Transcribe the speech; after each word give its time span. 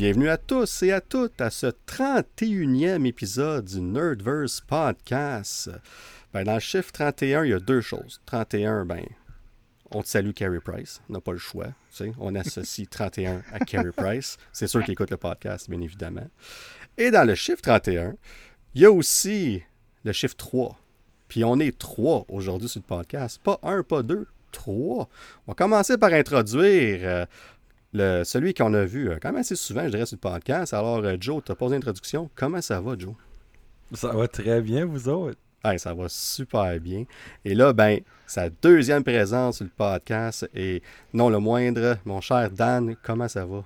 Bienvenue 0.00 0.28
à 0.28 0.36
tous 0.36 0.84
et 0.84 0.92
à 0.92 1.00
toutes 1.00 1.40
à 1.40 1.50
ce 1.50 1.66
31e 1.66 3.04
épisode 3.04 3.64
du 3.64 3.80
Nerdverse 3.80 4.60
Podcast. 4.60 5.72
Ben, 6.32 6.44
dans 6.44 6.54
le 6.54 6.60
chiffre 6.60 6.92
31, 6.92 7.44
il 7.44 7.50
y 7.50 7.52
a 7.52 7.58
deux 7.58 7.80
choses. 7.80 8.20
31, 8.26 8.84
ben, 8.84 9.04
on 9.90 10.00
te 10.04 10.06
salue 10.06 10.30
Carey 10.30 10.60
Price, 10.60 11.02
on 11.10 11.14
n'a 11.14 11.20
pas 11.20 11.32
le 11.32 11.38
choix. 11.38 11.74
On 12.20 12.36
associe 12.36 12.88
31 12.90 13.42
à 13.52 13.58
Carey 13.58 13.90
Price. 13.90 14.36
C'est 14.52 14.68
sûr 14.68 14.84
qu'il 14.84 14.92
écoute 14.92 15.10
le 15.10 15.16
podcast, 15.16 15.68
bien 15.68 15.80
évidemment. 15.80 16.28
Et 16.96 17.10
dans 17.10 17.26
le 17.26 17.34
chiffre 17.34 17.60
31, 17.60 18.14
il 18.76 18.82
y 18.82 18.84
a 18.84 18.92
aussi 18.92 19.64
le 20.04 20.12
chiffre 20.12 20.36
3. 20.36 20.78
Puis 21.26 21.42
on 21.42 21.58
est 21.58 21.76
trois 21.76 22.24
aujourd'hui 22.28 22.68
sur 22.68 22.82
le 22.82 22.86
podcast. 22.86 23.40
Pas 23.42 23.58
un, 23.64 23.82
pas 23.82 24.04
deux, 24.04 24.28
trois. 24.52 25.08
On 25.48 25.50
va 25.50 25.54
commencer 25.54 25.98
par 25.98 26.12
introduire 26.12 27.00
euh, 27.02 27.26
le, 27.92 28.24
celui 28.24 28.54
qu'on 28.54 28.74
a 28.74 28.84
vu 28.84 29.10
euh, 29.10 29.18
quand 29.20 29.30
même 29.30 29.40
assez 29.40 29.56
souvent, 29.56 29.84
je 29.84 29.90
dirais, 29.90 30.06
sur 30.06 30.16
le 30.16 30.30
podcast. 30.30 30.74
Alors, 30.74 30.98
euh, 30.98 31.16
Joe, 31.18 31.42
tu 31.44 31.52
as 31.52 31.54
posé 31.54 31.74
l'introduction. 31.74 32.30
Comment 32.34 32.60
ça 32.60 32.80
va, 32.80 32.96
Joe? 32.98 33.14
Ça 33.92 34.12
va 34.12 34.28
très 34.28 34.60
bien, 34.60 34.84
vous 34.84 35.08
autres. 35.08 35.38
Hey, 35.64 35.78
ça 35.78 35.94
va 35.94 36.08
super 36.08 36.78
bien. 36.78 37.04
Et 37.44 37.54
là, 37.54 37.72
ben, 37.72 38.00
sa 38.26 38.48
deuxième 38.50 39.02
présence 39.02 39.56
sur 39.56 39.64
le 39.64 39.70
podcast 39.70 40.48
et 40.54 40.82
non 41.12 41.30
le 41.30 41.38
moindre, 41.38 41.96
mon 42.04 42.20
cher 42.20 42.50
Dan, 42.50 42.94
comment 43.02 43.28
ça 43.28 43.44
va? 43.44 43.64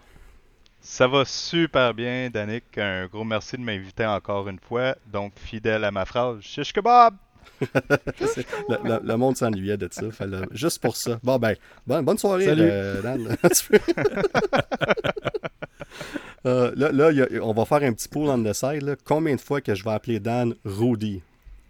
Ça 0.81 1.07
va 1.07 1.25
super 1.25 1.93
bien, 1.93 2.31
Danick. 2.31 2.79
Un 2.79 3.07
gros 3.07 3.25
merci 3.25 3.57
de 3.57 3.62
m'inviter 3.62 4.07
encore 4.07 4.48
une 4.48 4.59
fois. 4.59 4.97
Donc, 5.12 5.33
fidèle 5.36 5.84
à 5.84 5.91
ma 5.91 6.05
phrase, 6.05 6.41
shish 6.41 6.73
kebab! 6.73 7.14
le, 8.69 9.17
monde 9.17 9.37
s'ennuyait 9.37 9.77
de 9.77 9.89
ça. 9.91 10.11
Fallait, 10.11 10.39
juste 10.53 10.81
pour 10.81 10.97
ça. 10.97 11.19
Bon, 11.23 11.39
ben, 11.39 11.55
bonne, 11.87 12.05
bonne 12.05 12.19
soirée, 12.19 12.47
euh, 12.48 13.03
Dan. 13.03 13.37
euh, 16.47 16.73
là, 16.77 16.93
là 16.93 17.13
y 17.13 17.23
a, 17.23 17.27
on 17.43 17.53
va 17.53 17.65
faire 17.65 17.83
un 17.83 17.93
petit 17.93 18.09
pool 18.09 18.29
on 18.29 18.43
the 18.43 18.53
side. 18.53 18.83
Là. 18.83 18.97
Combien 19.05 19.37
de 19.37 19.41
fois 19.41 19.61
que 19.61 19.75
je 19.75 19.85
vais 19.85 19.93
appeler 19.93 20.20
Dan 20.20 20.55
Rudy 20.65 21.20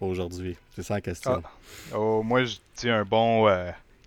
aujourd'hui? 0.00 0.56
C'est 0.74 0.82
ça 0.82 0.94
la 0.94 1.00
question. 1.00 1.42
Ah. 1.44 1.96
Oh, 1.96 2.22
moi, 2.22 2.44
je 2.44 2.56
dis 2.76 2.88
un 2.88 3.04
bon 3.04 3.46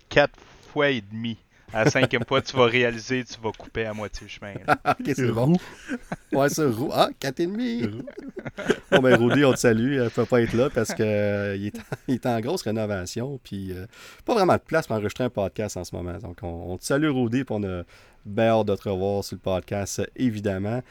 4 0.08 0.30
euh, 0.30 0.40
fois 0.72 0.90
et 0.90 1.00
demi. 1.00 1.38
À 1.76 1.84
la 1.84 1.90
cinquième 1.90 2.24
fois, 2.26 2.40
tu 2.40 2.56
vas 2.56 2.64
réaliser, 2.64 3.22
tu 3.22 3.38
vas 3.38 3.52
couper 3.52 3.84
à 3.84 3.92
moitié 3.92 4.26
chemin. 4.28 4.54
ok, 4.88 5.12
c'est 5.14 5.30
bon. 5.30 5.58
Ouais, 6.32 6.48
c'est 6.48 6.64
roux. 6.64 6.88
Ah, 6.90 7.10
4,5. 7.20 7.90
bon, 8.90 8.98
ben, 9.00 9.14
Rudy, 9.16 9.44
on 9.44 9.52
te 9.52 9.58
salue. 9.58 9.92
Il 9.92 10.00
ne 10.04 10.08
peut 10.08 10.24
pas 10.24 10.40
être 10.40 10.54
là 10.54 10.70
parce 10.70 10.94
qu'il 10.94 11.04
euh, 11.04 11.54
est, 11.54 11.78
est, 12.08 12.24
en 12.24 12.40
grosse 12.40 12.62
rénovation. 12.62 13.38
Puis, 13.44 13.72
euh, 13.72 13.84
pas 14.24 14.32
vraiment 14.32 14.54
de 14.54 14.60
place 14.60 14.86
pour 14.86 14.96
enregistrer 14.96 15.24
un 15.24 15.28
podcast 15.28 15.76
en 15.76 15.84
ce 15.84 15.94
moment. 15.94 16.16
Donc, 16.16 16.38
on, 16.40 16.72
on 16.72 16.78
te 16.78 16.84
salue, 16.86 17.10
Rudy, 17.10 17.44
pour 17.44 17.56
on 17.56 17.64
a 17.64 17.82
bien 18.24 18.58
hâte 18.58 18.68
de 18.68 18.74
te 18.74 18.88
revoir 18.88 19.22
sur 19.22 19.36
le 19.36 19.40
podcast, 19.40 20.00
évidemment. 20.16 20.82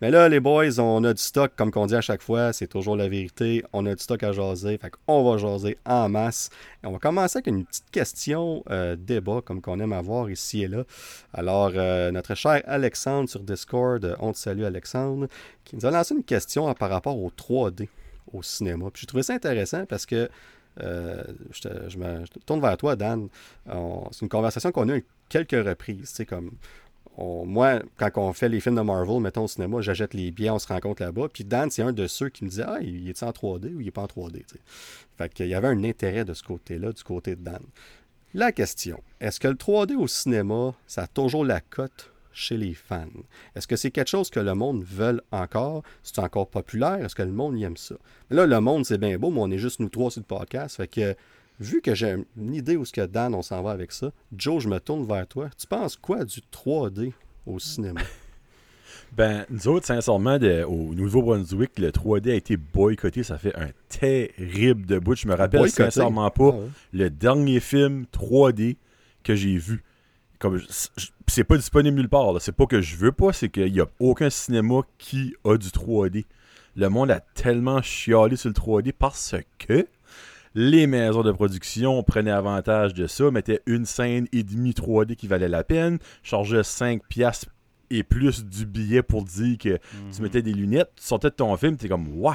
Mais 0.00 0.10
là, 0.10 0.30
les 0.30 0.40
boys, 0.40 0.78
on 0.78 1.04
a 1.04 1.12
du 1.12 1.22
stock, 1.22 1.52
comme 1.56 1.70
on 1.76 1.84
dit 1.84 1.94
à 1.94 2.00
chaque 2.00 2.22
fois, 2.22 2.54
c'est 2.54 2.66
toujours 2.66 2.96
la 2.96 3.06
vérité. 3.06 3.62
On 3.74 3.84
a 3.84 3.94
du 3.94 4.02
stock 4.02 4.22
à 4.22 4.32
jaser, 4.32 4.78
fait 4.78 4.90
qu'on 4.90 5.22
va 5.22 5.36
jaser 5.36 5.76
en 5.84 6.08
masse. 6.08 6.48
Et 6.82 6.86
on 6.86 6.92
va 6.92 6.98
commencer 6.98 7.36
avec 7.36 7.48
une 7.48 7.66
petite 7.66 7.90
question 7.90 8.64
euh, 8.70 8.96
débat, 8.96 9.42
comme 9.44 9.60
qu'on 9.60 9.78
aime 9.78 9.92
avoir 9.92 10.30
ici 10.30 10.62
et 10.62 10.68
là. 10.68 10.84
Alors, 11.34 11.72
euh, 11.74 12.10
notre 12.12 12.34
cher 12.34 12.62
Alexandre 12.64 13.28
sur 13.28 13.40
Discord, 13.40 14.02
euh, 14.02 14.16
on 14.20 14.32
te 14.32 14.38
salue 14.38 14.62
Alexandre, 14.62 15.28
qui 15.64 15.76
nous 15.76 15.84
a 15.84 15.90
lancé 15.90 16.14
une 16.14 16.24
question 16.24 16.72
par 16.72 16.88
rapport 16.88 17.18
au 17.18 17.30
3D 17.30 17.88
au 18.32 18.42
cinéma. 18.42 18.86
Puis 18.90 19.02
j'ai 19.02 19.06
trouvé 19.06 19.22
ça 19.22 19.34
intéressant 19.34 19.84
parce 19.84 20.06
que 20.06 20.30
je, 20.78 21.98
me, 21.98 22.24
tourne 22.46 22.62
vers 22.62 22.78
toi, 22.78 22.96
Dan. 22.96 23.28
C'est 23.66 24.22
une 24.22 24.30
conversation 24.30 24.72
qu'on 24.72 24.88
a 24.88 24.96
eu 24.96 25.04
quelques 25.28 25.62
reprises. 25.62 26.24
Comme 26.26 26.52
moi, 27.20 27.80
quand 27.96 28.10
on 28.16 28.32
fait 28.32 28.48
les 28.48 28.60
films 28.60 28.76
de 28.76 28.80
Marvel, 28.80 29.20
mettons 29.20 29.44
au 29.44 29.48
cinéma, 29.48 29.80
j'achète 29.80 30.14
les 30.14 30.30
billets, 30.30 30.50
on 30.50 30.58
se 30.58 30.68
rencontre 30.68 31.02
là-bas. 31.02 31.28
Puis 31.32 31.44
Dan, 31.44 31.70
c'est 31.70 31.82
un 31.82 31.92
de 31.92 32.06
ceux 32.06 32.28
qui 32.28 32.44
me 32.44 32.48
disait 32.48 32.64
Ah, 32.66 32.78
il 32.80 33.08
est 33.08 33.22
en 33.22 33.30
3D 33.30 33.74
ou 33.74 33.80
il 33.80 33.84
n'est 33.84 33.90
pas 33.90 34.02
en 34.02 34.06
3D 34.06 34.44
t'sais. 34.44 34.60
Fait 35.18 35.32
qu'il 35.32 35.48
y 35.48 35.54
avait 35.54 35.68
un 35.68 35.84
intérêt 35.84 36.24
de 36.24 36.34
ce 36.34 36.42
côté-là, 36.42 36.92
du 36.92 37.02
côté 37.02 37.36
de 37.36 37.42
Dan. 37.42 37.62
La 38.32 38.52
question 38.52 39.02
est-ce 39.20 39.38
que 39.38 39.48
le 39.48 39.54
3D 39.54 39.96
au 39.96 40.06
cinéma, 40.06 40.74
ça 40.86 41.02
a 41.02 41.06
toujours 41.06 41.44
la 41.44 41.60
cote 41.60 42.12
chez 42.32 42.56
les 42.56 42.74
fans? 42.74 43.06
Est-ce 43.54 43.66
que 43.66 43.76
c'est 43.76 43.90
quelque 43.90 44.08
chose 44.08 44.30
que 44.30 44.40
le 44.40 44.54
monde 44.54 44.82
veut 44.82 45.20
encore? 45.30 45.82
C'est 46.02 46.20
encore 46.20 46.48
populaire? 46.48 47.04
Est-ce 47.04 47.14
que 47.14 47.22
le 47.22 47.32
monde 47.32 47.60
aime 47.60 47.76
ça? 47.76 47.96
Là, 48.30 48.46
le 48.46 48.60
monde, 48.60 48.86
c'est 48.86 48.98
bien 48.98 49.18
beau, 49.18 49.30
mais 49.30 49.40
on 49.40 49.50
est 49.50 49.58
juste 49.58 49.80
nous 49.80 49.90
trois 49.90 50.10
sur 50.10 50.20
le 50.20 50.26
podcast. 50.26 50.76
Fait 50.76 50.88
que 50.88 51.14
vu 51.60 51.80
que 51.80 51.94
j'ai 51.94 52.16
une 52.36 52.54
idée 52.54 52.76
où 52.76 52.84
ce 52.84 52.92
que 52.92 53.06
Dan, 53.06 53.34
on 53.34 53.42
s'en 53.42 53.62
va 53.62 53.70
avec 53.70 53.92
ça, 53.92 54.10
Joe, 54.36 54.62
je 54.62 54.68
me 54.68 54.80
tourne 54.80 55.06
vers 55.06 55.26
toi. 55.26 55.50
Tu 55.56 55.66
penses 55.66 55.96
quoi 55.96 56.24
du 56.24 56.40
3D 56.52 57.12
au 57.46 57.58
cinéma? 57.58 58.00
Ben, 59.12 59.44
nous 59.50 59.66
autres, 59.66 59.86
sincèrement, 59.86 60.38
de, 60.38 60.62
au 60.62 60.94
Nouveau-Brunswick, 60.94 61.78
le 61.80 61.90
3D 61.90 62.30
a 62.30 62.34
été 62.34 62.56
boycotté. 62.56 63.24
Ça 63.24 63.38
fait 63.38 63.54
un 63.56 63.70
terrible 63.88 64.86
de 64.86 65.00
bout. 65.00 65.16
Je 65.16 65.26
me 65.26 65.34
rappelle 65.34 65.60
boycotté? 65.60 65.90
sincèrement 65.90 66.30
pas 66.30 66.50
ah 66.52 66.56
ouais. 66.56 66.68
le 66.92 67.10
dernier 67.10 67.58
film 67.58 68.04
3D 68.12 68.76
que 69.24 69.34
j'ai 69.34 69.56
vu. 69.56 69.82
Comme 70.38 70.60
c'est 71.26 71.44
pas 71.44 71.56
disponible 71.56 71.96
nulle 71.96 72.08
part. 72.08 72.40
C'est 72.40 72.52
pas 72.54 72.66
que 72.66 72.80
je 72.80 72.96
veux 72.96 73.12
pas, 73.12 73.32
c'est 73.32 73.48
qu'il 73.48 73.72
n'y 73.72 73.80
a 73.80 73.88
aucun 73.98 74.30
cinéma 74.30 74.82
qui 74.98 75.34
a 75.44 75.56
du 75.56 75.68
3D. 75.68 76.24
Le 76.76 76.88
monde 76.88 77.10
a 77.10 77.20
tellement 77.20 77.82
chialé 77.82 78.36
sur 78.36 78.48
le 78.48 78.54
3D 78.54 78.92
parce 78.96 79.34
que 79.58 79.86
les 80.54 80.86
maisons 80.86 81.22
de 81.22 81.32
production 81.32 82.02
prenaient 82.02 82.30
avantage 82.30 82.94
de 82.94 83.06
ça, 83.06 83.30
mettaient 83.30 83.62
une 83.66 83.84
scène 83.84 84.26
et 84.32 84.42
demie 84.42 84.72
3D 84.72 85.14
qui 85.16 85.28
valait 85.28 85.48
la 85.48 85.64
peine, 85.64 85.98
chargeaient 86.22 86.64
5 86.64 87.02
piastres 87.08 87.48
et 87.90 88.02
plus 88.02 88.44
du 88.44 88.66
billet 88.66 89.02
pour 89.02 89.24
dire 89.24 89.58
que 89.58 89.68
mm 89.68 89.74
-hmm. 89.74 90.16
tu 90.16 90.22
mettais 90.22 90.42
des 90.42 90.52
lunettes, 90.52 90.92
tu 90.96 91.04
sortais 91.04 91.30
de 91.30 91.34
ton 91.34 91.56
film, 91.56 91.76
tu 91.76 91.86
es 91.86 91.88
comme 91.88 92.08
ouais, 92.20 92.34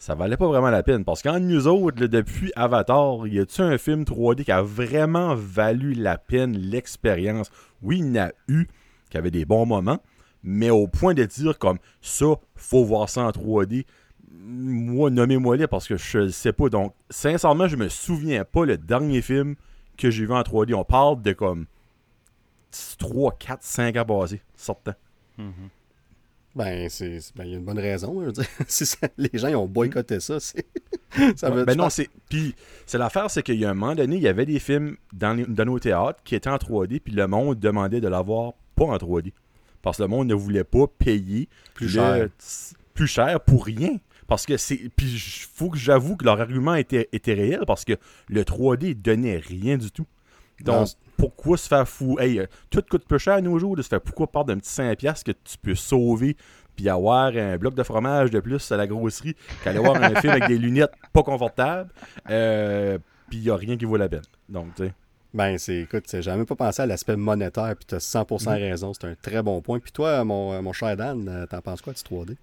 ça 0.00 0.14
valait 0.14 0.38
pas 0.38 0.48
vraiment 0.48 0.70
la 0.70 0.82
peine. 0.82 1.04
Parce 1.04 1.22
qu'en 1.22 1.38
nous 1.38 1.66
autres, 1.66 2.00
là, 2.00 2.08
depuis 2.08 2.50
Avatar, 2.56 3.26
y 3.26 3.38
a-tu 3.38 3.60
un 3.60 3.76
film 3.76 4.04
3D 4.04 4.44
qui 4.44 4.52
a 4.52 4.62
vraiment 4.62 5.34
valu 5.34 5.92
la 5.92 6.16
peine 6.16 6.56
l'expérience? 6.56 7.50
Oui, 7.82 7.98
il 7.98 8.06
y 8.06 8.18
en 8.18 8.24
a 8.24 8.30
eu 8.48 8.66
qui 9.10 9.18
avait 9.18 9.30
des 9.30 9.44
bons 9.44 9.66
moments, 9.66 10.00
mais 10.42 10.70
au 10.70 10.86
point 10.86 11.12
de 11.12 11.24
dire 11.24 11.58
comme 11.58 11.78
ça, 12.00 12.26
faut 12.56 12.84
voir 12.84 13.10
ça 13.10 13.22
en 13.24 13.30
3D 13.30 13.84
moi, 14.30 15.10
nommez-moi 15.10 15.56
les 15.56 15.66
parce 15.66 15.88
que 15.88 15.96
je 15.96 16.28
sais 16.28 16.52
pas. 16.52 16.68
Donc, 16.68 16.94
sincèrement, 17.10 17.68
je 17.68 17.76
me 17.76 17.88
souviens 17.88 18.44
pas 18.44 18.64
le 18.64 18.78
dernier 18.78 19.22
film 19.22 19.56
que 19.96 20.10
j'ai 20.10 20.26
vu 20.26 20.32
en 20.32 20.42
3D. 20.42 20.74
On 20.74 20.84
parle 20.84 21.20
de 21.22 21.32
comme 21.32 21.66
3, 22.98 23.36
4, 23.38 23.62
5 23.62 23.96
ans 23.96 24.04
passés, 24.04 24.40
sortant. 24.56 24.94
Mm 25.38 25.48
-hmm. 25.48 25.68
Ben, 26.56 26.88
c'est. 26.88 27.20
Ben, 27.36 27.44
il 27.44 27.50
y 27.50 27.54
a 27.54 27.58
une 27.58 27.64
bonne 27.64 27.78
raison. 27.78 28.20
Je 28.20 28.26
veux 28.26 28.32
dire. 28.32 28.44
si 28.68 28.86
ça, 28.86 29.08
les 29.16 29.38
gens 29.38 29.48
ils 29.48 29.56
ont 29.56 29.66
boycotté 29.66 30.20
ça, 30.20 30.40
c'est. 30.40 30.66
ça 31.36 31.50
veut, 31.50 31.64
ben 31.64 31.76
non, 31.76 31.90
c'est. 31.90 32.08
Puis, 32.28 32.54
c'est 32.86 32.98
l'affaire, 32.98 33.30
c'est 33.30 33.42
qu'il 33.42 33.58
y 33.58 33.64
a 33.64 33.70
un 33.70 33.74
moment 33.74 33.94
donné, 33.94 34.16
il 34.16 34.22
y 34.22 34.28
avait 34.28 34.46
des 34.46 34.58
films 34.58 34.96
dans, 35.12 35.32
les, 35.32 35.44
dans 35.46 35.64
nos 35.64 35.78
théâtres 35.78 36.20
qui 36.24 36.34
étaient 36.34 36.50
en 36.50 36.56
3D, 36.56 37.00
puis 37.00 37.12
le 37.12 37.26
monde 37.26 37.58
demandait 37.58 38.00
de 38.00 38.08
l'avoir 38.08 38.54
pas 38.74 38.86
en 38.86 38.96
3D. 38.96 39.32
Parce 39.82 39.96
que 39.96 40.02
le 40.02 40.08
monde 40.08 40.28
ne 40.28 40.34
voulait 40.34 40.64
pas 40.64 40.86
payer 40.86 41.48
plus 41.74 41.88
cher, 41.88 42.28
plus 42.94 43.06
cher 43.06 43.40
pour 43.40 43.64
rien. 43.64 43.96
Parce 44.30 44.46
que 44.46 44.56
c'est. 44.56 44.76
Puis 44.94 45.08
il 45.08 45.18
faut 45.18 45.70
que 45.70 45.76
j'avoue 45.76 46.16
que 46.16 46.24
leur 46.24 46.40
argument 46.40 46.76
était, 46.76 47.08
était 47.12 47.34
réel 47.34 47.64
parce 47.66 47.84
que 47.84 47.94
le 48.28 48.44
3D 48.44 48.94
donnait 48.94 49.38
rien 49.38 49.76
du 49.76 49.90
tout. 49.90 50.06
Donc, 50.60 50.76
non. 50.76 50.84
pourquoi 51.16 51.56
se 51.56 51.66
faire 51.66 51.88
fou? 51.88 52.16
Hey, 52.20 52.40
tout 52.70 52.80
coûte 52.88 53.04
peu 53.08 53.18
cher 53.18 53.34
à 53.34 53.40
nos 53.40 53.58
jours 53.58 53.74
de 53.74 53.82
se 53.82 53.88
faire 53.88 54.00
pourquoi 54.00 54.28
part 54.28 54.44
d'un 54.44 54.58
petit 54.58 54.70
5$ 54.70 55.24
que 55.24 55.32
tu 55.32 55.58
peux 55.60 55.74
sauver 55.74 56.36
puis 56.76 56.88
avoir 56.88 57.32
un 57.34 57.56
bloc 57.56 57.74
de 57.74 57.82
fromage 57.82 58.30
de 58.30 58.38
plus 58.38 58.70
à 58.70 58.76
la 58.76 58.86
grosserie 58.86 59.34
qu'aller 59.64 59.80
voir 59.80 60.00
un 60.00 60.14
film 60.20 60.32
avec 60.32 60.46
des 60.46 60.58
lunettes 60.58 60.92
pas 61.12 61.24
confortables. 61.24 61.90
Euh, 62.30 62.98
puis 63.28 63.38
il 63.38 63.42
n'y 63.42 63.50
a 63.50 63.56
rien 63.56 63.76
qui 63.76 63.84
vaut 63.84 63.96
la 63.96 64.08
peine. 64.08 64.22
Donc, 64.48 64.76
tu 64.76 64.84
sais. 64.84 64.92
Ben, 65.34 65.58
c'est, 65.58 65.80
écoute, 65.80 66.04
j'ai 66.08 66.30
même 66.30 66.46
pas 66.46 66.54
pensé 66.54 66.82
à 66.82 66.86
l'aspect 66.86 67.16
monétaire, 67.16 67.74
puis 67.76 67.84
tu 67.84 67.96
as 67.96 67.98
100% 67.98 68.44
mmh. 68.44 68.48
raison, 68.48 68.92
c'est 68.94 69.06
un 69.08 69.14
très 69.20 69.42
bon 69.42 69.60
point. 69.60 69.80
Puis 69.80 69.90
toi, 69.90 70.22
mon, 70.24 70.62
mon 70.62 70.72
cher 70.72 70.96
Dan, 70.96 71.46
t'en 71.50 71.60
penses 71.60 71.82
quoi 71.82 71.92
du 71.92 72.00
3D? 72.00 72.36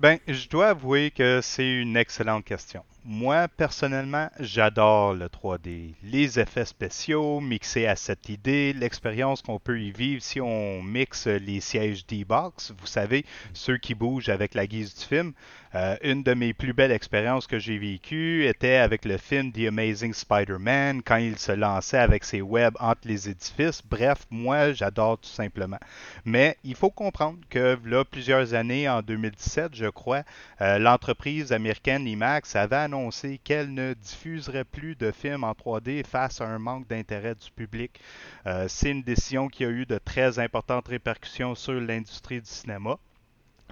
Ben, 0.00 0.18
je 0.26 0.48
dois 0.48 0.68
avouer 0.68 1.10
que 1.10 1.40
c'est 1.42 1.82
une 1.82 1.94
excellente 1.94 2.46
question. 2.46 2.82
Moi, 3.04 3.48
personnellement, 3.48 4.30
j'adore 4.40 5.12
le 5.12 5.26
3D. 5.26 5.92
Les 6.02 6.40
effets 6.40 6.64
spéciaux 6.64 7.40
mixés 7.40 7.86
à 7.86 7.96
cette 7.96 8.30
idée, 8.30 8.72
l'expérience 8.72 9.42
qu'on 9.42 9.58
peut 9.58 9.78
y 9.78 9.92
vivre 9.92 10.22
si 10.22 10.40
on 10.40 10.82
mixe 10.82 11.26
les 11.26 11.60
sièges 11.60 12.06
D-Box, 12.06 12.72
vous 12.78 12.86
savez, 12.86 13.26
ceux 13.52 13.76
qui 13.76 13.94
bougent 13.94 14.30
avec 14.30 14.54
la 14.54 14.66
guise 14.66 14.94
du 14.94 15.04
film. 15.04 15.34
Euh, 15.76 15.96
une 16.02 16.24
de 16.24 16.34
mes 16.34 16.52
plus 16.52 16.72
belles 16.72 16.90
expériences 16.90 17.46
que 17.46 17.60
j'ai 17.60 17.78
vécues 17.78 18.44
était 18.46 18.76
avec 18.76 19.04
le 19.04 19.18
film 19.18 19.52
The 19.52 19.68
Amazing 19.68 20.12
Spider-Man, 20.12 21.02
quand 21.02 21.18
il 21.18 21.38
se 21.38 21.52
lançait 21.52 21.98
avec 21.98 22.24
ses 22.24 22.42
webs 22.42 22.74
entre 22.80 23.06
les 23.06 23.28
édifices. 23.28 23.80
Bref, 23.88 24.26
moi, 24.30 24.72
j'adore 24.72 25.18
tout 25.18 25.28
simplement. 25.28 25.78
Mais 26.24 26.56
il 26.64 26.74
faut 26.74 26.90
comprendre 26.90 27.38
que 27.48 27.78
là, 27.84 28.04
plusieurs 28.04 28.54
années, 28.54 28.88
en 28.88 29.00
2017, 29.02 29.76
je 29.76 29.86
crois, 29.86 30.24
euh, 30.60 30.78
l'entreprise 30.78 31.52
américaine 31.52 32.06
IMAX 32.06 32.56
avait 32.56 32.74
annoncé 32.76 33.38
qu'elle 33.44 33.72
ne 33.72 33.94
diffuserait 33.94 34.64
plus 34.64 34.96
de 34.96 35.12
films 35.12 35.44
en 35.44 35.52
3D 35.52 36.04
face 36.04 36.40
à 36.40 36.46
un 36.46 36.58
manque 36.58 36.88
d'intérêt 36.88 37.36
du 37.36 37.50
public. 37.52 38.00
Euh, 38.46 38.66
c'est 38.68 38.90
une 38.90 39.02
décision 39.02 39.48
qui 39.48 39.64
a 39.64 39.68
eu 39.68 39.86
de 39.86 39.98
très 39.98 40.40
importantes 40.40 40.88
répercussions 40.88 41.54
sur 41.54 41.74
l'industrie 41.74 42.40
du 42.40 42.50
cinéma 42.50 42.98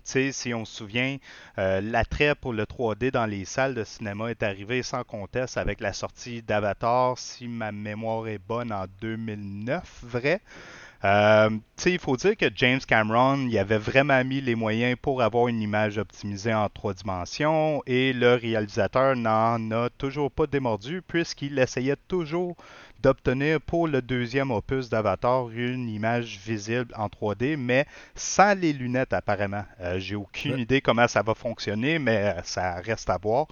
si 0.05 0.55
on 0.55 0.65
se 0.65 0.77
souvient, 0.77 1.17
euh, 1.59 1.81
l'attrait 1.81 2.35
pour 2.35 2.53
le 2.53 2.65
3D 2.65 3.11
dans 3.11 3.27
les 3.27 3.45
salles 3.45 3.75
de 3.75 3.85
cinéma 3.85 4.31
est 4.31 4.43
arrivé 4.43 4.83
sans 4.83 5.05
conteste 5.05 5.56
avec 5.56 5.81
la 5.81 5.93
sortie 5.93 6.43
d'Avatar, 6.43 7.19
si 7.19 7.49
ma 7.49 7.73
mémoire 7.73 8.29
est 8.29 8.39
bonne, 8.39 8.73
en 8.73 8.87
2009, 9.00 10.00
vrai. 10.03 10.41
Euh, 11.05 11.50
il 11.87 11.99
faut 12.00 12.17
dire 12.17 12.37
que 12.37 12.47
James 12.56 12.81
Cameron 12.81 13.47
il 13.49 13.56
avait 13.56 13.79
vraiment 13.79 14.25
mis 14.25 14.41
les 14.41 14.56
moyens 14.56 14.97
pour 15.00 15.23
avoir 15.23 15.47
une 15.47 15.62
image 15.62 15.97
optimisée 15.97 16.53
en 16.53 16.69
trois 16.69 16.93
dimensions 16.93 17.83
et 17.87 18.12
le 18.12 18.35
réalisateur 18.35 19.15
n'en 19.15 19.71
a 19.71 19.91
toujours 19.91 20.29
pas 20.29 20.49
démordu 20.49 21.00
puisqu'il 21.06 21.56
essayait 21.61 21.95
toujours 22.09 22.56
d'obtenir 23.00 23.61
pour 23.61 23.87
le 23.87 24.03
deuxième 24.03 24.50
opus 24.50 24.89
d'Avatar 24.89 25.50
une 25.50 25.89
image 25.89 26.39
visible 26.45 26.93
en 26.97 27.06
3D, 27.06 27.56
mais 27.56 27.87
sans 28.15 28.59
les 28.59 28.73
lunettes 28.73 29.12
apparemment. 29.12 29.65
Euh, 29.81 29.99
j'ai 29.99 30.17
aucune 30.17 30.59
idée 30.59 30.81
comment 30.81 31.06
ça 31.06 31.23
va 31.23 31.35
fonctionner, 31.35 31.99
mais 31.99 32.17
euh, 32.17 32.43
ça 32.43 32.75
reste 32.81 33.09
à 33.09 33.19
voir. 33.19 33.47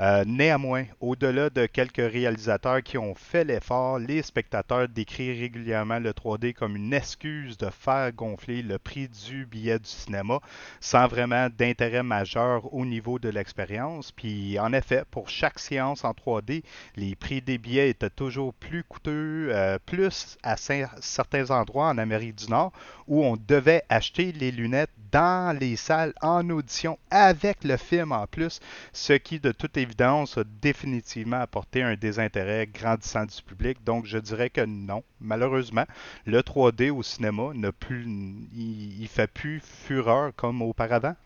Euh, 0.00 0.24
néanmoins, 0.26 0.84
au-delà 1.00 1.50
de 1.50 1.66
quelques 1.66 1.96
réalisateurs 1.96 2.82
qui 2.82 2.96
ont 2.96 3.14
fait 3.14 3.44
l'effort, 3.44 3.98
les 3.98 4.22
spectateurs 4.22 4.88
décrivent 4.88 5.38
régulièrement 5.38 5.98
le 5.98 6.12
3D 6.12 6.54
comme 6.54 6.74
une 6.76 6.94
excuse 6.94 7.58
de 7.58 7.68
faire 7.68 8.10
gonfler 8.12 8.62
le 8.62 8.78
prix 8.78 9.08
du 9.08 9.44
billet 9.44 9.78
du 9.78 9.88
cinéma 9.90 10.40
sans 10.80 11.06
vraiment 11.06 11.48
d'intérêt 11.54 12.02
majeur 12.02 12.72
au 12.72 12.86
niveau 12.86 13.18
de 13.18 13.28
l'expérience. 13.28 14.10
Puis 14.10 14.58
en 14.58 14.72
effet, 14.72 15.04
pour 15.10 15.28
chaque 15.28 15.58
séance 15.58 16.02
en 16.02 16.12
3D, 16.12 16.62
les 16.96 17.14
prix 17.14 17.42
des 17.42 17.58
billets 17.58 17.90
étaient 17.90 18.08
toujours 18.08 18.54
plus 18.54 18.84
coûteux, 18.84 19.50
euh, 19.50 19.78
plus 19.84 20.38
à 20.42 20.56
certains 20.56 21.50
endroits 21.50 21.88
en 21.88 21.98
Amérique 21.98 22.36
du 22.36 22.48
Nord 22.48 22.72
où 23.06 23.22
on 23.22 23.36
devait 23.36 23.82
acheter 23.90 24.32
les 24.32 24.50
lunettes 24.50 24.90
dans 25.12 25.58
les 25.58 25.76
salles 25.76 26.14
en 26.22 26.48
audition 26.48 26.98
avec 27.10 27.64
le 27.64 27.76
film 27.76 28.12
en 28.12 28.26
plus, 28.26 28.60
ce 28.92 29.12
qui 29.12 29.40
de 29.40 29.52
toute 29.52 29.76
évidence 29.76 29.89
a 29.98 30.44
définitivement 30.60 31.40
apporté 31.40 31.82
un 31.82 31.94
désintérêt 31.94 32.66
grandissant 32.66 33.24
du 33.24 33.42
public. 33.42 33.78
Donc 33.84 34.06
je 34.06 34.18
dirais 34.18 34.50
que 34.50 34.64
non, 34.64 35.02
malheureusement, 35.20 35.84
le 36.26 36.40
3D 36.40 36.90
au 36.90 37.02
cinéma 37.02 37.52
n'a 37.54 37.72
plus, 37.72 38.06
il, 38.54 39.08
fait 39.08 39.30
plus 39.30 39.60
fureur 39.60 40.32
comme 40.36 40.62
auparavant. 40.62 41.16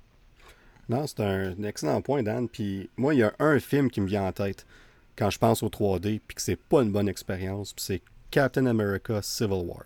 Non, 0.89 1.07
c'est 1.07 1.21
un, 1.21 1.63
excellent 1.63 2.03
point, 2.03 2.23
Dan. 2.23 2.49
Puis 2.49 2.91
moi, 2.97 3.15
il 3.15 3.19
y 3.19 3.23
a 3.23 3.33
un 3.39 3.59
film 3.59 3.91
qui 3.91 4.01
me 4.01 4.07
vient 4.07 4.27
en 4.27 4.33
tête 4.33 4.67
quand 5.17 5.31
je 5.31 5.39
pense 5.39 5.63
au 5.63 5.69
3D, 5.69 6.21
puis 6.27 6.35
que 6.35 6.43
c'est 6.43 6.57
pas 6.57 6.83
une 6.83 6.93
bonne 6.93 7.09
expérience, 7.09 7.73
puis 7.73 7.85
c'est 7.85 8.03
Captain 8.31 8.67
America 8.67 9.21
Civil 9.23 9.63
War. 9.65 9.85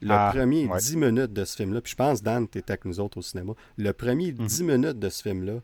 Le 0.00 0.12
ah, 0.12 0.30
premier 0.32 0.68
10 0.68 0.96
minutes 0.96 1.32
de 1.32 1.44
ce 1.44 1.56
film-là, 1.56 1.80
puis 1.80 1.90
je 1.90 1.96
pense, 1.96 2.22
Dan, 2.22 2.46
tu 2.48 2.58
étais 2.58 2.72
avec 2.72 2.84
nous 2.84 3.00
autres 3.00 3.18
au 3.18 3.22
cinéma. 3.22 3.54
Le 3.76 3.92
premier 3.92 4.30
10 4.30 4.62
mhm. 4.62 4.70
minutes 4.70 4.98
de 4.98 5.08
ce 5.08 5.22
film-là, 5.22 5.60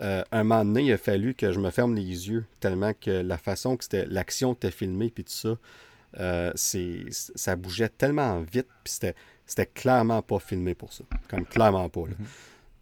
euh, 0.00 0.24
un 0.32 0.42
moment 0.42 0.64
donné, 0.64 0.82
il 0.82 0.92
a 0.92 0.98
fallu 0.98 1.34
que 1.34 1.52
je 1.52 1.60
me 1.60 1.70
ferme 1.70 1.94
les 1.94 2.28
yeux, 2.28 2.44
tellement 2.60 2.92
que 2.94 3.10
la 3.10 3.38
façon 3.38 3.76
que 3.76 3.84
c'était 3.84 4.06
l'action 4.06 4.54
était 4.54 4.70
filmée, 4.70 5.10
puis 5.10 5.24
tout 5.24 5.32
ça, 5.32 5.56
euh, 6.20 6.52
ça 6.56 7.56
bougeait 7.56 7.88
tellement 7.88 8.40
vite, 8.40 8.68
puis 8.82 8.92
c'était, 8.92 9.14
c'était 9.46 9.66
clairement 9.66 10.22
pas 10.22 10.38
filmé 10.38 10.74
pour 10.74 10.92
ça. 10.92 11.04
Comme 11.28 11.46
clairement 11.46 11.88
pas. 11.88 12.02
Mhm. 12.02 12.26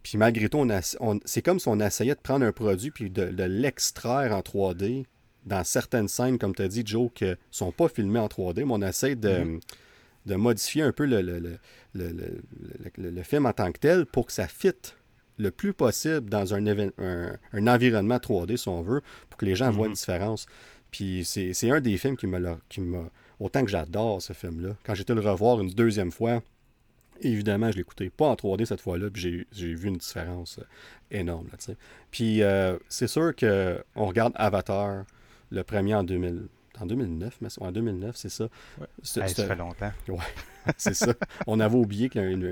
Puis 0.01 0.17
malgré 0.17 0.49
tout, 0.49 0.57
on, 0.99 1.19
c'est 1.23 1.41
comme 1.41 1.59
si 1.59 1.67
on 1.67 1.79
essayait 1.79 2.15
de 2.15 2.19
prendre 2.19 2.45
un 2.45 2.51
produit 2.51 2.91
puis 2.91 3.09
de, 3.09 3.43
l'extraire 3.43 4.35
en 4.35 4.41
3D 4.41 5.05
dans 5.45 5.63
certaines 5.63 6.07
scènes, 6.07 6.37
comme 6.37 6.55
tu 6.55 6.61
as 6.61 6.67
dit, 6.67 6.83
Joe, 6.85 7.09
qui 7.13 7.25
ne 7.25 7.35
sont 7.51 7.71
pas 7.71 7.87
filmées 7.87 8.19
en 8.19 8.27
3D, 8.27 8.65
mais 8.65 8.73
on 8.73 8.81
essaie 8.81 9.15
de. 9.15 9.37
Mhm 9.37 9.59
de 10.25 10.35
modifier 10.35 10.83
un 10.83 10.91
peu 10.91 11.05
le, 11.05 11.21
le, 11.21 11.59
le, 11.93 13.23
film 13.23 13.45
en 13.45 13.53
tant 13.53 13.71
que 13.71 13.79
tel 13.79 14.05
pour 14.05 14.25
que 14.27 14.31
ça 14.31 14.47
fitte 14.47 14.95
le 15.37 15.51
plus 15.51 15.73
possible 15.73 16.29
dans 16.29 16.53
un, 16.53 16.65
un, 16.67 17.67
environnement 17.67 18.17
3D, 18.17 18.57
si 18.57 18.67
on 18.67 18.81
veut, 18.81 19.01
pour 19.29 19.37
que 19.37 19.45
les 19.45 19.55
gens 19.55 19.71
voient 19.71 19.87
une 19.87 19.91
mhm. 19.91 19.97
différence. 19.97 20.45
Puis 20.91 21.25
c'est 21.25 21.71
un 21.71 21.81
des 21.81 21.97
films 21.97 22.17
qui 22.17 22.27
m'a... 22.27 22.59
Autant 23.39 23.65
que 23.65 23.71
j'adore 23.71 24.21
ce 24.21 24.31
film-là. 24.31 24.75
Quand 24.85 24.93
j'étais 24.93 25.15
le 25.15 25.19
revoir 25.19 25.59
une 25.59 25.69
deuxième 25.69 26.11
fois, 26.11 26.41
évidemment, 27.21 27.71
je 27.71 27.77
l'écoutais 27.77 28.09
pas 28.09 28.27
en 28.27 28.35
3D 28.35 28.65
cette 28.65 28.81
fois-là, 28.81 29.09
puis 29.09 29.45
j'ai 29.51 29.73
vu 29.73 29.87
une 29.87 29.97
différence 29.97 30.59
euh, 30.59 30.63
énorme. 31.11 31.47
Là, 31.51 31.73
puis 32.11 32.41
euh, 32.41 32.77
c'est 32.89 33.07
sûr 33.07 33.35
qu'on 33.35 34.05
regarde 34.05 34.33
Avatar, 34.35 35.05
le 35.49 35.63
premier 35.63 35.95
en 35.95 36.03
2000, 36.03 36.47
en 36.79 36.85
2009, 36.85 37.37
mais 37.41 37.49
en 37.59 37.71
2009, 37.71 38.15
c'est 38.15 38.29
ça. 38.29 38.47
ça 39.03 39.27
fait 39.27 39.55
longtemps. 39.55 39.91
Ouais, 40.65 40.73
c'est 40.77 40.93
ça. 40.93 41.13
On 41.45 41.59
avait 41.59 41.75
oublié 41.75 42.07
qu'il 42.07 42.21
y 42.21 42.23
a 42.23 42.27
une, 42.29 42.45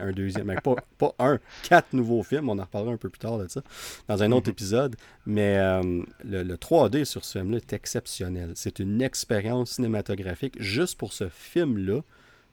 un 0.00 0.12
deuxième, 0.12 0.46
mais 0.46 0.60
pas, 0.60 0.76
pas, 0.96 1.14
un, 1.18 1.40
quatre 1.64 1.92
nouveaux 1.92 2.22
films. 2.22 2.48
On 2.48 2.58
en 2.58 2.62
reparlera 2.62 2.92
un 2.92 2.96
peu 2.96 3.08
plus 3.08 3.18
tard 3.18 3.38
de 3.38 3.48
ça, 3.48 3.62
dans 4.06 4.22
un 4.22 4.30
autre 4.30 4.46
mhm. 4.46 4.52
épisode. 4.52 4.96
Mais 5.26 5.58
euh, 5.58 6.02
le, 6.24 6.54
3D 6.54 7.04
sur 7.04 7.24
ce 7.24 7.40
film-là 7.40 7.56
est 7.56 7.72
exceptionnel. 7.72 8.52
C'est 8.54 8.78
une 8.78 9.02
expérience 9.02 9.72
cinématographique 9.72 10.54
juste 10.60 10.96
pour 10.98 11.12
ce 11.12 11.28
film-là. 11.28 12.02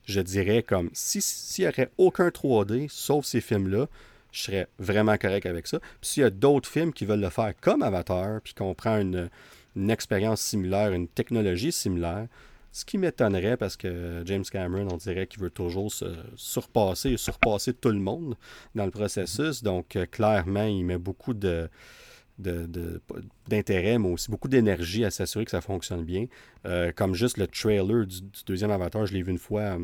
Je 0.06 0.20
dirais 0.20 0.62
comme 0.62 0.90
s'il 0.92 1.64
n'y 1.64 1.68
aurait 1.68 1.90
aucun 1.98 2.28
3D 2.28 2.88
sauf 2.88 3.24
ces 3.24 3.40
films-là, 3.40 3.86
je 4.32 4.42
serais 4.42 4.66
vraiment 4.78 5.16
correct 5.16 5.46
avec 5.46 5.66
ça. 5.66 5.78
Puis 5.78 6.10
s'il 6.10 6.22
y 6.22 6.26
a 6.26 6.30
d'autres 6.30 6.68
films 6.68 6.92
qui 6.92 7.06
veulent 7.06 7.20
le 7.20 7.30
faire 7.30 7.54
comme 7.60 7.82
Avatar, 7.82 8.40
puis 8.42 8.54
qu'on 8.54 8.74
prend 8.74 8.98
une 8.98 9.30
une 9.76 9.90
expérience 9.90 10.40
similaire, 10.40 10.92
une 10.92 11.06
technologie 11.06 11.70
similaire. 11.70 12.26
Ce 12.72 12.84
qui 12.84 12.98
m'étonnerait 12.98 13.56
parce 13.56 13.76
que 13.76 14.22
James 14.26 14.44
Cameron, 14.44 14.88
on 14.92 14.96
dirait 14.96 15.26
qu'il 15.26 15.40
veut 15.40 15.50
toujours 15.50 15.92
se 15.92 16.04
surpasser 16.34 17.12
et 17.12 17.16
surpasser 17.16 17.72
tout 17.72 17.88
le 17.88 17.98
monde 17.98 18.36
dans 18.74 18.84
le 18.84 18.90
processus. 18.90 19.62
Donc, 19.62 19.96
euh, 19.96 20.04
clairement, 20.04 20.64
il 20.64 20.84
met 20.84 20.98
beaucoup 20.98 21.32
de, 21.32 21.70
d'intérêt, 23.48 23.98
mais 23.98 24.10
aussi 24.10 24.30
beaucoup 24.30 24.48
d'énergie 24.48 25.06
à 25.06 25.10
s'assurer 25.10 25.46
que 25.46 25.50
ça 25.50 25.62
fonctionne 25.62 26.04
bien. 26.04 26.26
Euh, 26.66 26.92
comme 26.94 27.14
juste 27.14 27.38
le 27.38 27.46
trailer 27.46 28.06
du, 28.06 28.20
deuxième 28.46 28.70
Avatar, 28.70 29.06
je 29.06 29.14
l'ai 29.14 29.22
vu 29.22 29.30
une 29.30 29.38
fois 29.38 29.78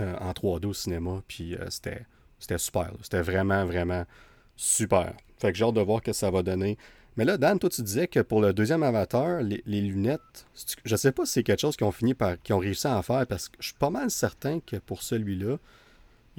euh, 0.00 0.16
en 0.18 0.32
3D 0.32 0.66
au 0.66 0.74
cinéma, 0.74 1.22
puis 1.28 1.56
c'était, 1.68 2.06
c'était 2.40 2.58
super. 2.58 2.90
C'était 3.02 3.22
vraiment, 3.22 3.64
vraiment 3.66 4.04
super. 4.56 5.14
Fait 5.38 5.52
que 5.52 5.58
j'ai 5.58 5.64
hâte 5.64 5.74
de 5.74 5.80
voir 5.80 6.02
que 6.02 6.12
ça 6.12 6.28
va 6.30 6.42
donner. 6.42 6.76
Mais 7.20 7.26
là, 7.26 7.36
Dan, 7.36 7.58
toi, 7.58 7.68
tu 7.68 7.82
disais 7.82 8.08
que 8.08 8.20
pour 8.20 8.40
le 8.40 8.54
deuxième 8.54 8.82
Avatar, 8.82 9.42
les, 9.42 9.60
lunettes, 9.66 10.46
je 10.86 10.96
sais 10.96 11.12
pas 11.12 11.26
si 11.26 11.32
c'est 11.34 11.42
quelque 11.42 11.60
chose 11.60 11.76
qu'ils 11.76 11.86
ont 11.86 11.92
fini 11.92 12.14
par, 12.14 12.36
ont 12.48 12.56
réussi 12.56 12.86
à 12.86 12.96
en 12.96 13.02
faire, 13.02 13.26
parce 13.26 13.50
que 13.50 13.58
je 13.60 13.66
suis 13.66 13.76
pas 13.78 13.90
mal 13.90 14.10
certain 14.10 14.60
que 14.60 14.76
pour 14.76 15.02
celui-là, 15.02 15.58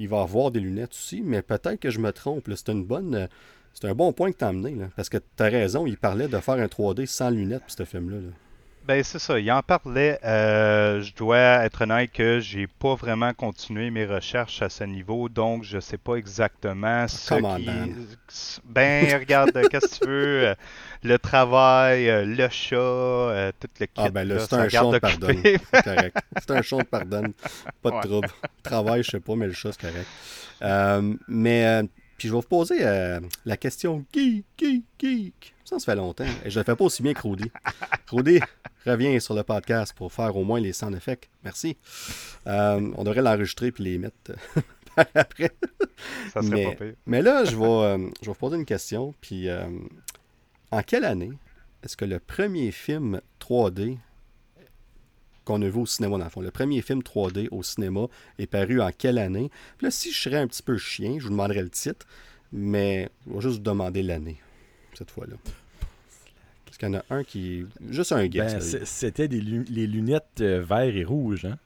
il 0.00 0.08
va 0.08 0.22
avoir 0.22 0.50
des 0.50 0.58
lunettes 0.58 0.90
aussi, 0.90 1.22
mais 1.22 1.40
peut-être 1.40 1.78
que 1.78 1.90
je 1.90 2.00
me 2.00 2.10
trompe. 2.10 2.50
C'est 2.56 2.70
une 2.70 2.84
bonne. 2.84 3.28
C'est 3.74 3.86
un 3.86 3.94
bon 3.94 4.12
point 4.12 4.32
que 4.32 4.38
tu 4.38 4.44
as 4.44 4.48
amené, 4.48 4.76
parce 4.96 5.08
que 5.08 5.18
tu 5.18 5.42
as 5.44 5.46
raison, 5.46 5.86
il 5.86 5.96
parlait 5.96 6.26
de 6.26 6.38
faire 6.38 6.54
un 6.54 6.66
3D 6.66 7.06
sans 7.06 7.30
lunettes 7.30 7.62
pour 7.62 7.70
ce 7.70 7.84
film-là. 7.84 8.16
là 8.16 8.32
ben 8.84 9.02
c'est 9.04 9.18
ça, 9.18 9.38
il 9.38 9.50
en 9.52 9.62
parlait. 9.62 10.18
Euh, 10.24 11.02
je 11.02 11.14
dois 11.14 11.64
être 11.64 11.82
honnête 11.82 12.10
que 12.10 12.40
j'ai 12.40 12.66
pas 12.66 12.94
vraiment 12.94 13.32
continué 13.32 13.90
mes 13.90 14.04
recherches 14.04 14.60
à 14.60 14.68
ce 14.68 14.84
niveau, 14.84 15.28
donc 15.28 15.62
je 15.62 15.78
sais 15.78 15.98
pas 15.98 16.16
exactement 16.16 17.06
ce 17.06 17.34
qui. 17.34 17.68
Ben 18.64 19.18
regarde, 19.18 19.52
qu'est-ce 19.70 20.00
que 20.00 20.04
tu 20.04 20.10
veux 20.10 20.46
euh, 20.48 20.54
Le 21.04 21.18
travail, 21.18 22.08
euh, 22.08 22.24
le 22.24 22.48
chat, 22.48 23.52
tout 23.60 23.68
le 23.78 23.86
kit. 23.86 23.92
Ah 23.96 24.10
ben 24.10 24.26
là, 24.26 24.40
c'est 24.40 24.54
un 24.54 24.68
chat 24.68 24.90
de 24.90 24.98
pardonne. 24.98 25.40
C'est 25.42 25.82
correct. 25.84 26.16
C'est 26.38 26.50
un 26.50 26.62
chat 26.62 26.78
de 26.78 26.82
pardonne. 26.82 27.32
Pas 27.82 27.90
de 27.90 28.08
trouble. 28.08 28.28
Travail, 28.62 29.02
je 29.04 29.12
sais 29.12 29.20
pas, 29.20 29.36
mais 29.36 29.46
le 29.46 29.52
chat, 29.52 29.70
c'est 29.72 29.80
correct. 29.80 31.18
mais 31.28 31.82
puis 32.18 32.28
je 32.28 32.34
vais 32.34 32.40
vous 32.40 32.48
poser 32.48 32.80
la 33.44 33.56
question 33.56 34.04
geek, 34.12 34.44
geek, 34.58 34.84
geek. 34.98 35.51
Ça, 35.64 35.78
ça 35.78 35.84
fait 35.92 35.96
longtemps. 35.96 36.26
Et 36.44 36.50
je 36.50 36.58
le 36.58 36.64
fais 36.64 36.76
pas 36.76 36.84
aussi 36.84 37.02
bien 37.02 37.14
que 37.14 37.22
Rudy. 37.22 37.50
Rudy, 38.10 38.40
reviens 38.86 39.18
sur 39.20 39.34
le 39.34 39.42
podcast 39.42 39.94
pour 39.94 40.12
faire 40.12 40.36
au 40.36 40.44
moins 40.44 40.60
les 40.60 40.72
100 40.72 40.92
effets. 40.94 41.20
Merci. 41.44 41.76
Euh, 42.46 42.92
on 42.96 43.04
devrait 43.04 43.22
l'enregistrer 43.22 43.72
puis 43.72 43.84
les 43.84 43.98
mettre 43.98 44.32
après. 45.14 45.52
Ça 46.32 46.42
serait 46.42 46.50
mais, 46.50 46.74
pas 46.74 46.84
mais 47.06 47.22
là, 47.22 47.44
je 47.44 47.56
vais, 47.56 47.64
euh, 47.64 47.98
je 48.20 48.26
vais 48.26 48.32
vous 48.32 48.34
poser 48.34 48.56
une 48.56 48.64
question. 48.64 49.14
Puis, 49.20 49.48
euh, 49.48 49.64
en 50.70 50.82
quelle 50.82 51.04
année 51.04 51.32
est-ce 51.82 51.96
que 51.96 52.04
le 52.04 52.20
premier 52.20 52.70
film 52.70 53.20
3D 53.40 53.98
qu'on 55.44 55.60
a 55.62 55.68
vu 55.68 55.80
au 55.80 55.86
cinéma, 55.86 56.18
dans 56.18 56.24
le 56.24 56.30
fond, 56.30 56.40
le 56.40 56.52
premier 56.52 56.80
film 56.82 57.00
3D 57.00 57.48
au 57.50 57.64
cinéma 57.64 58.06
est 58.38 58.46
paru 58.46 58.80
en 58.80 58.90
quelle 58.96 59.18
année? 59.18 59.50
Puis 59.78 59.86
là, 59.86 59.90
si 59.90 60.12
je 60.12 60.20
serais 60.20 60.36
un 60.36 60.46
petit 60.46 60.62
peu 60.62 60.76
chien, 60.78 61.16
je 61.18 61.24
vous 61.24 61.30
demanderais 61.30 61.62
le 61.62 61.70
titre, 61.70 62.06
mais 62.52 63.08
je 63.26 63.32
vais 63.32 63.40
juste 63.40 63.56
vous 63.56 63.62
demander 63.62 64.02
l'année, 64.02 64.40
cette 65.02 65.10
fois-là. 65.10 65.36
Il 66.80 66.86
y 66.86 66.88
en 66.88 66.94
a 66.94 67.02
un 67.10 67.22
qui. 67.22 67.64
Juste 67.90 68.10
un 68.10 68.26
guess. 68.26 68.74
Ben, 68.74 68.84
c'était 68.84 69.28
les 69.28 69.86
lunettes 69.86 70.40
euh, 70.40 70.64
vert 70.68 70.96
et 70.96 71.04
rouge, 71.04 71.44
hein? 71.44 71.56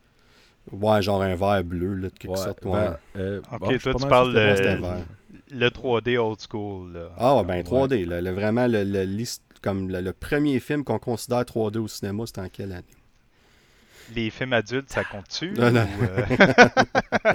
Ouais, 0.73 1.01
genre 1.01 1.23
un 1.23 1.35
vert 1.35 1.65
bleu, 1.65 1.95
là, 1.95 2.09
de 2.09 2.15
quelque 2.15 2.37
sorte. 2.37 2.65
Ben, 2.65 2.99
euh, 3.17 3.41
ok, 3.53 3.79
toi, 3.79 3.95
tu 3.95 4.07
parles 4.09 4.35
le, 4.35 5.59
le 5.59 5.69
3D 5.69 6.19
old 6.19 6.39
school. 6.41 6.93
Là. 6.93 7.11
Ah, 7.17 7.37
ouais, 7.37 7.45
ben 7.45 7.63
3D, 7.63 8.05
là, 8.05 8.33
vraiment 8.33 8.67
le, 8.69 9.25
comme 9.63 9.91
le, 9.91 10.13
premier 10.13 10.61
film 10.61 10.85
qu'on 10.85 10.99
considère 10.99 11.43
3D 11.43 11.79
au 11.79 11.89
cinéma, 11.89 12.25
c'était 12.27 12.41
en 12.41 12.49
quelle 12.49 12.73
année? 12.73 12.85
Les 14.15 14.31
films 14.31 14.53
adultes, 14.53 14.91
ça 14.91 15.05
compte-tu? 15.05 15.53
Non, 15.53 15.71
non. 15.71 15.87
Euh? 16.03 17.35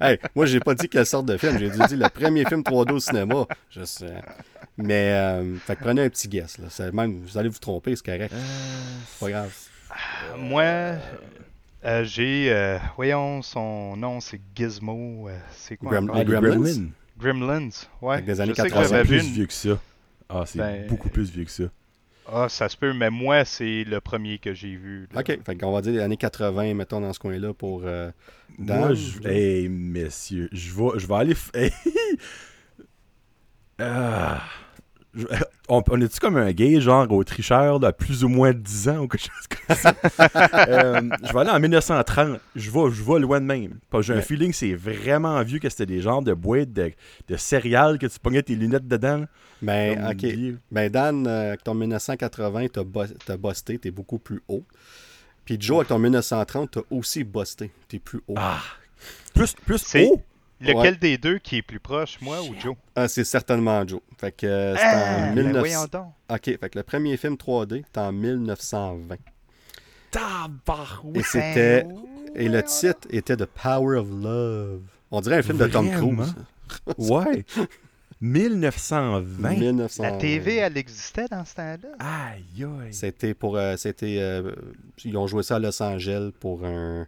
hey, 0.00 0.18
moi, 0.34 0.46
j'ai 0.46 0.60
pas 0.60 0.74
dit 0.74 0.88
quelle 0.88 1.06
sorte 1.06 1.26
de 1.26 1.36
film. 1.36 1.58
J'ai 1.58 1.70
dit 1.70 1.96
le 1.96 2.08
premier 2.08 2.44
film 2.44 2.62
3D 2.62 2.92
au 2.92 3.00
cinéma. 3.00 3.46
Je 3.70 3.84
sais. 3.84 4.14
Mais, 4.76 5.12
euh, 5.12 5.56
fait 5.56 5.76
que 5.76 5.82
prenez 5.84 6.02
un 6.02 6.08
petit 6.08 6.28
guess. 6.28 6.58
Là. 6.58 6.90
Même, 6.92 7.20
vous 7.22 7.38
allez 7.38 7.48
vous 7.48 7.58
tromper, 7.58 7.96
c'est 7.96 8.04
correct. 8.04 8.34
pas 9.20 9.30
grave. 9.30 9.52
moi, 10.38 10.94
j'ai. 12.02 12.78
voyons, 12.96 13.42
son 13.42 13.96
nom, 13.96 14.20
c'est 14.20 14.40
Gizmo. 14.54 15.28
c'est 15.50 15.76
quoi? 15.76 16.00
Gremlins? 16.00 16.90
Gremlins, 17.18 17.68
ouais. 18.00 18.14
Avec 18.14 18.26
des 18.26 18.40
années 18.40 18.52
80. 18.52 18.84
C'est 18.88 19.04
plus 19.04 19.30
vieux 19.30 19.46
que 19.46 19.52
ça. 19.52 19.78
Ah, 20.28 20.44
c'est 20.46 20.58
ben, 20.58 20.86
beaucoup 20.86 21.08
plus 21.08 21.30
vieux 21.30 21.44
que 21.44 21.50
ça. 21.50 21.64
Ah, 22.26 22.48
ça 22.48 22.68
se 22.68 22.76
peut, 22.76 22.92
mais 22.92 23.10
moi, 23.10 23.44
c'est 23.44 23.84
le 23.84 24.00
premier 24.00 24.38
que 24.38 24.54
j'ai 24.54 24.76
vu. 24.76 25.08
OK, 25.14 25.38
fait 25.44 25.56
qu'on 25.56 25.72
va 25.72 25.82
dire 25.82 25.92
les 25.92 26.00
années 26.00 26.16
80, 26.16 26.74
mettons, 26.74 27.00
dans 27.00 27.12
ce 27.12 27.18
coin-là 27.18 27.52
pour 27.52 27.82
euh, 27.84 28.10
Moi, 28.58 28.94
je... 28.94 29.26
Hey, 29.28 29.68
messieurs, 29.68 30.48
je 30.52 30.72
vais, 30.74 30.98
je 30.98 31.06
vais 31.06 31.14
aller... 31.14 31.34
ah 33.78 34.42
on, 35.68 35.82
on 35.90 36.00
est-tu 36.00 36.18
comme 36.18 36.36
un 36.36 36.50
gay, 36.52 36.80
genre 36.80 37.10
au 37.10 37.24
tricheur 37.24 37.80
de 37.80 37.90
plus 37.90 38.24
ou 38.24 38.28
moins 38.28 38.52
10 38.52 38.88
ans 38.88 38.98
ou 38.98 39.08
quelque 39.08 39.26
chose 39.26 39.46
comme 39.66 39.76
ça? 39.76 39.94
Euh, 40.68 41.00
je 41.22 41.32
vais 41.32 41.40
aller 41.40 41.50
en 41.50 41.60
1930. 41.60 42.40
Je 42.54 42.70
vais, 42.70 42.90
je 42.90 43.02
vais 43.02 43.18
loin 43.20 43.40
de 43.40 43.46
même. 43.46 43.78
J'ai 44.00 44.14
un 44.14 44.20
feeling 44.20 44.50
que 44.50 44.56
c'est 44.56 44.74
vraiment 44.74 45.42
vieux 45.42 45.58
que 45.58 45.68
c'était 45.68 45.86
des 45.86 46.00
genres 46.00 46.22
de 46.22 46.32
boîtes 46.32 46.72
de, 46.72 46.92
de 47.28 47.36
céréales 47.36 47.98
que 47.98 48.06
tu 48.06 48.18
pognais 48.18 48.42
tes 48.42 48.54
lunettes 48.54 48.86
dedans. 48.86 49.24
Ben, 49.60 50.10
ok. 50.10 50.26
Ben, 50.70 50.90
Dan, 50.90 51.26
euh, 51.26 51.48
avec 51.48 51.64
ton 51.64 51.74
1980, 51.74 52.66
t'as, 52.68 52.82
as 53.32 53.36
busté, 53.36 53.78
t'es 53.78 53.90
beaucoup 53.90 54.18
plus 54.18 54.42
haut. 54.48 54.64
Puis 55.44 55.56
Joe, 55.60 55.78
avec 55.78 55.88
ton 55.88 55.98
1930, 55.98 56.70
t'as 56.70 56.80
aussi 56.90 57.24
busté, 57.24 57.70
t'es 57.88 57.98
plus 57.98 58.20
haut. 58.28 58.34
Ah! 58.36 58.60
Plus, 59.34 59.54
plus 59.54 59.94
haut? 59.96 60.22
Lequel 60.62 60.98
des 60.98 61.18
deux 61.18 61.38
qui 61.38 61.56
est 61.58 61.62
plus 61.62 61.80
proche, 61.80 62.20
moi 62.20 62.40
ou 62.42 62.54
Joe? 62.58 62.76
Ah, 62.94 63.08
c'est 63.08 63.24
certainement 63.24 63.86
Joe. 63.86 64.00
Fait 64.18 64.32
que 64.32 64.46
euh, 64.46 64.76
c'est 64.76 65.30
en 65.30 65.34
1900. 65.34 65.86
Ben 65.92 66.12
OK, 66.30 66.44
fait 66.44 66.70
que 66.70 66.78
le 66.78 66.82
premier 66.82 67.16
film 67.16 67.34
3D, 67.34 67.84
c'est 67.92 68.00
en 68.00 68.12
1920. 68.12 69.16
Et 71.14 71.22
c'était 71.22 71.86
et 72.34 72.48
le 72.48 72.62
titre 72.62 73.06
était 73.10 73.36
The 73.36 73.46
Power 73.46 73.98
of 73.98 74.08
Love. 74.10 74.82
On 75.10 75.20
dirait 75.20 75.36
un 75.38 75.42
film 75.42 75.58
de 75.58 75.66
Tom 75.66 75.90
Cruise. 75.90 76.34
ouais. 76.98 77.44
1920. 78.20 79.50
1920. 79.50 80.02
La 80.02 80.16
TV, 80.16 80.56
elle 80.56 80.76
existait 80.78 81.26
dans 81.28 81.44
ce 81.44 81.54
temps-là? 81.56 81.88
Aïe, 81.98 82.64
aïe. 82.64 82.92
C'était 82.94 83.34
pour. 83.34 83.56
Euh, 83.56 83.76
c'était. 83.76 84.18
Euh, 84.20 84.54
ils 85.04 85.16
ont 85.16 85.26
joué 85.26 85.42
ça 85.42 85.56
à 85.56 85.58
Los 85.58 85.82
Angeles 85.82 86.30
pour 86.38 86.64
un 86.64 87.06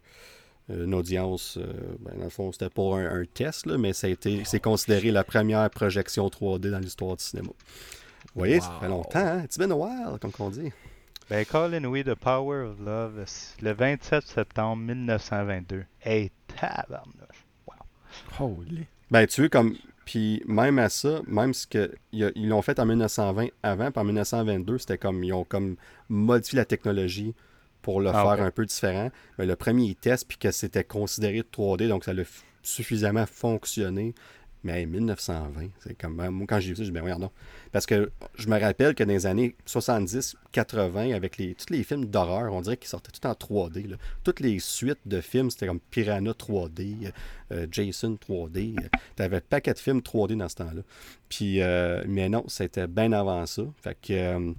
une 0.69 0.95
audience, 0.95 1.59
euh, 1.59 1.73
ben, 2.01 2.17
dans 2.17 2.25
le 2.25 2.31
fond, 2.31 2.53
c'était 2.53 2.71
pas 2.71 2.97
un, 2.97 3.25
test, 3.27 3.67
là, 3.67 3.77
mais 3.77 3.93
c'est 3.93 4.61
considéré 4.61 5.11
la 5.11 5.25
première 5.25 5.69
projection 5.71 6.27
3D 6.29 6.71
dans 6.71 6.79
l'histoire 6.79 7.17
du 7.17 7.25
cinéma. 7.25 7.49
Vous 7.49 8.41
voyez, 8.41 8.61
ça 8.61 8.79
fait 8.81 8.89
longtemps, 8.89 9.19
hein? 9.19 9.43
It's 9.45 9.59
been 9.59 9.71
a 9.71 9.77
while, 9.77 10.19
comme 10.19 10.33
on 10.39 10.51
dit. 10.51 10.73
Ben, 11.29 11.45
Colin 11.45 11.85
We, 11.85 12.05
The 12.05 12.15
Power 12.15 12.65
of 12.65 12.81
Love, 12.81 13.25
le 13.63 13.73
27 13.73 14.27
septembre 14.27 14.83
1922. 14.83 15.85
Hey, 16.03 16.31
tabarnouche. 16.49 17.47
Wow. 17.67 17.75
Holy. 18.39 18.87
Ben, 19.11 19.27
tu 19.27 19.43
veux, 19.43 19.49
comme. 19.49 19.77
Puis 20.05 20.43
même 20.47 20.79
à 20.79 20.91
ça, 20.91 21.23
même 21.27 21.55
ce 21.55 21.67
que 21.67 21.95
ils 22.13 22.49
l'ont 22.49 22.61
fait 22.61 22.79
en 22.79 22.85
1920 22.85 23.47
avant, 23.63 23.91
puis 23.91 24.01
en 24.01 24.05
1922, 24.05 24.77
c'était 24.77 24.99
comme 24.99 25.25
ils 25.25 25.33
ont 25.33 25.45
comme 25.45 25.77
modifié 26.11 26.59
la 26.59 26.67
technologie 26.67 27.35
pour 27.85 28.01
le 28.01 28.09
ah, 28.09 28.23
faire 28.23 28.45
un 28.45 28.51
peu 28.51 28.65
différent. 28.65 29.11
Mais 29.39 29.45
le 29.45 29.57
premier 29.57 29.95
test, 29.95 30.27
puis 30.27 30.39
que 30.39 30.51
c'était 30.51 30.85
considéré 30.85 31.43
3D, 31.43 31.87
donc 31.87 32.05
ça 32.05 32.13
a 32.13 32.25
suffisamment 32.63 33.27
fonctionné. 33.27 34.15
Mais 34.63 34.87
1920, 34.87 35.69
c'est 35.81 35.93
comme. 35.95 36.17
Ben, 36.17 36.31
moi, 36.31 36.47
quand 36.49 36.59
j'ai 36.59 36.71
vu 36.71 36.77
ça, 36.77 36.85
je 36.85 36.91
me 36.91 37.03
ben 37.03 37.19
non. 37.19 37.31
Parce 37.71 37.85
que 37.85 38.11
je 38.37 38.49
me 38.49 38.59
rappelle 38.59 38.95
que 38.95 39.05
dans 39.05 39.13
les 39.13 39.27
années 39.27 39.55
70, 39.67 40.37
80, 40.53 41.13
avec 41.13 41.37
les, 41.37 41.55
tous 41.55 41.71
les 41.71 41.85
films 41.85 42.07
d'horreur, 42.07 42.51
on 42.55 42.63
dirait 42.63 42.79
qu'ils 42.79 42.89
sortaient 42.89 43.13
tout 43.13 43.27
en 43.27 43.33
3D. 43.33 43.95
Toutes 44.23 44.41
les 44.41 44.59
suites 44.61 45.01
de 45.05 45.21
films, 45.21 45.51
c'était 45.51 45.67
comme 45.67 45.81
Piranha 45.81 46.33
3D, 46.33 47.13
euh, 47.53 47.67
Jason 47.71 48.17
3D. 48.27 48.77
Tu 49.17 49.23
avais 49.23 49.43
paquet 49.43 49.75
de 49.75 49.79
films 49.79 50.01
3D 50.01 50.39
dans 50.39 50.49
ce 50.49 50.55
temps-là. 50.55 50.81
Puis, 51.29 51.61
euh, 51.61 52.03
mais 52.09 52.31
non, 52.31 52.45
c'était 52.49 52.87
bien 52.87 53.13
avant 53.13 53.45
ça. 53.45 53.65
Fait 53.83 53.99
que. 54.01 54.55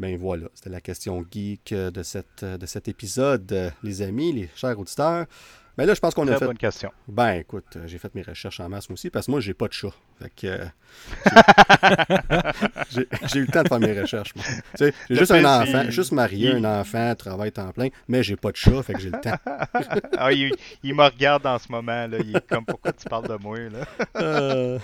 Ben 0.00 0.16
voilà, 0.16 0.48
c'était 0.54 0.70
la 0.70 0.80
question 0.80 1.22
geek 1.30 1.74
de, 1.74 2.02
cette, 2.02 2.42
de 2.42 2.64
cet 2.64 2.88
épisode, 2.88 3.70
les 3.82 4.00
amis, 4.00 4.32
les 4.32 4.48
chers 4.56 4.78
auditeurs. 4.78 5.26
Mais 5.80 5.86
là, 5.86 5.94
je 5.94 6.00
pense 6.00 6.12
qu'on 6.12 6.28
a 6.28 6.36
fait. 6.36 6.44
bonne 6.44 6.58
question. 6.58 6.92
Ben, 7.08 7.36
écoute, 7.36 7.64
euh, 7.76 7.84
j'ai 7.86 7.96
fait 7.96 8.14
mes 8.14 8.20
recherches 8.20 8.60
en 8.60 8.68
masse 8.68 8.90
aussi 8.90 9.08
parce 9.08 9.24
que 9.24 9.30
moi, 9.30 9.40
j'ai 9.40 9.54
pas 9.54 9.66
de 9.66 9.72
chat. 9.72 9.94
Fait 10.20 10.28
que. 10.28 10.46
Euh, 10.46 10.66
j'ai 13.32 13.38
eu 13.40 13.46
le 13.46 13.50
temps 13.50 13.62
de 13.62 13.68
faire 13.68 13.80
mes 13.80 13.98
recherches. 13.98 14.34
j'ai 14.78 14.92
juste 15.08 15.30
un 15.30 15.62
enfant, 15.62 15.88
juste 15.88 16.12
marié, 16.12 16.52
un 16.52 16.64
enfant, 16.64 17.14
travail 17.14 17.50
temps 17.50 17.72
plein, 17.72 17.88
mais 18.08 18.22
j'ai 18.22 18.36
pas 18.36 18.50
de 18.50 18.56
chat, 18.56 18.82
fait 18.82 18.92
que 18.92 19.00
j'ai 19.00 19.08
le 19.08 19.20
temps. 19.22 19.38
ah, 20.18 20.30
il, 20.32 20.52
me 20.84 21.02
regarde 21.02 21.46
en 21.46 21.58
ce 21.58 21.72
moment, 21.72 22.06
là. 22.06 22.18
Il 22.18 22.36
est 22.36 22.46
comme 22.46 22.66
pourquoi 22.66 22.92
tu 22.92 23.08
parles 23.08 23.28
de 23.28 23.42
moi, 23.42 23.58
là? 23.58 23.86
Euh, 24.20 24.78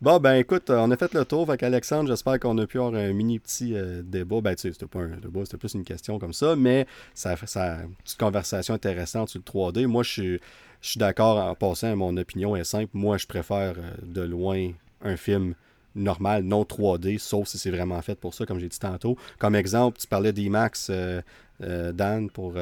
bon, 0.00 0.18
ben 0.18 0.34
écoute, 0.36 0.70
on 0.70 0.90
a 0.90 0.96
fait 0.96 1.12
le 1.12 1.24
tour. 1.26 1.46
Fait 1.46 1.62
Alexandre, 1.62 2.08
j'espère 2.08 2.38
qu'on 2.38 2.56
a 2.56 2.66
pu 2.66 2.78
avoir 2.78 2.94
un 2.94 3.12
mini 3.12 3.38
petit 3.38 3.74
débat. 4.02 4.40
Ben, 4.40 4.54
tu 4.54 4.62
sais, 4.62 4.72
c'était 4.72 4.86
pas 4.86 5.00
un 5.00 5.16
débat, 5.16 5.40
c'était 5.44 5.58
plus 5.58 5.74
une 5.74 5.84
question 5.84 6.18
comme 6.18 6.32
ça, 6.32 6.56
mais 6.56 6.86
ça 7.12 7.36
fait 7.36 7.48
ça, 7.48 7.80
une 7.82 7.94
petite 7.96 8.18
conversation 8.18 8.72
intéressante 8.72 9.28
sur 9.28 9.40
le 9.40 9.44
3D. 9.44 9.86
Moi, 9.86 10.04
je 10.06 10.12
suis, 10.12 10.40
je 10.86 10.90
suis 10.90 10.98
d'accord 10.98 11.38
en 11.38 11.54
passant, 11.56 11.96
mon 11.96 12.16
opinion 12.16 12.54
est 12.54 12.64
simple. 12.64 12.90
Moi, 12.94 13.18
je 13.18 13.26
préfère 13.26 13.74
euh, 13.76 13.90
de 14.02 14.22
loin 14.22 14.70
un 15.02 15.16
film 15.16 15.54
normal, 15.96 16.44
non 16.44 16.62
3D, 16.62 17.18
sauf 17.18 17.48
si 17.48 17.58
c'est 17.58 17.72
vraiment 17.72 18.00
fait 18.02 18.14
pour 18.14 18.34
ça, 18.34 18.46
comme 18.46 18.60
j'ai 18.60 18.68
dit 18.68 18.78
tantôt. 18.78 19.16
Comme 19.38 19.56
exemple, 19.56 19.98
tu 19.98 20.06
parlais 20.06 20.32
d'IMAX, 20.32 20.88
euh, 20.90 21.22
euh, 21.62 21.90
Dan, 21.90 22.30
pour, 22.30 22.54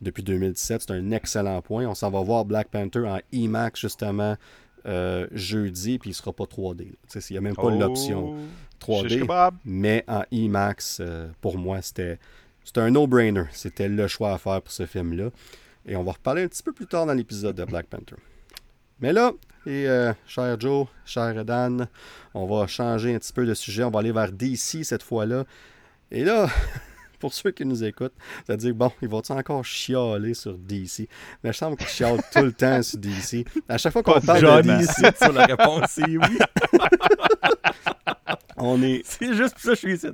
depuis 0.00 0.22
2017. 0.22 0.82
C'est 0.82 0.90
un 0.92 1.10
excellent 1.10 1.60
point. 1.62 1.86
On 1.86 1.96
s'en 1.96 2.10
va 2.10 2.20
voir 2.20 2.44
Black 2.44 2.68
Panther 2.68 3.00
en 3.00 3.18
IMAX, 3.32 3.80
justement, 3.80 4.36
jeudi, 5.32 5.98
puis 5.98 6.10
il 6.10 6.12
ne 6.12 6.16
sera 6.16 6.32
pas 6.32 6.44
3D. 6.44 6.82
Il 6.82 7.20
n'y 7.32 7.36
a 7.38 7.40
même 7.40 7.56
pas 7.56 7.62
oh, 7.64 7.70
l'option 7.70 8.36
3D. 8.80 9.50
Mais 9.64 10.04
en 10.06 10.22
IMAX, 10.30 11.02
pour 11.40 11.58
moi, 11.58 11.82
c'était 11.82 12.18
un 12.76 12.90
no-brainer. 12.90 13.44
C'était 13.52 13.88
le 13.88 14.06
choix 14.06 14.34
à 14.34 14.38
faire 14.38 14.62
pour 14.62 14.72
ce 14.72 14.86
film-là. 14.86 15.30
Et 15.88 15.96
on 15.96 16.04
va 16.04 16.12
reparler 16.12 16.44
un 16.44 16.48
petit 16.48 16.62
peu 16.62 16.72
plus 16.72 16.86
tard 16.86 17.06
dans 17.06 17.14
l'épisode 17.14 17.56
de 17.56 17.64
Black 17.64 17.86
Panther. 17.86 18.16
Mais 19.00 19.12
là, 19.12 19.32
et 19.64 19.88
euh, 19.88 20.12
cher 20.26 20.60
Joe, 20.60 20.86
cher 21.06 21.44
Dan, 21.44 21.88
on 22.34 22.46
va 22.46 22.66
changer 22.66 23.14
un 23.14 23.18
petit 23.18 23.32
peu 23.32 23.46
de 23.46 23.54
sujet. 23.54 23.84
On 23.84 23.90
va 23.90 24.00
aller 24.00 24.12
vers 24.12 24.30
DC 24.30 24.84
cette 24.84 25.02
fois-là. 25.02 25.44
Et 26.10 26.24
là, 26.24 26.48
pour 27.18 27.32
ceux 27.32 27.52
qui 27.52 27.64
nous 27.64 27.84
écoutent, 27.84 28.12
c'est-à-dire, 28.46 28.74
bon, 28.74 28.92
ils 29.00 29.08
vont 29.08 29.22
encore 29.30 29.64
chialer 29.64 30.34
sur 30.34 30.58
DC? 30.58 31.08
Mais 31.42 31.52
je 31.52 31.58
sens 31.58 31.74
qu'ils 31.76 31.86
chialent 31.86 32.22
tout 32.32 32.42
le 32.42 32.52
temps 32.52 32.82
sur 32.82 32.98
DC. 32.98 33.46
À 33.66 33.78
chaque 33.78 33.94
fois 33.94 34.02
qu'on 34.02 34.20
parle 34.20 34.62
de 34.62 34.78
DC, 34.78 35.16
sur 35.22 35.32
la 35.32 35.46
réponse, 35.46 35.84
c'est 35.88 36.04
oui. 36.04 36.18
on 38.60 38.82
est... 38.82 39.02
C'est 39.04 39.34
juste 39.34 39.54
pour 39.54 39.62
ça 39.62 39.70
que 39.70 39.74
je 39.74 39.80
suis 39.80 39.94
ici 39.94 40.08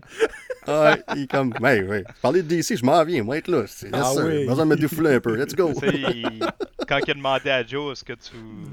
ouais, 0.66 1.02
il 1.16 1.26
comme, 1.26 1.50
ben, 1.60 1.88
ouais, 1.88 2.04
parler 2.22 2.42
de 2.42 2.48
DC, 2.48 2.76
je 2.76 2.84
m'en 2.84 3.04
viens, 3.04 3.22
moi 3.22 3.38
être 3.38 3.48
là. 3.48 3.64
C'est 3.66 3.90
ah 3.92 4.12
oui. 4.16 4.46
besoin 4.46 4.64
de 4.64 4.70
me 4.70 4.76
défouler 4.76 5.14
un 5.14 5.20
peu. 5.20 5.36
Let's 5.36 5.54
go. 5.54 5.72
quand 6.88 6.98
il 6.98 7.10
a 7.10 7.14
demandé 7.14 7.50
à 7.50 7.64
Joe, 7.64 7.92
est-ce 7.92 8.04
que 8.04 8.12
tu 8.12 8.32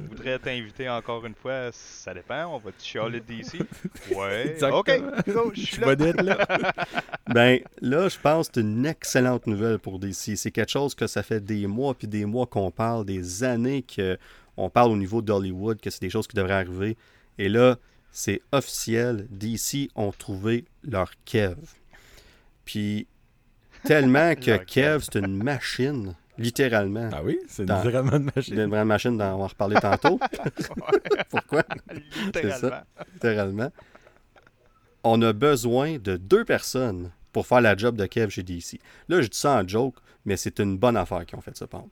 voudrais 0.10 0.40
t'inviter 0.40 0.90
encore 0.90 1.25
une 1.25 1.36
fois, 1.36 1.70
ça 1.72 2.13
dépend, 2.13 2.46
on 2.48 2.60
va 2.60 2.72
te 2.72 2.82
chialer 2.82 3.20
de 3.20 3.25
DC. 3.25 3.60
Ouais, 4.16 4.58
ok, 4.62 5.01
go, 5.28 5.51
je 5.54 5.62
suis 5.62 5.82
là. 5.82 5.96
là. 5.96 6.38
ben, 7.34 7.60
là, 7.82 8.10
je 8.10 8.18
pense 8.18 8.48
que 8.48 8.56
c'est 8.56 8.62
une 8.62 8.86
excellente 8.86 9.48
nouvelle 9.48 9.80
pour 9.80 10.00
DC. 10.00 10.36
C'est 10.36 10.51
quelque 10.51 10.72
chose 10.72 10.96
que 10.96 11.08
ça 11.08 11.24
fait 11.24 11.44
des 11.44 11.68
mois 11.68 11.94
puis 11.94 12.08
des 12.08 12.25
mois 12.25 12.46
qu'on 12.46 12.72
parle, 12.72 13.06
des 13.06 13.44
années 13.44 13.86
qu'on 13.96 14.70
parle 14.70 14.92
au 14.92 14.98
niveau 14.98 15.22
d'Hollywood, 15.22 15.80
que 15.80 15.90
c'est 15.90 16.01
des 16.01 16.10
choses 16.10 16.28
qui 16.28 16.36
devraient 16.36 16.54
arriver. 16.54 16.98
Et 17.38 17.48
là, 17.48 17.78
c'est 18.12 18.41
officiel, 18.51 19.27
DC 19.30 19.89
ont 19.96 20.12
trouvé 20.12 20.65
leur 20.84 21.12
Kev. 21.25 21.56
Puis 22.65 23.08
tellement 23.84 24.36
que 24.36 24.58
Kev, 24.65 25.00
c'est 25.03 25.20
une 25.20 25.41
machine, 25.41 26.15
littéralement. 26.38 27.10
Ah 27.13 27.22
oui, 27.24 27.39
c'est 27.48 27.63
une 27.63 27.72
vraiment 27.72 28.18
une 28.18 28.32
machine. 28.36 28.60
Une 28.60 28.70
vraie 28.70 28.86
machine, 28.86 29.13
on 29.13 29.18
va 29.18 29.34
en 29.34 29.48
reparler 29.48 29.77
tantôt. 29.77 30.20
Pourquoi? 31.30 31.63
Littéralement. 32.25 32.70
Ça, 32.70 32.86
littéralement. 33.13 33.72
On 35.03 35.22
a 35.22 35.34
besoin 35.34 35.98
de 35.98 36.18
deux 36.18 36.46
personnes 36.46 37.12
pour 37.32 37.48
faire 37.48 37.62
la 37.62 37.75
job 37.75 37.96
de 37.96 38.06
Kev 38.06 38.30
chez 38.30 38.44
DC. 38.44 38.80
Là, 39.08 39.22
je 39.22 39.27
dis 39.27 39.38
ça 39.38 39.62
en 39.62 39.68
joke, 39.68 39.96
mais 40.25 40.38
c'est 40.38 40.60
une 40.60 40.77
bonne 40.77 40.98
affaire 40.98 41.25
qu'ils 41.25 41.38
ont 41.38 41.41
fait 41.41 41.58
ça, 41.58 41.65
par 41.65 41.86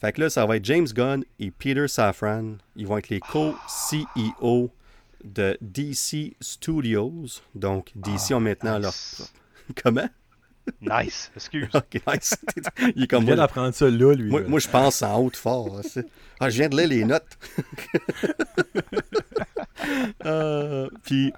Fait 0.00 0.12
que 0.12 0.20
là, 0.20 0.30
ça 0.30 0.46
va 0.46 0.56
être 0.56 0.64
James 0.64 0.86
Gunn 0.86 1.24
et 1.40 1.50
Peter 1.50 1.88
Safran. 1.88 2.56
Ils 2.76 2.86
vont 2.86 2.98
être 2.98 3.08
les 3.08 3.18
co-CEO 3.18 4.70
de 5.24 5.58
DC 5.60 6.34
Studios. 6.40 7.42
Donc, 7.54 7.92
DC 7.94 8.30
ah, 8.30 8.36
ont 8.36 8.40
maintenant 8.40 8.78
leur. 8.78 8.94
Comment? 9.82 10.08
Nice, 10.80 11.30
excuse. 11.34 11.68
ok, 11.74 12.00
nice. 12.06 12.36
Il 12.96 13.04
est 13.04 13.06
comme 13.08 13.24
vient 13.24 13.36
d'apprendre 13.36 13.74
ça 13.74 13.90
là, 13.90 14.14
lui. 14.14 14.30
Moi, 14.30 14.60
je 14.60 14.68
pense 14.68 15.02
en 15.02 15.18
haute 15.18 15.36
fort. 15.36 15.80
Ah, 16.38 16.50
je 16.50 16.58
viens 16.58 16.68
de 16.68 16.76
lire 16.76 16.88
les 16.88 17.04
notes. 17.04 17.38
Euh, 20.24 20.88
puis, 21.02 21.32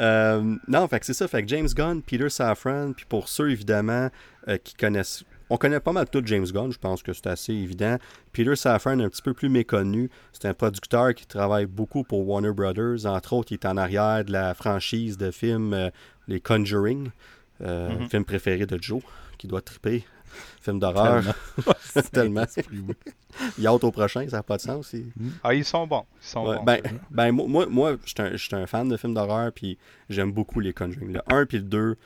euh, 0.00 0.56
non, 0.68 0.86
fait 0.88 1.00
que 1.00 1.06
c'est 1.06 1.14
ça. 1.14 1.26
Fait 1.26 1.42
que 1.42 1.48
James 1.48 1.68
Gunn, 1.74 2.02
Peter 2.02 2.28
Safran, 2.28 2.92
puis 2.92 3.06
pour 3.08 3.28
ceux, 3.28 3.50
évidemment, 3.50 4.10
euh, 4.48 4.58
qui 4.58 4.74
connaissent 4.74 5.24
on 5.50 5.56
connaît 5.56 5.80
pas 5.80 5.92
mal 5.92 6.08
tout 6.08 6.22
James 6.24 6.46
Gunn, 6.46 6.72
je 6.72 6.78
pense 6.78 7.02
que 7.02 7.12
c'est 7.12 7.26
assez 7.26 7.52
évident. 7.52 7.98
Peter 8.32 8.56
Safran 8.56 8.98
est 8.98 9.04
un 9.04 9.08
petit 9.08 9.22
peu 9.22 9.34
plus 9.34 9.48
méconnu. 9.48 10.10
C'est 10.32 10.46
un 10.46 10.54
producteur 10.54 11.14
qui 11.14 11.26
travaille 11.26 11.66
beaucoup 11.66 12.02
pour 12.04 12.26
Warner 12.26 12.52
Brothers. 12.52 13.06
Entre 13.06 13.32
autres, 13.32 13.52
il 13.52 13.54
est 13.54 13.66
en 13.66 13.76
arrière 13.76 14.24
de 14.24 14.32
la 14.32 14.54
franchise 14.54 15.16
de 15.16 15.30
films 15.30 15.72
euh, 15.72 15.90
Les 16.26 16.40
Conjuring, 16.40 17.10
euh, 17.62 17.90
mm-hmm. 17.90 18.08
film 18.08 18.24
préféré 18.24 18.66
de 18.66 18.80
Joe, 18.80 19.02
qui 19.38 19.46
doit 19.46 19.62
triper. 19.62 20.04
Film 20.60 20.78
d'horreur. 20.78 21.22
Tellement. 22.12 22.44
il 23.58 23.66
a 23.66 23.70
hâte 23.70 23.84
au 23.84 23.90
prochain, 23.90 24.28
ça 24.28 24.38
n'a 24.38 24.42
pas 24.42 24.56
de 24.56 24.62
sens. 24.62 24.94
Ah, 25.42 25.54
ils 25.54 25.64
sont 25.64 25.86
bons. 25.86 26.04
Ils 26.20 26.26
sont 26.26 26.44
bons. 26.44 26.62
Ben, 26.64 26.80
ben, 27.10 27.32
moi, 27.32 27.66
moi 27.66 27.96
je 28.04 28.36
suis 28.36 28.54
un, 28.54 28.66
fan 28.66 28.88
de 28.88 28.96
films 28.96 29.14
d'horreur, 29.14 29.52
puis 29.52 29.78
j'aime 30.10 30.32
beaucoup 30.32 30.60
les 30.60 30.72
Conjuring. 30.72 31.12
Le 31.12 31.20
1 31.32 31.46
puis 31.46 31.58
le 31.58 31.64
2, 31.64 31.96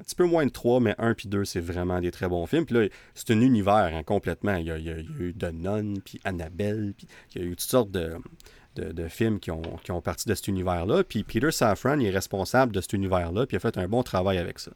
un 0.00 0.02
petit 0.02 0.14
peu 0.14 0.24
moins 0.24 0.46
de 0.46 0.50
3, 0.50 0.80
mais 0.80 0.94
1 0.98 1.14
puis 1.14 1.28
2, 1.28 1.44
c'est 1.44 1.60
vraiment 1.60 2.00
des 2.00 2.10
très 2.10 2.26
bons 2.26 2.46
films. 2.46 2.64
Puis 2.64 2.74
là, 2.74 2.88
c'est 3.14 3.30
un 3.32 3.40
univers 3.40 3.90
hein, 3.94 4.02
complètement. 4.02 4.56
Il 4.56 4.66
y, 4.66 4.70
a, 4.70 4.78
eu 4.78 5.34
The 5.38 5.52
Nun, 5.52 5.94
puis 6.02 6.20
Annabelle, 6.24 6.94
puis 6.96 7.06
il 7.34 7.42
y 7.42 7.44
a 7.44 7.46
eu 7.46 7.50
toutes 7.50 7.60
sortes 7.60 7.90
de, 7.90 8.16
de, 8.76 9.08
films 9.08 9.40
qui 9.40 9.50
ont, 9.50 9.60
qui 9.84 9.92
ont 9.92 10.00
parti 10.00 10.26
de 10.26 10.34
cet 10.34 10.48
univers-là. 10.48 11.04
Puis 11.04 11.22
Peter 11.22 11.50
Safran 11.50 11.98
il 11.98 12.06
est 12.06 12.10
responsable 12.10 12.72
de 12.72 12.80
cet 12.80 12.94
univers-là, 12.94 13.46
puis 13.46 13.56
il 13.56 13.58
a 13.58 13.60
fait 13.60 13.76
un 13.76 13.88
bon 13.88 14.02
travail 14.02 14.38
avec 14.38 14.58
ça. 14.58 14.72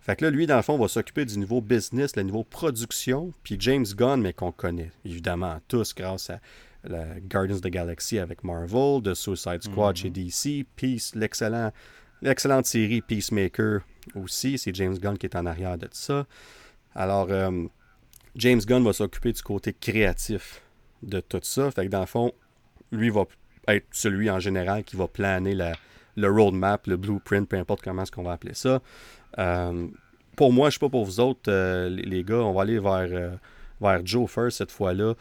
Fait 0.00 0.16
que 0.16 0.24
là, 0.24 0.30
lui, 0.30 0.46
dans 0.46 0.56
le 0.56 0.62
fond, 0.62 0.76
va 0.76 0.88
s'occuper 0.88 1.24
du 1.24 1.38
niveau 1.38 1.60
business, 1.60 2.16
le 2.16 2.24
niveau 2.24 2.44
production, 2.44 3.32
puis 3.44 3.56
James 3.58 3.86
Gunn, 3.96 4.20
mais 4.20 4.32
qu'on 4.32 4.52
connaît 4.52 4.90
évidemment 5.04 5.60
tous 5.68 5.94
grâce 5.94 6.28
à 6.28 6.40
la 6.84 7.20
Guardians 7.20 7.54
of 7.54 7.60
the 7.62 7.68
Galaxy 7.68 8.18
avec 8.18 8.42
Marvel, 8.44 9.00
The 9.02 9.14
Suicide 9.14 9.62
Squad 9.62 9.96
chez 9.96 10.10
mm-hmm. 10.10 10.60
DC, 10.62 10.66
Peace, 10.76 11.14
l'excellent, 11.14 11.70
l'excellente 12.20 12.66
série 12.66 13.00
Peacemaker 13.00 13.82
aussi. 14.14 14.58
C'est 14.58 14.74
James 14.74 14.96
Gunn 14.98 15.18
qui 15.18 15.26
est 15.26 15.36
en 15.36 15.46
arrière 15.46 15.78
de 15.78 15.88
ça. 15.92 16.26
Alors, 16.94 17.28
euh, 17.30 17.64
James 18.36 18.60
Gunn 18.60 18.84
va 18.84 18.92
s'occuper 18.92 19.32
du 19.32 19.42
côté 19.42 19.72
créatif 19.72 20.62
de 21.02 21.20
tout 21.20 21.40
ça. 21.42 21.70
Fait 21.70 21.86
que 21.86 21.90
dans 21.90 22.00
le 22.00 22.06
fond, 22.06 22.32
lui 22.90 23.10
va 23.10 23.24
être 23.68 23.86
celui 23.92 24.30
en 24.30 24.40
général 24.40 24.84
qui 24.84 24.96
va 24.96 25.08
planer 25.08 25.54
le 26.16 26.30
roadmap, 26.30 26.86
le 26.86 26.96
blueprint, 26.96 27.48
peu 27.48 27.56
importe 27.56 27.82
comment 27.82 28.02
est-ce 28.02 28.12
qu'on 28.12 28.22
va 28.22 28.32
appeler 28.32 28.54
ça. 28.54 28.80
Euh, 29.38 29.88
pour 30.36 30.52
moi, 30.52 30.70
je 30.70 30.76
ne 30.76 30.78
sais 30.78 30.86
pas 30.86 30.90
pour 30.90 31.04
vous 31.04 31.20
autres, 31.20 31.50
euh, 31.50 31.88
les, 31.88 32.24
gars, 32.24 32.36
on 32.36 32.52
va 32.52 32.62
aller 32.62 32.78
vers, 32.78 33.38
vers 33.80 34.06
Joe 34.06 34.30
first 34.30 34.58
cette 34.58 34.70
fois-là. 34.70 35.14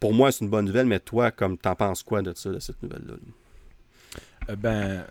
pour 0.00 0.14
moi, 0.14 0.32
c'est 0.32 0.44
une 0.44 0.50
bonne 0.50 0.66
nouvelle, 0.66 0.86
mais 0.86 1.00
toi, 1.00 1.30
comme 1.30 1.58
t'en 1.58 1.74
penses 1.74 2.02
quoi 2.02 2.22
de 2.22 2.32
ça, 2.34 2.50
de 2.50 2.58
cette 2.58 2.82
nouvelle-là? 2.82 3.14
ben, 4.56 5.04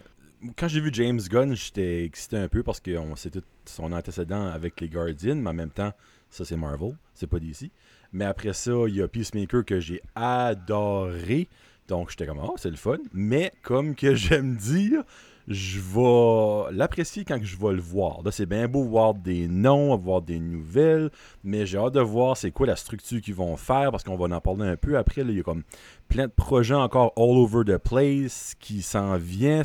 quand 0.55 0.67
j'ai 0.67 0.79
vu 0.79 0.89
James 0.93 1.19
Gunn, 1.19 1.55
j'étais 1.55 2.03
excité 2.05 2.37
un 2.37 2.47
peu 2.47 2.63
parce 2.63 2.79
que 2.79 2.91
sait 3.15 3.29
tout 3.29 3.43
son 3.65 3.91
antécédent 3.91 4.47
avec 4.47 4.79
les 4.81 4.89
Guardians, 4.89 5.35
mais 5.35 5.49
en 5.49 5.53
même 5.53 5.71
temps, 5.71 5.93
ça 6.29 6.45
c'est 6.45 6.55
Marvel, 6.55 6.95
c'est 7.13 7.27
pas 7.27 7.39
DC. 7.39 7.71
Mais 8.13 8.25
après 8.25 8.53
ça, 8.53 8.71
il 8.87 8.95
y 8.95 9.01
a 9.01 9.07
Peacemaker 9.07 9.65
que 9.65 9.79
j'ai 9.79 10.01
adoré. 10.15 11.47
Donc 11.87 12.09
j'étais 12.09 12.25
comme, 12.25 12.39
oh, 12.39 12.55
c'est 12.57 12.69
le 12.69 12.77
fun. 12.77 12.97
Mais 13.13 13.51
comme 13.61 13.95
que 13.95 14.15
j'aime 14.15 14.55
dire, 14.55 15.03
je 15.47 15.79
vais 15.79 16.75
l'apprécier 16.75 17.23
quand 17.23 17.39
je 17.41 17.57
vais 17.57 17.73
le 17.73 17.81
voir. 17.81 18.21
Là, 18.23 18.31
c'est 18.31 18.45
bien 18.45 18.67
beau 18.67 18.83
voir 18.83 19.13
des 19.13 19.47
noms, 19.47 19.95
voir 19.95 20.21
des 20.21 20.39
nouvelles, 20.39 21.09
mais 21.43 21.65
j'ai 21.65 21.77
hâte 21.77 21.93
de 21.93 22.01
voir 22.01 22.35
c'est 22.35 22.51
quoi 22.51 22.67
la 22.67 22.75
structure 22.75 23.21
qu'ils 23.21 23.33
vont 23.33 23.55
faire 23.55 23.91
parce 23.91 24.03
qu'on 24.03 24.17
va 24.17 24.35
en 24.35 24.41
parler 24.41 24.67
un 24.67 24.75
peu 24.75 24.97
après. 24.97 25.21
il 25.21 25.31
y 25.31 25.39
a 25.39 25.43
comme 25.43 25.63
plein 26.09 26.27
de 26.27 26.31
projets 26.31 26.73
encore 26.73 27.13
all 27.15 27.37
over 27.37 27.63
the 27.63 27.77
place 27.77 28.55
qui 28.59 28.81
s'en 28.81 29.15
viennent. 29.15 29.63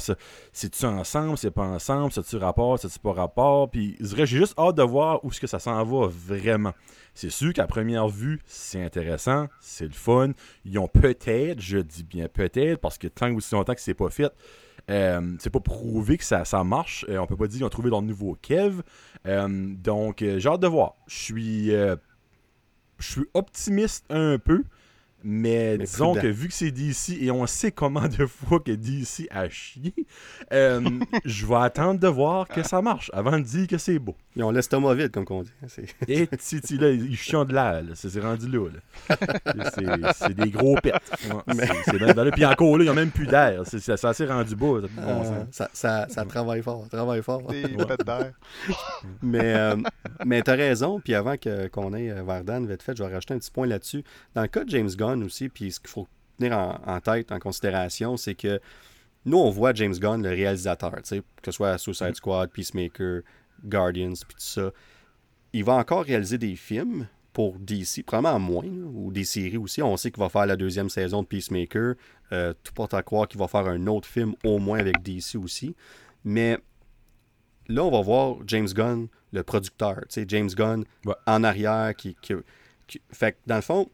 C'est-tu 0.53 0.85
ensemble, 0.87 1.37
c'est 1.37 1.51
pas 1.51 1.66
ensemble, 1.66 2.12
c'est-tu 2.12 2.37
rapport, 2.37 2.79
c'est-tu 2.79 3.01
pas 3.01 3.12
rapport? 3.12 3.68
Puis 3.68 3.97
j'ai 4.01 4.27
juste 4.27 4.55
hâte 4.59 4.77
de 4.77 4.83
voir 4.85 5.25
où 5.25 5.31
est-ce 5.31 5.40
que 5.40 5.49
ça 5.49 5.59
s'en 5.59 5.83
va 5.85 6.07
vraiment. 6.07 6.73
C'est 7.14 7.31
sûr 7.31 7.53
qu'à 7.53 7.66
première 7.66 8.09
vue, 8.09 8.40
c'est 8.47 8.83
intéressant, 8.83 9.49
c'est 9.61 9.85
le 9.85 9.92
fun. 9.92 10.31
Ils 10.64 10.79
ont 10.79 10.88
peut-être, 10.88 11.61
je 11.61 11.79
dis 11.79 12.05
bien 12.05 12.29
peut-être, 12.29 12.81
parce 12.81 12.99
que 12.99 13.09
tant 13.09 13.35
aussi 13.35 13.55
longtemps 13.55 13.75
que 13.75 13.81
c'est 13.81 13.95
pas 13.95 14.09
fait, 14.09 14.33
euh, 14.90 15.37
c'est 15.38 15.51
pas 15.51 15.61
prouvé 15.61 16.18
que 16.18 16.25
ça, 16.25 16.45
marche. 16.64 17.07
Euh, 17.09 17.18
on 17.18 17.27
peut 17.27 17.37
pas 17.37 17.47
dire 17.47 17.59
qu'ils 17.59 17.64
ont 17.64 17.71
trouvé 17.71 17.90
leur 17.90 18.03
nouveau 18.03 18.37
Kev. 18.40 18.83
Euh, 19.27 19.75
donc, 19.77 20.18
j'ai 20.18 20.49
hâte 20.49 20.61
de 20.61 20.66
voir. 20.66 20.97
Je 21.07 21.16
suis, 21.16 21.66
je 21.71 21.97
suis 22.99 23.25
optimiste 23.35 24.05
un 24.11 24.38
peu. 24.38 24.64
Mais, 25.24 25.78
disons 25.78 26.14
que 26.14 26.26
vu 26.26 26.48
que 26.48 26.54
c'est 26.54 26.70
DC 26.70 27.16
et 27.20 27.30
on 27.30 27.46
sait 27.46 27.72
comment 27.72 28.08
de 28.08 28.26
fois 28.26 28.61
que 28.61 28.72
DC 28.72 29.28
a 29.30 29.48
chié, 29.48 29.94
euh, 30.52 30.80
je 31.24 31.46
vais 31.46 31.56
attendre 31.56 32.00
de 32.00 32.08
voir 32.08 32.48
que 32.48 32.62
ça 32.62 32.82
marche 32.82 33.11
avant 33.14 33.38
de 33.38 33.44
dire 33.44 33.66
que 33.66 33.78
c'est 33.78 33.98
beau. 33.98 34.16
Ils 34.35 34.42
ont 34.42 34.50
l'estomac 34.50 34.94
vide, 34.94 35.11
comme 35.11 35.26
on 35.30 35.42
dit. 35.42 35.52
Et 36.08 36.26
Titi, 36.26 36.78
là, 36.78 36.90
ils 36.90 37.16
chiant 37.16 37.44
de 37.44 37.52
l'air. 37.52 37.82
C'est 37.94 38.18
rendu 38.20 38.48
là. 38.48 38.61
C'est 40.14 40.35
des 40.35 40.50
gros 40.50 40.76
pets. 40.82 40.94
Puis 42.32 42.44
encore 42.46 42.78
là, 42.78 42.85
ils 42.85 42.87
n'ont 42.87 42.94
même 42.94 43.11
plus 43.11 43.26
d'air. 43.26 43.62
C'est 43.66 44.04
assez 44.04 44.24
rendu 44.24 44.56
beau. 44.56 44.80
ça, 45.50 45.68
ça, 45.72 46.06
ça, 46.08 46.24
travaille 46.24 46.62
fort. 46.62 46.88
Travaille 46.90 47.22
fort. 47.22 47.42
mais 49.22 49.54
euh, 49.54 49.76
mais 50.24 50.42
tu 50.42 50.50
as 50.50 50.54
raison. 50.54 51.00
Puis 51.00 51.14
avant 51.14 51.35
qu'on 51.72 51.92
aille 51.92 52.14
vers 52.26 52.44
Dan, 52.44 52.66
vite 52.66 52.82
fait, 52.82 52.96
je 52.96 53.02
vais 53.02 53.12
rajouter 53.12 53.35
un 53.35 53.38
petit 53.38 53.50
point 53.50 53.66
là-dessus. 53.66 54.02
Dans 54.35 54.42
le 54.42 54.48
cas 54.48 54.64
de 54.64 54.70
James 54.70 54.90
Gunn, 54.96 55.12
aussi, 55.22 55.48
puis 55.48 55.72
ce 55.72 55.81
qu'il 55.81 55.90
faut 55.90 56.09
tenir 56.38 56.57
en, 56.59 57.01
tête, 57.01 57.33
en 57.33 57.38
considération, 57.38 58.16
c'est 58.16 58.35
que 58.35 58.61
nous, 59.25 59.38
on 59.38 59.51
voit 59.51 59.72
James 59.75 59.94
Gunn, 59.94 60.22
le 60.22 60.31
réalisateur, 60.31 60.92
que 61.03 61.22
ce 61.44 61.51
soit 61.51 61.79
Suicide 61.79 62.11
mm. 62.11 62.14
Squad, 62.14 62.51
Peacemaker, 62.51 63.22
Guardians, 63.64 64.14
puis 64.27 64.37
tout 64.37 64.40
ça. 64.40 64.70
Il 65.53 65.64
va 65.64 65.75
encore 65.75 66.05
réaliser 66.05 66.38
des 66.38 66.57
films 66.57 67.07
pour 67.33 67.59
DC, 67.59 68.05
probablement 68.05 68.38
moins, 68.38 68.64
ou 68.64 69.11
des 69.12 69.25
séries 69.25 69.57
aussi. 69.57 69.83
On 69.83 69.96
sait 69.96 70.11
qu'il 70.11 70.22
va 70.22 70.29
faire 70.29 70.46
la 70.46 70.57
deuxième 70.57 70.88
saison 70.88 71.22
de 71.22 71.27
Peacemaker. 71.27 71.94
Euh, 72.33 72.53
tout 72.62 72.72
porte 72.75 72.94
à 72.94 73.03
croire 73.03 73.29
qu'il 73.29 73.38
va 73.38 73.48
faire 73.48 73.66
un 73.66 73.87
autre 73.87 74.09
film, 74.09 74.35
au 74.44 74.59
moins 74.59 74.79
avec 74.79 75.03
DC 75.03 75.37
aussi. 75.37 75.75
Mais 76.25 76.59
là, 77.68 77.85
on 77.85 77.90
va 77.90 78.01
voir 78.01 78.37
James 78.46 78.68
Gunn, 78.68 79.09
le 79.33 79.42
producteur. 79.42 80.01
James 80.11 80.48
Gunn 80.48 80.85
en 81.27 81.44
arrière. 81.44 81.94
Qui, 81.96 82.16
qui, 82.20 82.35
Fait 83.11 83.33
que 83.33 83.38
dans 83.46 83.57
le 83.57 83.62
fond, 83.62 83.88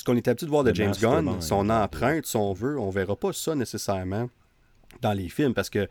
ce 0.00 0.04
qu'on 0.04 0.16
est 0.16 0.26
habitué 0.28 0.46
de 0.46 0.50
voir 0.50 0.64
de 0.64 0.74
James 0.74 0.94
Gunn, 0.98 1.42
son 1.42 1.68
empreinte, 1.68 2.24
son 2.24 2.54
vœu, 2.54 2.78
on 2.78 2.88
verra 2.88 3.16
pas 3.16 3.34
ça 3.34 3.54
nécessairement 3.54 4.30
dans 5.02 5.12
les 5.12 5.28
films 5.28 5.52
parce 5.52 5.68
que 5.68 5.88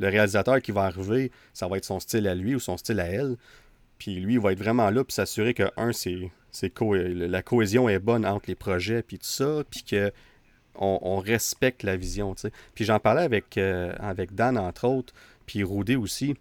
le 0.00 0.08
réalisateur 0.08 0.60
qui 0.60 0.72
va 0.72 0.82
arriver, 0.82 1.30
ça 1.54 1.68
va 1.68 1.76
être 1.76 1.84
son 1.84 2.00
style 2.00 2.26
à 2.26 2.34
lui 2.34 2.56
ou 2.56 2.58
son 2.58 2.76
style 2.76 2.98
à 2.98 3.06
elle. 3.06 3.36
Puis 3.98 4.16
lui, 4.16 4.34
il 4.34 4.40
va 4.40 4.50
être 4.50 4.58
vraiment 4.58 4.90
là 4.90 5.04
pour 5.04 5.12
s'assurer 5.12 5.54
que, 5.54 5.70
un, 5.76 5.92
c'est, 5.92 6.32
la 6.80 7.42
cohésion 7.42 7.88
est 7.88 8.00
bonne 8.00 8.26
entre 8.26 8.46
les 8.48 8.56
projets, 8.56 9.04
puis 9.04 9.20
tout 9.20 9.26
ça, 9.26 9.62
puis 9.70 9.84
que 9.84 10.12
on, 10.74 11.18
respecte 11.18 11.84
la 11.84 11.96
vision. 11.96 12.34
Puis 12.74 12.84
j'en 12.84 12.98
parlais 12.98 13.22
avec, 13.22 13.58
euh, 13.58 13.92
avec 14.00 14.34
Dan, 14.34 14.58
entre 14.58 14.88
autres, 14.88 15.14
puis 15.46 15.62
Roudé 15.62 15.94
aussi. 15.94 16.34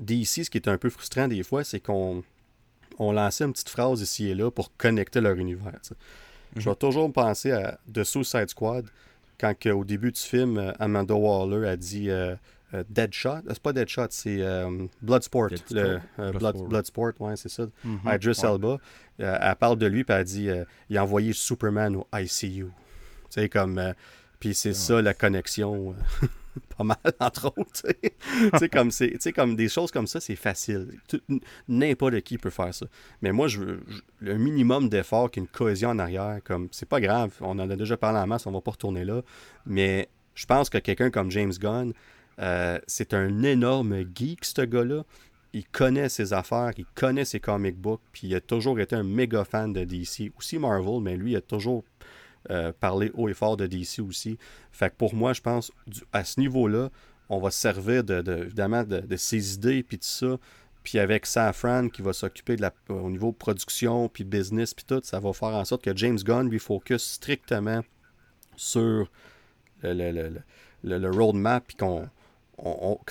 D'ici, 0.00 0.44
ce 0.44 0.50
qui 0.50 0.58
est 0.58 0.68
un 0.68 0.78
peu 0.78 0.90
frustrant 0.90 1.28
des 1.28 1.44
fois, 1.44 1.62
c'est 1.62 1.78
qu'on 1.78 2.24
on 3.00 3.12
lançait 3.12 3.44
une 3.44 3.52
petite 3.52 3.70
phrase 3.70 4.02
ici 4.02 4.28
et 4.28 4.34
là 4.34 4.50
pour 4.50 4.76
connecter 4.76 5.20
leur 5.20 5.34
univers. 5.34 5.80
Je 6.54 6.60
vais 6.60 6.70
mhm. 6.70 6.76
toujours 6.76 7.12
penser 7.12 7.50
à 7.50 7.78
The 7.92 8.04
Suicide 8.04 8.50
Squad, 8.50 8.84
quand 9.38 9.54
au 9.66 9.84
début 9.84 10.12
du 10.12 10.20
film, 10.20 10.58
euh, 10.58 10.72
Amanda 10.78 11.14
Waller 11.14 11.66
a 11.66 11.76
dit 11.76 12.10
euh, 12.10 12.36
euh, 12.74 12.84
Deadshot. 12.90 13.40
C'est 13.48 13.62
pas 13.62 13.72
Deadshot, 13.72 14.08
c'est 14.10 14.44
Bloodsport. 15.00 15.48
Bloodsport. 15.70 17.12
ouais, 17.20 17.36
c'est 17.36 17.48
ça. 17.48 17.64
Mm 17.82 17.96
Idris 18.06 18.40
Elba. 18.42 18.76
elle 19.18 19.56
parle 19.56 19.78
de 19.78 19.86
lui, 19.86 20.04
puis 20.04 20.14
elle 20.14 20.24
dit 20.24 20.48
il 20.90 20.98
a 20.98 21.02
envoyé 21.02 21.32
Superman 21.32 21.96
au 21.96 22.06
ICU. 22.14 22.66
Tu 22.66 22.70
sais, 23.30 23.48
comme. 23.48 23.94
puis 24.38 24.54
c'est 24.54 24.74
ça 24.74 25.00
la 25.00 25.14
connexion. 25.14 25.94
pas 26.76 26.84
mal, 26.84 26.98
entre 27.18 27.52
autres. 27.56 27.86
tu 28.58 28.68
comme, 28.68 28.90
comme 29.34 29.56
des 29.56 29.68
choses 29.68 29.90
comme 29.90 30.06
ça, 30.06 30.20
c'est 30.20 30.36
facile. 30.36 30.88
N'importe 31.68 32.20
qui 32.20 32.38
peut 32.38 32.50
faire 32.50 32.74
ça. 32.74 32.86
Mais 33.22 33.32
moi, 33.32 33.48
je 33.48 33.60
veux 33.60 33.80
le 34.20 34.36
minimum 34.36 34.88
d'effort 34.88 35.30
qu'une 35.30 35.46
cohésion 35.46 35.90
en 35.90 35.98
arrière, 35.98 36.38
comme 36.44 36.68
c'est 36.72 36.88
pas 36.88 37.00
grave, 37.00 37.32
on 37.40 37.58
en 37.58 37.70
a 37.70 37.76
déjà 37.76 37.96
parlé 37.96 38.18
en 38.18 38.26
masse, 38.26 38.46
on 38.46 38.52
va 38.52 38.60
pas 38.60 38.72
retourner 38.72 39.04
là. 39.04 39.22
Mais 39.66 40.08
je 40.34 40.46
pense 40.46 40.70
que 40.70 40.78
quelqu'un 40.78 41.10
comme 41.10 41.30
James 41.30 41.52
Gunn, 41.52 41.92
euh, 42.40 42.78
c'est 42.86 43.14
un 43.14 43.42
énorme 43.42 44.04
geek, 44.14 44.44
ce 44.44 44.62
gars-là. 44.62 45.04
Il 45.52 45.66
connaît 45.66 46.08
ses 46.08 46.32
affaires, 46.32 46.70
il 46.78 46.84
connaît 46.94 47.24
ses 47.24 47.40
comic 47.40 47.76
books, 47.76 48.00
puis 48.12 48.28
il 48.28 48.34
a 48.36 48.40
toujours 48.40 48.78
été 48.78 48.94
un 48.94 49.02
méga 49.02 49.44
fan 49.44 49.72
de 49.72 49.82
DC. 49.82 50.32
Aussi 50.38 50.58
Marvel, 50.58 51.00
mais 51.02 51.16
lui, 51.16 51.32
il 51.32 51.36
a 51.36 51.40
toujours 51.40 51.84
euh, 52.48 52.72
parler 52.78 53.10
haut 53.14 53.28
et 53.28 53.34
fort 53.34 53.56
de 53.56 53.66
DC 53.66 54.00
aussi. 54.00 54.38
Fait 54.72 54.88
que 54.90 54.94
pour 54.96 55.14
moi, 55.14 55.32
je 55.32 55.42
pense, 55.42 55.70
à 56.12 56.24
ce 56.24 56.40
niveau-là, 56.40 56.90
on 57.28 57.38
va 57.38 57.50
se 57.50 57.60
servir 57.60 58.02
de, 58.02 58.22
évidemment 58.44 58.82
de, 58.82 59.00
de, 59.00 59.16
ses 59.16 59.54
idées 59.54 59.82
puis 59.82 59.98
tout 59.98 60.06
ça. 60.06 60.38
Puis 60.82 60.98
avec 60.98 61.26
Safran 61.26 61.88
qui 61.88 62.00
va 62.02 62.12
s'occuper 62.12 62.56
de 62.56 62.62
la, 62.62 62.72
au 62.88 63.10
niveau 63.10 63.32
production, 63.32 64.08
puis 64.08 64.24
business, 64.24 64.72
puis 64.72 64.84
tout, 64.86 65.00
ça 65.04 65.20
va 65.20 65.32
faire 65.32 65.50
en 65.50 65.64
sorte 65.64 65.84
que 65.84 65.94
James 65.94 66.16
Gunn 66.16 66.48
lui 66.48 66.58
focus 66.58 67.02
strictement 67.02 67.82
sur 68.56 69.10
le, 69.82 70.40
le, 70.82 71.10
roadmap, 71.10 71.64
puis 71.66 71.76
qu'on. 71.76 72.08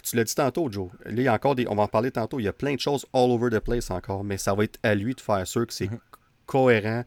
tu 0.03 0.15
l'as 0.15 0.23
dit 0.23 0.35
tantôt, 0.35 0.71
Joe. 0.71 0.89
Là, 1.05 1.11
il 1.11 1.21
y 1.21 1.27
a 1.27 1.33
encore 1.33 1.55
des. 1.55 1.67
On 1.67 1.75
va 1.75 1.83
en 1.83 1.87
parler 1.87 2.11
tantôt. 2.11 2.39
Il 2.39 2.43
y 2.43 2.47
a 2.47 2.53
plein 2.53 2.73
de 2.73 2.79
choses 2.79 3.05
all 3.13 3.29
over 3.31 3.49
the 3.49 3.59
place 3.59 3.91
encore, 3.91 4.23
mais 4.23 4.37
ça 4.37 4.53
va 4.53 4.63
être 4.63 4.79
à 4.83 4.95
lui 4.95 5.15
de 5.15 5.21
faire 5.21 5.45
sûr 5.47 5.67
que 5.67 5.73
c'est 5.73 5.85
mm-hmm. 5.85 5.99
cohérent, 6.45 7.03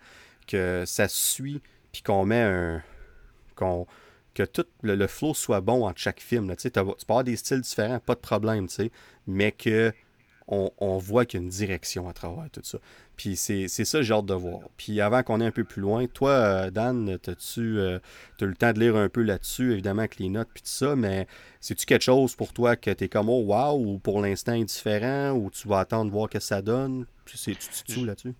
que 0.46 0.84
ça 0.86 1.08
suit, 1.08 1.60
puis 1.92 2.02
qu'on 2.02 2.24
met 2.24 2.42
un. 2.42 2.82
qu'on 3.54 3.86
que 4.34 4.44
tout 4.44 4.64
le, 4.82 5.06
flow 5.06 5.34
soit 5.34 5.60
bon 5.60 5.86
entre 5.86 5.98
chaque 5.98 6.20
film. 6.20 6.54
Tu, 6.56 6.70
peux 6.70 6.80
avoir 6.80 7.24
des 7.24 7.36
styles 7.36 7.60
différents, 7.60 7.98
pas 7.98 8.14
de 8.14 8.20
problème, 8.20 8.66
mais 9.26 9.52
que 9.52 9.92
on, 10.48 10.98
voit 10.98 11.24
qu'il 11.24 11.40
y 11.40 11.42
a 11.42 11.44
une 11.44 11.50
direction 11.50 12.08
à 12.08 12.12
travers 12.12 12.50
tout 12.50 12.60
ça. 12.62 12.78
Puis 13.16 13.36
c'est 13.36 13.68
ça 13.68 14.02
j'ai 14.02 14.12
hâte 14.12 14.26
de 14.26 14.34
voir. 14.34 14.60
Puis 14.76 15.00
avant 15.00 15.22
qu'on 15.22 15.40
ait 15.40 15.46
un 15.46 15.52
peu 15.52 15.64
plus 15.64 15.80
loin, 15.80 16.06
toi, 16.06 16.30
euh, 16.30 16.70
Dan, 16.70 17.08
as-tu 17.26 17.78
euh, 17.78 17.98
as 18.40 18.44
eu 18.44 18.48
le 18.48 18.54
temps 18.54 18.72
de 18.72 18.80
lire 18.80 18.96
un 18.96 19.08
peu 19.08 19.22
là-dessus, 19.22 19.72
évidemment, 19.72 20.00
avec 20.00 20.18
les 20.18 20.28
notes 20.28 20.48
puis 20.52 20.62
tout 20.62 20.68
ça, 20.68 20.96
mais 20.96 21.26
c'est-tu 21.60 21.86
quelque 21.86 22.02
chose 22.02 22.34
pour 22.34 22.52
toi 22.52 22.76
que 22.76 22.90
tu 22.90 23.04
es 23.04 23.08
comme 23.08 23.28
oh 23.28 23.42
wow 23.42 23.78
ou 23.78 23.98
pour 23.98 24.20
l'instant 24.20 24.52
indifférent 24.52 25.32
ou 25.32 25.50
tu 25.50 25.68
vas 25.68 25.80
attendre 25.80 26.10
voir 26.10 26.28
que 26.28 26.40
ça 26.40 26.60
donne? 26.60 27.06
C'est-tu 27.26 27.94
tout 27.94 28.04
là-dessus? 28.04 28.34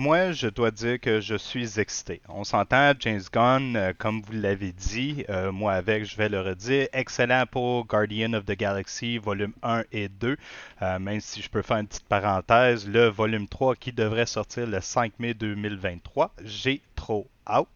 Moi, 0.00 0.30
je 0.30 0.46
dois 0.46 0.70
dire 0.70 1.00
que 1.00 1.20
je 1.20 1.34
suis 1.34 1.80
excité. 1.80 2.20
On 2.28 2.44
s'entend, 2.44 2.92
James 3.00 3.20
Gunn, 3.32 3.74
euh, 3.74 3.92
comme 3.98 4.22
vous 4.22 4.32
l'avez 4.32 4.70
dit, 4.70 5.24
euh, 5.28 5.50
moi 5.50 5.72
avec, 5.72 6.04
je 6.04 6.16
vais 6.16 6.28
le 6.28 6.40
redire, 6.40 6.86
excellent 6.92 7.46
pour 7.50 7.84
Guardian 7.84 8.32
of 8.34 8.44
the 8.44 8.52
Galaxy, 8.52 9.18
volume 9.18 9.54
1 9.64 9.82
et 9.90 10.08
2. 10.08 10.36
Euh, 10.82 10.98
même 11.00 11.18
si 11.18 11.42
je 11.42 11.50
peux 11.50 11.62
faire 11.62 11.78
une 11.78 11.88
petite 11.88 12.06
parenthèse, 12.06 12.86
le 12.88 13.08
volume 13.08 13.48
3 13.48 13.74
qui 13.74 13.90
devrait 13.90 14.26
sortir 14.26 14.68
le 14.68 14.80
5 14.80 15.14
mai 15.18 15.34
2023, 15.34 16.32
j'ai 16.44 16.80
trop 16.94 17.26
out. 17.52 17.66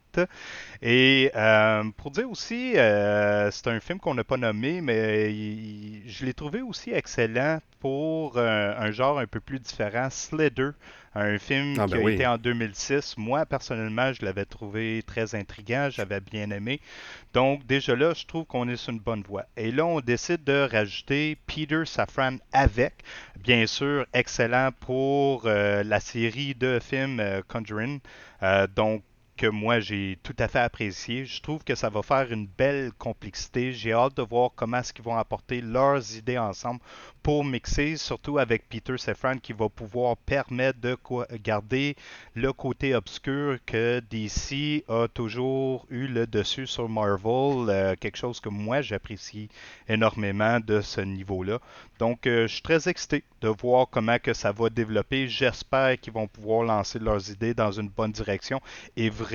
Et 0.80 1.32
pour 1.96 2.12
dire 2.12 2.30
aussi, 2.30 2.74
c'est 2.74 3.66
un 3.66 3.80
film 3.80 3.98
qu'on 3.98 4.14
n'a 4.14 4.22
pas 4.22 4.36
nommé, 4.36 4.80
mais 4.82 5.32
je 6.06 6.24
l'ai 6.24 6.34
trouvé 6.34 6.60
aussi 6.60 6.90
excellent 6.90 7.60
pour 7.80 8.38
un 8.38 8.90
genre 8.92 9.18
un 9.18 9.26
peu 9.26 9.40
plus 9.40 9.58
différent, 9.58 10.08
Slither. 10.10 10.72
Un 11.14 11.38
film 11.38 11.74
ah, 11.78 11.86
qui 11.86 11.92
ben 11.92 12.06
a 12.06 12.10
été 12.10 12.26
en 12.26 12.38
2006. 12.38 13.18
Moi, 13.18 13.44
personnellement, 13.44 14.12
je 14.12 14.24
l'avais 14.24 14.46
trouvé 14.46 15.02
très 15.06 15.34
intriguant. 15.34 15.88
J'avais 15.90 16.20
bien 16.20 16.50
aimé. 16.50 16.80
Donc, 17.34 17.66
déjà 17.66 17.94
là, 17.94 18.14
je 18.14 18.24
trouve 18.24 18.46
qu'on 18.46 18.68
est 18.68 18.76
sur 18.76 18.92
une 18.94 18.98
bonne 18.98 19.22
voie. 19.22 19.44
Et 19.56 19.72
là, 19.72 19.84
on 19.84 20.00
décide 20.00 20.42
de 20.44 20.68
rajouter 20.70 21.36
Peter 21.46 21.82
Safran 21.84 22.36
avec. 22.52 22.94
Bien 23.38 23.66
sûr, 23.66 24.06
excellent 24.14 24.70
pour 24.80 25.42
euh, 25.44 25.82
la 25.82 26.00
série 26.00 26.54
de 26.54 26.78
films 26.80 27.20
euh, 27.20 27.42
Conjuring. 27.46 28.00
Euh, 28.42 28.66
donc, 28.74 29.02
que 29.42 29.48
moi 29.48 29.80
j'ai 29.80 30.20
tout 30.22 30.36
à 30.38 30.46
fait 30.46 30.60
apprécié. 30.60 31.24
Je 31.24 31.42
trouve 31.42 31.64
que 31.64 31.74
ça 31.74 31.88
va 31.88 32.02
faire 32.02 32.30
une 32.30 32.46
belle 32.46 32.92
complexité. 32.96 33.72
J'ai 33.72 33.92
hâte 33.92 34.16
de 34.16 34.22
voir 34.22 34.52
comment 34.54 34.76
est-ce 34.76 34.92
qu'ils 34.92 35.04
vont 35.04 35.16
apporter 35.16 35.60
leurs 35.60 36.14
idées 36.14 36.38
ensemble 36.38 36.78
pour 37.24 37.44
mixer, 37.44 37.96
surtout 37.96 38.38
avec 38.38 38.68
Peter 38.68 38.96
Safran 38.98 39.38
qui 39.38 39.52
va 39.52 39.68
pouvoir 39.68 40.16
permettre 40.16 40.80
de 40.80 40.96
garder 41.42 41.96
le 42.34 42.52
côté 42.52 42.94
obscur 42.94 43.58
que 43.66 44.00
DC 44.10 44.84
a 44.88 45.08
toujours 45.08 45.86
eu 45.90 46.06
le 46.06 46.28
dessus 46.28 46.68
sur 46.68 46.88
Marvel, 46.88 47.68
euh, 47.68 47.94
quelque 47.98 48.18
chose 48.18 48.38
que 48.38 48.48
moi 48.48 48.80
j'apprécie 48.80 49.48
énormément 49.88 50.60
de 50.60 50.80
ce 50.80 51.00
niveau-là. 51.00 51.58
Donc 51.98 52.26
euh, 52.26 52.46
je 52.46 52.54
suis 52.54 52.62
très 52.62 52.88
excité 52.88 53.24
de 53.40 53.48
voir 53.48 53.88
comment 53.90 54.18
que 54.20 54.34
ça 54.34 54.52
va 54.52 54.70
développer. 54.70 55.28
J'espère 55.28 55.98
qu'ils 56.00 56.12
vont 56.12 56.28
pouvoir 56.28 56.64
lancer 56.64 56.98
leurs 56.98 57.30
idées 57.30 57.54
dans 57.54 57.72
une 57.72 57.88
bonne 57.88 58.12
direction 58.12 58.60
et 58.96 59.10
vraiment 59.10 59.31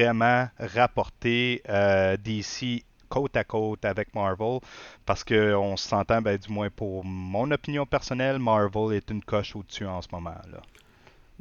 rapporter 0.60 1.62
euh, 1.69 2.17
DC 2.17 2.83
côte 3.10 3.38
à 3.38 3.43
côte 3.43 3.86
avec 3.86 4.13
Marvel 4.13 4.60
parce 5.05 5.23
qu'on 5.23 5.77
s'entend, 5.77 6.21
ben, 6.21 6.38
du 6.38 6.51
moins 6.51 6.69
pour 6.69 7.03
mon 7.05 7.49
opinion 7.51 7.86
personnelle, 7.86 8.39
Marvel 8.39 8.97
est 8.97 9.10
une 9.10 9.23
coche 9.23 9.55
au-dessus 9.55 9.86
en 9.86 10.01
ce 10.01 10.07
moment. 10.12 10.36
Là. 10.51 10.62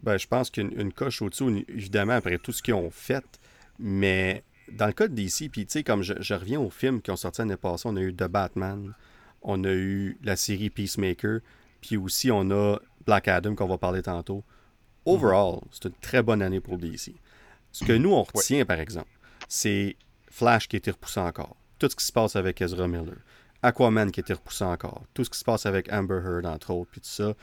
Ben, 0.02 0.18
je 0.18 0.26
pense 0.26 0.50
qu'une 0.50 0.92
coche 0.92 1.22
au-dessus, 1.22 1.64
évidemment, 1.68 2.14
après 2.14 2.38
tout 2.38 2.52
ce 2.52 2.62
qu'ils 2.62 2.74
ont 2.74 2.90
fait, 2.90 3.24
mais 3.78 4.42
dans 4.72 4.86
le 4.86 4.92
cas 4.92 5.08
de 5.08 5.14
DC, 5.14 5.50
puis 5.50 5.66
tu 5.66 5.72
sais, 5.72 5.82
comme 5.82 6.02
je, 6.02 6.34
reviens 6.34 6.60
aux 6.60 6.70
films 6.70 7.00
qui 7.00 7.10
ont 7.10 7.16
sorti 7.16 7.40
l'année 7.40 7.56
passée, 7.56 7.88
on 7.88 7.96
a 7.96 8.00
eu 8.00 8.14
The 8.14 8.24
Batman, 8.24 8.92
on 9.42 9.62
a 9.64 9.72
eu 9.72 10.18
la 10.22 10.36
série 10.36 10.70
Peacemaker, 10.70 11.40
puis 11.80 11.96
aussi 11.96 12.30
on 12.30 12.50
a 12.50 12.78
Black 13.06 13.28
Adam 13.28 13.54
qu'on 13.54 13.66
va 13.66 13.78
parler 13.78 14.02
tantôt. 14.02 14.44
Overall, 15.04 15.60
c'est 15.70 15.84
une 15.84 15.94
très 16.00 16.22
bonne 16.22 16.42
année 16.42 16.60
pour 16.60 16.78
DC. 16.78 17.14
Ce 17.76 17.84
que 17.84 17.92
nous, 17.92 18.10
on 18.10 18.22
retient, 18.22 18.64
par 18.64 18.80
exemple, 18.80 19.10
c'est 19.50 19.96
Flash 20.30 20.66
qui 20.66 20.76
a 20.76 20.78
été 20.78 20.90
repoussé 20.90 21.20
encore. 21.20 21.56
Tout 21.78 21.90
ce 21.90 21.96
qui 21.96 22.06
se 22.06 22.12
passe 22.12 22.34
avec 22.34 22.62
Ezra 22.62 22.88
Miller. 22.88 23.18
Aquaman 23.62 24.10
qui 24.10 24.20
a 24.20 24.22
été 24.22 24.32
repoussé 24.32 24.64
encore. 24.64 25.04
Tout 25.12 25.24
ce 25.24 25.28
qui 25.28 25.38
se 25.38 25.44
passe 25.44 25.66
avec 25.66 25.92
Amber 25.92 26.22
Heard, 26.24 26.46
entre 26.46 26.70
autres, 26.70 26.90
puis 26.90 27.02
tout 27.02 27.10
ça. 27.10 27.34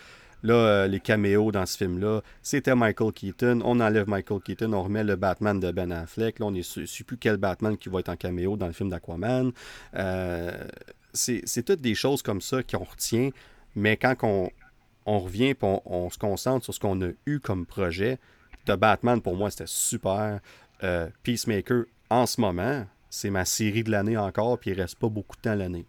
Là, 0.42 0.56
euh, 0.56 0.88
les 0.88 1.00
caméos 1.00 1.52
dans 1.52 1.68
ce 1.68 1.78
film-là, 1.78 2.22
c'était 2.42 2.74
Michael 2.74 3.14
Keaton. 3.14 3.62
On 3.64 3.80
enlève 3.80 4.10
Michael 4.10 4.42
Keaton, 4.42 4.74
on 4.74 4.82
remet 4.82 5.04
le 5.04 5.16
Batman 5.16 5.60
de 5.60 5.70
Ben 5.70 5.92
Affleck. 5.92 6.40
Là, 6.40 6.48
on 6.48 6.52
ne 6.52 6.64
sait 6.64 7.04
plus 7.06 7.18
quel 7.18 7.38
Batman 7.38 7.78
qui 7.78 7.90
va 7.90 8.00
être 8.00 8.10
en 8.10 8.16
caméo 8.16 8.58
dans 8.58 8.68
le 8.68 8.74
film 8.74 8.90
d'Aquaman. 8.90 9.52
Euh, 9.94 10.52
c'est 11.14 11.64
toutes 11.64 11.82
des 11.82 11.94
choses 11.94 12.24
comme 12.24 12.42
ça 12.42 12.64
qu'on 12.64 12.84
retient. 12.84 13.30
Mais 13.76 13.98
quand 13.98 14.16
on, 14.24 14.50
on 15.06 15.20
revient 15.20 15.50
et 15.50 15.58
on, 15.62 16.10
se 16.10 16.18
concentre 16.18 16.64
sur 16.64 16.74
ce 16.74 16.80
qu'on 16.80 17.02
a 17.04 17.10
eu 17.26 17.40
comme 17.40 17.68
projet, 17.68 18.18
de 18.66 18.76
Batman, 18.76 19.22
pour 19.22 19.36
moi, 19.36 19.50
c'était 19.52 19.66
super. 19.68 20.40
Euh, 20.84 21.10
Peacemaker, 21.24 21.86
en 22.10 22.26
ce 22.26 22.40
moment, 22.42 22.86
c'est 23.10 23.30
ma 23.30 23.46
série 23.46 23.84
de 23.84 23.92
l'année 23.92 24.18
encore, 24.18 24.58
puis 24.60 24.72
il 24.72 24.80
reste 24.80 24.98
pas 24.98 25.10
beaucoup 25.10 25.36
de 25.36 25.42
temps 25.42 25.56
l'année. 25.56 25.86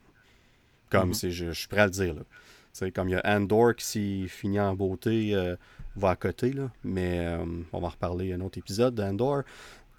Comme 0.90 1.08
mhm. 1.08 1.30
je, 1.30 1.52
suis 1.52 1.68
prêt 1.68 1.80
à 1.80 1.86
le 1.86 1.90
dire. 1.90 2.14
Là. 2.14 2.90
comme 2.90 3.08
il 3.08 3.12
y 3.12 3.14
a 3.16 3.22
Andor 3.24 3.74
qui, 3.74 3.84
s'y 3.84 4.28
finit 4.28 4.60
en 4.60 4.74
beauté, 4.74 5.34
euh, 5.34 5.56
va 5.96 6.10
à 6.10 6.16
côté. 6.16 6.52
Là. 6.52 6.70
Mais 6.84 7.20
euh, 7.20 7.44
on 7.72 7.80
va 7.80 7.88
reparler 7.88 8.32
un 8.32 8.40
autre 8.40 8.58
épisode 8.58 8.94
d'Andor. 8.94 9.42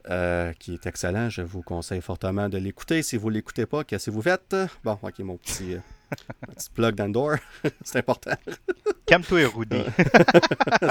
Euh, 0.07 0.53
qui 0.59 0.75
est 0.75 0.85
excellent. 0.85 1.31
Je 1.31 1.41
vous 1.41 1.63
conseille 1.63 2.01
fortement 2.01 2.47
de 2.47 2.59
l'écouter. 2.59 3.01
Si 3.01 3.17
vous 3.17 3.29
ne 3.29 3.35
l'écoutez 3.35 3.65
pas, 3.65 3.83
qu'est-ce 3.83 4.05
que 4.05 4.11
vous 4.11 4.21
faites? 4.21 4.55
Bon, 4.83 4.99
ok, 5.01 5.17
mon 5.19 5.37
petit, 5.37 5.77
petit 6.55 6.69
plug 6.69 6.95
d'Andor. 6.95 7.35
c'est 7.83 7.99
important. 7.99 8.35
Calme-toi, 9.05 9.47
Rudy. 9.47 9.83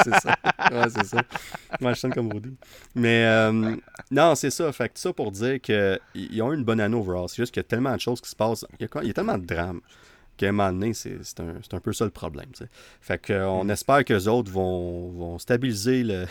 c'est 0.05 0.21
ça. 0.21 0.37
Ouais, 0.73 0.89
c'est 0.91 1.05
ça. 1.05 1.23
Moi, 1.81 1.93
je 1.95 2.01
sens 2.01 2.15
comme 2.15 2.33
Rudy. 2.33 2.57
Mais 2.95 3.25
euh, 3.27 3.77
non, 4.11 4.35
c'est 4.35 4.51
ça. 4.51 4.71
Fait 4.73 4.89
que 4.89 4.99
ça 4.99 5.13
pour 5.13 5.33
dire 5.33 5.61
qu'ils 5.61 6.43
ont 6.43 6.53
eu 6.53 6.57
une 6.57 6.65
bonne 6.65 6.81
année 6.81 6.97
overall. 6.97 7.29
C'est 7.29 7.37
juste 7.37 7.53
qu'il 7.53 7.61
y 7.61 7.67
a 7.67 7.69
tellement 7.69 7.95
de 7.95 8.01
choses 8.01 8.21
qui 8.21 8.31
se 8.31 8.37
passent. 8.37 8.65
Il 8.79 8.89
y 9.07 9.11
a, 9.11 9.13
tellement 9.13 9.39
de 9.39 9.47
drames 9.47 9.81
qu'à 10.37 10.49
un 10.49 10.53
moment 10.53 10.73
donné, 10.73 10.95
c'est 10.95 11.41
un, 11.41 11.61
un, 11.73 11.81
peu 11.81 11.93
ça 11.93 12.05
le 12.05 12.11
problème. 12.11 12.51
Fait 13.01 13.25
qu'on 13.25 13.65
mm. 13.65 13.71
espère 13.71 14.05
que 14.05 14.15
les 14.15 14.29
autres 14.29 14.51
vont, 14.51 15.11
vont 15.11 15.39
stabiliser 15.39 16.03
le, 16.05 16.27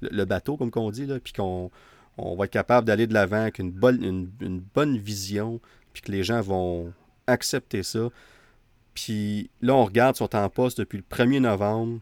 le 0.00 0.24
bateau, 0.24 0.56
comme 0.56 0.70
on 0.74 0.90
dit, 0.90 1.06
puis 1.22 1.32
qu'on 1.32 1.70
on 2.18 2.36
va 2.36 2.46
être 2.46 2.52
capable 2.52 2.86
d'aller 2.86 3.06
de 3.06 3.14
l'avant 3.14 3.42
avec 3.42 3.58
une 3.58 3.70
bonne, 3.70 4.30
une, 4.40 4.60
bonne 4.60 4.96
vision, 4.96 5.60
puis 5.92 6.02
que 6.02 6.12
les 6.12 6.24
gens 6.24 6.40
vont 6.40 6.92
accepter 7.26 7.82
ça. 7.82 8.08
Puis 8.94 9.50
là, 9.60 9.74
on 9.74 9.84
regarde, 9.84 10.16
son 10.16 10.28
temps 10.28 10.48
poste 10.48 10.78
depuis 10.78 10.98
le 10.98 11.04
1er 11.04 11.40
novembre, 11.40 12.00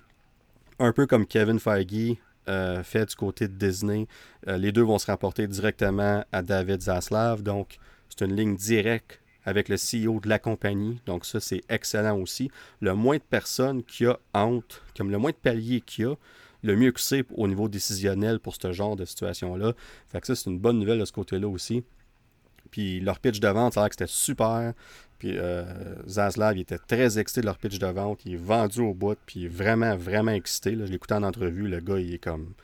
un 0.79 0.93
peu 0.93 1.07
comme 1.07 1.27
Kevin 1.27 1.59
Feige 1.59 2.17
euh, 2.49 2.83
fait 2.83 3.07
du 3.07 3.15
côté 3.17 3.49
de 3.49 3.55
Disney. 3.55 4.07
Euh, 4.49 4.59
les 4.59 4.71
deux 4.71 4.83
vont 4.83 4.99
se 4.99 5.07
rapporter 5.07 5.47
directement 5.47 6.25
à 6.31 6.43
David 6.43 6.83
Zaslav. 6.83 7.43
Donc, 7.43 7.79
c'est 8.09 8.25
une 8.25 8.37
ligne 8.37 8.57
directe 8.57 9.21
avec 9.45 9.69
le 9.69 9.77
CEO 9.77 10.21
de 10.21 10.29
la 10.29 10.39
compagnie. 10.39 11.01
Donc, 11.07 11.25
ça, 11.27 11.41
c'est 11.41 11.63
excellent 11.69 12.19
aussi. 12.19 12.51
Le 12.81 12.95
moins 12.95 13.17
de 13.17 13.23
personnes 13.23 13.83
qui 13.83 14.07
a 14.07 14.19
honte, 14.35 14.83
comme 14.97 15.11
le 15.11 15.19
moins 15.19 15.31
de 15.31 15.37
paliers 15.37 15.81
qu'il 15.81 16.05
y 16.05 16.09
a, 16.09 16.15
le 16.63 16.77
mieux 16.77 16.93
que 16.93 17.01
c'est 17.01 17.25
au 17.35 17.47
niveau 17.47 17.69
décisionnel 17.69 18.41
pour 18.41 18.55
ce 18.55 18.73
genre 18.73 18.97
de 18.97 19.05
situation-là. 19.05 19.73
Fait 20.09 20.21
que 20.21 20.27
ça, 20.27 20.35
c'est 20.35 20.49
une 20.49 20.59
bonne 20.59 20.79
nouvelle 20.79 20.99
de 20.99 21.05
ce 21.05 21.13
côté-là 21.13 21.49
aussi. 21.49 21.85
Puis 22.71 23.01
leur 23.01 23.21
pitch 23.21 23.39
de 23.39 23.49
vente, 23.49 23.75
ça 23.75 23.81
a 23.81 23.83
l'air 23.85 23.91
que 23.91 23.95
c'était 23.95 24.11
super. 24.11 24.73
Puis 25.19 25.37
euh, 25.39 25.65
Zaslav, 26.09 26.57
il 26.57 26.63
était 26.63 26.79
très 26.79 27.19
excité 27.19 27.41
de 27.41 27.47
leur 27.47 27.59
pitch 27.59 27.79
de 27.79 27.87
vente. 27.87 28.21
Il 28.25 28.35
est 28.35 28.43
vendu 28.43 28.81
au 28.81 28.95
bout, 28.95 29.19
puis 29.27 29.41
il 29.41 29.45
est 29.47 29.49
vraiment, 29.49 29.97
vraiment 29.97 30.33
excité. 30.33 30.75
Là. 30.75 30.87
Je 30.87 30.93
écouté 30.93 31.15
en 31.15 31.23
entrevue. 31.23 31.69
Le 31.69 31.81
gars, 31.81 31.99
il 31.99 32.15
est 32.15 32.19
comme. 32.19 32.55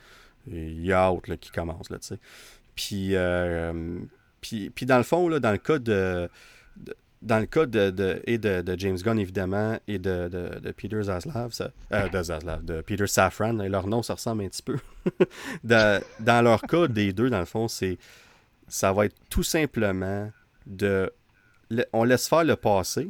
Il 0.47 0.91
a 0.91 1.11
out 1.11 1.23
qui 1.39 1.51
commence, 1.51 1.89
là, 1.89 1.99
tu 1.99 2.07
sais. 2.07 2.19
Puis, 2.73 3.15
euh, 3.15 3.99
puis, 4.41 4.71
puis, 4.71 4.87
dans 4.87 4.97
le 4.97 5.03
fond, 5.03 5.27
là, 5.27 5.39
dans 5.39 5.51
le 5.51 5.59
cas 5.59 5.77
de 5.77 6.29
dans 7.21 7.39
le 7.39 7.45
cas 7.45 7.65
de, 7.67 8.21
et 8.25 8.37
de, 8.37 8.75
James 8.77 8.97
Gunn, 8.97 9.19
évidemment, 9.19 9.77
et 9.87 9.99
de, 9.99 10.71
Peter 10.75 11.03
Zaslav, 11.03 11.53
euh, 11.91 12.09
de 12.09 12.23
Zaslav, 12.23 12.65
de 12.65 12.81
Peter 12.81 13.07
Safran, 13.07 13.59
et 13.59 13.69
leur 13.69 13.87
nom, 13.87 14.01
ça 14.01 14.15
ressemble 14.15 14.43
un 14.43 14.49
petit 14.49 14.63
peu. 14.63 14.77
dans 15.63 16.43
leur 16.43 16.61
cas, 16.63 16.87
des 16.87 17.13
deux, 17.13 17.29
dans 17.29 17.39
le 17.39 17.45
fond, 17.45 17.67
c'est 17.67 17.97
ça 18.67 18.91
va 18.93 19.05
être 19.05 19.15
tout 19.29 19.43
simplement 19.43 20.31
de. 20.65 21.11
On 21.93 22.03
laisse 22.03 22.27
faire 22.27 22.43
le 22.43 22.55
passé, 22.55 23.09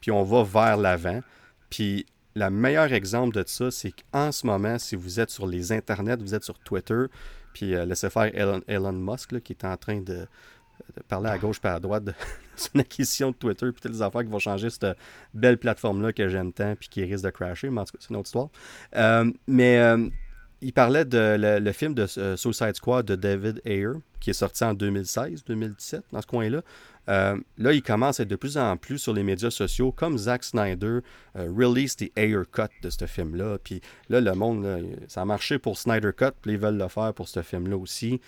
puis 0.00 0.10
on 0.10 0.22
va 0.22 0.42
vers 0.42 0.76
l'avant. 0.76 1.20
Puis 1.68 2.06
le 2.34 2.50
meilleur 2.50 2.92
exemple 2.92 3.34
de 3.34 3.44
ça, 3.46 3.70
c'est 3.70 3.92
qu'en 3.92 4.32
ce 4.32 4.46
moment, 4.46 4.78
si 4.78 4.96
vous 4.96 5.20
êtes 5.20 5.30
sur 5.30 5.46
les 5.46 5.72
internets, 5.72 6.16
vous 6.16 6.34
êtes 6.34 6.44
sur 6.44 6.58
Twitter, 6.58 7.04
puis 7.52 7.74
euh, 7.74 7.84
laissez 7.84 8.10
faire 8.10 8.30
Elon, 8.34 8.92
Musk, 8.92 9.40
qui 9.40 9.52
est 9.52 9.64
en 9.64 9.76
train 9.76 10.00
de, 10.00 10.26
parler 11.08 11.28
à 11.28 11.38
gauche 11.38 11.60
et 11.64 11.68
à 11.68 11.80
droite 11.80 12.04
de 12.04 12.14
son 12.56 12.78
acquisition 12.78 13.30
de 13.30 13.36
Twitter, 13.36 13.70
puis 13.72 13.80
toutes 13.80 13.92
les 13.92 14.02
affaires 14.02 14.22
qui 14.22 14.28
vont 14.28 14.38
changer 14.38 14.70
cette 14.70 14.96
belle 15.34 15.58
plateforme-là 15.58 16.12
que 16.12 16.28
j'aime 16.28 16.52
tant, 16.52 16.74
puis 16.76 16.88
qui 16.88 17.04
risque 17.04 17.24
de 17.24 17.30
crasher, 17.30 17.70
mais 17.70 17.80
en 17.80 17.84
tout 17.84 17.92
cas, 17.92 17.98
c'est 18.00 18.10
une 18.10 18.16
autre 18.16 18.28
histoire. 18.28 18.48
Euh, 18.96 19.30
mais 19.46 19.78
euh, 19.78 20.08
il 20.60 20.72
parlait 20.72 21.04
de 21.04 21.36
le, 21.58 21.72
film 21.72 21.94
de 21.94 22.06
Suicide 22.06 22.74
Squad 22.74 23.06
de 23.06 23.16
David 23.16 23.60
Ayer, 23.64 23.94
qui 24.20 24.30
est 24.30 24.34
sorti 24.34 24.62
en 24.62 24.74
2016-2017, 24.74 26.02
dans 26.12 26.20
ce 26.20 26.26
coin-là. 26.26 26.62
Euh, 27.10 27.36
là, 27.58 27.72
il 27.72 27.82
commence 27.82 28.20
à 28.20 28.22
être 28.22 28.28
de 28.28 28.36
plus 28.36 28.56
en 28.56 28.76
plus 28.76 28.98
sur 28.98 29.12
les 29.12 29.22
médias 29.22 29.50
sociaux, 29.50 29.90
comme 29.90 30.16
Zack 30.16 30.44
Snyder 30.44 31.00
euh, 31.36 31.52
release 31.52 31.96
the 31.96 32.10
Ayer 32.16 32.42
Cut 32.50 32.68
de 32.82 32.90
ce 32.90 33.06
film-là. 33.06 33.58
Puis 33.62 33.80
là, 34.08 34.20
le 34.20 34.32
monde, 34.34 34.86
ça 35.08 35.22
a 35.22 35.24
marché 35.24 35.58
pour 35.58 35.76
Snyder 35.76 36.12
Cut, 36.16 36.32
puis 36.40 36.52
ils 36.52 36.58
veulent 36.58 36.78
le 36.78 36.88
faire 36.88 37.12
pour 37.12 37.28
ce 37.28 37.42
film-là 37.42 37.76
aussi. 37.76 38.20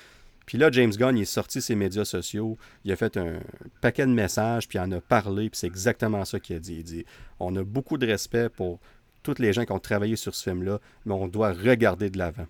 Puis 0.46 0.58
là, 0.58 0.70
James 0.70 0.90
Gunn, 0.90 1.16
il 1.16 1.22
est 1.22 1.24
sorti 1.24 1.62
ses 1.62 1.74
médias 1.74 2.04
sociaux, 2.04 2.58
il 2.84 2.92
a 2.92 2.96
fait 2.96 3.16
un 3.16 3.40
paquet 3.80 4.06
de 4.06 4.12
messages, 4.12 4.68
puis 4.68 4.78
il 4.78 4.82
en 4.82 4.90
a 4.92 5.00
parlé, 5.00 5.48
puis 5.48 5.58
c'est 5.58 5.66
exactement 5.66 6.24
ça 6.24 6.40
qu'il 6.40 6.56
a 6.56 6.58
dit. 6.58 6.76
Il 6.78 6.84
dit 6.84 7.04
On 7.38 7.54
a 7.56 7.62
beaucoup 7.62 7.98
de 7.98 8.06
respect 8.06 8.48
pour 8.48 8.80
tous 9.22 9.38
les 9.38 9.52
gens 9.52 9.64
qui 9.64 9.72
ont 9.72 9.78
travaillé 9.78 10.16
sur 10.16 10.34
ce 10.34 10.50
film-là, 10.50 10.80
mais 11.04 11.14
on 11.14 11.28
doit 11.28 11.52
regarder 11.52 12.10
de 12.10 12.18
l'avant. 12.18 12.46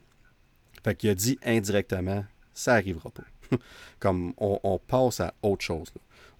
Fait 0.82 0.94
qu'il 0.94 1.10
a 1.10 1.14
dit 1.14 1.38
indirectement 1.44 2.24
Ça 2.54 2.72
n'arrivera 2.72 3.10
pas. 3.10 3.24
Comme 4.00 4.32
on, 4.38 4.78
passe 4.78 5.20
à 5.20 5.34
autre 5.42 5.64
chose 5.64 5.92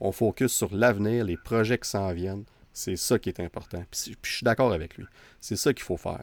on 0.03 0.11
focus 0.11 0.53
sur 0.53 0.75
l'avenir, 0.75 1.25
les 1.25 1.37
projets 1.37 1.79
qui 1.79 1.89
s'en 1.89 2.13
viennent. 2.13 2.45
C'est 2.75 2.97
ça 2.97 3.19
qui 3.19 3.29
est 3.29 3.39
important. 3.39 3.85
Puis, 3.91 4.17
je 4.23 4.33
suis 4.33 4.45
d'accord 4.45 4.73
avec 4.73 4.97
lui. 4.97 5.05
C'est 5.41 5.57
ça 5.57 5.73
qu'il 5.73 5.85
faut 5.85 5.97
faire. 5.97 6.23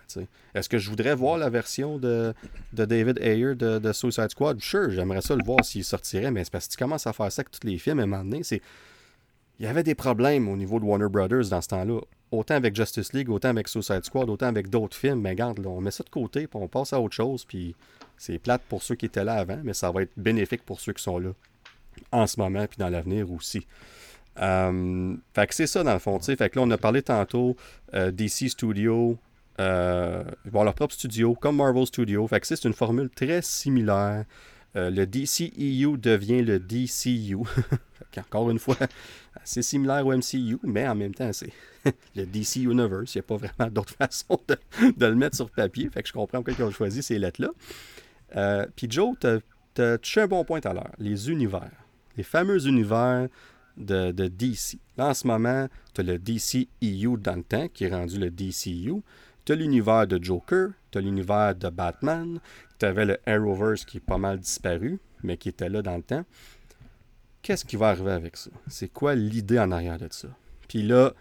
Est-ce 0.54 0.68
que 0.68 0.78
je 0.78 0.90
voudrais 0.90 1.16
voir 1.16 1.38
la 1.38 1.50
version 1.50 1.98
de, 1.98 2.34
David 2.74 3.20
Ayer 3.20 3.56
de, 3.56 3.92
Suicide 3.94 4.32
Squad? 4.32 4.60
Sure, 4.60 4.90
j'aimerais 4.90 5.22
ça 5.22 5.36
le 5.36 5.44
voir 5.46 5.64
s'il 5.64 5.86
sortirait, 5.86 6.32
mais 6.32 6.44
c'est 6.44 6.52
parce 6.52 6.68
que 6.68 6.74
tu 6.74 6.78
commences 6.78 7.08
à 7.08 7.14
faire 7.14 7.32
ça 7.32 7.42
avec 7.42 7.52
tous 7.52 7.66
les 7.66 7.78
films 7.78 8.00
à 8.00 8.04
un 8.04 8.08
moment 8.08 8.24
donné. 8.24 8.44
C'est... 8.44 8.62
Il 9.60 9.66
y 9.66 9.68
avait 9.68 9.84
des 9.84 9.96
problèmes 9.96 10.50
au 10.50 10.58
niveau 10.58 10.80
de 10.80 10.86
Warner 10.86 11.10
Brothers 11.10 11.50
dans 11.50 11.62
ce 11.62 11.68
temps-là. 11.70 12.00
Autant 12.32 12.56
avec 12.56 12.76
Justice 12.76 13.14
League, 13.14 13.30
autant 13.30 13.50
avec 13.50 13.68
Suicide 13.68 14.04
Squad, 14.04 14.30
autant 14.30 14.48
avec 14.48 14.70
d'autres 14.70 14.96
films. 14.96 15.22
Mais 15.22 15.32
regarde, 15.32 15.66
on 15.66 15.82
met 15.82 15.92
ça 15.92 16.04
de 16.04 16.10
côté, 16.10 16.48
puis 16.48 16.60
on 16.62 16.68
passe 16.68 16.94
à 16.94 17.00
autre 17.00 17.16
chose. 17.16 17.46
Puis 17.46 17.76
c'est 18.18 18.40
plate 18.40 18.62
pour 18.70 18.84
ceux 18.84 18.96
qui 18.96 19.06
étaient 19.06 19.24
là 19.24 19.36
avant, 19.36 19.60
mais 19.64 19.74
ça 19.74 19.92
va 19.92 20.02
être 20.02 20.12
bénéfique 20.18 20.64
pour 20.66 20.80
ceux 20.80 20.94
qui 20.94 21.04
sont 21.04 21.20
là 21.20 21.32
en 22.12 22.28
ce 22.28 22.40
moment 22.40 22.66
puis 22.68 22.78
dans 22.78 22.90
l'avenir 22.90 23.32
aussi. 23.32 23.66
Euh, 24.42 25.16
fait 25.34 25.48
que 25.48 25.56
c'est 25.56 25.68
ça 25.68 25.84
dans 25.84 25.94
le 25.94 26.00
fond. 26.00 26.20
Fait 26.20 26.50
que 26.50 26.60
là, 26.60 26.66
on 26.66 26.72
a 26.72 26.78
parlé 26.78 27.02
tantôt 27.02 27.56
euh, 27.94 28.12
DC 28.12 28.50
Studio, 28.50 29.18
euh, 29.60 30.24
leur 30.54 30.74
propre 30.74 30.94
studio, 30.94 31.36
comme 31.36 31.58
Marvel 31.58 31.86
Studio. 31.86 32.28
Fait 32.28 32.40
que 32.40 32.48
c'est 32.48 32.64
une 32.64 32.74
formule 32.74 33.10
très 33.10 33.42
similaire. 33.42 34.26
Le 34.76 35.06
DCEU 35.06 35.98
devient 35.98 36.42
le 36.42 36.60
DCU. 36.60 37.38
Encore 38.18 38.50
une 38.50 38.60
fois, 38.60 38.78
c'est 39.44 39.62
similaire 39.62 40.06
au 40.06 40.16
MCU, 40.16 40.58
mais 40.64 40.88
en 40.88 40.96
même 40.96 41.14
temps, 41.14 41.32
c'est 41.34 41.52
le 42.16 42.26
DC 42.26 42.58
Universe. 42.58 43.16
Il 43.16 43.18
n'y 43.18 43.20
a 43.20 43.24
pas 43.24 43.38
vraiment 43.38 43.72
d'autre 43.72 43.94
façon 43.94 44.40
de, 44.48 44.58
le 45.06 45.16
mettre 45.16 45.36
sur 45.36 45.50
papier. 45.50 45.90
Fait 45.90 46.02
que 46.02 46.08
je 46.08 46.14
comprends 46.14 46.42
pourquoi 46.42 46.54
ils 46.58 46.64
ont 46.64 46.72
choisi 46.72 47.04
ces 47.04 47.20
lettres-là. 47.20 48.68
Puis 48.76 48.88
Joe, 48.90 49.16
tu 49.20 49.82
as 49.82 49.98
touché 49.98 50.22
un 50.22 50.28
bon 50.28 50.46
point 50.46 50.62
à 50.64 50.74
l'heure. 50.74 50.92
Les 51.00 51.30
univers 51.30 51.72
les 52.20 52.24
fameux 52.24 52.68
univers 52.68 53.30
de, 53.78 54.12
DC. 54.12 54.78
Là, 54.98 55.08
en 55.08 55.14
ce 55.14 55.26
moment, 55.26 55.70
tu 55.94 56.02
as 56.02 56.04
le 56.04 56.20
DCEU 56.20 57.16
dans 57.18 57.38
le 57.38 57.44
temps, 57.44 57.70
qui 57.70 57.86
est 57.86 57.96
rendu 57.96 58.20
le 58.20 58.30
DCU. 58.30 59.02
Tu 59.46 59.54
as 59.54 59.56
l'univers 59.56 60.06
de 60.06 60.22
Joker, 60.22 60.72
tu 60.92 60.98
as 60.98 61.02
l'univers 61.02 61.56
de 61.56 61.70
Batman, 61.70 62.42
tu 62.78 62.86
avais 62.86 63.06
le 63.06 63.18
Arrowverse 63.26 63.86
qui 63.86 63.98
est 63.98 64.06
pas 64.06 64.18
mal 64.18 64.38
disparu, 64.38 65.00
mais 65.24 65.38
qui 65.38 65.48
était 65.48 65.70
là 65.70 65.82
dans 65.82 65.96
le 65.96 66.04
temps. 66.04 66.26
Qu'est-ce 67.42 67.64
qui 67.64 67.78
va 67.78 67.88
arriver 67.88 68.12
avec 68.12 68.36
ça? 68.36 68.52
C'est 68.68 68.90
quoi 68.90 69.16
l'idée 69.16 69.58
en 69.58 69.72
arrière 69.72 69.98
de 69.98 70.10
ça? 70.12 70.28
Puis 70.68 70.84
là, 70.84 71.14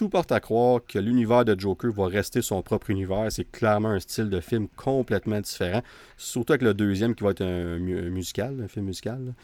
tout 0.00 0.08
porte 0.08 0.32
à 0.32 0.40
croire 0.40 0.80
que 0.86 0.98
l'univers 0.98 1.44
de 1.44 1.58
Joker 1.58 1.92
va 1.92 2.06
rester 2.06 2.40
son 2.40 2.62
propre 2.62 2.88
univers. 2.88 3.30
C'est 3.30 3.44
clairement 3.44 3.90
un 3.90 4.00
style 4.00 4.30
de 4.30 4.40
film 4.40 4.66
complètement 4.68 5.40
différent. 5.40 5.82
Surtout 6.16 6.52
avec 6.52 6.62
le 6.62 6.72
deuxième 6.72 7.14
qui 7.14 7.22
va 7.22 7.32
être 7.32 7.42
un, 7.44 7.78
musical, 7.78 8.60
un 8.62 8.68
film 8.68 8.86
musical. 8.86 9.34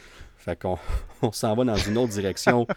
Fait 0.47 0.59
qu'on 0.59 0.79
on 1.23 1.33
s'en 1.33 1.55
va 1.55 1.65
dans 1.65 1.77
une 1.77 1.99
autre 1.99 2.13
direction. 2.13 2.67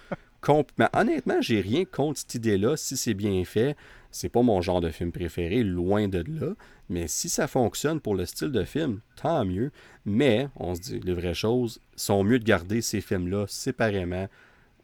Mais 0.77 0.87
honnêtement, 0.93 1.41
j'ai 1.41 1.61
rien 1.61 1.85
contre 1.85 2.19
cette 2.19 2.33
idée-là 2.35 2.75
si 2.77 2.97
c'est 2.97 3.13
bien 3.13 3.43
fait. 3.45 3.75
C'est 4.09 4.29
pas 4.29 4.41
mon 4.41 4.61
genre 4.61 4.81
de 4.81 4.89
film 4.89 5.11
préféré, 5.11 5.63
loin 5.63 6.07
de 6.07 6.23
là. 6.27 6.53
Mais 6.89 7.07
si 7.07 7.29
ça 7.29 7.47
fonctionne 7.47 7.99
pour 7.99 8.15
le 8.15 8.25
style 8.25 8.51
de 8.51 8.63
film, 8.63 9.01
tant 9.21 9.45
mieux. 9.45 9.71
Mais, 10.05 10.47
on 10.55 10.73
se 10.73 10.81
dit 10.81 10.99
les 11.01 11.13
vraies 11.13 11.35
choses, 11.35 11.79
sont 11.95 12.23
mieux 12.23 12.39
de 12.39 12.43
garder 12.43 12.81
ces 12.81 13.01
films-là 13.01 13.45
séparément. 13.47 14.27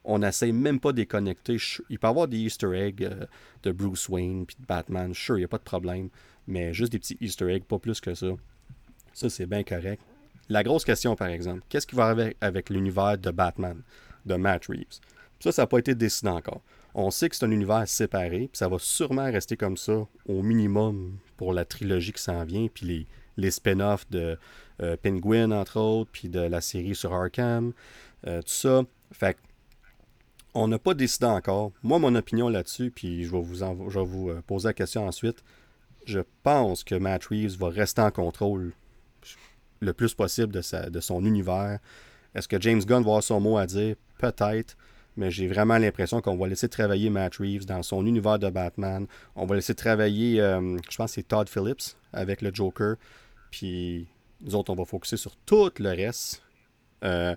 On 0.03 0.19
n'essaie 0.19 0.51
même 0.51 0.79
pas 0.79 0.91
de 0.91 0.97
les 0.97 1.07
connecter. 1.07 1.57
Il 1.89 1.97
peut 1.97 2.07
y 2.07 2.09
avoir 2.09 2.27
des 2.27 2.37
Easter 2.37 2.71
eggs 2.75 3.03
euh, 3.03 3.25
de 3.63 3.71
Bruce 3.71 4.07
Wayne 4.07 4.45
puis 4.45 4.57
de 4.59 4.65
Batman. 4.67 5.15
Sure, 5.15 5.37
il 5.37 5.41
n'y 5.41 5.45
a 5.45 5.47
pas 5.47 5.57
de 5.57 5.63
problème. 5.63 6.09
Mais 6.45 6.75
juste 6.75 6.91
des 6.91 6.99
petits 6.99 7.17
Easter 7.21 7.51
eggs, 7.51 7.63
pas 7.63 7.79
plus 7.79 7.99
que 7.99 8.13
ça. 8.13 8.27
Ça, 9.13 9.29
c'est 9.31 9.47
bien 9.47 9.63
correct. 9.63 10.03
La 10.49 10.63
grosse 10.63 10.85
question, 10.85 11.15
par 11.15 11.27
exemple, 11.27 11.61
qu'est-ce 11.69 11.87
qui 11.87 11.95
va 11.95 12.05
arriver 12.05 12.35
avec 12.41 12.69
l'univers 12.69 13.17
de 13.17 13.31
Batman, 13.31 13.81
de 14.25 14.35
Matt 14.35 14.67
Reeves? 14.67 14.99
Ça, 15.39 15.51
ça 15.51 15.63
n'a 15.63 15.67
pas 15.67 15.79
été 15.79 15.95
décidé 15.95 16.29
encore. 16.29 16.61
On 16.93 17.11
sait 17.11 17.29
que 17.29 17.35
c'est 17.35 17.45
un 17.45 17.51
univers 17.51 17.87
séparé, 17.87 18.49
puis 18.51 18.57
ça 18.57 18.67
va 18.67 18.77
sûrement 18.79 19.25
rester 19.25 19.57
comme 19.57 19.75
ça, 19.75 20.07
au 20.27 20.41
minimum, 20.41 21.17
pour 21.35 21.53
la 21.53 21.65
trilogie 21.65 22.13
qui 22.13 22.21
s'en 22.21 22.43
vient, 22.45 22.67
puis 22.73 22.85
les, 22.85 23.07
les 23.37 23.51
spin-offs 23.51 24.09
de 24.09 24.37
euh, 24.81 24.95
Penguin, 25.01 25.51
entre 25.51 25.79
autres, 25.79 26.09
puis 26.11 26.29
de 26.29 26.39
la 26.39 26.61
série 26.61 26.95
sur 26.95 27.13
Arkham, 27.13 27.73
euh, 28.27 28.41
tout 28.41 28.53
ça. 28.53 28.83
Fait 29.11 29.37
on 30.53 30.69
n'a 30.69 30.79
pas 30.79 30.93
décidé 30.93 31.25
encore. 31.25 31.73
Moi, 31.83 31.99
mon 31.99 32.15
opinion 32.15 32.47
là-dessus, 32.47 32.89
puis 32.89 33.25
je 33.25 33.31
vais 33.31 33.41
vous, 33.41 33.55
je 33.55 33.99
vais 33.99 34.05
vous 34.05 34.29
euh, 34.29 34.41
poser 34.47 34.69
la 34.69 34.73
question 34.73 35.05
ensuite. 35.05 35.43
Je 36.05 36.21
pense 36.43 36.83
que 36.83 36.95
Matt 36.95 37.25
Reeves 37.25 37.57
va 37.57 37.69
rester 37.69 38.01
en 38.01 38.11
contrôle 38.11 38.71
le 39.79 39.93
plus 39.93 40.13
possible 40.13 40.53
de, 40.53 40.89
de 40.89 40.99
son 40.99 41.25
univers. 41.25 41.79
Est-ce 42.33 42.47
que 42.47 42.59
James 42.59 42.81
Gunn 42.83 43.01
va 43.03 43.09
avoir 43.09 43.23
son 43.23 43.39
mot 43.39 43.57
à 43.57 43.65
dire? 43.65 43.95
Peut-être. 44.17 44.75
Mais 45.17 45.31
j'ai 45.31 45.47
vraiment 45.47 45.77
l'impression 45.77 46.21
qu'on 46.21 46.35
va 46.35 46.47
laisser 46.47 46.67
travailler 46.67 47.09
Matt 47.09 47.35
Reeves 47.37 47.65
dans 47.65 47.81
son 47.83 48.05
univers 48.05 48.37
de 48.37 48.49
Batman. 48.49 49.07
On 49.35 49.45
va 49.45 49.55
laisser 49.55 49.73
travailler, 49.73 50.41
euh, 50.41 50.77
je 50.89 50.97
pense 50.97 51.13
c'est 51.13 51.23
Todd 51.23 51.47
Phillips 51.47 51.95
avec 52.11 52.41
le 52.41 52.53
Joker. 52.53 52.95
Puis 53.49 54.07
nous 54.41 54.55
autres, 54.55 54.71
on 54.71 54.75
va 54.75 54.85
focuser 54.85 55.17
sur 55.17 55.35
tout 55.37 55.71
le 55.79 55.89
reste, 55.89 56.41
euh, 57.03 57.35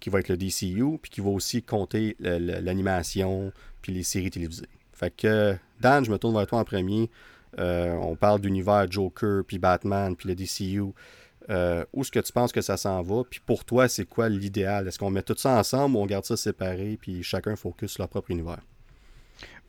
qui 0.00 0.10
va 0.10 0.20
être 0.20 0.28
le 0.28 0.36
DCU, 0.36 0.98
puis 1.00 1.10
qui 1.10 1.20
va 1.22 1.30
aussi 1.30 1.62
compter 1.62 2.16
l'animation, 2.20 3.52
puis 3.80 3.92
les 3.92 4.02
séries 4.02 4.30
télévisées. 4.30 4.68
Fait 4.92 5.14
que, 5.14 5.56
Dan, 5.80 6.04
je 6.04 6.10
me 6.10 6.18
tourne 6.18 6.34
vers 6.34 6.46
toi 6.46 6.58
en 6.58 6.64
premier. 6.64 7.10
Euh, 7.58 7.94
on 7.94 8.16
parle 8.16 8.40
d'univers 8.40 8.90
Joker, 8.90 9.44
puis 9.46 9.58
Batman, 9.58 10.14
puis 10.14 10.28
le 10.28 10.34
DCU. 10.34 10.92
Euh, 11.50 11.84
où 11.92 12.00
est-ce 12.00 12.10
que 12.10 12.20
tu 12.20 12.32
penses 12.32 12.52
que 12.52 12.62
ça 12.62 12.76
s'en 12.76 13.02
va? 13.02 13.22
Puis 13.28 13.40
pour 13.44 13.64
toi, 13.64 13.88
c'est 13.88 14.06
quoi 14.06 14.28
l'idéal? 14.28 14.88
Est-ce 14.88 14.98
qu'on 14.98 15.10
met 15.10 15.22
tout 15.22 15.34
ça 15.36 15.58
ensemble 15.58 15.96
ou 15.96 16.00
on 16.00 16.06
garde 16.06 16.24
ça 16.24 16.36
séparé 16.36 16.98
puis 17.00 17.22
chacun 17.22 17.56
focus 17.56 17.92
sur 17.92 18.02
leur 18.02 18.08
propre 18.08 18.30
univers? 18.30 18.60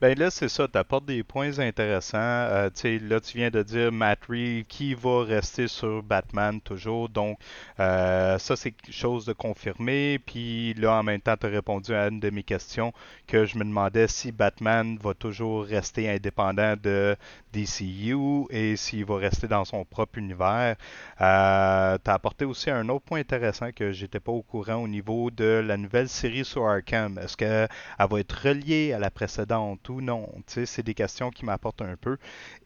Ben 0.02 0.18
là, 0.20 0.30
c'est 0.30 0.50
ça, 0.50 0.68
tu 0.68 0.78
apportes 0.78 1.06
des 1.06 1.24
points 1.24 1.58
intéressants. 1.60 2.18
Euh, 2.18 2.70
là, 3.02 3.20
tu 3.22 3.38
viens 3.38 3.50
de 3.50 3.64
dire 3.64 3.94
Matt 3.94 4.20
Reeves 4.28 4.66
qui 4.66 4.94
va 4.94 5.24
rester 5.24 5.68
sur 5.70 6.04
Batman 6.04 6.60
toujours. 6.60 7.08
Donc, 7.08 7.40
euh, 7.80 8.38
ça, 8.38 8.56
c'est 8.58 8.72
quelque 8.72 8.94
chose 8.94 9.26
de 9.26 9.32
confirmé. 9.32 10.20
Puis 10.20 10.74
là, 10.74 11.00
en 11.00 11.04
même 11.04 11.22
temps, 11.22 11.38
tu 11.38 11.46
as 11.46 11.50
répondu 11.50 11.94
à 11.94 12.08
une 12.08 12.20
de 12.20 12.30
mes 12.30 12.44
questions 12.44 12.92
que 13.26 13.46
je 13.46 13.58
me 13.58 13.64
demandais 13.64 14.08
si 14.10 14.34
Batman 14.34 14.98
va 15.02 15.14
toujours 15.14 15.64
rester 15.64 16.10
indépendant 16.10 16.76
de 16.82 17.16
DCU 17.54 18.48
et 18.50 18.76
s'il 18.76 19.06
va 19.06 19.16
rester 19.18 19.48
dans 19.48 19.64
son 19.64 19.86
propre 19.86 20.20
univers. 20.20 20.76
Euh, 21.22 21.98
tu 22.04 22.12
as 22.12 22.14
apporté 22.14 22.44
aussi 22.44 22.70
un 22.70 22.90
autre 22.90 23.06
point 23.06 23.20
intéressant 23.20 23.72
que 23.72 23.94
j'étais 23.94 24.20
pas 24.20 24.34
au 24.34 24.42
courant 24.42 24.76
au 24.76 24.88
niveau 24.90 25.32
de 25.32 25.64
la 25.66 25.78
nouvelle 25.78 26.10
série 26.10 26.44
sur 26.44 26.66
Arkham. 26.68 27.18
Est-ce 27.18 27.38
qu'elle 27.38 27.70
va 27.98 28.20
être 28.20 28.34
reliée 28.34 28.92
à 28.92 29.00
la 29.00 29.10
précédente? 29.10 29.85
Ou 29.90 30.02
non? 30.02 30.30
C'est 30.48 30.84
des 30.84 30.94
questions 30.94 31.30
qui 31.30 31.46
m'apportent 31.46 31.82
un 31.82 31.96
peu. 31.96 32.18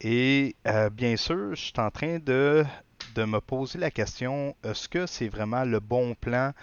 Et 0.02 0.56
euh, 0.68 0.90
bien 0.90 1.16
sûr, 1.16 1.56
je 1.56 1.62
suis 1.62 1.74
en 1.78 1.92
train 1.92 2.20
de, 2.20 2.66
me 3.18 3.40
poser 3.40 3.80
la 3.80 3.92
question, 3.92 4.56
est-ce 4.64 4.88
que 4.88 5.06
c'est 5.06 5.28
vraiment 5.28 5.66
le 5.66 5.80
bon 5.80 6.16
plan 6.16 6.54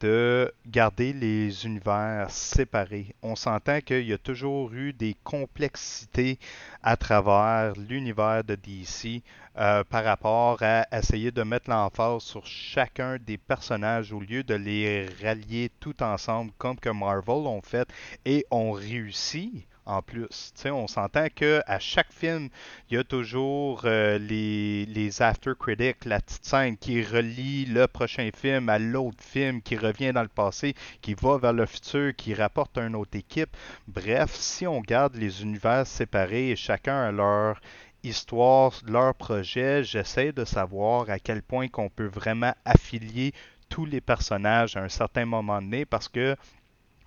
de 0.00 0.52
garder 0.66 1.12
les 1.12 1.66
univers 1.66 2.30
séparés? 2.30 3.14
On 3.22 3.36
s'entend 3.36 3.80
qu'il 3.80 4.06
y 4.06 4.12
a 4.12 4.18
toujours 4.18 4.72
eu 4.72 4.92
des 4.92 5.14
complexités 5.22 6.38
à 6.82 6.96
travers 6.96 7.74
l'univers 7.76 8.42
de 8.42 8.56
DC 8.56 9.22
euh, 9.58 9.84
par 9.84 10.04
rapport 10.04 10.58
à 10.62 10.86
essayer 10.96 11.30
de 11.32 11.42
mettre 11.42 11.68
l'emphase 11.68 12.22
sur 12.22 12.46
chacun 12.46 13.18
des 13.18 13.36
personnages 13.36 14.12
au 14.12 14.20
lieu 14.20 14.42
de 14.42 14.54
les 14.54 15.06
rallier 15.22 15.70
tout 15.80 16.02
ensemble 16.02 16.52
comme 16.56 16.78
que 16.78 16.88
Marvel 16.88 17.46
ont 17.46 17.60
fait 17.60 17.88
et 18.24 18.46
ont 18.50 18.72
réussi 18.72 19.66
en 19.86 20.02
plus. 20.02 20.52
on 20.66 20.86
s'entend 20.86 21.26
que 21.34 21.62
à 21.66 21.78
chaque 21.78 22.12
film, 22.12 22.48
il 22.90 22.96
y 22.96 22.98
a 22.98 23.04
toujours 23.04 23.82
euh, 23.84 24.18
les, 24.18 25.22
after 25.22 25.52
critics, 25.58 26.04
la 26.04 26.20
petite 26.20 26.44
scène 26.44 26.76
qui 26.76 27.02
relie 27.02 27.66
le 27.66 27.86
prochain 27.86 28.30
film 28.34 28.68
à 28.68 28.78
l'autre 28.78 29.22
film, 29.22 29.62
qui 29.62 29.76
revient 29.76 30.12
dans 30.12 30.22
le 30.22 30.28
passé, 30.28 30.74
qui 31.00 31.14
va 31.14 31.38
vers 31.38 31.52
le 31.52 31.66
futur, 31.66 32.14
qui 32.16 32.34
rapporte 32.34 32.78
à 32.78 32.86
une 32.86 32.96
autre 32.96 33.16
équipe. 33.16 33.56
Bref, 33.88 34.34
si 34.34 34.66
on 34.66 34.80
garde 34.80 35.16
les 35.16 35.42
univers 35.42 35.86
séparés 35.86 36.50
et 36.50 36.56
chacun 36.56 37.08
a 37.08 37.12
leur 37.12 37.60
histoire, 38.02 38.72
leur 38.86 39.14
projet, 39.14 39.84
j'essaie 39.84 40.32
de 40.32 40.44
savoir 40.44 41.10
à 41.10 41.18
quel 41.18 41.42
point 41.42 41.68
qu'on 41.68 41.90
peut 41.90 42.06
vraiment 42.06 42.54
affilier 42.64 43.32
tous 43.68 43.84
les 43.84 44.00
personnages 44.00 44.76
à 44.76 44.82
un 44.82 44.88
certain 44.88 45.24
moment 45.24 45.60
donné 45.62 45.84
parce 45.84 46.08
que 46.08 46.36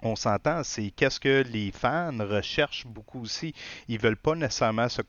on 0.03 0.17
s'entend, 0.17 0.63
c'est 0.63 0.91
qu'est-ce 0.91 1.19
que 1.19 1.43
les 1.43 1.71
fans 1.71 2.11
recherchent 2.19 2.85
beaucoup 2.85 3.21
aussi. 3.21 3.53
Ils 3.87 3.99
veulent 3.99 4.17
pas 4.17 4.35
nécessairement 4.35 4.89
se, 4.89 5.01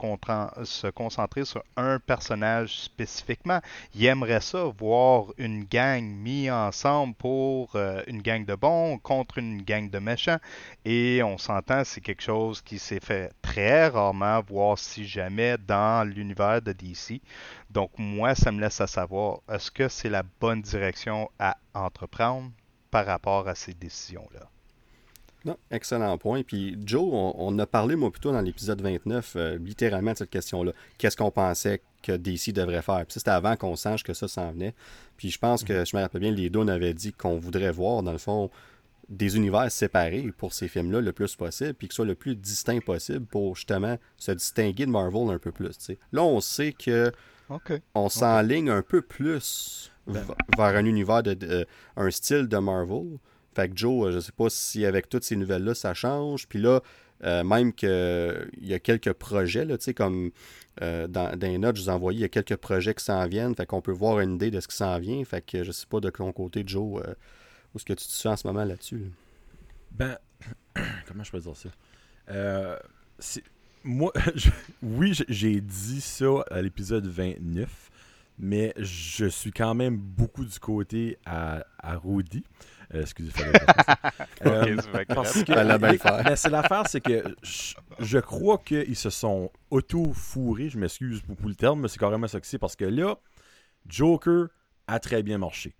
concentrer 0.89 1.43
sur 1.43 1.63
un 1.75 1.99
personnage 1.99 2.79
spécifiquement. 2.79 3.59
Ils 3.93 4.05
aimeraient 4.05 4.39
ça, 4.39 4.63
voir 4.63 5.25
une 5.37 5.65
gang 5.65 6.01
mis 6.01 6.49
ensemble 6.49 7.13
pour 7.15 7.75
euh, 7.75 8.01
une 8.07 8.21
gang 8.21 8.45
de 8.45 8.55
bons 8.55 8.97
contre 8.99 9.37
une 9.37 9.61
gang 9.63 9.89
de 9.89 9.99
méchants. 9.99 10.39
Et 10.85 11.21
on 11.23 11.37
s'entend, 11.37 11.83
c'est 11.83 12.01
quelque 12.01 12.23
chose 12.23 12.61
qui 12.61 12.79
s'est 12.79 13.01
fait 13.01 13.31
très 13.41 13.89
rarement, 13.89 14.41
voire 14.47 14.79
si 14.79 15.05
jamais, 15.05 15.57
dans 15.57 16.07
l'univers 16.07 16.61
de 16.61 16.71
DC. 16.71 17.21
Donc 17.69 17.91
moi, 17.97 18.33
ça 18.33 18.51
me 18.51 18.61
laisse 18.61 18.79
à 18.79 18.87
savoir, 18.87 19.39
est-ce 19.51 19.71
que 19.71 19.89
c'est 19.89 20.09
la 20.09 20.23
bonne 20.39 20.61
direction 20.61 21.29
à 21.37 21.57
entreprendre 21.73 22.51
par 22.91 23.05
rapport 23.05 23.49
à 23.49 23.55
ces 23.55 23.73
décisions-là? 23.73 24.49
Non, 25.45 25.57
excellent 25.69 26.17
point. 26.17 26.41
Puis 26.41 26.77
Joe, 26.83 27.07
on, 27.11 27.59
a 27.59 27.65
parlé, 27.67 27.95
moi, 27.95 28.11
plutôt 28.11 28.31
dans 28.31 28.41
l'épisode 28.41 28.81
29, 28.81 29.33
euh, 29.35 29.57
littéralement 29.59 30.13
de 30.13 30.17
cette 30.17 30.31
question-là. 30.31 30.71
Qu'est-ce 30.97 31.15
qu'on 31.15 31.29
pensait 31.29 31.81
que 32.01 32.13
DC 32.13 32.51
devrait 32.51 32.81
faire? 32.81 33.05
Puis 33.05 33.13
c'était 33.19 33.29
avant 33.29 33.55
qu'on 33.55 33.75
sache 33.75 34.03
que 34.03 34.13
ça 34.13 34.27
s'en 34.27 34.51
venait. 34.51 34.73
Puis 35.17 35.29
je 35.29 35.37
pense 35.37 35.63
que, 35.63 35.85
je 35.85 35.95
me 35.95 36.01
rappelle 36.01 36.21
bien, 36.21 36.31
les 36.31 36.49
deux, 36.49 36.59
on 36.59 36.67
avait 36.67 36.95
dit 36.95 37.13
qu'on 37.13 37.37
voudrait 37.37 37.71
voir, 37.71 38.01
dans 38.01 38.11
le 38.11 38.17
fond, 38.17 38.49
des 39.07 39.37
univers 39.37 39.71
séparés 39.71 40.33
pour 40.37 40.53
ces 40.53 40.67
films-là 40.67 41.01
le 41.01 41.13
plus 41.13 41.35
possible, 41.35 41.75
puis 41.75 41.87
que 41.87 41.93
ce 41.93 41.97
soit 41.97 42.05
le 42.05 42.15
plus 42.15 42.35
distinct 42.35 42.79
possible 42.83 43.25
pour 43.25 43.55
justement 43.55 43.97
se 44.17 44.31
distinguer 44.31 44.87
de 44.87 44.91
Marvel 44.91 45.29
un 45.29 45.37
peu 45.37 45.51
plus. 45.51 45.77
Là, 46.11 46.23
on 46.23 46.41
sait 46.41 46.73
que 46.73 47.11
on 47.93 48.09
s'enligne 48.09 48.69
un 48.69 48.81
peu 48.81 49.03
plus 49.03 49.91
ben. 50.07 50.25
vers 50.57 50.75
un 50.75 50.85
univers 50.85 51.21
de, 51.21 51.67
un 51.95 52.09
style 52.09 52.47
de 52.47 52.57
Marvel. 52.57 53.19
Fait 53.55 53.69
que 53.69 53.77
Joe, 53.77 54.07
euh, 54.07 54.11
je 54.11 54.19
sais 54.19 54.33
pas 54.33 54.49
si 54.49 54.85
avec 54.85 55.07
toutes 55.07 55.23
ces 55.23 55.37
nouvelles-là, 55.37 55.73
ça 55.73 55.93
change. 55.93 56.47
Puis 56.47 56.59
là, 56.59 56.81
euh, 57.23 57.43
même 57.43 57.73
qu'il 57.73 58.49
y 58.61 58.73
a 58.73 58.79
quelques 58.79 59.13
projets, 59.13 59.63
là, 59.63 59.77
comme 59.95 60.31
euh, 60.81 61.07
dans, 61.07 61.39
les 61.39 61.57
notes, 61.57 61.77
je 61.77 61.83
vous 61.83 61.89
envoyais, 61.89 62.19
il 62.19 62.21
y 62.21 62.25
a 62.25 62.29
quelques 62.29 62.57
projets 62.57 62.93
qui 62.93 63.05
s'en 63.05 63.25
viennent. 63.27 63.55
Fait 63.55 63.65
qu'on 63.65 63.81
peut 63.81 63.93
voir 63.93 64.19
une 64.19 64.35
idée 64.35 64.51
de 64.51 64.59
ce 64.59 64.67
qui 64.67 64.75
s'en 64.75 64.99
vient. 64.99 65.23
Fait 65.23 65.41
que 65.41 65.63
je 65.63 65.71
sais 65.71 65.87
pas 65.89 66.01
de 66.01 66.09
ton 66.09 66.33
côté, 66.33 66.63
Joe, 66.65 66.83
où 66.83 66.99
est-ce 67.75 67.85
que 67.85 67.93
tu 67.93 68.05
te 68.05 68.11
sens 68.11 68.25
en 68.25 68.35
ce 68.35 68.47
moment 68.47 68.65
là-dessus. 68.65 69.03
Ben, 69.91 70.17
comment 71.07 71.23
je 71.23 71.31
peux 71.31 71.39
dire 71.39 71.55
ça? 71.55 72.79
moi, 73.85 74.11
oui, 74.83 75.17
j'ai 75.29 75.61
dit 75.61 76.01
ça 76.01 76.43
à 76.51 76.61
l'épisode 76.61 77.07
29, 77.07 77.91
mais 78.37 78.73
je 78.77 79.27
suis 79.27 79.51
quand 79.51 79.75
même 79.75 79.95
beaucoup 79.95 80.43
du 80.43 80.59
côté 80.59 81.17
à 81.25 81.63
Rudy. 81.81 82.43
Euh, 82.93 83.01
excusez, 83.01 83.31
euh, 84.45 84.77
parce 85.07 85.43
que, 85.43 86.23
mais 86.23 86.35
c'est 86.35 86.49
l'affaire, 86.49 86.83
c'est 86.87 87.01
que 87.01 87.23
je, 87.99 88.19
crois 88.19 88.59
qu'ils 88.59 88.95
se 88.95 89.09
sont 89.09 89.51
auto-fourrés. 89.71 90.69
Je 90.69 90.77
m'excuse 90.77 91.21
pour, 91.21 91.49
le 91.49 91.55
terme, 91.55 91.81
mais 91.81 91.87
c'est 91.87 91.99
carrément 91.99 92.27
ça 92.27 92.39
que 92.39 92.47
c'est. 92.47 92.59
Parce 92.59 92.75
que 92.75 92.85
là, 92.85 93.17
Joker 93.87 94.47
a 94.87 94.99
très 94.99 95.23
bien 95.23 95.37
marché. 95.37 95.75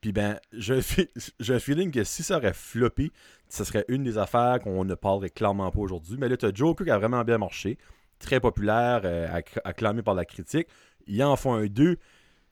Puis 0.00 0.12
ben, 0.12 0.38
j'ai 0.52 0.80
un 1.48 1.58
feeling 1.58 1.90
que 1.90 2.04
si 2.04 2.22
ça 2.22 2.38
aurait 2.38 2.54
floppé, 2.54 3.10
ce 3.48 3.64
serait 3.64 3.84
une 3.88 4.02
des 4.02 4.16
affaires 4.16 4.58
qu'on 4.62 4.84
ne 4.84 4.94
parlerait 4.94 5.30
clairement 5.30 5.70
pas 5.70 5.80
aujourd'hui. 5.80 6.16
Mais 6.18 6.28
là, 6.28 6.36
tu 6.36 6.46
as 6.46 6.54
Joker 6.54 6.86
qui 6.86 6.90
a 6.90 6.98
vraiment 6.98 7.22
bien 7.24 7.38
marché, 7.38 7.76
très 8.18 8.40
populaire, 8.40 9.02
euh, 9.04 9.40
acclamé 9.64 10.02
par 10.02 10.14
la 10.14 10.24
critique. 10.24 10.68
Il 11.06 11.22
en 11.22 11.36
font 11.36 11.54
un 11.54 11.66
2 11.66 11.98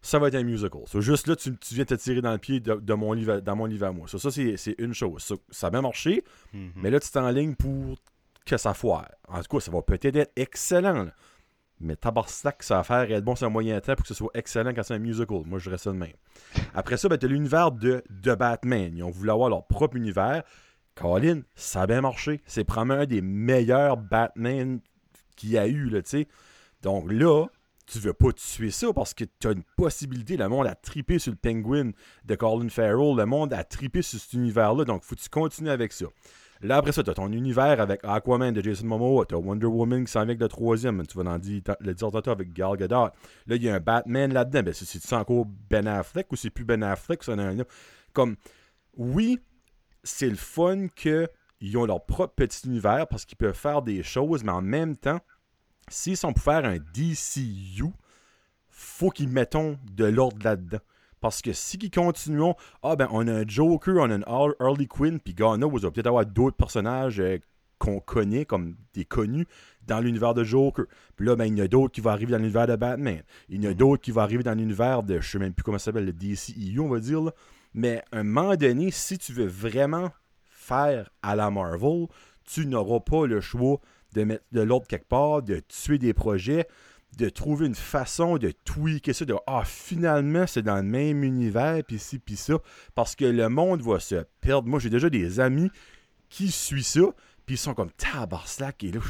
ça 0.00 0.18
va 0.18 0.28
être 0.28 0.36
un 0.36 0.44
musical. 0.44 0.82
juste 1.00 1.26
là, 1.26 1.36
tu, 1.36 1.56
viens 1.72 1.84
te 1.84 1.94
tirer 1.94 2.20
dans 2.20 2.32
le 2.32 2.38
pied 2.38 2.60
de, 2.60 2.94
mon 2.94 3.12
livre, 3.12 3.40
dans 3.40 3.56
mon 3.56 3.66
livre 3.66 3.86
à 3.86 3.92
moi. 3.92 4.06
ça, 4.08 4.30
c'est 4.30 4.74
une 4.78 4.94
chose. 4.94 5.34
Ça, 5.50 5.66
a 5.66 5.70
bien 5.70 5.82
marché, 5.82 6.24
mhm. 6.52 6.72
mais 6.76 6.90
là, 6.90 7.00
tu 7.00 7.08
es 7.08 7.18
en 7.18 7.30
ligne 7.30 7.54
pour 7.54 7.96
que 8.44 8.56
ça 8.56 8.74
foire. 8.74 9.10
En 9.28 9.40
tout 9.42 9.56
cas, 9.56 9.60
ça 9.60 9.70
va 9.70 9.82
peut-être 9.82 10.16
être 10.16 10.32
excellent. 10.36 11.04
Là. 11.04 11.12
Mais 11.80 11.96
tabarnak, 11.96 12.62
ça 12.62 12.76
va 12.76 12.82
faire 12.82 13.10
être 13.10 13.24
bon 13.24 13.36
sur 13.36 13.46
un 13.46 13.50
moyen 13.50 13.80
temps 13.80 13.94
pour 13.94 14.02
que 14.02 14.08
ce 14.08 14.14
soit 14.14 14.30
excellent 14.34 14.72
quand 14.74 14.82
c'est 14.82 14.94
un 14.94 14.98
musical. 14.98 15.42
Moi, 15.46 15.58
je 15.58 15.70
reste 15.70 15.84
ça 15.84 15.92
de 15.92 15.96
même. 15.96 16.14
Après 16.74 16.96
ça, 16.96 17.08
ben, 17.08 17.18
tu 17.18 17.26
as 17.26 17.28
l'univers 17.28 17.70
de, 17.70 18.02
de 18.10 18.34
Batman. 18.34 18.96
Ils 18.96 19.04
ont 19.04 19.10
voulu 19.10 19.30
avoir 19.30 19.48
leur 19.48 19.66
propre 19.66 19.96
univers. 19.96 20.42
Colin, 20.94 21.42
ça 21.54 21.82
a 21.82 21.86
bien 21.86 22.00
marché. 22.00 22.40
C'est 22.46 22.64
probablement 22.64 23.02
un 23.02 23.06
des 23.06 23.20
meilleurs 23.20 23.96
Batman 23.96 24.80
qu'il 25.36 25.50
y 25.50 25.58
a 25.58 25.68
eu, 25.68 25.88
là, 25.88 26.02
tu 26.02 26.10
sais. 26.10 26.28
Donc 26.82 27.12
là, 27.12 27.46
tu 27.90 27.98
veux 27.98 28.12
pas 28.12 28.32
tuer 28.32 28.70
ça 28.70 28.92
parce 28.92 29.14
que 29.14 29.24
tu 29.24 29.48
as 29.48 29.52
une 29.52 29.62
possibilité. 29.76 30.36
Le 30.36 30.48
monde 30.48 30.66
a 30.66 30.74
tripé 30.74 31.18
sur 31.18 31.32
le 31.32 31.38
Penguin 31.38 31.92
de 32.24 32.34
Colin 32.34 32.68
Farrell. 32.68 33.16
Le 33.16 33.24
monde 33.24 33.52
a 33.52 33.64
tripé 33.64 34.02
sur 34.02 34.20
cet 34.20 34.34
univers-là. 34.34 34.84
Donc, 34.84 35.04
faut 35.04 35.14
que 35.14 35.20
tu 35.20 35.28
continues 35.30 35.70
avec 35.70 35.92
ça. 35.92 36.06
Là, 36.60 36.76
après 36.76 36.92
ça, 36.92 37.02
tu 37.02 37.10
as 37.10 37.14
ton 37.14 37.32
univers 37.32 37.80
avec 37.80 38.00
Aquaman 38.04 38.52
de 38.52 38.60
Jason 38.60 38.86
Momoa. 38.86 39.24
Tu 39.26 39.34
as 39.34 39.38
Wonder 39.38 39.66
Woman 39.66 40.04
qui 40.04 40.12
s'en 40.12 40.24
vient 40.24 40.34
avec 40.34 40.50
troisième. 40.50 41.06
Tu 41.06 41.16
vas 41.16 41.24
dans 41.24 41.34
le 41.80 41.94
dire 41.94 42.10
avec 42.26 42.52
Gal 42.52 42.76
Gadot. 42.76 42.94
Là, 42.96 43.12
il 43.46 43.62
y 43.62 43.68
a 43.68 43.74
un 43.74 43.80
Batman 43.80 44.32
là-dedans. 44.32 44.62
Ben, 44.64 44.74
c'est 44.74 45.12
encore 45.14 45.46
Ben 45.70 45.86
Affleck 45.86 46.30
ou 46.32 46.36
c'est 46.36 46.50
plus 46.50 46.64
Ben 46.64 46.82
Affleck? 46.82 47.22
Ça, 47.22 47.34
Comme, 48.12 48.36
oui, 48.96 49.38
c'est 50.02 50.28
le 50.28 50.36
fun 50.36 50.88
qu'ils 50.88 51.78
ont 51.78 51.86
leur 51.86 52.04
propre 52.04 52.34
petit 52.34 52.66
univers 52.66 53.06
parce 53.06 53.24
qu'ils 53.24 53.38
peuvent 53.38 53.54
faire 53.54 53.80
des 53.80 54.02
choses, 54.02 54.44
mais 54.44 54.52
en 54.52 54.62
même 54.62 54.96
temps, 54.96 55.20
S'ils 55.90 56.16
sont 56.16 56.32
pour 56.32 56.42
faire 56.42 56.64
un 56.64 56.76
DCU, 56.78 57.92
faut 58.68 59.10
qu'ils 59.10 59.28
mettent 59.28 59.56
de 59.92 60.04
l'ordre 60.04 60.38
là-dedans. 60.42 60.78
Parce 61.20 61.42
que 61.42 61.52
si 61.52 61.76
ils 61.78 61.90
continuent, 61.90 62.52
ah 62.82 62.94
ben 62.94 63.08
on 63.10 63.26
a 63.26 63.32
un 63.32 63.46
Joker, 63.46 63.96
on 63.96 64.10
a 64.10 64.14
un 64.14 64.52
Harley 64.60 64.86
Quinn, 64.86 65.18
puis 65.18 65.34
Ghana, 65.34 65.66
vous 65.66 65.84
allez 65.84 65.92
peut-être 65.92 66.06
avoir 66.06 66.24
d'autres 66.24 66.56
personnages 66.56 67.18
euh, 67.18 67.38
qu'on 67.78 68.00
connaît 68.00 68.44
comme 68.44 68.76
des 68.94 69.04
connus 69.04 69.46
dans 69.86 70.00
l'univers 70.00 70.34
de 70.34 70.44
Joker. 70.44 70.84
Puis 71.16 71.26
là, 71.26 71.34
ben, 71.34 71.46
il 71.46 71.58
y 71.58 71.62
en 71.62 71.64
a 71.64 71.68
d'autres 71.68 71.92
qui 71.92 72.00
vont 72.00 72.10
arriver 72.10 72.32
dans 72.32 72.38
l'univers 72.38 72.66
de 72.66 72.76
Batman. 72.76 73.22
Il 73.48 73.62
y 73.62 73.66
en 73.66 73.70
a 73.70 73.72
mhm. 73.72 73.78
d'autres 73.78 74.02
qui 74.02 74.10
vont 74.10 74.20
arriver 74.20 74.42
dans 74.42 74.54
l'univers 74.54 75.02
de, 75.02 75.20
je 75.20 75.28
sais 75.28 75.38
même 75.38 75.52
plus 75.52 75.64
comment 75.64 75.78
ça 75.78 75.86
s'appelle, 75.86 76.04
le 76.04 76.12
DCEU, 76.12 76.80
on 76.80 76.88
va 76.88 77.00
dire. 77.00 77.32
Mais 77.74 78.02
à 78.12 78.18
un 78.18 78.24
moment 78.24 78.56
donné, 78.56 78.90
si 78.90 79.18
tu 79.18 79.32
veux 79.32 79.46
vraiment 79.46 80.10
faire 80.44 81.10
à 81.22 81.34
la 81.34 81.50
Marvel, 81.50 82.06
tu 82.44 82.66
n'auras 82.66 83.00
pas 83.00 83.26
le 83.26 83.40
choix 83.40 83.80
de 84.14 84.24
mettre 84.24 84.44
de 84.52 84.60
l'ordre 84.60 84.86
quelque 84.86 85.08
part, 85.08 85.42
de 85.42 85.60
tuer 85.68 85.98
des 85.98 86.14
projets, 86.14 86.66
de 87.16 87.28
trouver 87.28 87.66
une 87.66 87.74
façon 87.74 88.36
de 88.38 88.52
tweaker 88.64 89.14
ça, 89.14 89.24
de 89.24 89.34
Ah, 89.46 89.62
finalement, 89.64 90.46
c'est 90.46 90.62
dans 90.62 90.76
le 90.76 90.82
même 90.82 91.24
univers, 91.24 91.82
puis 91.86 91.98
ci, 91.98 92.18
puis 92.18 92.36
ça, 92.36 92.58
parce 92.94 93.16
que 93.16 93.24
le 93.24 93.48
monde 93.48 93.82
va 93.82 93.98
se 93.98 94.24
perdre. 94.40 94.68
Moi, 94.68 94.78
j'ai 94.78 94.90
déjà 94.90 95.10
des 95.10 95.40
amis 95.40 95.70
qui 96.28 96.50
suivent 96.50 96.84
ça, 96.84 97.00
puis 97.46 97.54
ils 97.54 97.58
sont 97.58 97.74
comme 97.74 97.90
tabarslack, 97.92 98.84
et 98.84 98.92
là, 98.92 99.00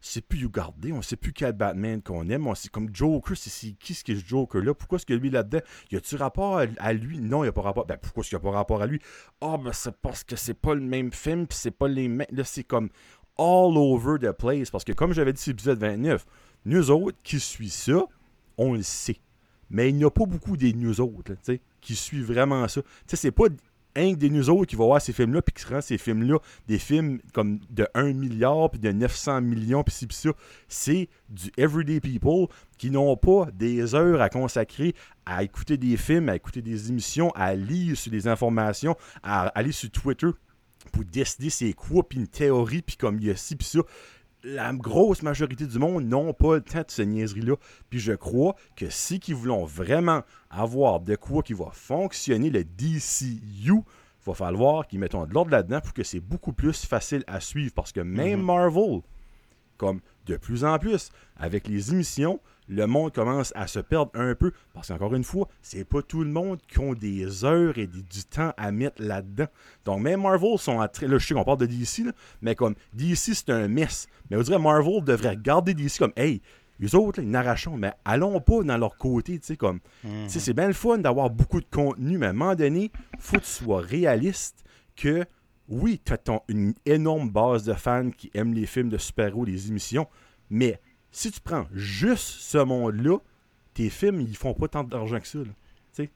je 0.00 0.08
sais 0.08 0.20
plus 0.20 0.44
où 0.44 0.50
garder, 0.50 0.92
on 0.92 1.00
sait 1.00 1.16
plus 1.16 1.32
quel 1.32 1.52
Batman 1.52 2.02
qu'on 2.02 2.28
aime, 2.28 2.46
on 2.46 2.54
sait 2.54 2.68
comme 2.68 2.94
Joker, 2.94 3.36
c'est 3.36 3.72
qui 3.78 3.94
ce 3.94 4.04
qui 4.04 4.12
est 4.12 4.16
ce 4.16 4.26
Joker-là, 4.26 4.74
pourquoi 4.74 4.96
est-ce 4.96 5.06
que 5.06 5.14
lui 5.14 5.30
là-dedans, 5.30 5.60
y 5.90 5.96
a-tu 5.96 6.16
rapport 6.16 6.58
à, 6.58 6.92
lui? 6.92 7.20
Non, 7.20 7.42
il 7.42 7.46
n'y 7.46 7.48
a 7.48 7.52
pas 7.52 7.62
rapport. 7.62 7.86
Ben, 7.86 7.96
pourquoi 7.96 8.20
est-ce 8.20 8.30
qu'il 8.30 8.38
n'y 8.38 8.42
a 8.42 8.50
pas 8.50 8.56
rapport 8.56 8.82
à 8.82 8.86
lui? 8.86 9.00
Ah, 9.40 9.56
ben, 9.56 9.72
c'est 9.72 9.96
parce 10.02 10.22
que 10.22 10.36
c'est 10.36 10.54
pas 10.54 10.74
le 10.74 10.82
même 10.82 11.10
film, 11.10 11.46
puis 11.46 11.56
c'est 11.58 11.70
pas 11.70 11.88
les 11.88 12.08
mêmes. 12.08 12.26
Là, 12.30 12.44
c'est 12.44 12.64
comme, 12.64 12.90
all 13.38 13.76
over 13.76 14.18
the 14.18 14.32
place. 14.32 14.70
Parce 14.70 14.84
que 14.84 14.92
comme 14.92 15.12
j'avais 15.12 15.32
dit 15.32 15.40
sur 15.40 15.50
l'épisode 15.50 15.78
29, 15.78 16.24
nous 16.66 16.90
autres 16.90 17.18
qui 17.22 17.40
suivent 17.40 17.72
ça, 17.72 18.04
on 18.56 18.74
le 18.74 18.82
sait. 18.82 19.18
Mais 19.70 19.88
il 19.88 19.96
n'y 19.96 20.04
a 20.04 20.10
pas 20.10 20.26
beaucoup 20.26 20.56
des 20.56 20.72
nous 20.72 21.00
autres 21.00 21.32
qui 21.80 21.94
suivent 21.94 22.26
vraiment 22.26 22.66
ça. 22.68 22.80
c'est 23.06 23.30
pas 23.30 23.46
un 23.96 24.12
des 24.14 24.30
nous 24.30 24.50
autres 24.50 24.66
qui 24.66 24.76
va 24.76 24.84
voir 24.84 25.00
ces 25.00 25.12
films-là, 25.12 25.42
puis 25.42 25.52
qui 25.52 25.62
se 25.62 25.68
rend 25.68 25.80
ces 25.80 25.98
films-là 25.98 26.38
des 26.66 26.78
films 26.78 27.20
comme 27.32 27.60
de 27.70 27.86
1 27.94 28.12
milliard, 28.12 28.70
puis 28.70 28.80
de 28.80 28.90
900 28.90 29.40
millions, 29.42 29.84
puis 29.84 29.94
puis 30.06 30.16
ça. 30.16 30.30
C'est 30.68 31.08
du 31.28 31.50
everyday 31.56 32.00
people 32.00 32.48
qui 32.76 32.90
n'ont 32.90 33.16
pas 33.16 33.46
des 33.52 33.94
heures 33.94 34.20
à 34.20 34.28
consacrer 34.28 34.94
à 35.26 35.42
écouter 35.42 35.76
des 35.76 35.96
films, 35.96 36.28
à 36.28 36.36
écouter 36.36 36.60
des 36.60 36.90
émissions, 36.90 37.30
à 37.30 37.54
lire 37.54 37.96
sur 37.96 38.10
des 38.10 38.28
informations, 38.28 38.96
à 39.22 39.46
aller 39.48 39.72
sur 39.72 39.90
Twitter 39.90 40.28
pour 40.92 41.04
décider 41.04 41.50
c'est 41.50 41.72
quoi, 41.72 42.08
puis 42.08 42.18
une 42.18 42.28
théorie, 42.28 42.82
puis 42.82 42.96
comme 42.96 43.18
il 43.18 43.26
y 43.26 43.30
a 43.30 43.36
ci, 43.36 43.56
puis 43.56 43.66
ça 43.66 43.80
la 44.44 44.72
grosse 44.74 45.22
majorité 45.22 45.66
du 45.66 45.78
monde 45.78 46.04
n'ont 46.04 46.34
pas 46.34 46.56
le 46.56 46.60
temps 46.60 46.80
de 46.80 46.84
cette 46.88 47.08
niaiserie-là. 47.08 47.56
Puis 47.88 47.98
je 47.98 48.12
crois 48.12 48.54
que 48.76 48.90
si 48.90 49.18
qu'ils 49.18 49.34
voulons 49.34 49.64
vraiment 49.64 50.22
avoir 50.50 51.00
de 51.00 51.16
quoi 51.16 51.42
qui 51.42 51.54
va 51.54 51.70
fonctionner 51.72 52.50
le 52.50 52.62
DCU, 52.62 53.40
il 53.64 53.82
va 54.26 54.34
falloir 54.34 54.86
qu'ils 54.86 55.00
mettent 55.00 55.12
de 55.12 55.32
l'ordre 55.32 55.50
là-dedans 55.50 55.80
pour 55.80 55.94
que 55.94 56.04
c'est 56.04 56.20
beaucoup 56.20 56.52
plus 56.52 56.84
facile 56.84 57.24
à 57.26 57.40
suivre. 57.40 57.72
Parce 57.74 57.92
que 57.92 58.00
même 58.00 58.40
mhm. 58.40 58.46
Marvel, 58.46 59.00
comme 59.78 60.00
de 60.26 60.36
plus 60.36 60.64
en 60.64 60.78
plus, 60.78 61.10
avec 61.36 61.66
les 61.66 61.92
émissions, 61.92 62.40
le 62.68 62.86
monde 62.86 63.12
commence 63.12 63.52
à 63.54 63.66
se 63.66 63.78
perdre 63.78 64.10
un 64.14 64.34
peu. 64.34 64.52
Parce 64.72 64.88
qu'encore 64.88 65.14
une 65.14 65.24
fois, 65.24 65.48
c'est 65.62 65.84
pas 65.84 66.02
tout 66.02 66.22
le 66.24 66.30
monde 66.30 66.58
qui 66.68 66.78
ont 66.78 66.94
des 66.94 67.44
heures 67.44 67.78
et 67.78 67.86
du 67.86 68.24
temps 68.28 68.52
à 68.56 68.72
mettre 68.72 69.02
là-dedans. 69.02 69.46
Donc 69.84 70.00
même 70.00 70.22
Marvel 70.22 70.58
sont 70.58 70.78
en 70.78 70.88
train. 70.88 71.06
Là, 71.06 71.18
je 71.18 71.26
sais 71.26 71.34
qu'on 71.34 71.44
parle 71.44 71.58
de 71.58 71.66
DC, 71.66 72.04
mais 72.42 72.54
comme 72.54 72.74
DC, 72.94 73.34
c'est 73.34 73.50
un 73.50 73.68
mess. 73.68 74.06
Mais 74.30 74.36
on 74.36 74.42
dirait 74.42 74.58
Marvel 74.58 75.02
devrait 75.04 75.30
regarder 75.30 75.74
DC 75.74 75.98
comme 75.98 76.12
Hey, 76.16 76.40
les 76.80 76.94
autres, 76.94 77.20
là, 77.20 77.24
ils 77.24 77.30
n'arrachons, 77.30 77.76
mais 77.76 77.92
allons 78.04 78.40
pas 78.40 78.62
dans 78.62 78.76
leur 78.76 78.96
côté, 78.96 79.38
tu 79.38 79.46
sais, 79.46 79.56
comme. 79.56 79.80
Mhm. 80.02 80.28
C'est 80.28 80.52
bien 80.54 80.66
le 80.66 80.72
fun 80.72 80.98
d'avoir 80.98 81.30
beaucoup 81.30 81.60
de 81.60 81.66
contenu, 81.70 82.18
mais 82.18 82.26
à 82.26 82.30
un 82.30 82.32
moment 82.32 82.54
donné, 82.54 82.90
faut 83.18 83.36
que 83.36 83.42
tu 83.42 83.50
sois 83.50 83.80
réaliste 83.80 84.64
que 84.96 85.24
oui, 85.68 86.00
tu 86.04 86.12
as 86.12 86.42
une 86.48 86.74
énorme 86.84 87.30
base 87.30 87.64
de 87.64 87.72
fans 87.72 88.10
qui 88.10 88.30
aiment 88.34 88.52
les 88.52 88.66
films 88.66 88.90
de 88.90 88.98
super-héros, 88.98 89.44
les 89.44 89.68
émissions, 89.68 90.06
mais 90.50 90.80
si 91.14 91.30
tu 91.30 91.40
prends 91.40 91.66
juste 91.72 92.40
ce 92.40 92.58
monde-là, 92.58 93.18
tes 93.72 93.88
films, 93.88 94.20
ils 94.20 94.36
font 94.36 94.54
pas 94.54 94.68
tant 94.68 94.84
d'argent 94.84 95.20
que 95.20 95.26
ça. 95.26 95.38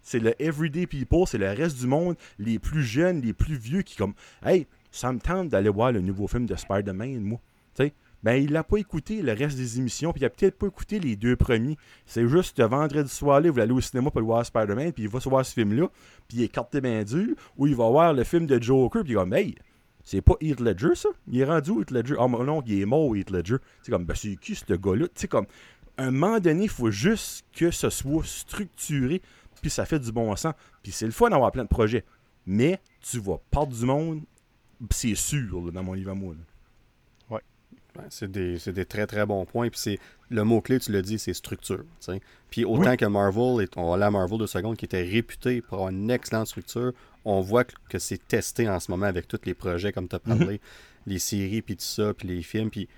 C'est 0.03 0.19
le 0.19 0.41
everyday 0.43 0.87
people, 0.87 1.25
c'est 1.27 1.39
le 1.39 1.51
reste 1.51 1.79
du 1.79 1.87
monde, 1.87 2.17
les 2.39 2.59
plus 2.59 2.83
jeunes, 2.83 3.21
les 3.21 3.33
plus 3.33 3.57
vieux 3.57 3.83
qui 3.83 3.97
comme 3.97 4.15
Hey, 4.45 4.67
ça 4.91 5.13
me 5.13 5.21
tente 5.21 5.51
d'aller 5.51 5.69
voir 5.69 5.93
le 5.93 6.01
nouveau 6.01 6.27
film 6.27 6.47
de 6.47 6.57
Spider-Man, 6.57 7.21
moi. 7.21 7.41
sais 7.75 7.93
ben, 8.25 8.43
il 8.43 8.51
l'a 8.51 8.65
pas 8.65 8.79
écouté 8.79 9.23
le 9.23 9.33
reste 9.33 9.57
des 9.57 9.79
émissions, 9.79 10.13
puis 10.13 10.23
il 10.23 10.25
a 10.25 10.31
peut-être 10.31 10.59
pas 10.59 10.67
écouté 10.67 10.99
les 10.99 11.15
deux 11.15 11.37
premiers. 11.37 11.77
C'est 12.05 12.27
juste 12.27 12.59
le 12.59 12.65
vendredi 12.65 13.09
soir, 13.09 13.41
là, 13.41 13.53
va 13.53 13.63
aller 13.63 13.73
au 13.73 13.81
cinéma 13.81 14.11
pour 14.11 14.23
voir 14.23 14.45
Spider-Man, 14.45 14.93
puis 14.93 15.05
il 15.05 15.09
va 15.09 15.21
se 15.21 15.29
voir 15.29 15.47
ce 15.47 15.53
film-là, 15.53 15.89
puis 16.27 16.39
il 16.39 16.43
est 16.43 16.49
carté 16.49 16.81
bien 16.81 17.05
dur, 17.05 17.37
ou 17.57 17.69
il 17.69 17.77
va 17.77 17.89
voir 17.89 18.13
le 18.13 18.25
film 18.25 18.47
de 18.47 18.61
Joker, 18.61 19.05
puis 19.05 19.13
il 19.13 19.17
va 19.17 19.39
Hey, 19.39 19.55
c'est 20.11 20.23
pas 20.23 20.37
Heath 20.41 20.61
Ledger, 20.61 20.95
ça? 20.95 21.11
Il 21.31 21.39
est 21.39 21.45
rendu 21.45 21.71
où 21.71 21.83
Heath 21.83 21.91
Ledger? 21.91 22.15
Ah, 22.19 22.27
non, 22.29 22.63
il 22.67 22.81
est 22.81 22.87
mort, 22.87 23.15
Heath 23.15 23.29
Ledger. 23.31 23.57
C'est 23.83 23.93
comme, 23.93 24.07
ben, 24.07 24.15
c'est 24.15 24.37
qui 24.37 24.55
ce 24.55 24.73
gars-là? 24.73 25.07
Tu 25.09 25.13
sais, 25.21 25.29
comme, 25.29 25.45
à 25.99 26.05
un 26.05 26.11
moment 26.11 26.41
donné, 26.41 26.63
il 26.63 26.71
faut 26.71 26.91
juste 26.91 27.45
que 27.53 27.71
ce 27.71 27.91
soit 27.91 28.25
structuré, 28.25 29.21
puis 29.61 29.69
ça 29.69 29.85
fait 29.85 29.99
du 29.99 30.11
bon 30.11 30.35
sens. 30.35 30.55
Puis 30.83 30.93
c'est 30.93 31.05
le 31.05 31.13
fun 31.13 31.29
d'avoir 31.29 31.53
plein 31.53 31.65
de 31.65 31.69
projets. 31.69 32.07
Mais 32.47 32.81
tu 33.03 33.19
vas 33.21 33.39
perdre 33.51 33.77
du 33.77 33.85
monde, 33.85 34.23
c'est 34.91 35.15
sûr, 35.15 35.71
dans 35.73 35.83
mon 35.83 35.93
livre 35.93 36.13
à 36.13 36.15
moi. 36.15 36.35
Ouais. 37.29 37.43
c'est 38.09 38.31
des, 38.31 38.87
très 38.87 39.07
très 39.07 39.27
bons 39.27 39.45
points. 39.45 39.69
Puis 39.69 39.79
c'est 39.79 39.99
le 40.31 40.43
mot-clé, 40.43 40.81
tu 40.81 40.91
l'as 40.91 41.03
dit, 41.03 41.19
c'est 41.19 41.35
structure. 41.35 41.85
Puis 42.49 42.65
autant 42.65 42.97
que 42.97 43.05
Marvel, 43.05 43.69
on 43.77 43.89
va 43.91 43.95
aller 43.97 44.05
à 44.05 44.11
Marvel 44.11 44.39
de 44.39 44.47
seconde, 44.47 44.79
qui 44.79 44.87
était 44.87 45.03
réputé 45.03 45.61
pour 45.61 45.75
avoir 45.75 45.91
une 45.91 46.11
excellente 46.11 46.47
structure, 46.47 46.95
on 47.29 47.41
voit 47.43 47.65
que 47.65 47.99
c'est 47.99 48.27
testé 48.27 48.69
en 48.69 48.81
ce 48.81 48.91
moment 48.91 49.07
avec 49.07 49.29
tous 49.29 49.41
les 49.45 49.55
projets, 49.55 49.93
comme 49.93 50.09
tu 50.09 50.17
as 50.17 50.19
parlé, 50.19 50.55
mhm. 50.55 50.59
les 51.07 51.19
séries, 51.19 51.61
puis 51.61 51.77
tout 51.77 51.85
ça, 51.85 52.15
puis 52.15 52.27
les 52.27 52.43
films. 52.43 52.71
Puis 52.71 52.89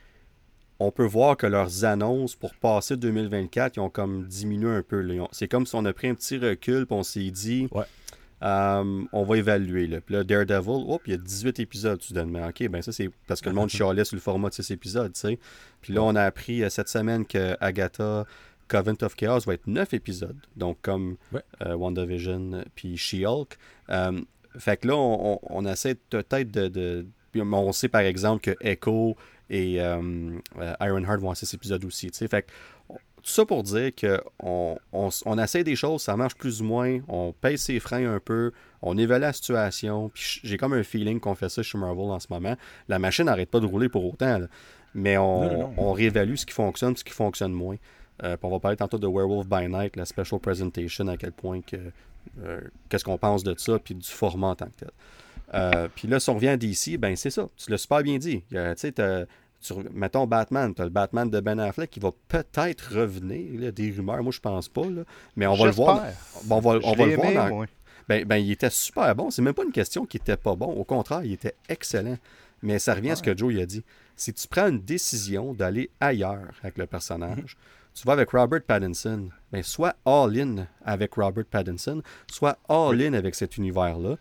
on 0.79 0.93
peut 0.93 1.05
voir 1.05 1.37
que 1.37 1.47
leurs 1.47 1.85
annonces 1.85 2.37
pour 2.37 2.55
passer 2.55 2.97
2024, 2.97 3.77
ils 3.77 3.81
ont 3.81 3.91
comme 3.91 4.27
diminué 4.27 4.71
un 4.71 4.83
peu. 4.83 5.05
C'est 5.33 5.49
comme 5.49 5.67
si 5.67 5.75
on 5.75 5.85
a 5.85 5.93
pris 5.93 6.09
un 6.09 6.15
petit 6.15 6.39
recul, 6.39 6.87
puis 6.87 6.97
on 6.97 7.03
s'est 7.03 7.31
dit, 7.31 7.69
euh, 8.43 9.05
on 9.13 9.25
va 9.25 9.37
évaluer. 9.37 9.89
Là. 9.89 10.01
Puis 10.01 10.15
là, 10.15 10.23
Daredevil, 10.23 10.85
hop, 10.89 11.03
il 11.07 11.11
y 11.11 11.15
a 11.15 11.19
18 11.19 11.59
épisodes 11.59 12.01
soudainement. 12.01 12.47
OK, 12.47 12.69
ben 12.69 12.83
ça, 12.83 12.93
c'est 12.93 13.11
parce 13.27 13.41
que 13.41 13.49
le 13.49 13.57
monde 13.57 13.69
chialait 13.71 14.05
sur 14.05 14.15
le 14.15 14.23
format 14.23 14.49
de 14.49 14.55
6 14.55 14.71
épisodes, 14.71 15.13
tu 15.13 15.21
sais. 15.21 15.39
Puis 15.81 15.93
là, 15.93 16.05
on 16.05 16.15
a 16.15 16.23
appris 16.23 16.63
euh, 16.63 16.71
cette 16.71 16.89
semaine 16.89 17.27
que 17.27 17.57
Agatha 17.61 18.27
Covenant 18.71 19.03
of 19.03 19.17
Chaos 19.17 19.41
va 19.41 19.55
être 19.55 19.67
9 19.67 19.95
épisodes. 19.95 20.39
Donc, 20.57 20.79
comme 20.81 21.17
euh, 21.63 21.75
WandaVision 21.75 22.65
puis 22.75 22.97
She-Hulk. 22.97 23.59
Euh, 23.91 24.21
fait 24.59 24.79
que 24.79 24.89
là, 24.89 24.97
on, 24.97 25.67
essaie 25.67 25.95
peut-être 25.95 26.51
de, 26.51 27.07
On 27.37 27.73
sait 27.73 27.89
par 27.89 28.03
exemple 28.03 28.41
que 28.43 28.57
Echo 28.61 29.17
et 29.49 29.81
euh, 29.81 30.39
Ironheart 30.81 31.21
vont 31.21 31.31
avoir 31.31 31.37
6 31.37 31.53
épisodes 31.55 31.85
aussi. 31.85 32.11
Fait 32.11 32.43
que, 32.43 32.51
tout 33.23 33.31
ça 33.31 33.45
pour 33.45 33.63
dire 33.65 33.91
qu'on 33.95 34.79
on, 34.93 35.39
essaie 35.39 35.63
des 35.63 35.77
choses, 35.77 36.03
ça 36.03 36.17
marche 36.17 36.37
plus 36.37 36.63
ou 36.63 36.65
moins, 36.65 37.01
on 37.09 37.33
paye 37.33 37.59
ses 37.59 37.79
freins 37.79 38.15
un 38.15 38.19
peu, 38.19 38.53
on 38.81 38.97
évalue 38.97 39.21
la 39.21 39.33
situation, 39.35 40.09
puis 40.09 40.41
j'ai 40.43 40.57
comme 40.57 40.73
un 40.73 40.83
feeling 40.83 41.21
qu'on 41.21 41.35
fait 41.35 41.51
ça 41.51 41.63
chez 41.63 41.77
Marvel 41.77 42.07
en 42.07 42.19
ce 42.19 42.29
moment. 42.31 42.57
La 42.89 42.99
machine 42.99 43.27
n'arrête 43.27 43.51
pas 43.51 43.61
de 43.61 43.67
rouler 43.67 43.91
pour 43.91 44.07
autant, 44.07 44.41
mais 44.95 45.19
on, 45.19 45.79
on, 45.79 45.93
réévalue 45.93 46.37
ce 46.37 46.47
qui 46.47 46.55
fonctionne, 46.55 46.97
ce 46.97 47.05
qui 47.05 47.13
fonctionne 47.13 47.53
moins. 47.53 47.77
Euh, 48.23 48.37
on 48.43 48.51
va 48.51 48.61
parler 48.61 48.77
tantôt 48.77 48.99
de 48.99 49.07
Werewolf 49.07 49.47
by 49.47 49.69
Night, 49.69 49.97
la 49.97 50.05
special 50.05 50.41
presentation, 50.41 51.07
à 51.09 51.17
quel 51.17 51.33
point 51.33 51.61
que 51.63 51.77
euh, 52.43 52.61
qu'est-ce 52.89 53.05
qu'on 53.05 53.19
pense 53.19 53.43
de 53.43 53.55
ça, 53.57 53.79
puis 53.79 53.95
du 53.95 54.09
format 54.09 54.49
en 54.49 54.55
tant 54.55 54.67
que 54.67 54.81
tel. 54.81 54.91
Euh, 55.55 55.89
puis 55.95 56.07
là, 56.07 56.21
si 56.21 56.31
on 56.31 56.35
revient 56.35 56.49
à 56.49 56.57
DC, 56.57 56.99
ben 56.99 57.17
c'est 57.17 57.31
ça. 57.31 57.49
Tu 57.57 57.71
l'as 57.71 57.79
super 57.79 58.03
bien 58.03 58.19
dit. 58.19 58.45
Tu 59.63 59.75
mettons 59.93 60.27
Batman, 60.27 60.75
tu 60.75 60.81
as 60.81 60.85
le 60.85 60.91
Batman 60.91 61.29
de 61.29 61.39
Ben 61.41 61.59
Affleck 61.59 61.91
qui 61.91 62.01
va 62.01 62.13
peut-être 62.29 62.95
revenir. 62.95 63.73
des 63.73 63.91
rumeurs, 63.91 64.23
moi 64.23 64.33
je 64.33 64.41
pense 64.41 64.69
pas. 64.69 64.85
mais 65.37 65.47
on 65.47 65.55
va 65.55 65.67
le 65.67 65.73
voir. 65.73 66.03
on 66.49 66.61
va, 66.61 66.75
le 66.75 67.15
voir. 67.17 67.67
Ben, 68.09 68.25
ben, 68.25 68.37
il 68.37 68.51
était 68.53 68.71
super 68.71 69.15
bon. 69.15 69.31
C'est 69.31 69.43
même 69.43 69.55
pas 69.55 69.65
une 69.65 69.73
question 69.73 70.07
qui 70.07 70.17
était 70.17 70.37
pas 70.37 70.57
bon. 70.57 70.73
Au 70.73 70.85
contraire, 70.85 71.25
il 71.25 71.33
était 71.33 71.55
excellent. 71.69 72.17
Mais 72.63 72.79
ça 72.79 72.95
revient 72.95 73.11
à 73.11 73.17
ce 73.17 73.23
que 73.23 73.37
Joe 73.37 73.57
a 73.61 73.67
dit. 73.67 73.85
Si 74.17 74.33
tu 74.33 74.49
prends 74.49 74.69
une 74.69 74.81
décision 74.81 75.55
d'aller 75.55 75.91
ailleurs 76.01 76.51
avec 76.63 76.77
le 76.77 76.87
personnage, 76.87 77.57
tu 77.95 78.07
vas 78.07 78.13
avec 78.15 78.31
Robert 78.31 78.63
Pattinson, 78.63 79.31
ben, 79.53 79.63
soit 79.63 79.97
all-in 80.05 80.67
avec 80.85 81.15
Robert 81.15 81.45
Pattinson, 81.45 82.03
soit 82.31 82.59
all-in 82.69 83.15
avec 83.15 83.35
cet 83.35 83.57
univers-là, 83.57 84.17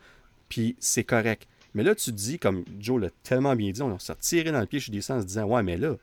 puis 0.49 0.75
c'est 0.79 1.03
correct. 1.03 1.47
Mais 1.73 1.83
là, 1.83 1.93
tu 1.93 2.11
te 2.11 2.15
dis, 2.15 2.39
comme 2.39 2.65
Joe 2.79 3.01
l'a 3.01 3.09
tellement 3.23 3.55
bien 3.55 3.71
dit, 3.71 3.81
on 3.81 3.99
s'est 3.99 4.15
tiré 4.15 4.51
dans 4.51 4.59
le 4.59 4.65
pied 4.65 4.79
chez 4.79 4.91
DC 4.91 5.11
en 5.11 5.21
se 5.21 5.25
disant 5.25 5.45
Ouais, 5.45 5.63
mais 5.63 5.77
là, 5.77 5.95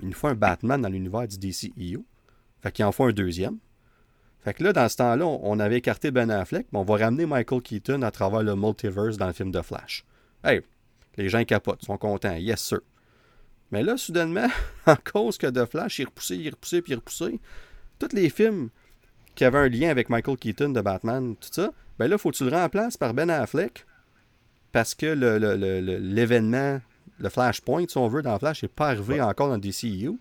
il 0.00 0.08
nous 0.08 0.14
faut 0.14 0.28
un 0.28 0.34
Batman 0.34 0.80
dans 0.80 0.88
l'univers 0.88 1.28
du 1.28 1.38
DCEU. 1.38 2.02
Fait 2.62 2.72
qu'il 2.72 2.84
en 2.84 2.92
faut 2.92 3.04
un 3.04 3.12
deuxième. 3.12 3.58
Fait 4.40 4.54
que 4.54 4.64
là, 4.64 4.72
dans 4.72 4.88
ce 4.88 4.96
temps-là, 4.96 5.24
on 5.24 5.60
avait 5.60 5.78
écarté 5.78 6.10
Ben 6.10 6.30
Affleck, 6.30 6.66
mais 6.72 6.78
on 6.78 6.84
va 6.84 6.96
ramener 6.96 7.26
Michael 7.26 7.62
Keaton 7.62 8.02
à 8.02 8.10
travers 8.10 8.42
le 8.42 8.56
multiverse 8.56 9.16
dans 9.16 9.28
le 9.28 9.32
film 9.32 9.52
de 9.52 9.62
Flash. 9.62 10.04
Hey, 10.42 10.62
les 11.16 11.28
gens 11.28 11.44
capotent, 11.44 11.84
sont 11.84 11.98
contents, 11.98 12.34
yes 12.34 12.60
sir. 12.60 12.80
Mais 13.72 13.82
là, 13.82 13.96
soudainement, 13.96 14.48
en 14.86 14.96
cause 14.96 15.38
que 15.38 15.48
de 15.48 15.64
Flash, 15.64 15.98
il 15.98 16.04
repoussé, 16.04 16.36
il 16.36 16.50
repoussé, 16.50 16.82
puis 16.82 16.92
il 16.92 16.96
repoussé, 16.96 17.40
tous 17.98 18.14
les 18.14 18.28
films 18.28 18.68
qui 19.34 19.44
avaient 19.44 19.58
un 19.58 19.68
lien 19.68 19.88
avec 19.88 20.10
Michael 20.10 20.36
Keaton 20.36 20.68
de 20.70 20.80
Batman, 20.80 21.34
tout 21.36 21.48
ça, 21.50 21.72
ben 21.98 22.08
là, 22.08 22.18
faut 22.18 22.30
que 22.30 22.36
tu 22.36 22.44
le 22.44 22.50
remplaces 22.50 22.96
par 22.96 23.14
Ben 23.14 23.30
Affleck? 23.30 23.86
Parce 24.72 24.94
que 24.94 25.06
l'événement, 25.06 26.80
le, 27.18 27.28
Flashpoint, 27.28 27.84
si 27.88 27.98
on 27.98 28.08
veut, 28.08 28.22
dans 28.22 28.38
Flash, 28.38 28.62
n'est 28.62 28.68
pas 28.68 28.88
arrivé 28.88 29.20
encore 29.20 29.48
dans 29.48 29.58
DCU. 29.58 30.18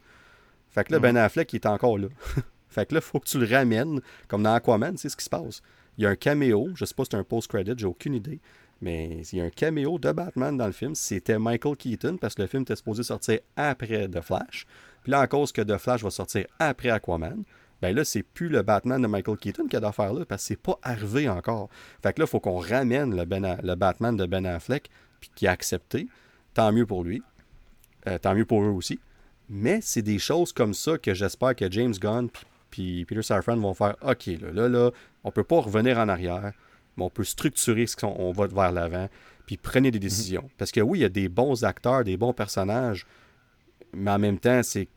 Fait 0.69 0.83
que 0.83 0.93
là, 0.93 0.99
Ben 0.99 1.17
Affleck, 1.17 1.51
il 1.53 1.57
est 1.57 1.65
encore 1.65 1.97
là. 1.97 2.07
fait 2.69 2.85
que 2.85 2.95
là, 2.95 3.01
faut 3.01 3.19
que 3.19 3.27
tu 3.27 3.39
le 3.39 3.47
ramènes, 3.47 4.01
comme 4.27 4.43
dans 4.43 4.53
Aquaman, 4.53 4.97
c'est 4.97 5.09
ce 5.09 5.17
qui 5.17 5.25
se 5.25 5.29
passe. 5.29 5.61
Il 5.97 6.03
y 6.03 6.07
a 6.07 6.09
un 6.09 6.15
caméo, 6.15 6.69
je 6.75 6.85
sais 6.85 6.93
pas 6.93 7.03
si 7.03 7.09
c'est 7.11 7.17
un 7.17 7.23
post-credit, 7.23 7.73
j'ai 7.77 7.85
aucune 7.85 8.13
idée. 8.13 8.39
Mais 8.81 9.21
il 9.31 9.37
y 9.37 9.41
a 9.41 9.45
un 9.45 9.49
caméo 9.49 9.99
de 9.99 10.11
Batman 10.11 10.57
dans 10.57 10.65
le 10.65 10.71
film. 10.71 10.95
C'était 10.95 11.37
Michael 11.37 11.77
Keaton 11.77 12.17
parce 12.17 12.33
que 12.33 12.41
le 12.41 12.47
film 12.47 12.63
était 12.63 12.75
supposé 12.75 13.03
sortir 13.03 13.39
après 13.55 14.07
The 14.07 14.21
Flash. 14.21 14.65
Puis 15.03 15.11
là, 15.11 15.21
en 15.21 15.27
cause 15.27 15.51
que 15.51 15.61
The 15.61 15.77
Flash 15.77 16.03
va 16.03 16.09
sortir 16.09 16.45
après 16.59 16.89
Aquaman, 16.89 17.43
ben 17.81 17.95
là, 17.95 18.03
c'est 18.03 18.23
plus 18.23 18.49
le 18.49 18.61
Batman 18.61 19.01
de 19.01 19.07
Michael 19.07 19.37
Keaton 19.37 19.67
qui 19.67 19.75
a 19.75 19.79
d'affaire 19.79 20.13
là 20.13 20.25
parce 20.25 20.43
que 20.43 20.47
c'est 20.49 20.61
pas 20.61 20.79
arrivé 20.83 21.29
encore. 21.29 21.69
Fait 22.01 22.13
que 22.13 22.21
là, 22.21 22.25
il 22.25 22.29
faut 22.29 22.39
qu'on 22.39 22.59
ramène 22.59 23.15
le, 23.15 23.25
ben 23.25 23.57
le, 23.61 23.75
Batman 23.75 24.15
de 24.15 24.25
Ben 24.25 24.45
Affleck 24.45 24.89
puis 25.19 25.31
qui 25.35 25.47
a 25.47 25.51
accepté. 25.51 26.07
Tant 26.53 26.71
mieux 26.71 26.85
pour 26.85 27.03
lui. 27.03 27.21
Euh, 28.07 28.17
tant 28.17 28.33
mieux 28.33 28.45
pour 28.45 28.63
eux 28.63 28.69
aussi. 28.69 28.99
Mais 29.49 29.79
c'est 29.81 30.01
des 30.01 30.19
choses 30.19 30.53
comme 30.53 30.73
ça 30.73 30.97
que 30.97 31.13
j'espère 31.13 31.55
que 31.55 31.69
James 31.71 31.93
Gunn 31.93 32.29
puis 32.71 33.05
Peter 33.05 33.21
Safran 33.21 33.57
vont 33.57 33.73
faire 33.73 33.95
OK, 34.01 34.27
là, 34.27 34.51
là, 34.51 34.69
là, 34.69 34.91
on 35.23 35.31
peut 35.31 35.43
pas 35.43 35.59
revenir 35.59 35.99
en 35.99 36.07
arrière 36.07 36.53
on 36.97 37.09
peut 37.09 37.23
structurer 37.23 37.87
ce 37.87 37.95
qu'on 37.95 38.31
va 38.31 38.47
vers 38.47 38.71
l'avant, 38.71 39.09
puis 39.45 39.57
prenez 39.57 39.91
des 39.91 39.97
mhm. 39.99 40.03
décisions. 40.03 40.49
Parce 40.57 40.71
que 40.71 40.81
oui, 40.81 40.99
il 40.99 41.01
y 41.01 41.05
a 41.05 41.09
des 41.09 41.29
bons 41.29 41.63
acteurs, 41.63 42.03
des 42.03 42.17
bons 42.17 42.33
personnages, 42.33 43.05
mais 43.93 44.11
en 44.11 44.19
même 44.19 44.39
temps, 44.39 44.61
c'est. 44.63 44.87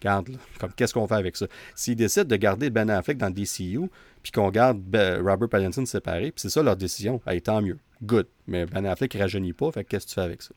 Regarde, 0.00 0.30
comme 0.58 0.72
qu'est-ce 0.72 0.92
qu'on 0.92 1.06
fait 1.06 1.14
avec 1.14 1.36
ça? 1.36 1.46
S'ils 1.76 1.94
décident 1.94 2.24
de 2.24 2.36
garder 2.36 2.70
Ben 2.70 2.90
Affleck 2.90 3.18
dans 3.18 3.30
DCU, 3.30 3.88
puis 4.22 4.32
qu'on 4.32 4.50
garde 4.50 4.80
ben, 4.80 5.24
Robert 5.24 5.48
Pattinson 5.48 5.86
séparé, 5.86 6.32
puis 6.32 6.40
c'est 6.40 6.50
ça 6.50 6.60
leur 6.60 6.76
décision, 6.76 7.20
hey, 7.26 7.40
tant 7.40 7.62
mieux. 7.62 7.78
good. 8.02 8.26
Mais 8.48 8.66
Ben 8.66 8.84
Affleck, 8.84 9.14
il 9.14 9.22
rajeunit 9.22 9.52
pas, 9.52 9.70
fait 9.70 9.84
qu'est-ce 9.84 10.06
que 10.06 10.10
tu 10.10 10.14
fais 10.16 10.22
avec 10.22 10.42
ça? 10.42 10.54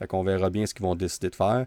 Fait 0.00 0.08
qu'on 0.08 0.24
verra 0.24 0.50
bien 0.50 0.66
ce 0.66 0.74
qu'ils 0.74 0.82
vont 0.82 0.96
décider 0.96 1.30
de 1.30 1.36
faire. 1.36 1.66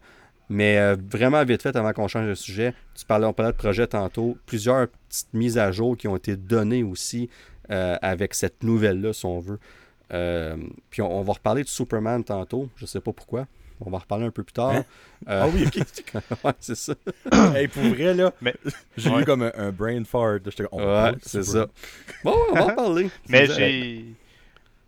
Mais 0.49 0.77
euh, 0.77 0.95
vraiment 1.09 1.43
vite 1.43 1.61
fait, 1.61 1.75
avant 1.75 1.93
qu'on 1.93 2.07
change 2.07 2.27
de 2.27 2.35
sujet, 2.35 2.73
tu 2.93 3.05
parlais, 3.05 3.25
on 3.25 3.33
parlait 3.33 3.51
de 3.51 3.57
projet 3.57 3.87
tantôt, 3.87 4.37
plusieurs 4.45 4.87
petites 4.87 5.33
mises 5.33 5.57
à 5.57 5.71
jour 5.71 5.97
qui 5.97 6.07
ont 6.07 6.15
été 6.15 6.35
données 6.35 6.83
aussi 6.83 7.29
euh, 7.71 7.97
avec 8.01 8.33
cette 8.33 8.63
nouvelle-là, 8.63 9.13
si 9.13 9.25
on 9.25 9.39
veut. 9.39 9.59
Euh, 10.13 10.57
puis 10.89 11.01
on, 11.01 11.21
va 11.21 11.33
reparler 11.33 11.63
de 11.63 11.67
Superman 11.67 12.23
tantôt, 12.23 12.69
je 12.75 12.85
sais 12.85 13.01
pas 13.01 13.11
pourquoi. 13.11 13.47
On 13.81 13.89
va 13.89 13.97
reparler 13.97 14.25
un 14.25 14.31
peu 14.31 14.43
plus 14.43 14.53
tard. 14.53 14.71
Hein? 14.71 14.85
ah 15.27 15.47
oui, 15.53 15.65
ok. 15.65 16.13
ouais, 16.43 16.51
c'est 16.59 16.75
ça. 16.75 16.93
hey, 17.55 17.67
pour 17.67 17.83
vrai, 17.83 18.13
là, 18.13 18.31
j'ai 18.97 19.09
eu 19.09 19.25
comme 19.25 19.51
un, 19.53 19.71
brain 19.71 20.03
fart. 20.05 20.39
ouais, 20.45 21.11
c'est 21.21 21.43
ça. 21.43 21.67
Bon, 22.23 22.35
on 22.51 22.53
va 22.53 22.65
en 22.65 22.75
parler. 22.75 23.09
Mais 23.29 23.47
j'ai 23.47 24.05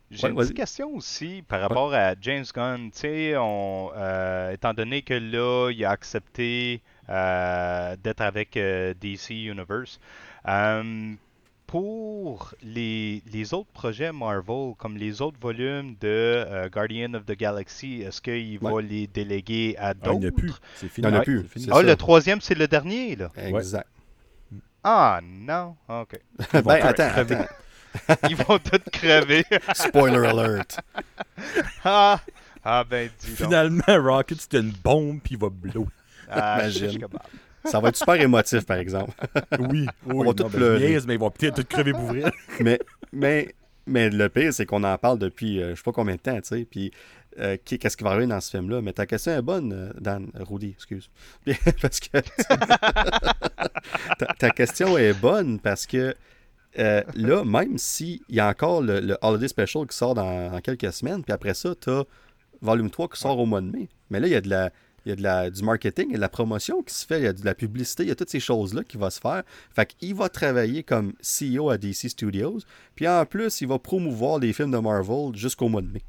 j'ai 0.10 0.30
une 0.30 0.36
petite 0.36 0.56
question 0.56 0.96
aussi 0.96 1.44
par 1.48 1.60
rapport 1.60 1.94
à 1.94 2.16
James 2.22 2.46
Gunn. 2.54 2.92
On, 3.38 3.92
euh, 3.96 4.52
étant 4.52 4.74
donné 4.74 5.02
que 5.02 5.14
là, 5.14 5.70
il 5.70 5.84
a 5.84 5.92
accepté 5.92 6.82
euh, 7.10 7.96
d'être 7.98 8.22
avec 8.22 8.56
euh, 8.56 8.94
DC 8.94 9.32
Universe, 9.32 10.00
pour 11.68 12.56
les, 12.64 13.22
les, 13.32 13.54
autres 13.54 13.70
projets 13.74 14.12
Marvel, 14.12 14.74
comme 14.78 14.98
les 14.98 15.22
autres 15.22 15.38
volumes 15.40 15.96
de 16.00 16.68
Guardian 16.70 17.14
of 17.14 17.26
the 17.26 17.38
Galaxy, 17.38 18.02
est-ce 18.02 18.22
qu'il 18.22 18.58
va 18.60 18.82
les 18.82 19.08
déléguer 19.08 19.76
à 19.78 19.94
d'autres? 19.94 20.10
Ah, 20.10 20.14
il 20.14 20.20
n'y 20.20 20.28
a 20.28 20.32
plus. 20.32 20.54
C'est 20.76 20.88
fini. 20.88 21.08
Il 21.08 21.12
n'y 21.12 21.18
a 21.18 21.22
plus. 21.22 21.46
Ah, 21.72 21.82
le 21.82 21.96
troisième, 21.96 22.42
c'est 22.42 22.56
le 22.56 22.68
dernier, 22.68 23.16
là. 23.18 23.32
Exact. 23.36 23.88
Ah, 24.84 25.20
non. 25.22 25.76
OK. 25.90 26.18
ben, 26.54 26.80
attends, 26.82 27.12
attends. 27.14 27.46
Ils 28.30 28.36
vont 28.36 28.58
tous 28.60 28.80
crever. 28.92 29.44
Spoiler 29.74 30.26
alert. 30.26 30.80
ah, 31.84 32.20
ah 32.64 32.84
ben 32.84 33.10
dis 33.20 33.28
Finalement, 33.28 33.84
Rocket, 33.88 34.40
c'est 34.40 34.60
une 34.60 34.72
bombe, 34.72 35.20
puis 35.22 35.36
il 35.36 35.40
va 35.40 35.50
blow. 35.50 35.88
Ah, 36.30 36.60
Imagine. 36.62 37.08
Ça 37.70 37.80
va 37.80 37.90
être 37.90 37.96
super 37.96 38.20
émotif, 38.22 38.66
par 38.66 38.78
exemple. 38.78 39.12
oui, 39.60 39.88
oui. 40.06 40.14
On 40.16 40.24
va 40.24 40.34
tout 40.34 40.50
pleurer. 40.50 41.00
mais 41.08 41.16
ils 41.16 41.20
vont 41.20 41.32
peut-être 41.32 41.56
tout 41.56 41.68
crever 41.68 41.92
pour 41.92 42.04
vrai. 42.04 42.24
mais, 42.60 42.80
mais, 43.12 43.56
mais 43.86 44.10
le 44.10 44.30
pire, 44.30 44.54
c'est 44.54 44.66
qu'on 44.66 44.84
en 44.84 44.98
parle 44.98 45.20
depuis 45.20 45.62
euh, 45.62 45.72
je 45.72 45.76
sais 45.76 45.84
pas 45.84 45.92
combien 45.92 46.16
de 46.16 46.22
temps, 46.22 46.36
tu 46.36 46.48
sais. 46.48 46.68
Puis 46.70 46.92
euh, 47.40 47.58
qu'est-ce 47.64 47.96
qui 47.96 48.04
va 48.04 48.12
arriver 48.12 48.28
dans 48.28 48.42
ce 48.42 48.50
film-là? 48.50 48.82
Mais 48.82 48.94
ta 48.94 49.06
question 49.06 49.34
est 49.34 49.42
bonne, 49.42 49.72
euh, 49.74 49.94
Dan, 50.00 50.32
Rudy, 50.34 50.70
excuse. 50.70 51.10
parce 51.82 52.00
que 52.00 52.18
ta, 54.40 54.50
question 54.50 54.98
est 54.98 55.14
bonne 55.14 55.60
parce 55.60 55.86
que 55.86 56.16
euh, 56.80 57.04
là, 57.14 57.44
même 57.44 57.78
s'il 57.78 58.22
y 58.30 58.40
a 58.40 58.48
encore 58.48 58.82
le, 58.82 59.18
Holiday 59.22 59.48
Special 59.48 59.86
qui 59.86 59.96
sort 59.96 60.16
dans, 60.16 60.60
quelques 60.62 60.92
semaines, 60.92 61.24
puis 61.24 61.32
après 61.32 61.54
ça, 61.54 61.76
tu 61.80 61.90
as 61.92 62.06
Volume 62.62 62.90
3 62.90 63.10
qui 63.10 63.20
sort 63.20 63.38
au 63.38 63.46
mois 63.46 63.62
de 63.62 63.70
mai. 63.70 63.88
Mais 64.10 64.20
là, 64.20 64.28
il 64.28 64.34
y 64.34 64.36
a 64.36 64.42
de 64.42 64.50
la. 64.50 64.72
Il 65.08 65.12
y 65.12 65.14
a 65.14 65.16
de 65.16 65.24
la, 65.24 65.50
du 65.50 65.64
marketing, 65.64 66.08
il 66.10 66.12
y 66.12 66.16
a 66.16 66.18
de 66.18 66.22
la 66.22 66.28
promotion 66.28 66.84
qui 66.84 66.94
se 66.94 67.06
fait, 67.06 67.20
il 67.20 67.24
y 67.24 67.28
a 67.28 67.32
de 67.32 67.46
la 67.46 67.56
publicité, 67.56 68.04
il 68.04 68.10
y 68.10 68.12
a 68.12 68.16
toutes 68.16 68.30
ces 68.30 68.42
choses-là 68.42 68.84
qui 68.84 68.98
vont 68.98 69.10
se 69.10 69.22
faire. 69.22 69.44
Fait 69.74 69.86
qu'il 69.86 70.14
va 70.14 70.28
travailler 70.28 70.84
comme 70.84 71.14
CEO 71.22 71.70
à 71.70 71.78
DC 71.78 72.10
Studios. 72.10 72.60
Puis 72.94 73.08
en 73.08 73.26
plus, 73.26 73.62
il 73.62 73.70
va 73.70 73.80
promouvoir 73.80 74.40
les 74.40 74.52
films 74.52 74.72
de 74.72 74.78
Marvel 74.78 75.34
jusqu'au 75.34 75.70
mois 75.70 75.82
de 75.82 75.88
mai. 75.88 76.02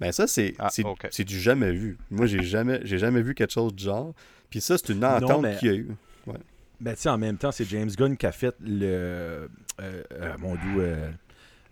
Ben 0.00 0.10
ça, 0.10 0.26
c'est 0.26 0.54
ah, 0.58 0.70
du 1.16 1.40
jamais 1.40 1.70
vu. 1.70 1.98
Moi, 2.10 2.26
j'ai 2.26 2.42
jamais, 2.42 2.80
j'ai 2.82 2.98
jamais 2.98 3.22
vu 3.22 3.36
quelque 3.36 3.52
chose 3.52 3.72
du 3.72 3.84
genre. 3.84 4.12
Puis 4.50 4.60
ça, 4.60 4.76
c'est 4.76 4.92
une 4.92 5.04
entente 5.04 5.46
qu'il 5.60 5.68
y 5.68 5.70
a 5.70 5.76
eu. 5.76 5.90
Ouais. 6.26 6.34
Ben, 6.80 6.94
tu 6.94 7.02
sais, 7.02 7.08
en 7.10 7.18
même 7.18 7.38
temps, 7.38 7.52
c'est 7.52 7.64
James 7.66 7.90
Gunn 7.96 8.16
qui 8.16 8.26
a 8.26 8.32
fait 8.32 8.56
le. 8.60 8.82
Euh, 8.82 9.48
euh, 9.80 10.34
mon 10.40 10.54
doux. 10.54 10.80
Euh, 10.80 11.12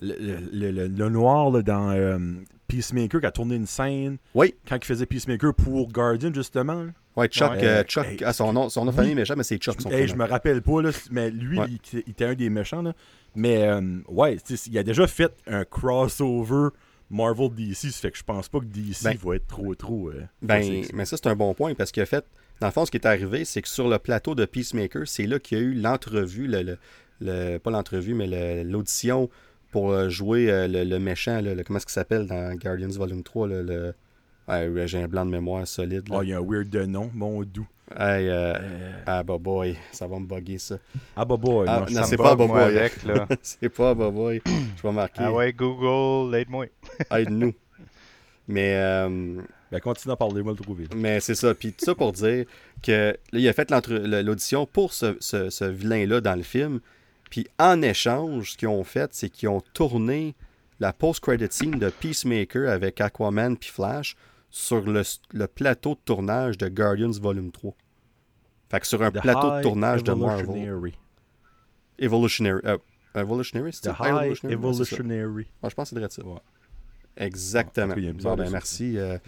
le, 0.00 0.86
le, 0.86 1.08
noir 1.08 1.50
dans 1.62 2.20
Peacemaker 2.68 3.20
qui 3.20 3.26
a 3.26 3.30
tourné 3.30 3.56
une 3.56 3.66
scène. 3.66 4.18
Oui. 4.34 4.54
Quand 4.68 4.76
il 4.76 4.84
faisait 4.84 5.06
Peacemaker 5.06 5.54
pour 5.54 5.90
Guardian, 5.90 6.32
justement. 6.32 6.86
Oui, 7.16 7.26
Chuck. 7.28 7.58
Chuck 7.86 8.22
ah, 8.24 8.32
son 8.32 8.52
nom, 8.52 8.68
son 8.68 8.84
nom 8.84 8.92
de 8.92 8.96
famille 8.96 9.14
méchant, 9.14 9.34
mais 9.36 9.42
c'est 9.42 9.58
Chuck. 9.58 9.80
Son 9.80 9.90
je 9.90 10.14
me 10.14 10.26
rappelle 10.26 10.62
pas, 10.62 10.82
là, 10.82 10.90
mais 11.10 11.30
lui, 11.30 11.58
il, 11.92 11.98
était 11.98 12.24
un 12.24 12.34
des 12.34 12.50
méchants. 12.50 12.82
Là. 12.82 12.94
Mais, 13.34 13.68
ouais, 14.08 14.36
il 14.66 14.78
a 14.78 14.82
déjà 14.82 15.06
fait 15.06 15.32
un 15.46 15.64
crossover. 15.64 16.68
Marvel 17.10 17.50
DC, 17.52 17.90
ça 17.90 18.00
fait 18.02 18.10
que 18.12 18.18
je 18.18 18.22
pense 18.22 18.48
pas 18.48 18.60
que 18.60 18.66
DC 18.66 19.02
ben, 19.02 19.16
va 19.20 19.34
être 19.34 19.48
trop 19.48 19.74
trop. 19.74 20.12
ben, 20.42 20.84
mais 20.94 21.04
ça 21.04 21.16
c'est 21.16 21.26
un 21.26 21.34
bon 21.34 21.54
point 21.54 21.74
parce 21.74 21.90
qu'en 21.90 22.06
fait, 22.06 22.24
dans 22.60 22.68
le 22.68 22.72
fond, 22.72 22.86
ce 22.86 22.90
qui 22.90 22.98
est 22.98 23.06
arrivé, 23.06 23.44
c'est 23.44 23.62
que 23.62 23.68
sur 23.68 23.88
le 23.88 23.98
plateau 23.98 24.34
de 24.34 24.44
Peacemaker, 24.44 25.08
c'est 25.08 25.26
là 25.26 25.38
qu'il 25.38 25.58
y 25.58 25.60
a 25.60 25.64
eu 25.64 25.74
l'entrevue, 25.74 26.46
le, 26.46 27.58
pas 27.58 27.70
l'entrevue, 27.70 28.14
mais 28.14 28.62
l'audition 28.62 29.28
pour 29.70 29.92
euh, 29.92 30.08
jouer 30.08 30.50
euh, 30.50 30.66
le, 30.66 30.98
méchant, 30.98 31.40
comment 31.66 31.78
est-ce 31.78 31.86
qu'il 31.86 31.92
s'appelle 31.92 32.26
dans 32.26 32.54
Guardians 32.54 32.88
Volume 32.88 33.22
3, 33.22 33.48
le... 33.48 33.94
j'ai 34.86 35.02
un 35.02 35.08
blanc 35.08 35.24
de 35.24 35.30
mémoire 35.30 35.66
solide. 35.66 36.04
Oh, 36.10 36.22
il 36.22 36.30
y 36.30 36.32
a 36.32 36.38
un 36.38 36.44
weird 36.44 36.68
de 36.68 36.84
nom, 36.84 37.10
mon 37.14 37.42
doux. 37.42 37.68
Hey, 37.92 38.28
euh, 38.28 38.54
Ah, 39.06 39.24
bah 39.24 39.38
boy, 39.38 39.76
ça 39.90 40.06
va 40.06 40.18
me 40.18 40.26
bugger 40.26 40.58
ça. 40.58 40.76
Ah, 41.16 41.24
bah 41.24 41.36
boy. 41.36 41.66
Ah, 41.68 41.86
non, 41.90 42.02
c'est 42.04 42.16
pas 42.16 42.36
bah 42.36 42.46
boy. 42.46 42.90
c'est 43.42 43.68
pas 43.68 43.94
bah 43.94 44.10
boy. 44.10 44.40
Je 44.46 44.82
vais 44.82 44.92
marquer. 44.92 45.22
Ah 45.24 45.32
ouais, 45.32 45.52
Google, 45.52 46.36
aide-moi. 46.36 46.66
Aide-nous. 47.10 47.52
Mais 48.46 48.76
ben, 49.70 49.80
continue 49.80 50.12
à 50.12 50.16
parler, 50.16 50.42
moi 50.42 50.52
le 50.52 50.62
trouver. 50.62 50.86
Mais 50.96 51.20
c'est 51.20 51.34
ça. 51.34 51.54
Puis 51.54 51.72
tout 51.72 51.84
ça 51.84 51.94
pour 51.94 52.12
dire 52.12 52.44
que 52.82 53.16
là, 53.32 53.38
il 53.38 53.48
a 53.48 53.52
fait 53.52 53.70
l'audition 53.70 54.66
pour 54.66 54.92
ce, 54.92 55.16
ce, 55.20 55.64
vilain-là 55.64 56.20
dans 56.20 56.34
le 56.34 56.42
film. 56.42 56.80
Puis 57.30 57.46
en 57.58 57.80
échange, 57.82 58.52
ce 58.52 58.56
qu'ils 58.56 58.68
ont 58.68 58.84
fait, 58.84 59.14
c'est 59.14 59.30
qu'ils 59.30 59.48
ont 59.48 59.62
tourné 59.72 60.34
la 60.80 60.92
post-credit 60.92 61.48
scene 61.50 61.78
de 61.78 61.90
Peacemaker 61.90 62.68
avec 62.68 63.00
Aquaman 63.00 63.56
puis 63.56 63.70
Flash 63.70 64.16
sur 64.50 64.80
le, 64.80 65.02
plateau 65.46 65.94
de 65.94 66.00
tournage 66.04 66.58
de 66.58 66.68
Guardians 66.68 67.10
Volume 67.10 67.52
3. 67.52 67.72
Fait 68.70 68.80
que 68.80 68.86
sur 68.86 69.02
un 69.02 69.10
plateau 69.10 69.56
de 69.56 69.62
tournage 69.62 70.02
de 70.02 70.12
Marvel. 70.12 70.92
Evolutionary. 71.98 72.60
Euh, 72.64 72.78
evolutionary, 73.14 73.72
c'est 73.72 73.90
High 73.90 74.32
Evolutionary? 74.44 75.46
je 75.62 75.74
pense 75.74 75.90
que 75.90 76.00
c'est 76.00 76.10
ça. 76.10 76.22
Exactement. 77.16 77.94
bon, 77.94 78.34
ben, 78.36 78.50
merci. 78.50 78.96
Euh, 78.96 79.18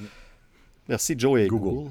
Merci 0.88 1.14
Joe 1.16 1.40
et 1.40 1.46
Google. 1.46 1.90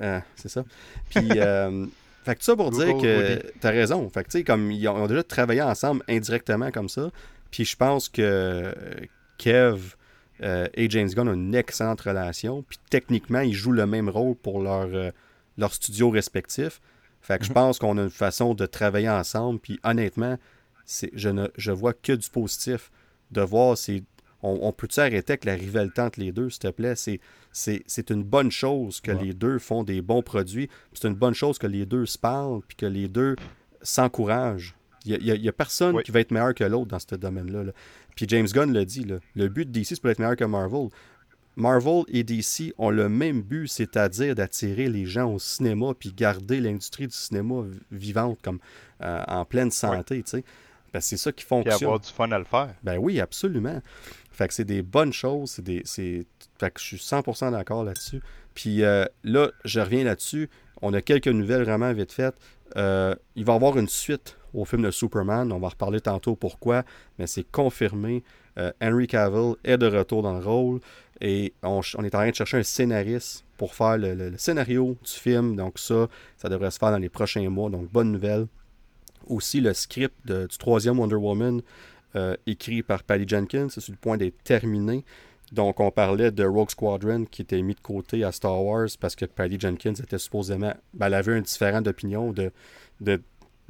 Euh, 0.00 0.20
c'est 0.36 0.48
ça. 0.48 0.64
Puis, 1.10 1.28
euh, 1.36 1.86
fait 2.24 2.36
que 2.36 2.44
ça 2.44 2.56
pour 2.56 2.70
dire 2.70 2.96
que 2.98 3.40
tu 3.60 3.66
as 3.66 3.70
raison. 3.70 4.08
Fait 4.10 4.24
que 4.24 4.30
tu 4.30 4.38
sais, 4.38 4.44
comme 4.44 4.70
ils 4.70 4.86
ont 4.88 5.06
déjà 5.06 5.22
travaillé 5.22 5.62
ensemble 5.62 6.02
indirectement 6.08 6.70
comme 6.70 6.88
ça. 6.88 7.10
Puis 7.50 7.64
je 7.64 7.76
pense 7.76 8.08
que 8.08 8.74
Kev 9.38 9.94
euh, 10.42 10.68
et 10.74 10.90
James 10.90 11.08
Gunn 11.08 11.28
ont 11.28 11.34
une 11.34 11.54
excellente 11.54 12.02
relation. 12.02 12.62
Puis 12.68 12.78
techniquement, 12.90 13.40
ils 13.40 13.54
jouent 13.54 13.72
le 13.72 13.86
même 13.86 14.08
rôle 14.08 14.34
pour 14.36 14.60
leur, 14.60 14.88
leur 15.56 15.72
studio 15.72 16.10
respectif. 16.10 16.80
Fait 17.20 17.38
que 17.38 17.44
je 17.44 17.50
mhm. 17.50 17.54
pense 17.54 17.78
qu'on 17.78 17.96
a 17.98 18.02
une 18.02 18.10
façon 18.10 18.54
de 18.54 18.66
travailler 18.66 19.08
ensemble. 19.08 19.58
Puis 19.60 19.80
honnêtement, 19.82 20.38
je 21.14 21.28
ne 21.28 21.48
je 21.56 21.72
vois 21.72 21.92
que 21.92 22.12
du 22.12 22.28
positif 22.28 22.90
de 23.30 23.40
voir 23.40 23.76
ces 23.76 24.02
on, 24.42 24.72
peut-tu 24.72 25.00
arrêter 25.00 25.32
avec 25.32 25.44
la 25.44 25.54
rivalité 25.54 26.00
entre 26.00 26.20
les 26.20 26.30
deux, 26.30 26.48
s'il 26.50 26.60
te 26.60 26.68
plaît? 26.68 26.94
C'est 26.94 27.20
une 28.10 28.24
bonne 28.24 28.50
chose 28.50 29.00
que 29.00 29.12
les 29.12 29.34
deux 29.34 29.58
font 29.58 29.84
des 29.84 30.02
bons 30.02 30.22
produits. 30.22 30.68
C'est 30.92 31.08
une 31.08 31.14
bonne 31.14 31.34
chose 31.34 31.58
que 31.58 31.66
les 31.66 31.86
deux 31.86 32.06
se 32.06 32.18
parlent 32.18 32.60
puis 32.66 32.76
que 32.76 32.86
les 32.86 33.08
deux 33.08 33.36
s'encouragent. 33.82 34.74
Il 35.04 35.18
n'y 35.22 35.48
a, 35.48 35.52
personne 35.52 36.02
qui 36.02 36.10
va 36.10 36.20
être 36.20 36.32
meilleur 36.32 36.54
que 36.54 36.64
l'autre 36.64 36.88
dans 36.88 36.98
ce 36.98 37.14
domaine-là. 37.14 37.72
Puis 38.16 38.26
James 38.28 38.48
Gunn 38.52 38.72
l'a 38.72 38.84
dit, 38.84 39.06
le 39.34 39.48
but 39.48 39.64
de 39.64 39.70
DC, 39.70 39.86
c'est 39.90 40.00
pour 40.00 40.10
être 40.10 40.18
meilleur 40.18 40.36
que 40.36 40.44
Marvel. 40.44 40.88
Marvel 41.58 42.04
et 42.06 42.22
DC 42.22 42.72
ont 42.78 42.90
le 42.90 43.08
même 43.08 43.42
but, 43.42 43.66
c'est-à-dire 43.66 44.36
d'attirer 44.36 44.88
les 44.88 45.06
gens 45.06 45.34
au 45.34 45.38
cinéma 45.40 45.92
puis 45.98 46.12
garder 46.12 46.60
l'industrie 46.60 47.08
du 47.08 47.16
cinéma 47.16 47.64
vivante 47.90 48.38
comme 48.42 48.60
euh, 49.02 49.24
en 49.26 49.44
pleine 49.44 49.72
santé, 49.72 50.22
sais. 50.24 50.44
c'est 51.00 51.16
ça 51.16 51.32
qui 51.32 51.44
fonctionne. 51.44 51.78
Et 51.80 51.84
avoir 51.84 51.98
du 51.98 52.08
fun 52.08 52.30
à 52.30 52.38
le 52.38 52.44
faire. 52.44 52.74
Ben 52.84 52.96
oui, 52.98 53.18
absolument. 53.18 53.82
Fait 54.30 54.46
que 54.46 54.54
c'est 54.54 54.64
des 54.64 54.82
bonnes 54.82 55.12
choses. 55.12 55.50
C'est 55.50 55.64
des, 55.64 55.82
Fait 56.58 56.70
que 56.70 56.80
je 56.80 56.84
suis 56.84 56.96
100% 56.96 57.52
d'accord 57.52 57.84
là-dessus. 57.84 58.20
Puis 58.54 58.82
euh, 58.82 59.04
là, 59.22 59.50
je 59.64 59.80
reviens 59.80 60.04
là-dessus. 60.04 60.50
On 60.82 60.92
a 60.92 61.00
quelques 61.00 61.28
nouvelles 61.28 61.62
vraiment 61.62 61.92
vite 61.92 62.12
faites. 62.12 62.34
Euh, 62.76 63.14
il 63.36 63.44
va 63.44 63.52
y 63.52 63.56
avoir 63.56 63.78
une 63.78 63.88
suite 63.88 64.36
au 64.52 64.64
film 64.64 64.82
de 64.82 64.90
Superman. 64.90 65.52
On 65.52 65.60
va 65.60 65.68
reparler 65.68 66.00
tantôt 66.00 66.34
pourquoi, 66.34 66.82
mais 67.18 67.26
c'est 67.26 67.44
confirmé. 67.44 68.24
Euh, 68.58 68.72
Henry 68.82 69.06
Cavill 69.06 69.54
est 69.62 69.78
de 69.78 69.86
retour 69.86 70.22
dans 70.22 70.36
le 70.36 70.44
rôle 70.44 70.80
et 71.20 71.54
on, 71.62 71.80
est 71.80 72.14
en 72.14 72.18
train 72.18 72.30
de 72.30 72.34
chercher 72.34 72.56
un 72.56 72.62
scénariste 72.64 73.44
pour 73.56 73.74
faire 73.74 73.96
le, 73.96 74.36
scénario 74.36 74.96
du 75.04 75.12
film. 75.12 75.54
Donc 75.54 75.78
ça, 75.78 76.08
ça 76.36 76.48
devrait 76.48 76.72
se 76.72 76.78
faire 76.78 76.90
dans 76.90 76.98
les 76.98 77.08
prochains 77.08 77.48
mois. 77.48 77.70
Donc 77.70 77.90
bonne 77.90 78.10
nouvelle. 78.10 78.48
Aussi 79.28 79.60
le 79.60 79.72
script 79.74 80.14
du 80.26 80.58
troisième 80.58 80.98
Wonder 80.98 81.14
Woman 81.14 81.62
écrit 82.46 82.82
par 82.82 83.04
Patty 83.04 83.28
Jenkins. 83.28 83.68
C'est 83.70 83.80
sur 83.80 83.92
le 83.92 83.98
point 83.98 84.16
d'être 84.16 84.42
terminé. 84.42 85.04
Donc, 85.52 85.80
on 85.80 85.90
parlait 85.90 86.30
de 86.30 86.44
Rogue 86.44 86.70
Squadron 86.70 87.24
qui 87.24 87.42
était 87.42 87.62
mis 87.62 87.74
de 87.74 87.80
côté 87.80 88.24
à 88.24 88.32
Star 88.32 88.62
Wars 88.62 88.88
parce 89.00 89.16
que 89.16 89.24
Patty 89.24 89.58
Jenkins 89.58 89.94
était 89.94 90.18
supposément. 90.18 90.74
Ben, 90.94 91.06
elle 91.06 91.14
avait 91.14 91.34
un 91.34 91.40
différent 91.40 91.80
d'opinion 91.80 92.32
de, 92.32 92.52
de, 93.00 93.20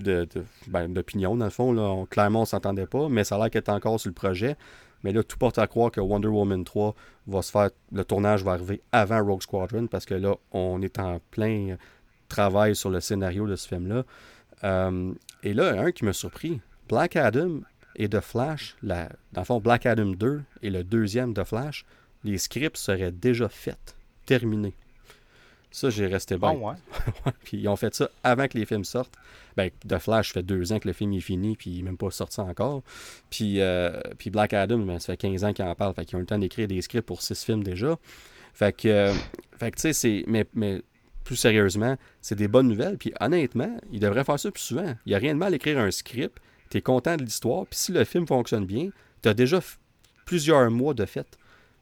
de, 0.01 0.27
ben, 0.67 0.93
d'opinion, 0.93 1.37
dans 1.37 1.45
le 1.45 1.51
fond. 1.51 1.73
Là. 1.73 2.05
clairement, 2.11 2.41
on 2.41 2.43
ne 2.43 2.47
s'entendait 2.47 2.87
pas, 2.87 3.09
mais 3.09 3.25
ça 3.25 3.37
a 3.37 3.39
l'air 3.39 3.51
qu'elle 3.51 3.61
était 3.61 3.73
encore 3.73 4.01
sur 4.01 4.09
le 4.09 4.15
projet. 4.15 4.57
Mais 5.05 5.13
là, 5.13 5.23
tout 5.23 5.39
porte 5.39 5.59
à 5.59 5.67
croire 5.69 5.93
que 5.93 6.01
Wonder 6.01 6.29
Woman 6.29 6.65
3 6.65 6.95
va 7.29 7.43
se 7.43 7.53
faire. 7.53 7.71
Le 7.93 8.05
tournage 8.05 8.43
va 8.43 8.53
arriver 8.53 8.83
avant 8.91 9.25
Rogue 9.25 9.43
Squadron 9.43 9.87
parce 9.87 10.05
que 10.05 10.15
là, 10.15 10.35
on 10.51 10.83
est 10.83 10.99
en 10.99 11.21
plein 11.31 11.77
travail 12.29 12.75
sur 12.75 12.91
le 12.91 13.01
scénario 13.01 13.47
de 13.47 13.55
ce 13.55 13.69
film-là. 13.69 14.05
Euh, 14.65 15.13
et 15.45 15.55
là, 15.55 15.81
un 15.81 15.93
qui 15.93 16.05
m'a 16.05 16.13
surpris 16.13 16.61
Black 16.89 17.15
Adam 17.15 17.61
et 17.99 18.09
The 18.09 18.21
Flash, 18.21 18.77
la, 18.83 19.11
dans 19.33 19.43
le 19.43 19.45
fond, 19.45 19.61
Black 19.61 19.85
Adam 19.85 20.13
2 20.13 20.43
et 20.63 20.71
le 20.71 20.85
deuxième 20.85 21.35
The 21.35 21.45
Flash, 21.45 21.85
les 22.25 22.39
scripts 22.39 22.77
seraient 22.77 23.13
déjà 23.13 23.49
faits, 23.49 23.97
terminés. 24.25 24.75
Ça, 25.71 25.91
j'ai 25.91 26.07
resté 26.07 26.39
bon. 26.39 26.69
ouais. 26.69 26.77
puis 27.45 27.59
ils 27.59 27.69
ont 27.69 27.77
fait 27.77 27.95
ça 27.95 28.09
avant 28.25 28.49
que 28.49 28.57
les 28.57 28.65
films 28.65 28.85
sortent. 28.85 29.15
Ben, 29.57 29.71
The 29.87 29.99
Flash 29.99 30.33
fait 30.33 30.43
deux 30.43 30.73
ans 30.73 30.79
que 30.79 30.89
le 30.89 30.95
film 30.95 31.13
est 31.13 31.21
fini, 31.21 31.57
puis 31.57 31.71
il 31.71 31.77
n'est 31.79 31.83
même 31.83 31.99
pas 31.99 32.11
sorti 32.11 32.41
encore. 32.41 32.83
Puis, 33.29 33.61
euh, 33.61 34.01
puis 34.17 34.31
Black 34.31 34.55
Adam, 34.55 34.79
ben, 34.79 34.99
ça 34.99 35.13
fait 35.13 35.19
15 35.19 35.45
ans 35.45 35.53
qu'ils 35.53 35.65
en 35.65 35.75
parlent. 35.75 35.95
Fait 35.95 36.07
qu'ils 36.07 36.17
ont 36.17 36.21
eu 36.21 36.23
le 36.23 36.27
temps 36.27 36.39
d'écrire 36.39 36.69
des 36.69 36.81
scripts 36.81 37.07
pour 37.07 37.21
six 37.21 37.45
films 37.45 37.63
déjà. 37.63 37.99
Fait 38.55 38.75
que, 38.75 38.89
euh, 38.89 39.15
fait 39.59 39.73
que 39.73 39.77
tu 39.77 39.83
sais, 39.83 39.93
c'est. 39.93 40.25
Mais, 40.27 40.47
mais 40.55 40.83
plus 41.25 41.37
sérieusement, 41.37 41.97
c'est 42.23 42.37
des 42.37 42.49
bonnes 42.49 42.69
nouvelles. 42.69 42.97
Puis 42.97 43.13
honnêtement, 43.21 43.77
ils 43.93 44.01
devraient 44.01 44.25
faire 44.25 44.39
ça 44.39 44.51
plus 44.51 44.63
souvent. 44.63 44.95
Il 45.05 45.11
n'y 45.11 45.15
a 45.15 45.19
rien 45.19 45.35
de 45.35 45.39
mal 45.39 45.53
à 45.53 45.57
écrire 45.57 45.79
un 45.79 45.91
script. 45.91 46.39
Tu 46.71 46.79
es 46.79 46.83
content 46.83 47.17
de 47.17 47.25
l'histoire. 47.25 47.67
Puis 47.67 47.79
si 47.79 47.93
le 47.93 48.05
film 48.05 48.27
fonctionne 48.27 48.67
bien, 48.67 48.91
tu 49.23 49.29
as 49.29 49.35
déjà 49.35 49.61
plusieurs 50.25 50.71
mois 50.71 50.95
de 50.95 51.05
fait. 51.05 51.27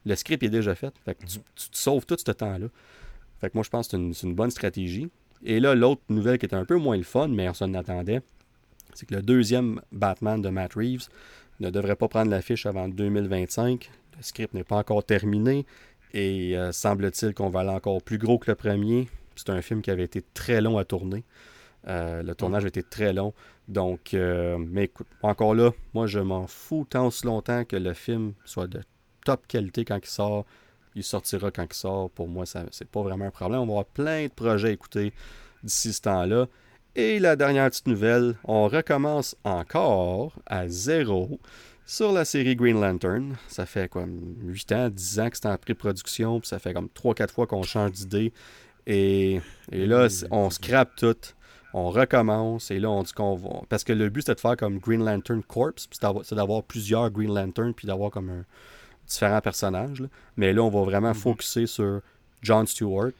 Le 0.04 0.14
script 0.14 0.42
est 0.42 0.48
déjà 0.48 0.74
fait. 0.74 0.94
Fait 1.04 1.14
que 1.14 1.26
tu, 1.26 1.38
tu 1.54 1.70
te 1.70 1.76
sauves 1.76 2.06
tout 2.06 2.16
ce 2.18 2.30
temps-là. 2.30 2.68
Fait 3.40 3.50
que 3.50 3.56
moi, 3.56 3.64
je 3.64 3.70
pense 3.70 3.88
que 3.88 4.12
c'est 4.12 4.26
une, 4.26 4.34
bonne 4.34 4.50
stratégie. 4.50 5.08
Et 5.44 5.60
là, 5.60 5.74
l'autre 5.74 6.02
nouvelle 6.08 6.38
qui 6.38 6.46
était 6.46 6.56
un 6.56 6.64
peu 6.64 6.76
moins 6.76 6.96
le 6.96 7.02
fun, 7.02 7.28
mais 7.28 7.48
on 7.48 7.54
s'en 7.54 7.72
attendait, 7.74 8.22
c'est 8.94 9.06
que 9.06 9.14
le 9.14 9.22
deuxième 9.22 9.80
Batman 9.92 10.40
de 10.40 10.48
Matt 10.48 10.74
Reeves 10.74 11.08
ne 11.60 11.70
devrait 11.70 11.96
pas 11.96 12.08
prendre 12.08 12.30
l'affiche 12.30 12.66
avant 12.66 12.88
2025. 12.88 13.90
Le 14.16 14.22
script 14.22 14.54
n'est 14.54 14.64
pas 14.64 14.76
encore 14.76 15.04
terminé 15.04 15.66
et 16.14 16.56
euh, 16.56 16.72
semble-t-il 16.72 17.34
qu'on 17.34 17.50
va 17.50 17.60
aller 17.60 17.70
encore 17.70 18.02
plus 18.02 18.18
gros 18.18 18.38
que 18.38 18.50
le 18.50 18.54
premier. 18.54 19.08
C'est 19.34 19.50
un 19.50 19.60
film 19.60 19.82
qui 19.82 19.90
avait 19.90 20.04
été 20.04 20.22
très 20.32 20.62
long 20.62 20.78
à 20.78 20.84
tourner. 20.84 21.24
Euh, 21.88 22.22
le 22.22 22.34
tournage 22.34 22.64
a 22.64 22.68
été 22.68 22.82
très 22.82 23.12
long. 23.12 23.32
Donc, 23.68 24.14
euh, 24.14 24.58
mais 24.58 24.84
écoute, 24.84 25.06
encore 25.22 25.54
là, 25.54 25.70
moi 25.94 26.06
je 26.06 26.18
m'en 26.18 26.46
fous 26.46 26.86
tant 26.88 27.06
aussi 27.06 27.26
longtemps 27.26 27.64
que 27.64 27.76
le 27.76 27.94
film 27.94 28.32
soit 28.44 28.66
de 28.66 28.80
top 29.24 29.46
qualité 29.46 29.84
quand 29.84 29.98
il 30.02 30.08
sort 30.08 30.44
il 30.96 31.04
sortira 31.04 31.50
quand 31.50 31.66
il 31.70 31.74
sort. 31.74 32.10
Pour 32.10 32.26
moi, 32.26 32.46
ça 32.46 32.64
c'est 32.72 32.88
pas 32.88 33.02
vraiment 33.02 33.26
un 33.26 33.30
problème. 33.30 33.60
On 33.60 33.66
va 33.66 33.72
avoir 33.72 33.84
plein 33.84 34.24
de 34.24 34.32
projets 34.32 34.68
à 34.68 34.72
écouter 34.72 35.12
d'ici 35.62 35.92
ce 35.92 36.00
temps-là. 36.02 36.46
Et 36.96 37.18
la 37.18 37.36
dernière 37.36 37.68
petite 37.68 37.86
nouvelle, 37.86 38.36
on 38.44 38.68
recommence 38.68 39.36
encore 39.44 40.32
à 40.46 40.66
zéro 40.66 41.38
sur 41.84 42.10
la 42.10 42.24
série 42.24 42.56
Green 42.56 42.80
Lantern. 42.80 43.36
Ça 43.48 43.66
fait 43.66 43.88
comme 43.90 44.34
8 44.42 44.72
ans, 44.72 44.88
10 44.88 45.20
ans 45.20 45.30
que 45.30 45.36
c'est 45.36 45.46
en 45.46 45.56
pré-production, 45.58 46.40
puis 46.40 46.48
ça 46.48 46.58
fait 46.58 46.72
comme 46.72 46.88
3-4 46.88 47.30
fois 47.30 47.46
qu'on 47.46 47.62
change 47.62 47.92
d'idée. 47.92 48.32
Et, 48.86 49.40
et, 49.72 49.86
là, 49.86 50.08
on 50.30 50.48
scrape 50.48 50.96
tout, 50.96 51.16
on 51.78 51.90
recommence, 51.90 52.70
et 52.70 52.78
là, 52.78 52.90
on 52.90 53.02
dit 53.02 53.12
qu'on 53.12 53.34
va. 53.34 53.60
Parce 53.68 53.84
que 53.84 53.92
le 53.92 54.08
but, 54.08 54.22
c'était 54.22 54.36
de 54.36 54.40
faire 54.40 54.56
comme 54.56 54.78
Green 54.78 55.04
Lantern 55.04 55.42
Corps, 55.42 55.72
c'est 55.76 56.34
d'avoir 56.34 56.62
plusieurs 56.62 57.10
Green 57.10 57.34
Lantern, 57.34 57.74
puis 57.74 57.86
d'avoir 57.86 58.10
comme 58.10 58.30
un, 58.30 58.44
différents 59.06 59.42
personnages. 59.42 60.02
Mais 60.38 60.54
là, 60.54 60.62
on 60.62 60.70
va 60.70 60.84
vraiment 60.84 61.10
mm 61.10 61.14
focuser 61.14 61.66
sur 61.66 62.00
John 62.40 62.66
Stewart, 62.66 63.12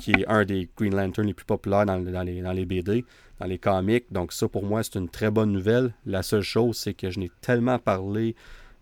qui 0.00 0.12
est 0.12 0.26
un 0.26 0.46
des 0.46 0.70
Green 0.74 0.96
Lantern 0.96 1.26
les 1.26 1.34
plus 1.34 1.44
populaires 1.44 1.84
dans, 1.84 1.96
les, 1.98 2.40
dans 2.40 2.52
les 2.52 2.64
BD, 2.64 3.04
dans 3.40 3.46
les 3.46 3.58
comics. 3.58 4.06
Donc 4.10 4.32
ça, 4.32 4.48
pour 4.48 4.64
moi, 4.64 4.82
c'est 4.82 4.94
une 4.94 5.10
très 5.10 5.30
bonne 5.30 5.52
nouvelle. 5.52 5.92
La 6.06 6.22
seule 6.22 6.40
chose, 6.40 6.78
c'est 6.78 6.94
que 6.94 7.10
je 7.10 7.20
n'ai 7.20 7.30
tellement 7.42 7.78
parlé 7.78 8.34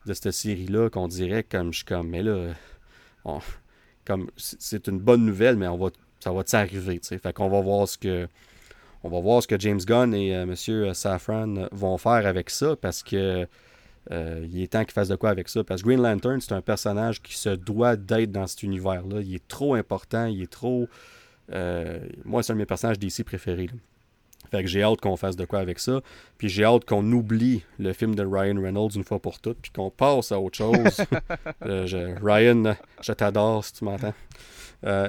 de 0.07 0.15
cette 0.15 0.31
série-là 0.31 0.89
qu'on 0.89 1.09
dirait 1.09 1.43
comme 1.43 1.73
je 1.73 1.79
suis 1.79 1.85
comme, 1.85 2.11
mais 2.11 2.23
là, 2.23 2.53
comme 4.05 4.31
c'est 4.37 4.87
une 4.87 5.01
bonne 5.01 5.27
nouvelle, 5.27 5.57
mais 5.57 5.67
on 5.67 5.77
va, 5.77 5.89
ça 6.21 6.31
va 6.31 6.45
t'arriver. 6.45 7.01
Fait 7.03 7.33
qu'on 7.33 7.49
va 7.49 7.61
voir 7.61 7.89
ce 7.89 7.99
que 7.99 8.29
on 9.03 9.09
va 9.09 9.21
voir 9.21 9.43
ce 9.43 9.49
que 9.49 9.59
James 9.59 9.81
Gunn 9.81 10.15
et 10.15 10.31
M. 10.31 10.41
Euh, 10.41 10.47
Monsieur 10.47 10.95
Safran 10.95 11.69
vont 11.73 11.99
faire 11.99 12.27
avec 12.27 12.51
ça 12.51 12.77
parce 12.77 13.03
que 13.03 13.47
euh, 14.13 14.47
il 14.51 14.63
est 14.63 14.73
temps 14.73 14.85
qu'il 14.85 14.93
fasse 14.93 15.09
de 15.09 15.17
quoi 15.17 15.31
avec 15.31 15.49
ça. 15.49 15.65
Parce 15.65 15.83
que 15.83 15.89
Green 15.89 16.03
Lantern, 16.03 16.41
c'est 16.41 16.53
un 16.53 16.61
personnage 16.61 17.23
qui 17.23 17.37
se 17.37 17.51
doit 17.51 17.97
d'être 17.97 18.33
dans 18.33 18.47
cet 18.47 18.63
univers-là. 18.63 19.21
Il 19.21 19.35
est 19.35 19.49
trop 19.49 19.75
important, 19.75 20.27
il 20.27 20.43
est 20.43 20.51
trop. 20.51 20.89
Euh, 21.53 22.01
moi, 22.25 22.43
c'est 22.43 22.53
un 22.53 22.57
de 22.57 22.61
mes 22.61 22.67
personnages 22.67 22.99
DC 22.99 23.25
préférés. 23.25 23.71
Fait 24.51 24.63
que 24.63 24.69
j'ai 24.69 24.85
hâte 24.85 25.01
qu'on 25.01 25.17
fasse 25.17 25.35
de 25.35 25.45
quoi 25.45 25.59
avec 25.59 25.81
ça. 25.81 26.01
Puis 26.39 26.49
j'ai 26.49 26.63
hâte 26.65 26.85
qu'on 26.85 27.11
oublie 27.11 27.65
le 27.81 27.93
film 27.93 28.15
de 28.15 28.25
Ryan 28.25 28.61
Reynolds 28.63 28.91
une 28.95 29.03
fois 29.03 29.19
pour 29.19 29.41
toutes, 29.41 29.59
puis 29.61 29.73
qu'on 29.73 29.91
passe 29.91 30.31
à 30.31 30.41
autre 30.41 30.57
chose. 30.57 31.01
Euh, 31.65 32.17
Ryan, 32.23 32.77
je 33.01 33.13
t'adore 33.13 33.65
si 33.65 33.73
tu 33.73 33.85
m'entends. 33.85 34.15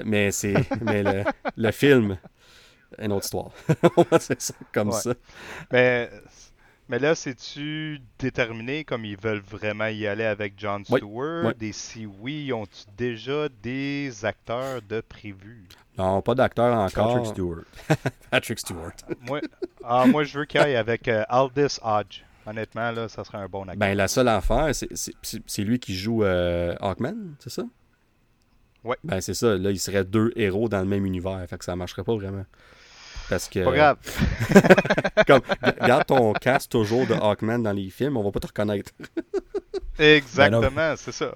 mais 0.06 0.32
c'est 0.32 0.56
mais 0.82 1.04
le, 1.56 1.72
film, 1.72 2.18
une 3.00 3.12
autre 3.12 3.26
histoire. 3.26 3.52
c'est 4.20 4.42
ça, 4.42 4.54
comme 4.72 4.92
ça. 4.92 5.14
Mais 5.72 6.10
mais 6.90 7.00
là, 7.00 7.16
c'est-tu 7.16 8.00
déterminé 8.18 8.86
comme 8.86 9.04
ils 9.04 9.18
veulent 9.18 9.42
vraiment 9.42 9.88
y 9.88 10.08
aller 10.08 10.24
avec 10.24 10.54
John 10.56 10.86
Stewart? 10.86 11.54
Et 11.60 11.74
si 11.74 12.06
oui, 12.06 12.54
ont-tu 12.54 12.86
déjà 12.98 13.50
des 13.62 14.24
acteurs 14.24 14.82
de 14.82 15.02
prévu? 15.02 15.68
Non, 15.98 16.22
pas 16.22 16.36
d'acteurs 16.36 16.78
encore. 16.78 17.16
Patrick 17.16 17.34
Stewart. 17.34 17.64
Patrick 18.32 18.60
Stewart. 18.60 18.94
moi, 19.22 19.42
ah, 19.84 20.06
moi, 20.06 20.24
je 20.24 20.40
veux 20.40 20.46
qu'il 20.46 20.62
aille 20.62 20.78
avec 20.78 21.08
euh, 21.10 21.24
Aldis 21.28 21.78
Hodge. 21.82 22.24
Honnêtement, 22.46 22.92
là, 22.92 23.10
ça 23.10 23.26
serait 23.26 23.40
un 23.40 23.48
bon 23.48 23.64
acteur. 23.64 23.78
Ben, 23.78 23.94
la 23.94 24.08
seule 24.08 24.30
affaire, 24.30 24.70
c'est 24.74 25.64
lui 25.64 25.80
qui 25.80 25.94
joue 25.94 26.24
euh, 26.24 26.74
Hawkman, 26.80 27.36
c'est 27.40 27.50
ça? 27.50 27.64
Oui. 28.86 28.96
Ben, 29.04 29.20
c'est 29.20 29.34
ça. 29.34 29.58
Là, 29.58 29.72
il 29.72 29.80
serait 29.80 30.06
deux 30.06 30.32
héros 30.38 30.70
dans 30.70 30.80
le 30.80 30.86
même 30.86 31.06
univers. 31.06 31.44
Fait 31.50 31.58
que 31.58 31.66
ça 31.66 31.76
marcherait 31.76 32.06
pas 32.06 32.16
vraiment. 32.16 32.46
Parce 33.30 33.50
que. 33.50 33.64
Pas 33.64 33.72
grave. 33.72 33.98
comme, 35.28 35.42
garde 35.86 36.06
ton 36.06 36.34
casque 36.34 36.70
toujours 36.70 37.06
de 37.08 37.14
Hawkman 37.14 37.62
dans 37.64 37.74
les 37.74 37.90
films, 37.90 38.18
on 38.18 38.24
va 38.24 38.32
pas 38.32 38.40
te 38.40 38.48
reconnaître. 38.48 38.92
Exactement, 40.00 40.94
c'est 40.96 41.12
ça. 41.12 41.34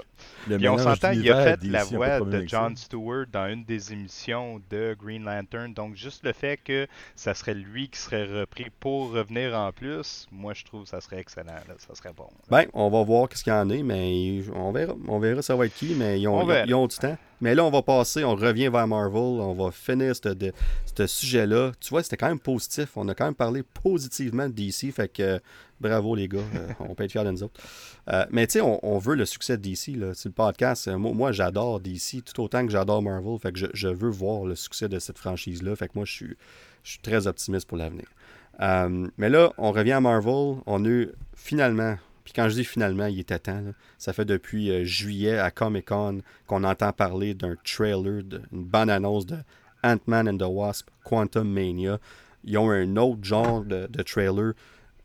Et 0.49 0.69
on 0.69 0.77
s'entend, 0.77 1.11
il 1.11 1.31
a 1.31 1.43
fait 1.43 1.63
la 1.63 1.83
voix 1.83 2.19
de 2.19 2.43
John 2.47 2.75
Stewart 2.75 3.25
dans 3.31 3.47
une 3.47 3.63
des 3.63 3.93
émissions 3.93 4.61
de 4.69 4.95
Green 4.99 5.23
Lantern. 5.23 5.73
Donc, 5.73 5.95
juste 5.95 6.23
le 6.23 6.33
fait 6.33 6.57
que 6.57 6.87
ça 7.15 7.33
serait 7.33 7.53
lui 7.53 7.89
qui 7.89 7.99
serait 7.99 8.25
repris 8.25 8.67
pour 8.79 9.11
revenir 9.11 9.57
en 9.57 9.71
plus, 9.71 10.27
moi, 10.31 10.53
je 10.53 10.63
trouve 10.63 10.83
que 10.83 10.89
ça 10.89 11.01
serait 11.01 11.19
excellent. 11.19 11.53
Ça 11.77 11.95
serait 11.95 12.13
bon. 12.15 12.27
Ben, 12.49 12.65
on 12.73 12.89
va 12.89 13.03
voir 13.03 13.27
ce 13.33 13.43
qu'il 13.43 13.53
y 13.53 13.55
en 13.55 13.69
a, 13.69 13.83
mais 13.83 14.41
on 14.55 14.71
verra. 14.71 14.95
On 15.07 15.19
verra 15.19 15.41
ça 15.41 15.55
va 15.55 15.65
être 15.65 15.75
qui, 15.75 15.93
mais 15.95 16.19
ils 16.19 16.27
ont, 16.27 16.47
ils 16.65 16.75
ont 16.75 16.87
du 16.87 16.97
temps. 16.97 17.17
Mais 17.41 17.55
là, 17.55 17.65
on 17.65 17.71
va 17.71 17.81
passer, 17.81 18.23
on 18.23 18.35
revient 18.35 18.69
vers 18.69 18.87
Marvel, 18.87 19.15
on 19.15 19.53
va 19.53 19.71
finir 19.71 20.13
ce 20.15 21.07
sujet-là. 21.07 21.71
Tu 21.79 21.89
vois, 21.89 22.03
c'était 22.03 22.17
quand 22.17 22.27
même 22.27 22.39
positif. 22.39 22.89
On 22.95 23.07
a 23.09 23.15
quand 23.15 23.25
même 23.25 23.33
parlé 23.33 23.63
positivement 23.63 24.47
de 24.47 24.53
DC, 24.53 24.93
fait 24.93 25.11
que 25.11 25.39
bravo 25.81 26.15
les 26.15 26.27
gars, 26.27 26.39
euh, 26.55 26.67
on 26.79 26.95
peut 26.95 27.03
être 27.03 27.11
fiers 27.11 27.23
de 27.23 27.31
nous 27.31 27.43
autres. 27.43 27.59
Euh, 28.09 28.25
mais 28.31 28.47
tu 28.47 28.53
sais, 28.53 28.61
on, 28.61 28.97
veut 28.99 29.15
le 29.15 29.25
succès 29.25 29.57
de 29.57 29.61
DC. 29.61 29.97
Là. 29.97 30.11
le 30.23 30.31
podcast, 30.31 30.87
euh, 30.87 30.97
moi, 30.97 31.31
j'adore 31.31 31.79
DC 31.79 32.23
tout 32.23 32.41
autant 32.41 32.65
que 32.65 32.71
j'adore 32.71 33.01
Marvel, 33.01 33.37
fait 33.39 33.51
que 33.51 33.59
je, 33.73 33.87
veux 33.87 34.09
voir 34.09 34.45
le 34.45 34.55
succès 34.55 34.87
de 34.87 34.99
cette 34.99 35.17
franchise-là. 35.17 35.75
Fait 35.75 35.87
que 35.87 35.93
moi, 35.95 36.05
je 36.05 36.11
suis, 36.83 36.99
très 37.01 37.27
optimiste 37.27 37.67
pour 37.67 37.77
l'avenir. 37.77 38.05
mais 39.17 39.29
là, 39.29 39.51
on 39.57 39.71
revient 39.71 39.93
à 39.93 40.01
Marvel. 40.01 40.57
On 40.65 40.85
a 40.85 41.05
finalement 41.35 41.97
puis 42.23 42.33
quand 42.33 42.47
je 42.49 42.53
dis 42.53 42.63
finalement, 42.63 43.07
il 43.07 43.19
était 43.19 43.39
temps. 43.39 43.63
Ça 43.97 44.13
fait 44.13 44.25
depuis 44.25 44.85
juillet 44.85 45.39
à 45.39 45.49
Comic 45.49 45.87
Con 45.87 46.19
qu'on 46.45 46.63
entend 46.63 46.93
parler 46.93 47.33
d'un 47.33 47.55
trailer, 47.63 48.23
d'une 48.23 48.45
bande-annonce 48.51 49.25
de 49.25 49.37
Ant-Man 49.83 50.29
and 50.29 50.37
the 50.37 50.47
Wasp, 50.47 50.89
Quantum 51.03 51.49
Mania. 51.49 51.99
Ils 52.43 52.57
ont 52.57 52.71
un 52.71 52.95
autre 52.97 53.23
genre 53.23 53.63
de, 53.63 53.87
trailer 54.03 54.53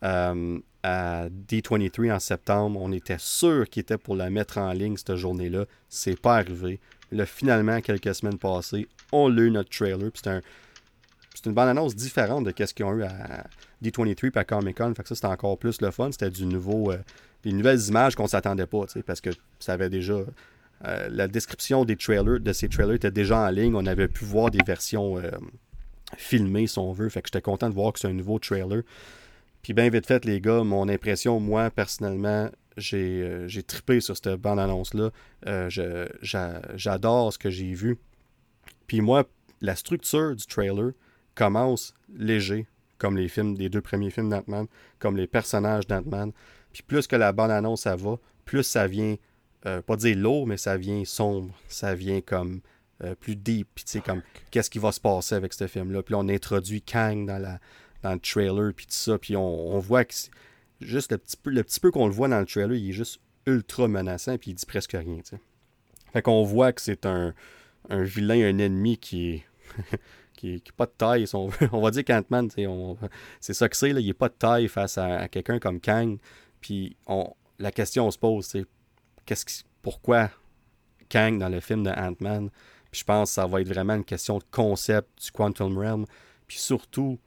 euh, 0.02 0.58
à 0.82 1.28
D23 1.28 2.12
en 2.12 2.18
septembre. 2.18 2.80
On 2.80 2.92
était 2.92 3.18
sûr 3.18 3.68
qu'ils 3.68 3.80
étaient 3.80 3.98
pour 3.98 4.16
la 4.16 4.30
mettre 4.30 4.58
en 4.58 4.72
ligne 4.72 4.96
cette 4.96 5.16
journée-là. 5.16 5.64
C'est 5.88 6.20
pas 6.20 6.36
arrivé. 6.36 6.80
Là, 7.12 7.26
finalement, 7.26 7.80
quelques 7.80 8.14
semaines 8.14 8.38
passées, 8.38 8.88
on 9.12 9.36
a 9.36 9.40
eu 9.40 9.50
notre 9.50 9.70
trailer. 9.70 10.10
C'est 10.14 10.28
un, 10.28 10.40
une 11.44 11.54
bande-annonce 11.54 11.94
différente 11.94 12.44
de 12.44 12.52
ce 12.64 12.74
qu'ils 12.74 12.84
ont 12.84 12.94
eu 12.94 13.04
à 13.04 13.46
D23 13.82 14.32
et 14.34 14.38
à 14.38 14.44
Comic 14.44 14.76
Con. 14.76 14.92
Fait 14.94 15.02
que 15.02 15.08
ça, 15.08 15.14
c'était 15.14 15.26
encore 15.26 15.58
plus 15.58 15.80
le 15.80 15.90
fun. 15.90 16.10
C'était 16.12 16.30
du 16.30 16.46
nouveau. 16.46 16.92
Euh, 16.92 16.98
des 17.42 17.52
nouvelles 17.52 17.80
images 17.88 18.16
qu'on 18.16 18.26
s'attendait 18.26 18.66
pas, 18.66 18.86
parce 19.06 19.20
que 19.20 19.30
ça 19.60 19.74
avait 19.74 19.90
déjà. 19.90 20.18
Euh, 20.84 21.08
la 21.10 21.26
description 21.26 21.84
des 21.84 21.96
trailers, 21.96 22.40
de 22.40 22.52
ces 22.52 22.68
trailers 22.68 22.96
était 22.96 23.10
déjà 23.10 23.38
en 23.38 23.50
ligne. 23.50 23.74
On 23.76 23.86
avait 23.86 24.08
pu 24.08 24.24
voir 24.24 24.50
des 24.50 24.62
versions 24.66 25.16
filmées, 26.16 26.66
si 26.66 26.78
on 26.78 26.92
veut. 26.92 27.08
Fait 27.08 27.22
que 27.22 27.28
j'étais 27.28 27.40
content 27.40 27.68
de 27.68 27.74
voir 27.74 27.92
que 27.92 28.00
c'est 28.00 28.08
un 28.08 28.12
nouveau 28.12 28.38
trailer. 28.38 28.82
Puis 29.66 29.74
bien 29.74 29.90
vite 29.90 30.06
fait, 30.06 30.24
les 30.24 30.40
gars, 30.40 30.62
mon 30.62 30.88
impression, 30.88 31.40
moi, 31.40 31.70
personnellement, 31.70 32.48
j'ai, 32.76 33.48
j'ai 33.48 33.64
trippé 33.64 33.98
sur 34.00 34.16
cette 34.16 34.40
bande-annonce-là. 34.40 35.10
j'adore 36.22 37.32
ce 37.32 37.38
que 37.40 37.50
j'ai 37.50 37.72
vu. 37.72 37.98
Puis 38.86 39.00
moi, 39.00 39.24
la 39.60 39.74
structure 39.74 40.36
du 40.36 40.46
trailer 40.46 40.92
commence 41.34 41.94
léger, 42.16 42.68
comme 42.98 43.16
les 43.16 43.26
films 43.26 43.56
des 43.56 43.68
deux 43.68 43.80
premiers 43.80 44.10
films 44.10 44.30
d'Ant-Man, 44.30 44.68
comme 45.00 45.16
les 45.16 45.26
personnages 45.26 45.88
d'Ant-Man. 45.88 46.30
Puis 46.72 46.84
plus 46.84 47.08
que 47.08 47.16
la 47.16 47.32
bande-annonce, 47.32 47.80
ça 47.80 47.96
va, 47.96 48.20
plus 48.44 48.62
ça 48.62 48.86
vient, 48.86 49.16
euh, 49.66 49.82
pas 49.82 49.96
dire 49.96 50.16
lourd, 50.16 50.46
mais 50.46 50.58
ça 50.58 50.76
vient 50.76 51.04
sombre, 51.04 51.52
ça 51.66 51.96
vient 51.96 52.20
comme 52.20 52.60
euh, 53.02 53.16
plus 53.16 53.34
deep, 53.34 53.66
puis 53.74 53.84
tu 53.84 53.90
sais, 53.90 54.00
comme 54.00 54.22
qu'est-ce 54.52 54.70
qui 54.70 54.78
va 54.78 54.92
se 54.92 55.00
passer 55.00 55.34
avec 55.34 55.54
ce 55.54 55.66
film-là? 55.66 56.04
Puis 56.04 56.12
là, 56.12 56.20
on 56.20 56.28
introduit 56.28 56.82
Kang 56.82 57.26
dans, 57.26 57.42
la, 57.42 57.58
dans 58.06 58.14
le 58.14 58.20
trailer, 58.20 58.72
puis 58.74 58.86
tout 58.86 58.92
ça, 58.92 59.18
puis 59.18 59.36
on, 59.36 59.78
voit 59.78 60.04
que 60.04 60.14
juste 60.80 61.12
le 61.12 61.18
petit 61.18 61.36
peu, 61.36 61.50
le 61.50 61.62
petit 61.62 61.80
peu 61.80 61.90
qu'on 61.90 62.06
le 62.06 62.12
voit 62.12 62.28
dans 62.28 62.40
le 62.40 62.46
trailer, 62.46 62.76
il 62.76 62.90
est 62.90 62.92
juste 62.92 63.20
ultra 63.46 63.88
menaçant, 63.88 64.38
puis 64.38 64.52
il 64.52 64.54
dit 64.54 64.66
presque 64.66 64.92
rien. 64.92 65.20
Fait 66.12 66.22
qu'on 66.22 66.44
voit 66.44 66.72
que 66.72 66.80
c'est 66.80 67.06
un, 67.06 67.34
un 67.90 68.02
vilain, 68.02 68.40
un 68.42 68.58
ennemi 68.58 68.98
qui 68.98 69.30
est 69.30 69.44
qui 70.36 70.52
n'est 70.52 70.62
pas 70.76 70.86
de 70.86 70.92
taille. 70.96 71.24
On, 71.32 71.48
va 71.80 71.90
dire 71.90 72.04
qu'Ant-Man, 72.04 72.50
c'est 73.40 73.54
ça 73.54 73.68
que 73.68 73.76
c'est. 73.76 73.90
Il 73.90 74.06
n'est 74.06 74.14
pas 74.14 74.28
de 74.28 74.34
taille 74.34 74.68
face 74.68 74.98
à, 74.98 75.28
quelqu'un 75.28 75.58
comme 75.58 75.80
Kang. 75.80 76.18
Puis 76.60 76.96
on, 77.06 77.32
la 77.58 77.72
question 77.72 78.10
se 78.10 78.18
pose, 78.18 78.46
c'est 78.46 78.66
qu'est-ce 79.24 79.64
pourquoi 79.82 80.30
Kang 81.08 81.38
dans 81.38 81.48
le 81.48 81.60
film 81.60 81.82
de 81.82 81.90
Ant-Man? 81.90 82.50
Puis 82.90 83.00
je 83.00 83.04
pense 83.04 83.30
que 83.30 83.34
ça 83.34 83.46
va 83.46 83.60
être 83.60 83.68
vraiment 83.68 83.94
une 83.94 84.04
question 84.04 84.38
de 84.38 84.44
concept 84.50 85.22
du 85.22 85.30
Quantum 85.32 85.76
Realm. 85.78 86.04
Puis 86.46 86.58
surtout, 86.58 87.18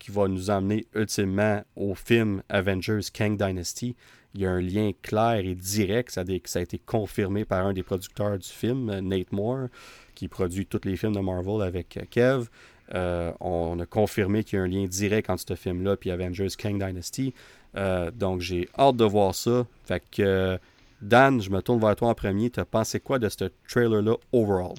qui 0.00 0.10
va 0.10 0.26
nous 0.26 0.50
emmener 0.50 0.86
ultimement 0.94 1.62
au 1.76 1.94
film 1.94 2.42
Avengers 2.48 3.02
Kang 3.12 3.36
Dynasty. 3.36 3.94
Il 4.34 4.40
y 4.40 4.46
a 4.46 4.50
un 4.50 4.60
lien 4.60 4.90
clair 5.02 5.40
et 5.44 5.54
direct, 5.54 6.10
ça 6.10 6.22
a, 6.22 6.60
été 6.60 6.78
confirmé 6.78 7.44
par 7.44 7.66
un 7.66 7.72
des 7.72 7.82
producteurs 7.82 8.38
du 8.38 8.48
film, 8.48 8.98
Nate 9.00 9.30
Moore, 9.30 9.68
qui 10.14 10.26
produit 10.26 10.66
tous 10.66 10.80
les 10.84 10.96
films 10.96 11.14
de 11.14 11.20
Marvel 11.20 11.62
avec 11.62 11.96
euh, 11.96 12.02
Kev. 12.10 12.46
Euh, 12.94 13.32
on 13.40 13.78
a 13.78 13.86
confirmé 13.86 14.42
qu'il 14.42 14.58
y 14.58 14.60
a 14.60 14.64
un 14.64 14.68
lien 14.68 14.86
direct 14.86 15.30
entre 15.30 15.44
ce 15.48 15.54
film-là 15.54 15.96
et 16.02 16.10
Avengers 16.10 16.48
Kang 16.58 16.84
Dynasty. 16.84 17.34
Euh, 17.76 18.10
donc 18.10 18.40
j'ai 18.40 18.68
hâte 18.78 18.96
de 18.96 19.04
voir 19.04 19.34
ça. 19.34 19.66
Fait 19.84 20.02
que 20.10 20.58
Dan, 21.00 21.40
je 21.40 21.50
me 21.50 21.60
tourne 21.60 21.80
vers 21.80 21.96
toi 21.96 22.08
en 22.08 22.14
premier. 22.14 22.50
Tu 22.50 22.60
as 22.60 22.64
pensé 22.64 23.00
quoi 23.00 23.18
de 23.18 23.28
ce 23.28 23.50
trailer-là 23.68 24.16
overall? 24.32 24.74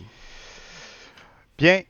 Bien, 1.62 1.84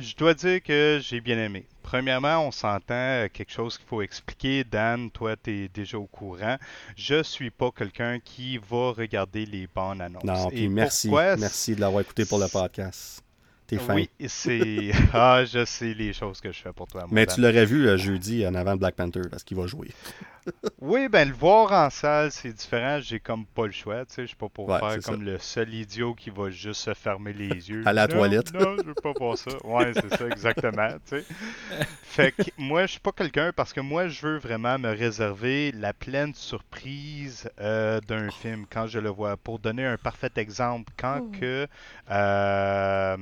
je 0.00 0.14
dois 0.14 0.34
dire 0.34 0.62
que 0.62 1.00
j'ai 1.02 1.20
bien 1.20 1.36
aimé. 1.36 1.66
Premièrement, 1.82 2.46
on 2.46 2.52
s'entend 2.52 2.94
euh, 2.94 3.28
quelque 3.32 3.50
chose 3.50 3.76
qu'il 3.76 3.86
faut 3.88 4.00
expliquer. 4.00 4.62
Dan, 4.62 5.10
toi, 5.10 5.34
tu 5.34 5.64
es 5.64 5.68
déjà 5.68 5.98
au 5.98 6.06
courant. 6.06 6.58
Je 6.94 7.24
suis 7.24 7.50
pas 7.50 7.72
quelqu'un 7.72 8.20
qui 8.20 8.56
va 8.58 8.92
regarder 8.92 9.44
les 9.44 9.66
bandes 9.66 10.00
annonces. 10.00 10.22
Non, 10.22 10.48
puis 10.48 10.68
merci. 10.68 11.10
Merci 11.10 11.74
de 11.74 11.80
l'avoir 11.80 12.02
écouté 12.02 12.24
pour 12.24 12.38
le 12.38 12.46
podcast. 12.46 13.24
T'es 13.66 13.78
fin. 13.78 13.94
Oui, 13.94 14.10
c'est. 14.26 14.92
Ah, 15.12 15.44
je 15.44 15.64
sais 15.64 15.94
les 15.94 16.12
choses 16.12 16.40
que 16.40 16.52
je 16.52 16.60
fais 16.60 16.72
pour 16.72 16.86
toi. 16.86 17.06
Mais 17.10 17.26
tu 17.26 17.40
l'aurais 17.40 17.64
vu 17.64 17.82
le 17.82 17.96
jeudi 17.96 18.46
en 18.46 18.54
avant 18.54 18.74
de 18.74 18.80
Black 18.80 18.94
Panther 18.94 19.22
parce 19.30 19.42
qu'il 19.42 19.56
va 19.56 19.66
jouer. 19.66 19.88
oui, 20.80 21.08
ben 21.08 21.28
le 21.28 21.34
voir 21.34 21.72
en 21.72 21.90
salle, 21.90 22.30
c'est 22.30 22.52
différent. 22.52 23.00
J'ai 23.00 23.18
comme 23.18 23.46
pas 23.46 23.66
le 23.66 23.72
choix. 23.72 24.04
Tu 24.04 24.14
sais, 24.14 24.22
je 24.22 24.28
suis 24.28 24.36
pas 24.36 24.48
pour 24.48 24.68
faire 24.68 24.98
comme 25.04 25.22
le 25.22 25.38
seul 25.38 25.72
idiot 25.74 26.14
qui 26.14 26.30
va 26.30 26.50
juste 26.50 26.82
se 26.82 26.94
fermer 26.94 27.32
les 27.32 27.48
yeux. 27.70 27.82
À 27.86 27.92
la 27.92 28.06
toilette. 28.06 28.52
non, 28.52 28.76
je 28.78 28.84
veux 28.84 28.94
pas 28.94 29.12
voir 29.18 29.36
ça. 29.36 29.50
Ouais, 29.64 29.92
c'est 29.94 30.16
ça, 30.16 30.26
exactement. 30.28 30.88
Tu 31.08 31.20
sais. 31.20 31.24
Fait 32.02 32.32
que 32.32 32.50
moi, 32.58 32.86
je 32.86 32.92
suis 32.92 33.00
pas 33.00 33.12
quelqu'un 33.12 33.52
parce 33.54 33.72
que 33.72 33.80
moi, 33.80 34.08
je 34.08 34.26
veux 34.26 34.38
vraiment 34.38 34.78
me 34.78 34.90
réserver 34.90 35.72
la 35.72 35.92
pleine 35.92 36.34
surprise 36.34 37.50
euh, 37.60 38.00
d'un 38.02 38.30
film 38.30 38.66
quand 38.70 38.86
je 38.86 38.98
le 38.98 39.10
vois. 39.10 39.36
Pour 39.36 39.58
donner 39.58 39.84
un 39.84 39.96
parfait 39.96 40.30
exemple, 40.36 40.92
quand 40.96 41.20
oh. 41.22 41.30
que. 41.38 41.66
Euh, 42.10 43.16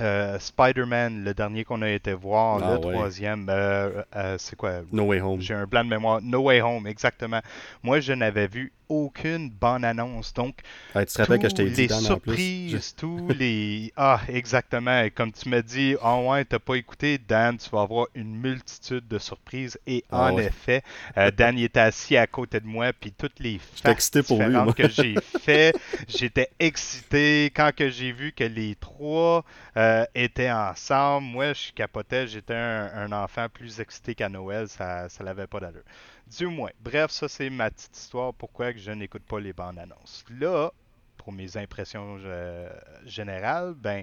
euh, 0.00 0.38
Spider-Man, 0.38 1.24
le 1.24 1.34
dernier 1.34 1.64
qu'on 1.64 1.82
a 1.82 1.90
été 1.90 2.12
voir, 2.12 2.60
ah 2.62 2.74
le 2.74 2.80
troisième, 2.80 3.46
euh, 3.48 4.02
euh, 4.14 4.36
c'est 4.38 4.56
quoi? 4.56 4.82
No 4.92 5.04
Way 5.04 5.20
Home. 5.20 5.40
J'ai 5.40 5.54
un 5.54 5.66
blanc 5.66 5.84
de 5.84 5.90
mémoire. 5.90 6.20
No 6.22 6.42
Way 6.42 6.60
Home, 6.62 6.86
exactement. 6.86 7.40
Moi, 7.82 8.00
je 8.00 8.12
n'avais 8.12 8.46
vu 8.46 8.72
aucune 8.88 9.50
bonne 9.50 9.84
annonce. 9.84 10.32
Donc, 10.34 10.56
tu 10.94 11.04
te 11.04 11.18
rappelles 11.22 11.40
que 11.40 11.48
je 11.48 11.54
t'ai 11.54 11.70
dit 11.70 11.86
les 11.86 11.88
surprises, 11.88 12.94
tous 12.96 13.28
les 13.38 13.92
ah 13.96 14.20
exactement. 14.28 15.06
comme 15.14 15.32
tu 15.32 15.48
m'as 15.48 15.62
dit, 15.62 15.96
oh 16.02 16.30
ouais, 16.30 16.44
t'as 16.44 16.58
pas 16.58 16.74
écouté 16.74 17.18
Dan, 17.18 17.56
tu 17.56 17.70
vas 17.70 17.82
avoir 17.82 18.06
une 18.14 18.36
multitude 18.36 19.06
de 19.08 19.18
surprises. 19.18 19.78
Et 19.86 20.04
ah 20.10 20.32
en 20.32 20.38
effet, 20.38 20.82
euh, 21.16 21.30
Dan 21.30 21.58
il 21.58 21.64
était 21.64 21.80
assis 21.80 22.16
à 22.16 22.26
côté 22.26 22.60
de 22.60 22.66
moi, 22.66 22.92
puis 22.92 23.12
toutes 23.12 23.38
les 23.40 23.58
faces 23.58 24.10
différentes 24.10 24.74
que 24.74 24.88
j'ai 24.88 25.14
fait, 25.40 25.74
j'étais 26.08 26.50
excité 26.58 27.52
quand 27.54 27.70
que 27.74 27.90
j'ai 27.90 28.12
vu 28.12 28.32
que 28.32 28.44
les 28.44 28.74
trois 28.76 29.44
euh, 29.76 30.04
étaient 30.14 30.50
ensemble. 30.50 31.26
Moi, 31.26 31.52
je 31.52 31.72
capotais, 31.72 32.26
j'étais 32.26 32.54
un, 32.54 33.12
enfant 33.12 33.46
plus 33.52 33.80
excité 33.80 34.14
qu'à 34.14 34.28
Noël, 34.28 34.68
ça, 34.68 35.08
ça 35.08 35.24
l'avait 35.24 35.46
pas 35.46 35.60
d'allure. 35.60 35.82
Du 36.26 36.46
moins. 36.46 36.70
Bref, 36.80 37.10
ça 37.12 37.28
c'est 37.28 37.50
ma 37.50 37.70
petite 37.70 37.96
histoire. 37.96 38.34
Pourquoi 38.34 38.72
je 38.72 38.90
n'écoute 38.90 39.22
pas 39.22 39.38
les 39.38 39.52
bandes 39.52 39.78
annonces. 39.78 40.24
Là, 40.30 40.72
pour 41.16 41.32
mes 41.32 41.56
impressions 41.56 42.18
euh, 42.24 42.68
générales, 43.04 43.74
ben 43.74 44.02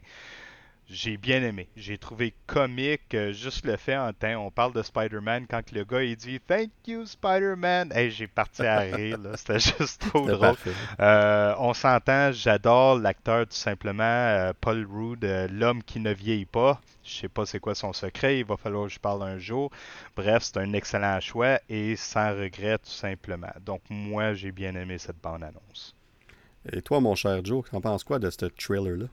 j'ai 0.89 1.17
bien 1.17 1.41
aimé. 1.43 1.69
J'ai 1.75 1.97
trouvé 1.97 2.33
comique 2.45 3.13
euh, 3.13 3.31
juste 3.31 3.65
le 3.65 3.77
fait 3.77 3.97
en 3.97 4.11
temps. 4.13 4.45
On 4.45 4.51
parle 4.51 4.73
de 4.73 4.81
Spider-Man 4.81 5.45
quand 5.49 5.71
le 5.71 5.83
gars 5.83 6.03
il 6.03 6.15
dit 6.15 6.39
Thank 6.39 6.69
you 6.87 7.05
Spider-Man. 7.05 7.91
Hey, 7.93 8.11
j'ai 8.11 8.27
parti 8.27 8.65
à 8.65 8.79
rire. 8.79 9.19
C'était 9.35 9.59
juste 9.79 10.01
trop 10.09 10.27
drôle. 10.27 10.55
Euh, 10.99 11.55
on 11.57 11.73
s'entend. 11.73 12.31
J'adore 12.31 12.99
l'acteur 12.99 13.47
tout 13.47 13.55
simplement. 13.55 14.51
Paul 14.61 14.85
Rudd, 14.89 15.23
l'homme 15.51 15.83
qui 15.83 15.99
ne 15.99 16.13
vieillit 16.13 16.45
pas. 16.45 16.81
Je 17.03 17.13
sais 17.13 17.29
pas 17.29 17.45
c'est 17.45 17.59
quoi 17.59 17.75
son 17.75 17.91
secret, 17.91 18.39
il 18.39 18.45
va 18.45 18.55
falloir 18.55 18.87
que 18.87 18.93
je 18.93 18.99
parle 18.99 19.23
un 19.23 19.37
jour. 19.37 19.71
Bref, 20.15 20.43
c'est 20.43 20.57
un 20.57 20.71
excellent 20.73 21.19
choix 21.19 21.59
et 21.67 21.95
sans 21.95 22.31
regret 22.31 22.77
tout 22.77 22.89
simplement. 22.89 23.51
Donc 23.65 23.81
moi, 23.89 24.33
j'ai 24.33 24.51
bien 24.51 24.73
aimé 24.75 24.97
cette 24.97 25.21
bande-annonce. 25.21 25.95
Et 26.71 26.81
toi, 26.81 27.01
mon 27.01 27.15
cher 27.15 27.43
Joe, 27.43 27.65
en 27.73 27.81
penses 27.81 28.05
quoi 28.05 28.19
de 28.19 28.29
ce 28.29 28.45
trailer-là? 28.45 29.07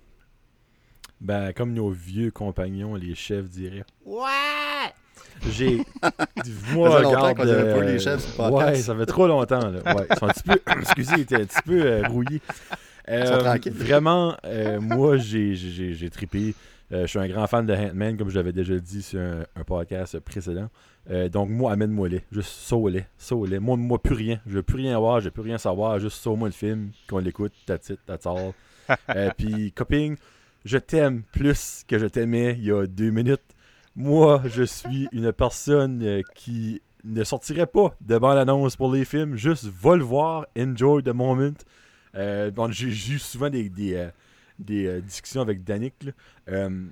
Ben, 1.20 1.52
comme 1.52 1.72
nos 1.72 1.90
vieux 1.90 2.30
compagnons, 2.30 2.94
les 2.94 3.14
chefs 3.14 3.48
diraient. 3.48 3.84
Ouais! 4.04 4.26
J'ai. 5.50 5.76
Moi, 6.72 6.90
ça 6.90 6.98
regarde. 6.98 7.36
Pas 7.36 7.84
les 7.84 7.98
chefs 7.98 8.38
ouais, 8.38 8.74
ça 8.76 8.94
fait 8.94 9.06
trop 9.06 9.26
longtemps. 9.26 9.70
Là. 9.70 9.94
Ouais, 9.94 10.06
ils 10.10 10.18
sont 10.18 10.26
un 10.26 10.32
petit 10.32 10.42
peu. 10.42 10.60
Excusez, 10.80 11.14
ils 11.16 11.20
étaient 11.20 11.36
un 11.36 11.44
petit 11.44 11.62
peu 11.64 11.82
euh, 11.82 12.02
rouillés. 12.08 12.40
Euh, 13.08 13.58
vraiment, 13.70 14.36
euh, 14.44 14.80
moi, 14.80 15.16
j'ai 15.16 16.10
trippé. 16.10 16.54
Euh, 16.92 17.02
je 17.02 17.06
suis 17.06 17.18
un 17.20 17.28
grand 17.28 17.46
fan 17.46 17.66
de 17.66 17.72
Ant-Man, 17.72 18.16
comme 18.16 18.30
je 18.30 18.34
l'avais 18.34 18.52
déjà 18.52 18.76
dit 18.78 19.02
sur 19.02 19.20
un, 19.20 19.64
podcast 19.64 20.18
précédent. 20.18 20.68
Euh, 21.08 21.28
donc, 21.28 21.48
moi, 21.48 21.72
amène-moi 21.72 22.08
les. 22.08 22.22
Juste 22.32 22.50
sauve-les. 22.50 23.04
Sauve-les. 23.16 23.60
Moi, 23.60 23.76
moi, 23.76 24.02
plus 24.02 24.14
rien. 24.14 24.40
Je 24.46 24.54
veux 24.54 24.62
plus 24.62 24.76
rien 24.76 24.98
voir. 24.98 25.20
Je 25.20 25.26
veux 25.26 25.30
plus 25.30 25.42
rien 25.42 25.58
savoir. 25.58 25.98
Juste 26.00 26.16
sauve-moi 26.16 26.48
le 26.48 26.52
film, 26.52 26.90
qu'on 27.08 27.18
l'écoute. 27.18 27.52
That's 27.66 27.90
it. 27.90 28.00
That's 28.06 28.26
all. 28.26 28.52
euh, 29.10 29.30
puis, 29.36 29.72
coping, 29.72 30.16
je 30.64 30.78
t'aime 30.78 31.22
plus 31.32 31.84
que 31.86 31.98
je 31.98 32.06
t'aimais 32.06 32.56
il 32.58 32.64
y 32.64 32.72
a 32.72 32.86
deux 32.86 33.10
minutes. 33.10 33.40
Moi, 33.96 34.42
je 34.46 34.62
suis 34.62 35.08
une 35.12 35.32
personne 35.32 36.02
euh, 36.02 36.22
qui 36.34 36.80
ne 37.04 37.24
sortirait 37.24 37.66
pas 37.66 37.94
de 38.00 38.18
bande-annonce 38.18 38.76
pour 38.76 38.92
les 38.92 39.04
films. 39.04 39.36
Juste 39.36 39.64
va 39.64 39.96
le 39.96 40.04
voir. 40.04 40.46
Enjoy 40.56 41.02
the 41.02 41.08
moment. 41.08 41.54
bon, 42.14 42.70
j'ai 42.70 42.88
eu 42.88 43.18
souvent 43.18 43.50
des, 43.50 43.68
des 43.68 44.10
des 44.60 44.86
euh, 44.86 45.00
discussions 45.00 45.40
avec 45.40 45.64
Danick. 45.64 45.94
Euh, 46.48 46.86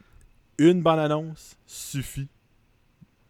une 0.58 0.82
bande-annonce 0.82 1.56
suffit. 1.66 2.28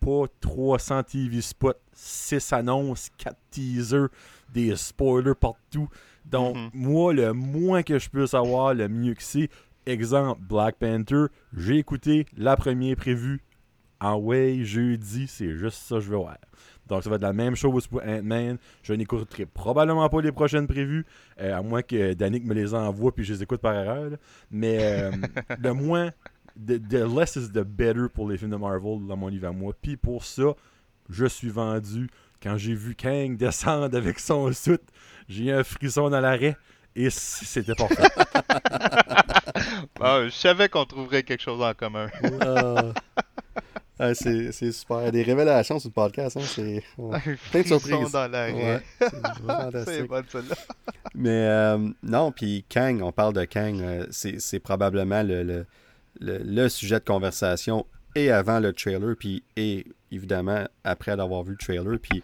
Pas 0.00 0.26
300 0.40 1.02
TV 1.02 1.40
spots, 1.40 1.72
6 1.92 2.52
annonces, 2.52 3.10
4 3.18 3.36
teasers, 3.50 4.08
des 4.54 4.76
spoilers 4.76 5.34
partout. 5.34 5.88
Donc, 6.24 6.56
mm-hmm. 6.56 6.70
moi, 6.72 7.12
le 7.12 7.32
moins 7.32 7.82
que 7.82 7.98
je 7.98 8.08
peux 8.08 8.26
savoir, 8.26 8.74
le 8.74 8.88
mieux 8.88 9.14
que 9.14 9.22
c'est. 9.22 9.50
Exemple, 9.88 10.42
Black 10.42 10.76
Panther, 10.76 11.26
j'ai 11.56 11.78
écouté 11.78 12.26
la 12.36 12.56
première 12.56 12.94
prévue 12.94 13.40
en 14.00 14.16
way 14.16 14.62
jeudi, 14.62 15.26
c'est 15.26 15.56
juste 15.56 15.78
ça 15.78 15.94
que 15.94 16.02
je 16.02 16.10
veux 16.10 16.18
voir. 16.18 16.36
Donc, 16.88 17.02
ça 17.02 17.08
va 17.08 17.16
être 17.16 17.22
la 17.22 17.32
même 17.32 17.56
chose 17.56 17.86
pour 17.86 18.02
Ant-Man. 18.02 18.58
Je 18.82 18.92
n'écouterai 18.92 19.46
probablement 19.46 20.06
pas 20.10 20.20
les 20.20 20.30
prochaines 20.30 20.66
prévues, 20.66 21.06
euh, 21.40 21.56
à 21.56 21.62
moins 21.62 21.80
que 21.80 22.12
Danick 22.12 22.44
me 22.44 22.52
les 22.52 22.74
envoie 22.74 23.14
puis 23.14 23.24
je 23.24 23.32
les 23.32 23.42
écoute 23.42 23.62
par 23.62 23.74
erreur. 23.74 24.12
Mais 24.50 24.78
euh, 24.80 25.10
le 25.58 25.72
moins, 25.72 26.10
the, 26.66 26.92
less 26.92 27.36
is 27.36 27.48
the 27.48 27.64
better 27.64 28.08
pour 28.12 28.28
les 28.28 28.36
films 28.36 28.50
de 28.50 28.56
Marvel 28.56 29.06
dans 29.06 29.16
mon 29.16 29.28
livre 29.28 29.48
à 29.48 29.52
moi. 29.52 29.72
Puis 29.80 29.96
pour 29.96 30.22
ça, 30.24 30.54
je 31.08 31.24
suis 31.24 31.48
vendu. 31.48 32.08
Quand 32.42 32.58
j'ai 32.58 32.74
vu 32.74 32.94
Kang 32.94 33.36
descendre 33.38 33.96
avec 33.96 34.18
son 34.18 34.52
soute, 34.52 34.84
j'ai 35.28 35.46
eu 35.46 35.50
un 35.50 35.64
frisson 35.64 36.10
dans 36.10 36.20
l'arrêt 36.20 36.56
et 36.98 37.10
c'était 37.10 37.74
parfait. 37.74 38.02
je 40.26 40.30
savais 40.30 40.68
qu'on 40.68 40.84
trouverait 40.84 41.22
quelque 41.22 41.42
chose 41.42 41.62
en 41.62 41.74
commun. 41.74 42.08
Ah 44.00 44.14
c'est, 44.14 44.52
super. 44.52 45.10
Des 45.10 45.24
révélations 45.24 45.80
sur 45.80 45.88
le 45.88 45.92
podcast. 45.92 46.36
Hein, 46.36 46.42
c'est 46.44 46.84
plein 47.50 47.62
de 47.62 47.66
surprises. 47.66 48.12
dans 48.12 48.30
ouais, 48.30 48.80
c'est 49.00 50.02
bon, 50.06 50.22
celle-là. 50.28 50.54
Mais 51.16 51.48
euh, 51.48 51.78
non, 52.04 52.30
puis 52.30 52.64
Kang, 52.68 53.02
on 53.02 53.10
parle 53.10 53.32
de 53.32 53.44
Kang, 53.44 53.80
euh, 53.80 54.06
c'est, 54.12 54.60
probablement 54.60 55.24
le, 55.24 55.42
le, 55.42 55.66
le, 56.20 56.68
sujet 56.68 57.00
de 57.00 57.04
conversation 57.04 57.86
et 58.14 58.30
avant 58.30 58.60
le 58.60 58.72
trailer, 58.72 59.16
puis 59.18 59.42
et 59.56 59.84
évidemment 60.12 60.64
après 60.84 61.16
d'avoir 61.16 61.42
vu 61.42 61.56
le 61.58 61.58
trailer. 61.58 61.98
Puis 62.00 62.22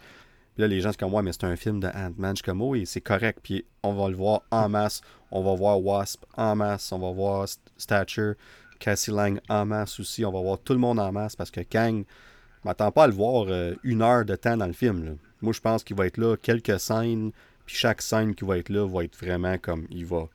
Puis 0.55 0.61
là, 0.61 0.67
les 0.67 0.79
gens 0.79 0.91
sont 0.91 0.97
comme, 0.99 1.11
moi, 1.11 1.21
mais 1.21 1.33
c'est 1.33 1.43
un 1.43 1.57
film 1.57 1.81
de 1.81 1.87
Ant-Man. 1.87 2.31
Je 2.31 2.35
suis 2.37 2.43
comme, 2.43 2.61
oui, 2.61 2.85
c'est 2.85 3.01
correct. 3.01 3.39
Puis 3.43 3.65
on 3.83 3.93
va 3.93 4.09
le 4.09 4.15
voir 4.15 4.41
en 4.51 4.69
masse. 4.69 5.01
On 5.29 5.43
va 5.43 5.53
voir 5.53 5.83
Wasp 5.83 6.23
en 6.37 6.55
masse. 6.55 6.93
On 6.93 6.99
va 6.99 7.11
voir 7.11 7.45
Stature, 7.77 8.35
Cassie 8.79 9.11
Lang 9.11 9.39
en 9.49 9.65
masse 9.65 9.99
aussi. 9.99 10.23
On 10.23 10.31
va 10.31 10.39
voir 10.39 10.57
tout 10.59 10.71
le 10.71 10.79
monde 10.79 10.97
en 10.97 11.11
masse 11.11 11.35
parce 11.35 11.51
que 11.51 11.59
Kang, 11.59 12.05
m'attends 12.63 12.91
pas 12.91 13.03
à 13.03 13.07
le 13.07 13.13
voir 13.13 13.47
euh, 13.49 13.75
une 13.83 14.01
heure 14.01 14.23
de 14.23 14.35
temps 14.37 14.55
dans 14.55 14.65
le 14.65 14.73
film. 14.73 15.17
Moi, 15.41 15.51
je 15.51 15.59
pense 15.59 15.83
qu'il 15.83 15.97
va 15.97 16.07
être 16.07 16.17
là 16.17 16.37
quelques 16.37 16.79
scènes. 16.79 17.31
Puis 17.65 17.75
chaque 17.75 18.01
scène 18.01 18.33
qui 18.33 18.45
va 18.45 18.57
être 18.57 18.69
là 18.69 18.87
va 18.87 19.03
être 19.03 19.17
vraiment 19.17 19.57
comme, 19.57 19.87
il 19.89 20.05
va 20.05 20.29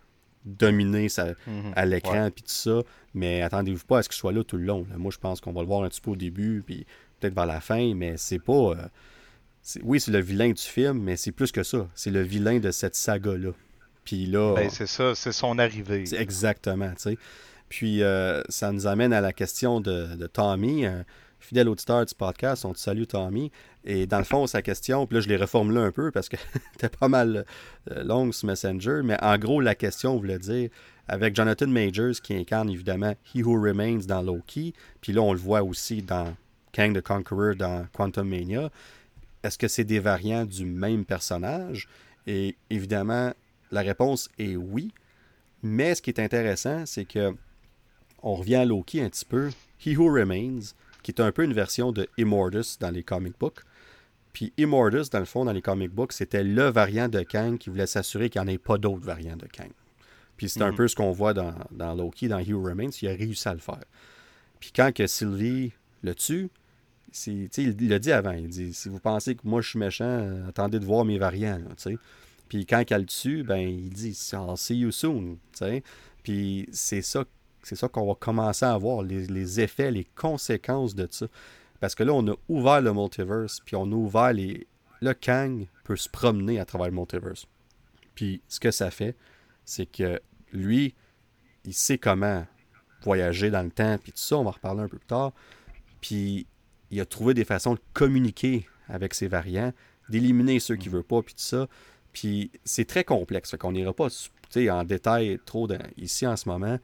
dominer 0.45 1.07
mhm. 1.47 1.73
à 1.77 1.87
l'écran 1.87 2.31
puis 2.31 2.43
tout 2.43 2.51
ça. 2.51 2.83
Mais 3.15 3.41
attendez-vous 3.41 3.87
pas 3.87 3.99
à 3.99 4.03
ce 4.03 4.11
qu'il 4.11 4.19
soit 4.19 4.33
là 4.33 4.45
tout 4.45 4.59
le 4.59 4.65
long. 4.65 4.87
Moi, 4.99 5.13
je 5.13 5.19
pense 5.19 5.41
qu'on 5.41 5.53
va 5.53 5.63
le 5.63 5.67
voir 5.67 5.83
un 5.85 5.89
petit 5.89 6.01
peu 6.03 6.11
au 6.11 6.17
début, 6.17 6.63
puis 6.65 6.85
peut-être 7.19 7.35
vers 7.35 7.47
la 7.47 7.61
fin, 7.61 7.95
mais 7.95 8.19
c'est 8.19 8.39
pas. 8.39 8.53
Euh, 8.53 8.77
oui, 9.83 10.01
c'est 10.01 10.11
le 10.11 10.21
vilain 10.21 10.51
du 10.51 10.63
film, 10.63 10.99
mais 10.99 11.17
c'est 11.17 11.33
plus 11.33 11.53
que 11.53 11.63
ça. 11.63 11.89
C'est 11.95 12.11
le 12.11 12.23
vilain 12.23 12.59
de 12.59 12.71
cette 12.71 12.95
saga-là. 12.95 13.51
Puis 14.05 14.27
là. 14.27 14.55
Ben, 14.55 14.71
c'est 14.71 14.87
ça, 14.87 15.15
c'est 15.15 15.33
son 15.33 15.59
arrivée. 15.59 16.05
Exactement, 16.15 16.91
tu 16.91 17.11
sais. 17.11 17.19
Puis 17.69 18.03
euh, 18.03 18.43
ça 18.49 18.73
nous 18.73 18.87
amène 18.87 19.13
à 19.13 19.21
la 19.21 19.33
question 19.33 19.81
de, 19.81 20.27
Tommy, 20.27 20.87
un 20.87 21.05
fidèle 21.39 21.69
auditeur 21.69 22.05
du 22.05 22.15
podcast. 22.15 22.65
On 22.65 22.73
te 22.73 22.79
salue, 22.79 23.05
Tommy. 23.05 23.53
Et 23.85 24.07
dans 24.07 24.19
le 24.19 24.25
fond, 24.25 24.47
sa 24.47 24.61
question, 24.61 25.07
puis 25.07 25.17
là, 25.17 25.21
je 25.21 25.29
l'ai 25.29 25.37
reformulé 25.37 25.79
un 25.79 25.93
peu 25.93 26.11
parce 26.11 26.29
que 26.29 26.37
c'était 26.73 26.89
pas 26.89 27.09
mal 27.09 27.47
euh, 27.91 28.03
long 28.03 28.33
ce 28.33 28.45
Messenger, 28.45 29.01
mais 29.05 29.17
en 29.23 29.39
gros, 29.39 29.61
la 29.61 29.75
question 29.75 30.17
voulait 30.17 30.39
dire 30.39 30.71
avec 31.07 31.35
Jonathan 31.35 31.69
Majors 31.69 32.21
qui 32.23 32.35
incarne 32.35 32.71
évidemment 32.71 33.15
He 33.35 33.43
Who 33.43 33.61
Remains 33.61 34.01
dans 34.07 34.23
Loki, 34.23 34.75
puis 35.01 35.13
là, 35.13 35.23
on 35.23 35.33
le 35.33 35.39
voit 35.39 35.63
aussi 35.63 36.03
dans 36.03 36.35
Kang 36.73 36.97
the 36.97 37.03
Conqueror 37.03 37.55
dans 37.57 37.87
Quantum 37.93 38.29
Mania. 38.29 38.71
Est-ce 39.43 39.59
que 39.59 39.69
c'est 39.69 39.85
des 39.85 40.01
variants 40.01 40.45
du 40.45 40.65
même 40.65 41.05
personnage? 41.05 41.89
Et 42.27 42.57
évidemment, 42.69 43.33
la 43.71 43.81
réponse 43.81 44.29
est 44.39 44.57
oui. 44.57 44.93
Mais 45.63 45.95
ce 45.95 46.03
qui 46.03 46.11
est 46.11 46.21
intéressant, 46.21 46.85
c'est 46.87 47.05
que 47.05 47.35
on 48.23 48.35
revient 48.35 48.57
à 48.57 48.65
Loki 48.65 49.01
un 49.01 49.09
petit 49.09 49.25
peu. 49.25 49.51
He 49.85 49.97
Who 49.97 50.13
Remains, 50.13 50.61
qui 51.03 51.11
est 51.11 51.21
un 51.21 51.33
peu 51.33 51.45
une 51.45 51.55
version 51.55 51.93
de 51.93 52.07
Immortus 52.19 52.79
dans 52.79 52.91
les 52.91 53.03
comic 53.03 53.35
books. 53.39 53.61
Puis 54.33 54.53
Immortus, 54.59 55.11
dans 55.11 55.19
le 55.19 55.25
fond, 55.25 55.45
dans 55.45 55.53
les 55.53 55.63
comic 55.63 55.91
books, 55.91 56.13
c'était 56.13 56.45
le 56.45 56.69
variant 56.69 57.09
de 57.09 57.23
Kang 57.23 57.59
qui 57.59 57.71
voulait 57.71 57.87
s'assurer 57.87 58.31
qu'il 58.31 58.41
n'y 58.43 58.49
en 58.49 58.53
ait 58.53 58.59
pas 58.59 58.79
d'autres 58.79 59.05
variants 59.05 59.37
de 59.37 59.47
Kang. 59.47 59.71
Puis 60.37 60.49
c'est 60.49 60.63
un 60.63 60.71
mhm. 60.71 60.77
peu 60.77 60.89
ce 60.89 60.95
qu'on 60.95 61.13
voit 61.13 61.35
dans, 61.35 61.55
Loki, 61.95 62.29
dans 62.29 62.39
Hugh 62.39 62.55
Remains, 62.55 62.91
il 63.03 63.09
a 63.09 63.13
réussi 63.13 63.49
à 63.49 63.55
le 63.55 63.61
faire. 63.61 63.85
Puis 64.59 64.73
quand 64.75 64.93
que 64.95 65.07
Sylvie 65.07 65.73
le 66.03 66.15
tue, 66.15 66.49
il, 67.27 67.49
il 67.57 67.89
l'a 67.89 67.99
dit 67.99 68.13
avant, 68.13 68.33
il 68.33 68.49
dit 68.49 68.73
si 68.75 68.89
vous 68.89 69.01
pensez 69.01 69.35
que 69.35 69.43
moi 69.45 69.61
je 69.61 69.71
suis 69.71 69.79
méchant, 69.79 70.47
attendez 70.49 70.79
de 70.79 70.85
voir 70.85 71.05
mes 71.05 71.19
variants. 71.19 71.61
puis 72.49 72.67
quand 72.67 72.85
qu'elle 72.85 73.03
le 73.03 73.07
tue, 73.07 73.43
ben, 73.43 73.59
il 73.59 73.91
dit 73.91 74.17
I'll 74.33 74.57
see 74.57 74.79
you 74.79 74.91
soon. 74.91 75.39
Puis 76.23 76.69
c'est 76.73 77.03
ça, 77.03 77.25
c'est 77.63 77.77
ça 77.77 77.89
qu'on 77.89 78.07
va 78.07 78.15
commencer 78.15 78.65
à 78.65 78.77
voir, 78.77 79.03
les, 79.03 79.27
les, 79.27 79.61
effets, 79.61 79.91
les 79.91 80.05
conséquences 80.05 80.95
de 80.95 81.07
ça. 81.11 81.27
Parce 81.81 81.95
que 81.95 82.03
là, 82.03 82.13
on 82.13 82.27
a 82.29 82.35
ouvert 82.49 82.83
le 82.83 82.93
multiverse, 82.93 83.61
puis 83.65 83.77
on 83.77 83.85
a 83.85 83.95
ouvert 83.95 84.33
les. 84.33 84.67
Le 85.01 85.15
Kang 85.15 85.67
peut 85.85 85.97
se 85.97 86.11
promener 86.11 86.61
à 86.61 86.67
travers 86.67 86.89
le 86.89 86.95
multiverse. 86.95 87.47
Puis 88.15 88.43
ce 88.49 88.61
que 88.61 88.71
ça 88.71 88.91
fait, 88.91 89.17
c'est 89.65 89.87
que 89.87 90.21
lui, 90.53 90.95
il 91.65 91.73
sait 91.73 91.97
comment 91.97 92.47
voyager 93.03 93.51
dans 93.51 93.63
le 93.63 93.71
temps, 93.71 93.97
puis 93.97 94.13
tout 94.13 94.19
ça, 94.19 94.37
on 94.37 94.43
va 94.43 94.51
en 94.51 94.53
reparler 94.53 94.83
un 94.83 94.89
peu 94.89 94.99
plus 94.99 95.07
tard. 95.07 95.33
Puis 96.03 96.47
il 96.91 97.01
a 97.01 97.07
trouvé 97.07 97.35
des 97.35 97.45
façons 97.45 97.75
de 97.75 97.81
communiquer 97.93 98.67
avec 98.89 99.15
ses 99.15 99.29
variants, 99.29 99.73
d'éliminer 100.09 100.59
ceux 100.61 100.77
qu'il 100.77 100.91
ne 100.93 100.97
veut 100.97 101.03
pas, 101.03 101.23
puis 101.23 101.35
tout 101.35 101.43
ça. 101.43 101.69
Puis 102.13 102.51
c'est 102.65 102.87
très 102.87 103.05
complexe, 103.05 103.55
qu'on 103.57 103.73
n'ira 103.73 103.93
pas 103.93 104.09
en 104.71 104.85
détail 104.85 105.39
trop 105.45 105.69
ici 105.97 106.27
en 106.27 106.37
ce 106.37 106.49
moment. 106.49 106.79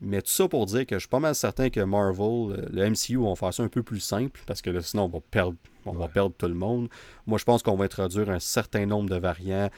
Mais 0.00 0.20
tout 0.22 0.30
ça 0.30 0.48
pour 0.48 0.66
dire 0.66 0.86
que 0.86 0.96
je 0.96 1.00
suis 1.00 1.08
pas 1.08 1.20
mal 1.20 1.34
certain 1.34 1.70
que 1.70 1.80
Marvel, 1.80 2.68
le 2.72 2.90
MCU 2.90 3.16
vont 3.16 3.34
faire 3.36 3.54
ça 3.54 3.62
un 3.62 3.68
peu 3.68 3.82
plus 3.82 4.00
simple 4.00 4.40
parce 4.46 4.60
que 4.60 4.80
sinon 4.80 5.04
on 5.04 5.08
va 5.08 5.20
perdre, 5.30 5.56
on 5.86 5.92
va 5.92 6.08
perdre 6.08 6.34
tout 6.36 6.48
le 6.48 6.54
monde. 6.54 6.88
Moi 7.26 7.38
je 7.38 7.44
pense 7.44 7.62
qu'on 7.62 7.76
va 7.76 7.84
introduire 7.84 8.28
un 8.30 8.40
certain 8.40 8.86
nombre 8.86 9.08
de 9.08 9.16
variants 9.16 9.70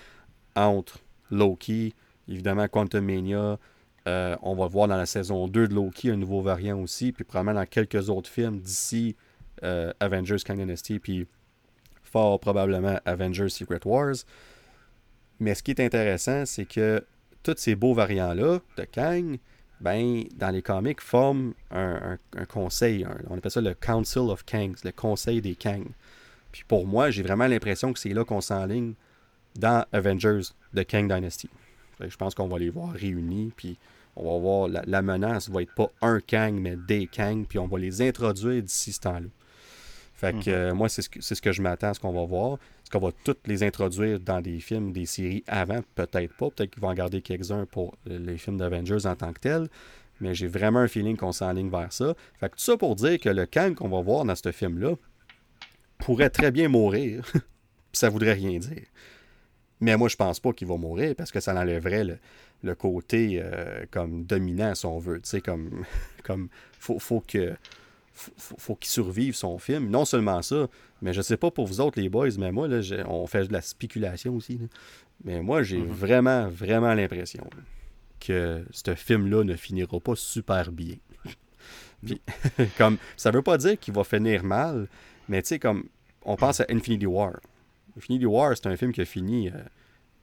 entre 0.54 0.98
Loki, 1.30 1.94
évidemment 2.28 2.66
Quantum 2.66 3.04
Mania. 3.04 3.58
Euh, 4.08 4.36
on 4.42 4.54
va 4.54 4.66
voir 4.66 4.88
dans 4.88 4.96
la 4.96 5.06
saison 5.06 5.48
2 5.48 5.68
de 5.68 5.74
Loki 5.74 6.10
un 6.10 6.16
nouveau 6.16 6.40
variant 6.40 6.80
aussi, 6.80 7.12
puis 7.12 7.24
probablement 7.24 7.60
dans 7.60 7.66
quelques 7.66 8.08
autres 8.08 8.30
films 8.30 8.60
d'ici 8.60 9.16
euh, 9.62 9.92
Avengers 10.00 10.38
Kang 10.44 10.58
Dynasty, 10.58 10.98
puis 10.98 11.26
fort 12.02 12.40
probablement 12.40 12.98
Avengers 13.04 13.48
Secret 13.48 13.80
Wars. 13.84 14.14
Mais 15.40 15.54
ce 15.54 15.62
qui 15.62 15.70
est 15.70 15.80
intéressant, 15.80 16.46
c'est 16.46 16.64
que 16.64 17.04
tous 17.42 17.54
ces 17.58 17.74
beaux 17.74 17.94
variants-là 17.94 18.60
de 18.76 18.84
Kang, 18.84 19.38
ben, 19.80 20.24
dans 20.34 20.50
les 20.50 20.62
comics, 20.62 21.00
forment 21.00 21.52
un, 21.70 22.18
conseil. 22.48 23.06
on 23.28 23.36
appelle 23.36 23.50
ça 23.50 23.60
le 23.60 23.74
Council 23.74 24.30
of 24.30 24.44
Kangs, 24.44 24.76
le 24.84 24.92
conseil 24.92 25.40
des 25.40 25.54
Kangs. 25.54 25.92
Puis 26.52 26.64
pour 26.66 26.86
moi, 26.86 27.10
j'ai 27.10 27.22
vraiment 27.22 27.46
l'impression 27.46 27.92
que 27.92 27.98
c'est 27.98 28.14
là 28.14 28.24
qu'on 28.24 28.40
s'enligne 28.40 28.94
dans 29.56 29.84
Avengers 29.92 30.42
de 30.72 30.82
Kang 30.82 31.12
Dynasty. 31.12 31.50
Je 32.00 32.16
pense 32.16 32.34
qu'on 32.34 32.48
va 32.48 32.58
les 32.58 32.70
voir 32.70 32.92
réunis, 32.92 33.52
puis 33.54 33.78
on 34.16 34.32
va 34.32 34.38
voir 34.38 34.68
la, 34.68 34.82
la, 34.86 35.02
menace 35.02 35.50
va 35.50 35.62
être 35.62 35.74
pas 35.74 35.90
un 36.00 36.20
Kang, 36.20 36.58
mais 36.58 36.76
des 36.76 37.06
Kang, 37.06 37.46
puis 37.46 37.58
on 37.58 37.66
va 37.66 37.78
les 37.78 38.00
introduire 38.02 38.62
d'ici 38.62 38.92
ce 38.92 39.00
temps-là. 39.00 39.28
Fait 40.16 40.32
que 40.32 40.50
mhm. 40.50 40.56
euh, 40.56 40.74
moi, 40.74 40.88
c'est 40.88 41.02
ce 41.02 41.10
que, 41.10 41.20
ce 41.20 41.34
que 41.34 41.52
je 41.52 41.60
m'attends 41.60 41.88
à 41.88 41.94
ce 41.94 42.00
qu'on 42.00 42.12
va 42.12 42.24
voir. 42.24 42.54
Est-ce 42.54 42.90
qu'on 42.90 43.00
va 43.00 43.12
toutes 43.22 43.46
les 43.46 43.62
introduire 43.62 44.18
dans 44.18 44.40
des 44.40 44.60
films, 44.60 44.92
des 44.92 45.04
séries 45.04 45.44
avant? 45.46 45.80
Peut-être 45.94 46.34
pas. 46.36 46.50
Peut-être 46.50 46.70
qu'ils 46.70 46.82
vont 46.82 46.88
en 46.88 46.94
garder 46.94 47.20
quelques-uns 47.20 47.66
pour 47.66 47.94
les 48.06 48.38
films 48.38 48.56
d'Avengers 48.56 49.04
en 49.04 49.14
tant 49.14 49.32
que 49.34 49.40
tels. 49.40 49.68
Mais 50.20 50.34
j'ai 50.34 50.46
vraiment 50.46 50.78
un 50.78 50.88
feeling 50.88 51.18
qu'on 51.18 51.32
s'enligne 51.32 51.68
vers 51.68 51.92
ça. 51.92 52.14
Fait 52.40 52.48
que 52.48 52.54
tout 52.56 52.62
ça 52.62 52.78
pour 52.78 52.96
dire 52.96 53.20
que 53.20 53.28
le 53.28 53.44
Kang 53.44 53.74
qu'on 53.74 53.88
va 53.88 54.00
voir 54.00 54.24
dans 54.24 54.34
ce 54.34 54.50
film-là 54.50 54.94
pourrait 55.98 56.30
très 56.30 56.50
bien 56.50 56.68
mourir. 56.68 57.22
Puis 57.32 57.42
ça 57.92 58.08
voudrait 58.08 58.32
rien 58.32 58.58
dire. 58.58 58.86
Mais 59.80 59.98
moi, 59.98 60.08
je 60.08 60.16
pense 60.16 60.40
pas 60.40 60.54
qu'il 60.54 60.66
va 60.68 60.78
mourir 60.78 61.14
parce 61.14 61.30
que 61.30 61.40
ça 61.40 61.54
enlèverait 61.54 62.18
le, 62.62 62.74
côté 62.74 63.38
euh, 63.42 63.84
comme 63.90 64.24
dominant, 64.24 64.74
si 64.74 64.86
on 64.86 64.98
veut. 64.98 65.20
Tu 65.20 65.28
sais, 65.28 65.40
comme, 65.42 65.84
comme 66.24 66.48
faut, 66.78 66.98
faut 66.98 67.20
que 67.20 67.54
faut, 68.16 68.74
qu'il 68.76 68.90
survive 68.90 69.34
son 69.34 69.58
film. 69.58 69.90
Non 69.90 70.04
seulement 70.04 70.42
ça, 70.42 70.68
mais 71.02 71.12
je 71.12 71.20
sais 71.20 71.36
pas 71.36 71.50
pour 71.50 71.66
vous 71.66 71.80
autres 71.80 72.00
les 72.00 72.08
boys, 72.08 72.30
mais 72.38 72.50
moi, 72.50 72.66
là, 72.68 72.80
on 73.08 73.26
fait 73.26 73.46
de 73.48 73.52
la 73.52 73.60
spéculation 73.60 74.34
aussi. 74.34 74.58
Mais 75.24 75.42
moi, 75.42 75.62
j'ai 75.62 75.78
mhm. 75.78 75.86
vraiment, 75.86 76.48
vraiment 76.48 76.94
l'impression 76.94 77.48
que 78.20 78.64
ce 78.70 78.94
film-là 78.94 79.44
ne 79.44 79.54
finira 79.54 80.00
pas 80.00 80.16
super 80.16 80.72
bien. 80.72 80.96
Puis, 82.04 82.20
comme, 82.78 82.98
ça 83.16 83.30
veut 83.30 83.42
pas 83.42 83.58
dire 83.58 83.78
qu'il 83.78 83.94
va 83.94 84.04
finir 84.04 84.44
mal, 84.44 84.88
mais 85.28 85.42
tu 85.42 85.48
sais, 85.48 85.58
comme, 85.58 85.84
on 86.22 86.36
pense 86.36 86.60
à 86.60 86.66
Infinity 86.70 87.06
War. 87.06 87.40
Infinity 87.96 88.26
War, 88.26 88.56
c'est 88.56 88.66
un 88.66 88.76
film 88.76 88.92
qui 88.92 89.00
a 89.00 89.04
fini. 89.04 89.48
Euh, 89.48 89.52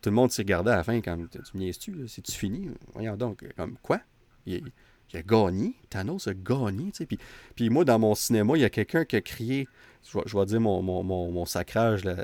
tout 0.02 0.10
le 0.10 0.16
monde 0.16 0.32
s'est 0.32 0.42
regardé 0.42 0.70
à 0.70 0.76
la 0.78 0.84
fin 0.84 1.00
comme 1.00 1.30
tu 1.30 1.40
me 1.58 1.72
tu 1.72 2.08
c'est-tu 2.10 2.32
fini? 2.34 2.70
Voyons 2.94 3.16
donc, 3.16 3.46
comme 3.56 3.78
quoi? 3.82 4.02
Il 4.46 4.72
a 5.18 5.22
gagné. 5.22 5.74
Thanos 5.90 6.28
a 6.28 6.34
gagné. 6.34 6.92
Tu 6.92 6.98
sais. 6.98 7.06
puis, 7.06 7.20
puis 7.56 7.70
moi, 7.70 7.86
dans 7.86 8.00
mon 8.00 8.16
cinéma, 8.16 8.54
il 8.56 8.62
y 8.62 8.66
a 8.66 8.70
quelqu'un 8.70 9.06
qui 9.06 9.16
a 9.16 9.22
crié, 9.22 9.68
je 10.10 10.18
vais, 10.18 10.24
je 10.26 10.38
vais 10.38 10.46
dire 10.46 10.62
mon, 10.62 10.82
mon, 10.82 11.04
mon, 11.04 11.32
mon 11.32 11.46
sacrage 11.46 12.02
de 12.04 12.16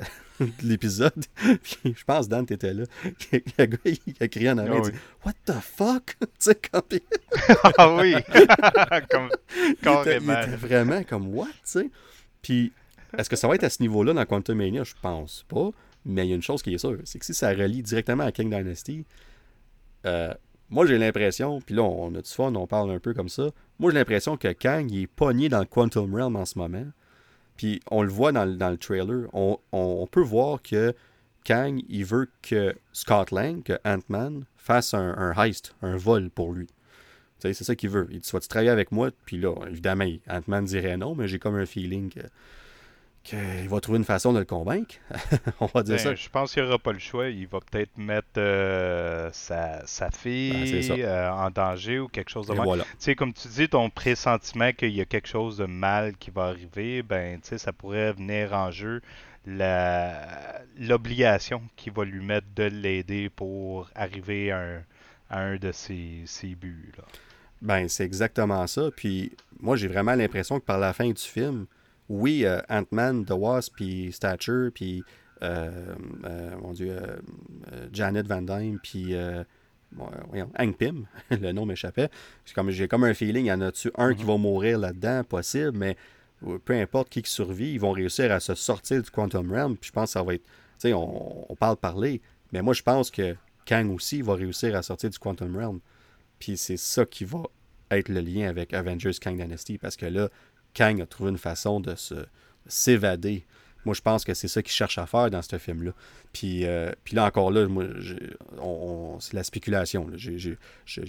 l'épisode. 0.64 1.26
je 1.84 2.04
pense, 2.06 2.28
Dan, 2.28 2.46
t'étais 2.46 2.74
là. 2.74 2.86
Le 3.32 3.66
gars, 3.66 3.78
il 3.86 4.16
a 4.20 4.28
crié 4.28 4.50
en 4.52 4.58
avant, 4.58 4.84
il 4.84 4.92
dit 4.92 4.98
What 5.26 5.34
the 5.46 5.60
fuck 5.62 6.16
Tu 6.20 6.28
sais, 6.40 6.56
quand 6.56 6.84
Ah 7.78 7.96
oui 7.96 8.16
comme, 9.10 9.30
Carrément. 9.82 10.34
Il 10.34 10.48
était 10.48 10.56
vraiment 10.56 11.04
comme 11.04 11.34
What 11.34 11.48
tu 11.48 11.54
sais. 11.64 11.90
Puis, 12.42 12.72
est-ce 13.18 13.30
que 13.30 13.36
ça 13.36 13.48
va 13.48 13.56
être 13.56 13.64
à 13.64 13.70
ce 13.70 13.82
niveau-là 13.82 14.14
dans 14.14 14.26
Quantum 14.26 14.58
Mania? 14.58 14.84
Je 14.84 14.94
pense 15.02 15.46
pas. 15.48 15.72
Mais 16.06 16.26
il 16.26 16.30
y 16.30 16.32
a 16.32 16.36
une 16.36 16.42
chose 16.42 16.62
qui 16.62 16.74
est 16.74 16.78
sûre 16.78 16.98
c'est 17.04 17.20
que 17.20 17.26
si 17.26 17.34
ça 17.34 17.50
relie 17.50 17.84
directement 17.84 18.24
à 18.24 18.32
King 18.32 18.50
Dynasty, 18.50 19.06
euh, 20.06 20.34
moi, 20.72 20.86
j'ai 20.86 20.98
l'impression, 20.98 21.62
puis 21.62 21.76
là, 21.76 21.82
on 21.82 22.14
a 22.14 22.22
du 22.22 22.30
fun, 22.30 22.54
on 22.54 22.68
parle 22.68 22.92
un 22.92 23.00
peu 23.00 23.14
comme 23.14 23.30
ça. 23.30 23.50
Moi, 23.80 23.92
j'ai 23.92 23.98
l'impression 23.98 24.38
que 24.38 24.52
Kang, 24.52 24.90
il 24.92 25.04
est 25.04 25.08
pogné 25.08 25.50
dans 25.50 25.60
le 25.60 25.66
Quantum 25.66 26.14
Realm 26.14 26.36
en 26.36 26.46
ce 26.46 26.60
moment. 26.60 26.86
Puis 27.58 27.82
on 27.90 28.04
le 28.04 28.10
voit 28.10 28.32
dans, 28.32 28.46
le 28.46 28.78
trailer. 28.78 29.28
On, 29.34 30.08
peut 30.10 30.22
voir 30.22 30.62
que 30.62 30.94
Kang, 31.44 31.82
il 31.90 32.06
veut 32.06 32.30
que 32.42 32.76
Scott 32.94 33.32
Lang, 33.32 33.64
que 33.64 33.74
Ant-Man, 33.84 34.46
fasse 34.58 34.94
un, 34.94 35.34
heist, 35.36 35.76
un 35.82 35.98
vol 35.98 36.30
pour 36.30 36.54
lui. 36.54 36.68
C'est 37.40 37.54
ça 37.54 37.76
qu'il 37.76 37.90
veut. 37.90 38.08
Il 38.12 38.20
dit 38.20 38.28
Soit 38.28 38.42
tu 38.42 38.48
travailles 38.48 38.70
avec 38.70 38.92
moi 38.92 39.10
Puis 39.26 39.38
là, 39.38 39.56
évidemment, 39.68 40.06
Ant-Man 40.30 40.66
dirait 40.66 40.98
non, 40.98 41.16
mais 41.16 41.28
j'ai 41.28 41.40
comme 41.40 41.56
un 41.56 41.66
feeling 41.66 42.10
que 42.10 42.22
qu'il 43.24 43.70
va 43.70 43.80
trouver 43.80 43.98
une 43.98 44.06
façon 44.06 44.34
de 44.34 44.40
le 44.40 44.46
convaincre. 44.46 44.96
On 45.60 45.66
va 45.68 45.84
dire 45.84 45.96
ben, 45.96 46.04
ça. 46.04 46.16
Je 46.16 46.30
pense 46.30 46.54
qu'il 46.54 46.64
n'y 46.64 46.70
aura 46.70 46.80
pas 46.80 46.94
le 46.94 47.00
choix. 47.00 47.30
Il 47.30 47.48
va 47.48 47.60
peut-être 47.60 47.98
mettre 47.98 48.28
euh, 48.38 49.30
sa, 49.34 49.84
fille 50.12 50.88
ben, 50.90 51.02
euh, 51.02 51.30
en 51.30 51.50
danger 51.50 52.00
ou 52.00 52.08
quelque 52.08 52.30
chose 52.30 52.48
de 52.48 52.54
mal. 52.54 52.80
Tu 52.80 52.86
sais, 53.00 53.16
comme 53.16 53.34
tu 53.34 53.48
dis, 53.48 53.70
ton 53.70 53.90
pressentiment 53.90 54.72
qu'il 54.72 54.96
y 54.96 55.02
a 55.02 55.06
quelque 55.06 55.28
chose 55.28 55.58
de 55.58 55.66
mal 55.66 56.16
qui 56.18 56.32
va 56.32 56.46
arriver, 56.46 57.04
ben, 57.04 57.40
tu 57.42 57.50
sais, 57.50 57.58
ça 57.58 57.74
pourrait 57.74 58.14
venir 58.14 58.54
en 58.54 58.72
jeu 58.72 59.02
l'obligation 60.78 61.62
qu'il 61.76 61.94
va 61.94 62.06
lui 62.06 62.24
mettre 62.24 62.48
de 62.56 62.64
l'aider 62.64 63.30
pour 63.30 63.90
arriver 63.96 64.52
à 64.52 64.82
un, 65.32 65.56
de 65.56 65.72
ses, 65.72 66.26
buts. 66.60 66.92
Là. 66.98 67.04
Ben, 67.62 67.88
c'est 67.88 68.06
exactement 68.06 68.68
ça. 68.68 68.90
Puis 68.96 69.32
moi, 69.60 69.76
j'ai 69.76 69.88
vraiment 69.88 70.16
l'impression 70.16 70.60
que 70.60 70.66
par 70.66 70.78
la 70.80 70.94
fin 70.94 71.10
du 71.10 71.22
film, 71.22 71.66
oui, 72.10 72.44
euh, 72.46 72.60
Ant-Man, 72.70 73.26
The 73.26 73.32
Wasp, 73.32 73.76
puis 73.76 74.12
Stature, 74.12 74.72
puis 74.74 75.04
euh, 75.44 75.96
euh, 76.26 76.58
mon 76.62 76.74
Dieu, 76.74 76.98
Janet 77.94 78.28
Van 78.28 78.42
Dyne, 78.42 78.80
puis 78.82 79.16
Hank 80.58 80.78
Pym, 80.78 81.06
le 81.32 81.52
nom 81.52 81.66
m'échappait. 81.66 82.10
Comme, 82.54 82.72
j'ai 82.72 82.88
comme 82.88 83.04
un 83.04 83.14
feeling, 83.14 83.46
il 83.46 83.50
y 83.50 83.54
en 83.54 83.62
a-tu 83.62 83.92
un 83.96 84.14
qui 84.14 84.24
mm-hmm. 84.24 84.28
va 84.28 84.38
mourir 84.38 84.80
là-dedans, 84.80 85.24
possible, 85.24 85.78
mais 85.78 85.96
peu 86.66 86.74
importe 86.74 87.10
qui 87.10 87.22
qui 87.22 87.32
survit, 87.32 87.74
ils 87.74 87.80
vont 87.80 87.92
réussir 87.92 88.32
à 88.32 88.40
se 88.40 88.56
sortir 88.56 89.02
du 89.02 89.12
Quantum 89.12 89.52
Realm. 89.52 89.78
Puis 89.78 89.90
je 89.90 89.92
pense 89.94 90.10
que 90.10 90.14
ça 90.14 90.24
va 90.24 90.34
être. 90.34 90.44
Tu 90.44 90.88
sais, 90.88 90.94
on, 90.94 91.52
on, 91.52 91.56
parle 91.56 91.76
parler, 91.76 92.22
mais 92.54 92.62
moi 92.62 92.74
je 92.74 92.82
pense 92.82 93.12
que 93.12 93.36
Kang 93.66 93.92
aussi 93.92 94.22
va 94.22 94.36
réussir 94.36 94.74
à 94.76 94.82
sortir 94.82 95.10
du 95.10 95.20
Quantum 95.20 95.56
Realm. 95.56 95.80
Puis 96.40 96.56
c'est 96.56 96.78
ça 96.78 97.06
qui 97.06 97.26
va 97.26 97.44
être 97.92 98.08
le 98.08 98.22
lien 98.22 98.48
avec 98.48 98.74
Avengers 98.74 99.12
Kang 99.22 99.36
Dynasty. 99.36 99.78
Parce 99.78 99.98
que 99.98 100.06
là, 100.06 100.30
Kang 100.74 101.02
a 101.02 101.06
trouvé 101.06 101.32
une 101.32 101.38
façon 101.38 101.80
de 101.80 101.96
se 101.96 102.16
s'évader. 102.68 103.46
Moi, 103.86 103.96
je 103.96 104.02
pense 104.02 104.26
que 104.26 104.34
c'est 104.34 104.48
ça 104.48 104.62
qu'il 104.62 104.74
cherche 104.74 104.98
à 104.98 105.06
faire 105.06 105.30
dans 105.30 105.42
ce 105.42 105.58
film-là. 105.58 105.92
Puis, 106.34 106.66
euh, 106.66 106.92
puis 107.04 107.16
là, 107.16 107.26
encore 107.26 107.50
là, 107.50 107.68
moi, 107.68 107.86
c'est 109.20 109.34
la 109.34 109.44
spéculation. 109.44 110.08
J'ai 110.16 110.58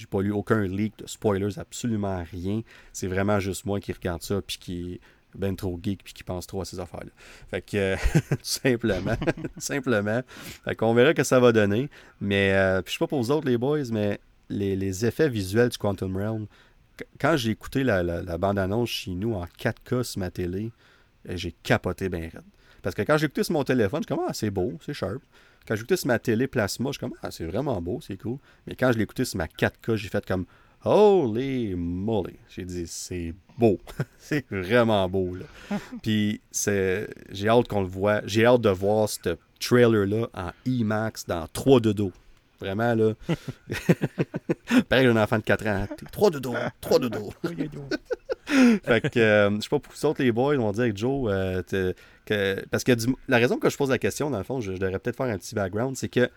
pas 0.09 0.23
lu 0.23 0.33
aucun 0.33 0.63
leak 0.63 0.99
de 0.99 1.07
spoilers, 1.07 1.59
absolument 1.59 2.25
rien. 2.31 2.63
C'est 2.93 3.09
vraiment 3.09 3.41
juste 3.41 3.67
moi 3.67 3.81
qui 3.81 3.93
regarde 3.93 4.23
ça, 4.23 4.41
puis 4.41 4.59
qui 4.59 5.01
ben 5.37 5.55
trop 5.55 5.79
geek, 5.81 6.03
puis 6.03 6.13
qui 6.13 6.25
pense 6.25 6.47
trop 6.47 6.63
à 6.63 6.65
ces 6.65 6.81
affaires-là. 6.81 7.11
Fait 7.51 7.63
que, 7.63 7.97
tout 8.31 8.37
simplement, 8.43 9.17
simplement. 9.59 10.23
Fait 10.65 10.75
qu'on 10.75 10.95
verra 10.95 11.15
que 11.15 11.23
ça 11.23 11.39
va 11.39 11.53
donner. 11.53 11.89
Mais, 12.21 12.53
euh, 12.53 12.83
puis 12.83 12.93
je 12.93 12.99
sais 12.99 13.05
pas 13.05 13.07
pour 13.07 13.23
vous 13.23 13.31
autres, 13.31 13.47
les 13.47 13.59
boys, 13.59 13.91
mais 13.93 14.21
les 14.49 15.07
effets 15.07 15.29
visuels 15.29 15.69
du 15.69 15.79
Quantum 15.79 16.17
Realm, 16.17 16.47
quand 17.19 17.37
j'ai 17.37 17.51
écouté 17.51 17.85
la, 17.85 18.23
bande-annonce 18.39 18.89
chez 18.89 19.13
nous 19.13 19.35
en 19.35 19.45
4K 19.45 20.03
sur 20.03 20.21
ma 20.21 20.31
télé, 20.31 20.73
euh, 21.29 21.37
j'ai 21.37 21.53
capoté 21.63 22.09
bien 22.09 22.21
raide. 22.21 22.43
Parce 22.83 22.95
que 22.95 23.03
quand 23.03 23.19
j'ai 23.19 23.27
écouté 23.27 23.45
sur 23.45 23.53
mon 23.53 23.65
téléphone, 23.65 24.03
je 24.03 24.07
suis 24.07 24.17
comme, 24.17 24.27
ah, 24.27 24.33
c'est 24.33 24.51
beau, 24.51 24.79
c'est 24.85 24.95
sharp. 24.95 25.23
Quand 25.67 25.75
j'ai 25.75 25.81
écouté 25.81 25.97
sur 25.97 26.07
ma 26.09 26.19
télé 26.19 26.47
plasma, 26.47 26.89
je 26.89 26.93
suis 26.93 27.01
comme, 27.01 27.15
ah, 27.23 27.31
c'est 27.31 27.45
vraiment 27.45 27.81
beau, 27.83 28.01
c'est 28.01 28.17
cool. 28.17 28.39
Mais 28.67 28.75
quand 28.75 28.93
je 28.93 28.97
l'ai 28.97 29.05
écouté 29.05 29.25
sur 29.25 29.39
ma 29.39 29.47
4K, 29.47 29.97
j'ai 29.97 30.09
fait 30.09 30.25
comme, 30.25 30.47
holy 30.85 31.75
moly. 31.75 32.37
J'ai 32.49 32.65
dit, 32.65 32.87
c'est 32.87 33.35
beau. 33.59 33.79
c'est 34.19 34.47
vraiment 34.51 35.09
beau, 35.09 35.35
là. 35.35 35.45
Puis, 36.03 36.41
j'ai 36.53 37.49
hâte 37.49 37.69
qu'on 37.69 37.83
le 37.83 37.89
voit. 37.89 38.23
J'ai 38.25 38.47
hâte 38.47 38.63
de 38.63 38.71
voir 38.71 39.09
ce 39.09 39.37
trailer-là 39.61 40.29
en 40.35 40.51
IMAX 40.65 41.27
dans 41.27 41.47
3 41.53 41.81
de 41.81 41.93
dos. 41.93 42.13
Vraiment, 42.61 42.95
là. 42.95 43.15
Pareil, 44.89 45.07
un 45.07 45.17
enfant 45.17 45.39
de 45.39 45.43
4 45.43 45.67
ans. 45.67 45.87
Trois 46.13 46.31
de 46.31 46.39
dos, 46.39 46.55
trois 46.81 46.99
de 46.99 47.09
dos. 47.09 47.31
fait 48.47 49.11
que, 49.11 49.19
euh, 49.19 49.57
je 49.57 49.61
sais 49.63 49.69
pas, 49.69 49.79
pour 49.79 49.93
vous 49.93 50.07
autres, 50.07 50.23
les 50.23 50.33
boys, 50.33 50.57
vont 50.57 50.73
dire 50.73 50.93
que 50.93 50.97
Joe, 50.97 51.31
euh, 51.33 51.63
que, 52.27 52.65
parce 52.71 52.85
que 52.85 52.93
la 53.29 53.39
raison 53.39 53.59
que 53.59 53.71
je 53.71 53.77
pose 53.77 53.91
la 53.91 53.99
question, 53.99 54.31
dans 54.31 54.39
le 54.39 54.45
fond, 54.45 54.61
je, 54.61 54.73
devrais 54.73 54.99
peut-être 54.99 55.17
faire 55.17 55.27
un 55.27 55.39
petit 55.39 55.55
background, 55.55 55.97
c'est 55.97 56.09
que 56.09 56.29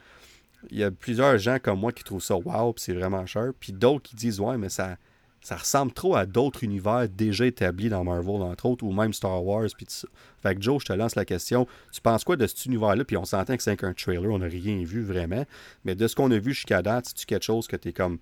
il 0.70 0.80
y 0.80 0.84
a 0.84 0.92
plusieurs 0.92 1.38
gens 1.38 1.58
comme 1.62 1.80
moi 1.80 1.92
qui 1.92 2.06
trouvent 2.06 2.24
ça 2.24 2.36
wow, 2.38 2.72
puis 2.72 2.84
c'est 2.84 2.94
vraiment 2.94 3.26
cher, 3.26 3.52
puis 3.60 3.74
d'autres 3.74 4.04
qui 4.04 4.16
disent, 4.16 4.40
ouais, 4.40 4.58
mais 4.58 4.70
ça 4.70 4.96
ça 5.44 5.58
ressemble 5.58 5.92
trop 5.92 6.16
à 6.16 6.26
d'autres 6.26 6.64
univers 6.64 7.10
déjà 7.10 7.46
établis 7.46 7.90
dans 7.90 8.06
Marvel, 8.06 8.42
entre 8.42 8.66
autres, 8.66 8.86
ou 8.86 8.94
même 8.94 9.12
Star 9.12 9.44
Wars, 9.44 9.68
puis 9.76 9.86
tout 9.86 9.94
ça. 9.94 10.08
Fait 10.42 10.56
que 10.56 10.62
Joe, 10.62 10.82
je 10.82 10.88
te 10.88 10.94
lance 10.94 11.16
la 11.16 11.26
question. 11.26 11.68
Tu 11.92 12.00
penses 12.00 12.24
quoi 12.24 12.38
de 12.38 12.48
cet 12.48 12.66
univers-là? 12.66 13.04
Puis 13.04 13.18
on 13.18 13.26
s'entend 13.26 13.58
que 13.58 13.62
c'est 13.62 13.76
qu'un 13.76 13.94
trailer, 13.94 14.32
on 14.32 14.40
n'a 14.40 14.48
rien 14.48 14.84
vu 14.84 15.04
vraiment. 15.04 15.46
Mais 15.84 15.96
de 15.96 16.08
ce 16.08 16.16
qu'on 16.16 16.32
a 16.32 16.40
vu 16.40 16.54
jusqu'à 16.54 16.82
date, 16.82 17.08
c'est-tu 17.08 17.26
quelque 17.26 17.44
chose 17.44 17.68
que 17.68 17.76
tu 17.76 17.90
es 17.90 17.94
comme 17.94 18.20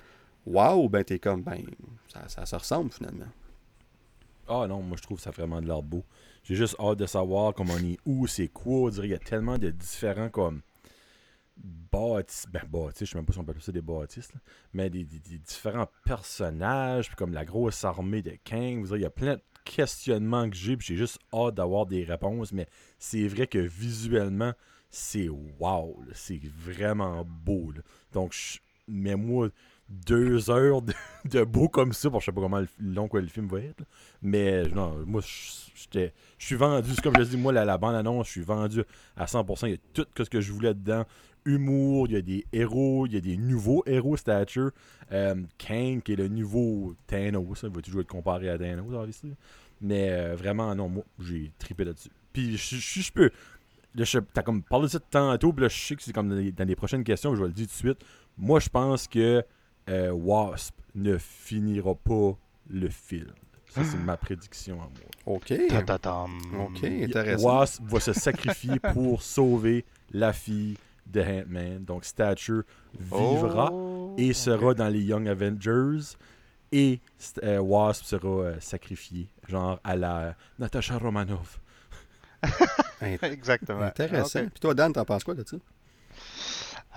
Wow, 0.47 0.89
ben 0.89 1.03
t'es 1.03 1.19
comme 1.19 1.43
ben 1.43 1.61
ça, 2.07 2.27
ça, 2.27 2.45
se 2.47 2.55
ressemble 2.55 2.91
finalement? 2.91 3.27
Ah 4.47 4.65
non, 4.67 4.81
moi 4.81 4.97
je 4.97 5.03
trouve 5.03 5.19
ça 5.19 5.29
vraiment 5.29 5.61
de 5.61 5.67
l'art 5.67 5.83
beau. 5.83 6.03
J'ai 6.43 6.55
juste 6.55 6.75
hâte 6.79 6.97
de 6.97 7.05
savoir 7.05 7.53
comment 7.53 7.75
on 7.79 7.85
est 7.85 7.99
où, 8.07 8.25
c'est 8.25 8.47
quoi? 8.47 8.87
On 8.87 8.89
dirait 8.89 9.07
qu'il 9.07 9.11
y 9.11 9.15
a 9.15 9.19
tellement 9.19 9.59
de 9.59 9.69
différents 9.69 10.29
comme 10.29 10.61
bâtisses, 11.63 12.45
ben 12.51 12.63
bâtisses, 12.67 13.07
je 13.07 13.11
sais 13.11 13.17
même 13.17 13.25
pas 13.25 13.33
si 13.33 13.39
on 13.39 13.43
peut 13.43 13.51
appeler 13.51 13.63
ça 13.63 13.71
des 13.71 13.81
bâtisses, 13.81 14.31
mais 14.73 14.89
des, 14.89 15.03
différents 15.03 15.87
personnages, 16.05 17.07
puis 17.07 17.15
comme 17.15 17.33
la 17.33 17.45
grosse 17.45 17.83
armée 17.83 18.21
de 18.21 18.37
Kang, 18.43 18.85
il 18.91 19.01
y 19.01 19.05
a 19.05 19.09
plein 19.09 19.35
de 19.35 19.41
questionnements 19.63 20.49
que 20.49 20.55
j'ai, 20.55 20.77
puis 20.77 20.87
j'ai 20.87 20.97
juste 20.97 21.19
hâte 21.33 21.55
d'avoir 21.55 21.85
des 21.85 22.03
réponses, 22.03 22.51
mais 22.51 22.67
c'est 22.97 23.27
vrai 23.27 23.47
que 23.47 23.59
visuellement, 23.59 24.53
c'est 24.89 25.29
wow, 25.29 26.03
c'est 26.13 26.41
vraiment 26.43 27.25
beau. 27.25 27.71
Donc, 28.13 28.35
mais 28.87 29.15
moi, 29.15 29.49
deux 29.91 30.49
heures 30.49 30.81
de, 30.81 31.43
beau 31.43 31.67
comme 31.67 31.93
ça, 31.93 32.09
pour 32.09 32.21
je 32.21 32.25
sais 32.25 32.31
pas 32.31 32.41
comment 32.41 32.63
long 32.79 33.07
quoi 33.07 33.21
le 33.21 33.27
film 33.27 33.47
va 33.47 33.59
être, 33.59 33.83
mais 34.21 34.63
non, 34.63 35.03
moi, 35.05 35.21
je 35.21 36.09
suis 36.37 36.55
vendu, 36.55 36.91
comme 37.03 37.15
je 37.17 37.23
dis, 37.23 37.37
moi, 37.37 37.51
la, 37.51 37.65
la 37.65 37.77
bande-annonce, 37.77 38.27
je 38.27 38.31
suis 38.31 38.41
vendu 38.41 38.83
à 39.15 39.25
100%, 39.25 39.67
il 39.67 39.71
y 39.71 39.73
a 39.75 39.77
tout 39.93 40.05
ce 40.17 40.29
que 40.29 40.41
je 40.41 40.51
voulais 40.51 40.73
dedans, 40.73 41.05
humour, 41.45 42.07
il 42.07 42.13
y 42.13 42.17
a 42.17 42.21
des 42.21 42.45
héros, 42.51 43.05
il 43.07 43.13
y 43.13 43.17
a 43.17 43.21
des 43.21 43.37
nouveaux 43.37 43.83
héros 43.85 44.17
stature. 44.17 44.71
Euh, 45.11 45.35
Kang, 45.57 46.01
qui 46.01 46.13
est 46.13 46.15
le 46.15 46.27
nouveau 46.27 46.95
Thanos, 47.07 47.59
ça 47.59 47.69
va 47.69 47.81
toujours 47.81 48.01
être 48.01 48.07
comparé 48.07 48.49
à 48.49 48.57
Thanos, 48.57 48.93
obviously. 48.93 49.35
Mais 49.81 50.09
euh, 50.09 50.35
vraiment, 50.35 50.73
non, 50.75 50.89
moi, 50.89 51.03
j'ai 51.19 51.51
trippé 51.57 51.83
là-dessus. 51.83 52.11
Puis, 52.33 52.57
je, 52.57 52.75
je, 52.75 53.01
je 53.01 53.11
peux. 53.11 53.31
T'as 54.33 54.43
comme 54.43 54.63
parlé 54.63 54.85
de 54.85 54.91
ça 54.91 54.99
tantôt, 54.99 55.51
puis 55.51 55.63
là, 55.63 55.67
je 55.67 55.77
sais 55.77 55.95
que 55.95 56.03
c'est 56.03 56.13
comme 56.13 56.29
dans 56.29 56.67
les, 56.67 56.75
prochaines 56.75 57.03
questions, 57.03 57.35
je 57.35 57.41
vais 57.41 57.47
le 57.47 57.53
dire 57.53 57.67
tout 57.67 57.73
de 57.73 57.77
suite. 57.77 57.99
Moi, 58.37 58.59
je 58.61 58.69
pense 58.69 59.07
que 59.07 59.43
euh, 59.89 60.11
Wasp 60.11 60.75
ne 60.95 61.17
finira 61.17 61.95
pas 61.95 62.37
le 62.69 62.87
film. 62.87 63.33
Ça, 63.69 63.83
c'est 63.83 63.97
ma 63.97 64.17
prédiction 64.17 64.75
à 64.75 64.85
moi. 64.85 64.91
OK. 65.37 65.53
OK, 66.59 66.83
intéressant. 66.83 67.43
Wasp 67.43 67.81
va 67.83 67.99
se 67.99 68.13
sacrifier 68.13 68.79
pour 68.93 69.21
sauver 69.23 69.85
la 70.11 70.33
fille 70.33 70.75
de 71.05 71.21
Ant-Man. 71.21 71.83
Donc 71.85 72.05
Stature 72.05 72.63
vivra 72.99 73.69
oh, 73.71 74.15
et 74.17 74.33
sera 74.33 74.73
dans 74.73 74.87
les 74.87 75.01
Young 75.01 75.27
Avengers. 75.27 76.15
Et 76.71 77.01
euh, 77.43 77.59
Wasp 77.59 78.05
sera 78.05 78.27
euh, 78.27 78.59
sacrifié, 78.59 79.27
genre 79.47 79.79
à 79.83 79.95
la 79.95 80.35
Natasha 80.57 80.97
Romanoff. 80.97 81.59
Exactement. 83.01 83.81
Intéressant. 83.81 84.47
Puis 84.47 84.59
toi, 84.59 84.73
Dan, 84.73 84.93
t'en 84.93 85.03
penses 85.03 85.23
quoi 85.23 85.35
de 85.35 85.43
ça? 85.45 85.57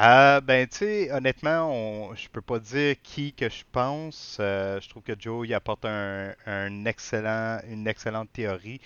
Euh, 0.00 0.40
ben, 0.40 0.66
tu 0.66 0.78
sais, 0.78 1.12
honnêtement, 1.12 1.70
on, 1.70 2.14
je 2.16 2.28
peux 2.28 2.40
pas 2.40 2.58
dire 2.58 2.96
qui 3.02 3.32
que 3.32 3.48
je 3.48 3.62
pense. 3.70 4.38
Euh, 4.40 4.80
je 4.80 4.88
trouve 4.88 5.04
que 5.04 5.12
Joe 5.16 5.46
il 5.46 5.54
apporte 5.54 5.84
un, 5.84 6.34
un 6.46 6.84
excellent, 6.84 7.60
une 7.68 7.86
excellente 7.86 8.32
théorie. 8.32 8.80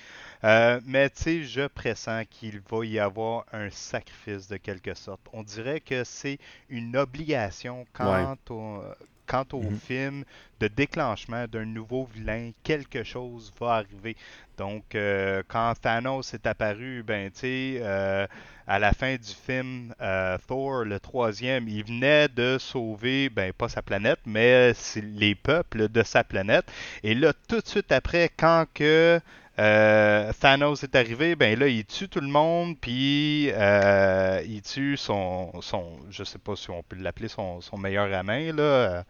Euh, 0.45 0.81
mais 0.85 1.09
tu 1.09 1.23
sais, 1.23 1.45
je 1.45 1.67
pressens 1.67 2.25
qu'il 2.29 2.61
va 2.61 2.85
y 2.85 2.99
avoir 2.99 3.47
un 3.53 3.71
sacrifice 3.71 4.49
de 4.49 4.59
quelque 4.59 4.93
sorte. 4.95 5.21
On 5.33 5.43
dirait 5.43 5.81
que 5.81 6.05
c'est 6.05 6.39
une 6.69 6.95
obligation 6.97 7.87
quant 7.95 8.37
au, 8.51 8.83
quant 9.29 9.45
au 9.53 9.63
mhm. 9.63 9.79
film 9.79 10.25
de 10.59 10.67
déclenchement 10.67 11.47
d'un 11.47 11.65
nouveau 11.65 12.09
vilain, 12.13 12.51
quelque 12.65 13.05
chose 13.05 13.53
va 13.61 13.75
arriver. 13.75 14.17
Donc, 14.57 14.95
euh, 14.95 15.43
quand 15.47 15.75
Thanos 15.81 16.35
est 16.35 16.47
apparu, 16.47 17.05
ben, 17.07 17.31
tu 17.31 17.41
sais, 17.41 17.79
euh, 17.81 18.27
à 18.67 18.79
la 18.81 18.93
fin 18.93 19.15
du 19.15 19.33
film 19.47 19.95
euh, 20.01 20.37
Thor, 20.49 20.85
le 20.85 20.99
troisième, 20.99 21.69
il 21.69 21.85
venait 21.85 22.27
de 22.29 22.59
sauver, 22.59 23.29
ben, 23.29 23.53
pas 23.53 23.69
sa 23.69 23.83
planète, 23.83 24.19
mais 24.27 24.73
les 24.97 25.37
peuples 25.37 25.89
de 25.89 26.03
sa 26.03 26.25
planète. 26.25 26.65
Et 27.05 27.15
là, 27.15 27.33
tout 27.49 27.61
de 27.61 27.67
suite 27.67 27.93
après, 27.93 28.31
quand 28.37 28.65
que 28.75 29.21
Thanos 29.59 30.83
est 30.83 30.95
arrivé, 30.95 31.37
ben 31.37 31.59
là, 31.59 31.69
il 31.69 31.85
tue 31.85 32.09
tout 32.09 32.21
le 32.21 32.29
monde, 32.29 32.79
puis 32.81 33.49
il 33.49 34.63
tue 34.63 34.97
son, 34.97 35.61
son, 35.61 35.99
je 36.11 36.25
sais 36.25 36.39
pas 36.39 36.57
si 36.57 36.71
on 36.71 36.83
peut 36.83 36.97
l'appeler 36.97 37.29
son, 37.29 37.61
son 37.61 37.77
meilleur 37.77 38.13
ami, 38.15 38.53
là, 38.53 39.05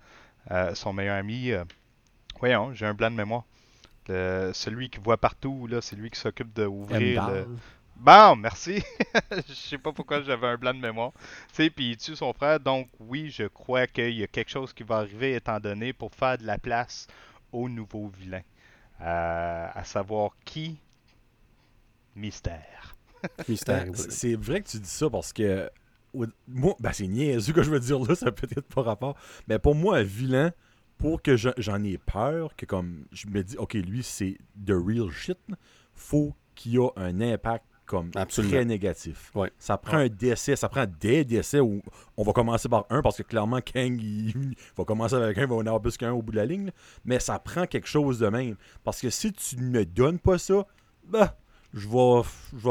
son 0.75 0.93
meilleur 0.93 1.17
ami. 1.17 1.53
voyons, 2.41 2.73
j'ai 2.73 2.87
un 2.87 2.95
blanc 2.95 3.11
de 3.11 3.17
mémoire. 3.17 3.45
celui 4.07 4.91
qui 4.91 4.99
voit 5.01 5.19
partout, 5.19 5.67
là, 5.67 5.81
c'est 5.81 5.97
lui 5.97 6.11
qui 6.11 6.19
s'occupe 6.19 6.53
d'ouvrir 6.55 7.29
le... 7.29 7.47
Bon, 7.99 8.37
merci. 8.37 8.81
je 9.49 9.53
sais 9.53 9.77
pas 9.77 9.93
pourquoi 9.93 10.23
j'avais 10.23 10.47
un 10.47 10.57
blanc 10.57 10.73
de 10.73 10.79
mémoire. 10.79 11.11
Tu 11.53 11.69
puis 11.69 11.91
il 11.91 11.97
tue 11.97 12.15
son 12.15 12.33
frère, 12.33 12.61
donc 12.61 12.89
oui, 13.01 13.29
je 13.29 13.45
crois 13.45 13.89
qu'il 13.89 14.15
y 14.15 14.23
a 14.23 14.29
quelque 14.29 14.51
chose 14.51 14.73
qui 14.73 14.85
va 14.85 14.99
arriver 14.99 15.35
étant 15.35 15.59
donné 15.59 15.93
pour 15.93 16.15
faire 16.15 16.39
de 16.39 16.47
la 16.47 16.59
place 16.59 17.09
au 17.51 17.69
nouveau 17.69 18.09
vilain. 18.17 18.43
Euh, 19.01 19.69
à 19.73 19.85
savoir 19.85 20.33
qui 20.45 20.79
Mystère. 22.17 22.97
Mystère. 23.49 23.85
Ben, 23.85 23.95
c'est 23.95 24.35
vrai 24.35 24.61
que 24.61 24.69
tu 24.69 24.79
dis 24.79 24.89
ça 24.89 25.09
parce 25.09 25.33
que 25.33 25.71
moi, 26.49 26.75
ben 26.81 26.93
c'est 26.93 27.07
niaiseux 27.07 27.53
que 27.53 27.63
je 27.63 27.71
veux 27.71 27.81
dire 27.81 28.01
là, 28.01 28.15
ça 28.15 28.33
peut 28.33 28.49
être 28.51 28.67
pas 28.67 28.83
rapport. 28.83 29.17
Mais 29.47 29.59
pour 29.59 29.75
moi, 29.75 29.99
un 29.99 30.03
vilain, 30.03 30.53
pour 30.97 31.23
que 31.23 31.37
j'en 31.37 31.83
ai 31.85 31.99
peur, 31.99 32.57
que 32.57 32.67
comme 32.67 33.07
je 33.13 33.29
me 33.29 33.43
dis, 33.45 33.57
ok, 33.57 33.75
lui 33.75 34.03
c'est 34.03 34.39
the 34.67 34.73
real 34.73 35.11
shit, 35.11 35.39
faut 35.95 36.35
qu'il 36.57 36.73
y 36.73 36.77
ait 36.77 36.91
un 36.97 37.21
impact 37.21 37.65
comme 37.89 38.11
très 38.11 38.65
négatif. 38.65 39.33
Ça 39.59 39.77
prend 39.79 39.97
un 39.97 40.09
décès, 40.09 40.55
ça 40.55 40.69
prend 40.69 40.85
des 41.01 41.25
décès 41.25 41.59
où 41.59 41.83
on 42.17 42.23
va 42.23 42.33
commencer 42.33 42.69
par 42.69 42.87
un 42.91 43.03
parce 43.03 43.17
que 43.17 43.23
clairement 43.23 43.61
Kang 43.61 44.01
il, 44.01 44.55
va 44.77 44.85
commencer 44.85 45.15
avec 45.15 45.39
un, 45.39 45.43
il 45.43 45.49
va 45.49 45.57
en 45.57 45.61
avoir 45.61 45.81
plus 45.81 45.97
qu'un 45.97 46.13
au 46.13 46.23
bout 46.23 46.33
de 46.33 46.37
la 46.37 46.45
ligne. 46.47 46.71
Mais 47.05 47.19
ça 47.19 47.39
prend 47.39 47.67
quelque 47.67 47.89
chose 47.89 48.19
de 48.19 48.29
même. 48.29 48.57
Parce 48.85 49.01
que 49.01 49.11
si 49.11 49.33
tu 49.33 49.57
ne 49.57 49.71
me 49.71 49.85
donnes 49.85 50.19
pas 50.19 50.39
ça, 50.39 50.67
bah, 51.05 51.37
je 51.73 51.89
vais, 51.89 52.29
je, 52.57 52.69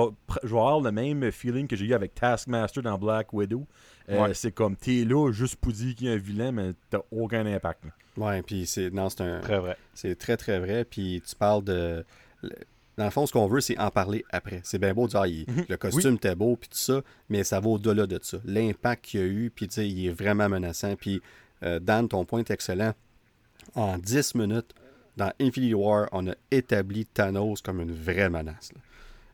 vais, 0.47 0.57
avoir 0.57 0.79
le 0.79 0.91
même 0.91 1.31
feeling 1.31 1.67
que 1.67 1.75
j'ai 1.75 1.85
eu 1.85 1.93
avec 1.93 2.13
Taskmaster 2.13 2.83
dans 2.83 2.97
Black 2.97 3.33
Widow. 3.33 3.65
Euh, 4.09 4.33
c'est 4.33 4.51
comme 4.51 4.75
t'es 4.75 5.03
là 5.03 5.31
juste 5.31 5.57
pour 5.57 5.73
dire 5.73 5.95
qu'il 5.95 6.07
y 6.07 6.09
a 6.09 6.13
un 6.13 6.17
vilain, 6.17 6.51
mais 6.51 6.71
t'as 6.89 7.01
aucun 7.11 7.45
impact. 7.45 7.83
Ouais, 8.15 8.41
puis 8.41 8.65
c'est. 8.65 8.89
Non, 8.89 9.09
c'est 9.09 9.21
un. 9.21 9.41
Très 9.41 9.59
vrai. 9.59 9.77
C'est 9.93 10.15
très, 10.15 10.37
très 10.37 10.59
vrai. 10.59 10.85
Puis 10.85 11.21
tu 11.27 11.35
parles 11.35 11.63
de. 11.63 12.05
Dans 12.97 13.05
le 13.05 13.11
fond, 13.11 13.27
ce 13.27 13.31
qu'on 13.31 13.47
veut, 13.47 13.61
c'est 13.61 13.77
en 13.77 13.91
parler 13.91 14.25
après. 14.31 14.61
C'est 14.63 14.79
bien 14.79 14.93
beau 14.93 15.05
de 15.05 15.11
dire, 15.11 15.21
ah, 15.21 15.51
mhm. 15.51 15.65
le 15.69 15.77
costume 15.77 16.15
était 16.15 16.35
beau, 16.35 16.55
puis 16.55 16.69
tout 16.69 16.77
ça, 16.77 17.01
mais 17.29 17.43
ça 17.43 17.59
va 17.59 17.69
au-delà 17.69 18.07
de 18.07 18.19
ça. 18.21 18.39
L'impact 18.43 19.05
qu'il 19.05 19.19
y 19.19 19.23
a 19.23 19.25
eu, 19.27 19.51
puis 19.53 19.67
tu 19.67 19.75
sais, 19.75 19.87
il 19.87 20.07
est 20.07 20.11
vraiment 20.11 20.49
menaçant. 20.49 20.95
Puis, 20.95 21.21
euh, 21.63 21.79
Dan, 21.79 22.07
ton 22.07 22.25
point 22.25 22.39
est 22.39 22.51
excellent. 22.51 22.93
En 23.75 23.99
10 23.99 24.35
minutes, 24.35 24.73
dans 25.15 25.31
Infinity 25.39 25.73
War, 25.73 26.07
on 26.11 26.27
a 26.27 26.33
établi 26.51 27.05
Thanos 27.05 27.61
comme 27.61 27.81
une 27.81 27.93
vraie 27.93 28.29
menace. 28.29 28.71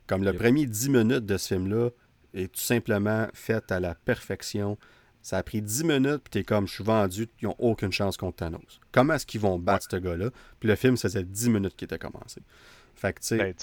Comme 0.07 0.23
le 0.23 0.33
premier 0.33 0.65
10 0.65 0.89
minutes 0.89 1.25
de 1.25 1.37
ce 1.37 1.53
film-là 1.53 1.89
est 2.33 2.51
tout 2.51 2.61
simplement 2.61 3.27
fait 3.33 3.71
à 3.71 3.79
la 3.79 3.95
perfection. 3.95 4.77
Ça 5.21 5.37
a 5.37 5.43
pris 5.43 5.61
10 5.61 5.85
minutes, 5.85 6.21
puis 6.23 6.31
t'es 6.31 6.43
comme, 6.43 6.67
je 6.67 6.73
suis 6.73 6.83
vendu, 6.83 7.29
ils 7.41 7.45
n'ont 7.45 7.55
aucune 7.59 7.93
chance 7.93 8.17
contre 8.17 8.37
Thanos. 8.37 8.81
Comment 8.91 9.13
est-ce 9.13 9.25
qu'ils 9.25 9.39
vont 9.39 9.57
battre 9.57 9.87
ce 9.89 9.95
gars-là? 9.95 10.31
Puis 10.59 10.67
le 10.67 10.75
film, 10.75 10.97
ça 10.97 11.07
faisait 11.07 11.23
10 11.23 11.49
minutes 11.49 11.75
qu'il 11.77 11.85
était 11.85 11.99
commencé. 11.99 12.41
Fait 13.03 13.11
que, 13.11 13.19
tu 13.19 13.27
sais. 13.27 13.37
Ben, 13.37 13.53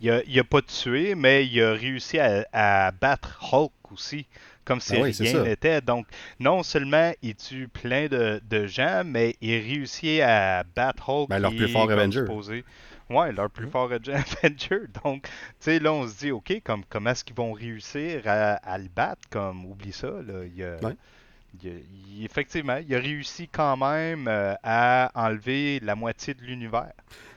il, 0.00 0.10
a, 0.10 0.22
il 0.28 0.38
a 0.38 0.44
pas 0.44 0.62
tué, 0.62 1.16
mais 1.16 1.44
il 1.44 1.60
a 1.60 1.72
réussi 1.72 2.20
à, 2.20 2.92
battre 2.92 3.52
Hulk 3.52 3.72
aussi, 3.90 4.26
comme 4.64 4.80
si 4.80 4.92
ben 4.92 5.02
rien 5.04 5.42
n'était. 5.42 5.80
Donc, 5.80 6.06
non 6.38 6.62
seulement 6.62 7.12
il 7.20 7.34
tue 7.34 7.66
plein 7.66 8.06
de, 8.06 8.66
gens, 8.66 9.02
mais 9.04 9.34
il 9.40 9.58
réussit 9.58 10.20
à 10.20 10.62
battre 10.76 11.08
Hulk. 11.08 11.30
Ben, 11.30 11.40
leur 11.40 11.50
plus 11.50 11.68
fort 11.68 11.90
Avenger. 11.90 12.26
Ouais, 13.10 13.32
leur 13.32 13.50
plus 13.50 13.66
fort 13.66 13.90
Avenger. 14.42 14.82
Donc, 15.04 15.24
tu 15.24 15.30
sais, 15.58 15.78
là, 15.80 15.92
on 15.92 16.06
se 16.06 16.16
dit, 16.18 16.30
OK, 16.30 16.60
comme, 16.62 16.84
comment 16.88 17.10
est-ce 17.10 17.24
qu'ils 17.24 17.34
vont 17.34 17.52
réussir 17.52 18.22
à, 18.26 18.78
le 18.78 18.88
battre? 18.94 19.22
Comme, 19.30 19.66
oublie 19.66 19.92
ça, 19.92 20.06
là. 20.06 20.44
Il, 20.44 20.62
a, 20.62 20.78
effectivement, 22.22 22.76
il 22.76 22.94
a 22.94 22.98
réussi 22.98 23.48
quand 23.48 23.76
même 23.76 24.28
euh, 24.28 24.54
à 24.62 25.10
enlever 25.14 25.80
la 25.80 25.96
moitié 25.96 26.34
de 26.34 26.42
l'univers. 26.42 26.92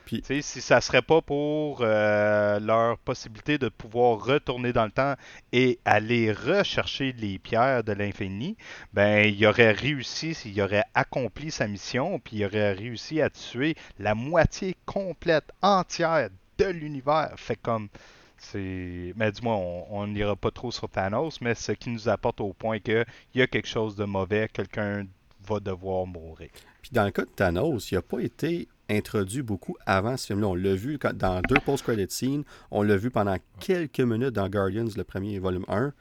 Puis, 0.08 0.22
si 0.40 0.62
ça 0.62 0.80
serait 0.80 1.02
pas 1.02 1.20
pour 1.20 1.80
euh, 1.82 2.58
leur 2.60 2.96
possibilité 2.96 3.58
de 3.58 3.68
pouvoir 3.68 4.24
retourner 4.24 4.72
dans 4.72 4.86
le 4.86 4.90
temps 4.90 5.16
et 5.52 5.78
aller 5.84 6.32
rechercher 6.32 7.12
les 7.12 7.38
pierres 7.38 7.84
de 7.84 7.92
l'infini, 7.92 8.56
ben 8.94 9.26
il 9.26 9.44
aurait 9.44 9.72
réussi, 9.72 10.30
il 10.46 10.62
aurait 10.62 10.84
accompli 10.94 11.50
sa 11.50 11.68
mission, 11.68 12.20
puis 12.20 12.38
il 12.38 12.46
aurait 12.46 12.72
réussi 12.72 13.20
à 13.20 13.28
tuer 13.28 13.74
la 13.98 14.14
moitié 14.14 14.78
complète, 14.86 15.52
entière 15.60 16.30
de 16.56 16.64
l'univers. 16.64 17.34
Fait 17.36 17.56
comme 17.60 17.90
c'est. 18.38 19.12
Mais 19.14 19.30
du 19.30 19.42
moins, 19.42 19.56
on 19.90 20.06
n'ira 20.06 20.36
pas 20.36 20.50
trop 20.50 20.70
sur 20.70 20.88
Thanos, 20.88 21.38
mais 21.42 21.54
ce 21.54 21.72
qui 21.72 21.90
nous 21.90 22.08
apporte 22.08 22.40
au 22.40 22.54
point 22.54 22.78
qu'il 22.78 23.04
y 23.34 23.42
a 23.42 23.46
quelque 23.46 23.68
chose 23.68 23.94
de 23.94 24.06
mauvais, 24.06 24.48
quelqu'un 24.50 25.06
va 25.46 25.60
devoir 25.60 26.06
mourir. 26.06 26.48
Puis 26.80 26.92
dans 26.92 27.04
le 27.04 27.10
cas 27.10 27.26
de 27.26 27.30
Thanos, 27.36 27.90
il 27.90 27.96
n'a 27.96 28.00
pas 28.00 28.20
été 28.20 28.68
introduit 28.88 29.42
beaucoup 29.42 29.76
avant 29.86 30.16
ce 30.16 30.26
film-là. 30.26 30.48
On 30.48 30.54
l'a 30.54 30.74
vu 30.74 30.98
dans 31.14 31.40
deux 31.48 31.60
post-credit 31.64 32.06
scenes. 32.08 32.44
On 32.70 32.82
l'a 32.82 32.96
vu 32.96 33.10
pendant 33.10 33.36
quelques 33.60 34.00
minutes 34.00 34.30
dans 34.30 34.48
Guardians, 34.48 34.88
le 34.96 35.04
premier 35.04 35.38
volume 35.38 35.64
1. 35.68 35.92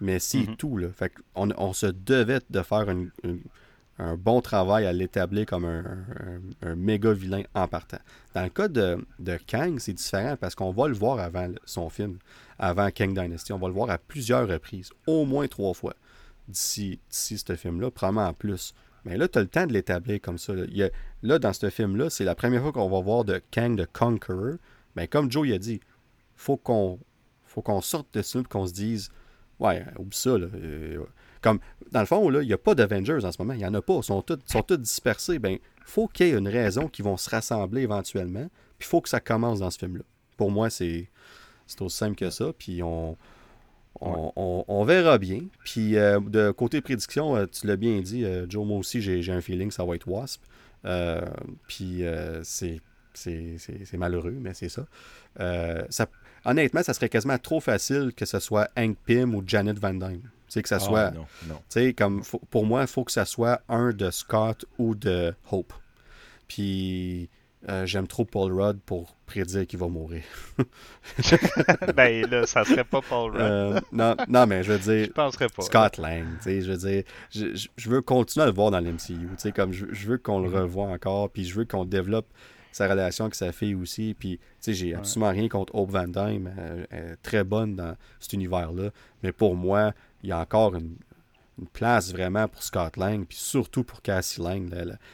Mais 0.00 0.18
c'est 0.18 0.38
mm-hmm. 0.38 0.56
tout. 0.56 0.76
Là. 0.76 0.88
Fait 0.90 1.12
on, 1.34 1.48
on, 1.56 1.72
se 1.72 1.86
devait 1.86 2.40
de 2.50 2.62
faire 2.62 2.86
un 3.98 4.16
bon 4.16 4.42
travail 4.42 4.84
à 4.86 4.92
l'établir 4.92 5.46
comme 5.46 5.64
un, 5.64 6.74
méga 6.74 7.12
vilain 7.12 7.42
en 7.54 7.66
partant. 7.66 7.98
Dans 8.34 8.42
le 8.42 8.50
cas 8.50 8.68
de, 8.68 8.98
de 9.18 9.38
Kang, 9.46 9.78
c'est 9.78 9.94
différent 9.94 10.36
parce 10.38 10.54
qu'on 10.54 10.70
va 10.70 10.88
le 10.88 10.94
voir 10.94 11.18
avant 11.18 11.48
son 11.64 11.88
film, 11.88 12.18
avant 12.58 12.90
Kang 12.90 13.18
Dynasty. 13.18 13.52
On 13.52 13.58
va 13.58 13.68
le 13.68 13.74
voir 13.74 13.88
à 13.88 13.96
plusieurs 13.96 14.46
reprises, 14.46 14.90
au 15.06 15.24
moins 15.24 15.48
trois 15.48 15.72
fois 15.72 15.94
d'ici 16.48 17.00
ce 17.08 17.56
film-là, 17.56 17.90
probablement 17.90 18.28
en 18.28 18.34
plus. 18.34 18.74
Mais 19.06 19.16
là, 19.16 19.28
tu 19.28 19.38
as 19.38 19.42
le 19.42 19.48
temps 19.48 19.66
de 19.66 19.72
l'établir 19.72 20.20
comme 20.20 20.36
ça. 20.36 20.52
Là, 21.22 21.38
dans 21.38 21.52
ce 21.52 21.70
film-là, 21.70 22.10
c'est 22.10 22.24
la 22.24 22.34
première 22.34 22.60
fois 22.60 22.72
qu'on 22.72 22.90
va 22.90 23.00
voir 23.00 23.24
de 23.24 23.40
Kang 23.52 23.76
de 23.76 23.86
Conqueror. 23.90 24.56
Mais 24.96 25.06
comme 25.06 25.30
Joe 25.30 25.46
il 25.46 25.54
a 25.54 25.58
dit, 25.58 25.80
faut 26.34 26.56
qu'on 26.56 26.98
faut 27.44 27.62
qu'on 27.62 27.80
sorte 27.80 28.12
de 28.12 28.22
ça 28.22 28.40
et 28.40 28.44
qu'on 28.44 28.66
se 28.66 28.72
dise 28.72 29.10
Ouais, 29.60 29.84
oublie 29.96 30.16
ça. 30.16 30.36
Là. 30.36 30.48
Euh, 30.54 31.04
comme, 31.40 31.60
dans 31.92 32.00
le 32.00 32.06
fond, 32.06 32.30
il 32.30 32.46
n'y 32.46 32.52
a 32.52 32.58
pas 32.58 32.74
d'Avengers 32.74 33.24
en 33.24 33.32
ce 33.32 33.40
moment. 33.40 33.54
Il 33.54 33.58
n'y 33.58 33.66
en 33.66 33.74
a 33.74 33.80
pas. 33.80 33.94
Ils 33.94 34.02
sont 34.02 34.22
tous, 34.22 34.38
sont 34.44 34.64
dispersés. 34.70 35.38
Ben, 35.38 35.58
faut 35.84 36.08
qu'il 36.08 36.26
y 36.26 36.30
ait 36.30 36.38
une 36.38 36.48
raison 36.48 36.88
qui 36.88 37.02
vont 37.02 37.16
se 37.16 37.30
rassembler 37.30 37.82
éventuellement. 37.82 38.48
Puis 38.78 38.86
il 38.86 38.90
faut 38.90 39.00
que 39.00 39.08
ça 39.08 39.20
commence 39.20 39.60
dans 39.60 39.70
ce 39.70 39.78
film-là. 39.78 40.04
Pour 40.36 40.50
moi, 40.50 40.68
c'est 40.68 41.08
aussi 41.80 41.96
simple 41.96 42.16
que 42.16 42.28
ça. 42.28 42.52
Puis 42.58 42.82
on, 42.82 43.16
on, 44.00 44.84
verra 44.84 45.18
bien. 45.18 45.40
Puis 45.64 45.96
euh, 45.96 46.20
de 46.20 46.50
côté 46.50 46.80
prédiction, 46.80 47.36
euh, 47.36 47.46
tu 47.46 47.66
l'as 47.66 47.76
bien 47.76 48.00
dit, 48.00 48.24
euh, 48.24 48.46
Joe, 48.48 48.66
moi 48.66 48.78
aussi, 48.78 49.00
j'ai 49.00 49.32
un 49.32 49.40
feeling 49.40 49.68
que 49.68 49.74
ça 49.74 49.84
va 49.84 49.94
être 49.94 50.08
Wasp. 50.08 50.42
puis 51.66 52.04
c'est 53.14 53.96
malheureux, 53.96 54.36
mais 54.40 54.54
c'est 54.54 54.68
ça. 54.68 54.86
ça. 55.90 56.06
Honnêtement, 56.44 56.82
ça 56.84 56.94
serait 56.94 57.08
quasiment 57.08 57.38
trop 57.38 57.58
facile 57.58 58.12
que 58.14 58.24
ce 58.24 58.38
soit 58.38 58.70
Hank 58.76 58.96
Pym 59.04 59.34
ou 59.34 59.42
Janet 59.44 59.78
Van 59.78 59.94
Dyne. 59.94 60.22
C'est 60.46 60.62
que 60.62 60.68
ça 60.68 60.76
ah, 60.76 60.80
soit. 60.80 61.10
non, 61.10 61.26
non. 61.48 61.92
comme 61.96 62.22
pour 62.50 62.64
moi, 62.64 62.82
il 62.82 62.86
faut 62.86 63.02
que 63.02 63.10
ça 63.10 63.24
soit 63.24 63.62
un 63.68 63.90
de 63.90 64.12
Scott 64.12 64.64
ou 64.78 64.94
de 64.94 65.34
Hope. 65.50 65.72
Puis 66.46 67.28
euh, 67.68 67.84
j'aime 67.84 68.06
trop 68.06 68.24
Paul 68.24 68.52
Rudd 68.52 68.78
pour 68.84 69.16
prédire 69.26 69.66
qu'il 69.66 69.78
va 69.78 69.88
mourir. 69.88 70.22
ben 71.96 72.30
là, 72.30 72.46
ça 72.46 72.64
serait 72.64 72.84
pas 72.84 73.00
Paul 73.00 73.32
Rudd. 73.32 73.40
Euh, 73.40 73.80
non, 73.92 74.14
non, 74.28 74.46
mais 74.46 74.62
je 74.62 74.72
veux 74.72 74.78
dire. 74.78 75.06
Je 75.06 75.12
penserais 75.12 75.48
pas. 75.48 75.62
Scott 75.62 75.98
Lang, 75.98 76.24
tu 76.38 76.42
sais, 76.42 76.60
je 76.62 76.70
veux 76.70 76.76
dire. 76.76 77.02
Je, 77.30 77.90
veux 77.90 78.02
continuer 78.02 78.44
à 78.44 78.46
le 78.46 78.54
voir 78.54 78.70
dans 78.70 78.80
l'MCU. 78.80 78.98
Tu 79.14 79.28
sais, 79.38 79.52
comme 79.52 79.72
je, 79.72 79.86
veux 80.06 80.18
qu'on 80.18 80.40
le 80.40 80.48
mm-hmm. 80.48 80.60
revoie 80.60 80.86
encore, 80.86 81.30
puis 81.30 81.44
je 81.44 81.54
veux 81.54 81.64
qu'on 81.64 81.84
développe 81.84 82.28
sa 82.70 82.88
relation 82.88 83.24
avec 83.24 83.34
sa 83.34 83.52
fille 83.52 83.74
aussi. 83.74 84.14
Puis, 84.16 84.38
tu 84.38 84.44
sais, 84.60 84.74
j'ai 84.74 84.94
absolument 84.94 85.30
rien 85.30 85.48
contre 85.48 85.74
Hope 85.74 85.90
Van 85.90 86.06
Dyne. 86.06 86.54
Elle 86.90 86.98
est 86.98 87.16
très 87.22 87.42
bonne 87.42 87.74
dans 87.74 87.96
cet 88.20 88.34
univers-là. 88.34 88.90
Mais 89.22 89.32
pour 89.32 89.56
moi, 89.56 89.92
il 90.22 90.28
y 90.28 90.32
a 90.32 90.38
encore 90.38 90.74
une, 90.76 90.94
une 91.58 91.66
place 91.68 92.12
vraiment 92.12 92.48
pour 92.48 92.62
Scott 92.62 92.96
Lang, 92.96 93.26
puis 93.26 93.38
surtout 93.38 93.84
pour 93.84 94.02
Cassie 94.02 94.40
Lang. 94.40 94.70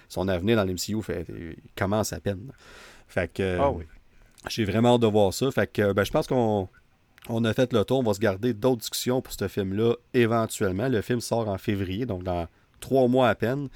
son 0.08 0.28
avenir 0.28 0.56
dans 0.56 0.64
l'MCU 0.64 1.02
fait, 1.02 1.26
commence 1.76 2.12
à 2.12 2.20
peine. 2.20 2.52
Fait 3.08 3.32
que 3.32 3.58
ah 3.60 3.72
j'ai 4.48 4.64
vraiment 4.64 4.94
hâte 4.94 5.02
de 5.02 5.06
voir 5.06 5.32
ça. 5.32 5.50
Fait 5.50 5.70
que 5.70 5.92
ben, 5.92 6.04
je 6.04 6.10
pense 6.10 6.26
qu'on 6.26 6.68
on 7.28 7.44
a 7.44 7.54
fait 7.54 7.72
le 7.72 7.84
tour. 7.84 8.00
On 8.00 8.02
va 8.02 8.14
se 8.14 8.20
garder 8.20 8.54
d'autres 8.54 8.80
discussions 8.80 9.22
pour 9.22 9.32
ce 9.32 9.48
film-là 9.48 9.94
éventuellement. 10.14 10.88
Le 10.88 11.00
film 11.00 11.20
sort 11.20 11.48
en 11.48 11.58
février, 11.58 12.06
donc 12.06 12.24
dans 12.24 12.46
trois 12.80 13.08
mois 13.08 13.28
à 13.28 13.34
peine. 13.34 13.68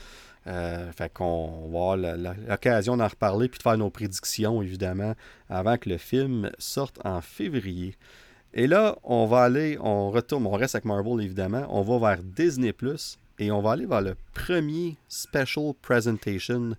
Euh, 0.46 0.92
fait 0.92 1.12
qu'on 1.12 1.68
va 1.72 1.92
avoir 1.92 1.96
l'occasion 1.96 2.96
d'en 2.96 3.08
reparler 3.08 3.48
puis 3.48 3.58
de 3.58 3.62
faire 3.62 3.76
nos 3.76 3.90
prédictions, 3.90 4.62
évidemment, 4.62 5.14
avant 5.48 5.76
que 5.76 5.88
le 5.88 5.98
film 5.98 6.50
sorte 6.58 7.00
en 7.04 7.20
février. 7.20 7.96
Et 8.58 8.66
là, 8.66 8.96
on 9.04 9.26
va 9.26 9.42
aller, 9.42 9.76
on 9.82 10.10
retourne, 10.10 10.46
on 10.46 10.52
reste 10.52 10.76
avec 10.76 10.86
Marvel 10.86 11.22
évidemment, 11.22 11.66
on 11.68 11.82
va 11.82 11.98
vers 11.98 12.22
Disney 12.22 12.72
Plus 12.72 13.18
et 13.38 13.50
on 13.50 13.60
va 13.60 13.72
aller 13.72 13.84
vers 13.84 14.00
le 14.00 14.16
premier 14.32 14.96
special 15.08 15.74
presentation 15.82 16.74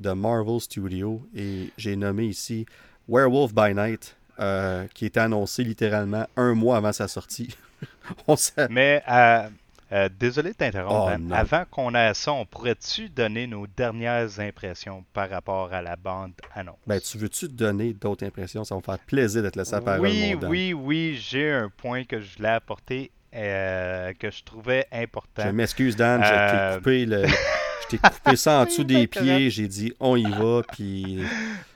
de 0.00 0.10
Marvel 0.10 0.60
Studios 0.60 1.22
et 1.32 1.70
j'ai 1.78 1.94
nommé 1.94 2.24
ici 2.24 2.66
Werewolf 3.08 3.54
by 3.54 3.72
Night 3.72 4.16
euh, 4.40 4.88
qui 4.94 5.04
est 5.04 5.16
annoncé 5.16 5.62
littéralement 5.62 6.26
un 6.36 6.54
mois 6.54 6.78
avant 6.78 6.92
sa 6.92 7.06
sortie. 7.06 7.56
on 8.26 8.34
sait... 8.34 8.66
Mais 8.68 9.04
euh, 9.08 9.48
euh, 9.92 10.08
désolé 10.08 10.50
de 10.50 10.56
t'interrompre. 10.56 11.18
Oh, 11.20 11.34
Avant 11.34 11.64
qu'on 11.70 11.94
ait 11.94 12.14
ça, 12.14 12.32
on 12.32 12.46
pourrait-tu 12.46 13.10
donner 13.10 13.46
nos 13.46 13.66
dernières 13.66 14.40
impressions 14.40 15.04
par 15.12 15.28
rapport 15.28 15.72
à 15.72 15.82
la 15.82 15.96
bande 15.96 16.32
annonce? 16.54 16.78
Ben, 16.86 16.98
tu 17.00 17.18
veux-tu 17.18 17.48
donner 17.48 17.92
d'autres 17.92 18.24
impressions? 18.24 18.64
Ça 18.64 18.74
va 18.74 18.80
me 18.80 18.84
faire 18.84 18.98
plaisir 18.98 19.42
d'être 19.42 19.56
laissé 19.56 19.74
à 19.74 19.80
parole. 19.80 20.00
Oui, 20.00 20.34
oui, 20.42 20.72
oui. 20.72 21.18
J'ai 21.20 21.52
un 21.52 21.68
point 21.68 22.04
que 22.04 22.20
je 22.20 22.36
voulais 22.36 22.48
apporter 22.48 23.10
euh, 23.34 24.12
que 24.18 24.30
je 24.30 24.42
trouvais 24.44 24.86
important. 24.92 25.42
Je 25.44 25.50
m'excuse, 25.50 25.96
Dan. 25.96 26.22
Je 26.22 26.28
t'ai 26.28 26.34
euh, 26.34 26.76
coupé 26.76 27.06
le. 27.06 27.24
Je 27.82 27.96
t'ai 27.96 27.98
coupé 27.98 28.36
ça 28.36 28.60
en 28.60 28.64
dessous 28.66 28.84
des 28.84 29.06
pieds, 29.06 29.50
j'ai 29.50 29.66
dit 29.66 29.92
on 29.98 30.16
y 30.16 30.30
va, 30.30 30.62
puis 30.72 31.18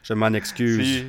je 0.02 0.14
m'en 0.14 0.32
excuse. 0.32 1.04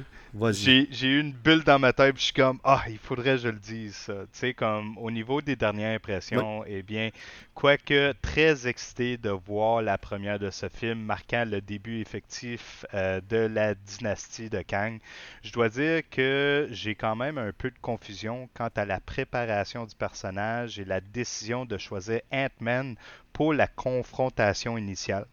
J'ai 0.52 1.08
eu 1.08 1.20
une 1.20 1.32
bulle 1.32 1.64
dans 1.64 1.80
ma 1.80 1.94
tête, 1.94 2.16
je 2.18 2.26
suis 2.26 2.34
comme, 2.34 2.60
ah, 2.64 2.84
il 2.88 3.00
faudrait 3.00 3.36
que 3.36 3.42
je 3.44 3.48
le 3.48 3.60
dise, 3.60 3.96
ça. 3.96 4.14
Tu 4.32 4.40
sais, 4.40 4.54
comme 4.54 4.98
au 4.98 5.10
niveau 5.10 5.42
des 5.42 5.56
dernières 5.56 5.96
impressions, 5.96 6.64
eh 6.68 6.84
bien, 6.84 7.10
quoique 7.56 8.14
très 8.22 8.68
excité 8.68 9.18
de 9.18 9.30
voir 9.30 9.82
la 9.82 9.98
première 9.98 10.38
de 10.38 10.52
ce 10.52 10.70
film 10.70 11.00
marquant 11.00 11.44
le 11.48 11.60
début 11.62 12.02
effectif 12.02 12.86
euh, 12.94 13.20
de 13.30 13.38
la 13.38 13.74
dynastie 13.74 14.50
de 14.50 14.62
Kang, 14.62 15.00
je 15.44 15.52
dois 15.52 15.70
dire 15.70 16.02
que 16.10 16.68
j'ai 16.72 16.94
quand 16.94 17.16
même 17.16 17.38
un 17.38 17.52
peu 17.52 17.72
de 17.72 17.80
confusion 17.82 18.48
quant 18.54 18.70
à 18.76 18.86
la 18.86 19.00
préparation 19.00 19.86
du 19.86 19.96
personnage 19.96 20.78
et 20.80 20.86
la 20.86 21.02
décision 21.02 21.66
de 21.66 21.78
choisir 21.78 22.22
Ant-Man 22.32 22.96
pour 23.34 23.54
la 23.54 23.68
confrontation 23.68 24.78
initiale. 24.78 25.26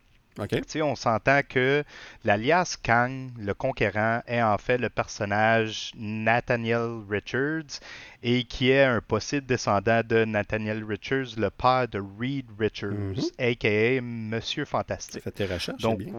On 0.82 0.97
s'entend 0.97 1.40
que 1.48 1.85
l'alias 2.24 2.77
Kang, 2.82 3.31
le 3.39 3.55
conquérant, 3.55 4.20
est 4.27 4.43
en 4.43 4.59
fait 4.59 4.78
le 4.78 4.89
personnage 4.89 5.93
Nathaniel 5.97 7.02
Richards 7.09 7.81
et 8.23 8.44
qui 8.44 8.70
est 8.70 8.85
un 8.85 9.01
possible 9.01 9.47
descendant 9.47 10.01
de 10.05 10.24
Nathaniel 10.24 10.82
Richards, 10.85 11.36
le 11.36 11.51
père 11.51 11.86
de 11.89 12.01
Reed 12.01 12.47
Richards, 12.59 13.31
a.k.a. 13.39 14.01
Mhm. 14.01 14.28
Monsieur 14.31 14.65
Fantastique. 14.65 15.23
Fait 15.23 15.31
tes 15.31 15.47
recherches, 15.47 15.81
Donc, 15.81 15.98
bien. 15.98 16.12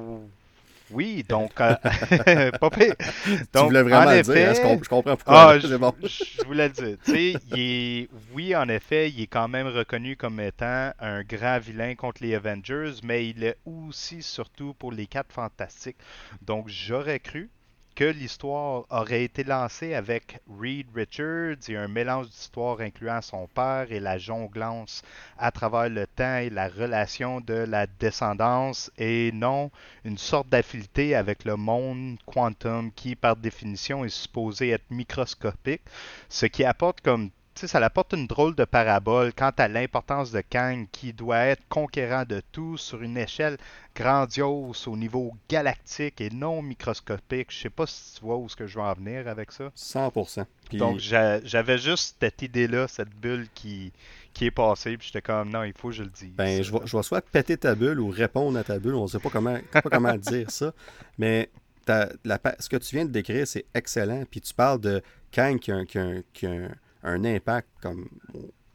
Oui, 0.91 1.23
donc, 1.27 1.51
euh, 1.61 1.75
pas 2.59 2.69
tu 2.69 3.59
voulais 3.59 3.81
vraiment 3.81 4.11
le 4.11 4.21
dire, 4.21 4.49
hein, 4.49 4.53
je 4.53 4.89
comprends 4.89 5.15
pourquoi. 5.15 5.51
Ah, 5.51 5.59
je, 5.59 5.75
bon. 5.75 5.93
je, 6.03 6.45
voulais 6.45 6.67
le 6.67 6.73
dire. 6.73 6.97
Tu 7.03 7.11
sais, 7.11 8.09
oui, 8.33 8.55
en 8.55 8.69
effet, 8.69 9.09
il 9.09 9.23
est 9.23 9.27
quand 9.27 9.47
même 9.47 9.67
reconnu 9.67 10.15
comme 10.15 10.39
étant 10.39 10.91
un 10.99 11.23
grand 11.23 11.59
vilain 11.59 11.95
contre 11.95 12.23
les 12.23 12.35
Avengers, 12.35 12.93
mais 13.03 13.27
il 13.27 13.43
est 13.43 13.57
aussi, 13.65 14.21
surtout 14.21 14.73
pour 14.73 14.91
les 14.91 15.07
quatre 15.07 15.33
fantastiques. 15.33 15.97
Donc, 16.41 16.67
j'aurais 16.67 17.19
cru 17.19 17.49
que 17.95 18.03
l'histoire 18.03 18.83
aurait 18.89 19.23
été 19.23 19.45
lancée 19.45 19.93
avec 19.93 20.39
Reed 20.59 20.87
Richards 20.93 21.69
et 21.69 21.77
un 21.77 21.87
mélange 21.87 22.27
d'histoires 22.27 22.81
incluant 22.81 23.21
son 23.21 23.47
père 23.47 23.87
et 23.89 24.01
la 24.01 24.17
jonglance 24.17 25.01
à 25.37 25.49
travers 25.51 25.89
le 25.89 26.05
temps 26.05 26.37
et 26.37 26.49
la 26.49 26.67
relation 26.67 27.39
de 27.39 27.53
la 27.53 27.87
descendance 27.87 28.91
et 28.97 29.31
non 29.33 29.71
une 30.03 30.17
sorte 30.17 30.49
d'affinité 30.49 31.15
avec 31.15 31.45
le 31.45 31.55
monde 31.55 32.17
quantum 32.25 32.91
qui 32.91 33.15
par 33.15 33.37
définition 33.37 34.03
est 34.03 34.09
supposé 34.09 34.71
être 34.71 34.91
microscopique, 34.91 35.81
ce 36.27 36.45
qui 36.47 36.65
apporte 36.65 36.99
comme 36.99 37.29
ça 37.55 37.79
apporte 37.79 38.13
une 38.13 38.27
drôle 38.27 38.53
de 38.55 38.65
parabole 38.65 39.33
quant 39.33 39.51
à 39.57 39.67
l'importance 39.67 40.31
de 40.31 40.41
Kang 40.41 40.87
qui 40.91 41.13
doit 41.13 41.45
être 41.45 41.63
conquérant 41.69 42.23
de 42.25 42.41
tout 42.51 42.77
sur 42.77 43.01
une 43.01 43.17
échelle 43.17 43.57
grandiose 43.95 44.87
au 44.87 44.97
niveau 44.97 45.33
galactique 45.49 46.19
et 46.19 46.29
non 46.29 46.61
microscopique. 46.61 47.47
Je 47.51 47.59
sais 47.59 47.69
pas 47.69 47.87
si 47.87 48.15
tu 48.15 48.25
vois 48.25 48.35
où 48.35 48.49
ce 48.49 48.55
que 48.55 48.67
je 48.67 48.75
veux 48.77 48.83
en 48.83 48.93
venir 48.93 49.27
avec 49.27 49.53
ça. 49.53 49.71
100%. 49.75 50.45
Donc 50.73 50.99
j'avais 50.99 51.77
juste 51.77 52.17
cette 52.19 52.41
idée-là, 52.41 52.87
cette 52.89 53.15
bulle 53.15 53.47
qui, 53.53 53.93
qui 54.33 54.45
est 54.47 54.51
passée, 54.51 54.97
puis 54.97 55.07
j'étais 55.07 55.21
comme 55.21 55.49
non, 55.49 55.63
il 55.63 55.73
faut 55.73 55.89
que 55.89 55.95
je 55.95 56.03
le 56.03 56.09
dise. 56.09 56.33
Ben, 56.35 56.61
je 56.61 56.71
vais, 56.71 56.79
je 56.83 57.01
soit 57.01 57.21
péter 57.21 57.57
ta 57.57 57.73
bulle 57.73 58.01
ou 58.01 58.09
répondre 58.09 58.59
à 58.59 58.63
ta 58.63 58.79
bulle, 58.79 58.95
on 58.95 59.03
ne 59.03 59.07
sait 59.07 59.19
pas 59.19 59.29
comment, 59.29 59.57
pas 59.71 59.81
comment 59.81 60.13
dire 60.17 60.51
ça, 60.51 60.73
mais 61.17 61.49
ce 61.87 62.69
que 62.69 62.77
tu 62.77 62.95
viens 62.95 63.05
de 63.05 63.11
décrire, 63.11 63.47
c'est 63.47 63.65
excellent. 63.73 64.23
Puis 64.29 64.41
tu 64.41 64.53
parles 64.53 64.81
de 64.81 65.01
Kang 65.31 65.59
qui 65.59 65.71
a, 65.71 65.85
qui 65.85 66.47
a 66.47 66.51
un 66.51 66.69
impact 67.05 67.67
comme 67.81 68.07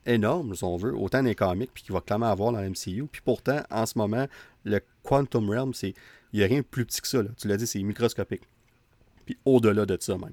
énorme, 0.06 0.54
si 0.54 0.64
on 0.64 0.76
veut, 0.76 0.94
autant 0.94 1.18
dans 1.18 1.28
les 1.28 1.34
comics, 1.34 1.70
puis 1.72 1.82
qu'il 1.82 1.92
va 1.92 2.00
clairement 2.00 2.30
avoir 2.30 2.52
dans 2.52 2.60
l'MCU. 2.60 3.06
Puis 3.10 3.22
pourtant, 3.24 3.62
en 3.70 3.86
ce 3.86 3.98
moment, 3.98 4.26
le 4.64 4.80
Quantum 5.02 5.50
Realm, 5.50 5.74
c'est 5.74 5.94
il 6.32 6.38
n'y 6.38 6.44
a 6.44 6.46
rien 6.46 6.58
de 6.58 6.64
plus 6.64 6.84
petit 6.84 7.00
que 7.00 7.08
ça. 7.08 7.22
Là. 7.22 7.30
Tu 7.36 7.48
l'as 7.48 7.56
dit, 7.56 7.66
c'est 7.66 7.82
microscopique. 7.82 8.42
Puis 9.26 9.36
au-delà 9.44 9.86
de 9.86 9.96
ça 10.00 10.16
même. 10.16 10.32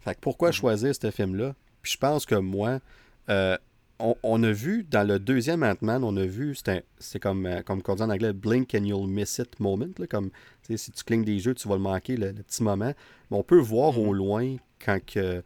Fait 0.00 0.14
que 0.14 0.20
pourquoi 0.20 0.50
mm-hmm. 0.50 0.54
choisir 0.54 0.94
ce 0.94 1.10
film-là? 1.10 1.54
Puis 1.82 1.92
je 1.92 1.98
pense 1.98 2.26
que 2.26 2.34
moi, 2.34 2.80
euh, 3.28 3.56
on, 3.98 4.42
a 4.42 4.52
vu 4.52 4.84
dans 4.84 5.06
le 5.06 5.18
deuxième 5.18 5.62
Ant-Man, 5.62 6.04
on 6.04 6.16
a 6.16 6.26
vu, 6.26 6.56
c'est 6.98 7.18
comme, 7.18 7.46
euh, 7.46 7.62
comme 7.62 7.80
on 7.86 7.94
dit 7.94 8.02
en 8.02 8.10
anglais, 8.10 8.32
blink 8.32 8.74
and 8.74 8.84
you'll 8.84 9.08
miss 9.08 9.38
it 9.38 9.58
moment. 9.60 9.88
Là, 9.98 10.06
comme 10.06 10.30
si 10.68 10.90
tu 10.90 11.04
clignes 11.04 11.24
des 11.24 11.46
yeux, 11.46 11.54
tu 11.54 11.68
vas 11.68 11.76
le 11.76 11.80
manquer, 11.80 12.16
le, 12.16 12.32
petit 12.32 12.62
moment. 12.62 12.92
Mais 13.30 13.36
on 13.36 13.42
peut 13.42 13.58
voir 13.58 13.98
au 13.98 14.12
mm-hmm. 14.12 14.16
loin 14.16 14.56
quand 14.84 14.98
que 15.04 15.42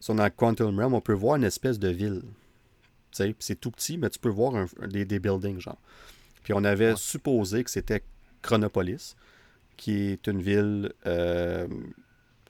sur 0.00 0.14
dans 0.14 0.30
Quantum 0.30 0.78
Realm, 0.78 0.94
on 0.94 1.00
peut 1.00 1.12
voir 1.12 1.36
une 1.36 1.44
espèce 1.44 1.78
de 1.78 1.88
ville. 1.88 2.22
C'est 3.12 3.60
tout 3.60 3.70
petit, 3.70 3.98
mais 3.98 4.10
tu 4.10 4.18
peux 4.18 4.28
voir 4.28 4.66
des, 4.86 5.04
buildings, 5.18 5.60
genre. 5.60 5.78
Puis 6.44 6.52
on 6.54 6.62
avait 6.62 6.94
supposé 6.96 7.64
que 7.64 7.70
c'était 7.70 8.02
Chronopolis, 8.42 9.16
qui 9.76 10.12
est 10.12 10.26
une 10.26 10.40
ville, 10.40 10.92
euh, 11.06 11.66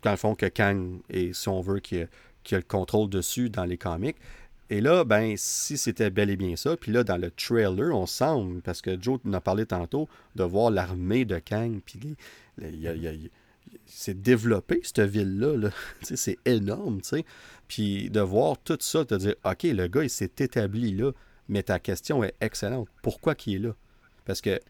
dans 0.03 0.11
le 0.11 0.17
fond, 0.17 0.35
que 0.35 0.47
Kang, 0.47 1.01
et 1.09 1.33
si 1.33 1.49
on 1.49 1.61
veut, 1.61 1.81
qui 1.81 2.03
a, 2.03 2.07
le 2.51 2.63
contrôle 2.63 3.09
dessus 3.09 3.51
dans 3.51 3.65
les 3.65 3.79
comics. 3.79 4.17
Et 4.71 4.83
là, 4.83 5.05
ben, 5.05 5.35
si 5.37 5.79
c'était 5.79 6.11
bel 6.11 6.29
et 6.29 6.37
bien 6.37 6.55
ça, 6.57 6.77
puis 6.77 6.93
là, 6.93 7.03
dans 7.03 7.17
le 7.17 7.31
trailer, 7.31 7.95
on 7.95 8.05
semble, 8.05 8.61
parce 8.61 8.83
que 8.83 9.01
Joe 9.01 9.19
en 9.27 9.33
a 9.33 9.41
parlé 9.41 9.65
tantôt, 9.65 10.09
de 10.35 10.45
voir 10.45 10.71
l'armée 10.71 11.25
de 11.25 11.39
Kang, 11.39 11.81
puis 11.85 12.17
il 12.61 12.81
y 12.81 12.89
a, 12.89 13.13
c'est 13.89 14.21
développé, 14.21 14.81
cette 14.83 15.01
ville-là. 15.01 15.71
c'est 16.03 16.39
énorme, 16.45 17.01
tu 17.01 17.09
sais. 17.09 17.25
Puis 17.67 18.11
de 18.11 18.21
voir 18.21 18.59
tout 18.59 18.79
ça, 18.81 19.05
de 19.05 19.17
dire, 19.17 19.35
OK, 19.45 19.63
le 19.65 19.89
gars, 19.89 20.03
il 20.03 20.11
s'est 20.11 20.33
établi 20.39 20.95
là, 20.95 21.13
mais 21.49 21.63
ta 21.63 21.79
question 21.79 22.23
est 22.23 22.35
excellente. 22.41 22.89
Pourquoi 23.03 23.35
qu'il 23.35 23.55
est 23.55 23.59
là? 23.59 23.75
Parce 24.25 24.41
que 24.41 24.61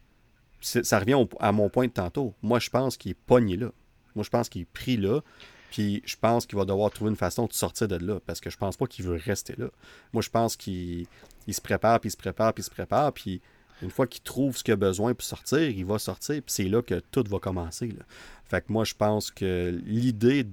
ça 0.60 0.98
revient 0.98 1.16
à 1.40 1.52
mon 1.52 1.68
point 1.68 1.86
de 1.86 1.92
tantôt. 1.92 2.34
Moi, 2.42 2.58
je 2.58 2.70
pense 2.70 2.96
qu'il 2.96 3.12
est 3.12 3.20
pogné 3.26 3.56
là. 3.56 3.70
Moi, 4.14 4.24
je 4.24 4.30
pense 4.30 4.48
qu'il 4.48 4.62
est 4.62 4.72
pris 4.72 4.96
là. 4.96 5.20
Puis 5.70 6.02
je 6.06 6.16
pense 6.16 6.46
qu'il 6.46 6.56
va 6.56 6.64
devoir 6.64 6.90
trouver 6.90 7.10
une 7.10 7.16
façon 7.16 7.46
de 7.46 7.52
sortir 7.52 7.88
de 7.88 7.96
là. 7.96 8.20
Parce 8.24 8.40
que 8.40 8.50
je 8.50 8.56
pense 8.56 8.76
pas 8.76 8.86
qu'il 8.86 9.04
veut 9.04 9.20
rester 9.22 9.54
là. 9.56 9.68
Moi, 10.12 10.22
je 10.22 10.30
pense 10.30 10.56
qu'il 10.56 11.06
se 11.48 11.60
prépare, 11.60 12.00
puis 12.00 12.08
il 12.08 12.12
se 12.12 12.16
prépare, 12.16 12.54
puis 12.54 12.62
il 12.62 12.64
se 12.64 12.70
prépare. 12.70 13.12
Puis 13.12 13.40
une 13.82 13.90
fois 13.90 14.06
qu'il 14.06 14.22
trouve 14.22 14.56
ce 14.56 14.64
qu'il 14.64 14.72
a 14.72 14.76
besoin 14.76 15.14
pour 15.14 15.24
sortir, 15.24 15.60
il 15.60 15.84
va 15.84 15.98
sortir. 15.98 16.36
Puis 16.36 16.52
c'est 16.52 16.68
là 16.68 16.82
que 16.82 17.00
tout 17.10 17.24
va 17.28 17.38
commencer. 17.38 17.94
Fait 18.44 18.60
que 18.60 18.72
moi, 18.72 18.84
je 18.84 18.94
pense 18.94 19.30
que 19.30 19.78
l'idée 19.84 20.44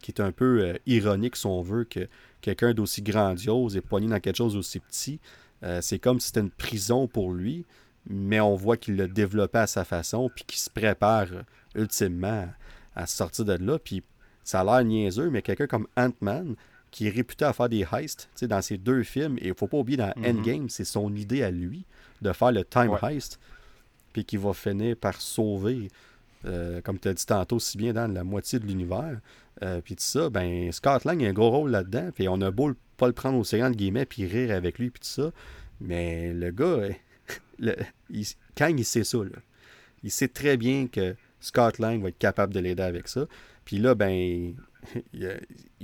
qui 0.00 0.10
est 0.10 0.20
un 0.20 0.32
peu 0.32 0.62
euh, 0.62 0.74
ironique, 0.86 1.36
si 1.36 1.46
on 1.46 1.62
veut, 1.62 1.84
que 1.84 2.08
quelqu'un 2.40 2.74
d'aussi 2.74 3.02
grandiose 3.02 3.76
est 3.76 3.80
poigné 3.80 4.08
dans 4.08 4.20
quelque 4.20 4.36
chose 4.36 4.54
d'aussi 4.54 4.80
petit, 4.80 5.20
euh, 5.62 5.80
c'est 5.80 5.98
comme 5.98 6.20
si 6.20 6.28
c'était 6.28 6.40
une 6.40 6.50
prison 6.50 7.06
pour 7.06 7.32
lui, 7.32 7.64
mais 8.08 8.40
on 8.40 8.54
voit 8.54 8.76
qu'il 8.76 8.96
l'a 8.96 9.06
développé 9.06 9.58
à 9.58 9.66
sa 9.66 9.84
façon, 9.84 10.30
puis 10.34 10.44
qu'il 10.44 10.58
se 10.58 10.70
prépare 10.70 11.28
euh, 11.32 11.42
ultimement 11.74 12.48
à, 12.94 13.06
sortir 13.06 13.44
de 13.44 13.54
là. 13.54 13.78
Puis 13.78 14.02
ça 14.44 14.60
a 14.60 14.64
l'air 14.64 14.84
niaiseux, 14.84 15.30
mais 15.30 15.42
quelqu'un 15.42 15.66
comme 15.66 15.86
Ant-Man, 15.96 16.56
qui 16.90 17.08
est 17.08 17.10
réputé 17.10 17.44
à 17.44 17.52
faire 17.52 17.68
des 17.68 17.84
heists 17.92 18.28
dans 18.42 18.62
ses 18.62 18.78
deux 18.78 19.02
films, 19.02 19.36
et 19.38 19.48
il 19.48 19.54
faut 19.54 19.66
pas 19.66 19.78
oublier 19.78 19.98
dans 19.98 20.08
mm-hmm. 20.10 20.30
Endgame, 20.30 20.68
c'est 20.68 20.84
son 20.84 21.14
idée 21.14 21.42
à 21.42 21.50
lui 21.50 21.84
de 22.22 22.32
faire 22.32 22.52
le 22.52 22.64
time 22.64 22.96
heist, 23.02 23.38
puis 24.12 24.24
qui 24.24 24.36
va 24.36 24.52
finir 24.54 24.96
par 24.96 25.20
sauver 25.20 25.88
euh, 26.46 26.80
comme 26.80 26.98
tu 26.98 27.08
as 27.08 27.14
dit 27.14 27.26
tantôt, 27.26 27.58
si 27.58 27.76
bien 27.76 27.92
dans 27.92 28.12
la 28.12 28.24
moitié 28.24 28.58
de 28.58 28.66
l'univers. 28.66 29.18
Euh, 29.62 29.80
puis 29.80 29.96
tout 29.96 30.02
ça, 30.02 30.28
ben 30.30 30.70
Scott 30.70 31.04
Lang 31.04 31.22
a 31.24 31.28
un 31.28 31.32
gros 31.32 31.50
rôle 31.50 31.70
là-dedans. 31.70 32.10
Puis 32.14 32.28
on 32.28 32.40
a 32.40 32.50
beau 32.50 32.72
pas 32.96 33.06
le 33.06 33.12
prendre 33.12 33.38
au 33.38 33.44
sérieux, 33.44 33.64
entre 33.64 33.76
guillemets, 33.76 34.06
puis 34.06 34.26
rire 34.26 34.54
avec 34.54 34.78
lui, 34.78 34.90
puis 34.90 35.00
tout 35.00 35.08
ça. 35.08 35.32
Mais 35.80 36.32
le 36.32 36.50
gars, 36.50 36.88
quand 38.56 38.68
il 38.68 38.84
sait 38.84 39.04
ça, 39.04 39.18
il 40.02 40.10
sait 40.10 40.28
très 40.28 40.56
bien 40.56 40.86
que 40.86 41.16
Scott 41.40 41.78
Lang 41.78 42.02
va 42.02 42.08
être 42.08 42.18
capable 42.18 42.54
de 42.54 42.60
l'aider 42.60 42.82
avec 42.82 43.08
ça. 43.08 43.26
Puis 43.64 43.78
là, 43.78 43.94
ben, 43.94 44.54
il 45.12 45.26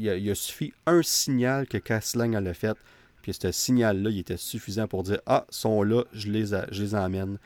a, 0.09 0.16
il, 0.16 0.37
suffi 0.37 0.73
un 0.87 1.03
signal 1.03 1.66
que 1.66 1.79
Cass 1.79 2.16
Lang 2.16 2.35
a 2.35 2.55
fait. 2.55 2.77
Puis 3.23 3.35
ce 3.35 3.53
signal-là, 3.53 4.11
il 4.11 4.19
était 4.19 4.37
suffisant 4.37 4.89
pour 4.89 5.03
dire 5.03 5.20
Ah, 5.27 5.47
sont 5.49 5.83
là, 5.83 6.05
je 6.12 6.29
les, 6.29 6.47
je 6.70 6.83
les 6.83 6.95
emmène. 6.95 7.39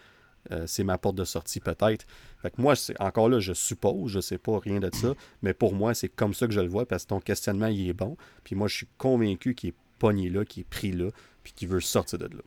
Euh, 0.52 0.64
c'est 0.66 0.84
ma 0.84 0.96
porte 0.96 1.16
de 1.16 1.24
sortie 1.24 1.60
peut-être. 1.60 2.06
Fait 2.40 2.50
que 2.50 2.60
moi, 2.60 2.74
encore 3.00 3.28
là, 3.28 3.40
je 3.40 3.52
suppose, 3.52 4.12
je 4.12 4.20
sais 4.20 4.38
pas 4.38 4.58
rien 4.58 4.78
de 4.78 4.90
ça, 4.94 5.14
mais 5.42 5.54
pour 5.54 5.74
moi, 5.74 5.92
c'est 5.92 6.08
comme 6.08 6.34
ça 6.34 6.46
que 6.46 6.52
je 6.52 6.60
le 6.60 6.68
vois 6.68 6.86
parce 6.86 7.04
que 7.04 7.08
ton 7.08 7.20
questionnement, 7.20 7.66
il 7.66 7.88
est 7.88 7.92
bon. 7.92 8.16
Puis 8.44 8.54
moi, 8.54 8.68
je 8.68 8.76
suis 8.76 8.88
convaincu 8.98 9.54
qu'il 9.54 9.70
est 9.70 9.74
pogné 9.98 10.30
là, 10.30 10.44
qu'il 10.44 10.60
est 10.60 10.68
pris 10.68 10.92
là, 10.92 11.10
puis 11.42 11.52
qu'il 11.52 11.68
veut 11.68 11.80
sortir 11.80 12.18
de 12.18 12.26
là. 12.26 12.42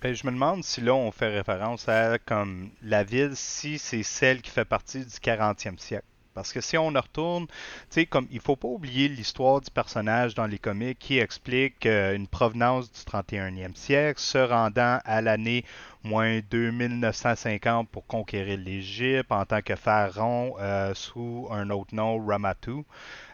Ben, 0.00 0.14
je 0.14 0.26
me 0.26 0.32
demande 0.32 0.62
si 0.62 0.80
là, 0.80 0.94
on 0.94 1.10
fait 1.10 1.34
référence 1.34 1.88
à 1.88 2.18
comme 2.18 2.70
la 2.82 3.02
ville, 3.02 3.32
si 3.34 3.78
c'est 3.78 4.04
celle 4.04 4.42
qui 4.42 4.50
fait 4.50 4.64
partie 4.64 5.00
du 5.00 5.06
40e 5.06 5.78
siècle. 5.78 6.06
Parce 6.38 6.52
que 6.52 6.60
si 6.60 6.78
on 6.78 6.86
retourne, 6.86 7.46
tu 7.46 7.54
sais, 7.90 8.06
comme 8.06 8.28
il 8.30 8.40
faut 8.40 8.54
pas 8.54 8.68
oublier 8.68 9.08
l'histoire 9.08 9.60
du 9.60 9.70
personnage 9.70 10.36
dans 10.36 10.46
les 10.46 10.58
comics 10.58 10.96
qui 10.96 11.18
explique 11.18 11.84
euh, 11.84 12.14
une 12.14 12.28
provenance 12.28 12.92
du 12.92 13.00
31e 13.00 13.74
siècle, 13.74 14.20
se 14.20 14.38
rendant 14.38 15.00
à 15.04 15.20
l'année 15.20 15.64
moins 16.04 16.38
2950 16.48 17.88
pour 17.88 18.06
conquérir 18.06 18.56
l'Égypte 18.56 19.32
en 19.32 19.44
tant 19.44 19.62
que 19.62 19.74
pharaon 19.74 20.54
euh, 20.60 20.94
sous 20.94 21.48
un 21.50 21.70
autre 21.70 21.92
nom, 21.92 22.24
Ramatu. 22.24 22.84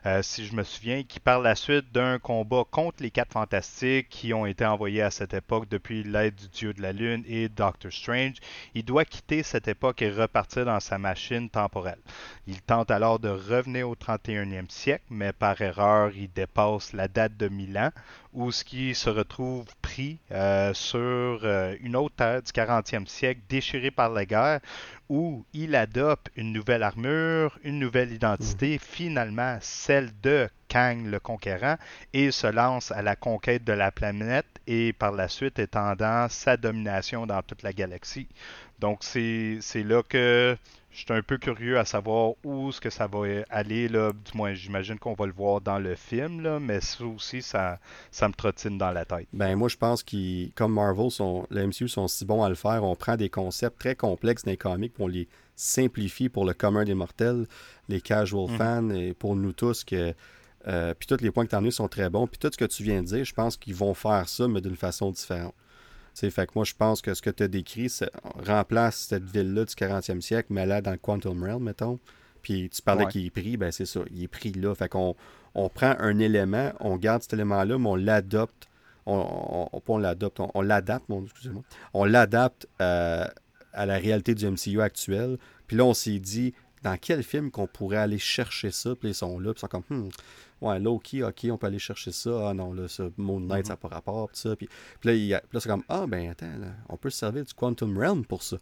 Euh, 0.06 0.20
si 0.22 0.44
je 0.44 0.55
me 0.55 0.64
souviens, 0.64 1.02
qui 1.02 1.18
par 1.18 1.40
la 1.40 1.55
suite 1.55 1.90
d'un 1.93 2.18
combat 2.18 2.64
contre 2.70 3.02
les 3.02 3.10
quatre 3.10 3.32
fantastiques 3.32 4.10
qui 4.10 4.35
ont 4.35 4.44
été 4.44 4.66
envoyés 4.66 5.01
à 5.01 5.10
cette 5.10 5.32
époque 5.32 5.66
depuis 5.70 6.02
l'aide 6.02 6.35
du 6.35 6.48
dieu 6.48 6.74
de 6.74 6.82
la 6.82 6.93
lune 6.93 7.24
et 7.26 7.48
Doctor 7.48 7.90
Strange, 7.90 8.36
il 8.74 8.85
doit 8.85 9.06
quitter 9.06 9.43
cette 9.43 9.66
époque 9.66 10.02
et 10.02 10.10
repartir 10.10 10.66
dans 10.66 10.81
sa 10.81 10.98
machine 10.98 11.48
temporelle. 11.48 12.01
Il 12.47 12.60
tente 12.60 12.90
alors 12.90 13.18
de 13.18 13.31
revenir 13.31 13.89
au 13.89 13.94
31e 13.94 14.68
siècle, 14.68 15.05
mais 15.09 15.32
par 15.32 15.59
erreur, 15.62 16.10
il 16.14 16.31
dépasse 16.31 16.93
la 16.93 17.09
date 17.09 17.39
de 17.39 17.48
Milan, 17.48 17.90
où 18.35 18.52
ce 18.52 18.64
qui 18.64 18.94
se 18.94 19.09
retrouve 19.09 19.64
pris 19.81 20.18
euh, 20.32 20.74
sur 20.74 21.01
euh, 21.01 21.76
une 21.81 21.97
autre 21.97 22.16
terre 22.16 22.43
du 22.43 22.52
40e 22.52 23.06
siècle, 23.06 23.40
déchirée 23.48 23.93
par 23.93 24.10
la 24.10 24.26
guerre, 24.26 24.60
où 25.09 25.44
il 25.52 25.74
adopte 25.74 26.31
une 26.36 26.52
nouvelle 26.52 26.82
armure, 26.82 27.59
une 27.62 27.78
nouvelle 27.78 28.12
identité, 28.12 28.76
mm. 28.76 28.78
finalement 28.78 29.59
celle 29.60 30.10
de 30.22 30.48
Kang 30.68 31.06
le 31.06 31.20
Conquérant, 31.20 31.76
et 32.12 32.31
se 32.31 32.47
lance 32.47 32.90
à 32.90 33.02
la 33.02 33.16
conquête 33.16 33.64
de 33.64 33.72
la 33.72 33.93
planète 33.93 34.47
et 34.66 34.93
par 34.93 35.12
la 35.12 35.28
suite 35.28 35.59
étendant 35.59 36.28
sa 36.28 36.56
domination 36.56 37.26
dans 37.26 37.43
toute 37.43 37.62
la 37.62 37.72
galaxie. 37.72 38.28
Donc 38.78 39.02
c'est 39.02 39.60
là 39.76 40.02
que 40.02 40.56
je 40.94 41.00
suis 41.00 41.12
un 41.12 41.22
peu 41.22 41.38
curieux 41.38 41.76
à 41.76 41.84
savoir 41.84 42.34
où 42.44 42.70
ce 42.70 42.80
que 42.80 42.88
ça 42.88 43.08
va 43.08 43.26
aller. 43.50 43.88
Là. 43.88 44.12
Du 44.12 44.36
moins, 44.36 44.54
j'imagine 44.54 44.96
qu'on 44.96 45.14
va 45.14 45.26
le 45.26 45.32
voir 45.32 45.60
dans 45.60 45.80
le 45.80 45.96
film, 45.96 46.40
là, 46.40 46.60
mais 46.60 46.80
ça 46.80 47.04
aussi, 47.04 47.42
ça, 47.42 47.80
ça 48.12 48.28
me 48.28 48.32
trottine 48.32 48.78
dans 48.78 48.92
la 48.92 49.04
tête. 49.04 49.26
Ben 49.32 49.56
moi, 49.56 49.68
je 49.68 49.76
pense 49.76 50.04
que 50.04 50.48
comme 50.54 50.72
Marvel, 50.72 51.10
sont, 51.10 51.46
le 51.50 51.66
MCU 51.66 51.88
sont 51.88 52.06
si 52.06 52.24
bons 52.24 52.44
à 52.44 52.48
le 52.48 52.54
faire, 52.54 52.84
on 52.84 52.94
prend 52.94 53.16
des 53.16 53.28
concepts 53.28 53.80
très 53.80 53.96
complexes 53.96 54.44
d'un 54.44 54.54
comic 54.54 54.94
pour 54.94 55.08
les 55.08 55.26
simplifie 55.56 56.28
pour 56.28 56.44
le 56.44 56.52
commun 56.52 56.84
des 56.84 56.94
mortels, 56.94 57.46
les 57.88 58.00
casual 58.00 58.50
mm. 58.50 58.56
fans 58.56 58.90
et 58.90 59.14
pour 59.14 59.36
nous 59.36 59.52
tous 59.52 59.84
que 59.84 60.14
euh, 60.66 60.94
puis 60.94 61.06
tous 61.06 61.22
les 61.22 61.30
points 61.30 61.44
que 61.44 61.50
tu 61.50 61.56
as 61.56 61.70
sont 61.70 61.88
très 61.88 62.08
bons. 62.08 62.26
Puis 62.26 62.38
tout 62.38 62.48
ce 62.50 62.56
que 62.56 62.64
tu 62.64 62.82
viens 62.82 63.02
de 63.02 63.06
dire, 63.06 63.24
je 63.24 63.34
pense 63.34 63.56
qu'ils 63.56 63.74
vont 63.74 63.94
faire 63.94 64.28
ça, 64.28 64.48
mais 64.48 64.60
d'une 64.60 64.76
façon 64.76 65.10
différente 65.10 65.54
fait 66.15 66.47
que 66.47 66.53
moi, 66.55 66.65
je 66.65 66.74
pense 66.74 67.03
que 67.03 67.15
ce 67.15 67.23
que 67.23 67.31
tu 67.31 67.43
as 67.43 67.49
décrit 67.49 67.93
remplace 68.47 69.07
cette 69.09 69.24
ville-là 69.24 69.65
du 69.65 69.74
40e 69.74 70.20
siècle, 70.20 70.49
mais 70.51 70.66
là, 70.66 70.81
dans 70.81 70.93
le 70.93 70.99
Quantum 70.99 71.43
Realm, 71.43 71.62
mettons. 71.62 71.99
Puis 72.43 72.69
tu 72.69 72.82
parlais 72.82 73.07
qu'il 73.07 73.24
est 73.24 73.31
pris, 73.31 73.57
ben 73.57 73.73
c'est 73.73 73.86
ça, 73.86 74.01
il 74.11 74.23
est 74.23 74.28
pris 74.28 74.53
là. 74.53 74.74
Fait 74.74 74.89
qu'on 74.89 75.16
on 75.55 75.69
prend 75.69 75.95
un 75.99 76.19
élément, 76.19 76.73
on 76.81 76.97
garde 76.97 77.23
cet 77.23 77.32
élément-là, 77.32 77.78
mais 77.78 77.89
on 77.89 77.97
l'adopte. 77.97 78.69
On, 79.07 79.69
on, 79.86 79.99
l'adopte, 79.99 80.41
on, 80.41 80.62
l'adapte, 80.62 81.05
excusez-moi. 81.24 81.62
On 81.93 82.05
l'adapte 82.05 82.66
euh, 82.81 83.27
à 83.74 83.86
la 83.86 83.99
réalité 83.99 84.35
du 84.35 84.47
MCU 84.49 84.81
actuel. 84.81 85.39
Puis 85.66 85.77
là, 85.77 85.85
on 85.85 85.95
s'est 85.95 86.19
dit, 86.19 86.55
dans 86.82 86.97
quel 86.99 87.23
film 87.23 87.51
qu'on 87.51 87.66
pourrait 87.66 87.99
aller 87.99 88.19
chercher 88.19 88.70
ça? 88.70 88.95
Puis 88.95 89.11
ils 89.11 89.15
sont 89.15 89.39
là, 89.39 89.53
puis 89.53 89.59
ils 89.59 89.61
sont 89.61 89.69
comme, 89.69 89.85
hmm, 89.89 90.09
ouais, 90.65 90.78
Loki, 90.78 91.23
ok, 91.23 91.47
on 91.51 91.57
peut 91.57 91.66
aller 91.66 91.78
chercher 91.78 92.12
ça. 92.12 92.51
Ah 92.51 92.55
non, 92.55 92.73
là, 92.73 92.89
ça, 92.89 93.05
Moon 93.16 93.41
Knight, 93.41 93.66
ça 93.66 93.74
n'a 93.74 93.77
pas 93.77 93.89
rapport. 93.89 94.28
Puis, 94.28 94.39
ça. 94.39 94.57
Puis, 94.57 94.69
puis 95.01 95.28
là, 95.28 95.41
c'est 95.53 95.69
comme, 95.69 95.85
ah 95.89 96.07
ben 96.07 96.31
attends, 96.31 96.51
on 96.89 96.97
peut 96.97 97.11
se 97.11 97.19
servir 97.19 97.45
du 97.45 97.55
Quantum 97.55 97.97
Realm 97.99 98.24
pour 98.24 98.43
ça. 98.43 98.57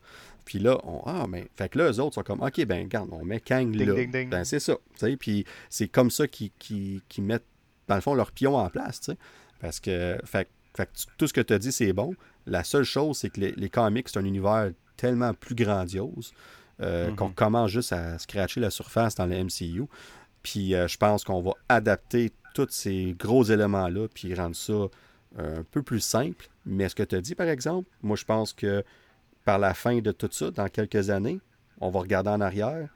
Puis 0.44 0.58
là, 0.58 0.78
on, 0.84 1.02
ah 1.06 1.26
ben, 1.28 1.46
fait 1.56 1.68
que 1.68 1.78
là, 1.78 1.90
eux 1.90 2.00
autres 2.00 2.14
sont 2.16 2.22
comme, 2.22 2.42
ok, 2.42 2.64
ben 2.66 2.84
regarde, 2.84 3.08
on 3.12 3.24
met 3.24 3.40
Kang 3.40 3.74
là. 3.74 3.94
Ben 4.26 4.44
c'est 4.44 4.60
ça. 4.60 4.74
Puis 5.18 5.44
c'est 5.70 5.88
comme 5.88 6.10
ça 6.10 6.26
qu'ils 6.26 6.50
qui, 6.58 7.02
qui 7.08 7.22
mettent, 7.22 7.46
dans 7.88 7.94
le 7.94 8.00
fond, 8.00 8.14
leur 8.14 8.32
pion 8.32 8.56
en 8.56 8.68
place. 8.68 9.00
sais 9.02 9.16
Parce 9.60 9.80
que, 9.80 10.18
fait, 10.24 10.48
fait 10.76 10.88
tout 11.18 11.26
ce 11.26 11.32
que 11.32 11.40
tu 11.40 11.52
as 11.52 11.58
dit, 11.58 11.72
c'est 11.72 11.92
bon. 11.92 12.14
La 12.46 12.64
seule 12.64 12.84
chose, 12.84 13.18
c'est 13.18 13.30
que 13.30 13.40
les, 13.40 13.52
les 13.52 13.70
comics, 13.70 14.08
c'est 14.08 14.18
un 14.18 14.24
univers 14.24 14.70
tellement 14.96 15.34
plus 15.34 15.54
grandiose. 15.54 16.32
Euh, 16.80 17.10
mm-hmm. 17.10 17.14
qu'on 17.14 17.30
commence 17.30 17.70
juste 17.70 17.92
à 17.92 18.18
scratcher 18.18 18.58
la 18.58 18.70
surface 18.70 19.14
dans 19.14 19.26
le 19.26 19.44
MCU. 19.44 19.84
Puis 20.42 20.74
euh, 20.74 20.88
je 20.88 20.96
pense 20.96 21.24
qu'on 21.24 21.40
va 21.40 21.52
adapter 21.68 22.32
tous 22.54 22.68
ces 22.70 23.14
gros 23.18 23.44
éléments-là, 23.44 24.08
puis 24.12 24.34
rendre 24.34 24.56
ça 24.56 24.72
euh, 24.72 24.88
un 25.60 25.64
peu 25.70 25.82
plus 25.82 26.00
simple. 26.00 26.48
Mais 26.66 26.88
ce 26.88 26.94
que 26.94 27.02
tu 27.02 27.16
as 27.16 27.20
dit, 27.20 27.34
par 27.34 27.48
exemple, 27.48 27.88
moi 28.02 28.16
je 28.16 28.24
pense 28.24 28.52
que 28.52 28.84
par 29.44 29.58
la 29.58 29.74
fin 29.74 29.98
de 29.98 30.12
tout 30.12 30.28
ça, 30.30 30.50
dans 30.50 30.68
quelques 30.68 31.10
années, 31.10 31.40
on 31.80 31.90
va 31.90 32.00
regarder 32.00 32.30
en 32.30 32.40
arrière, 32.40 32.88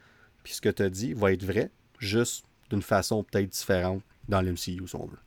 puis 0.42 0.54
ce 0.54 0.60
que 0.60 0.68
tu 0.68 0.82
as 0.82 0.90
dit 0.90 1.12
va 1.12 1.32
être 1.32 1.44
vrai, 1.44 1.70
juste 1.98 2.46
d'une 2.70 2.82
façon 2.82 3.24
peut-être 3.24 3.48
différente 3.48 4.02
dans 4.28 4.40
l'MCU, 4.40 4.86
si 4.86 4.96
on 4.96 5.06
veut. 5.06 5.18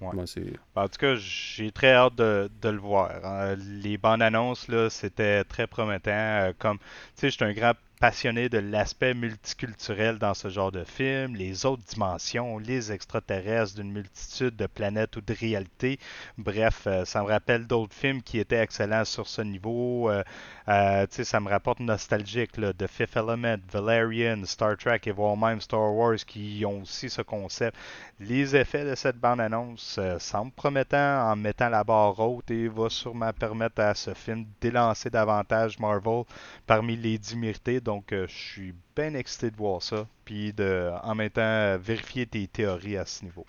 en 0.00 0.88
tout 0.88 0.98
cas, 0.98 1.14
j'ai 1.16 1.70
très 1.72 1.92
hâte 1.92 2.16
de, 2.16 2.48
le 2.62 2.78
voir. 2.78 3.24
Hein. 3.24 3.56
Les 3.56 3.98
bandes 3.98 4.22
annonces, 4.22 4.68
là, 4.68 4.90
c'était 4.90 5.44
très 5.44 5.66
promettant. 5.66 6.10
Euh, 6.10 6.52
comme, 6.58 6.78
tu 6.78 6.84
sais, 7.16 7.30
je 7.30 7.36
suis 7.36 7.44
un 7.44 7.52
grand 7.52 7.72
passionné 7.98 8.50
de 8.50 8.58
l'aspect 8.58 9.14
multiculturel 9.14 10.18
dans 10.18 10.34
ce 10.34 10.48
genre 10.48 10.70
de 10.70 10.84
film, 10.84 11.34
les 11.34 11.64
autres 11.64 11.82
dimensions, 11.84 12.58
les 12.58 12.92
extraterrestres 12.92 13.76
d'une 13.76 13.90
multitude 13.90 14.54
de 14.54 14.66
planètes 14.66 15.16
ou 15.16 15.22
de 15.22 15.32
réalités. 15.32 15.98
Bref, 16.36 16.82
euh, 16.86 17.06
ça 17.06 17.22
me 17.22 17.28
rappelle 17.28 17.66
d'autres 17.66 17.94
films 17.94 18.22
qui 18.22 18.38
étaient 18.38 18.60
excellents 18.62 19.06
sur 19.06 19.26
ce 19.26 19.40
niveau. 19.40 20.10
Euh, 20.10 20.22
euh, 20.68 21.06
ça 21.08 21.40
me 21.40 21.48
rapporte 21.48 21.80
nostalgique 21.80 22.58
là, 22.58 22.72
de 22.72 22.86
Fifth 22.86 23.16
Element, 23.16 23.56
Valerian, 23.70 24.44
Star 24.44 24.76
Trek 24.76 25.00
et 25.06 25.12
voire 25.12 25.36
même 25.36 25.60
Star 25.60 25.94
Wars 25.94 26.16
qui 26.16 26.64
ont 26.66 26.82
aussi 26.82 27.08
ce 27.08 27.22
concept. 27.22 27.76
Les 28.20 28.56
effets 28.56 28.84
de 28.84 28.94
cette 28.94 29.16
bande-annonce 29.16 30.00
semblent 30.18 30.52
promettants 30.52 31.30
en 31.30 31.36
mettant 31.36 31.68
la 31.68 31.84
barre 31.84 32.18
haute 32.18 32.50
et 32.50 32.68
va 32.68 32.90
sûrement 32.90 33.32
permettre 33.32 33.80
à 33.80 33.94
ce 33.94 34.12
film 34.12 34.44
d'élancer 34.60 35.08
davantage 35.08 35.78
Marvel 35.78 36.24
parmi 36.66 36.96
les 36.96 37.16
dix 37.18 37.36
mérités 37.36 37.80
donc, 37.86 38.12
euh, 38.12 38.26
je 38.28 38.34
suis 38.34 38.74
bien 38.96 39.14
excité 39.14 39.50
de 39.50 39.56
voir 39.56 39.80
ça. 39.80 40.08
Puis, 40.24 40.52
de, 40.52 40.90
en 41.04 41.14
même 41.14 41.30
temps, 41.30 41.78
vérifier 41.78 42.26
tes 42.26 42.46
théories 42.48 42.96
à 42.96 43.06
ce 43.06 43.24
niveau. 43.24 43.46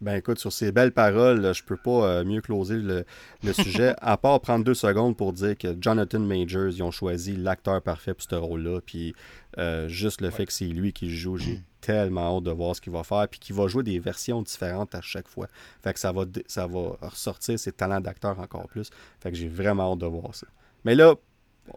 Ben 0.00 0.14
écoute, 0.14 0.38
sur 0.38 0.50
ces 0.50 0.72
belles 0.72 0.92
paroles, 0.92 1.52
je 1.54 1.62
peux 1.62 1.76
pas 1.76 2.06
euh, 2.06 2.24
mieux 2.24 2.40
closer 2.40 2.76
le, 2.76 3.04
sujet, 3.52 3.94
à 4.00 4.16
part 4.16 4.40
prendre 4.40 4.64
deux 4.64 4.72
secondes 4.72 5.14
pour 5.14 5.34
dire 5.34 5.58
que 5.58 5.76
Jonathan 5.78 6.20
Majors, 6.20 6.68
ils 6.68 6.82
ont 6.82 6.90
choisi 6.90 7.36
l'acteur 7.36 7.82
parfait 7.82 8.14
pour 8.14 8.22
ce 8.22 8.34
rôle-là. 8.34 8.80
Puis 8.80 9.14
euh, 9.58 9.88
juste 9.88 10.22
le 10.22 10.30
fait 10.30 10.46
que 10.46 10.54
c'est 10.54 10.64
lui 10.64 10.94
qui 10.94 11.14
joue, 11.14 11.36
j'ai 11.36 11.60
tellement 11.82 12.38
hâte 12.38 12.44
de 12.44 12.50
voir 12.50 12.74
ce 12.74 12.80
qu'il 12.80 12.94
va 12.94 13.04
faire. 13.04 13.28
Puis 13.28 13.40
qu'il 13.40 13.54
va 13.54 13.68
jouer 13.68 13.82
des 13.82 13.98
versions 13.98 14.40
différentes 14.40 14.94
à 14.94 15.02
chaque 15.02 15.28
fois. 15.28 15.48
Fait 15.82 15.92
que 15.92 16.00
ça 16.00 16.12
va, 16.12 16.24
ça 16.46 16.66
va 16.66 16.96
ressortir 17.02 17.58
ses 17.58 17.72
talents 17.72 18.00
d'acteur 18.00 18.40
encore 18.40 18.68
plus. 18.68 18.88
Fait 19.20 19.30
que 19.30 19.36
j'ai 19.36 19.48
vraiment 19.48 19.92
hâte 19.92 19.98
de 19.98 20.06
voir 20.06 20.34
ça. 20.34 20.46
Mais 20.86 20.94
là, 20.94 21.14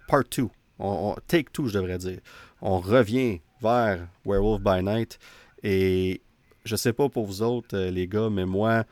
part 0.08 0.24
2 0.34 0.48
on, 0.80 1.16
take 1.28 1.52
two, 1.52 1.68
je 1.68 1.74
devrais 1.74 1.98
dire. 1.98 2.20
On 2.62 2.80
revient 2.80 3.42
vers 3.62 4.08
Werewolf 4.26 4.62
by 4.62 4.84
Night. 4.84 5.20
Et 5.64 6.22
je 6.66 6.76
sais 6.76 6.94
pas 6.94 7.10
pour 7.10 7.26
vous 7.26 7.42
autres, 7.42 7.78
euh, 7.78 7.92
les 7.92 8.08
gars, 8.08 8.30
mais 8.30 8.46
moi, 8.46 8.84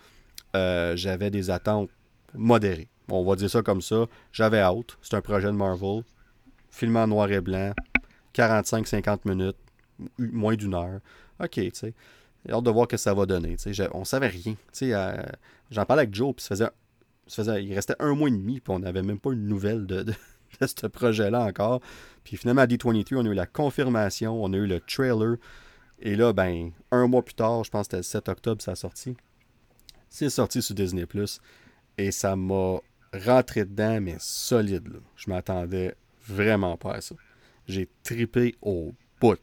euh, 0.56 0.96
j'avais 0.96 1.30
des 1.30 1.50
attentes 1.50 1.90
modérées. 2.34 2.90
On 3.10 3.24
va 3.24 3.36
dire 3.36 3.50
ça 3.50 3.62
comme 3.62 3.82
ça. 3.82 4.06
J'avais 4.32 4.60
hâte. 4.60 4.98
C'est 5.02 5.16
un 5.16 5.22
projet 5.22 5.48
de 5.48 5.52
Marvel. 5.52 6.04
Film 6.70 6.96
en 6.96 7.08
noir 7.08 7.30
et 7.32 7.42
blanc. 7.42 7.74
45-50 8.34 9.28
minutes. 9.28 9.58
Moins 10.18 10.56
d'une 10.56 10.74
heure. 10.74 11.00
OK, 11.40 11.52
tu 11.52 11.72
sais. 11.74 11.94
J'ai 12.46 12.54
hâte 12.54 12.64
de 12.64 12.72
voir 12.72 12.86
ce 12.86 12.96
que 12.96 12.98
ça 12.98 13.14
va 13.14 13.26
donner. 13.26 13.56
On 13.94 14.06
savait 14.06 14.28
rien. 14.28 14.56
Euh, 14.82 15.24
j'en 15.70 15.86
parlais 15.86 16.04
avec 16.04 16.16
Joe, 16.16 16.34
il 17.38 17.74
restait 17.74 17.96
un 18.00 18.16
mois 18.16 18.30
et 18.30 18.32
demi, 18.32 18.60
puis 18.60 18.74
on 18.74 18.80
n'avait 18.80 19.04
même 19.04 19.20
pas 19.20 19.32
une 19.32 19.46
nouvelle 19.46 19.86
de 19.86 20.14
ce 20.62 20.88
projet-là 20.88 21.42
encore. 21.46 21.82
Puis 22.24 22.38
finalement, 22.38 22.62
à 22.62 22.68
D23, 22.68 23.16
on 23.16 23.26
a 23.26 23.30
eu 23.30 23.34
la 23.34 23.46
confirmation, 23.46 24.44
on 24.44 24.54
a 24.54 24.58
eu 24.58 24.68
le 24.68 24.80
trailer. 24.80 25.38
Et 26.00 26.16
là, 26.16 26.34
ben, 26.34 26.72
un 26.92 27.08
mois 27.08 27.24
plus 27.24 27.36
tard, 27.36 27.64
je 27.64 27.70
pense 27.70 27.88
que 27.88 27.98
c'était 27.98 27.98
le 27.98 28.04
7 28.04 28.30
octobre, 28.30 28.62
ça 28.62 28.72
a 28.72 28.76
sorti. 28.76 29.16
C'est 30.10 30.30
sorti 30.30 30.62
sur 30.62 30.76
Disney 30.76 31.06
Plus. 31.06 31.40
Et 31.98 32.12
ça 32.12 32.36
m'a 32.36 32.80
rentré 33.14 33.66
dedans, 33.66 34.02
mais 34.02 34.16
solide. 34.20 35.02
Je 35.16 35.30
m'attendais 35.30 35.96
vraiment 36.28 36.78
pas 36.78 36.96
à 36.96 37.02
ça. 37.02 37.16
J'ai 37.68 37.88
tripé 38.04 38.56
au 38.62 38.94
bout. 39.20 39.40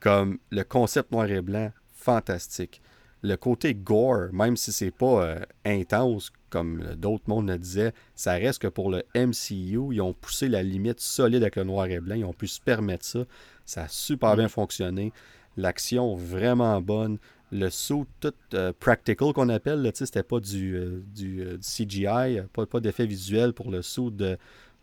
Comme 0.00 0.38
le 0.50 0.64
concept 0.64 1.12
noir 1.12 1.30
et 1.30 1.42
blanc, 1.42 1.70
fantastique. 1.92 2.80
Le 3.22 3.36
côté 3.36 3.74
gore, 3.74 4.32
même 4.32 4.56
si 4.56 4.72
c'est 4.72 4.90
pas 4.90 5.24
euh, 5.24 5.40
intense 5.64 6.32
comme 6.52 6.94
d'autres 6.96 7.24
mondes 7.28 7.48
le 7.48 7.58
disaient, 7.58 7.94
ça 8.14 8.34
reste 8.34 8.60
que 8.60 8.68
pour 8.68 8.90
le 8.90 9.02
MCU, 9.14 9.94
ils 9.94 10.02
ont 10.02 10.12
poussé 10.12 10.48
la 10.48 10.62
limite 10.62 11.00
solide 11.00 11.42
avec 11.42 11.56
le 11.56 11.64
noir 11.64 11.86
et 11.86 11.98
blanc. 11.98 12.14
Ils 12.14 12.26
ont 12.26 12.34
pu 12.34 12.46
se 12.46 12.60
permettre 12.60 13.06
ça. 13.06 13.20
Ça 13.64 13.84
a 13.84 13.88
super 13.88 14.36
bien 14.36 14.48
fonctionné. 14.48 15.12
L'action 15.56 16.14
vraiment 16.14 16.80
bonne. 16.82 17.16
Le 17.50 17.70
saut 17.70 18.06
tout 18.20 18.34
euh, 18.54 18.72
practical 18.78 19.32
qu'on 19.32 19.48
appelle, 19.48 19.90
c'était 19.94 20.22
pas 20.22 20.40
du, 20.40 20.74
euh, 20.76 21.02
du, 21.14 21.42
euh, 21.42 21.58
CGI, 21.58 22.40
pas, 22.52 22.66
pas 22.66 22.80
d'effet 22.80 23.06
visuel 23.06 23.52
pour 23.54 23.70
le 23.70 23.82
saut 23.82 24.10
de, 24.10 24.36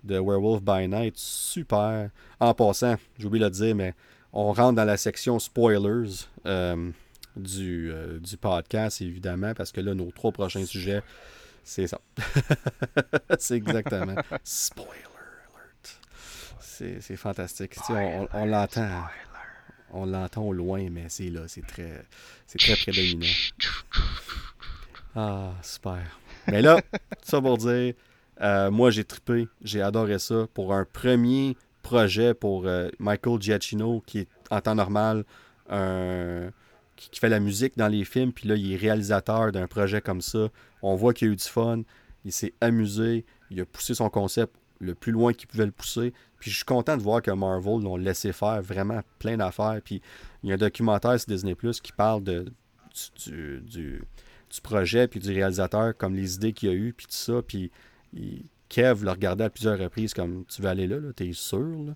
de 0.03 0.15
Werewolf 0.19 0.63
by 0.63 0.87
Night. 0.87 1.17
Super. 1.17 2.09
En 2.39 2.53
passant, 2.55 2.95
j'ai 3.19 3.27
oublié 3.27 3.45
de 3.45 3.49
le 3.49 3.51
dire, 3.51 3.75
mais 3.75 3.93
on 4.33 4.53
rentre 4.53 4.75
dans 4.75 4.85
la 4.85 4.97
section 4.97 5.37
spoilers 5.37 6.25
du, 7.35 7.91
du 8.21 8.37
podcast, 8.37 9.01
évidemment, 9.01 9.53
parce 9.53 9.71
que 9.71 9.81
là, 9.81 9.93
nos 9.93 10.11
trois 10.11 10.31
prochains 10.31 10.65
sujets 10.65 11.03
C'est 11.63 11.87
ça. 11.87 11.99
c'est 13.39 13.55
exactement. 13.55 14.15
Spoiler 14.43 14.91
alert. 15.55 17.01
C'est 17.01 17.15
fantastique. 17.15 17.75
on, 17.89 18.27
on 18.33 18.45
l'entend. 18.45 19.03
On 19.91 20.05
l'entend 20.05 20.43
au 20.43 20.53
loin, 20.53 20.89
mais 20.89 21.05
c'est 21.09 21.29
là. 21.29 21.41
C'est 21.47 21.65
très, 21.65 22.05
c'est 22.45 22.59
très 22.59 22.75
prédominant. 22.75 23.25
Ah, 25.15 25.53
super. 25.63 25.99
Mais 26.47 26.61
là, 26.61 26.79
ça 27.21 27.41
pour 27.41 27.57
dire, 27.57 27.93
euh, 28.41 28.71
moi 28.71 28.91
j'ai 28.91 29.03
trippé, 29.03 29.47
j'ai 29.63 29.81
adoré 29.81 30.19
ça. 30.19 30.47
Pour 30.53 30.73
un 30.73 30.85
premier 30.85 31.57
projet 31.81 32.33
pour 32.33 32.67
euh, 32.67 32.89
Michael 32.99 33.41
Giacchino, 33.41 34.01
qui 34.05 34.19
est 34.19 34.27
en 34.51 34.61
temps 34.61 34.75
normal 34.75 35.25
un 35.69 36.51
qui, 36.99 37.19
fait 37.19 37.29
la 37.29 37.39
musique 37.39 37.77
dans 37.77 37.87
les 37.87 38.03
films, 38.03 38.33
puis 38.33 38.47
là, 38.47 38.55
il 38.55 38.73
est 38.73 38.75
réalisateur 38.75 39.51
d'un 39.51 39.67
projet 39.67 40.01
comme 40.01 40.21
ça. 40.21 40.49
On 40.81 40.95
voit 40.95 41.13
qu'il 41.13 41.29
a 41.29 41.31
eu 41.31 41.35
du 41.35 41.43
fun, 41.43 41.81
il 42.25 42.31
s'est 42.31 42.53
amusé, 42.61 43.25
il 43.49 43.61
a 43.61 43.65
poussé 43.65 43.93
son 43.93 44.09
concept 44.09 44.55
le 44.79 44.95
plus 44.95 45.11
loin 45.11 45.33
qu'il 45.33 45.47
pouvait 45.47 45.65
le 45.65 45.71
pousser. 45.71 46.13
Puis 46.39 46.51
je 46.51 46.57
suis 46.57 46.65
content 46.65 46.95
de 46.95 47.01
voir 47.01 47.21
que 47.21 47.31
Marvel 47.31 47.81
l'ont 47.81 47.97
laissé 47.97 48.31
faire 48.31 48.61
vraiment 48.61 49.01
plein 49.19 49.37
d'affaires. 49.37 49.79
Puis 49.83 50.01
il 50.43 50.49
y 50.49 50.51
a 50.51 50.55
un 50.55 50.57
documentaire 50.57 51.19
sur 51.19 51.27
Disney 51.27 51.55
Plus 51.55 51.81
qui 51.81 51.91
parle 51.91 52.23
du, 52.23 53.61
du, 53.61 54.01
projet 54.63 55.07
puis 55.07 55.19
du 55.19 55.31
réalisateur, 55.31 55.95
comme 55.97 56.15
les 56.15 56.35
idées 56.35 56.53
qu'il 56.53 56.69
a 56.69 56.73
eues, 56.73 56.93
puis 56.95 57.07
tout 57.07 57.13
ça. 57.13 57.41
Puis 57.41 57.71
Kev 58.69 59.03
le 59.03 59.11
regardait 59.11 59.45
à 59.45 59.49
plusieurs 59.49 59.77
reprises 59.77 60.13
comme 60.13 60.45
tu 60.45 60.61
veux 60.61 60.69
aller 60.69 60.87
là, 60.87 60.99
là? 60.99 61.11
T'es 61.13 61.31
sûr. 61.33 61.93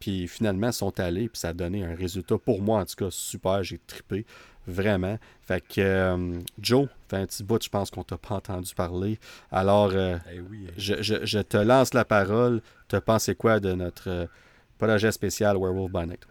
Puis 0.00 0.26
finalement, 0.26 0.68
ils 0.68 0.72
sont 0.72 0.98
allés, 0.98 1.28
puis 1.28 1.38
ça 1.38 1.50
a 1.50 1.52
donné 1.52 1.84
un 1.84 1.94
résultat 1.94 2.36
pour 2.36 2.60
moi, 2.60 2.80
en 2.80 2.84
tout 2.84 2.96
cas, 2.96 3.10
super. 3.10 3.62
J'ai 3.62 3.78
trippé, 3.78 4.26
vraiment. 4.66 5.18
Fait 5.42 5.60
que, 5.60 5.80
euh, 5.80 6.38
Joe, 6.60 6.88
fait 7.08 7.16
un 7.16 7.26
petit 7.26 7.42
bout, 7.42 7.62
je 7.62 7.68
pense 7.68 7.90
qu'on 7.90 8.04
t'a 8.04 8.18
pas 8.18 8.36
entendu 8.36 8.74
parler. 8.74 9.18
Alors, 9.50 9.90
euh, 9.92 10.16
eh 10.32 10.40
oui, 10.40 10.66
eh 10.68 10.80
Je, 10.80 11.40
te 11.40 11.56
lance 11.56 11.94
la 11.94 12.04
parole. 12.04 12.62
Te 12.88 12.96
pensez 12.96 13.34
quoi 13.34 13.60
de 13.60 13.72
notre 13.72 14.08
euh, 14.08 14.26
projet 14.78 15.12
spécial 15.12 15.56
Werewolf 15.56 15.92
by 15.92 16.06
Night? 16.06 16.26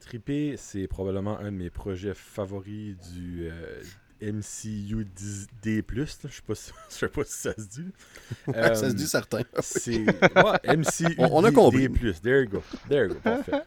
Trippé, 0.00 0.56
c'est 0.56 0.86
probablement 0.88 1.38
un 1.38 1.52
de 1.52 1.56
mes 1.56 1.70
projets 1.70 2.14
favoris 2.14 2.96
du, 3.12 3.50
MCU 4.22 5.04
D+, 5.62 5.84
je 5.92 6.04
sais 6.04 6.42
pas 6.46 6.54
si, 6.54 6.70
sais 6.88 7.08
pas 7.08 7.24
si 7.24 7.32
ça 7.32 7.54
se 7.54 7.66
dit. 7.66 7.90
ça 8.54 8.74
se 8.74 8.94
dit 8.94 9.06
certain. 9.06 9.42
c'est 9.60 10.04
ouais, 10.06 10.76
MCU 10.76 11.16
on, 11.18 11.44
a 11.44 11.50
compris. 11.50 11.88
D+, 11.88 12.12
there 12.22 12.42
you 12.42 12.48
go. 12.48 12.62
There 12.88 13.08
you 13.08 13.14
go, 13.14 13.20
parfait. 13.20 13.62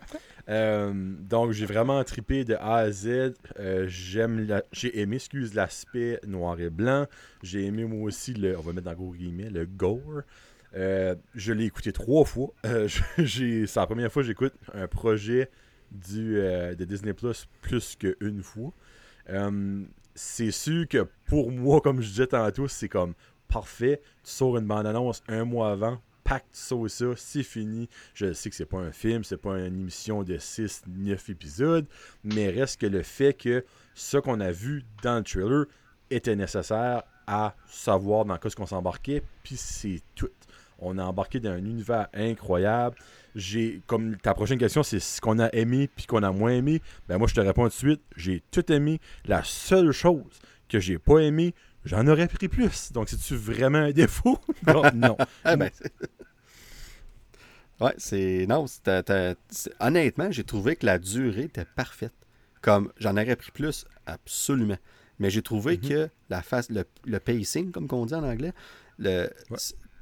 Euh, 0.47 0.93
donc 0.93 1.51
j'ai 1.51 1.65
vraiment 1.65 2.03
tripé 2.03 2.43
de 2.43 2.55
A 2.55 2.76
à 2.76 2.91
Z. 2.91 3.34
Euh, 3.59 3.85
j'aime 3.88 4.47
j'ai 4.72 4.99
aimé, 4.99 5.15
excuse 5.15 5.53
l'aspect 5.53 6.19
noir 6.26 6.59
et 6.59 6.69
blanc. 6.69 7.07
J'ai 7.43 7.65
aimé 7.65 7.85
moi 7.85 8.07
aussi 8.07 8.34
le, 8.34 8.57
on 8.57 8.61
va 8.61 8.73
mettre 8.73 8.93
dans 8.93 9.11
guillemets, 9.11 9.49
le 9.49 9.65
gore. 9.65 10.22
Euh, 10.76 11.15
je 11.34 11.53
l'ai 11.53 11.65
écouté 11.65 11.91
trois 11.91 12.26
fois. 12.26 12.53
c'est 13.17 13.76
la 13.76 13.85
première 13.85 14.11
fois 14.11 14.22
que 14.22 14.27
j'écoute 14.27 14.53
un 14.73 14.88
projet 14.88 15.49
du, 15.91 16.35
de 16.35 16.85
Disney 16.85 17.13
Plus 17.13 17.47
plus 17.61 17.95
qu'une 17.95 18.43
fois 18.43 18.73
c'est 20.15 20.51
sûr 20.51 20.88
que 20.88 21.07
pour 21.26 21.51
moi, 21.51 21.81
comme 21.81 22.01
je 22.01 22.07
disais 22.07 22.27
tantôt, 22.27 22.67
c'est 22.67 22.89
comme 22.89 23.13
parfait. 23.47 24.01
Tu 24.23 24.31
sors 24.31 24.57
une 24.57 24.65
bande-annonce 24.65 25.22
un 25.27 25.43
mois 25.43 25.72
avant, 25.72 25.99
pacte 26.26 26.49
ça 26.52 26.76
et 26.84 26.89
ça, 26.89 27.06
c'est 27.15 27.43
fini. 27.43 27.88
Je 28.14 28.34
sais 28.34 28.49
que 28.49 28.56
c'est 28.56 28.65
pas 28.65 28.80
un 28.80 28.91
film, 28.91 29.23
c'est 29.23 29.38
pas 29.38 29.60
une 29.60 29.80
émission 29.80 30.23
de 30.23 30.38
6, 30.38 30.84
9 30.88 31.30
épisodes, 31.30 31.85
mais 32.23 32.49
reste 32.49 32.81
que 32.81 32.88
le 32.88 33.03
fait 33.03 33.34
que 33.34 33.64
ce 33.93 34.18
qu'on 34.18 34.41
a 34.41 34.52
vu 34.52 34.84
dans 35.03 35.18
le 35.18 35.23
trailer 35.23 35.65
était 36.10 36.35
nécessaire 36.35 37.03
à 37.27 37.56
savoir 37.68 38.26
dans 38.26 38.38
quoi 38.38 38.49
ce 38.49 38.56
qu'on 38.56 38.65
s'embarquait, 38.65 39.23
puis 39.43 39.56
c'est 39.56 40.02
tout. 40.15 40.30
On 40.80 40.97
a 40.97 41.03
embarqué 41.03 41.39
dans 41.39 41.52
un 41.52 41.64
univers 41.64 42.07
incroyable 42.14 42.97
j'ai 43.35 43.81
comme 43.85 44.15
ta 44.18 44.34
prochaine 44.34 44.57
question 44.57 44.81
c'est 44.81 44.99
ce 44.99 45.19
qu'on 45.19 45.39
a 45.39 45.49
aimé 45.53 45.89
puis 45.93 46.06
qu'on 46.06 46.23
a 46.23 46.31
moins 46.31 46.52
aimé 46.52 46.81
ben 47.07 47.18
moi 47.18 47.27
je 47.27 47.35
te 47.35 47.41
réponds 47.41 47.64
tout 47.64 47.69
de 47.69 47.73
suite 47.73 48.02
j'ai 48.15 48.41
tout 48.49 48.72
aimé 48.72 48.99
la 49.26 49.43
seule 49.43 49.91
chose 49.91 50.39
que 50.69 50.80
j'ai 50.80 50.97
pas 50.97 51.19
aimé 51.19 51.53
j'en 51.86 52.07
aurais 52.07 52.28
pris 52.28 52.48
plus 52.48 52.91
donc 52.91 53.10
c'est 53.10 53.18
tu 53.18 53.36
vraiment 53.36 53.80
un 53.80 53.91
défaut? 53.91 54.40
Non 54.94 55.18
ah, 55.44 55.56
ben, 55.56 55.70
ouais 57.82 57.94
c'est 57.98 58.45
non 58.48 58.66
honnêtement 59.80 60.32
j'ai 60.32 60.44
trouvé 60.44 60.76
que 60.76 60.86
la 60.86 60.99
durée 60.99 61.44
était 61.44 61.66
parfaite 61.66 62.14
comme 62.62 62.91
j'en 62.98 63.14
aurais 63.14 63.36
pris 63.36 63.52
plus 63.52 63.86
absolument 64.06 64.78
mais 65.20 65.30
j'ai 65.30 65.41
trouvé 65.41 65.78
mm-hmm. 65.78 65.90
que 65.90 66.10
la 66.30 66.41
face 66.41 66.70
le, 66.70 67.20
pacing 67.20 67.72
comme 67.72 67.88
on 67.91 68.06
dit 68.06 68.16
en 68.16 68.24
anglais 68.24 68.53
le 68.98 69.30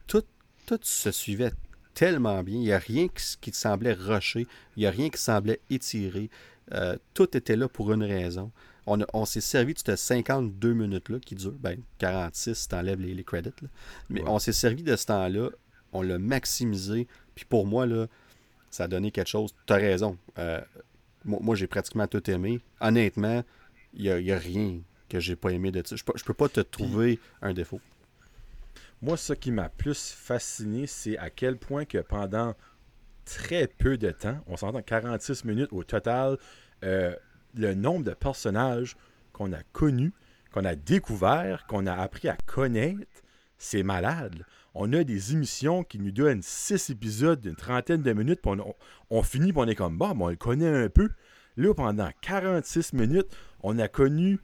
tout 0.08 0.24
tout 0.66 0.80
se 0.82 1.12
suivait 1.12 1.52
tellement 1.94 2.44
bien. 2.44 2.56
Il 2.56 2.62
n'y 2.62 2.74
a 2.74 2.80
rien 2.80 3.08
qui, 3.08 3.52
semblait 3.54 3.94
rusher. 3.94 4.48
Il 4.76 4.82
n'y 4.82 4.86
a 4.86 4.92
rien 4.92 5.10
qui 5.10 5.22
semblait 5.22 5.60
étiré. 5.70 6.30
Euh, 6.74 6.98
tout 7.14 7.36
était 7.38 7.56
là 7.56 7.68
pour 7.68 7.92
une 7.94 8.04
raison. 8.04 8.52
On, 8.86 9.26
s'est 9.26 9.42
servi 9.42 9.74
de 9.74 9.80
ces 9.80 9.96
52 9.96 10.74
minutes-là 10.74 11.20
qui 11.20 11.36
durent, 11.36 11.54
ben 11.54 11.80
46 12.00 12.54
si 12.54 12.68
tu 12.68 12.76
enlèves 12.76 13.00
les, 13.00 13.24
credits. 13.24 13.54
Mais 14.10 14.22
on 14.28 14.40
s'est 14.40 14.52
servi 14.52 14.84
de 14.84 14.96
ce 14.96 15.06
temps-là, 15.06 15.50
on 15.94 16.02
l'a 16.02 16.20
maximisé. 16.20 17.08
Puis 17.34 17.46
pour 17.46 17.66
moi, 17.66 17.86
là, 17.86 18.08
ça 18.70 18.86
a 18.86 18.88
donné 18.88 19.12
quelque 19.12 19.30
chose. 19.30 19.56
Tu 19.66 19.74
as 19.74 19.78
raison. 19.78 20.18
Euh, 20.38 20.60
moi, 21.24 21.56
j'ai 21.56 21.68
pratiquement 21.68 22.08
tout 22.08 22.30
aimé. 22.30 22.60
Honnêtement, 22.82 23.44
il 23.94 24.14
n'y 24.18 24.32
a, 24.32 24.38
rien 24.38 24.82
que 25.08 25.20
j'ai 25.20 25.36
pas 25.36 25.52
aimé 25.52 25.72
de 25.72 25.82
ça. 25.86 25.96
Je 25.96 26.04
ne 26.04 26.26
peux 26.26 26.34
pas 26.34 26.50
te 26.50 26.60
trouver 26.60 27.20
un 27.42 27.54
défaut. 27.54 27.80
Moi, 29.02 29.18
ce 29.18 29.34
qui 29.34 29.52
m'a 29.52 29.70
plus 29.70 30.12
fasciné, 30.12 30.88
c'est 30.88 31.18
à 31.18 31.30
quel 31.30 31.58
point 31.58 31.86
que 31.86 32.00
pendant 32.00 32.56
très 33.26 33.68
peu 33.68 33.98
de 33.98 34.12
temps, 34.12 34.38
on 34.48 34.58
s'entend 34.58 34.82
46 34.82 35.46
minutes 35.46 35.72
au 35.72 35.84
total, 35.84 36.38
euh, 36.84 37.16
le 37.56 37.74
nombre 37.74 38.04
de 38.04 38.14
personnages 38.14 38.96
qu'on 39.32 39.54
a 39.54 39.62
connus, 39.72 40.14
qu'on 40.52 40.66
a 40.66 40.76
découverts, 40.76 41.66
qu'on 41.68 41.88
a 41.88 41.94
appris 41.94 42.30
à 42.30 42.38
connaître, 42.46 43.24
c'est 43.58 43.84
malade. 43.84 44.46
On 44.76 44.92
a 44.94 45.04
des 45.04 45.34
émissions 45.34 45.84
qui 45.84 46.00
nous 46.00 46.12
donnent 46.12 46.42
6 46.42 46.90
épisodes 46.90 47.40
d'une 47.40 47.56
trentaine 47.56 48.02
de 48.02 48.14
minutes, 48.14 48.42
puis 48.42 48.52
on, 49.10 49.24
finit, 49.24 49.54
puis 49.54 49.62
on 49.62 49.68
est 49.68 49.76
comme, 49.76 49.98
bon, 49.98 50.16
on 50.20 50.30
le 50.30 50.36
connaît 50.36 50.68
un 50.68 50.90
peu. 50.90 51.10
Là, 51.58 51.74
pendant 51.74 52.10
46 52.22 52.94
minutes, 52.94 53.28
on 53.62 53.78
a 53.78 53.88
connu 53.88 54.40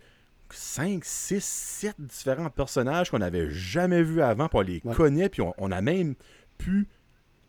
5, 0.52 1.04
6, 1.04 1.44
7 1.44 1.96
différents 2.00 2.50
personnages 2.50 3.10
qu'on 3.10 3.20
n'avait 3.20 3.50
jamais 3.50 4.04
vus 4.04 4.22
avant, 4.22 4.48
puis 4.48 4.58
on 4.58 4.62
les 4.62 4.96
connaît, 4.96 5.30
puis 5.30 5.42
on, 5.42 5.72
a 5.72 5.82
même 5.82 6.16
pu 6.58 6.88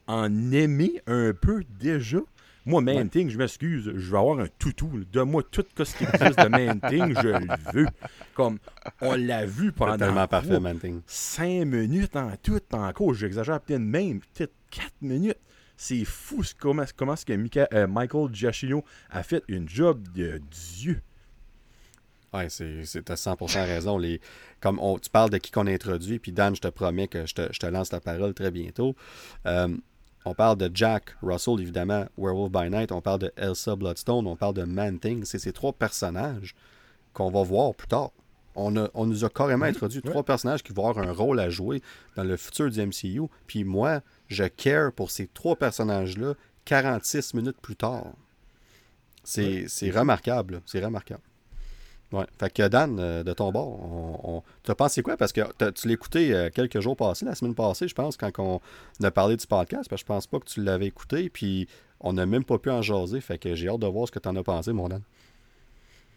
en 0.06 0.52
aimer 0.52 1.02
un 1.06 1.32
peu 1.34 1.62
déjà. 1.78 2.18
Moi, 2.66 2.82
Thing, 3.10 3.30
je 3.30 3.38
m'excuse, 3.38 3.92
je 3.94 4.10
vais 4.10 4.18
avoir 4.18 4.38
un 4.40 4.48
toutou. 4.58 4.90
Donne-moi 5.10 5.42
tout 5.50 5.64
ce 5.76 5.96
qui 5.96 6.04
existe 6.04 6.38
de 6.38 6.48
Main 6.48 6.78
Thing, 6.78 7.14
je 7.20 7.28
le 7.28 7.72
veux. 7.72 7.86
Comme, 8.34 8.58
on 9.00 9.14
l'a 9.14 9.46
vu 9.46 9.72
pendant 9.72 10.26
parfait, 10.26 10.58
5 11.06 11.64
minutes 11.64 12.16
en 12.16 12.32
tout, 12.42 12.60
en 12.72 12.92
cours, 12.92 13.14
j'exagère 13.14 13.60
peut-être 13.60 13.80
même, 13.80 14.20
peut-être 14.20 14.52
4 14.70 14.92
minutes. 15.00 15.38
C'est 15.76 16.04
fou 16.04 16.42
comment, 16.58 16.84
comment 16.94 17.16
ce 17.16 17.24
que 17.24 17.32
euh, 17.72 17.86
Michael 17.86 18.34
Giacchino 18.34 18.84
a 19.08 19.22
fait 19.22 19.42
une 19.48 19.66
job 19.66 20.06
de 20.14 20.38
Dieu. 20.50 21.00
Oui, 22.32 22.42
c'est 22.48 23.10
à 23.10 23.14
100% 23.14 23.66
raison. 23.66 23.98
Les, 23.98 24.20
comme 24.60 24.78
on, 24.78 24.98
tu 24.98 25.10
parles 25.10 25.30
de 25.30 25.38
qui 25.38 25.50
qu'on 25.50 25.66
a 25.66 25.72
introduit, 25.72 26.18
puis 26.18 26.32
Dan, 26.32 26.54
je 26.54 26.60
te 26.60 26.68
promets 26.68 27.08
que 27.08 27.26
je 27.26 27.34
te, 27.34 27.66
lance 27.66 27.92
la 27.92 28.00
parole 28.00 28.34
très 28.34 28.50
bientôt. 28.50 28.94
Euh, 29.46 29.76
on 30.24 30.34
parle 30.34 30.58
de 30.58 30.70
Jack 30.72 31.14
Russell, 31.22 31.60
évidemment, 31.60 32.06
Werewolf 32.18 32.52
by 32.52 32.70
Night. 32.70 32.92
On 32.92 33.00
parle 33.00 33.20
de 33.20 33.32
Elsa 33.36 33.74
Bloodstone. 33.74 34.26
On 34.26 34.36
parle 34.36 34.54
de 34.54 34.64
Man-Thing. 34.64 35.24
C'est 35.24 35.38
ces 35.38 35.52
trois 35.52 35.72
personnages 35.72 36.54
qu'on 37.14 37.30
va 37.30 37.42
voir 37.42 37.74
plus 37.74 37.88
tard. 37.88 38.10
On, 38.54 38.74
on 38.94 39.06
nous 39.06 39.24
a 39.24 39.30
carrément 39.30 39.64
introduit 39.64 40.02
trois 40.02 40.22
personnages 40.22 40.62
qui 40.62 40.72
vont 40.72 40.88
avoir 40.88 41.08
un 41.08 41.12
rôle 41.12 41.40
à 41.40 41.48
jouer 41.48 41.82
dans 42.16 42.24
le 42.24 42.36
futur 42.36 42.68
du 42.68 42.84
MCU. 42.84 43.22
Puis 43.46 43.64
moi, 43.64 44.00
je 44.28 44.44
care 44.44 44.92
pour 44.92 45.10
ces 45.10 45.26
trois 45.28 45.56
personnages-là 45.56 46.34
46 46.66 47.34
minutes 47.34 47.60
plus 47.62 47.76
tard. 47.76 48.12
C'est 49.24 49.90
remarquable. 49.90 50.60
C'est 50.66 50.84
remarquable. 50.84 51.22
Ouais. 52.12 52.26
Fait 52.38 52.52
que 52.52 52.66
Dan, 52.66 52.98
euh, 52.98 53.22
de 53.22 53.32
ton 53.32 53.52
bord, 53.52 53.68
on, 53.68 54.42
tu 54.64 54.70
as 54.70 54.74
pensé 54.74 55.02
quoi? 55.02 55.16
Parce 55.16 55.32
que 55.32 55.42
tu 55.70 55.86
l'as 55.86 55.94
écouté 55.94 56.34
euh, 56.34 56.50
quelques 56.52 56.80
jours 56.80 56.96
passés, 56.96 57.24
la 57.24 57.36
semaine 57.36 57.54
passée, 57.54 57.86
je 57.86 57.94
pense, 57.94 58.16
quand 58.16 58.32
on 58.38 58.60
a 59.02 59.10
parlé 59.12 59.36
du 59.36 59.46
podcast. 59.46 59.88
Parce 59.88 60.02
que 60.02 60.06
je 60.06 60.12
pense 60.12 60.26
pas 60.26 60.40
que 60.40 60.46
tu 60.46 60.62
l'avais 60.62 60.86
écouté, 60.86 61.28
puis 61.30 61.68
on 62.00 62.12
n'a 62.12 62.26
même 62.26 62.44
pas 62.44 62.58
pu 62.58 62.70
en 62.70 62.82
jaser. 62.82 63.20
Fait 63.20 63.38
que 63.38 63.54
j'ai 63.54 63.68
hâte 63.68 63.78
de 63.78 63.86
voir 63.86 64.08
ce 64.08 64.12
que 64.12 64.18
tu 64.18 64.28
en 64.28 64.34
as 64.34 64.42
pensé, 64.42 64.72
mon 64.72 64.88
Dan. 64.88 65.02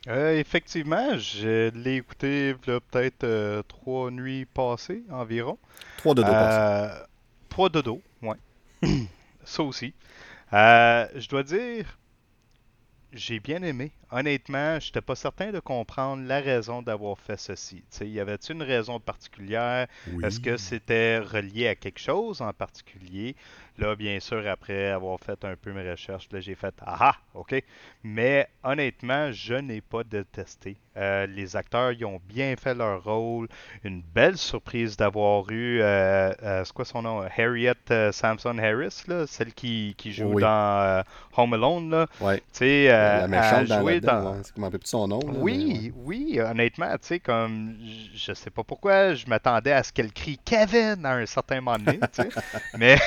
Euh, 0.08 0.38
effectivement, 0.38 1.18
je 1.18 1.70
l'ai 1.78 1.98
écouté 1.98 2.56
peut-être 2.56 3.64
trois 3.68 4.10
nuits 4.10 4.46
passées 4.46 5.04
environ. 5.12 5.60
Trois 5.98 6.16
de 6.16 6.24
dos 6.24 6.28
passés. 6.32 7.04
Trois 7.50 7.70
de 7.70 7.82
dos, 7.82 8.02
ouais. 8.24 8.36
Ça 9.46 9.62
aussi. 9.62 9.94
je 10.52 11.30
dois 11.30 11.44
dire, 11.44 12.00
j'ai 13.14 13.40
bien 13.40 13.62
aimé. 13.62 13.92
Honnêtement, 14.14 14.80
je 14.80 14.88
n'étais 14.88 15.02
pas 15.02 15.16
certain 15.16 15.52
de 15.52 15.60
comprendre 15.60 16.24
la 16.26 16.40
raison 16.40 16.82
d'avoir 16.82 17.18
fait 17.18 17.38
ceci. 17.38 17.84
Il 18.02 18.10
y 18.10 18.20
avait-il 18.20 18.56
une 18.56 18.64
raison 18.64 19.00
particulière? 19.00 19.88
Est-ce 20.24 20.40
que 20.40 20.58
c'était 20.58 21.20
relié 21.20 21.68
à 21.68 21.76
quelque 21.76 22.00
chose 22.00 22.42
en 22.42 22.54
particulier? 22.54 23.36
Là, 23.80 23.96
bien 23.96 24.20
sûr, 24.20 24.48
après 24.48 24.90
avoir 24.90 25.20
fait 25.20 25.44
un 25.44 25.56
peu 25.56 25.74
mes 25.74 25.90
recherches, 25.90 26.28
j'ai 26.32 26.54
fait 26.54 26.76
Ah, 26.86 26.98
ah 27.00 27.16
OK. 27.34 27.56
Mais 28.04 28.48
honnêtement, 28.64 29.32
je 29.32 29.56
n'ai 29.56 29.82
pas 29.82 30.04
détesté. 30.04 30.78
Euh, 30.96 31.26
les 31.26 31.56
acteurs, 31.56 31.92
ils 31.92 32.06
ont 32.06 32.20
bien 32.24 32.56
fait 32.56 32.76
leur 32.76 33.04
rôle. 33.04 33.48
Une 33.84 34.04
belle 34.04 34.38
surprise 34.38 34.96
d'avoir 34.96 35.50
eu, 35.50 35.82
euh, 35.82 36.32
euh, 36.44 36.64
c'est 36.64 36.74
quoi 36.74 36.86
son 36.86 37.02
nom? 37.02 37.26
Harriet 37.36 38.12
Samson 38.12 38.60
Harris, 38.60 39.04
là, 39.08 39.26
celle 39.26 39.54
qui, 39.54 39.96
qui 39.98 40.14
joue 40.14 40.40
dans 40.40 41.04
Home 41.36 41.54
Alone. 41.54 41.90
Là. 41.90 42.06
Ouais. 42.22 42.44
La 42.62 43.28
méchante 43.28 43.68
dans, 43.68 43.84
C'est 44.44 44.88
son 44.88 45.08
nom. 45.08 45.20
oui, 45.38 45.94
oui, 45.96 46.40
honnêtement, 46.40 46.92
tu 46.94 47.08
sais, 47.08 47.20
comme 47.20 47.78
je 48.14 48.34
sais 48.34 48.50
pas 48.50 48.64
pourquoi, 48.64 49.14
je 49.14 49.26
m'attendais 49.28 49.72
à 49.72 49.84
ce 49.84 49.92
qu'elle 49.92 50.12
crie 50.12 50.40
Kevin 50.44 51.06
à 51.06 51.16
un 51.16 51.26
certain 51.26 51.62
moment 51.62 51.78
donné, 51.78 52.00
tu 52.00 52.24
sais. 52.24 52.30
mais 52.78 52.98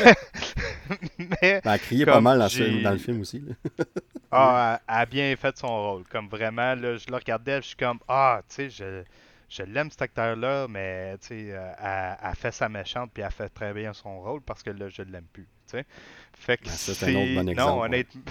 mais, 1.19 1.61
elle 1.65 1.69
a 1.69 1.79
crié 1.79 2.07
pas 2.07 2.21
mal 2.21 2.39
dans, 2.39 2.91
le 2.91 2.99
film 2.99 3.21
aussi. 3.21 3.45
ah, 4.31 4.81
elle 4.89 4.95
a 4.95 5.07
bien 5.07 5.37
fait 5.37 5.57
son 5.57 5.69
rôle. 5.69 6.05
Comme 6.11 6.29
vraiment, 6.29 6.75
là, 6.75 6.97
je 6.97 7.07
le 7.09 7.17
regardais, 7.17 7.63
je 7.63 7.69
suis 7.69 7.77
comme, 7.77 7.99
ah, 8.09 8.41
tu 8.49 8.55
sais, 8.55 8.71
je, 8.71 9.03
je 9.49 9.63
l'aime 9.63 9.91
cet 9.91 10.03
acteur-là, 10.03 10.67
mais 10.69 11.17
tu 11.19 11.29
sais, 11.29 11.47
euh, 11.51 11.73
elle, 11.83 12.29
elle, 12.29 12.37
fait 12.37 12.53
sa 12.53 12.69
méchante 12.69 13.11
puis 13.13 13.23
elle 13.23 13.31
fait 13.31 13.49
très 13.49 13.73
bien 13.73 13.93
son 13.93 14.21
rôle 14.21 14.41
parce 14.43 14.63
que 14.63 14.71
là, 14.71 14.89
je 14.89 15.03
l'aime 15.03 15.27
plus. 15.33 15.49
Tu 15.67 15.79
sais. 15.79 15.85
Fait 16.33 16.57
que 16.57 16.65
ben, 16.65 16.71
c'est 16.71 17.07
un 17.07 17.15
autre 17.17 17.35
bon 17.35 17.49
exemple. 17.49 17.71
Non, 17.73 17.83
honnêtement. 17.83 18.23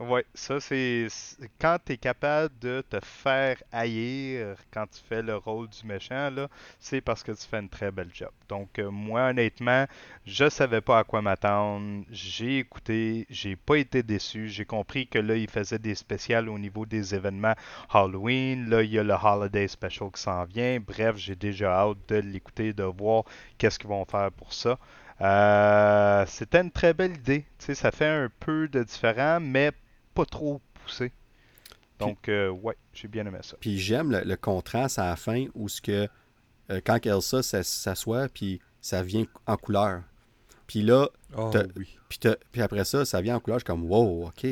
Oui, 0.00 0.22
ça 0.34 0.58
c'est 0.58 1.06
quand 1.60 1.76
tu 1.84 1.92
es 1.92 1.96
capable 1.98 2.58
de 2.60 2.82
te 2.88 2.98
faire 3.04 3.62
haïr 3.70 4.56
quand 4.72 4.86
tu 4.86 4.98
fais 5.06 5.20
le 5.22 5.36
rôle 5.36 5.68
du 5.68 5.86
méchant, 5.86 6.30
là, 6.30 6.48
c'est 6.80 7.02
parce 7.02 7.22
que 7.22 7.32
tu 7.32 7.46
fais 7.46 7.60
une 7.60 7.68
très 7.68 7.90
belle 7.92 8.08
job. 8.12 8.30
Donc 8.48 8.78
euh, 8.78 8.90
moi 8.90 9.28
honnêtement, 9.28 9.86
je 10.24 10.48
savais 10.48 10.80
pas 10.80 10.98
à 10.98 11.04
quoi 11.04 11.20
m'attendre. 11.20 12.04
J'ai 12.10 12.58
écouté, 12.60 13.26
j'ai 13.28 13.54
pas 13.54 13.76
été 13.76 14.02
déçu. 14.02 14.48
J'ai 14.48 14.64
compris 14.64 15.06
que 15.06 15.18
là, 15.18 15.36
il 15.36 15.48
faisait 15.48 15.78
des 15.78 15.94
spéciales 15.94 16.48
au 16.48 16.58
niveau 16.58 16.86
des 16.86 17.14
événements 17.14 17.54
Halloween. 17.90 18.70
Là, 18.70 18.82
il 18.82 18.90
y 18.92 18.98
a 18.98 19.02
le 19.02 19.14
Holiday 19.14 19.68
Special 19.68 20.10
qui 20.10 20.22
s'en 20.22 20.44
vient. 20.44 20.80
Bref, 20.80 21.16
j'ai 21.16 21.36
déjà 21.36 21.70
hâte 21.80 21.98
de 22.08 22.16
l'écouter, 22.16 22.72
de 22.72 22.84
voir 22.84 23.24
qu'est-ce 23.58 23.78
qu'ils 23.78 23.88
vont 23.90 24.06
faire 24.06 24.32
pour 24.32 24.52
ça. 24.54 24.78
Euh, 25.20 26.24
c'était 26.26 26.60
une 26.62 26.70
très 26.70 26.94
belle 26.94 27.14
idée. 27.14 27.44
sais, 27.58 27.74
ça 27.74 27.92
fait 27.92 28.06
un 28.08 28.30
peu 28.40 28.66
de 28.68 28.82
différent, 28.82 29.38
mais 29.40 29.70
pas 30.14 30.24
trop 30.24 30.60
poussé. 30.74 31.12
Donc, 31.98 32.28
euh, 32.28 32.50
ouais, 32.50 32.76
j'ai 32.92 33.08
bien 33.08 33.26
aimé 33.26 33.38
ça. 33.42 33.56
Puis 33.60 33.78
j'aime 33.78 34.10
le, 34.10 34.36
contraste 34.36 34.98
à 34.98 35.06
la 35.06 35.16
fin 35.16 35.46
où 35.54 35.68
ce 35.68 35.80
que 35.80 36.08
euh, 36.70 36.80
quand 36.84 37.04
Elsa 37.06 37.42
s'assoit, 37.42 38.28
puis 38.28 38.60
ça 38.80 39.02
vient 39.02 39.24
en 39.46 39.56
couleur. 39.56 40.02
Puis 40.66 40.82
là, 40.82 41.08
oh, 41.36 41.50
puis, 42.08 42.62
après 42.62 42.84
ça, 42.84 43.04
ça 43.04 43.20
vient 43.20 43.36
en 43.36 43.40
couleur. 43.40 43.58
Je 43.58 43.64
suis 43.64 43.66
comme, 43.66 43.90
wow, 43.90 44.26
OK. 44.26 44.46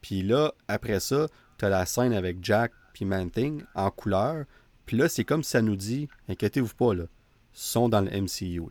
Puis 0.00 0.22
là, 0.22 0.52
après 0.68 1.00
ça, 1.00 1.28
tu 1.58 1.64
as 1.64 1.68
la 1.68 1.86
scène 1.86 2.12
avec 2.12 2.38
Jack 2.42 2.72
puis 2.92 3.04
Manting 3.04 3.62
en 3.74 3.90
couleur. 3.90 4.44
Puis 4.86 4.96
là, 4.96 5.08
c'est 5.08 5.24
comme 5.24 5.42
si 5.42 5.50
ça 5.50 5.62
nous 5.62 5.76
dit, 5.76 6.08
inquiétez-vous 6.28 6.74
pas, 6.74 6.94
là, 6.94 7.04
sont 7.52 7.88
dans 7.88 8.00
le 8.00 8.10
MCU. 8.10 8.62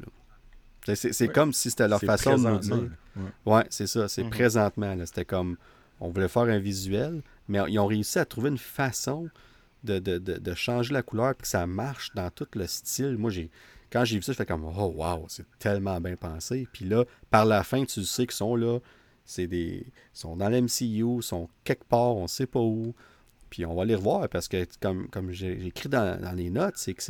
C'est 0.96 1.28
comme 1.30 1.54
si 1.54 1.70
c'était 1.70 1.88
leur 1.88 2.00
façon 2.00 2.38
de 2.38 2.50
nous 2.50 2.60
dire. 2.60 2.90
Ouais, 3.46 3.64
c'est 3.70 3.88
ça, 3.88 4.08
c'est 4.08 4.24
mhm. 4.24 4.30
présentement. 4.30 4.96
C'était 5.06 5.26
comme, 5.26 5.58
on 6.00 6.10
voulait 6.10 6.28
faire 6.28 6.44
un 6.44 6.60
visuel, 6.60 7.22
mais 7.48 7.60
ils 7.68 7.80
ont 7.80 7.88
réussi 7.88 8.20
à 8.20 8.26
trouver 8.26 8.50
une 8.50 8.58
façon 8.58 9.30
de, 9.84 10.54
changer 10.56 10.94
la 10.94 11.02
couleur 11.02 11.32
et 11.32 11.36
que 11.36 11.48
ça 11.48 11.66
marche 11.68 12.14
dans 12.14 12.30
tout 12.30 12.48
le 12.54 12.68
style. 12.68 13.18
Moi, 13.18 13.32
quand 13.92 14.06
j'ai 14.06 14.18
vu 14.18 14.22
ça, 14.22 14.34
je 14.34 14.44
comme 14.44 14.66
Oh 14.66 14.94
wow, 14.96 15.26
c'est 15.28 15.46
tellement 15.58 16.00
bien 16.00 16.16
pensé. 16.16 16.68
Puis 16.72 16.86
là, 16.86 17.06
par 17.30 17.46
la 17.46 17.64
fin, 17.64 17.84
tu 17.86 18.04
sais 18.04 18.26
qu'ils 18.26 18.36
sont 18.36 18.56
là. 18.56 18.80
C'est 19.26 19.48
des. 19.48 19.86
Ils 19.86 20.20
sont 20.20 20.36
dans 20.36 20.50
l'MCU, 20.50 21.18
ils 21.18 21.24
sont 21.24 21.50
quelque 21.64 21.86
part, 21.86 22.16
on 22.16 22.24
ne 22.24 22.28
sait 22.28 22.48
pas 22.48 22.60
où. 22.60 22.96
Puis 23.50 23.66
on 23.66 23.76
va 23.76 23.86
les 23.86 23.96
revoir 23.96 24.28
parce 24.30 24.48
que, 24.48 24.66
comme, 24.80 25.32
j'ai 25.32 25.68
écrit 25.68 25.90
dans, 25.90 26.20
dans, 26.22 26.32
les 26.34 26.50
notes, 26.50 26.78
c'est 26.78 26.94
que 26.94 27.04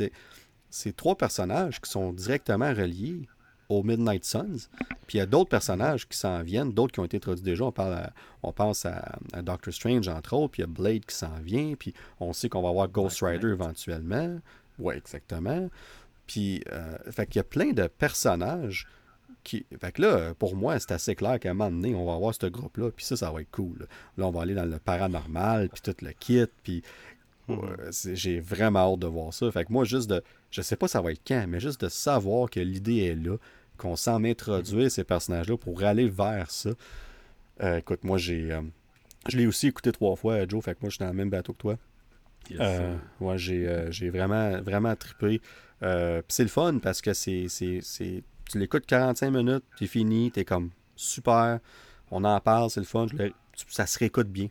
c'est 0.70 0.96
trois 0.96 1.16
personnages 1.16 1.80
qui 1.80 1.90
sont 1.90 2.12
directement 2.12 2.72
reliés 2.72 3.28
au 3.70 3.82
Midnight 3.82 4.24
Suns. 4.24 4.68
Puis 5.06 5.16
il 5.16 5.18
y 5.18 5.20
a 5.22 5.26
d'autres 5.26 5.48
personnages 5.48 6.06
qui 6.06 6.18
s'en 6.18 6.42
viennent, 6.42 6.72
d'autres 6.72 6.92
qui 6.92 7.00
ont 7.00 7.04
été 7.04 7.16
introduits 7.16 7.42
déjà. 7.42 7.64
On, 7.64 7.72
parle 7.72 8.10
on 8.42 8.52
pense 8.52 8.84
à, 8.84 9.18
Doctor 9.42 9.72
Strange, 9.72 10.08
entre 10.08 10.34
autres, 10.34 10.52
puis 10.52 10.62
il 10.62 10.66
y 10.66 10.68
a 10.68 10.72
Blade 10.72 11.06
qui 11.06 11.14
s'en 11.14 11.38
vient, 11.40 11.74
puis 11.78 11.94
on 12.18 12.32
sait 12.32 12.48
qu'on 12.48 12.62
va 12.62 12.68
avoir 12.68 12.88
Ghost 12.88 13.22
Rider 13.22 13.48
éventuellement. 13.48 14.38
Oui, 14.78 14.94
exactement. 14.96 15.70
Puis, 16.26 16.62
euh, 16.70 16.96
fait 17.10 17.26
qu'il 17.26 17.36
y 17.36 17.40
a 17.40 17.44
plein 17.44 17.72
de 17.72 17.86
personnages 17.86 18.86
qui. 19.44 19.64
Fait 19.80 19.92
que 19.92 20.02
là, 20.02 20.34
pour 20.34 20.56
moi, 20.56 20.78
c'est 20.78 20.92
assez 20.92 21.14
clair 21.14 21.38
qu'à 21.38 21.50
un 21.50 21.54
moment 21.54 21.70
donné, 21.70 21.94
on 21.94 22.04
va 22.04 22.14
avoir 22.14 22.34
ce 22.34 22.46
groupe-là, 22.46 22.90
puis 22.90 23.04
ça, 23.04 23.16
ça 23.16 23.30
va 23.30 23.40
être 23.40 23.50
cool. 23.50 23.86
Là, 24.16 24.26
on 24.26 24.30
va 24.30 24.42
aller 24.42 24.54
dans 24.54 24.64
le 24.64 24.78
paranormal, 24.78 25.68
puis 25.68 25.82
tout 25.82 26.04
le 26.04 26.12
kit, 26.12 26.46
puis 26.62 26.82
mm-hmm. 27.48 28.14
j'ai 28.14 28.40
vraiment 28.40 28.92
hâte 28.92 29.00
de 29.00 29.06
voir 29.06 29.32
ça. 29.32 29.50
Fait 29.50 29.64
que 29.64 29.72
moi, 29.72 29.84
juste 29.84 30.10
de. 30.10 30.22
Je 30.50 30.62
sais 30.62 30.76
pas 30.76 30.88
ça 30.88 31.00
va 31.00 31.12
être 31.12 31.22
quand, 31.26 31.44
mais 31.48 31.60
juste 31.60 31.80
de 31.80 31.88
savoir 31.88 32.50
que 32.50 32.58
l'idée 32.58 32.98
est 32.98 33.14
là, 33.14 33.36
qu'on 33.80 33.96
s'en 33.96 34.22
introduire 34.24 34.90
ces 34.90 35.04
personnages-là 35.04 35.56
pour 35.56 35.82
aller 35.82 36.08
vers 36.08 36.50
ça. 36.50 36.70
Euh, 37.62 37.78
écoute, 37.78 38.04
moi, 38.04 38.18
j'ai. 38.18 38.52
Euh, 38.52 38.60
je 39.28 39.36
l'ai 39.36 39.46
aussi 39.46 39.68
écouté 39.68 39.90
trois 39.90 40.16
fois, 40.16 40.46
Joe, 40.46 40.62
fait 40.62 40.74
que 40.74 40.80
moi, 40.82 40.90
je 40.90 40.96
suis 40.96 41.04
dans 41.04 41.10
le 41.10 41.16
même 41.16 41.30
bateau 41.30 41.52
que 41.52 41.58
toi. 41.58 41.76
Euh, 42.58 42.96
ouais, 43.20 43.38
j'ai 43.38 44.10
vraiment, 44.10 44.60
vraiment 44.60 44.94
trippé. 44.96 45.40
c'est 45.80 46.42
le 46.42 46.48
fun 46.48 46.78
parce 46.78 47.00
que 47.00 47.12
c'est. 47.14 47.46
Tu 47.48 48.58
l'écoutes 48.58 48.86
45 48.86 49.30
minutes, 49.30 49.64
c'est 49.78 49.86
fini, 49.86 50.30
t'es 50.30 50.44
comme 50.44 50.70
super. 50.96 51.60
On 52.10 52.24
en 52.24 52.40
parle, 52.40 52.68
c'est 52.70 52.80
le 52.80 52.86
fun. 52.86 53.06
ça 53.68 53.86
se 53.86 53.98
réécoute 53.98 54.28
bien. 54.28 54.48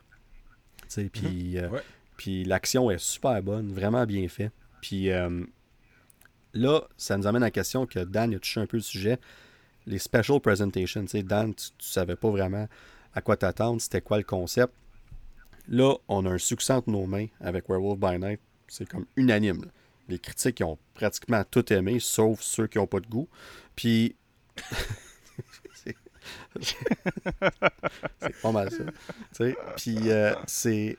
Puis, 1.12 1.58
mhm. 1.58 1.82
puis 2.18 2.46
l'action 2.46 2.90
est 2.90 3.00
super 3.00 3.44
bonne, 3.44 3.74
vraiment 3.74 4.06
bien 4.06 4.28
fait. 4.28 4.52
Puis 4.82 5.10
là, 6.54 6.82
ça 6.98 7.18
nous 7.18 7.28
amène 7.28 7.44
à 7.44 7.48
la 7.48 7.52
question 7.52 7.86
que 7.86 8.00
Dan 8.00 8.34
a 8.34 8.40
touché 8.40 8.60
un 8.60 8.66
peu 8.66 8.78
le 8.78 8.84
sujet. 8.84 9.20
Les 9.86 10.00
special 10.00 10.40
presentations. 10.40 11.02
Tu 11.02 11.10
sais, 11.10 11.24
Dan, 11.24 11.54
tu, 11.54 11.68
savais 11.80 12.16
pas 12.16 12.30
vraiment 12.30 12.68
à 13.14 13.22
quoi 13.22 13.38
t'attendre, 13.38 13.82
c'était 13.82 14.02
quoi 14.02 14.18
le 14.18 14.24
concept. 14.24 14.74
Là, 15.68 15.96
on 16.08 16.26
a 16.26 16.30
un 16.30 16.38
succès 16.38 16.74
entre 16.74 16.90
nos 16.90 17.06
mains 17.06 17.28
avec 17.40 17.70
Werewolf 17.70 18.00
by 18.00 18.20
Night. 18.20 18.40
C'est 18.68 18.88
comme 18.88 19.06
unanime. 19.16 19.66
Les 20.08 20.20
critiques 20.20 20.62
ont 20.62 20.78
pratiquement 20.94 21.44
tout 21.50 21.72
aimé, 21.72 22.00
sauf 22.00 22.42
ceux 22.42 22.68
qui 22.68 22.78
n'ont 22.78 22.88
pas 22.88 23.00
de 23.00 23.08
goût. 23.08 23.28
Puis. 23.76 24.16
c'est 25.74 25.96
pas 28.42 28.52
mal 28.52 28.70
ça. 28.72 28.84
Puis, 29.78 30.10
euh, 30.10 30.34
c'est. 30.48 30.98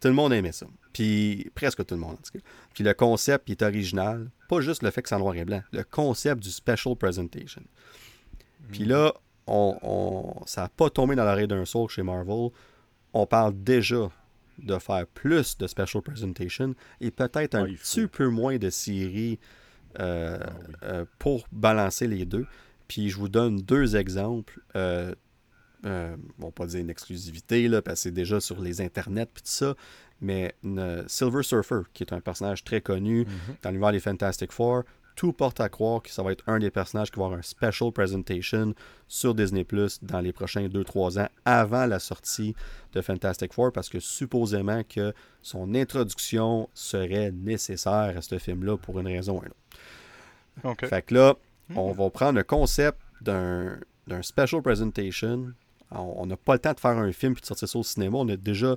Tout 0.00 0.08
le 0.08 0.14
monde 0.14 0.32
aimait 0.32 0.52
ça. 0.52 0.66
Puis 0.98 1.48
presque 1.54 1.86
tout 1.86 1.94
le 1.94 2.00
monde, 2.00 2.14
en 2.14 2.16
tout 2.16 2.32
cas. 2.32 2.44
Puis 2.74 2.82
le 2.82 2.92
concept 2.92 3.48
est 3.50 3.62
original. 3.62 4.32
Pas 4.48 4.60
juste 4.60 4.82
le 4.82 4.90
fait 4.90 5.00
que 5.00 5.08
c'est 5.08 5.14
en 5.14 5.20
noir 5.20 5.36
et 5.36 5.44
blanc. 5.44 5.62
Le 5.72 5.84
concept 5.84 6.42
du 6.42 6.50
special 6.50 6.96
presentation. 6.96 7.62
Puis 8.72 8.84
là, 8.84 9.14
on, 9.46 10.42
ça 10.46 10.62
n'a 10.62 10.68
pas 10.68 10.90
tombé 10.90 11.14
dans 11.14 11.24
l'oreille 11.24 11.46
d'un 11.46 11.64
sourd 11.64 11.88
chez 11.88 12.02
Marvel. 12.02 12.48
On 13.12 13.26
parle 13.26 13.54
déjà 13.62 14.10
de 14.58 14.76
faire 14.78 15.06
plus 15.06 15.56
de 15.56 15.68
special 15.68 16.02
presentation 16.02 16.74
et 17.00 17.12
peut-être 17.12 17.54
un 17.54 17.66
petit 17.66 18.08
peu 18.08 18.26
moins 18.26 18.56
de 18.56 18.68
séries 18.68 19.38
euh, 20.00 20.36
ah 20.40 20.84
euh, 20.84 21.04
pour 21.20 21.46
balancer 21.52 22.08
les 22.08 22.24
deux. 22.24 22.46
Puis 22.88 23.08
je 23.08 23.16
vous 23.16 23.28
donne 23.28 23.58
deux 23.58 23.94
exemples. 23.94 24.60
Euh, 24.74 25.14
euh 25.84 26.16
on 26.40 26.46
va 26.46 26.50
pas 26.50 26.66
dire 26.66 26.80
une 26.80 26.90
exclusivité, 26.90 27.68
là, 27.68 27.82
parce 27.82 28.00
que 28.00 28.02
c'est 28.02 28.10
déjà 28.10 28.40
sur 28.40 28.60
les 28.60 28.80
internets 28.80 29.26
puis 29.26 29.44
tout 29.44 29.50
ça, 29.50 29.76
mais 30.20 30.54
Silver 31.06 31.42
Surfer, 31.42 31.82
qui 31.92 32.02
est 32.02 32.12
un 32.12 32.20
personnage 32.20 32.64
très 32.64 32.80
connu 32.80 33.20
mhm. 33.20 33.56
dans 33.62 33.70
l'univers 33.70 33.92
des 33.92 34.00
Fantastic 34.00 34.52
Four, 34.52 34.84
tout 35.18 35.32
porte 35.32 35.58
à 35.58 35.68
croire 35.68 36.00
que 36.00 36.10
ça 36.10 36.22
va 36.22 36.30
être 36.30 36.44
un 36.46 36.60
des 36.60 36.70
personnages 36.70 37.10
qui 37.10 37.18
va 37.18 37.24
avoir 37.26 37.40
un 37.40 37.42
special 37.42 37.90
presentation 37.90 38.72
sur 39.08 39.34
Disney 39.34 39.64
Plus 39.64 39.98
dans 40.00 40.20
les 40.20 40.32
prochains 40.32 40.68
2-3 40.68 41.20
ans 41.20 41.28
avant 41.44 41.86
la 41.86 41.98
sortie 41.98 42.54
de 42.92 43.00
Fantastic 43.00 43.52
Four 43.52 43.72
parce 43.72 43.88
que 43.88 43.98
supposément 43.98 44.84
que 44.84 45.12
son 45.42 45.74
introduction 45.74 46.68
serait 46.72 47.32
nécessaire 47.32 48.14
à 48.16 48.22
ce 48.22 48.38
film-là 48.38 48.76
pour 48.76 49.00
une 49.00 49.08
raison 49.08 49.40
ou 49.40 49.42
une 49.42 49.50
autre. 50.70 50.86
Fait 50.86 51.02
que 51.02 51.14
là, 51.14 51.34
hmm. 51.68 51.78
on 51.78 51.90
va 51.90 52.10
prendre 52.10 52.38
le 52.38 52.44
concept 52.44 53.00
d'un 53.20 53.80
special 54.22 54.62
presentation. 54.62 55.52
On 55.90 56.26
n'a 56.26 56.36
pas 56.36 56.52
le 56.52 56.60
temps 56.60 56.74
de 56.74 56.80
faire 56.80 56.96
un 56.96 57.10
film 57.10 57.34
puis 57.34 57.40
de 57.40 57.46
sortir 57.46 57.68
ça 57.68 57.76
au 57.76 57.82
cinéma. 57.82 58.18
On 58.18 58.28
a 58.28 58.36
déjà. 58.36 58.76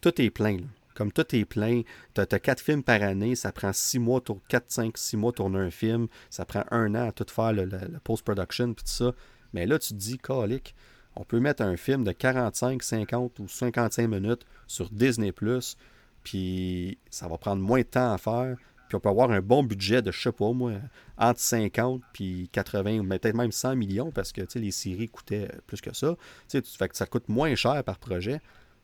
Tout 0.00 0.20
est 0.22 0.30
plein. 0.30 0.56
Là. 0.56 0.64
Comme 0.94 1.12
tout 1.12 1.34
est 1.34 1.44
plein, 1.44 1.82
tu 2.14 2.20
as, 2.20 2.26
quatre 2.26 2.60
films 2.60 2.82
par 2.82 3.02
année, 3.02 3.34
ça 3.34 3.52
prend 3.52 3.72
six 3.72 3.98
mois, 3.98 4.20
4, 4.48 4.64
5, 4.68 4.98
6 4.98 5.16
mois 5.16 5.32
tourner 5.32 5.58
un 5.58 5.70
film, 5.70 6.08
ça 6.30 6.44
prend 6.44 6.64
un 6.70 6.94
an 6.94 7.08
à 7.08 7.12
tout 7.12 7.26
faire 7.28 7.52
le, 7.52 7.68
post-production 8.04 8.74
puis 8.74 8.84
tout 8.84 8.92
ça. 8.92 9.12
Mais 9.52 9.66
là, 9.66 9.78
tu 9.78 9.90
te 9.90 9.94
dis, 9.94 10.18
calique, 10.18 10.74
On 11.14 11.24
peut 11.24 11.40
mettre 11.40 11.62
un 11.62 11.76
film 11.76 12.04
de 12.04 12.12
45, 12.12 12.82
50 12.82 13.38
ou 13.38 13.48
55 13.48 14.08
minutes 14.08 14.46
sur 14.66 14.88
Disney⁇ 14.90 15.30
puis 16.24 16.98
ça 17.10 17.28
va 17.28 17.36
prendre 17.36 17.62
moins 17.62 17.80
de 17.80 17.86
temps 17.86 18.12
à 18.12 18.18
faire, 18.18 18.56
puis 18.88 18.96
on 18.96 19.00
peut 19.00 19.08
avoir 19.08 19.30
un 19.30 19.40
bon 19.40 19.62
budget 19.62 20.02
de, 20.02 20.12
je 20.12 20.20
sais 20.20 20.32
pas 20.32 20.52
moi, 20.52 20.72
entre 21.16 21.40
50 21.40 22.02
puis 22.12 22.48
80 22.52 22.98
ou 22.98 23.04
peut-être 23.08 23.34
même 23.34 23.52
100 23.52 23.76
millions 23.76 24.10
parce 24.10 24.32
que 24.32 24.42
les 24.54 24.70
séries 24.70 25.08
coûtaient 25.08 25.48
plus 25.66 25.80
que 25.80 25.94
ça. 25.94 26.14
Tu 26.48 26.60
que 26.60 26.96
ça 26.96 27.06
coûte 27.06 27.28
moins 27.28 27.54
cher 27.54 27.82
par 27.84 27.98
projet, 27.98 28.40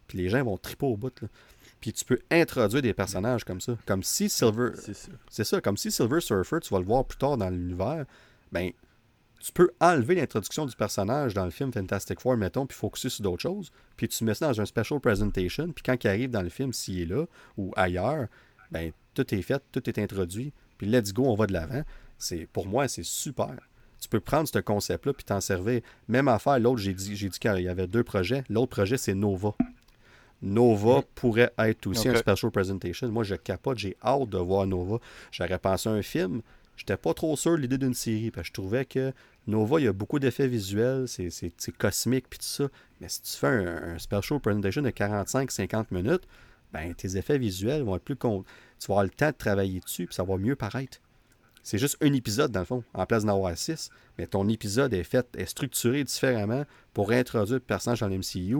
puis 0.06 0.18
les 0.18 0.28
gens 0.30 0.42
vont 0.42 0.56
triper 0.56 0.86
au 0.86 0.96
bout. 0.96 1.12
Puis 1.80 1.92
tu 1.92 2.04
peux 2.04 2.18
introduire 2.30 2.82
des 2.82 2.94
personnages 2.94 3.44
comme 3.44 3.60
ça. 3.60 3.76
Comme 3.86 4.02
si 4.02 4.28
Silver. 4.28 4.70
C'est 5.30 5.44
ça. 5.44 5.60
Comme 5.60 5.76
si 5.76 5.90
Silver 5.90 6.20
Surfer, 6.20 6.58
tu 6.60 6.74
vas 6.74 6.80
le 6.80 6.86
voir 6.86 7.04
plus 7.04 7.18
tard 7.18 7.36
dans 7.36 7.50
l'univers, 7.50 8.04
ben 8.52 8.70
tu 9.40 9.52
peux 9.52 9.70
enlever 9.80 10.16
l'introduction 10.16 10.66
du 10.66 10.74
personnage 10.74 11.34
dans 11.34 11.44
le 11.44 11.50
film 11.50 11.72
Fantastic 11.72 12.20
Four, 12.20 12.36
mettons, 12.36 12.66
puis 12.66 12.76
focuser 12.76 13.08
sur 13.08 13.22
d'autres 13.22 13.42
choses, 13.42 13.70
puis 13.96 14.08
tu 14.08 14.24
mets 14.24 14.34
ça 14.34 14.48
dans 14.48 14.60
un 14.60 14.64
special 14.64 15.00
presentation, 15.00 15.70
puis 15.70 15.82
quand 15.84 16.02
il 16.02 16.08
arrive 16.08 16.30
dans 16.30 16.42
le 16.42 16.48
film, 16.48 16.72
s'il 16.72 17.00
est 17.00 17.06
là 17.06 17.24
ou 17.56 17.72
ailleurs, 17.76 18.26
ben 18.70 18.92
tout 19.14 19.32
est 19.34 19.42
fait, 19.42 19.62
tout 19.70 19.88
est 19.88 19.98
introduit, 19.98 20.52
puis 20.76 20.88
let's 20.88 21.12
go, 21.12 21.24
on 21.24 21.34
va 21.34 21.46
de 21.46 21.52
l'avant. 21.52 21.82
C'est 22.18 22.48
Pour 22.52 22.66
moi, 22.66 22.88
c'est 22.88 23.04
super. 23.04 23.54
Tu 24.00 24.08
peux 24.08 24.20
prendre 24.20 24.48
ce 24.48 24.58
concept-là 24.58 25.12
puis 25.12 25.24
t'en 25.24 25.40
servir. 25.40 25.80
Même 26.06 26.28
affaire, 26.28 26.58
l'autre, 26.58 26.78
j'ai 26.78 26.94
dit, 26.94 27.16
j'ai 27.16 27.28
dit 27.28 27.38
qu'il 27.38 27.60
y 27.60 27.68
avait 27.68 27.86
deux 27.88 28.04
projets. 28.04 28.44
L'autre 28.48 28.70
projet, 28.70 28.96
c'est 28.96 29.14
Nova. 29.14 29.54
Nova 30.42 31.02
pourrait 31.14 31.52
être 31.58 31.86
aussi 31.86 32.08
un 32.08 32.14
special 32.14 32.50
presentation. 32.52 33.08
Moi, 33.08 33.24
je 33.24 33.34
capote, 33.34 33.78
j'ai 33.78 33.96
hâte 34.04 34.28
de 34.28 34.38
voir 34.38 34.66
Nova. 34.66 34.98
J'aurais 35.32 35.58
pensé 35.58 35.88
à 35.88 35.92
un 35.92 36.02
film, 36.02 36.42
j'étais 36.76 36.96
pas 36.96 37.14
trop 37.14 37.36
sûr 37.36 37.52
de 37.52 37.62
l'idée 37.62 37.78
d'une 37.78 37.94
série, 37.94 38.30
parce 38.30 38.44
que 38.44 38.48
je 38.48 38.52
trouvais 38.52 38.84
que 38.84 39.12
Nova, 39.46 39.80
il 39.80 39.84
y 39.84 39.88
a 39.88 39.92
beaucoup 39.92 40.18
d'effets 40.18 40.48
visuels, 40.48 41.06
c'est, 41.08 41.52
cosmique, 41.76 42.26
puis 42.28 42.38
tout 42.38 42.44
ça. 42.44 42.68
Mais 43.00 43.08
si 43.08 43.22
tu 43.22 43.32
fais 43.32 43.46
un, 43.46 43.98
special 43.98 44.40
presentation 44.40 44.82
de 44.82 44.90
45-50 44.90 45.86
minutes, 45.90 46.22
ben, 46.72 46.94
tes 46.94 47.16
effets 47.16 47.38
visuels 47.38 47.82
vont 47.82 47.96
être 47.96 48.04
plus... 48.04 48.16
Con... 48.16 48.44
Tu 48.78 48.86
vas 48.86 48.94
avoir 48.94 49.04
le 49.04 49.10
temps 49.10 49.30
de 49.30 49.36
travailler 49.36 49.80
dessus, 49.80 50.06
puis 50.06 50.14
ça 50.14 50.22
va 50.22 50.36
mieux 50.36 50.54
paraître. 50.54 50.98
C'est 51.62 51.78
juste 51.78 51.96
un 52.00 52.12
épisode, 52.12 52.52
dans 52.52 52.60
le 52.60 52.66
fond, 52.66 52.84
en 52.94 53.04
place 53.04 53.24
d'en 53.24 53.34
avoir 53.34 53.56
six, 53.56 53.90
mais 54.16 54.26
ton 54.26 54.48
épisode 54.48 54.94
est 54.94 55.04
fait, 55.04 55.26
est 55.36 55.46
structuré 55.46 56.04
différemment 56.04 56.64
pour 56.94 57.10
introduire 57.10 57.56
le 57.56 57.60
personnage 57.60 58.00
dans 58.00 58.08
l'MCU. 58.08 58.56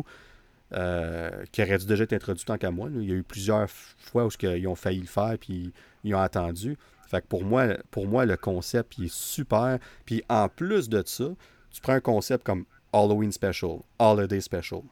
Euh, 0.74 1.45
qui 1.51 1.62
aurait 1.62 1.78
dû 1.78 1.86
déjà 1.86 2.05
être 2.05 2.12
introduit 2.12 2.45
tant 2.45 2.59
qu'à 2.59 2.70
moi. 2.70 2.90
Il 2.95 3.09
y 3.09 3.12
a 3.12 3.15
eu 3.15 3.23
plusieurs 3.23 3.70
fois 3.70 4.27
où 4.27 4.31
ils 4.43 4.69
ont 4.69 4.74
failli 4.74 5.01
le 5.01 5.07
faire, 5.07 5.39
puis 5.40 5.73
ils 6.05 6.15
ont 6.15 6.20
attendu. 6.20 6.77
Fait 7.09 7.23
que 7.23 7.27
pour 7.27 7.43
moi, 7.43 7.69
pour 7.90 8.07
moi, 8.07 8.27
le 8.27 8.36
concept 8.36 8.99
est 8.99 9.11
super. 9.11 9.78
Puis 10.05 10.23
en 10.28 10.51
plus 10.51 10.90
de 10.90 11.03
ça, 11.07 11.31
tu 11.70 11.81
prends 11.81 11.95
un 11.95 12.01
concept 12.01 12.45
comme 12.45 12.66
Halloween 12.93 13.32
Special, 13.32 13.78
Holiday 13.99 14.43
Special. 14.43 14.82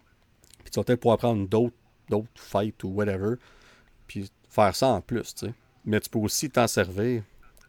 Puis 0.65 0.71
tu 0.71 0.81
vas 0.81 0.85
peut-être 0.85 1.01
pouvoir 1.01 1.19
prendre 1.19 1.47
d'autres, 1.47 1.77
d'autres 2.09 2.29
fights 2.37 2.83
ou 2.85 2.89
whatever, 2.89 3.35
puis 4.07 4.31
faire 4.49 4.75
ça 4.75 4.87
en 4.89 5.03
plus. 5.03 5.35
Mais 5.85 6.01
tu 6.01 6.09
peux 6.09 6.19
aussi 6.21 6.49
t'en 6.49 6.67
servir 6.67 7.23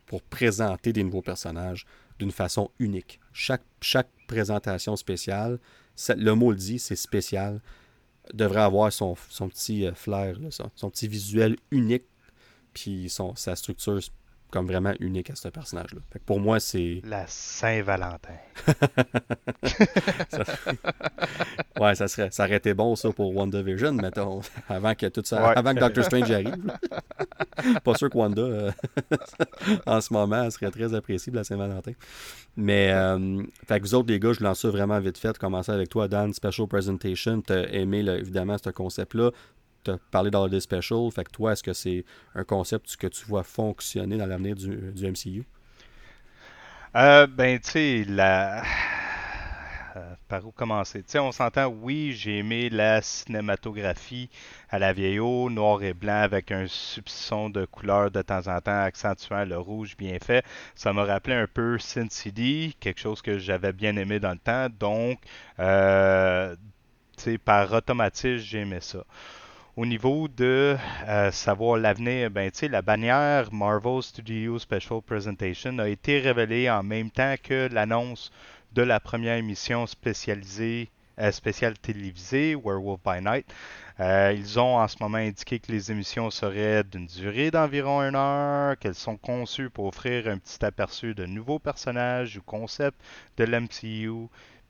pour 0.06 0.22
présenter 0.22 0.94
des 0.94 1.04
nouveaux 1.04 1.22
personnages 1.22 1.86
d'une 2.20 2.32
façon 2.32 2.72
unique. 2.80 3.20
Chaque, 3.34 3.64
chaque 3.82 4.10
présentation 4.30 4.96
spéciale, 4.96 5.60
le 6.10 6.34
mot 6.34 6.52
le 6.52 6.58
dit, 6.58 6.80
c'est 6.80 6.96
spécial, 6.96 7.60
devrait 8.34 8.62
avoir 8.62 8.92
son, 8.92 9.16
petit 9.16 9.86
euh, 9.86 9.94
flair, 9.94 10.38
son, 10.76 10.90
petit 10.90 11.08
visuel 11.08 11.58
unique, 11.72 12.06
puis 12.74 13.10
son, 13.10 13.36
sa 13.36 13.56
structure 13.56 14.00
comme 14.52 14.68
vraiment 14.68 14.94
unique 15.00 15.30
à 15.30 15.36
ce 15.36 15.50
personnage-là. 15.50 16.00
pour 16.26 16.40
moi, 16.40 16.60
c'est. 16.60 17.02
La 17.04 17.26
Saint-Valentin. 17.28 18.34
ouais, 21.80 21.96
ça 21.96 22.08
serait. 22.08 22.32
Ça 22.32 22.46
aurait 22.46 22.58
été 22.58 22.74
bon 22.74 22.96
ça 22.96 23.12
pour 23.12 23.36
WandaVision, 23.36 23.94
mettons. 23.94 24.42
Avant 24.70 24.96
que 24.96 25.08
tout 25.08 25.22
ça. 25.26 25.52
Avant 25.52 25.74
que 25.74 25.80
Doctor 25.80 26.06
Strange 26.06 26.32
arrive. 26.32 26.74
Pas 27.84 27.96
sûr 27.96 28.10
que 28.10 28.18
Wanda 28.18 28.42
euh, 28.42 28.72
en 29.86 30.02
ce 30.02 30.14
moment 30.14 30.50
serait 30.50 30.72
très 30.72 30.94
appréciée 30.94 31.34
la 31.34 31.44
Saint-Valentin. 31.44 31.94
Mais 32.56 32.92
euh, 32.92 33.44
fait 33.68 33.80
que 33.80 33.86
vous 33.86 33.96
autres, 33.96 34.10
les 34.10 34.20
gars, 34.20 34.34
je 34.34 34.44
lance 34.44 34.62
ça 34.62 34.70
vraiment 34.70 35.00
vite 35.00 35.18
fait. 35.18 35.38
Commencer 35.38 35.72
avec 35.72 35.90
toi, 35.90 36.08
Dan, 36.08 36.34
Special 36.34 36.68
Presentation. 36.68 37.42
T'as 37.42 37.68
aimé 37.70 38.00
évidemment 38.00 38.58
ce 38.58 38.70
concept-là 38.70 39.32
tu 39.84 39.92
as 39.92 39.98
parlé 40.12 40.32
d'Holiday 40.32 40.60
Special. 40.60 41.12
Fait 41.12 41.24
que 41.24 41.32
toi, 41.32 41.54
est-ce 41.54 41.64
que 41.64 41.74
c'est 41.74 42.06
un 42.36 42.44
concept 42.44 42.96
que 42.96 43.08
tu 43.08 43.26
vois 43.26 43.44
fonctionner 43.44 44.18
dans 44.18 44.26
l'avenir 44.26 44.56
du, 44.56 44.94
MCU? 44.96 45.46
Euh, 46.96 47.28
ben, 47.28 47.60
tu 47.60 47.70
sais. 47.72 48.06
Euh, 49.98 50.14
par 50.28 50.46
où 50.46 50.52
commencer? 50.52 51.00
Tu 51.00 51.12
sais, 51.12 51.20
on 51.20 51.32
s'entend, 51.32 51.68
oui, 51.68 52.14
j'ai 52.14 52.40
aimé 52.40 52.70
la 52.70 53.02
cinématographie 53.02 54.30
à 54.70 54.80
la 54.80 54.94
vieille 54.94 55.18
noir 55.18 55.82
et 55.82 55.94
blanc 55.94 56.22
avec 56.22 56.52
un 56.52 56.68
soupçon 56.68 57.50
de 57.50 57.66
couleur 57.66 58.12
de 58.12 58.22
temps 58.22 58.48
en 58.48 58.60
temps 58.62 58.82
accentuant 58.82 59.46
le 59.46 59.58
rouge 59.58 59.96
bien 59.98 60.18
fait. 60.22 60.46
Ça 60.76 60.94
m'a 60.94 61.04
rappelé 61.04 61.36
un 61.36 61.48
peu 61.48 61.80
Sin 61.80 62.10
City, 62.10 62.76
quelque 62.80 63.00
chose 63.00 63.22
que 63.22 63.40
j'avais 63.40 63.74
bien 63.74 63.96
aimé 63.96 64.20
dans 64.20 64.32
le 64.32 64.38
temps. 64.38 64.68
Donc, 64.80 65.20
euh, 65.60 66.56
tu 67.18 67.24
sais, 67.24 67.38
par 67.38 67.72
automatisme, 67.72 68.38
j'ai 68.38 68.60
aimé 68.60 68.80
ça. 68.82 69.04
Au 69.78 69.86
niveau 69.86 70.28
de 70.28 70.76
euh, 71.08 71.32
savoir 71.32 71.78
l'avenir, 71.78 72.32
ben, 72.32 72.50
la 72.64 72.82
bannière 72.82 73.54
Marvel 73.54 74.02
Studios 74.02 74.58
Special 74.58 75.04
Presentation 75.04 75.78
a 75.78 75.88
été 75.88 76.18
révélée 76.18 76.68
en 76.68 76.82
même 76.82 77.12
temps 77.12 77.36
que 77.44 77.70
l'annonce 77.72 78.32
de 78.74 78.82
la 78.82 79.00
première 79.00 79.36
émission 79.36 79.86
spécialisée, 79.86 80.90
euh, 81.20 81.32
spéciale 81.32 81.78
télévisée, 81.78 82.56
Werewolf 82.56 83.02
by 83.06 83.22
Night. 83.22 83.46
Euh, 84.00 84.34
ils 84.36 84.60
ont 84.60 84.78
en 84.78 84.88
ce 84.88 84.96
moment 85.00 85.20
indiqué 85.20 85.60
que 85.60 85.72
les 85.72 85.92
émissions 85.92 86.32
seraient 86.32 86.84
d'une 86.84 87.06
durée 87.06 87.52
d'environ 87.52 88.02
une 88.02 88.16
heure, 88.16 88.80
qu'elles 88.80 88.96
sont 88.96 89.18
conçues 89.18 89.70
pour 89.70 89.86
offrir 89.86 90.28
un 90.28 90.40
petit 90.40 90.66
aperçu 90.66 91.14
de 91.14 91.28
nouveaux 91.28 91.60
personnages 91.60 92.36
ou 92.38 92.42
concepts 92.42 93.00
de 93.38 93.44
l'MCU 93.44 94.28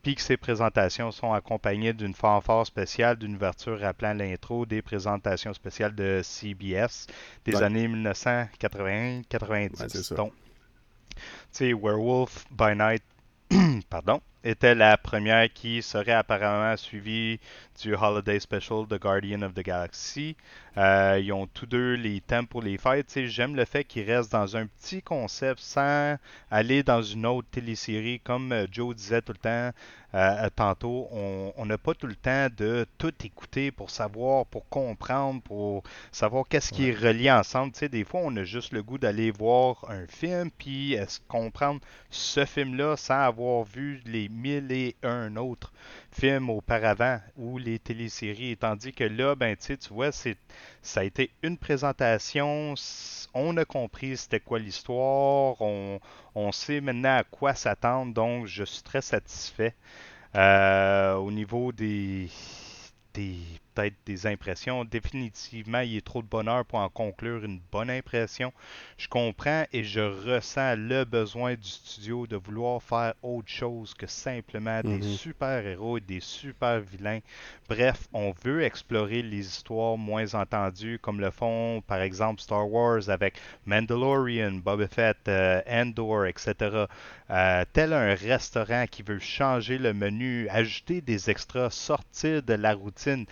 puis 0.07 0.15
que 0.15 0.21
ces 0.21 0.38
présentations 0.38 1.11
sont 1.11 1.34
accompagnées 1.34 1.91
d'une 1.91 2.13
fanfare 2.13 2.65
spéciale, 2.65 3.17
d'une 3.17 3.35
ouverture 3.35 3.77
rappelant 3.77 4.13
l'intro 4.13 4.65
des 4.65 4.81
présentations 4.81 5.53
spéciales 5.53 5.93
de 5.95 6.21
CBS 6.23 7.07
des 7.43 7.57
années 7.57 7.89
1980-90. 7.89 10.15
donc, 10.15 10.31
tu 10.31 11.21
sais, 11.51 11.73
Werewolf 11.73 12.45
by 12.51 12.73
Night, 12.77 13.03
pardon, 13.89 14.21
était 14.48 14.76
la 14.76 14.98
première 14.98 15.52
qui 15.52 15.82
serait 15.82 16.14
apparemment 16.14 16.78
suivie 16.78 17.38
du 17.82 17.95
Holiday 17.95 18.40
Special 18.40 18.88
de 18.88 18.98
Guardian 18.98 19.41
of 19.41 19.53
the 19.53 19.60
Galaxy. 19.60 20.38
Euh, 20.78 21.19
ils 21.22 21.34
ont 21.34 21.48
tous 21.48 21.65
deux 21.65 21.95
les 21.95 22.22
thèmes 22.22 22.48
pour 22.48 22.61
les 22.61 22.78
fêtes. 22.78 23.26
J'aime 23.26 23.56
le 23.56 23.65
fait 23.65 23.84
qu'ils 23.84 24.10
restent 24.10 24.32
dans 24.32 24.56
un 24.56 24.68
petit 24.68 25.02
concept 25.02 25.60
sans 25.60 26.18
aller 26.49 26.84
dans 26.84 27.02
une 27.02 27.26
autre 27.26 27.48
télésérie. 27.52 28.19
Comme 28.19 28.52
euh, 28.52 28.68
Joe 28.72 28.95
disait 28.95 29.22
tout 29.22 29.34
le 29.34 29.40
temps 29.40 29.72
euh, 30.14 30.49
tantôt, 30.56 31.10
on 31.11 31.65
n'a 31.65 31.78
pas 31.78 31.94
tout 31.94 32.07
le 32.07 32.15
temps 32.15 32.48
de 32.56 32.86
tout 32.98 33.14
écouter 33.26 33.72
pour 33.72 33.90
savoir, 33.90 34.45
pour 34.45 34.68
comprendre, 34.69 35.41
pour 35.41 35.84
savoir 36.11 36.45
qu'est-ce 36.48 36.72
qui 36.72 36.90
est 36.90 36.94
relié 36.94 37.30
ensemble. 37.30 37.74
des 37.74 38.03
fois, 38.06 38.22
on 38.24 38.36
a 38.38 38.44
juste 38.44 38.72
le 38.72 38.82
goût 38.82 38.98
d'aller 38.98 39.32
voir 39.32 39.86
un 39.90 40.07
film 40.07 40.49
puis 40.57 40.95
comprendre 41.28 41.82
ce 42.10 42.45
film-là 42.45 42.95
sans 42.95 43.19
avoir 43.19 43.64
vu 43.65 44.02
les 44.06 44.30
mille 44.38 44.72
et 44.72 44.95
un 45.03 45.35
autres 45.35 45.73
films 46.11 46.49
auparavant 46.49 47.19
ou 47.35 47.57
les 47.57 47.80
téléséries. 47.80 48.57
Tandis 48.57 48.93
que 48.93 49.03
là, 49.03 49.35
ben, 49.35 49.55
tu 49.57 49.76
vois, 49.91 50.11
ça 50.11 50.30
a 50.95 51.03
été 51.03 51.31
une 51.43 51.57
présentation. 51.57 52.76
On 53.34 53.57
a 53.57 53.65
compris 53.65 54.18
c'était 54.18 54.39
quoi 54.39 54.59
l'histoire. 54.59 55.61
On, 55.61 56.51
sait 56.51 56.81
maintenant 56.81 57.18
à 57.18 57.23
quoi 57.23 57.53
s'attendre. 57.55 58.14
Donc, 58.14 58.45
je 58.47 58.64
suis 58.64 58.84
très 58.84 59.01
satisfait. 59.01 59.76
Euh, 60.35 61.15
au 61.15 61.31
niveau 61.31 61.72
des 61.72 62.30
peut-être 63.78 63.95
des 64.06 64.26
impressions. 64.26 64.86
Définitivement, 64.86 65.80
il 65.80 65.98
est 65.98 66.06
trop 66.06 66.22
de 66.22 66.28
bonheur 66.28 66.66
pour 66.66 66.80
en 66.80 66.90
conclure 66.90 67.44
une 67.44 67.60
bonne 67.72 67.90
impression. 67.90 68.52
Je 68.98 69.08
comprends 69.08 69.66
et 69.72 69.84
je 69.84 69.99
ressens 69.99 70.76
le 70.76 71.04
besoin 71.04 71.54
du 71.54 71.68
studio 71.68 72.28
de 72.28 72.36
vouloir 72.36 72.82
faire 72.82 73.14
autre 73.22 73.49
chose 73.49 73.94
que 73.94 74.08
simplement 74.08 74.82
des 74.82 74.98
mhm. 74.98 75.04
super-héros 75.04 75.98
et 75.98 76.02
des 76.02 76.20
super-vilains. 76.20 77.20
Bref, 77.70 78.08
on 78.14 78.34
veut 78.44 78.64
explorer 78.64 79.22
les 79.22 79.45
histoires 79.45 79.98
moins 79.98 80.34
entendues, 80.34 80.99
comme 80.99 81.20
le 81.20 81.32
font 81.32 81.82
par 81.86 82.02
exemple 82.02 82.41
Star 82.41 82.70
Wars 82.70 83.10
avec 83.10 83.40
Mandalorian, 83.66 84.54
Boba 84.54 84.88
Fett, 84.88 85.18
euh, 85.28 85.62
Endor, 85.68 86.26
etc. 86.26 86.86
Euh, 87.30 87.66
tel 87.74 87.94
un 87.94 88.16
restaurant 88.16 88.86
qui 88.90 89.04
veut 89.04 89.20
changer 89.20 89.78
le 89.78 89.94
menu, 89.94 90.48
ajouter 90.49 91.02
des 91.02 91.30
extras, 91.30 91.70
sortir 91.70 92.41
de 92.41 92.54
la 92.54 92.74
routine 92.74 93.26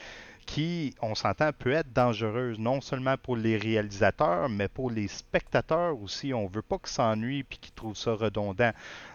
qui, 0.45 0.93
on 1.01 1.15
s'entend, 1.15 1.51
peut 1.51 1.71
être 1.71 1.91
dangereuse, 1.93 2.59
non 2.59 2.81
seulement 2.81 3.15
pour 3.17 3.35
les 3.35 3.57
réalisateurs, 3.57 4.49
mais 4.49 4.67
pour 4.67 4.91
les 4.91 5.07
spectateurs 5.07 5.99
aussi. 6.01 6.33
On 6.33 6.47
veut 6.47 6.61
pas 6.61 6.77
qu'ils 6.77 6.89
s'ennuient 6.89 7.43
puis 7.43 7.57
qu'ils 7.57 7.73
trouvent 7.73 7.97
ça 7.97 8.13
redondant. 8.13 8.71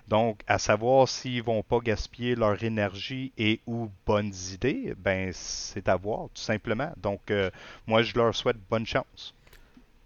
Donc, 0.09 0.40
à 0.47 0.59
savoir 0.59 1.09
s'ils 1.09 1.43
vont 1.43 1.62
pas 1.62 1.78
gaspiller 1.78 2.35
leur 2.35 2.62
énergie 2.62 3.32
et 3.39 3.61
ou 3.66 3.90
bonnes 4.07 4.32
idées, 4.52 4.94
ben 4.98 5.31
c'est 5.32 5.89
à 5.89 5.97
voir, 5.97 6.28
tout 6.35 6.43
simplement. 6.43 6.93
Donc, 6.97 7.31
euh, 7.31 7.51
moi, 7.86 8.02
je 8.02 8.16
leur 8.16 8.35
souhaite 8.35 8.59
bonne 8.69 8.86
chance. 8.86 9.35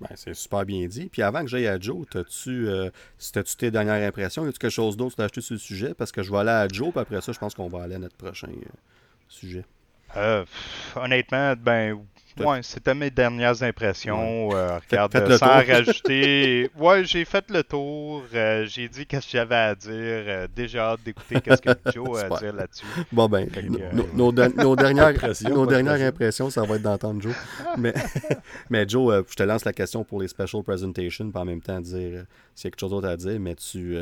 Ben, 0.01 0.11
c'est 0.17 0.35
super 0.35 0.65
bien 0.65 0.87
dit. 0.87 1.07
Puis 1.07 1.23
avant 1.23 1.43
que 1.43 1.47
j'aille 1.47 1.69
à 1.69 1.79
Joe, 1.79 2.07
as-tu 2.15 2.69
euh, 2.69 2.91
tu 3.19 3.57
tes 3.57 3.71
dernières 3.71 4.07
impressions? 4.07 4.45
Y 4.45 4.49
a-tu 4.49 4.59
quelque 4.59 4.71
chose 4.71 4.97
d'autre 4.97 5.21
as 5.21 5.25
acheté 5.25 5.41
sur 5.41 5.55
le 5.55 5.59
sujet? 5.59 5.95
Parce 5.95 6.13
que 6.13 6.23
je 6.23 6.31
vais 6.31 6.39
aller 6.39 6.51
à 6.51 6.69
Joe, 6.69 6.91
puis 6.91 7.01
après 7.01 7.21
ça, 7.21 7.33
je 7.33 7.39
pense 7.39 7.55
qu'on 7.55 7.69
va 7.69 7.85
aller 7.85 7.95
à 7.95 7.99
notre 7.99 8.17
prochain 8.17 8.49
euh, 8.49 8.69
sujet. 9.29 9.65
Euh, 10.17 10.45
honnêtement, 10.97 11.55
ben, 11.57 11.99
ouais, 12.39 12.61
c'était 12.63 12.95
mes 12.95 13.11
dernières 13.11 13.63
impressions. 13.63 14.51
Euh, 14.53 14.79
regarde, 14.91 15.37
sans 15.37 15.47
rajouter. 15.47 16.71
Ouais, 16.79 17.05
j'ai 17.05 17.25
fait 17.25 17.45
le 17.51 17.63
tour. 17.63 18.23
Euh, 18.35 18.67
j'ai 18.67 18.89
dit 18.89 19.07
qu'est-ce 19.07 19.27
que 19.27 19.33
j'avais 19.33 19.55
à 19.55 19.75
dire. 19.75 20.49
déjà 20.55 20.93
hâte 20.93 21.01
d'écouter 21.05 21.41
qu'est-ce 21.41 21.63
que 21.63 21.71
Joe 21.93 22.23
a 22.23 22.27
à 22.27 22.41
dire 22.41 22.53
là-dessus. 22.53 22.87
Bon, 23.13 23.29
ben, 23.29 23.49
nos, 24.15 24.33
dernières, 24.77 25.15
nos 25.51 25.67
dernières 25.67 26.09
impressions, 26.09 26.51
ça 26.51 26.63
va 26.63 26.77
être 26.77 26.83
d'entendre 26.83 27.21
Joe. 27.23 27.35
mais, 27.79 27.95
mais 28.71 28.89
Joe, 28.89 29.25
je 29.29 29.35
te 29.35 29.43
lance 29.43 29.65
la 29.65 29.73
question 29.73 30.05
pour 30.05 30.21
les 30.21 30.29
special 30.29 30.63
presentations, 30.63 31.31
puis 31.31 31.41
en 31.41 31.45
même 31.45 31.61
temps 31.63 31.81
dire 31.81 32.25
s'il 32.55 32.67
y 32.67 32.69
a 32.69 32.71
quelque 32.71 32.81
chose 32.81 32.91
d'autre 32.91 33.09
à 33.09 33.17
dire. 33.17 33.39
Mais 33.41 33.55
tu. 33.55 33.97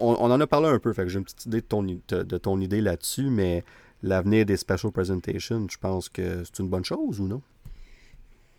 On, 0.00 0.14
en 0.14 0.40
a 0.40 0.46
parlé 0.48 0.66
un 0.66 0.80
peu, 0.80 0.92
fait 0.92 1.04
que 1.04 1.08
j'ai 1.08 1.18
une 1.18 1.24
petite 1.24 1.46
idée 1.46 1.60
de 1.60 1.66
ton, 1.66 1.82
de 1.82 2.38
ton 2.38 2.60
idée 2.60 2.80
là-dessus, 2.80 3.30
mais 3.30 3.62
l'avenir 4.02 4.46
des 4.46 4.56
special 4.56 4.92
presentations, 4.92 5.66
je 5.68 5.78
pense 5.78 6.08
que 6.08 6.44
c'est 6.44 6.58
une 6.58 6.68
bonne 6.68 6.84
chose 6.84 7.20
ou 7.20 7.28
non? 7.28 7.42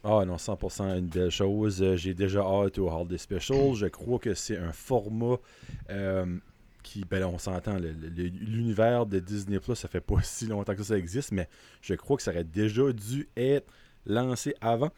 Ah 0.04 0.24
non, 0.26 0.38
100% 0.38 0.98
une 0.98 1.08
belle 1.08 1.30
chose. 1.30 1.82
Euh, 1.82 1.96
j'ai 1.96 2.16
déjà 2.16 2.42
hâte 2.42 2.80
au 2.80 2.90
Hall 2.90 3.08
des 3.08 3.20
Specials. 3.20 3.76
Je 3.76 3.86
crois 3.86 4.18
que 4.18 4.34
c'est 4.34 4.58
un 4.58 4.72
format 4.72 5.36
euh, 5.92 6.26
qui, 6.82 7.06
ben 7.06 7.20
là, 7.20 7.28
on 7.28 7.38
s'entend, 7.38 7.78
l'univers 7.78 9.06
de 9.06 9.20
Disney 9.20 9.60
Plus, 9.60 9.76
ça 9.76 9.88
fait 9.88 10.02
pas 10.02 10.16
si 10.24 10.48
longtemps 10.48 10.76
que 10.76 10.84
ça 10.84 10.98
existe, 10.98 11.32
mais 11.32 11.48
je 11.82 11.94
crois 11.94 12.18
que 12.18 12.24
ça 12.24 12.32
aurait 12.32 12.44
déjà 12.44 12.92
dû 12.92 13.30
être 13.38 13.72
lancé 14.08 14.56
avant 14.60 14.90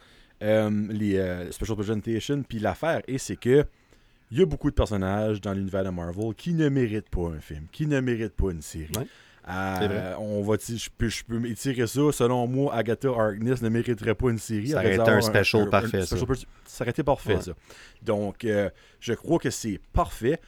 euh, 0.41 0.69
les 0.89 1.51
Special 1.51 1.75
Presentations. 1.75 2.41
Puis 2.43 2.59
l'affaire, 2.59 3.01
et 3.07 3.17
c'est 3.17 3.35
que 3.35 3.65
il 4.31 4.39
y 4.39 4.41
a 4.41 4.45
beaucoup 4.45 4.69
de 4.69 4.75
personnages 4.75 5.41
dans 5.41 5.53
l'univers 5.53 5.83
de 5.83 5.89
Marvel 5.89 6.33
qui 6.33 6.53
ne 6.53 6.67
méritent 6.69 7.09
pas 7.09 7.27
un 7.27 7.39
film, 7.39 7.67
qui 7.71 7.85
ne 7.85 7.99
méritent 7.99 8.33
pas 8.33 8.51
une 8.51 8.63
série. 8.63 8.89
Euh, 9.49 10.15
on 10.19 10.41
va 10.41 10.55
je 10.57 10.89
peux, 10.97 11.09
je 11.09 11.23
peux 11.23 11.37
m'étirer 11.37 11.85
ça. 11.87 12.11
Selon 12.11 12.47
moi, 12.47 12.73
Agatha 12.73 13.09
Harkness 13.09 13.61
ne 13.61 13.69
mériterait 13.69 14.15
pas 14.15 14.29
une 14.29 14.37
série. 14.37 14.69
Ça 14.69 14.77
aurait 14.77 14.95
été 14.95 15.09
un 15.09 15.21
special 15.21 15.69
parfait. 15.69 16.05
ça. 16.05 16.15
aurait 16.15 16.89
été 16.91 17.03
parfait, 17.03 17.41
ça. 17.41 17.51
Donc, 18.01 18.45
euh, 18.45 18.69
je 18.99 19.13
crois 19.13 19.39
que 19.39 19.49
c'est 19.49 19.79
parfait. 19.91 20.39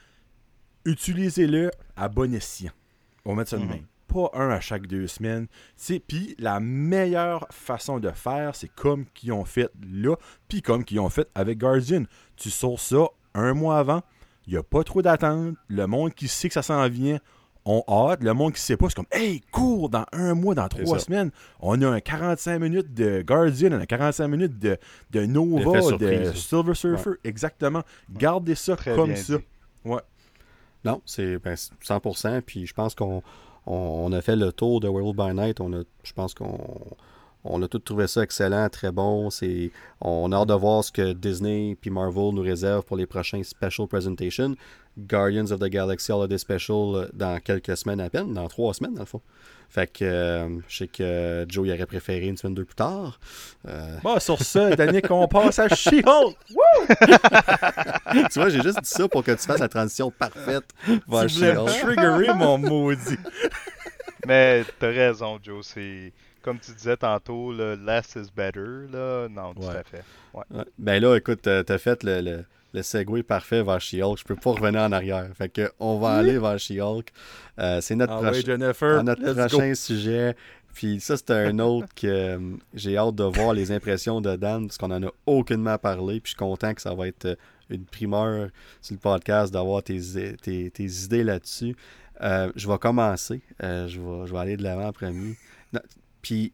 Utilisez-le 0.84 1.70
à 1.96 2.08
bon 2.08 2.32
escient. 2.34 2.72
On 3.24 3.30
va 3.30 3.38
mettre 3.38 3.50
ça 3.50 3.58
de 3.58 3.64
mm 3.64 3.80
Pas 4.06 4.30
un 4.34 4.50
à 4.50 4.60
chaque 4.60 4.86
deux 4.86 5.08
semaines. 5.08 5.46
Puis 6.06 6.34
la 6.38 6.60
meilleure 6.60 7.46
façon 7.50 7.98
de 7.98 8.10
faire, 8.10 8.54
c'est 8.54 8.72
comme 8.72 9.04
qu'ils 9.12 9.32
ont 9.32 9.44
fait 9.44 9.70
là, 9.82 10.16
puis 10.48 10.62
comme 10.62 10.84
qu'ils 10.84 11.00
ont 11.00 11.10
fait 11.10 11.28
avec 11.34 11.58
Guardian. 11.58 12.04
Tu 12.36 12.50
sors 12.50 12.80
ça 12.80 13.08
un 13.34 13.52
mois 13.52 13.78
avant. 13.78 14.02
Il 14.46 14.52
n'y 14.52 14.58
a 14.58 14.62
pas 14.62 14.84
trop 14.84 15.02
d'attente. 15.02 15.56
Le 15.68 15.86
monde 15.86 16.14
qui 16.14 16.28
sait 16.28 16.48
que 16.48 16.54
ça 16.54 16.62
s'en 16.62 16.88
vient 16.88 17.18
on 17.66 17.82
hâte. 17.88 18.22
Le 18.22 18.32
monde 18.32 18.54
qui 18.54 18.60
sait 18.60 18.76
pas, 18.76 18.88
c'est 18.88 18.94
comme 18.94 19.06
Hey, 19.10 19.40
cours 19.50 19.90
dans 19.90 20.06
un 20.12 20.34
mois, 20.34 20.54
dans 20.54 20.68
trois 20.68 20.98
semaines. 20.98 21.30
On 21.60 21.80
a 21.82 21.88
un 21.88 22.00
45 22.00 22.58
minutes 22.58 22.94
de 22.94 23.22
Guardian, 23.22 23.72
on 23.72 23.80
a 23.80 23.86
45 23.86 24.28
minutes 24.28 24.58
de, 24.58 24.78
de 25.10 25.26
Nova, 25.26 25.96
de 25.98 26.32
Silver 26.32 26.74
Surfer. 26.74 27.10
Exactement. 27.24 27.82
Gardez 28.10 28.54
ça 28.54 28.76
comme 28.76 29.14
ça. 29.16 29.34
Ouais. 29.84 30.00
Non, 30.84 31.02
c'est 31.04 31.36
100%. 31.36 32.22
Ben, 32.22 32.42
puis 32.42 32.66
je 32.66 32.72
pense 32.72 32.94
qu'on 32.94 33.22
on, 33.66 34.12
a 34.12 34.22
fait 34.22 34.36
le 34.36 34.52
tour 34.52 34.80
de 34.80 34.88
World 34.88 35.16
by 35.16 35.34
Night. 35.34 35.60
On 35.60 35.72
a, 35.72 35.82
je 36.04 36.12
pense 36.12 36.32
qu'on 36.32 36.96
on 37.48 37.62
a 37.62 37.68
tous 37.68 37.78
trouvé 37.80 38.06
ça 38.06 38.22
excellent, 38.22 38.68
très 38.68 38.92
bon. 38.92 39.30
C'est, 39.30 39.70
on 40.00 40.32
a 40.32 40.36
hâte 40.36 40.48
de 40.48 40.54
voir 40.54 40.84
ce 40.84 40.92
que 40.92 41.12
Disney 41.12 41.76
et 41.82 41.90
Marvel 41.90 42.34
nous 42.34 42.42
réservent 42.42 42.84
pour 42.84 42.96
les 42.96 43.06
prochains 43.06 43.42
special 43.42 43.86
presentations. 43.86 44.54
Guardians 44.98 45.50
of 45.50 45.60
the 45.60 45.68
Galaxy 45.68 46.10
Holiday 46.10 46.38
Special 46.38 46.94
euh, 46.94 47.08
dans 47.12 47.38
quelques 47.40 47.76
semaines 47.76 48.00
à 48.00 48.08
peine, 48.08 48.32
dans 48.32 48.48
trois 48.48 48.72
semaines 48.72 48.94
dans 48.94 49.02
le 49.02 49.06
fond. 49.06 49.20
Fait 49.68 49.86
que 49.86 50.04
euh, 50.04 50.48
je 50.68 50.76
sais 50.76 50.86
que 50.86 51.44
Joe 51.48 51.68
y 51.68 51.72
aurait 51.72 51.86
préféré 51.86 52.26
une 52.26 52.36
semaine 52.36 52.54
deux 52.54 52.64
plus 52.64 52.76
tard. 52.76 53.18
Euh... 53.68 53.98
Bon, 54.02 54.18
sur 54.20 54.40
ça, 54.40 54.70
Daniel, 54.74 55.02
on 55.10 55.28
passe 55.28 55.58
à 55.58 55.68
She-Hulk. 55.68 56.36
tu 58.32 58.38
vois, 58.38 58.48
j'ai 58.48 58.62
juste 58.62 58.80
dit 58.80 58.88
ça 58.88 59.08
pour 59.08 59.22
que 59.22 59.32
tu 59.32 59.44
fasses 59.44 59.60
la 59.60 59.68
transition 59.68 60.10
parfaite 60.10 60.64
vers 61.08 61.28
She-Hulk. 61.28 61.80
triggerer 61.82 62.32
mon 62.34 62.58
maudit. 62.58 63.18
Mais 64.26 64.64
t'as 64.78 64.88
raison, 64.88 65.38
Joe. 65.42 65.66
C'est 65.66 66.12
comme 66.46 66.58
tu 66.58 66.72
disais 66.72 66.96
tantôt, 66.96 67.52
le 67.52 67.74
less 67.74 68.16
is 68.16 68.30
better. 68.34 68.88
Là. 68.90 69.28
Non, 69.28 69.52
tout 69.52 69.68
à 69.68 69.82
fait. 69.82 70.02
Ouais. 70.32 70.64
Ben 70.78 71.02
là, 71.02 71.16
écoute, 71.16 71.42
t'as 71.42 71.78
fait 71.78 72.02
le 72.02 72.44
le 72.76 72.82
segway 72.82 73.22
parfait 73.22 73.62
vers 73.62 73.80
She-Hulk. 73.80 74.18
Je 74.18 74.24
peux 74.24 74.36
pas 74.36 74.50
revenir 74.50 74.82
en 74.82 74.92
arrière. 74.92 75.28
Fait 75.34 75.48
que 75.48 75.72
on 75.80 75.98
va 75.98 76.10
aller 76.10 76.38
vers 76.38 76.58
She-Hulk. 76.58 77.10
Euh, 77.58 77.80
c'est 77.80 77.96
notre, 77.96 78.12
ah 78.12 79.02
notre 79.02 79.32
prochain 79.48 79.74
sujet. 79.74 80.36
Puis 80.74 81.00
ça, 81.00 81.16
c'est 81.16 81.30
un 81.30 81.58
autre 81.58 81.88
que 81.94 82.06
euh, 82.06 82.38
j'ai 82.74 82.98
hâte 82.98 83.14
de 83.14 83.24
voir 83.24 83.54
les 83.54 83.72
impressions 83.72 84.20
de 84.20 84.36
Dan, 84.36 84.66
parce 84.66 84.76
qu'on 84.76 84.90
en 84.90 85.02
a 85.02 85.10
aucunement 85.24 85.78
parlé. 85.78 86.20
Puis 86.20 86.32
je 86.32 86.36
suis 86.36 86.36
content 86.36 86.74
que 86.74 86.82
ça 86.82 86.94
va 86.94 87.08
être 87.08 87.24
euh, 87.24 87.36
une 87.70 87.86
primeur 87.86 88.50
sur 88.82 88.94
le 88.94 89.00
podcast 89.00 89.54
d'avoir 89.54 89.82
tes, 89.82 90.00
tes, 90.36 90.84
idées 90.84 91.24
là-dessus. 91.24 91.74
je 92.20 92.68
vais 92.68 92.78
commencer. 92.78 93.40
je, 93.60 93.98
vais, 93.98 94.26
je 94.26 94.32
vais 94.32 94.38
aller 94.38 94.56
de 94.58 94.62
l'avant 94.62 94.92
premier. 94.92 95.34
Puis 96.26 96.52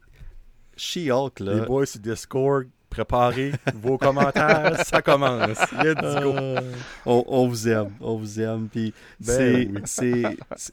She-Hulk, 0.76 1.40
là. 1.40 1.54
Les 1.54 1.60
boys 1.62 1.86
sur 1.86 2.00
Discord, 2.00 2.66
préparez 2.90 3.52
vos 3.74 3.96
commentaires, 3.96 4.78
ça 4.86 5.00
commence. 5.00 5.56
Euh, 5.82 6.60
on, 7.06 7.48
vous 7.48 7.68
aime, 7.68 7.90
on 8.00 8.16
vous 8.16 8.38
aime. 8.38 8.68
Puis 8.68 8.92
ben 9.18 9.80
c'est, 9.86 10.22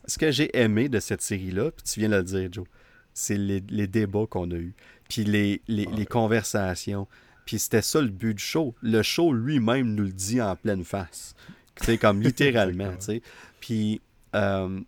ce 0.05 0.17
que 0.17 0.31
j'ai 0.31 0.49
aimé 0.57 0.89
de 0.89 0.99
cette 0.99 1.21
série-là, 1.21 1.71
puis 1.71 1.83
tu 1.83 2.01
viens 2.01 2.09
de 2.09 2.17
le 2.17 2.23
dire, 2.23 2.49
Joe, 2.51 2.65
c'est 3.13 3.37
les, 3.37 3.61
débats 3.87 4.25
qu'on 4.29 4.51
a 4.51 4.55
eus, 4.55 4.73
puis 5.07 5.23
les, 5.23 5.61
les, 5.69 6.05
conversations. 6.05 7.07
Puis 7.45 7.57
c'était 7.57 7.81
ça 7.81 8.01
le 8.01 8.09
but 8.09 8.33
du 8.33 8.43
show. 8.43 8.75
Le 8.81 9.01
show 9.01 9.31
lui-même 9.31 9.95
nous 9.95 10.03
le 10.03 10.11
dit 10.11 10.41
en 10.41 10.57
pleine 10.57 10.83
face. 10.83 11.35
C'est 11.77 11.97
comme 11.97 12.21
littéralement, 12.21 12.91
tu 12.97 13.05
sais. 13.05 13.21
Puis 13.61 14.01
euh, 14.35 14.81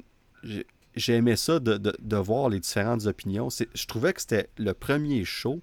j'ai 0.95 1.13
aimé 1.13 1.35
ça 1.35 1.59
de, 1.59 1.77
de, 1.77 1.95
de, 1.99 2.15
voir 2.17 2.49
les 2.49 2.59
différentes 2.59 3.05
opinions. 3.05 3.49
Je 3.49 3.85
trouvais 3.85 4.13
que 4.13 4.21
c'était 4.21 4.49
le 4.57 4.73
premier 4.73 5.23
show 5.23 5.61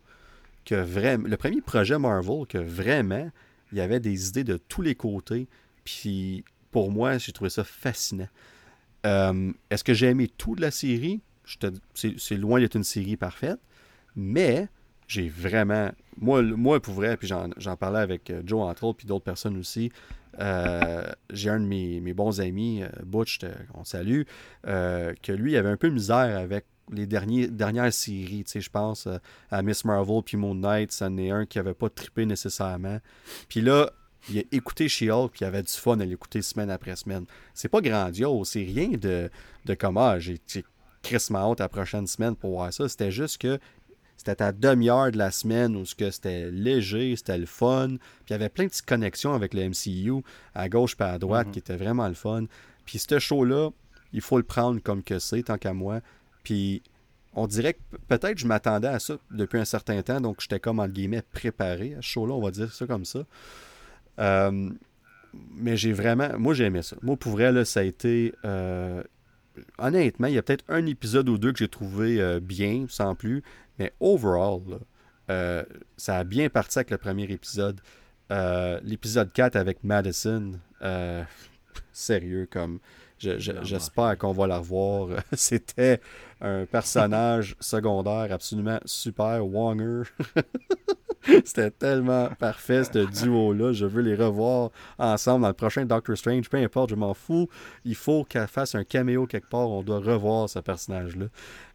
vraiment, 0.74 1.28
le 1.28 1.36
premier 1.36 1.60
projet 1.60 1.98
Marvel, 1.98 2.46
que 2.48 2.58
vraiment, 2.58 3.30
il 3.72 3.78
y 3.78 3.80
avait 3.80 4.00
des 4.00 4.28
idées 4.28 4.44
de 4.44 4.56
tous 4.56 4.82
les 4.82 4.94
côtés. 4.94 5.48
Puis 5.84 6.44
pour 6.70 6.90
moi, 6.90 7.18
j'ai 7.18 7.32
trouvé 7.32 7.50
ça 7.50 7.64
fascinant. 7.64 8.28
Euh, 9.06 9.52
est-ce 9.70 9.84
que 9.84 9.94
j'ai 9.94 10.06
aimé 10.06 10.28
tout 10.28 10.54
de 10.54 10.60
la 10.60 10.70
série? 10.70 11.20
C'est 11.94 12.36
loin 12.36 12.60
d'être 12.60 12.76
une 12.76 12.84
série 12.84 13.16
parfaite, 13.16 13.60
mais 14.16 14.68
j'ai 15.06 15.28
vraiment. 15.28 15.90
Moi, 16.18 16.42
moi 16.42 16.80
pour 16.80 16.94
vrai, 16.94 17.16
puis 17.16 17.28
j'en 17.28 17.76
parlais 17.76 18.00
avec 18.00 18.28
euh, 18.28 18.42
Joe 18.44 18.62
entre 18.62 18.92
puis 18.92 19.06
d'autres 19.06 19.24
personnes 19.24 19.56
aussi. 19.56 19.90
Euh, 20.38 21.10
j'ai 21.30 21.50
un 21.50 21.60
de 21.60 21.66
mes, 21.66 22.12
bons 22.14 22.40
amis, 22.40 22.82
Butch, 23.04 23.40
on 23.74 23.84
salue, 23.84 24.22
que 24.64 25.32
lui 25.32 25.56
avait 25.56 25.70
un 25.70 25.76
peu 25.76 25.88
de 25.88 25.94
misère 25.94 26.38
avec 26.38 26.64
les 26.92 27.06
dernières 27.06 27.92
séries. 27.92 28.44
Je 28.52 28.68
pense 28.68 29.06
euh, 29.06 29.18
à 29.50 29.62
Miss 29.62 29.84
Marvel 29.84 30.22
puis 30.24 30.36
Moon 30.36 30.54
Knight, 30.54 30.92
c'en 30.92 31.16
est 31.16 31.30
un 31.30 31.46
qui 31.46 31.58
n'avait 31.58 31.74
pas 31.74 31.88
trippé 31.88 32.26
nécessairement. 32.26 32.98
Puis 33.48 33.60
là, 33.60 33.90
il 34.30 34.38
a 34.38 34.42
écouté 34.52 34.88
She-Hulk 34.88 35.32
puis 35.32 35.40
il 35.42 35.44
avait 35.44 35.62
du 35.62 35.72
fun 35.72 35.98
à 36.00 36.04
l'écouter 36.04 36.42
semaine 36.42 36.70
après 36.70 36.96
semaine. 36.96 37.24
C'est 37.54 37.68
pas 37.68 37.80
grandiose, 37.80 38.48
c'est 38.48 38.64
rien 38.64 38.88
de, 38.88 39.30
de 39.64 39.74
comme 39.74 39.98
ah, 39.98 40.18
j'ai 40.18 40.40
Chris 41.02 41.28
hâte 41.32 41.60
la 41.60 41.68
prochaine 41.68 42.06
semaine 42.06 42.34
pour 42.34 42.50
voir 42.50 42.72
ça. 42.72 42.88
C'était 42.88 43.12
juste 43.12 43.38
que 43.38 43.58
c'était 44.18 44.42
à 44.42 44.50
demi-heure 44.50 45.12
de 45.12 45.16
la 45.16 45.30
semaine 45.30 45.76
où 45.76 45.86
c'était 45.86 46.50
léger, 46.50 47.14
c'était 47.14 47.38
le 47.38 47.46
fun. 47.46 47.86
Puis 47.88 48.26
il 48.28 48.32
y 48.32 48.34
avait 48.34 48.48
plein 48.48 48.64
de 48.64 48.70
petites 48.70 48.84
connexions 48.84 49.32
avec 49.32 49.54
le 49.54 49.68
MCU 49.68 50.24
à 50.56 50.68
gauche 50.68 50.96
et 50.98 51.04
à 51.04 51.18
droite 51.18 51.46
mm-hmm. 51.46 51.50
qui 51.52 51.58
étaient 51.60 51.76
vraiment 51.76 52.08
le 52.08 52.14
fun. 52.14 52.44
Puis 52.84 52.98
ce 52.98 53.18
show-là, 53.20 53.70
il 54.12 54.20
faut 54.20 54.36
le 54.36 54.42
prendre 54.42 54.82
comme 54.82 55.04
que 55.04 55.20
c'est, 55.20 55.44
tant 55.44 55.56
qu'à 55.56 55.72
moi. 55.72 56.00
Puis 56.42 56.82
on 57.32 57.46
dirait 57.46 57.74
que 57.74 57.96
peut-être 58.08 58.38
je 58.38 58.46
m'attendais 58.46 58.88
à 58.88 58.98
ça 58.98 59.18
depuis 59.30 59.60
un 59.60 59.64
certain 59.64 60.02
temps, 60.02 60.20
donc 60.20 60.40
j'étais 60.40 60.58
comme 60.58 60.80
entre 60.80 60.92
guillemets 60.92 61.22
préparé 61.22 61.94
à 61.94 62.02
ce 62.02 62.08
show-là, 62.08 62.34
on 62.34 62.42
va 62.42 62.50
dire 62.50 62.72
ça 62.72 62.86
comme 62.88 63.04
ça. 63.04 63.20
Euh, 64.18 64.70
mais 65.54 65.76
j'ai 65.76 65.92
vraiment. 65.92 66.30
Moi, 66.38 66.54
j'ai 66.54 66.64
aimé 66.64 66.82
ça. 66.82 66.96
Moi, 67.02 67.16
pour 67.16 67.32
vrai, 67.32 67.52
là, 67.52 67.64
ça 67.64 67.80
a 67.80 67.82
été. 67.84 68.34
Euh, 68.44 69.04
honnêtement, 69.78 70.26
il 70.26 70.34
y 70.34 70.38
a 70.38 70.42
peut-être 70.42 70.64
un 70.68 70.86
épisode 70.86 71.28
ou 71.28 71.38
deux 71.38 71.52
que 71.52 71.58
j'ai 71.58 71.68
trouvé 71.68 72.40
bien, 72.40 72.86
sans 72.88 73.14
plus. 73.14 73.44
Mais 73.78 73.92
overall, 74.00 74.80
ça 75.96 76.18
a 76.18 76.24
bien 76.24 76.48
parti 76.48 76.78
avec 76.78 76.90
le 76.90 76.98
premier 76.98 77.24
épisode. 77.24 77.80
L'épisode 78.82 79.32
4 79.32 79.56
avec 79.56 79.84
Madison, 79.84 80.52
sérieux, 81.92 82.48
comme 82.50 82.80
J'espère 83.18 84.16
qu'on 84.18 84.32
va 84.32 84.46
la 84.46 84.58
revoir. 84.58 85.08
C'était 85.32 86.00
un 86.40 86.66
personnage 86.66 87.56
secondaire 87.60 88.28
absolument 88.30 88.78
super. 88.84 89.46
Wonger. 89.46 90.02
C'était 91.44 91.70
tellement 91.70 92.28
parfait, 92.38 92.84
ce 92.84 93.22
duo-là. 93.22 93.72
Je 93.72 93.84
veux 93.84 94.02
les 94.02 94.14
revoir 94.14 94.70
ensemble 94.98 95.42
dans 95.42 95.48
le 95.48 95.54
prochain 95.54 95.84
Doctor 95.84 96.16
Strange. 96.16 96.48
Peu 96.48 96.56
importe, 96.56 96.90
je 96.90 96.94
m'en 96.94 97.12
fous. 97.12 97.48
Il 97.84 97.96
faut 97.96 98.24
qu'elle 98.24 98.46
fasse 98.46 98.74
un 98.74 98.84
caméo 98.84 99.26
quelque 99.26 99.48
part. 99.48 99.68
On 99.68 99.82
doit 99.82 99.98
revoir 99.98 100.48
ce 100.48 100.60
personnage-là. 100.60 101.26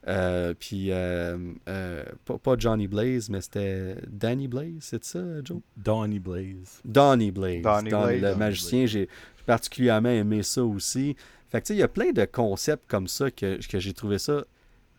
Euh, 0.07 0.53
puis, 0.57 0.91
euh, 0.91 1.37
euh, 1.69 2.03
pas, 2.25 2.55
Johnny 2.57 2.87
Blaze, 2.87 3.29
mais 3.29 3.41
c'était 3.41 3.95
Danny 4.07 4.47
Blaze, 4.47 4.79
c'est 4.81 5.03
ça, 5.03 5.19
Joe? 5.43 5.59
Donny 5.77 6.19
Blaze. 6.19 6.81
Donny 6.83 7.31
Blaze. 7.31 7.63
le 7.63 8.35
magicien, 8.35 8.85
j'ai 8.85 9.07
particulièrement 9.45 10.09
aimé 10.09 10.43
ça 10.43 10.63
aussi. 10.63 11.15
Fait 11.49 11.61
que, 11.61 11.67
tu 11.67 11.67
sais, 11.69 11.75
il 11.75 11.79
y 11.79 11.83
a 11.83 11.87
plein 11.87 12.11
de 12.11 12.25
concepts 12.25 12.85
comme 12.87 13.07
ça 13.07 13.31
que, 13.31 13.59
que 13.67 13.79
j'ai 13.79 13.93
trouvé 13.93 14.17
ça. 14.17 14.43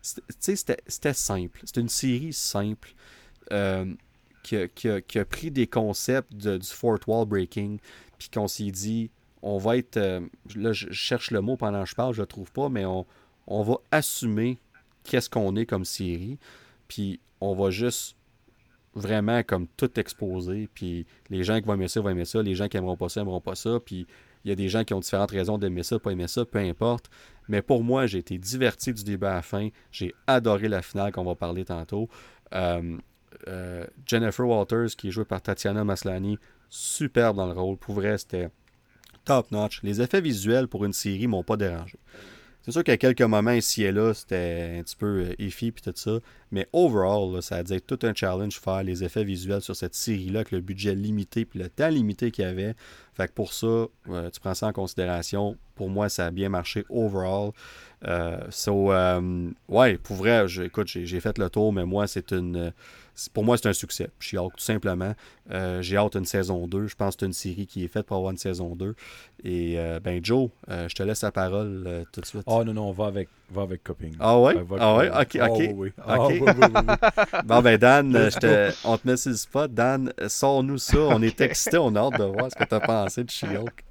Tu 0.03 0.21
sais, 0.39 0.57
c'était 0.87 1.12
simple. 1.15 1.61
C'était 1.65 1.81
une 1.81 1.89
série 1.89 2.33
simple 2.33 2.95
euh, 3.53 3.93
qui, 4.43 4.57
a, 4.59 5.25
pris 5.25 5.51
des 5.51 5.66
concepts 5.66 6.33
du 6.35 6.66
Fort 6.66 6.99
Wall 7.07 7.27
Breaking, 7.27 7.79
puis 8.19 8.29
qu'on 8.29 8.47
s'est 8.47 8.71
dit, 8.71 9.11
on 9.43 9.59
va 9.59 9.79
être. 9.79 9.97
Euh, 9.97 10.21
là, 10.55 10.73
je 10.73 10.93
cherche 10.93 11.31
le 11.31 11.41
mot 11.41 11.57
pendant 11.57 11.83
que 11.85 11.89
je 11.89 11.95
parle, 11.95 12.15
je 12.15 12.21
le 12.21 12.27
trouve 12.27 12.53
pas, 12.53 12.69
mais 12.69 12.85
on, 12.85 13.07
on 13.47 13.62
va 13.62 13.77
assumer 13.91 14.59
qu'est-ce 15.05 15.31
qu'on 15.31 15.57
est 15.57 15.66
comme 15.66 15.85
série, 15.85 16.39
puis 16.89 17.21
on 17.41 17.55
va 17.55 17.71
juste 17.71 18.16
vraiment 18.95 19.43
comme 19.43 19.66
tout 19.77 19.99
exposer, 19.99 20.69
puis 20.73 21.07
les 21.31 21.43
gens 21.43 21.61
qui 21.61 21.66
vont 21.66 21.75
aimer 21.75 21.89
ça 21.89 22.01
vont 22.01 22.11
aimer 22.11 22.25
ça, 22.25 22.43
les 22.43 22.55
gens 22.55 22.69
qui 22.69 22.77
aimeront 22.77 22.97
pas 22.97 23.09
ça 23.09 23.21
aimeront 23.23 23.41
pas 23.41 23.55
ça, 23.55 23.79
puis 23.85 24.07
il 24.45 24.51
y 24.51 24.53
a 24.53 24.57
des 24.57 24.69
gens 24.69 24.85
qui 24.85 24.95
ont 24.95 25.01
différentes 25.01 25.31
raisons 25.31 25.59
d'aimer 25.59 25.83
ça, 25.83 25.99
pas 25.99 26.11
aimer 26.11 26.29
ça, 26.29 26.45
peu 26.45 26.59
importe. 26.59 27.11
Mais 27.49 27.62
pour 27.62 27.83
moi, 27.83 28.07
j'ai 28.07 28.19
été 28.19 28.39
diverti 28.39 28.93
du 28.93 29.05
début 29.05 29.27
à 29.27 29.35
la 29.35 29.43
fin. 29.43 29.69
J'ai 29.91 30.15
adoré 30.27 30.69
la 30.69 30.83
finale 30.83 31.12
qu'on 31.12 31.25
va 31.25 31.35
parler 31.35 31.65
tantôt. 31.65 32.09
Euh, 32.55 32.97
euh, 33.49 33.87
Jennifer 34.07 34.47
Walters, 34.47 34.97
qui 34.97 35.09
est 35.09 35.11
jouée 35.11 35.25
par 35.25 35.43
Tatiana 35.43 35.85
Maslany, 35.85 36.39
superbe 36.69 37.37
dans 37.37 37.47
le 37.47 37.53
rôle. 37.53 37.77
Pour 37.77 37.95
vrai, 37.95 38.19
c'était 38.19 38.51
top 39.25 39.51
notch. 39.51 39.81
Les 39.83 40.01
effets 40.01 40.21
visuels 40.21 40.69
pour 40.69 40.85
une 40.85 40.93
série 40.93 41.27
m'ont 41.27 41.43
pas 41.43 41.57
dérangé. 41.57 41.99
C'est 42.65 42.73
sûr 42.73 42.82
qu'à 42.82 42.97
quelques 42.97 43.20
moments 43.20 43.51
ici 43.51 43.82
et 43.82 43.93
là, 43.93 44.15
c'était 44.15 44.78
un 44.78 44.82
petit 44.82 44.97
peu 44.97 45.27
euh, 45.27 45.35
effi 45.39 45.70
puis 45.70 45.82
tout 45.82 45.93
ça. 45.95 46.20
Mais 46.51 46.66
overall, 46.73 47.43
ça 47.43 47.57
a 47.57 47.61
être 47.61 47.86
tout 47.86 47.99
un 48.07 48.15
challenge 48.15 48.59
faire 48.59 48.82
les 48.82 49.05
effets 49.05 49.23
visuels 49.23 49.61
sur 49.61 49.77
cette 49.77 49.95
série-là 49.95 50.41
avec 50.41 50.51
le 50.51 50.62
budget 50.62 50.95
limité 50.95 51.45
puis 51.45 51.59
le 51.59 51.69
temps 51.69 51.91
limité 51.91 52.31
qu'il 52.31 52.47
y 52.47 52.49
avait. 52.49 52.74
Fait 53.12 53.28
que 53.28 53.35
pour 53.35 53.53
ça, 53.53 53.66
euh, 53.66 54.31
tu 54.31 54.41
prends 54.41 54.55
ça 54.55 54.69
en 54.69 54.73
considération. 54.73 55.59
Pour 55.74 55.91
moi, 55.91 56.09
ça 56.09 56.24
a 56.24 56.31
bien 56.31 56.49
marché 56.49 56.86
overall. 56.89 57.51
Euh, 58.07 58.39
so, 58.49 58.93
ouais, 59.69 59.99
pour 59.99 60.16
vrai, 60.16 60.47
écoute, 60.65 60.86
j'ai 60.89 61.20
fait 61.20 61.36
le 61.36 61.51
tour, 61.51 61.70
mais 61.70 61.85
moi, 61.85 62.07
c'est 62.07 62.32
une 62.32 62.73
pour 63.32 63.45
moi, 63.45 63.57
c'est 63.57 63.69
un 63.69 63.73
succès. 63.73 64.11
J'ai 64.19 64.39
hâte, 64.39 64.53
tout 64.57 64.65
simplement. 64.65 65.15
Euh, 65.51 65.82
j'ai 65.82 65.97
hâte 65.97 66.16
une 66.16 66.24
saison 66.24 66.66
2. 66.66 66.89
Je 66.89 66.97
pense 66.97 67.15
que 67.15 67.20
c'est 67.20 67.27
une 67.27 67.32
série 67.32 67.66
qui 67.66 67.85
est 67.85 67.89
faite 67.89 68.07
pour 68.07 68.16
avoir 68.16 68.32
une 68.32 68.39
saison 68.39 68.74
2. 68.74 68.95
Et 69.45 69.78
euh, 69.78 70.01
ben 70.01 70.24
Joe, 70.24 70.51
euh, 70.69 70.89
je 70.89 70.95
te 70.95 71.03
laisse 71.03 71.23
la 71.23 71.31
parole 71.31 72.05
tout 72.12 72.20
de 72.20 72.27
suite. 72.27 72.43
Oh 72.47 72.65
non, 72.65 72.74
non, 72.74 72.89
on 72.89 72.93
va 72.93 73.07
avec, 73.07 73.28
va 73.51 73.62
avec 73.62 73.85
Coping. 73.85 74.16
Ah 74.19 74.39
ouais? 74.39 74.55
ah 74.81 74.97
ouais? 74.97 75.11
Ok, 75.11 75.39
ok. 75.41 75.62
Oh, 75.69 75.73
oui. 75.77 75.93
bon 77.45 77.62
ben 77.62 77.78
Dan, 77.78 78.31
on 78.85 78.99
te 78.99 79.07
met 79.07 79.16
sur 79.16 79.31
le 79.31 79.36
spot. 79.36 79.73
Dan, 79.73 80.12
sors-nous 80.27 80.78
ça. 80.78 80.99
On 80.99 81.23
est 81.23 81.41
excités, 81.41 81.78
on 81.78 81.95
a 81.95 82.01
hâte 82.01 82.19
de 82.19 82.24
voir 82.24 82.51
ce 82.51 82.57
que 82.57 82.65
tu 82.65 82.74
as 82.74 82.81
pensé 82.81 83.23
de 83.23 83.31
She-Hulk. 83.31 83.85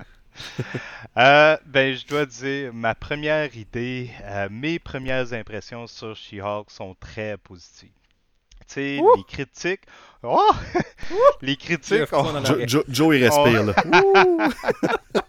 ben, 1.16 1.60
je 1.94 2.08
dois 2.08 2.26
dire, 2.26 2.74
ma 2.74 2.96
première 2.96 3.56
idée, 3.56 4.10
mes 4.50 4.80
premières 4.80 5.32
impressions 5.32 5.88
sur 5.88 6.16
She-Hulk 6.16 6.72
sont 6.72 6.96
très 7.00 7.38
positives 7.38 7.92
les 8.76 9.24
critiques. 9.28 9.84
Oh! 10.24 10.52
les 11.42 11.56
critiques. 11.56 12.04
Joe, 12.68 13.16
il 13.16 13.24
respire, 13.24 13.64
là. 13.66 13.76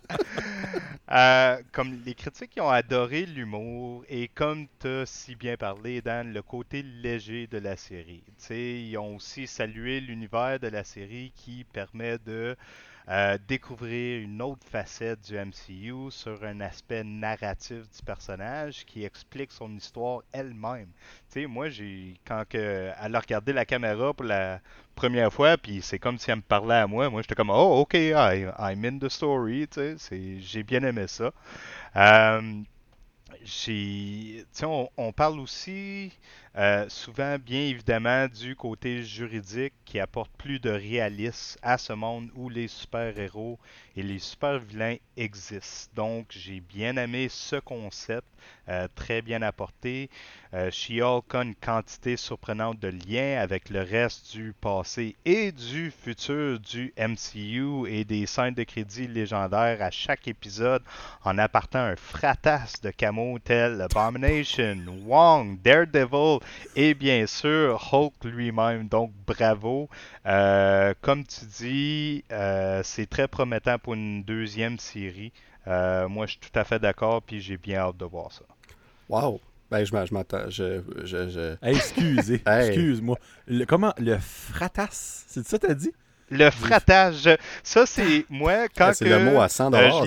Euh, 1.11 1.59
comme 1.71 2.01
les 2.05 2.15
critiques 2.15 2.59
ont 2.59 2.71
adoré 2.71 3.25
l'humour 3.27 4.05
et 4.09 4.27
comme 4.27 4.67
tu 4.81 4.89
as 4.89 5.07
si 5.07 5.37
bien 5.37 5.57
parlé, 5.57 6.01
Dan, 6.01 6.33
le 6.33 6.43
côté 6.43 6.83
léger 6.83 7.47
de 7.47 7.59
la 7.59 7.77
série. 7.77 8.25
ils 8.51 8.97
ont 8.97 9.17
aussi 9.17 9.47
salué 9.47 10.01
l'univers 10.01 10.59
de 10.59 10.67
la 10.67 10.83
série 10.83 11.33
qui 11.37 11.65
permet 11.65 12.19
de 12.19 12.57
découvrir 13.49 14.23
une 14.23 14.41
autre 14.41 14.67
facette 14.67 15.21
du 15.21 15.37
MCU 15.37 16.11
sur 16.11 16.43
un 16.43 16.61
aspect 16.61 17.05
narratif 17.05 17.83
du 17.83 18.03
personnage 18.05 18.85
qui 18.87 19.05
explique 19.05 19.53
son 19.53 19.75
histoire 19.77 20.23
elle-même. 20.33 20.89
Tu 21.31 21.43
sais, 21.43 21.47
moi, 21.47 21.69
j'ai 21.69 22.15
quand 22.27 22.45
elle 22.55 23.15
a 23.15 23.21
regardé 23.21 23.53
la 23.53 23.67
caméra 23.67 24.15
pour 24.15 24.25
la 24.25 24.61
première 24.95 25.33
fois, 25.33 25.59
puis 25.59 25.83
c'est 25.83 25.99
comme 25.99 26.19
si 26.19 26.31
elle 26.31 26.37
me 26.37 26.43
parlait 26.43 26.77
à 26.77 26.87
moi. 26.87 27.11
Moi, 27.11 27.23
j'étais 27.23 27.35
comme, 27.35 27.51
oh, 27.51 27.81
ok, 27.81 27.95
I, 27.95 28.47
I'm 28.59 28.85
in 28.85 28.99
the 28.99 29.09
story. 29.09 29.69
Tu 29.69 29.99
sais, 29.99 30.41
j'ai 30.41 30.63
bien 30.63 30.83
aimé 30.83 31.07
ça. 31.07 31.33
Euh, 31.97 32.63
j'ai, 33.45 34.45
on, 34.63 34.89
on, 34.97 35.13
parle 35.13 35.41
aussi 35.41 36.13
euh, 36.57 36.89
souvent, 36.89 37.37
bien 37.37 37.63
évidemment, 37.63 38.29
du 38.29 38.55
côté 38.55 39.03
juridique 39.03 39.75
qui 39.85 39.99
apporte 39.99 40.31
plus 40.39 40.61
de 40.61 40.71
réalisme 40.71 41.59
à 41.63 41.79
ce 41.79 41.93
monde 41.93 42.31
où 42.37 42.49
les 42.49 42.69
super-héros 42.69 43.59
et 43.97 44.03
les 44.03 44.21
super-vilains 44.21 44.97
existent. 45.17 45.91
Donc, 45.97 46.27
j'ai 46.31 46.61
bien 46.61 46.97
aimé 46.97 47.29
ce 47.29 47.57
concept, 47.57 48.27
euh, 48.69 48.87
très 48.95 49.21
bien 49.21 49.43
apporté. 49.43 50.11
Euh, 50.53 50.71
She-Hulk 50.71 51.35
a 51.35 51.43
une 51.43 51.55
quantité 51.57 52.17
surprenante 52.17 52.79
de 52.79 52.89
liens 52.89 53.41
avec 53.41 53.71
le 53.71 53.83
reste 53.83 54.33
du 54.37 54.53
passé 54.53 55.17
et 55.25 55.51
du 55.51 55.91
futur 55.91 56.61
du 56.61 56.93
MCU 56.97 57.89
et 57.89 58.05
des 58.05 58.27
scènes 58.27 58.55
de 58.55 58.63
crédit 58.63 59.09
légendaires 59.09 59.83
à 59.83 59.91
chaque 59.91 60.29
épisode 60.29 60.83
en 61.25 61.39
apportant 61.39 61.81
un 61.81 61.97
fratas 61.97 62.75
de 62.83 62.91
camo 62.91 63.39
tel 63.41 63.81
Abomination, 63.81 64.77
Wong, 65.05 65.61
Daredevil 65.63 66.39
et 66.77 66.95
bien 66.95 67.27
sûr 67.27 67.89
Hulk 67.93 68.13
lui-même. 68.25 68.89
Donc 68.89 69.13
bravo. 69.27 69.89
Euh, 70.27 70.95
comme 71.01 71.25
tu 71.25 71.45
dis, 71.47 72.25
euh, 72.33 72.81
c'est 72.85 73.07
très 73.07 73.29
promettant 73.29 73.79
pour 73.79 73.95
une 73.95 74.23
deuxième 74.25 74.79
série. 74.79 75.33
Euh, 75.67 76.09
moi, 76.09 76.27
je 76.27 76.33
suis 76.33 76.41
tout 76.41 76.59
à 76.59 76.65
fait 76.65 76.79
d'accord, 76.79 77.23
puis 77.23 77.41
j'ai 77.41 77.57
bien 77.57 77.79
hâte 77.79 77.97
de 77.97 78.05
voir 78.05 78.33
ça. 78.33 78.45
Wow! 79.09 79.41
Ben, 79.71 79.85
je 79.85 80.15
m'attends. 80.15 80.51
Je, 80.51 80.83
je, 81.05 81.57
excusez. 81.63 82.43
Excuse-moi. 82.47 83.19
comment 83.67 83.95
Le 83.99 84.19
fratas, 84.19 85.25
c'est 85.27 85.47
ça 85.47 85.59
que 85.59 85.67
t'as 85.67 85.75
dit? 85.75 85.93
Le 86.31 86.51
fratage, 86.51 87.29
ça 87.63 87.85
c'est 87.87 88.25
moi 88.31 88.67
quand 88.75 88.93
C'est 88.95 89.09
le 89.09 89.19
mot 89.19 89.41
à 89.41 89.49
100 89.49 89.71
dollars. 89.71 90.05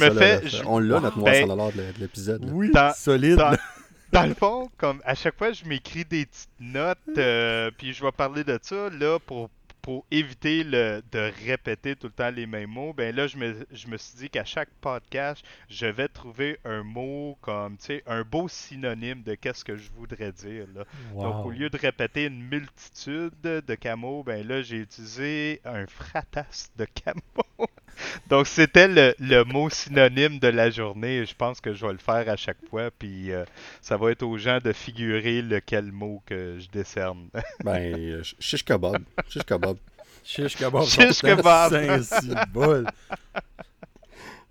On 0.66 0.80
l'a 0.80 1.00
notre 1.00 1.18
mot 1.18 1.28
à 1.28 1.34
100 1.34 1.48
ben, 1.48 1.72
de 1.76 2.00
l'épisode. 2.00 2.50
Oui, 2.52 2.72
solide. 2.96 3.36
dans 3.36 3.56
le 4.28 4.34
fond, 4.34 4.70
comme 4.78 5.02
à 5.06 5.16
chaque 5.16 5.38
fois 5.38 5.52
je 5.52 5.66
m'écris 5.66 6.06
des 6.06 6.26
petites 6.26 6.50
notes, 6.60 6.98
euh, 7.18 7.72
puis 7.78 7.94
je 7.94 8.04
vais 8.04 8.12
parler 8.12 8.44
de 8.44 8.60
ça 8.62 8.90
là 8.90 9.20
pour 9.20 9.50
pour 9.88 10.06
éviter 10.12 10.66
le, 10.66 11.02
de 11.14 11.32
répéter 11.46 11.96
tout 11.96 12.08
le 12.08 12.12
temps 12.12 12.30
les 12.30 12.46
mêmes 12.46 12.72
mots, 12.72 12.92
ben 12.92 13.16
là, 13.16 13.26
je 13.26 13.38
me, 13.38 13.66
je 13.72 13.88
me 13.88 13.96
suis 13.96 14.18
dit 14.18 14.30
qu'à 14.30 14.44
chaque 14.44 14.68
podcast, 14.82 15.42
je 15.70 15.86
vais 15.86 16.10
trouver 16.10 16.60
un 16.66 16.84
mot 16.84 17.38
comme, 17.40 17.78
tu 17.78 17.86
sais, 17.86 18.04
un 18.06 18.24
beau 18.24 18.50
synonyme 18.50 19.24
de 19.24 19.36
qu'est-ce 19.36 19.64
que 19.64 19.78
je 19.78 19.90
voudrais 19.92 20.34
dire. 20.34 20.66
Là. 20.76 20.84
Donc, 21.14 21.46
au 21.46 21.52
lieu 21.52 21.70
de 21.70 21.78
répéter 21.78 22.26
une 22.26 22.44
multitude 22.50 23.40
de 23.40 23.76
camo, 23.76 24.24
ben 24.24 24.46
là, 24.46 24.62
j'ai 24.62 24.80
utilisé 24.80 25.62
un 25.64 25.88
fratas 25.88 26.70
de 26.76 26.84
camo. 26.84 27.22
Donc, 28.30 28.48
c'était 28.48 28.88
le, 28.88 29.16
le, 29.20 29.44
mot 29.44 29.70
synonyme 29.70 30.40
de 30.40 30.48
la 30.48 30.70
journée. 30.70 31.26
Je 31.26 31.36
pense 31.36 31.62
que 31.62 31.74
je 31.74 31.86
vais 31.86 31.94
le 31.94 31.98
faire 31.98 32.30
à 32.30 32.36
chaque 32.36 32.58
fois. 32.70 32.90
Puis, 32.98 33.32
euh, 33.32 33.46
ça 33.82 33.98
va 33.98 34.12
être 34.12 34.24
aux 34.24 34.38
gens 34.38 34.60
de 34.64 34.72
figurer 34.74 35.42
lequel 35.42 35.92
mot 35.92 36.22
que 36.26 36.58
je 36.60 36.68
décerne. 36.70 37.30
ben, 37.64 37.94
euh, 37.96 38.24
shish 38.40 38.64
kebab. 38.64 39.04
Shish 39.30 39.44
kebab. 39.44 39.78
Shish 40.24 40.56
kebab. 40.56 40.86
Shish 40.86 41.22
kebab. 41.22 42.90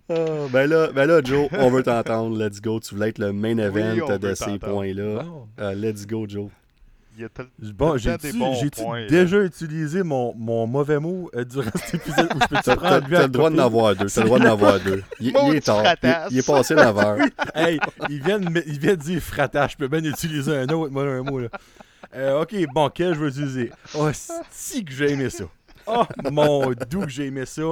Oh, 0.09 0.47
ben, 0.49 0.69
là, 0.69 0.87
ben 0.93 1.05
là, 1.05 1.21
Joe, 1.21 1.49
on 1.51 1.69
veut 1.69 1.83
t'entendre. 1.83 2.37
Let's 2.37 2.61
go. 2.61 2.79
Tu 2.79 2.95
voulais 2.95 3.09
être 3.09 3.19
le 3.19 3.33
main 3.33 3.57
event 3.57 4.17
de 4.17 4.33
ces 4.35 4.57
points-là. 4.57 5.25
Euh, 5.59 5.73
let's 5.73 6.07
go, 6.07 6.25
Joe. 6.27 6.49
Il 7.17 7.21
y 7.21 7.25
a 7.25 7.29
tel... 7.29 7.47
Bon, 7.73 7.97
j'ai 7.97 8.15
déjà 9.09 9.41
utilisé 9.41 10.03
mon, 10.03 10.35
mon, 10.35 10.67
mauvais 10.67 10.99
mot 10.99 11.31
euh, 11.33 11.43
durant 11.45 11.71
cet 11.73 11.95
épisode 11.95 12.29
où 12.35 12.39
je 12.39 12.47
peux 12.47 12.57
te 12.57 12.75
prendre 12.75 13.07
T'as 13.09 13.23
le 13.23 13.27
droit 13.27 13.49
d'en 13.49 13.65
avoir 13.65 13.95
deux. 13.95 14.05
T'as 14.05 14.21
le 14.21 14.27
droit 14.27 14.37
d'en 14.37 14.51
avoir 14.51 14.79
deux. 14.79 15.01
Il, 15.19 15.35
est 15.35 15.65
tard. 15.65 15.83
Il, 16.29 16.37
est 16.37 16.45
passé 16.45 16.75
9 16.75 16.97
heures. 16.99 17.17
hey, 17.55 17.79
il 18.09 18.21
vient, 18.21 18.37
de, 18.37 18.63
il 18.67 18.79
vient 18.79 18.91
de 18.91 19.01
dire 19.01 19.19
fratage. 19.19 19.71
Je 19.71 19.77
peux 19.77 19.87
bien 19.87 20.03
utiliser 20.03 20.57
un 20.57 20.69
autre 20.69 20.95
un 20.95 21.23
mot. 21.23 21.39
Là. 21.39 21.47
Euh, 22.15 22.41
ok, 22.41 22.55
bon, 22.71 22.91
quel 22.93 23.15
je 23.15 23.19
veux 23.19 23.29
utiliser? 23.29 23.71
Oh, 23.95 24.09
si 24.51 24.85
que 24.85 24.93
j'ai 24.93 25.11
aimé 25.13 25.31
ça. 25.31 25.45
Oh, 25.87 26.03
mon 26.31 26.71
doux 26.87 27.01
que 27.01 27.09
j'ai 27.09 27.25
aimé 27.25 27.47
ça. 27.47 27.63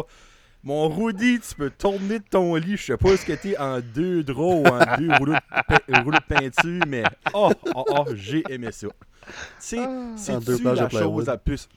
Mon 0.66 0.90
Rudy, 0.90 1.40
tu 1.40 1.54
peux 1.54 1.70
tourner 1.70 2.18
de 2.18 2.24
ton 2.28 2.56
lit. 2.56 2.76
Je 2.76 2.86
sais 2.86 2.98
pas 2.98 3.16
ce 3.16 3.24
que 3.24 3.34
t'es 3.34 3.56
en 3.56 3.80
deux 3.80 4.24
draps 4.24 4.40
ou 4.40 4.66
en 4.66 4.98
deux 4.98 5.14
rouleaux 5.14 5.36
de, 5.36 6.28
peinture, 6.28 6.84
mais 6.88 7.04
oh, 7.36 7.52
oh, 7.76 7.86
oh, 7.88 8.06
j'ai 8.16 8.44
aimé 8.50 8.72
ça. 8.72 8.88
Tu 8.88 9.34
sais, 9.60 9.80
ah. 9.80 10.14
c'est-tu 10.18 10.64
la 10.64 10.90
chose 10.90 11.28
la 11.28 11.38
plus... 11.38 11.70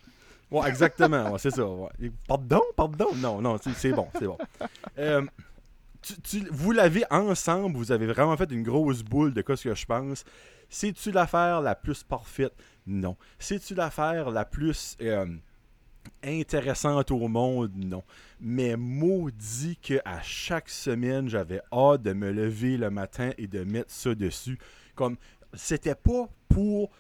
Ouais, 0.51 0.67
exactement, 0.67 1.37
c'est 1.37 1.51
ça. 1.51 1.63
Pardon, 2.27 2.63
pardon? 2.75 3.09
Non, 3.17 3.43
non, 3.43 3.59
c'est 3.77 3.93
bon, 3.93 4.09
c'est 4.19 4.27
bon. 4.27 4.39
Euh, 4.99 5.23
vous 6.51 6.73
l'avez 6.73 7.05
ensemble, 7.11 7.77
vous 7.77 7.93
avez 7.93 8.07
vraiment 8.07 8.39
fait 8.39 8.51
une 8.51 8.63
grosse 8.63 9.03
boule 9.03 9.35
de 9.35 9.43
quoi 9.43 9.59
ce 9.59 9.69
que 9.69 9.75
je 9.75 9.85
pense. 9.85 10.25
C'est-tu 10.71 11.13
l'affaire 11.13 11.61
la 11.61 11.75
plus 11.75 12.03
parfaite? 12.03 12.55
Non. 12.87 13.17
C'est-tu 13.39 13.75
l'affaire 13.75 14.31
la 14.31 14.47
plus 14.47 14.97
euh, 15.03 15.27
intéressante 16.25 17.11
au 17.11 17.29
monde? 17.29 17.73
Non. 17.77 18.03
Mais 18.41 18.77
maudit 18.77 19.77
que 19.83 20.01
à 20.05 20.23
chaque 20.23 20.69
semaine, 20.69 21.29
j'avais 21.29 21.61
hâte 21.73 22.03
de 22.03 22.13
me 22.13 22.31
lever 22.31 22.77
le 22.77 22.91
matin 22.91 23.31
et 23.37 23.47
de 23.47 23.65
mettre 23.65 23.91
ça 23.91 24.15
dessus. 24.15 24.59
Comme 24.95 25.17
c'était 25.55 25.95
pas 25.95 26.29
pour 26.49 26.91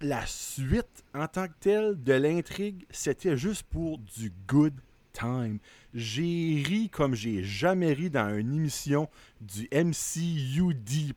la 0.00 0.24
suite 0.26 1.04
en 1.14 1.26
tant 1.28 1.46
que 1.46 1.54
telle 1.60 2.02
de 2.02 2.12
l'intrigue, 2.12 2.84
c'était 2.90 3.36
juste 3.36 3.62
pour 3.64 3.98
du 3.98 4.32
good 4.48 4.74
time. 5.12 5.58
J'ai 5.94 6.62
ri 6.66 6.90
comme 6.90 7.14
j'ai 7.14 7.42
jamais 7.44 7.92
ri 7.92 8.10
dans 8.10 8.36
une 8.36 8.54
émission 8.54 9.08
du 9.40 9.68
MCUD+. 9.72 11.14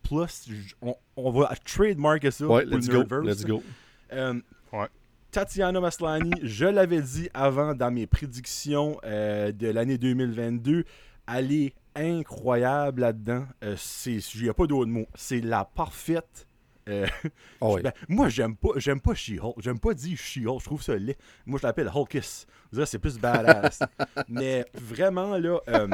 On, 0.82 0.96
on 1.16 1.32
va 1.32 1.56
trademark 1.66 2.32
ça 2.32 2.48
ouais, 2.48 2.66
let's 2.66 2.88
go, 2.88 3.04
let's 3.24 3.44
go. 3.44 3.64
Euh, 4.14 4.40
Tatiana 5.38 5.80
Maslany, 5.80 6.32
je 6.42 6.66
l'avais 6.66 7.00
dit 7.00 7.30
avant 7.32 7.76
dans 7.76 7.92
mes 7.92 8.08
prédictions 8.08 9.00
euh, 9.06 9.52
de 9.52 9.68
l'année 9.68 10.00
2022, 10.00 10.84
elle 11.32 11.52
est 11.52 11.76
incroyable 11.96 13.02
là-dedans. 13.02 13.46
Euh, 13.64 13.76
il 14.08 14.42
n'y 14.42 14.50
a 14.50 14.56
pas 14.56 14.66
d'autre 14.66 14.90
mot. 14.90 15.06
C'est 15.14 15.42
la 15.42 15.64
parfaite 15.64 16.48
euh, 16.90 17.06
ah 17.62 17.68
ben, 17.84 17.92
moi, 18.08 18.30
j'aime 18.30 18.56
pas, 18.56 18.70
j'aime 18.78 19.00
pas 19.00 19.14
She-Hulk. 19.14 19.56
J'aime 19.60 19.80
pas 19.80 19.94
dire 19.94 20.18
She-Hulk. 20.18 20.60
Je 20.60 20.66
trouve 20.66 20.82
ça 20.82 20.96
laid. 20.96 21.18
Moi, 21.46 21.60
je 21.62 21.68
l'appelle 21.68 21.92
Hulkis. 21.94 22.46
C'est 22.86 23.00
plus 23.00 23.20
badass. 23.20 23.80
Mais 24.28 24.66
vraiment, 24.74 25.38
là, 25.38 25.60
euh, 25.70 25.88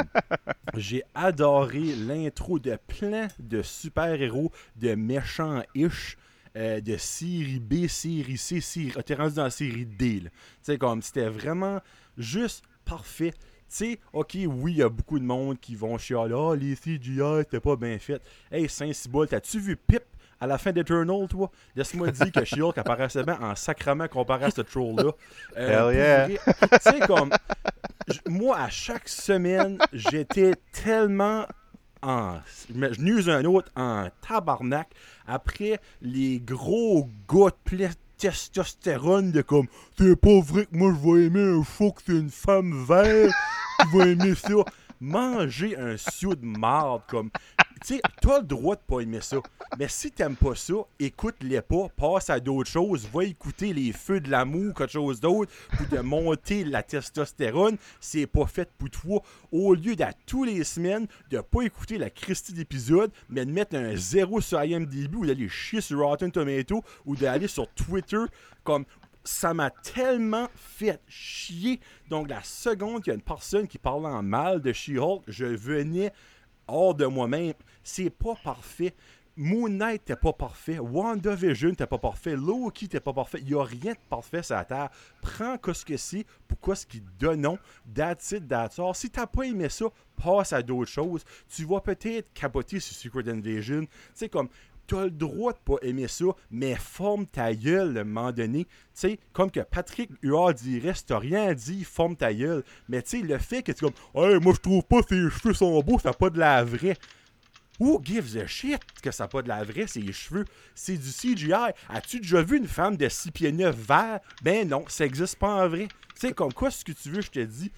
j'ai 0.75 1.03
adoré 1.13 1.95
l'intro 1.95 2.59
de 2.59 2.77
plein 2.87 3.27
de 3.39 3.61
super-héros, 3.61 4.51
de 4.75 4.95
méchants-ish. 4.95 6.17
Euh, 6.55 6.79
de 6.81 6.97
série 6.97 7.59
B, 7.59 7.87
série 7.87 8.37
C, 8.37 8.61
série. 8.61 8.93
T'es 9.05 9.15
rendu 9.15 9.35
dans 9.35 9.45
la 9.45 9.49
série 9.49 9.87
D. 9.87 10.21
Tu 10.21 10.29
sais, 10.61 10.77
comme 10.77 11.01
c'était 11.01 11.27
vraiment 11.27 11.79
juste 12.15 12.63
parfait. 12.85 13.31
Tu 13.31 13.39
sais, 13.69 13.99
ok, 14.11 14.37
oui, 14.45 14.73
il 14.73 14.77
y 14.77 14.83
a 14.83 14.89
beaucoup 14.89 15.17
de 15.17 15.23
monde 15.23 15.59
qui 15.59 15.75
vont 15.75 15.97
chialer, 15.97 16.35
ah, 16.37 16.55
les 16.55 16.75
CGI, 16.75 17.39
c'était 17.39 17.59
pas 17.59 17.75
bien 17.75 17.97
fait. 17.97 18.21
Hey, 18.51 18.69
Saint-Cybole, 18.69 19.29
t'as-tu 19.29 19.59
vu 19.59 19.75
Pip 19.75 20.03
à 20.39 20.45
la 20.45 20.57
fin 20.57 20.71
d'Eternal, 20.71 21.27
toi, 21.27 21.49
laisse-moi 21.75 22.11
dire 22.11 22.31
que 22.31 22.43
She-Hulk 22.43 22.77
apparaissait 22.77 23.23
bien 23.23 23.39
en 23.41 23.55
sacrament 23.55 24.07
comparé 24.09 24.45
à 24.45 24.51
ce 24.51 24.61
troll-là. 24.61 25.11
Euh, 25.57 25.89
Hell 25.89 25.95
yeah! 25.95 26.27
Tu 26.27 26.37
sais, 26.81 26.99
comme, 27.07 27.31
moi, 28.27 28.57
à 28.57 28.69
chaque 28.69 29.07
semaine, 29.07 29.77
j'étais 29.93 30.53
tellement 30.71 31.47
en. 32.03 32.39
Je 32.69 33.01
n'use 33.01 33.29
un 33.29 33.43
autre 33.45 33.71
en 33.75 34.07
tabarnak 34.27 34.89
après 35.27 35.79
les 36.01 36.39
gros 36.39 37.09
gars 37.29 37.51
de 37.71 37.87
testostérone 38.17 39.31
de 39.31 39.41
comme 39.41 39.67
c'est 39.97 40.15
pas 40.15 40.39
vrai 40.39 40.65
que 40.65 40.77
moi 40.77 40.93
je 40.93 41.11
vais 41.11 41.25
aimer 41.25 41.59
un 41.59 41.63
fou 41.63 41.91
que 41.91 42.01
c'est 42.05 42.13
une 42.13 42.29
femme 42.29 42.85
verte 42.85 43.33
qui 43.79 43.97
va 43.97 44.07
aimer 44.07 44.35
ça 44.35 44.63
manger 45.01 45.77
un 45.77 45.97
siou 45.97 46.33
de 46.35 46.45
marde 46.45 47.01
comme 47.09 47.29
tu 47.85 47.95
sais, 47.95 48.01
t'as 48.21 48.39
le 48.39 48.45
droit 48.45 48.75
de 48.75 48.81
pas 48.81 49.01
aimer 49.01 49.19
ça. 49.19 49.37
Mais 49.77 49.89
si 49.89 50.09
t'aimes 50.09 50.37
pas 50.37 50.55
ça, 50.55 50.73
écoute-les 50.99 51.61
pas, 51.61 51.89
passe 51.97 52.29
à 52.29 52.39
d'autres 52.39 52.69
choses, 52.69 53.09
va 53.13 53.25
écouter 53.25 53.73
les 53.73 53.91
feux 53.91 54.21
de 54.21 54.31
l'amour, 54.31 54.73
quelque 54.73 54.93
chose 54.93 55.19
d'autre, 55.19 55.51
pour 55.75 55.89
te 55.89 55.97
monter 55.97 56.63
la 56.63 56.81
testostérone. 56.81 57.77
C'est 57.99 58.25
pas 58.25 58.45
fait 58.45 58.69
pour 58.77 58.89
toi. 58.89 59.21
Au 59.51 59.73
lieu 59.73 59.97
d'à 59.97 60.13
tous 60.25 60.45
les 60.45 60.63
semaines 60.63 61.07
de 61.29 61.41
pas 61.41 61.63
écouter 61.63 61.97
la 61.97 62.09
Christie 62.09 62.53
d'épisode, 62.53 63.11
mais 63.29 63.45
de 63.45 63.51
mettre 63.51 63.75
un 63.75 63.97
zéro 63.97 64.39
sur 64.39 64.63
IMDb 64.63 65.15
ou 65.15 65.25
d'aller 65.25 65.49
chier 65.49 65.81
sur 65.81 65.99
Rotten 65.99 66.31
Tomato 66.31 66.83
ou 67.05 67.17
d'aller 67.17 67.49
sur 67.49 67.67
Twitter 67.73 68.23
comme 68.63 68.85
ça 69.25 69.53
m'a 69.53 69.69
tellement 69.69 70.47
fait 70.55 71.01
chier. 71.07 71.79
Donc, 72.09 72.29
la 72.29 72.43
seconde 72.43 73.01
qu'il 73.01 73.11
y 73.11 73.11
a 73.11 73.15
une 73.15 73.21
personne 73.21 73.67
qui 73.67 73.77
parle 73.77 74.05
en 74.05 74.21
mal 74.21 74.61
de 74.61 74.73
She-Hulk, 74.73 75.23
je 75.27 75.45
venais 75.45 76.11
hors 76.73 76.95
de 76.95 77.05
moi-même. 77.05 77.53
C'est 77.83 78.09
pas 78.09 78.35
parfait. 78.43 78.93
Moon 79.35 79.67
Knight 79.67 80.05
t'es 80.05 80.15
pas 80.15 80.33
parfait, 80.33 80.77
WandaVision 80.77 81.73
t'es 81.73 81.87
pas 81.87 81.97
parfait, 81.97 82.35
Loki 82.35 82.87
t'es 82.87 82.99
pas 82.99 83.13
parfait, 83.13 83.39
il 83.41 83.49
y 83.49 83.55
a 83.55 83.63
rien 83.63 83.93
de 83.93 83.97
parfait 84.07 84.43
sur 84.43 84.55
la 84.55 84.63
Terre. 84.63 84.89
Prends 85.21 85.57
ce 85.73 85.83
que 85.83 85.97
c'est, 85.97 86.23
pourquoi 86.47 86.75
ce 86.75 86.85
qui 86.85 87.01
donne 87.17 87.57
that's 87.95 88.31
it, 88.33 88.47
that's 88.47 88.77
all. 88.77 88.93
Si 88.93 89.09
t'as 89.09 89.25
pas 89.25 89.43
aimé 89.43 89.69
ça, 89.69 89.85
passe 90.15 90.53
à 90.53 90.61
d'autres 90.61 90.91
choses. 90.91 91.23
Tu 91.49 91.65
vas 91.65 91.81
peut-être 91.81 92.31
capoter 92.33 92.79
sur 92.79 92.95
Secret 92.95 93.27
Invasion. 93.27 93.81
Tu 93.81 93.89
sais, 94.13 94.29
comme, 94.29 94.49
t'as 94.87 95.05
le 95.05 95.11
droit 95.11 95.53
de 95.53 95.57
pas 95.57 95.75
aimer 95.81 96.07
ça, 96.07 96.25
mais 96.51 96.75
forme 96.75 97.25
ta 97.25 97.53
gueule 97.53 97.97
à 97.97 98.01
un 98.01 98.03
moment 98.03 98.31
donné. 98.31 98.65
Tu 98.65 98.71
sais, 98.93 99.19
comme 99.31 99.51
que 99.51 99.61
Patrick 99.61 100.11
Huard 100.21 100.53
dirait, 100.53 100.93
si 100.93 101.05
t'as 101.05 101.19
rien 101.19 101.53
dit, 101.53 101.83
forme 101.83 102.15
ta 102.15 102.33
gueule. 102.33 102.63
Mais 102.89 103.01
tu 103.01 103.21
sais, 103.21 103.25
le 103.25 103.37
fait 103.37 103.63
que 103.63 103.71
tu 103.71 103.85
comme, 103.85 103.93
hey, 104.15 104.39
moi 104.39 104.53
je 104.55 104.59
trouve 104.59 104.83
pas 104.83 105.01
que 105.01 105.09
ses 105.09 105.37
cheveux 105.37 105.53
sont 105.53 105.79
beaux, 105.81 105.99
ça 105.99 106.13
pas 106.13 106.29
de 106.29 106.39
la 106.39 106.63
vraie. 106.63 106.97
Who 107.79 107.99
gives 108.03 108.37
a 108.37 108.45
shit 108.45 108.79
que 109.01 109.09
ça 109.11 109.23
n'a 109.23 109.27
pas 109.27 109.41
de 109.41 109.47
la 109.47 109.63
vraie, 109.63 109.87
ses 109.87 110.11
cheveux? 110.11 110.45
C'est 110.75 110.97
du 110.97 111.09
CGI. 111.09 111.73
As-tu 111.89 112.19
déjà 112.19 112.43
vu 112.43 112.57
une 112.57 112.67
femme 112.67 112.95
de 112.95 113.09
6 113.09 113.31
pieds 113.31 113.51
9 113.51 113.75
vert? 113.75 114.19
Ben 114.43 114.67
non, 114.67 114.85
ça 114.87 115.05
n'existe 115.05 115.37
pas 115.37 115.65
en 115.65 115.67
vrai. 115.67 115.87
Tu 116.13 116.27
sais, 116.27 116.33
comme 116.33 116.53
quoi 116.53 116.69
ce 116.69 116.85
que 116.85 116.91
tu 116.91 117.09
veux, 117.09 117.21
je 117.21 117.31
te 117.31 117.39
dis. 117.39 117.71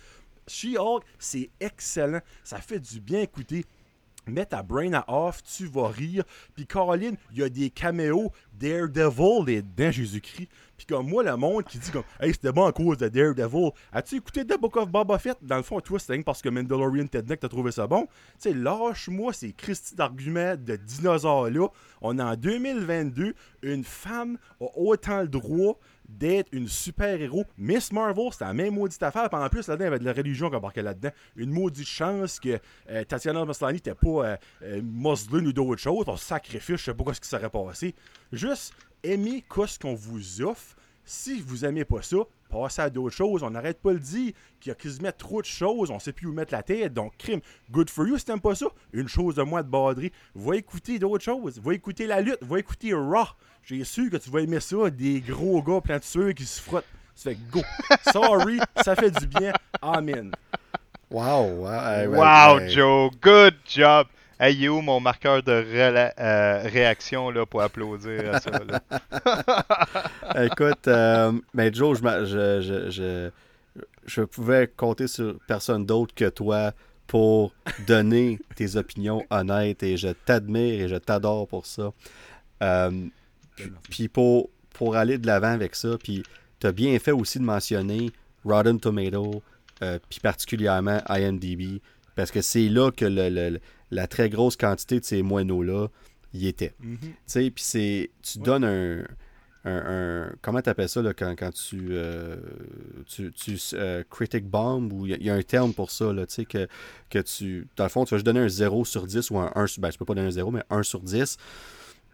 She-Hulk, 0.48 1.04
c'est 1.18 1.50
excellent. 1.60 2.22
Ça 2.44 2.60
fait 2.60 2.80
du 2.80 3.00
bien 3.00 3.22
écouter 3.22 3.66
mets 4.28 4.46
ta 4.46 4.64
brain 4.64 4.94
à 4.94 5.06
off, 5.08 5.44
tu 5.44 5.66
vas 5.68 5.88
rire. 5.88 6.24
Puis 6.56 6.66
Caroline, 6.66 7.16
il 7.32 7.40
y 7.40 7.44
a 7.44 7.50
des 7.50 7.70
caméos 7.70 8.32
Daredevil 8.60 9.50
et 9.50 9.62
dedans 9.62 9.92
Jésus-Christ. 9.92 10.50
Puis 10.78 10.86
comme 10.86 11.08
moi, 11.08 11.24
le 11.24 11.36
monde 11.38 11.64
qui 11.64 11.78
dit 11.78 11.92
comme 11.92 12.04
Hey, 12.20 12.34
c'était 12.34 12.52
bon 12.52 12.66
à 12.66 12.72
cause 12.72 12.98
de 12.98 13.08
Daredevil. 13.08 13.72
As-tu 13.92 14.16
écouté 14.16 14.46
The 14.46 14.60
Book 14.60 14.76
of 14.78 14.90
Boba 14.90 15.18
Fett? 15.18 15.38
Dans 15.42 15.58
le 15.58 15.64
fond, 15.64 15.80
toi, 15.80 16.00
c'est 16.00 16.22
parce 16.24 16.42
que 16.42 16.50
Mandalorian 16.50 17.08
Ted 17.08 17.28
Neck 17.30 17.40
t'as 17.40 17.48
trouvé 17.48 17.72
ça 17.72 17.88
bon. 17.88 18.04
Tu 18.06 18.10
sais, 18.50 18.54
lâche-moi 18.54 19.34
ces 19.34 19.54
Christy 19.54 19.96
d'arguments 19.96 20.56
de 20.56 20.76
dinosaures-là. 20.76 21.68
On 22.02 22.20
est 22.20 22.24
en 22.24 22.36
2022. 22.36 23.34
Une 23.64 23.84
femme 23.84 24.38
a 24.60 24.66
autant 24.76 25.22
le 25.22 25.28
droit 25.28 25.80
d'être 26.08 26.50
une 26.52 26.68
super-héros. 26.68 27.46
Miss 27.58 27.92
Marvel, 27.92 28.30
c'était 28.32 28.46
la 28.46 28.54
même 28.54 28.76
maudite 28.76 29.02
affaire. 29.04 29.30
Puis 29.30 29.40
en 29.40 29.50
plus, 29.50 29.68
là-dedans, 29.68 29.86
il 29.86 29.88
y 29.88 29.88
avait 29.88 30.00
de 30.00 30.06
la 30.06 30.14
religion 30.14 30.50
qui 30.50 30.56
embarquait 30.56 30.84
là-dedans. 30.84 31.12
Une 31.36 31.52
maudite 31.52 31.88
chance 31.88 32.40
que 32.40 32.60
euh, 32.90 33.04
Tatiana 33.04 33.44
Maslany 33.46 33.76
n'était 33.76 33.96
pas 33.96 34.08
euh, 34.08 34.38
euh 34.64 34.82
ou 35.32 35.54
d'autres 35.54 35.82
choses. 35.82 36.06
On 36.08 36.18
sacrifice, 36.18 36.78
je 36.78 36.84
sais 36.86 36.94
pas 36.94 37.14
ce 37.14 37.22
qui 37.22 37.28
serait 37.28 37.50
passé. 37.50 37.96
Juste 38.32 38.74
aimez 39.04 39.44
ce 39.68 39.80
qu'on 39.80 39.94
vous 39.94 40.42
offre. 40.42 40.76
Si 41.06 41.40
vous 41.40 41.66
aimez 41.66 41.86
pas 41.86 42.02
ça, 42.02 42.18
passez 42.50 42.82
à 42.82 42.90
d'autres 42.90 43.16
choses. 43.16 43.44
On 43.44 43.52
n'arrête 43.52 43.80
pas 43.80 43.90
de 43.90 43.96
le 43.96 44.00
dire 44.00 44.34
qu'il 44.60 44.70
y 44.70 44.72
a 44.72 44.76
quasiment 44.76 45.12
trop 45.16 45.42
de 45.42 45.46
choses. 45.46 45.92
On 45.92 46.00
sait 46.00 46.14
plus 46.14 46.28
où 46.28 46.34
mettre 46.34 46.54
la 46.54 46.64
tête. 46.64 46.94
Donc, 46.94 47.16
crime. 47.18 47.42
Good 47.72 47.92
for 47.92 48.08
you 48.08 48.18
si 48.18 48.26
t'aimes 48.26 48.42
pas 48.42 48.56
ça. 48.56 48.66
Une 48.92 49.08
chose 49.08 49.36
de 49.36 49.44
moins 49.44 49.62
de 49.62 49.70
baderie. 49.70 50.12
Va 50.34 50.56
écouter 50.56 50.98
d'autres 50.98 51.24
choses. 51.24 51.60
Va 51.60 51.74
écouter 51.76 52.08
la 52.08 52.22
lutte. 52.22 52.40
Va 52.42 52.58
écouter 52.58 52.94
Raw. 52.94 53.26
J'ai 53.64 53.84
su 53.84 54.10
que 54.10 54.18
tu 54.18 54.30
vas 54.32 54.42
aimer 54.42 54.60
ça. 54.60 54.90
Des 54.90 55.22
gros 55.22 55.62
gars 55.62 55.82
plein 55.82 56.00
de 56.00 56.04
sueur 56.04 56.34
qui 56.34 56.46
se 56.46 56.60
frottent. 56.60 56.86
Ça 57.14 57.30
fait 57.30 57.38
go. 57.52 57.62
Sorry, 58.12 58.60
ça 58.84 58.96
fait 58.96 59.12
du 59.12 59.28
bien. 59.28 59.54
Amen. 59.82 60.32
Wow. 61.12 61.68
Wow, 62.10 62.68
Joe. 62.68 63.12
Good 63.22 63.56
job. 63.66 64.08
Hey, 64.38 64.68
où 64.68 64.82
mon 64.82 65.00
marqueur 65.00 65.42
de 65.44 65.50
euh, 65.50 66.64
réaction 66.66 67.30
là, 67.30 67.46
pour 67.46 67.62
applaudir 67.62 68.36
à 68.36 68.42
ça? 68.42 68.52
Écoute, 70.44 70.90
euh, 70.90 71.32
mais 71.54 71.74
Joe, 71.74 72.02
je, 72.02 73.30
pouvais 74.24 74.68
compter 74.68 75.08
sur 75.08 75.40
personne 75.48 75.86
d'autre 75.86 76.14
que 76.14 76.28
toi 76.28 76.74
pour 77.08 77.54
donner 77.88 78.38
tes 78.58 78.76
opinions 78.76 79.24
honnêtes 79.30 79.84
et 79.84 79.96
je 79.96 80.10
t'admire 80.10 80.84
et 80.84 80.90
je 80.90 80.98
t'adore 80.98 81.48
pour 81.48 81.66
ça. 81.66 81.94
Euh, 82.62 83.06
puis 83.90 84.10
pour, 84.10 84.50
pour 84.74 84.98
aller 84.98 85.18
de 85.18 85.28
l'avant 85.28 85.54
avec 85.54 85.76
ça. 85.76 85.98
Puis 86.04 86.24
tu 86.60 86.68
as 86.68 86.74
bien 86.74 87.00
fait 87.00 87.14
aussi 87.14 87.40
de 87.40 87.46
mentionner 87.46 88.12
Rotten 88.44 88.82
Tomato, 88.82 89.42
puis 89.80 90.20
particulièrement 90.22 91.00
IMDb, 91.08 91.80
parce 92.16 92.32
que 92.32 92.42
c'est 92.42 92.70
là 92.70 92.92
que 92.92 93.06
la 93.92 94.08
très 94.08 94.30
grosse 94.30 94.56
quantité 94.56 95.00
de 95.00 95.06
ces 95.06 95.22
moineaux-là 95.22 95.88
y 96.34 96.48
était. 96.48 96.74
Tu 96.80 96.98
sais, 97.26 97.52
puis 97.52 97.64
c'est. 97.64 98.12
Tu 98.22 98.40
donnes 98.40 98.64
un. 98.64 99.04
un, 99.66 100.32
comment 100.42 100.62
tu 100.62 100.70
appelles 100.70 100.90
ça 100.90 101.02
là, 101.02 101.14
quand, 101.14 101.34
quand 101.38 101.54
tu. 101.54 101.88
Euh, 101.92 102.38
tu, 103.08 103.32
tu 103.32 103.58
euh, 103.74 104.04
critic 104.10 104.46
bomb, 104.46 104.92
ou 104.92 105.06
il 105.08 105.24
y, 105.24 105.30
a 105.30 105.34
un 105.34 105.42
terme 105.44 105.74
pour 105.74 105.92
ça, 105.92 106.12
là, 106.14 106.26
tu 106.26 106.36
sais, 106.36 106.46
que, 106.46 106.68
que 107.10 107.20
tu. 107.20 107.68
Dans 107.78 107.86
le 107.86 107.90
fond, 107.90 108.06
tu 108.06 108.12
vas 108.12 108.18
juste 108.18 108.26
donner 108.26 108.42
un 108.42 108.50
0 108.50 108.86
sur 108.86 109.08
10 109.08 109.32
ou 109.32 109.40
un 109.40 109.52
1 109.56 109.68
sur. 109.68 109.82
Ben, 109.82 109.90
tu 109.90 109.98
peux 109.98 110.06
pas 110.06 110.16
donner 110.16 110.28
un 110.28 110.32
0, 110.32 110.52
mais 110.52 110.64
1 110.70 110.84
sur 110.84 111.02
10 111.02 111.38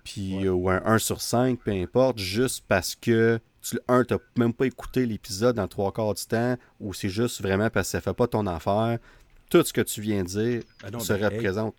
puis 0.03 0.49
ou 0.49 0.69
un 0.69 0.81
1 0.85 0.97
sur 0.97 1.21
5, 1.21 1.59
peu 1.59 1.71
importe, 1.71 2.17
juste 2.17 2.63
parce 2.67 2.95
que 2.95 3.39
tu, 3.61 3.79
un, 3.87 4.03
t'as 4.03 4.17
même 4.35 4.53
pas 4.53 4.65
écouté 4.65 5.05
l'épisode 5.05 5.55
dans 5.55 5.67
trois 5.67 5.91
quarts 5.91 6.15
du 6.15 6.25
temps, 6.25 6.57
ou 6.79 6.93
c'est 6.93 7.09
juste 7.09 7.41
vraiment 7.41 7.69
parce 7.69 7.87
que 7.87 7.91
ça 7.91 8.01
fait 8.01 8.13
pas 8.13 8.27
ton 8.27 8.47
affaire. 8.47 8.97
Tout 9.51 9.63
ce 9.63 9.73
que 9.73 9.81
tu 9.81 10.01
viens 10.01 10.23
de 10.23 10.27
dire 10.27 10.63
ben 10.81 10.99
se 10.99 11.13
ben, 11.13 11.25
représente. 11.25 11.75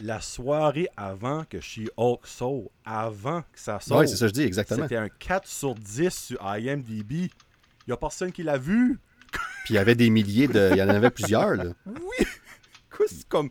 la 0.00 0.20
soirée 0.20 0.88
avant 0.96 1.44
que 1.44 1.60
She-Hulk 1.60 2.26
sort, 2.26 2.70
avant 2.84 3.42
que 3.42 3.60
ça 3.60 3.78
sorte, 3.78 4.00
oui, 4.00 4.08
c'est 4.08 4.16
ça 4.16 4.24
que 4.24 4.30
je 4.30 4.32
dis, 4.32 4.42
exactement. 4.42 4.84
C'était 4.84 4.96
un 4.96 5.08
4 5.10 5.46
sur 5.46 5.74
10 5.74 6.10
sur 6.10 6.38
IMDb. 6.42 7.12
Il 7.86 7.90
y 7.90 7.92
a 7.92 7.96
personne 7.96 8.32
qui 8.32 8.42
l'a 8.42 8.58
vu. 8.58 8.98
Puis 9.64 9.74
il 9.74 9.76
y 9.76 9.78
avait 9.78 9.94
des 9.94 10.10
milliers 10.10 10.48
de. 10.48 10.70
Il 10.72 10.78
y 10.78 10.82
en 10.82 10.88
avait 10.88 11.10
plusieurs, 11.10 11.54
là. 11.54 11.64
Oui! 11.86 12.26
C'est 13.06 13.28
comme. 13.28 13.50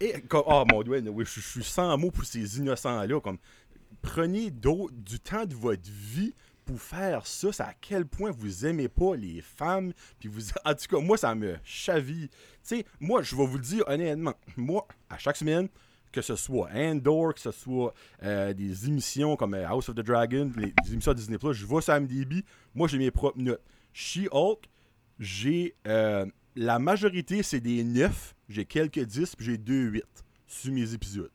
Et, 0.00 0.14
oh 0.32 0.64
mon 0.70 0.82
dieu, 0.82 1.02
je, 1.24 1.40
suis 1.40 1.64
sans 1.64 1.96
mots 1.96 2.10
pour 2.10 2.24
ces 2.24 2.58
innocents-là. 2.58 3.20
Comme, 3.20 3.38
prenez 4.02 4.50
du 4.50 5.20
temps 5.20 5.46
de 5.46 5.54
votre 5.54 5.88
vie 5.90 6.34
pour 6.64 6.80
faire 6.80 7.26
ça. 7.26 7.52
C'est 7.52 7.62
à 7.62 7.74
quel 7.80 8.06
point 8.06 8.30
vous 8.30 8.66
aimez 8.66 8.88
pas 8.88 9.16
les 9.16 9.40
femmes. 9.40 9.92
Puis 10.18 10.28
vous, 10.28 10.40
en 10.64 10.74
tout 10.74 10.86
cas, 10.88 11.00
moi, 11.00 11.16
ça 11.16 11.34
me 11.34 11.56
chaville. 11.64 12.28
Tu 12.28 12.36
sais, 12.62 12.86
moi, 13.00 13.22
je 13.22 13.36
vais 13.36 13.46
vous 13.46 13.56
le 13.56 13.62
dire 13.62 13.84
honnêtement. 13.86 14.34
Moi, 14.56 14.86
à 15.08 15.18
chaque 15.18 15.36
semaine, 15.36 15.68
que 16.12 16.22
ce 16.22 16.36
soit 16.36 16.70
Andor, 16.72 17.34
que 17.34 17.40
ce 17.40 17.50
soit 17.50 17.92
euh, 18.22 18.52
des 18.54 18.86
émissions 18.86 19.36
comme 19.36 19.54
euh, 19.54 19.66
House 19.66 19.88
of 19.88 19.96
the 19.96 20.00
Dragon, 20.00 20.50
les, 20.56 20.72
émissions 20.92 21.12
Disney 21.12 21.38
Plus, 21.38 21.54
je 21.54 21.66
vais 21.66 21.80
sur 21.80 22.00
MDB. 22.00 22.44
Moi, 22.74 22.88
j'ai 22.88 22.98
mes 22.98 23.10
propres 23.10 23.40
notes. 23.40 23.62
She-Hulk, 23.92 24.68
j'ai. 25.18 25.74
Euh, 25.86 26.26
la 26.56 26.78
majorité, 26.78 27.42
c'est 27.42 27.60
des 27.60 27.82
9. 27.82 28.34
J'ai 28.48 28.64
quelques 28.64 29.00
10, 29.00 29.34
puis 29.36 29.46
j'ai 29.46 29.58
2 29.58 29.74
8 29.74 30.04
sur 30.46 30.72
mes 30.72 30.94
épisodes. 30.94 31.32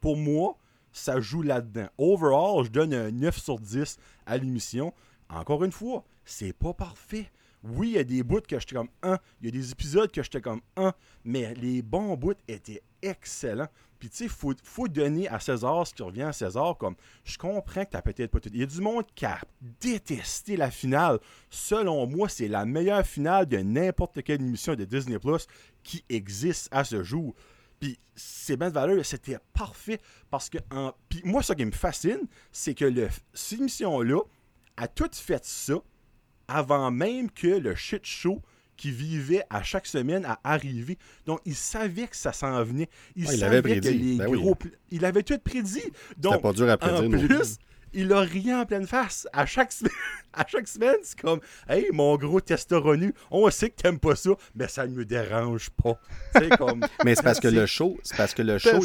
Pour 0.00 0.16
moi, 0.16 0.56
ça 0.94 1.20
joue 1.20 1.42
là-dedans. 1.42 1.88
Overall, 1.98 2.64
je 2.64 2.70
donne 2.70 2.94
un 2.94 3.10
9 3.10 3.36
sur 3.36 3.58
10 3.58 3.98
à 4.24 4.38
l'émission. 4.38 4.94
Encore 5.28 5.64
une 5.64 5.72
fois, 5.72 6.04
c'est 6.24 6.54
pas 6.54 6.72
parfait. 6.72 7.30
Oui, 7.64 7.90
il 7.90 7.94
y 7.94 7.98
a 7.98 8.04
des 8.04 8.22
bouts 8.22 8.40
que 8.40 8.58
j'étais 8.58 8.76
comme 8.76 8.90
1, 9.02 9.18
il 9.40 9.46
y 9.46 9.48
a 9.48 9.52
des 9.52 9.72
épisodes 9.72 10.10
que 10.10 10.22
j'étais 10.22 10.40
comme 10.40 10.60
1, 10.76 10.92
mais 11.24 11.54
les 11.54 11.82
bons 11.82 12.14
bouts 12.16 12.34
étaient 12.46 12.82
excellents. 13.02 13.68
Puis 13.98 14.10
tu 14.10 14.16
sais, 14.16 14.24
il 14.24 14.54
faut, 14.62 14.86
donner 14.86 15.28
à 15.28 15.40
César 15.40 15.86
ce 15.86 15.94
qui 15.94 16.02
revient 16.02 16.24
à 16.24 16.32
César. 16.32 16.76
Comme 16.76 16.94
je 17.24 17.38
comprends 17.38 17.86
que 17.86 17.96
tu 17.96 18.02
peut-être 18.02 18.30
pas 18.30 18.40
tout. 18.40 18.50
Il 18.52 18.60
y 18.60 18.62
a 18.62 18.66
du 18.66 18.82
monde 18.82 19.06
qui 19.14 19.24
a 19.24 19.38
détesté 19.80 20.58
la 20.58 20.70
finale. 20.70 21.20
Selon 21.48 22.06
moi, 22.06 22.28
c'est 22.28 22.48
la 22.48 22.66
meilleure 22.66 23.06
finale 23.06 23.46
de 23.46 23.56
n'importe 23.56 24.22
quelle 24.22 24.42
émission 24.42 24.74
de 24.74 24.84
Disney 24.84 25.18
Plus 25.18 25.46
qui 25.82 26.04
existe 26.10 26.68
à 26.70 26.84
ce 26.84 27.02
jour. 27.02 27.34
Puis 27.84 27.98
c'est 28.16 28.56
bien 28.56 28.70
de 28.70 28.74
valeur, 28.74 29.04
c'était 29.04 29.36
parfait 29.52 30.00
parce 30.30 30.48
que 30.48 30.56
puis 31.10 31.20
moi 31.22 31.42
ce 31.42 31.52
qui 31.52 31.66
me 31.66 31.70
fascine, 31.70 32.20
c'est 32.50 32.72
que 32.72 32.86
le, 32.86 33.08
cette 33.34 33.58
émission-là 33.60 34.22
a 34.78 34.88
tout 34.88 35.10
fait 35.12 35.44
ça 35.44 35.74
avant 36.48 36.90
même 36.90 37.30
que 37.30 37.46
le 37.46 37.74
shit 37.74 38.06
show 38.06 38.40
qui 38.78 38.90
vivait 38.90 39.42
à 39.50 39.62
chaque 39.62 39.86
semaine 39.86 40.24
à 40.24 40.40
arriver. 40.44 40.96
Donc, 41.26 41.40
il 41.44 41.54
savait 41.54 42.08
que 42.08 42.16
ça 42.16 42.32
s'en 42.32 42.64
venait. 42.64 42.88
Il 43.16 43.28
savait 43.28 43.60
que 43.60 43.68
les 43.68 44.16
ben 44.16 44.32
gros... 44.32 44.56
Il 44.90 45.04
avait 45.04 45.22
tout 45.22 45.38
prédit. 45.38 45.84
Donc, 46.16 46.40
pas 46.40 46.52
dur 46.52 46.68
à 46.70 46.78
prédire. 46.78 47.04
En 47.04 47.26
plus, 47.26 47.58
il 47.94 48.12
a 48.12 48.20
rien 48.20 48.60
en 48.62 48.66
pleine 48.66 48.86
face. 48.86 49.26
À 49.32 49.46
chaque, 49.46 49.72
semaine, 49.72 49.92
à 50.32 50.46
chaque 50.46 50.68
semaine, 50.68 50.96
c'est 51.02 51.18
comme 51.18 51.40
Hey, 51.68 51.88
mon 51.92 52.16
gros 52.16 52.40
testosteronu, 52.40 53.14
on 53.30 53.48
sait 53.50 53.70
que 53.70 53.76
t'aimes 53.80 53.98
pas 53.98 54.16
ça, 54.16 54.30
mais 54.54 54.68
ça 54.68 54.86
ne 54.86 54.92
me 54.92 55.04
dérange 55.04 55.70
pas. 55.70 55.98
Comme... 56.56 56.84
mais 57.04 57.14
c'est 57.14 57.22
parce 57.22 57.40
que 57.40 57.48
le 57.48 57.66
show, 57.66 57.98
c'est 58.02 58.16
parce 58.16 58.34
que 58.34 58.42
le 58.42 58.58
show, 58.58 58.80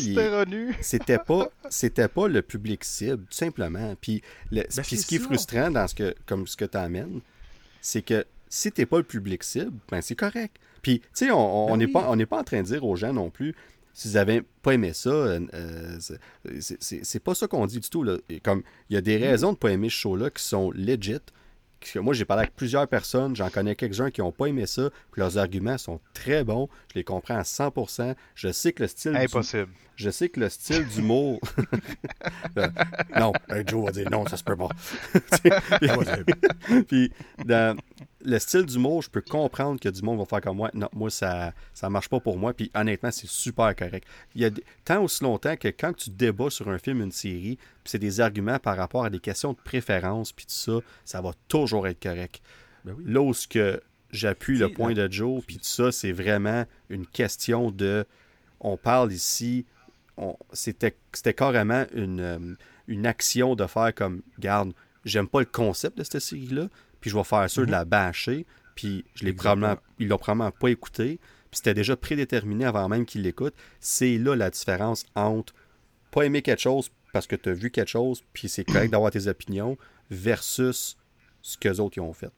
c'était 0.81 1.19
pas, 1.19 1.49
c'était 1.69 2.07
pas 2.07 2.27
le 2.27 2.41
public 2.41 2.84
cible, 2.84 3.26
tout 3.26 3.38
simplement. 3.38 3.95
Puis, 3.99 4.22
le... 4.52 4.61
Ben, 4.61 4.84
ce 4.84 5.06
qui 5.06 5.15
est 5.15 5.19
frustrant 5.19 5.72
dans 5.72 5.88
ce 5.88 5.95
que, 5.95 6.15
comme 6.26 6.48
ce 6.48 6.56
que 6.56 6.65
tu 6.65 6.77
amènes, 6.77 7.22
c'est 7.81 8.02
que 8.02 8.26
si 8.48 8.72
t'es 8.72 8.86
pas 8.86 8.98
le 8.98 9.03
public 9.03 9.44
cible, 9.44 9.73
ben 9.90 10.02
c'est 10.02 10.15
correct. 10.15 10.57
Puis, 10.81 10.99
tu 10.99 11.07
sais, 11.14 11.31
on 11.31 11.76
n'est 11.77 11.88
ben 11.88 11.94
pas, 11.94 12.15
pas 12.26 12.40
en 12.40 12.44
train 12.44 12.61
de 12.61 12.68
dire 12.68 12.84
aux 12.84 12.95
gens 12.95 13.14
non 13.14 13.30
plus, 13.30 13.56
s'ils 13.99 14.13
n'avaient 14.13 14.43
pas 14.61 14.71
aimé 14.73 14.93
ça, 14.93 15.09
euh, 15.09 15.39
euh, 15.53 15.97
c'est 16.80 17.19
pas 17.19 17.35
ça 17.35 17.47
qu'on 17.47 17.65
dit 17.65 17.81
du 17.81 17.89
tout. 17.89 18.03
Là. 18.03 18.17
comme, 18.43 18.63
il 18.89 18.93
y 18.93 18.97
a 18.97 19.01
des 19.01 19.17
raisons 19.17 19.51
de 19.51 19.57
pas 19.57 19.71
aimer 19.71 19.89
ce 19.89 19.95
show-là 19.95 20.30
qui 20.30 20.41
sont 20.41 20.71
legit. 20.71 21.19
moi, 21.95 22.13
j'ai 22.13 22.23
parlé 22.23 22.43
avec 22.43 22.55
plusieurs 22.55 22.88
personnes, 22.88 23.35
j'en 23.35 23.49
connais 23.49 23.76
quelques-uns 23.76 24.09
qui 24.09 24.21
n'ont 24.21 24.31
pas 24.31 24.45
aimé 24.45 24.67
ça, 24.67 24.89
puis 25.11 25.19
leurs 25.19 25.38
arguments 25.38 25.77
sont 25.77 25.99
très 26.13 26.45
bons, 26.45 26.69
je 26.93 26.99
les 26.99 27.03
comprends 27.03 27.35
à 27.35 27.41
100%. 27.41 28.15
Je 28.35 28.51
sais 28.53 28.71
que 28.71 28.84
le 28.84 28.88
style. 28.88 29.17
Impossible. 29.17 29.67
Je 29.99 30.09
sais 30.09 30.30
que 30.30 30.39
le 30.39 30.49
style 30.49 30.88
d'humour. 30.88 31.39
Euh, 32.57 32.67
non, 33.17 33.31
Joe 33.67 33.85
va 33.85 33.91
dire 33.91 34.09
non, 34.09 34.26
ça 34.26 34.35
se 34.35 34.43
peut 34.43 34.55
pas. 34.55 34.69
puis, 36.88 37.11
dans, 37.45 37.77
le 38.21 38.39
style 38.39 38.65
d'humour, 38.65 39.01
je 39.01 39.09
peux 39.09 39.21
comprendre 39.21 39.80
que 39.80 39.89
du 39.89 40.01
monde 40.01 40.19
va 40.19 40.26
faire 40.26 40.41
comme 40.41 40.57
moi. 40.57 40.71
Non, 40.73 40.89
moi, 40.93 41.09
ça 41.09 41.53
ça 41.73 41.89
marche 41.89 42.09
pas 42.09 42.19
pour 42.19 42.38
moi. 42.38 42.53
Puis 42.53 42.71
honnêtement, 42.73 43.11
c'est 43.11 43.27
super 43.27 43.76
correct. 43.76 44.07
Il 44.35 44.41
y 44.41 44.45
a 44.45 44.49
tant 44.84 45.03
aussi 45.03 45.23
longtemps 45.23 45.55
que 45.55 45.67
quand 45.67 45.93
tu 45.93 46.09
débats 46.09 46.49
sur 46.49 46.69
un 46.69 46.77
film, 46.80 47.01
une 47.01 47.11
série, 47.11 47.57
puis 47.57 47.91
c'est 47.91 47.99
des 47.99 48.19
arguments 48.19 48.59
par 48.59 48.77
rapport 48.77 49.05
à 49.05 49.09
des 49.09 49.19
questions 49.19 49.53
de 49.53 49.59
préférence, 49.63 50.31
puis 50.31 50.45
tout 50.45 50.53
ça, 50.53 50.80
ça 51.05 51.21
va 51.21 51.31
toujours 51.47 51.88
être 51.88 52.01
correct. 52.01 52.41
Ben 52.84 52.95
Là 53.05 53.21
où 53.21 53.34
ce 53.34 53.47
que 53.47 53.81
j'appuie 54.11 54.57
le 54.57 54.69
point 54.69 54.93
de 54.93 55.09
Joe, 55.11 55.43
puis 55.45 55.57
tout 55.57 55.63
ça, 55.63 55.91
c'est 55.91 56.11
vraiment 56.11 56.65
une 56.89 57.05
question 57.05 57.71
de. 57.71 58.05
On 58.59 58.76
parle 58.76 59.13
ici. 59.13 59.65
C'était 60.53 61.33
carrément 61.33 61.85
une, 61.93 62.19
euh, 62.19 62.55
une 62.87 63.05
action 63.05 63.55
de 63.55 63.65
faire 63.67 63.93
comme, 63.93 64.21
garde, 64.39 64.73
j'aime 65.05 65.27
pas 65.27 65.39
le 65.39 65.45
concept 65.45 65.97
de 65.97 66.03
cette 66.03 66.19
série-là, 66.19 66.67
puis 66.99 67.09
je 67.09 67.15
vais 67.15 67.23
faire 67.23 67.49
sûr 67.49 67.65
de 67.65 67.71
la 67.71 67.83
mhm. 67.83 67.89
bâcher, 67.89 68.45
puis 68.75 69.05
je 69.15 69.25
l'ai 69.25 69.33
probablement, 69.33 69.77
ils 69.97 70.07
l'ont 70.07 70.17
probablement 70.17 70.51
pas 70.51 70.69
écouté, 70.69 71.19
puis 71.51 71.57
c'était 71.57 71.73
déjà 71.73 71.95
prédéterminé 71.95 72.65
avant 72.65 72.87
même 72.89 73.05
qu'ils 73.05 73.23
l'écoutent. 73.23 73.55
C'est 73.79 74.17
là 74.17 74.35
la 74.35 74.49
différence 74.49 75.05
entre 75.15 75.53
pas 76.11 76.23
aimer 76.23 76.41
quelque 76.41 76.61
chose 76.61 76.91
parce 77.11 77.27
que 77.27 77.35
tu 77.35 77.49
as 77.49 77.53
vu 77.53 77.71
quelque 77.71 77.89
chose, 77.89 78.23
puis 78.33 78.49
c'est 78.49 78.63
correct 78.63 78.91
d'avoir 78.91 79.11
tes 79.11 79.27
opinions, 79.27 79.77
versus 80.11 80.97
ce 81.41 81.57
que 81.57 81.69
les 81.69 81.79
autres 81.79 81.99
ont 81.99 82.13
fait. 82.13 82.31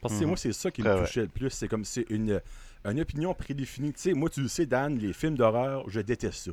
Parce 0.00 0.14
que 0.14 0.20
mhm. 0.20 0.28
moi, 0.28 0.36
c'est 0.36 0.52
ça 0.52 0.70
qui 0.70 0.82
me 0.82 1.00
touchait 1.00 1.22
le 1.22 1.28
plus. 1.28 1.50
C'est 1.50 1.68
comme 1.68 1.84
c'est 1.84 2.04
une, 2.10 2.40
une 2.84 3.00
opinion 3.00 3.32
prédéfinie. 3.32 3.92
Tu 3.94 4.00
sais, 4.00 4.12
moi, 4.12 4.28
tu 4.28 4.42
le 4.42 4.48
sais, 4.48 4.66
Dan, 4.66 4.98
les 4.98 5.14
films 5.14 5.36
d'horreur, 5.36 5.88
je 5.88 6.00
déteste 6.00 6.44
ça. 6.46 6.50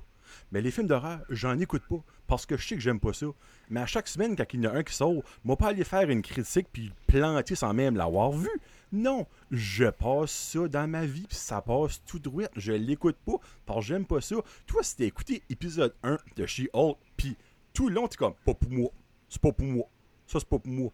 Mais 0.51 0.61
les 0.61 0.71
films 0.71 0.87
d'horreur, 0.87 1.19
j'en 1.29 1.57
écoute 1.59 1.83
pas 1.89 2.03
parce 2.27 2.45
que 2.45 2.57
je 2.57 2.67
sais 2.67 2.75
que 2.75 2.81
j'aime 2.81 2.99
pas 2.99 3.13
ça. 3.13 3.27
Mais 3.69 3.81
à 3.81 3.85
chaque 3.85 4.07
semaine, 4.07 4.35
quand 4.35 4.45
il 4.53 4.63
y 4.63 4.67
en 4.67 4.71
a 4.71 4.77
un 4.77 4.83
qui 4.83 4.93
sort, 4.93 5.21
moi 5.43 5.57
pas 5.57 5.67
aller 5.67 5.83
faire 5.83 6.09
une 6.09 6.21
critique 6.21 6.67
puis 6.71 6.91
planter 7.07 7.55
sans 7.55 7.73
même 7.73 7.95
l'avoir 7.95 8.31
vu. 8.31 8.49
Non, 8.91 9.27
je 9.51 9.85
passe 9.85 10.31
ça 10.31 10.67
dans 10.67 10.87
ma 10.87 11.05
vie 11.05 11.25
puis 11.27 11.37
ça 11.37 11.61
passe 11.61 12.01
tout 12.05 12.19
droit. 12.19 12.45
Je 12.55 12.73
l'écoute 12.73 13.17
pas 13.25 13.37
parce 13.65 13.79
que 13.79 13.85
j'aime 13.85 14.05
pas 14.05 14.21
ça. 14.21 14.35
Toi, 14.65 14.83
si 14.83 14.97
t'as 14.97 15.05
écouté 15.05 15.43
épisode 15.49 15.93
1 16.03 16.17
de 16.35 16.45
She-Hulk 16.45 16.97
puis 17.17 17.37
tout 17.73 17.89
le 17.89 17.95
long, 17.95 18.07
t'es 18.07 18.17
comme 18.17 18.35
pas 18.45 18.53
pour 18.53 18.71
moi. 18.71 18.89
C'est 19.29 19.41
pas 19.41 19.51
pour 19.51 19.65
moi. 19.65 19.85
Ça, 20.27 20.39
c'est 20.39 20.49
pas 20.49 20.59
pour 20.59 20.71
moi. 20.71 20.91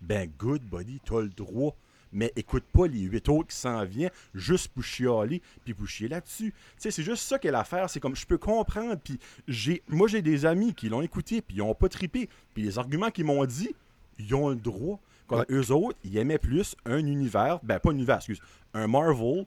Ben, 0.00 0.30
good, 0.38 0.62
buddy, 0.62 1.00
t'as 1.04 1.20
le 1.20 1.28
droit 1.28 1.74
mais 2.14 2.32
écoute 2.36 2.64
pas 2.72 2.86
les 2.86 3.00
huit 3.00 3.28
autres 3.28 3.48
qui 3.48 3.56
s'en 3.56 3.84
viennent 3.84 4.10
juste 4.32 4.68
pour 4.68 4.82
chialer 4.82 5.42
puis 5.64 5.74
pour 5.74 5.86
chier 5.86 6.08
là-dessus. 6.08 6.52
Tu 6.52 6.56
sais, 6.78 6.90
c'est 6.90 7.02
juste 7.02 7.24
ça 7.24 7.38
qu'elle 7.38 7.52
l'affaire. 7.52 7.90
C'est 7.90 8.00
comme, 8.00 8.16
je 8.16 8.24
peux 8.24 8.38
comprendre, 8.38 8.96
puis 9.02 9.18
j'ai, 9.46 9.82
moi 9.88 10.08
j'ai 10.08 10.22
des 10.22 10.46
amis 10.46 10.72
qui 10.72 10.88
l'ont 10.88 11.02
écouté 11.02 11.42
puis 11.42 11.56
ils 11.56 11.62
ont 11.62 11.74
pas 11.74 11.88
trippé. 11.88 12.30
Puis 12.54 12.62
les 12.62 12.78
arguments 12.78 13.10
qu'ils 13.10 13.26
m'ont 13.26 13.44
dit, 13.44 13.74
ils 14.18 14.34
ont 14.34 14.48
le 14.48 14.56
droit. 14.56 14.98
Comme 15.26 15.44
eux 15.50 15.72
autres, 15.72 15.98
ils 16.04 16.18
aimaient 16.18 16.38
plus 16.38 16.76
un 16.84 16.98
univers, 16.98 17.58
ben 17.62 17.78
pas 17.78 17.90
un 17.90 17.94
univers, 17.94 18.16
excuse, 18.16 18.40
un 18.74 18.86
Marvel 18.86 19.46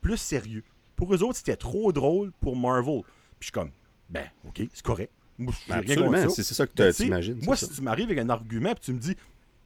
plus 0.00 0.16
sérieux. 0.16 0.62
Pour 0.94 1.12
eux 1.12 1.22
autres, 1.24 1.36
c'était 1.36 1.56
trop 1.56 1.92
drôle 1.92 2.30
pour 2.40 2.56
Marvel. 2.56 3.02
Puis 3.02 3.12
je 3.40 3.44
suis 3.46 3.52
comme, 3.52 3.72
ben, 4.08 4.26
ok, 4.46 4.62
c'est 4.72 4.84
correct. 4.84 5.12
Moi, 5.36 5.52
Absolument, 5.68 6.28
c'est 6.30 6.44
ça 6.44 6.66
que 6.66 6.72
ben, 6.74 6.92
tu 6.92 7.02
imagines. 7.06 7.38
Moi, 7.42 7.56
si 7.56 7.68
tu 7.68 7.82
m'arrives 7.82 8.06
avec 8.06 8.18
un 8.18 8.30
argument 8.30 8.70
et 8.70 8.74
tu 8.76 8.92
me 8.92 8.98
dis, 8.98 9.16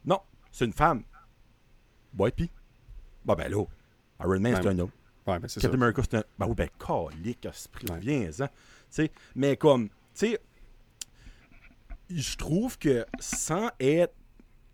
non, 0.03 0.19
c'est 0.51 0.65
une 0.65 0.73
femme, 0.73 1.03
Ouais, 2.17 2.31
pis. 2.31 2.49
Bah, 3.25 3.35
ben 3.35 3.49
là, 3.49 3.63
Iron 4.21 4.39
Man, 4.39 4.55
c'est 4.61 4.67
un 4.67 4.79
homme. 4.79 4.89
Ouais, 5.27 5.39
ben 5.39 5.47
c'est 5.47 5.61
Captain 5.61 5.77
America, 5.77 6.01
c'est 6.09 6.17
un. 6.17 6.23
Ben 6.39 6.47
oui, 6.47 6.55
ben, 6.55 6.69
calique, 6.79 7.45
esprit, 7.45 7.85
viens-en. 7.99 8.47
Tu 8.47 8.51
sais, 8.89 9.11
mais 9.35 9.55
comme, 9.55 9.87
tu 9.87 9.93
sais, 10.13 10.39
je 12.09 12.35
trouve 12.35 12.77
que 12.77 13.05
sans 13.19 13.69
être 13.79 14.13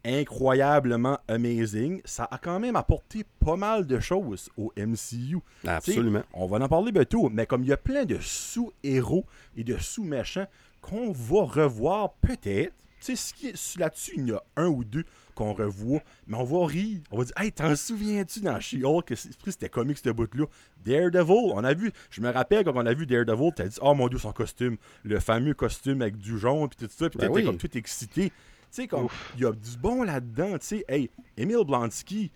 incroyablement 0.06 1.20
amazing, 1.28 2.02
ça 2.06 2.28
a 2.32 2.38
quand 2.38 2.60
même 2.60 2.76
apporté 2.76 3.26
pas 3.40 3.58
mal 3.58 3.86
de 3.86 4.00
choses 4.00 4.50
au 4.58 4.72
MCU. 4.78 5.40
Absolument. 5.66 6.24
on 6.34 6.48
va 6.48 6.58
en 6.58 6.68
parler 6.70 6.92
bientôt, 6.92 7.30
mais 7.30 7.46
comme 7.46 7.64
il 7.64 7.70
y 7.70 7.74
a 7.74 7.78
plein 7.78 8.06
de 8.06 8.18
sous-héros 8.20 9.26
et 9.56 9.64
de 9.64 9.78
sous-méchants 9.78 10.48
qu'on 10.82 11.12
va 11.12 11.44
revoir 11.44 12.14
peut-être. 12.14 12.74
Tu 13.02 13.16
sais, 13.16 13.54
là-dessus, 13.78 14.14
il 14.18 14.30
y 14.30 14.32
a 14.32 14.42
un 14.56 14.68
ou 14.68 14.84
deux 14.84 15.06
qu'on 15.38 15.54
revoit, 15.54 16.02
mais 16.26 16.36
on 16.36 16.44
va 16.44 16.66
rire. 16.66 17.00
On 17.12 17.20
va 17.20 17.26
dire, 17.26 17.34
hey, 17.38 17.52
t'en 17.52 17.76
souviens-tu 17.76 18.42
dans 18.42 18.60
She-Hulk? 18.60 19.14
C'était 19.46 19.70
comique, 19.70 20.00
ce 20.00 20.10
bout-là. 20.10 20.46
Daredevil, 20.84 21.52
on 21.54 21.64
a 21.64 21.74
vu, 21.74 21.92
je 22.10 22.22
me 22.22 22.30
rappelle 22.30 22.66
quand 22.66 22.74
on 22.76 22.86
a 22.86 22.94
vu 22.94 23.06
Daredevil, 23.06 23.52
t'as 23.56 23.68
dit, 23.68 23.78
oh 23.82 23.94
mon 23.94 24.08
dieu, 24.08 24.18
son 24.18 24.32
costume, 24.32 24.78
le 25.04 25.20
fameux 25.20 25.54
costume 25.54 26.02
avec 26.02 26.18
du 26.18 26.40
jaune, 26.40 26.68
puis 26.70 26.88
tout 26.88 26.92
ça, 26.94 27.10
puis 27.10 27.20
ben 27.20 27.32
t'étais 27.32 27.46
comme 27.46 27.58
tout 27.58 27.78
excité. 27.78 28.30
Tu 28.30 28.34
sais, 28.72 28.88
comme, 28.88 29.08
il 29.36 29.44
y 29.44 29.46
a 29.46 29.52
du 29.52 29.78
bon 29.78 30.04
là-dedans, 30.04 30.58
tu 30.58 30.66
sais. 30.66 30.86
Hey, 30.90 31.10
Emile 31.38 31.64
Blonsky, 31.66 32.32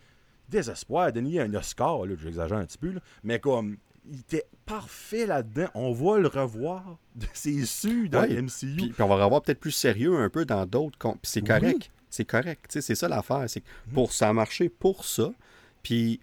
désespoir, 0.48 1.12
donner 1.12 1.42
un 1.42 1.54
Oscar, 1.56 2.06
là, 2.06 2.16
j'exagère 2.22 2.58
un 2.58 2.66
petit 2.66 2.78
peu, 2.78 2.92
là, 2.92 3.00
mais 3.24 3.40
comme, 3.40 3.78
il 4.10 4.20
était 4.20 4.46
parfait 4.66 5.26
là-dedans. 5.26 5.68
On 5.76 5.92
va 5.92 6.18
le 6.20 6.28
revoir. 6.28 6.98
C'est 7.34 7.66
sûr 7.66 8.10
dans 8.10 8.24
le 8.24 8.42
MCU. 8.42 8.92
Puis, 8.92 8.94
on 9.00 9.08
va 9.08 9.18
le 9.18 9.24
revoir 9.24 9.42
peut-être 9.42 9.60
plus 9.60 9.72
sérieux 9.72 10.18
un 10.18 10.30
peu 10.30 10.46
dans 10.46 10.66
d'autres. 10.66 10.98
Puis 10.98 11.20
c'est 11.24 11.46
correct. 11.46 11.92
C'est 12.12 12.26
correct. 12.26 12.66
C'est 12.70 12.94
ça 12.94 13.08
l'affaire. 13.08 13.46
C'est 13.48 13.64
mhm. 13.88 13.94
pour 13.94 14.14
ça 14.14 14.30
a 14.30 14.34
marché 14.34 14.70
pour 14.70 15.06
ça. 15.06 15.32
Puis 15.82 16.20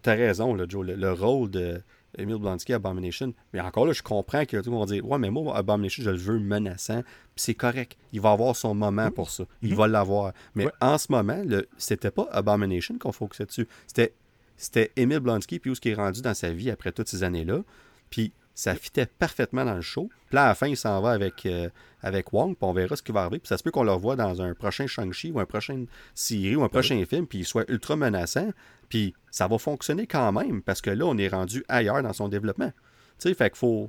t'as 0.00 0.14
raison, 0.14 0.54
là, 0.54 0.64
Joe. 0.66 0.86
Le, 0.86 1.12
rôle 1.12 1.50
de 1.50 1.82
Emile 2.16 2.36
Blonsky 2.36 2.72
Abomination. 2.72 3.34
Mais 3.52 3.60
encore 3.60 3.84
là, 3.86 3.92
je 3.92 4.02
comprends 4.02 4.46
que 4.46 4.56
tout 4.56 4.70
le 4.70 4.76
monde 4.76 4.88
va 4.88 4.94
dire 4.94 5.06
Ouais, 5.06 5.18
mais 5.18 5.30
moi, 5.30 5.54
Abomination, 5.54 6.02
je 6.02 6.10
le 6.10 6.16
veux 6.16 6.38
menaçant. 6.38 7.02
Puis 7.02 7.36
c'est 7.36 7.54
correct. 7.54 7.98
Il 8.12 8.22
va 8.22 8.30
avoir 8.30 8.56
son 8.56 8.74
moment 8.74 9.10
pour 9.10 9.28
ça. 9.28 9.44
Il 9.60 9.72
mhm. 9.72 9.76
va 9.76 9.88
l'avoir. 9.88 10.32
Mais 10.54 10.68
en 10.80 10.96
ce 10.96 11.10
moment, 11.10 11.42
c'était 11.76 12.12
pas 12.12 12.28
Abomination 12.30 12.96
qu'on 12.98 13.12
focusait 13.12 13.46
dessus. 13.46 13.68
C'était 13.86 14.14
c'était 14.56 14.92
Emile 14.94 15.18
Blonsky, 15.18 15.58
puis 15.58 15.72
où 15.72 15.74
ce 15.74 15.80
qui 15.80 15.88
est 15.88 15.94
rendu 15.94 16.22
dans 16.22 16.34
sa 16.34 16.52
vie 16.52 16.70
après 16.70 16.92
toutes 16.92 17.08
ces 17.08 17.24
années-là. 17.24 17.64
Puis 18.10 18.32
ça 18.54 18.74
fitait 18.74 19.06
parfaitement 19.06 19.64
dans 19.64 19.74
le 19.74 19.80
show. 19.80 20.08
Puis 20.26 20.36
là, 20.36 20.44
à 20.44 20.48
la 20.48 20.54
fin, 20.54 20.66
il 20.66 20.76
s'en 20.76 21.00
va 21.00 21.10
avec, 21.10 21.46
euh, 21.46 21.68
avec 22.02 22.32
Wong, 22.32 22.56
puis 22.56 22.68
on 22.68 22.72
verra 22.72 22.96
ce 22.96 23.02
qui 23.02 23.12
va 23.12 23.22
arriver. 23.22 23.38
Puis 23.38 23.48
ça 23.48 23.56
se 23.56 23.62
peut 23.62 23.70
qu'on 23.70 23.84
le 23.84 23.92
revoie 23.92 24.16
dans 24.16 24.42
un 24.42 24.54
prochain 24.54 24.86
Shang-Chi 24.86 25.32
ou 25.32 25.40
un 25.40 25.46
prochain 25.46 25.84
série 26.14 26.56
ou 26.56 26.62
un 26.62 26.68
prochain 26.68 27.02
film, 27.06 27.26
puis 27.26 27.38
il 27.38 27.44
soit 27.44 27.68
ultra 27.70 27.96
menaçant. 27.96 28.50
Puis 28.88 29.14
ça 29.30 29.48
va 29.48 29.58
fonctionner 29.58 30.06
quand 30.06 30.32
même, 30.32 30.62
parce 30.62 30.80
que 30.80 30.90
là, 30.90 31.06
on 31.06 31.16
est 31.16 31.28
rendu 31.28 31.64
ailleurs 31.68 32.02
dans 32.02 32.12
son 32.12 32.28
développement. 32.28 32.72
Tu 33.18 33.28
sais, 33.28 33.34
fait 33.34 33.50
qu'il 33.50 33.58
faut, 33.58 33.88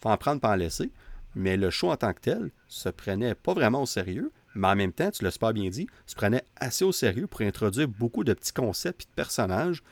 faut 0.00 0.08
en 0.08 0.16
prendre 0.16 0.40
pas 0.40 0.52
en 0.52 0.56
laisser. 0.56 0.90
Mais 1.34 1.56
le 1.56 1.70
show 1.70 1.90
en 1.90 1.96
tant 1.96 2.12
que 2.14 2.20
tel 2.20 2.50
se 2.68 2.88
prenait 2.88 3.34
pas 3.34 3.52
vraiment 3.52 3.82
au 3.82 3.86
sérieux, 3.86 4.32
mais 4.54 4.68
en 4.68 4.76
même 4.76 4.92
temps, 4.92 5.10
tu 5.10 5.22
l'as 5.22 5.30
super 5.30 5.52
bien 5.52 5.68
dit, 5.68 5.86
se 6.06 6.14
prenait 6.14 6.42
assez 6.56 6.84
au 6.84 6.92
sérieux 6.92 7.26
pour 7.26 7.42
introduire 7.42 7.86
beaucoup 7.86 8.24
de 8.24 8.32
petits 8.32 8.52
concepts 8.52 9.02
et 9.02 9.04
de 9.04 9.14
personnages 9.14 9.82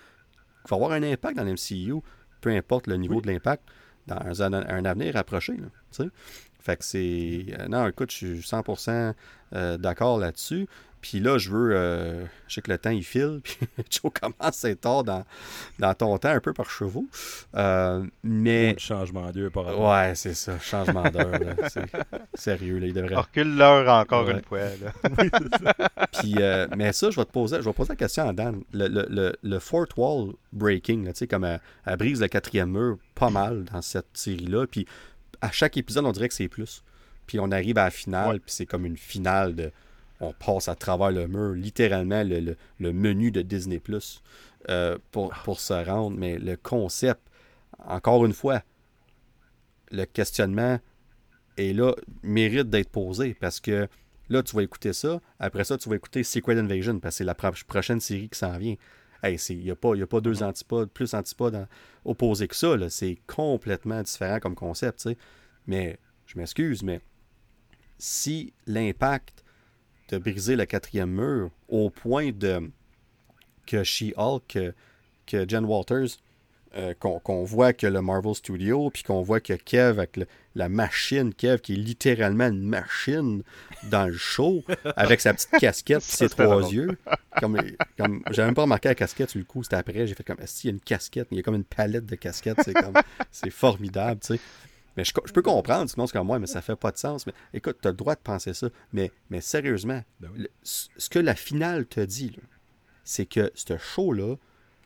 il 0.67 0.71
va 0.71 0.77
avoir 0.77 0.93
un 0.93 1.03
impact 1.03 1.37
dans 1.37 1.45
l'MCU, 1.45 1.95
peu 2.41 2.51
importe 2.51 2.89
le 2.89 2.97
niveau 2.97 3.21
de 3.21 3.29
l'impact, 3.29 3.63
dans 4.07 4.43
un, 4.43 4.85
avenir 4.85 5.15
rapproché. 5.15 5.55
fait 6.61 6.77
que 6.77 6.85
c'est. 6.85 7.47
Euh, 7.59 7.69
non, 7.69 7.89
écoute, 7.89 8.11
je 8.11 8.17
suis 8.17 8.41
100% 8.41 9.15
euh, 9.55 9.77
d'accord 9.79 10.19
là-dessus. 10.19 10.67
Puis 11.09 11.21
là, 11.21 11.39
je 11.39 11.51
veux. 11.51 11.71
Euh, 11.73 12.25
je 12.49 12.55
sais 12.55 12.63
que 12.63 12.71
le 12.71 12.79
temps, 12.79 12.91
il 12.91 13.05
file. 13.05 13.41
Puis 13.45 13.57
Joe 13.89 14.11
commence 14.13 14.65
à 14.65 14.71
être 14.71 14.81
tard 14.81 15.05
dans, 15.05 15.25
dans 15.79 15.95
ton 15.95 16.19
temps, 16.19 16.31
un 16.31 16.41
peu 16.41 16.53
par 16.53 16.69
chevaux. 16.69 17.07
Euh, 17.55 18.05
mais. 18.25 18.75
changement 18.77 19.31
d'heure 19.31 19.53
par 19.53 19.67
rapport. 19.67 19.89
Ouais, 19.89 20.17
c'est 20.17 20.35
ça. 20.35 20.59
Changement 20.59 21.09
d'heure. 21.09 21.39
sérieux, 22.35 22.79
là. 22.79 22.87
Il 22.89 22.93
devrait. 22.93 23.15
Recule 23.15 23.57
l'heure 23.57 23.89
encore 23.89 24.29
une 24.29 24.43
fois. 24.43 24.59
oui, 25.19 25.31
Puis, 26.19 26.35
euh, 26.39 26.67
mais 26.77 26.93
ça, 26.93 27.09
je 27.11 27.17
vais 27.17 27.25
te 27.25 27.31
poser, 27.31 27.59
je 27.59 27.63
vais 27.63 27.73
poser 27.73 27.91
la 27.91 27.97
question 27.97 28.29
à 28.29 28.33
Dan. 28.33 28.63
Le, 28.73 28.89
le, 28.89 29.37
le, 29.41 29.59
Fort 29.61 29.87
Wall 29.97 30.33
Breaking, 30.53 31.05
tu 31.05 31.11
sais, 31.15 31.27
comme 31.29 31.45
elle, 31.45 31.97
brise 31.97 32.21
le 32.21 32.27
quatrième 32.27 32.73
mur 32.73 32.99
pas 33.15 33.31
mal 33.31 33.63
dans 33.73 33.81
cette 33.81 34.09
série-là. 34.15 34.67
Puis 34.67 34.87
à 35.41 35.53
chaque 35.53 35.77
épisode, 35.77 36.05
on 36.05 36.13
dirait 36.13 36.29
que 36.29 36.35
c'est 36.35 36.49
plus. 36.49 36.83
Puis 37.29 37.39
on 37.39 37.53
arrive 37.53 37.79
à 37.79 37.85
la 37.85 37.91
finale, 37.91 38.41
puis 38.41 38.53
c'est 38.53 38.67
comme 38.67 38.87
une 38.87 38.97
finale 38.97 39.55
de 39.55 39.71
on 40.21 40.33
passe 40.33 40.69
à 40.69 40.75
travers 40.75 41.11
le 41.11 41.29
mur, 41.29 41.53
littéralement 41.53 42.23
le, 42.25 42.57
menu 42.93 43.31
de 43.31 43.43
Disney 43.43 43.79
Plus 43.79 44.23
euh, 44.69 44.99
pour, 45.11 45.31
pour 45.45 45.61
se 45.61 45.73
rendre. 45.73 46.17
Mais 46.17 46.39
le 46.39 46.57
concept, 46.57 47.21
encore 47.79 48.25
une 48.25 48.33
fois, 48.33 48.63
le 49.91 50.05
questionnement 50.05 50.79
est 51.57 51.73
là, 51.73 51.95
mérite 52.23 52.71
d'être 52.71 52.91
posé 52.91 53.35
parce 53.35 53.61
que 53.61 53.89
là, 54.29 54.43
tu 54.43 54.57
vas 54.57 54.63
écouter 54.63 54.93
ça. 54.93 55.21
Après 55.39 55.65
ça, 55.65 55.79
tu 55.79 55.89
vas 55.89 55.97
écouter 55.97 56.23
Secret 56.23 56.59
Invasion 56.59 56.99
parce 56.99 57.15
que 57.15 57.19
c'est 57.19 57.25
la 57.25 57.35
prochaine 57.35 58.01
série 58.01 58.29
qui 58.29 58.39
s'en 58.39 58.57
vient. 58.59 58.77
Il 59.25 59.59
n'y 59.59 59.71
a, 59.71 59.77
pas, 59.77 59.95
a 59.97 60.07
pas 60.07 60.21
deux 60.21 60.35
mm-hmm. 60.35 60.45
antipodes, 60.45 60.91
plus 60.91 61.15
antipodes 61.15 61.67
opposés 62.05 62.47
que 62.47 62.55
ça. 62.55 62.77
C'est 62.91 63.19
complètement 63.27 64.03
différent 64.03 64.39
comme 64.39 64.55
concept. 64.55 65.09
Mais 65.67 65.99
je 66.27 66.39
m'excuse, 66.39 66.83
mais 66.83 67.01
si 67.99 68.53
l'impact 68.67 69.45
de 70.09 70.19
briser 70.19 70.57
le 70.57 70.67
quatrième 70.67 71.11
mur 71.11 71.51
au 71.69 71.91
point 71.91 72.31
de 72.33 72.71
que 73.67 73.83
She-Hulk, 73.83 74.59
que, 75.27 75.49
Jen 75.49 75.65
Walters, 75.65 76.19
euh, 76.77 76.95
qu'on 76.95 77.43
voit 77.43 77.73
que 77.73 77.87
le 77.87 78.01
Marvel 78.03 78.35
Studio, 78.35 78.91
puis 78.91 79.03
qu'on 79.03 79.23
voit 79.23 79.41
que 79.41 79.55
Kev, 79.55 79.99
avec 79.99 80.21
la 80.55 80.69
machine, 80.69 81.33
Kev, 81.33 81.59
qui 81.61 81.73
est 81.73 81.77
littéralement 81.77 82.49
une 82.49 82.63
machine 82.63 83.43
dans 83.91 84.07
le 84.07 84.17
show, 84.17 84.63
avec 84.97 85.21
sa 85.21 85.33
petite 85.33 85.51
casquette 85.59 85.99
et 86.09 86.17
ses 86.17 86.29
trois 86.29 86.71
yeux. 86.71 86.99
Comme, 87.41 87.61
comme, 87.97 88.23
J'avais 88.31 88.49
même 88.49 88.55
pas 88.55 88.63
remarqué 88.63 88.89
la 88.89 88.95
casquette 88.95 89.31
sur 89.31 89.39
le 89.39 89.45
coup, 89.45 89.63
c'était 89.63 89.77
après, 89.77 90.07
j'ai 90.07 90.15
fait 90.15 90.23
comme, 90.23 90.41
est-ce 90.41 90.61
qu'il 90.61 90.71
y 90.71 90.73
a 90.73 90.75
une 90.75 90.81
casquette, 90.81 91.29
il 91.31 91.39
y 91.39 91.41
a 91.41 91.43
comme 91.43 91.55
une 91.55 91.65
palette 91.65 92.07
de 92.07 92.15
casquettes, 92.15 92.59
c'est 92.63 92.75
comme, 92.75 92.95
c'est 93.33 93.51
formidable, 93.51 94.21
tu 94.21 94.35
sais. 94.35 94.41
Mais 94.97 95.05
je, 95.05 95.13
peux 95.13 95.43
comprendre, 95.43 95.91
sinon 95.91 96.07
c'est 96.07 96.15
comme 96.15 96.27
moi, 96.27 96.39
mais 96.39 96.47
ça 96.47 96.63
fait 96.63 96.77
pas 96.77 96.91
de 96.91 96.97
sens. 96.97 97.27
Mais 97.27 97.35
écoute, 97.53 97.79
tu 97.83 97.89
as 97.89 97.91
le 97.91 97.97
droit 97.97 98.15
de 98.15 98.21
penser 98.21 98.55
ça. 98.55 98.69
Mais, 98.93 99.13
mais 99.29 99.41
sérieusement, 99.41 100.03
ben 100.21 100.31
ce 100.63 101.09
que 101.11 101.19
la 101.19 101.35
finale 101.35 101.87
te 101.87 102.01
dit, 102.01 102.37
c'est 103.05 103.27
que 103.27 103.53
ce 103.55 103.77
show-là, 103.77 104.37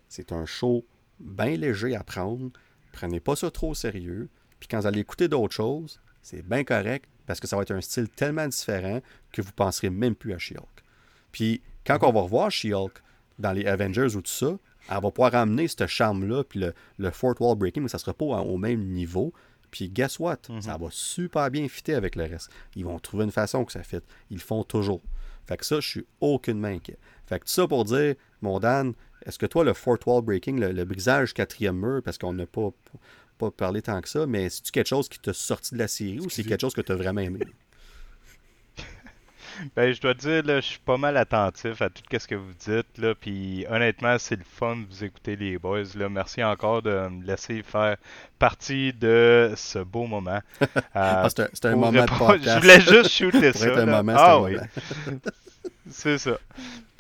c'est 0.09 0.33
un 0.33 0.47
show 0.47 0.85
bien 1.21 1.57
léger 1.57 1.95
à 1.95 2.03
prendre. 2.03 2.51
Prenez 2.93 3.21
pas 3.21 3.37
ça 3.37 3.51
trop 3.51 3.71
au 3.71 3.75
sérieux. 3.75 4.29
Puis 4.59 4.69
quand 4.69 4.81
vous 4.81 4.87
allez 4.87 5.01
écouter 5.01 5.29
d'autres 5.29 5.55
choses, 5.55 6.01
c'est 6.23 6.47
bien 6.47 6.65
correct 6.65 7.09
parce 7.27 7.39
que 7.39 7.47
ça 7.47 7.57
va 7.57 7.63
être 7.63 7.71
un 7.71 7.81
style 7.81 8.09
tellement 8.09 8.49
différent 8.49 9.01
que 9.33 9.41
vous 9.43 9.53
penserez 9.53 9.91
même 9.91 10.17
plus 10.17 10.33
à 10.33 10.39
She-Hulk. 10.39 10.85
Puis 11.31 11.63
quand 11.87 11.99
on 12.03 12.13
va 12.13 12.23
revoir 12.23 12.51
She-Hulk 12.51 13.01
dans 13.39 13.53
les 13.53 13.65
Avengers 13.67 14.17
ou 14.17 14.21
tout 14.21 14.31
ça, 14.31 14.59
elle 14.89 15.01
va 15.01 15.11
pouvoir 15.11 15.33
ramener 15.33 15.69
ce 15.69 15.87
charme-là, 15.87 16.43
puis 16.45 16.59
le, 16.59 16.75
le 16.99 17.11
Fourth 17.11 17.39
Wall 17.39 17.57
Breaking, 17.57 17.83
mais 17.83 17.89
ça 17.89 17.99
ne 17.99 18.01
sera 18.01 18.15
pas 18.15 18.25
au 18.25 18.57
même 18.57 18.85
niveau. 18.87 19.33
Puis 19.71 19.89
guess 19.89 20.19
what? 20.19 20.39
Mhm. 20.49 20.63
Ça 20.63 20.77
va 20.77 20.89
super 20.91 21.51
bien 21.51 21.69
fitter 21.69 21.95
avec 21.95 22.17
le 22.17 22.25
reste. 22.25 22.51
Ils 22.77 22.85
vont 22.85 22.99
trouver 22.99 23.25
une 23.25 23.33
façon 23.33 23.65
que 23.65 23.73
ça 23.73 23.83
fitte. 23.83 24.05
Ils 24.31 24.37
le 24.37 24.43
font 24.43 24.65
toujours. 24.65 25.03
Fait 25.47 25.57
que 25.57 25.67
ça, 25.67 25.81
je 25.81 25.89
suis 25.89 26.07
aucunement 26.21 26.69
inquiet. 26.69 26.99
Fait 27.27 27.39
que 27.39 27.45
tout 27.45 27.53
ça 27.53 27.67
pour 27.67 27.85
dire, 27.85 28.15
mon 28.41 28.61
Dan, 28.61 28.95
est-ce 29.27 29.39
que 29.39 29.47
toi, 29.47 29.65
le 29.65 29.73
fourth 29.73 30.07
wall 30.07 30.23
breaking, 30.23 30.61
le, 30.61 30.85
brisage 30.85 31.35
quatrième 31.35 31.77
mur, 31.77 32.03
parce 32.05 32.19
qu'on 32.19 32.33
n'a 32.33 32.47
pas, 32.47 32.71
pas 33.39 33.51
parlé 33.51 33.83
tant 33.83 34.01
que 34.01 34.09
ça, 34.09 34.27
mais 34.27 34.49
c'est-tu 34.49 34.71
quelque 34.71 34.89
chose 34.89 35.09
qui 35.09 35.19
t'a 35.19 35.33
sorti 35.33 35.75
de 35.75 35.81
la 35.81 35.89
série 35.89 36.21
ou 36.21 36.31
c'est 36.31 36.45
quelque 36.45 36.61
chose 36.61 36.75
que 36.75 36.81
tu 36.81 36.93
as 36.93 36.97
vraiment 36.97 37.21
aimé? 37.21 37.41
Ben, 39.77 39.93
je 39.93 40.01
dois 40.01 40.15
dire, 40.15 40.45
là, 40.45 40.61
je 40.61 40.67
suis 40.67 40.79
pas 40.79 40.97
mal 40.97 41.17
attentif 41.17 41.83
à 41.83 41.89
tout 41.89 42.03
ce 42.11 42.27
que 42.27 42.35
vous 42.35 42.53
dites, 42.59 42.99
là, 42.99 43.15
puis 43.15 43.67
honnêtement, 43.69 44.17
c'est 44.19 44.37
le 44.37 44.45
fun 44.45 44.77
de 44.77 44.87
vous 44.87 45.05
écouter, 45.05 45.37
les 45.37 45.59
boys, 45.59 45.83
là. 45.97 46.09
Merci 46.09 46.43
encore 46.43 46.83
de 46.83 47.09
me 47.09 47.25
laisser 47.25 47.63
faire 47.63 47.97
partie 48.39 48.93
de 48.93 49.53
ce 49.57 49.79
beau 49.79 50.07
moment. 50.07 50.41
Ah, 50.95 51.29
c'est 51.31 51.67
un, 51.67 51.77
moment 51.77 51.93
de 51.93 52.09
podcast. 52.19 52.45
Je 52.45 52.61
voulais 52.61 52.81
juste 52.81 53.11
shooter 53.11 53.53
ça. 53.55 53.79
Un 53.79 53.87
moment, 53.87 54.15
ah 54.17 54.41
oui. 54.41 54.57
c'est 55.89 56.19
ça. 56.19 56.39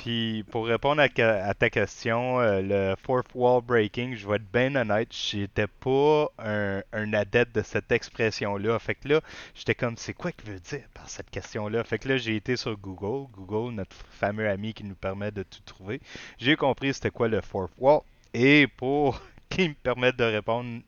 Puis 0.02 0.44
pour 0.50 0.66
répondre 0.66 1.02
à, 1.02 1.54
ta 1.54 1.68
question, 1.68 2.40
euh, 2.40 2.62
le 2.62 2.96
fourth 2.96 3.26
wall 3.34 3.60
breaking, 3.60 4.16
je 4.16 4.26
vais 4.26 4.36
être 4.36 4.50
bien 4.50 4.74
honnête, 4.74 5.08
j'étais 5.12 5.66
pas 5.66 6.30
un, 6.38 7.12
adepte 7.12 7.54
de 7.54 7.60
cette 7.60 7.92
expression-là. 7.92 8.78
Fait 8.78 8.94
que 8.94 9.08
là, 9.08 9.20
j'étais 9.54 9.74
comme, 9.74 9.98
c'est 9.98 10.14
quoi 10.14 10.32
qu'il 10.32 10.52
veut 10.52 10.58
dire 10.58 10.84
par 10.94 11.06
cette 11.10 11.28
question-là? 11.28 11.84
Fait 11.84 11.98
que 11.98 12.08
là, 12.08 12.16
j'ai 12.16 12.34
été 12.34 12.56
sur 12.56 12.78
Google, 12.78 13.30
Google, 13.30 13.74
notre 13.74 13.94
fameux 14.10 14.48
ami 14.48 14.72
qui 14.72 14.84
nous 14.84 14.94
permet 14.94 15.32
de 15.32 15.42
tout 15.42 15.60
trouver. 15.66 16.00
J'ai 16.38 16.56
compris 16.56 16.94
c'était 16.94 17.10
quoi 17.10 17.28
le 17.28 17.42
fourth 17.42 17.72
wall. 17.76 18.00
Et 18.32 18.68
pour 18.68 19.20
qu'il 19.50 19.68
me 19.68 19.74
permette 19.74 20.16
de 20.16 20.24
répondre 20.24 20.80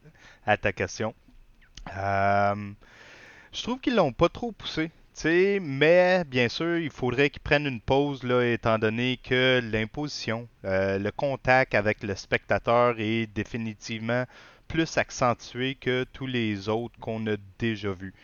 à 0.46 0.56
ta 0.56 0.72
question, 0.72 1.14
euh, 1.94 2.72
je 3.52 3.62
trouve 3.62 3.78
qu'ils 3.78 3.94
l'ont 3.94 4.12
pas 4.12 4.30
trop 4.30 4.52
poussé 4.52 4.90
mais 5.24 6.24
bien 6.24 6.48
sûr, 6.48 6.78
il 6.78 6.90
faudrait 6.90 7.30
qu'ils 7.30 7.42
prennent 7.42 7.66
une 7.66 7.80
pause, 7.80 8.22
là, 8.22 8.42
étant 8.42 8.78
donné 8.78 9.18
que 9.22 9.60
l'imposition, 9.72 10.48
euh, 10.64 10.98
le 10.98 11.10
contact 11.10 11.74
avec 11.74 12.02
le 12.02 12.14
spectateur 12.14 12.94
est 12.98 13.26
définitivement 13.26 14.24
plus 14.68 14.96
accentué 14.98 15.74
que 15.74 16.04
tous 16.12 16.26
les 16.26 16.68
autres 16.68 16.98
qu'on 16.98 17.26
a 17.26 17.36
déjà 17.58 17.92
vus. 17.92 18.14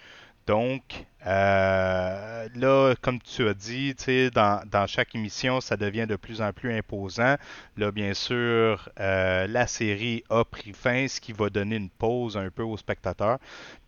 Donc, 0.47 1.05
Euh, 1.27 2.49
là, 2.55 2.95
comme 3.01 3.21
tu 3.21 3.49
as 3.49 3.55
dit, 3.55 3.95
dans, 4.33 4.63
dans 4.71 4.87
chaque 4.87 5.15
émission, 5.15 5.61
ça 5.61 5.77
devient 5.77 6.07
de 6.09 6.17
plus 6.17 6.41
en 6.41 6.53
plus 6.53 6.73
imposant. 6.73 7.37
Là, 7.77 7.91
bien 7.91 8.15
sûr, 8.15 8.89
euh, 9.01 9.47
la 9.47 9.67
série 9.67 10.23
a 10.31 10.45
pris 10.45 10.73
fin, 10.73 11.09
ce 11.09 11.21
qui 11.21 11.33
va 11.33 11.51
donner 11.51 11.77
une 11.77 11.91
pause 11.91 12.37
un 12.37 12.51
peu 12.51 12.63
aux 12.63 12.77
spectateurs. 12.77 13.39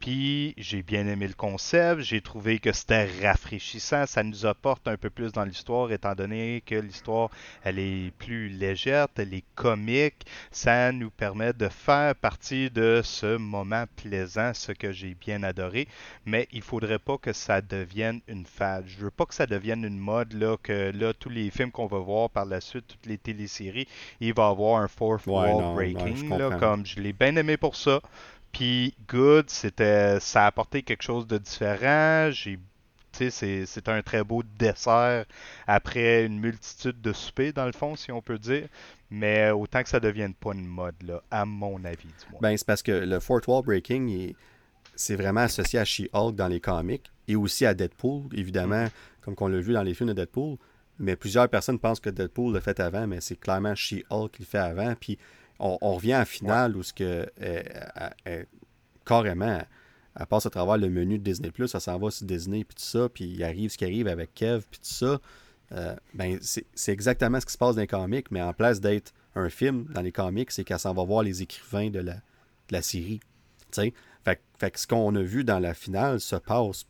Puis, 0.01 0.55
j'ai 0.59 0.83
bien 0.83 1.07
aimé 1.07 1.29
le 1.29 1.35
concept. 1.35 2.01
J'ai 2.01 2.21
trouvé 2.21 2.59
que 2.59 2.73
c'était 2.73 3.09
rafraîchissant. 3.23 4.07
Ça 4.07 4.23
nous 4.23 4.47
apporte 4.47 4.89
un 4.89 4.97
peu 4.97 5.11
plus 5.11 5.33
dans 5.33 5.45
l'histoire, 5.45 5.93
étant 5.93 6.15
donné 6.15 6.63
que 6.67 6.75
l'histoire, 6.75 7.31
elle 7.63 7.79
est 7.79 8.13
plus 8.19 8.49
légère, 8.49 9.07
elle 9.17 9.35
est 9.35 9.45
comique. 9.55 10.27
Ça 10.51 10.91
nous 10.91 11.11
permet 11.11 11.53
de 11.53 11.69
faire 11.69 12.15
partie 12.17 12.71
de 12.71 13.03
ce 13.05 13.37
moment 13.37 13.85
plaisant, 13.97 14.53
ce 14.55 14.73
que 14.73 14.93
j'ai 14.93 15.15
bien 15.15 15.43
adoré. 15.43 15.87
Mais 16.27 16.49
il 16.53 16.63
faudrait 16.63 16.99
pas 16.99 17.19
que 17.21 17.33
ça 17.33 17.61
devienne 17.61 18.21
une 18.29 18.47
fade. 18.47 18.85
Je 18.87 18.99
veux 18.99 19.11
pas 19.11 19.27
que 19.27 19.35
ça 19.35 19.47
devienne 19.47 19.85
une 19.85 19.99
mode 19.99 20.33
là 20.33 20.57
que 20.63 20.93
là 20.95 21.13
tous 21.13 21.29
les 21.29 21.51
films 21.51 21.71
qu'on 21.71 21.87
va 21.87 21.99
voir 21.99 22.31
par 22.31 22.45
la 22.45 22.61
suite, 22.61 22.87
toutes 22.87 23.07
les 23.07 23.19
téléséries, 23.19 23.87
il 24.21 24.35
va 24.35 24.49
avoir 24.49 24.81
un 24.83 24.89
fourth 24.89 25.27
wall 25.27 25.75
breaking 25.75 26.29
comme 26.59 26.87
je 26.87 27.01
l'ai 27.01 27.13
bien 27.13 27.37
aimé 27.37 27.57
pour 27.57 27.77
ça. 27.77 28.01
Puis 28.53 28.95
Good, 29.09 29.49
c'était 29.49 30.19
ça 30.21 30.45
a 30.45 30.47
apporté 30.47 30.83
quelque 30.83 31.03
chose 31.03 31.27
de 31.27 31.39
différent. 31.39 32.31
J'ai 32.31 32.59
c'est 33.13 33.89
un 33.89 34.03
très 34.03 34.25
beau 34.25 34.43
dessert 34.59 35.25
après 35.67 36.25
une 36.25 36.39
multitude 36.39 37.01
de 37.01 37.13
soupers, 37.13 37.53
dans 37.53 37.67
le 37.67 37.73
fond, 37.73 37.97
si 37.97 38.11
on 38.13 38.23
peut 38.23 38.39
dire. 38.39 38.69
Mais 39.11 39.51
autant 39.51 39.83
que 39.83 39.89
ça 39.89 39.99
ne 39.99 40.05
devienne 40.05 40.35
pas 40.35 40.53
une 40.55 40.67
mode, 40.67 40.95
là, 41.03 41.21
à 41.31 41.45
mon 41.45 41.85
avis. 41.85 42.07
Du 42.07 42.37
Ben, 42.41 42.57
c'est 42.57 42.67
parce 42.67 42.83
que 42.83 42.93
le 42.93 43.21
Fourth 43.21 43.47
Wall 43.49 43.65
Breaking, 43.65 44.07
il, 44.07 44.37
c'est 45.01 45.17
vraiment 45.17 45.41
associé 45.41 45.79
à 45.79 45.85
She-Hulk 45.85 46.37
dans 46.37 46.49
les 46.49 46.61
comics 46.61 47.11
et 47.27 47.35
aussi 47.35 47.65
à 47.65 47.73
Deadpool, 47.73 48.25
évidemment, 48.33 48.85
mm. 48.85 48.91
comme 49.23 49.35
on 49.41 49.49
l'a 49.49 49.61
vu 49.61 49.73
dans 49.73 49.83
les 49.83 49.95
films 49.95 50.11
de 50.11 50.15
Deadpool. 50.15 50.59
Mais 50.99 51.17
plusieurs 51.17 51.49
personnes 51.49 51.79
pensent 51.79 52.01
que 52.01 52.11
Deadpool 52.11 52.53
l'a 52.53 52.61
fait 52.61 52.79
avant, 52.81 53.07
mais 53.07 53.23
c'est 53.23 53.37
clairement 53.37 53.75
She-Hulk 53.75 54.33
qui 54.33 54.43
le 54.43 54.47
fait 54.47 54.59
avant. 54.59 54.95
Puis 55.01 55.19
on, 55.59 55.95
revient 55.95 56.17
en 56.17 56.27
finale 56.27 56.77
où 56.77 56.83
ce 56.83 56.93
que 56.93 57.27
carrément 59.07 59.63
elle 60.19 60.27
passe 60.27 60.45
à 60.45 60.51
travers 60.51 60.77
le 60.77 60.91
menu 60.91 61.19
de 61.19 61.25
Disney 61.25 61.51
Plus, 61.51 61.69
ça 61.69 61.81
s'en 61.81 61.99
va 61.99 62.11
sur 62.11 62.27
Disney 62.27 62.65
puis 62.65 62.75
tout 62.75 62.83
ça, 62.83 63.09
puis 63.09 63.25
il 63.25 63.43
arrive 63.45 63.71
ce 63.71 63.79
qui 63.79 63.85
arrive 63.85 64.09
avec 64.09 64.35
Kev 64.35 64.65
puis 64.71 64.81
tout 64.81 64.95
ça. 64.95 65.19
Euh, 65.73 65.95
ben 66.15 66.39
c'est 66.43 66.93
exactement 66.93 67.41
ce 67.41 67.47
qui 67.47 67.53
se 67.53 67.59
passe 67.59 67.77
dans 67.77 67.81
les 67.81 67.87
comics, 67.87 68.31
mais 68.31 68.43
en 68.43 68.53
place 68.53 68.81
d'être 68.81 69.15
un 69.35 69.49
film 69.49 69.87
dans 69.95 70.03
les 70.03 70.13
comics, 70.13 70.51
c'est 70.51 70.65
qu'elle 70.65 70.81
s'en 70.81 70.93
va 70.93 71.05
voir 71.05 71.23
les 71.23 71.43
écrivains 71.43 71.91
de 71.91 72.01
la, 72.01 72.15
de 72.15 72.73
la 72.73 72.83
série. 72.83 73.21
sais 73.71 73.95
fait, 74.25 74.71
que 74.71 74.79
ce 74.79 74.87
qu'on 74.87 75.15
a 75.15 75.23
vu 75.23 75.45
dans 75.45 75.59
la 75.59 75.75
finale 75.75 76.21
se 76.21 76.37
passe 76.37 76.87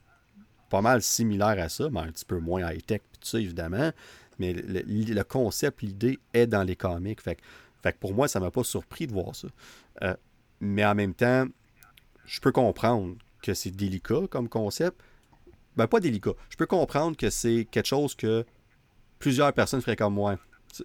pas 0.68 0.80
mal 0.80 1.02
similaire 1.02 1.56
à 1.58 1.68
ça, 1.68 1.88
mais 1.90 2.00
un 2.00 2.12
petit 2.12 2.24
peu 2.24 2.38
moins 2.38 2.70
high-tech, 2.70 3.00
tout 3.12 3.26
ça, 3.26 3.40
évidemment. 3.40 3.90
Mais 4.38 4.52
le, 4.52 5.22
concept, 5.22 5.82
l'idée 5.82 6.18
est 6.32 6.46
dans 6.46 6.62
les 6.62 6.76
comics. 6.76 7.20
Fait, 7.20 7.38
fait 7.82 7.92
que 7.92 7.98
pour 7.98 8.14
moi, 8.14 8.28
ça 8.28 8.40
m'a 8.40 8.50
pas 8.50 8.64
surpris 8.64 9.06
de 9.06 9.12
voir 9.12 9.34
ça. 9.34 9.48
Euh, 10.02 10.14
mais 10.60 10.84
en 10.84 10.94
même 10.94 11.14
temps, 11.14 11.46
je 12.24 12.40
peux 12.40 12.52
comprendre 12.52 13.16
que 13.42 13.54
c'est 13.54 13.70
délicat 13.70 14.26
comme 14.30 14.48
concept. 14.48 15.00
Ben, 15.76 15.86
pas 15.86 16.00
délicat. 16.00 16.32
Je 16.48 16.56
peux 16.56 16.66
comprendre 16.66 17.16
que 17.16 17.30
c'est 17.30 17.66
quelque 17.70 17.86
chose 17.86 18.14
que 18.14 18.44
plusieurs 19.18 19.52
personnes 19.52 19.80
feraient 19.80 19.96
comme 19.96 20.14
moi. 20.14 20.36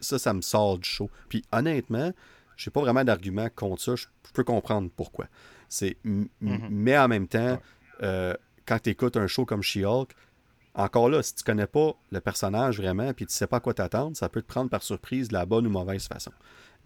Ça, 0.02 0.18
ça 0.18 0.34
me 0.34 0.42
sort 0.42 0.80
du 0.80 0.90
show. 0.90 1.10
Puis 1.30 1.44
honnêtement, 1.52 2.12
j'ai 2.58 2.72
pas 2.72 2.82
vraiment 2.82 3.04
d'argument 3.04 3.48
contre 3.54 3.82
ça. 3.82 3.96
Je 3.96 4.08
peux 4.34 4.44
comprendre 4.44 4.90
pourquoi. 4.96 5.28
C'est, 5.76 5.98
mhm. 6.06 6.30
Mais 6.70 6.98
en 6.98 7.10
même 7.10 7.28
temps, 7.28 7.62
euh, 8.02 8.34
quand 8.66 8.80
tu 8.80 8.92
écoutes 8.92 9.18
un 9.18 9.28
show 9.28 9.46
comme 9.46 9.62
She-Hulk, 9.62 10.16
encore 10.74 11.10
là, 11.10 11.22
si 11.22 11.36
tu 11.36 11.44
connais 11.44 11.68
pas 11.68 11.96
le 12.12 12.22
personnage 12.22 12.80
vraiment 12.80 13.14
puis 13.14 13.26
tu 13.26 13.34
sais 13.34 13.48
pas 13.48 13.58
à 13.58 13.60
quoi 13.60 13.74
t'attendre, 13.74 14.16
ça 14.16 14.30
peut 14.30 14.42
te 14.42 14.48
prendre 14.48 14.70
par 14.70 14.84
surprise 14.84 15.28
de 15.28 15.34
la 15.34 15.46
bonne 15.46 15.68
ou 15.68 15.70
mauvaise 15.70 16.08
façon. 16.08 16.32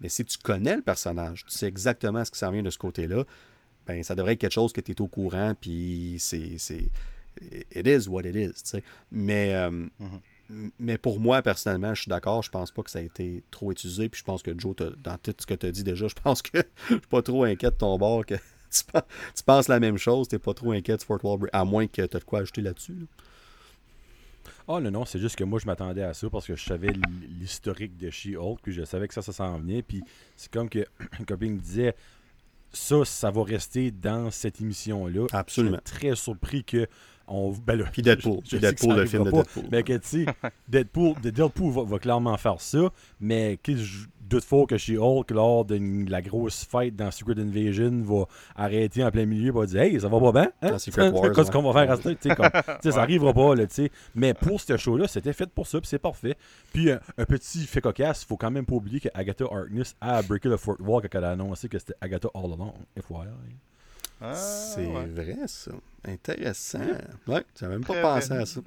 Mais 0.00 0.08
si 0.08 0.24
tu 0.24 0.38
connais 0.38 0.76
le 0.76 0.82
personnage, 0.82 1.44
tu 1.46 1.56
sais 1.56 1.66
exactement 1.66 2.24
ce 2.24 2.32
qui 2.32 2.38
s'en 2.38 2.50
vient 2.50 2.62
de 2.62 2.70
ce 2.70 2.78
côté-là, 2.78 3.24
ben 3.86 4.02
ça 4.02 4.14
devrait 4.16 4.32
être 4.32 4.40
quelque 4.40 4.52
chose 4.52 4.72
que 4.72 4.80
tu 4.80 4.92
es 4.92 5.00
au 5.00 5.06
courant 5.06 5.54
puis 5.60 6.16
c'est, 6.18 6.58
c'est 6.58 6.90
it 7.72 7.86
is 7.86 8.08
what 8.08 8.22
it 8.22 8.34
is, 8.34 8.62
tu 8.62 8.70
sais. 8.70 8.82
Mais 9.12 9.54
euh, 9.54 9.70
mhm. 9.70 10.70
mais 10.80 10.98
pour 10.98 11.20
moi, 11.20 11.42
personnellement, 11.42 11.94
je 11.94 12.02
suis 12.02 12.08
d'accord. 12.08 12.42
Je 12.42 12.50
pense 12.50 12.72
pas 12.72 12.82
que 12.82 12.90
ça 12.90 12.98
a 12.98 13.02
été 13.02 13.44
trop 13.52 13.70
utilisé. 13.70 14.08
Puis 14.08 14.18
je 14.18 14.24
pense 14.24 14.42
que 14.42 14.52
Joe, 14.58 14.74
dans 14.76 15.18
tout 15.18 15.34
ce 15.38 15.46
que 15.46 15.54
tu 15.54 15.66
as 15.66 15.70
dit 15.70 15.84
déjà, 15.84 16.08
je 16.08 16.14
pense 16.14 16.42
que 16.42 16.58
je 16.88 16.94
suis 16.94 17.06
pas 17.08 17.22
trop 17.22 17.44
inquiet 17.44 17.70
de 17.70 17.76
ton 17.76 17.96
bord 17.98 18.26
que 18.26 18.34
tu, 19.34 19.42
penses, 19.44 19.68
la 19.68 19.80
même 19.80 19.98
chose, 19.98 20.28
t'es 20.28 20.38
pas 20.38 20.54
trop 20.54 20.72
inquiet 20.72 20.96
de 20.96 21.02
Fort 21.02 21.24
Wall 21.24 21.48
à 21.52 21.64
moins 21.64 21.86
que 21.86 21.92
tu 21.92 22.00
aies 22.00 22.08
de 22.08 22.24
quoi 22.24 22.40
ajouter 22.40 22.62
là-dessus. 22.62 23.06
Oh 24.68 24.80
non, 24.80 24.90
non, 24.90 25.04
c'est 25.04 25.18
juste 25.18 25.36
que 25.36 25.42
moi 25.42 25.58
je 25.58 25.66
m'attendais 25.66 26.02
à 26.02 26.14
ça 26.14 26.30
parce 26.30 26.46
que 26.46 26.54
je 26.54 26.64
savais 26.64 26.92
l'historique 27.40 27.96
de 27.96 28.08
She-Hulk, 28.08 28.60
puis 28.62 28.72
je 28.72 28.84
savais 28.84 29.08
que 29.08 29.14
ça, 29.14 29.22
ça 29.22 29.32
s'en 29.32 29.58
venait. 29.58 29.82
Puis 29.82 30.02
c'est 30.36 30.50
comme 30.50 30.68
que 30.68 30.86
Coping 31.26 31.58
disait, 31.58 31.96
ça, 32.72 33.04
ça 33.04 33.30
va 33.30 33.42
rester 33.42 33.90
dans 33.90 34.30
cette 34.30 34.60
émission-là. 34.60 35.26
Absolument. 35.32 35.78
Je 35.84 35.90
suis 35.90 35.98
très 35.98 36.16
surpris 36.16 36.62
que 36.62 36.86
on, 37.26 37.52
ben 37.52 37.84
puis 37.92 38.02
Deadpool. 38.02 38.40
Deadpool, 38.42 38.96
le 38.96 39.06
film 39.06 39.24
de 39.24 39.30
Deadpool. 39.30 39.64
Mais 39.70 39.82
que 39.82 39.96
tu 39.98 40.24
sais, 40.24 40.26
Deadpool, 40.68 41.14
Deadpool 41.20 41.72
va, 41.72 41.84
va, 41.84 41.98
clairement 41.98 42.36
faire 42.36 42.60
ça, 42.60 42.92
mais 43.20 43.58
doute 44.30 44.44
fort 44.44 44.66
que 44.66 44.78
chez 44.78 44.96
Hulk, 44.96 45.30
lors 45.32 45.64
de 45.64 45.78
la 46.08 46.22
grosse 46.22 46.64
fête 46.64 46.96
dans 46.96 47.10
Secret 47.10 47.38
Invasion, 47.38 48.02
va 48.02 48.24
arrêter 48.56 49.04
en 49.04 49.10
plein 49.10 49.26
milieu 49.26 49.48
et 49.48 49.50
va 49.50 49.66
dire 49.66 49.80
Hey, 49.82 50.00
ça 50.00 50.08
va 50.08 50.20
pas 50.20 50.32
bien 50.32 50.52
hein? 50.62 50.78
C'est 50.78 50.90
ce 50.90 51.50
qu'on 51.50 51.62
va 51.62 51.72
faire 51.72 51.92
à 51.92 51.96
ça. 52.80 52.90
Ça 52.92 53.02
arrivera 53.02 53.32
pas, 53.32 53.54
là, 53.54 53.64
sais. 53.68 53.90
Mais 54.14 54.32
pour 54.32 54.60
ce 54.60 54.76
show-là, 54.76 55.08
c'était 55.08 55.32
fait 55.32 55.50
pour 55.50 55.66
ça, 55.66 55.80
puis 55.80 55.88
c'est 55.88 55.98
parfait. 55.98 56.36
Puis 56.72 56.90
un, 56.90 57.24
petit 57.26 57.66
fait 57.66 57.80
cocasse, 57.80 58.22
il 58.22 58.26
faut 58.26 58.36
quand 58.36 58.50
même 58.50 58.64
pas 58.64 58.74
oublier 58.74 59.00
qu'Agatha 59.00 59.44
Harkness 59.44 59.96
a 60.00 60.22
breaké 60.22 60.48
le 60.48 60.56
Fort 60.56 60.76
Wall 60.80 61.02
quand 61.02 61.18
elle 61.18 61.24
a 61.24 61.32
annoncé 61.32 61.68
que 61.68 61.78
c'était 61.78 61.94
Agatha 62.00 62.28
All 62.34 62.52
Along, 62.52 62.74
FYI. 62.96 63.28
Ah, 64.22 64.34
c'est 64.34 64.84
vrai, 64.84 65.36
ça. 65.46 65.72
Intéressant. 66.06 66.80
Ouais, 67.26 67.44
j'avais 67.58 67.74
même 67.74 67.84
pas 67.84 68.00
pensé 68.00 68.32
à 68.32 68.46
ça. 68.46 68.60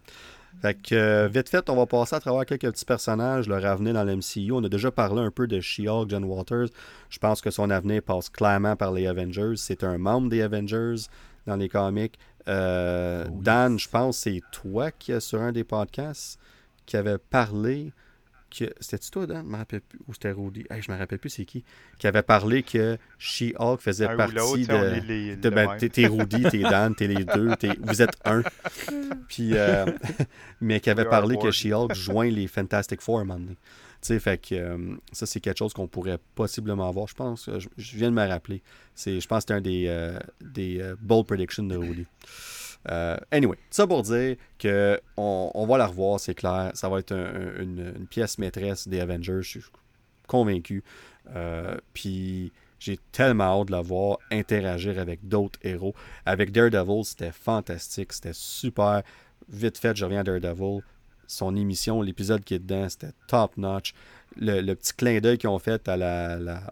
Fait 0.62 0.76
que, 0.76 0.96
euh, 0.96 1.28
vite 1.28 1.50
fait, 1.50 1.70
on 1.70 1.76
va 1.76 1.86
passer 1.86 2.16
à 2.16 2.20
travers 2.20 2.46
quelques 2.46 2.72
petits 2.72 2.86
personnages, 2.86 3.48
leur 3.48 3.66
avenir 3.66 3.94
dans 3.94 4.04
l'MCU. 4.04 4.52
On 4.52 4.64
a 4.64 4.70
déjà 4.70 4.92
parlé 4.92 5.22
un 5.22 5.32
peu 5.32 5.46
de 5.46 5.60
She-Hulk, 5.60 6.10
John 6.10 6.24
Walters. 6.24 6.70
Je 7.10 7.20
pense 7.20 7.42
que 7.42 7.52
son 7.52 7.70
avenir 7.70 8.02
passe 8.02 8.30
clairement 8.30 8.76
par 8.76 8.94
les 8.94 9.08
Avengers. 9.08 9.56
C'est 9.58 9.84
un 9.84 9.98
membre 9.98 10.30
des 10.30 10.42
Avengers 10.42 11.08
dans 11.46 11.58
les 11.58 11.68
comics. 11.68 12.18
Euh, 12.48 13.26
Dan, 13.32 13.78
je 13.78 13.90
pense 13.90 14.18
c'est 14.20 14.42
toi 14.52 14.92
qui, 14.92 15.20
sur 15.20 15.42
un 15.42 15.52
des 15.52 15.64
podcasts, 15.64 16.40
qui 16.86 16.98
avait 16.98 17.18
parlé 17.18 17.92
c'était-tu 18.80 19.12
toi, 19.12 19.26
Dan? 19.26 19.46
Je 19.46 19.52
me 19.52 19.58
rappelle 19.58 19.82
plus. 19.82 20.00
Ou 20.08 20.14
c'était 20.14 20.32
Rudy? 20.32 20.66
je 20.70 20.92
me 20.92 20.98
rappelle 20.98 21.20
plus 21.20 21.30
c'est 21.30 21.46
qui. 21.46 21.64
Qui 21.98 22.08
avait 22.08 22.22
parlé 22.22 22.64
que 22.64 22.98
She-Hulk 23.18 23.82
faisait 23.82 24.08
ah, 24.10 24.16
partie 24.16 24.68
de. 24.68 25.36
de 25.36 25.50
ben, 25.50 25.78
t'es 25.78 26.08
Rudy, 26.08 26.44
t'es 26.44 26.62
Dan, 26.62 26.96
t'es 26.96 27.08
les 27.08 27.26
deux. 27.26 27.50
vous 27.82 28.02
êtes 28.02 28.18
un. 28.26 28.44
Puis, 29.28 29.52
euh, 29.54 29.86
mais 30.62 30.80
qui 30.80 30.90
avait 30.90 31.06
parlé 31.06 31.38
que 31.38 31.52
She-Hulk 31.52 31.94
joint 31.96 32.30
les 32.30 32.48
Fantastic 32.48 33.02
Four 33.02 33.20
à 33.20 33.22
un 33.22 33.26
moment 33.26 33.40
donné. 33.40 33.58
Tu 34.02 34.08
sais, 34.08 34.20
fait 34.20 34.38
que 34.38 34.56
euh, 34.56 34.96
ça, 35.14 35.26
c'est 35.26 35.40
quelque 35.40 35.60
chose 35.60 35.74
qu'on 35.74 35.88
pourrait 35.88 36.20
possiblement 36.36 36.88
avoir. 36.88 37.08
Je 37.08 37.16
pense, 37.16 37.50
je, 37.78 37.98
viens 37.98 38.10
de 38.10 38.16
me 38.16 38.28
rappeler. 38.28 38.62
Je 38.98 39.26
pense 39.26 39.46
que 39.46 39.54
c'était 39.54 39.54
un 39.54 39.62
des, 39.62 39.86
euh, 39.88 40.20
des 40.42 40.94
bold 41.02 41.26
predictions 41.26 41.64
de 41.64 41.78
Rudy. 41.78 42.06
Euh, 42.92 43.18
anyway, 43.32 43.58
ça 43.70 43.88
pour 43.88 44.04
dire 44.04 44.36
que 44.60 45.00
on, 45.18 45.66
va 45.68 45.78
la 45.78 45.88
revoir, 45.88 46.20
c'est 46.20 46.36
clair. 46.36 46.72
Ça 46.74 46.90
va 46.90 47.00
être 47.00 47.14
une, 47.14 48.08
pièce 48.10 48.38
maîtresse 48.38 48.88
des 48.88 49.00
Avengers, 49.00 49.42
je 49.42 49.50
suis 49.50 49.64
convaincu. 50.28 50.84
Euh, 51.36 51.78
puis 51.94 52.52
j'ai 52.80 53.00
tellement 53.12 53.62
hâte 53.62 53.68
de 53.68 53.72
la 53.72 53.82
voir 53.82 54.18
interagir 54.32 55.00
avec 55.00 55.28
d'autres 55.28 55.60
héros. 55.64 55.96
Avec 56.26 56.52
Daredevil, 56.52 57.06
c'était 57.06 57.32
fantastique, 57.32 58.12
c'était 58.12 58.34
super. 58.34 59.04
Vite 59.50 59.78
fait, 59.78 59.96
je 59.96 60.04
reviens 60.04 60.20
à 60.20 60.24
Daredevil. 60.24 60.82
Son 61.26 61.56
émission, 61.56 62.02
l'épisode 62.02 62.44
qui 62.44 62.56
est 62.56 62.60
dedans, 62.60 62.90
c'était 62.90 63.14
top 63.28 63.56
notch. 63.56 63.94
Le, 64.36 64.74
petit 64.74 64.94
clin 64.94 65.20
d'œil 65.20 65.38
qu'ils 65.38 65.50
ont 65.50 65.60
fait 65.60 65.88
à 65.88 65.96
la, 65.96 66.38
la, 66.38 66.64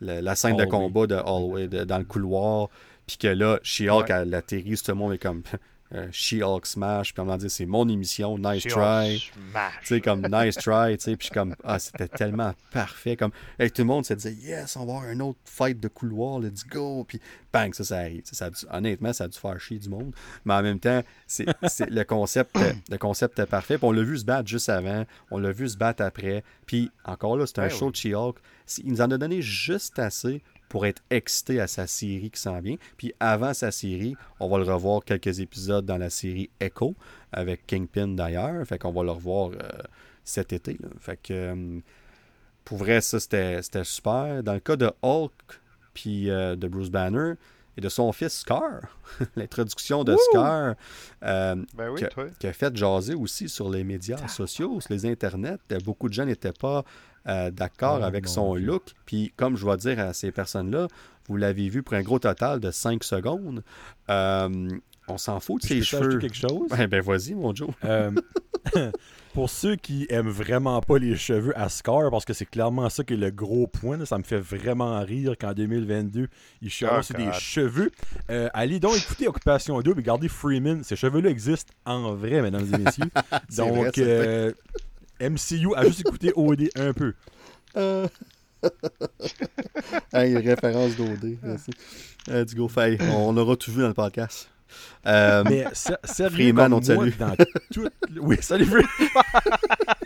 la, 0.00 0.34
scène 0.36 0.56
de 0.56 0.64
combat 0.64 1.06
de 1.06 1.16
Hallway, 1.16 1.68
dans 1.68 1.98
le 1.98 2.04
couloir. 2.04 2.68
Puis 3.10 3.18
que 3.18 3.26
là, 3.26 3.58
She-Hulk, 3.64 4.08
ouais. 4.08 4.14
elle 4.14 4.34
atterrit, 4.34 4.76
tout 4.76 4.92
le 4.92 4.94
monde 4.94 5.14
est 5.14 5.18
comme 5.18 5.42
euh, 5.96 6.06
She-Hulk 6.12 6.64
Smash. 6.64 7.12
Puis 7.12 7.20
on 7.20 7.24
va 7.24 7.36
dire, 7.38 7.50
c'est 7.50 7.66
mon 7.66 7.88
émission, 7.88 8.38
nice 8.38 8.62
try. 8.62 9.18
Tu 9.18 9.40
sais, 9.82 10.00
comme 10.00 10.24
nice 10.30 10.54
try. 10.54 10.96
Tu 10.96 11.02
sais, 11.02 11.16
puis 11.16 11.28
comme, 11.34 11.56
ah, 11.64 11.80
c'était 11.80 12.06
tellement 12.06 12.54
parfait. 12.72 13.16
Comme, 13.16 13.32
tout 13.58 13.66
le 13.78 13.84
monde 13.84 14.06
se 14.06 14.14
disait, 14.14 14.34
yes, 14.34 14.76
on 14.76 14.86
va 14.86 14.98
avoir 14.98 15.10
un 15.10 15.18
autre 15.18 15.40
fight 15.44 15.80
de 15.80 15.88
couloir, 15.88 16.38
let's 16.38 16.64
go. 16.64 17.02
Puis 17.02 17.20
bang, 17.52 17.74
ça, 17.74 17.82
ça 17.82 17.98
arrive. 17.98 18.22
Ça 18.26 18.48
honnêtement, 18.70 19.12
ça 19.12 19.24
a 19.24 19.28
dû 19.28 19.36
faire 19.36 19.60
chier 19.60 19.80
du 19.80 19.88
monde. 19.88 20.14
Mais 20.44 20.54
en 20.54 20.62
même 20.62 20.78
temps, 20.78 21.02
c'est, 21.26 21.46
le, 21.88 22.04
concept, 22.04 22.56
le 22.88 22.96
concept 22.96 23.40
est 23.40 23.46
parfait. 23.46 23.76
Puis 23.76 23.86
on 23.88 23.92
l'a 23.92 24.02
vu 24.04 24.18
se 24.18 24.24
battre 24.24 24.48
juste 24.48 24.68
avant. 24.68 25.04
On 25.32 25.38
l'a 25.38 25.50
vu 25.50 25.68
se 25.68 25.76
battre 25.76 26.04
après. 26.04 26.44
Puis 26.64 26.92
encore 27.04 27.36
là, 27.36 27.44
c'est 27.48 27.58
un 27.58 27.70
show 27.70 27.90
de 27.90 27.96
She-Hulk. 27.96 28.36
Il 28.84 28.92
nous 28.92 29.00
en 29.00 29.10
a 29.10 29.18
donné 29.18 29.42
juste 29.42 29.98
assez 29.98 30.44
pour 30.70 30.86
être 30.86 31.02
excité 31.10 31.60
à 31.60 31.66
sa 31.66 31.86
série 31.86 32.30
qui 32.30 32.40
s'en 32.40 32.58
vient. 32.60 32.76
Puis 32.96 33.12
avant 33.20 33.52
sa 33.52 33.70
série, 33.70 34.16
on 34.38 34.48
va 34.48 34.56
le 34.56 34.64
revoir 34.64 35.04
quelques 35.04 35.40
épisodes 35.40 35.84
dans 35.84 35.98
la 35.98 36.08
série 36.08 36.48
Echo, 36.60 36.94
avec 37.32 37.66
Kingpin 37.66 38.08
d'ailleurs. 38.08 38.64
Fait 38.66 38.78
qu'on 38.78 38.92
va 38.92 39.02
le 39.02 39.10
revoir 39.10 39.50
euh, 39.50 39.58
cet 40.24 40.54
été. 40.54 40.78
Fait 41.00 41.18
que 41.20 41.32
euh, 41.32 41.80
pour 42.64 42.78
vrai, 42.78 43.00
ça 43.00 43.20
c'était 43.20 43.60
super. 43.82 44.42
Dans 44.44 44.54
le 44.54 44.60
cas 44.60 44.76
de 44.76 44.90
Hulk 45.02 45.32
puis 45.92 46.26
de 46.26 46.68
Bruce 46.68 46.88
Banner, 46.88 47.34
et 47.76 47.80
de 47.80 47.88
son 47.88 48.12
fils 48.12 48.40
Scar. 48.40 48.80
L'introduction 49.36 50.04
de 50.04 50.16
Scar, 50.16 50.74
ben 51.20 51.66
qui, 52.38 52.46
a 52.46 52.52
fait 52.52 52.76
jaser 52.76 53.14
aussi 53.14 53.48
sur 53.48 53.70
les 53.70 53.84
médias 53.84 54.28
sociaux, 54.28 54.80
sur 54.80 54.92
les 54.92 55.06
internets. 55.06 55.58
Beaucoup 55.84 56.08
de 56.08 56.14
gens 56.14 56.26
n'étaient 56.26 56.52
pas 56.52 56.84
euh, 57.28 57.50
d'accord 57.50 57.98
oh, 58.00 58.04
avec 58.04 58.28
son 58.28 58.54
look. 58.54 58.94
Puis, 59.04 59.32
comme 59.36 59.56
je 59.56 59.66
vais 59.66 59.76
dire 59.76 59.98
à 60.00 60.12
ces 60.12 60.32
personnes-là, 60.32 60.88
vous 61.28 61.36
l'avez 61.36 61.68
vu 61.68 61.82
pour 61.82 61.94
un 61.94 62.02
gros 62.02 62.18
total 62.18 62.60
de 62.60 62.70
5 62.70 63.04
secondes. 63.04 63.62
Euh, 64.08 64.68
on 65.08 65.18
s'en 65.18 65.40
fout 65.40 65.62
de 65.62 65.66
ses 65.66 65.82
cheveux. 65.82 66.18
quelque 66.18 66.36
chose? 66.36 66.68
Ben, 66.70 66.86
ben 66.86 67.02
vas-y, 67.02 67.34
mon 67.34 67.54
Joe. 67.54 67.70
Euh, 67.84 68.10
pour 69.34 69.50
ceux 69.50 69.76
qui 69.76 70.06
aiment 70.08 70.30
vraiment 70.30 70.80
pas 70.80 70.98
les 70.98 71.16
cheveux 71.16 71.56
à 71.58 71.68
Scar, 71.68 72.10
parce 72.10 72.24
que 72.24 72.32
c'est 72.32 72.46
clairement 72.46 72.88
ça 72.88 73.04
qui 73.04 73.14
est 73.14 73.16
le 73.16 73.30
gros 73.30 73.66
point, 73.66 74.04
ça 74.04 74.18
me 74.18 74.22
fait 74.22 74.38
vraiment 74.38 75.00
rire 75.00 75.34
qu'en 75.38 75.52
2022, 75.52 76.28
il 76.62 76.70
cherche 76.70 77.10
des 77.12 77.32
cheveux. 77.32 77.90
allez 78.28 78.80
donc 78.80 78.96
écouter 78.96 79.28
Occupation 79.28 79.80
2 79.80 79.90
et 79.90 79.94
regardez 79.94 80.28
Freeman. 80.28 80.84
Ces 80.84 80.96
cheveux-là 80.96 81.30
existent 81.30 81.72
en 81.84 82.14
vrai, 82.14 82.40
mesdames 82.40 82.66
et 82.72 82.78
messieurs. 82.78 83.10
donc, 83.56 83.98
MCU 85.20 85.74
a 85.76 85.84
juste 85.84 86.00
écouté 86.00 86.32
OD 86.36 86.68
un 86.76 86.92
peu. 86.92 87.14
Euh... 87.76 88.08
hey, 90.12 90.36
référence 90.36 90.96
d'OD. 90.96 91.38
Euh, 92.28 92.44
du 92.44 92.54
go, 92.54 92.68
fait, 92.68 92.98
on 93.14 93.36
aura 93.36 93.56
tout 93.56 93.72
vu 93.72 93.80
dans 93.80 93.88
le 93.88 93.94
podcast. 93.94 94.50
Euh, 95.06 95.42
mais 95.48 95.64
sérieux, 96.04 96.30
Freeman, 96.30 96.72
on 96.72 96.80
te 96.80 96.86
salue. 96.86 97.10
Dans 97.18 97.34
tout... 97.72 97.88
Oui, 98.20 98.36
salut 98.40 98.66
Freeman. 98.66 98.88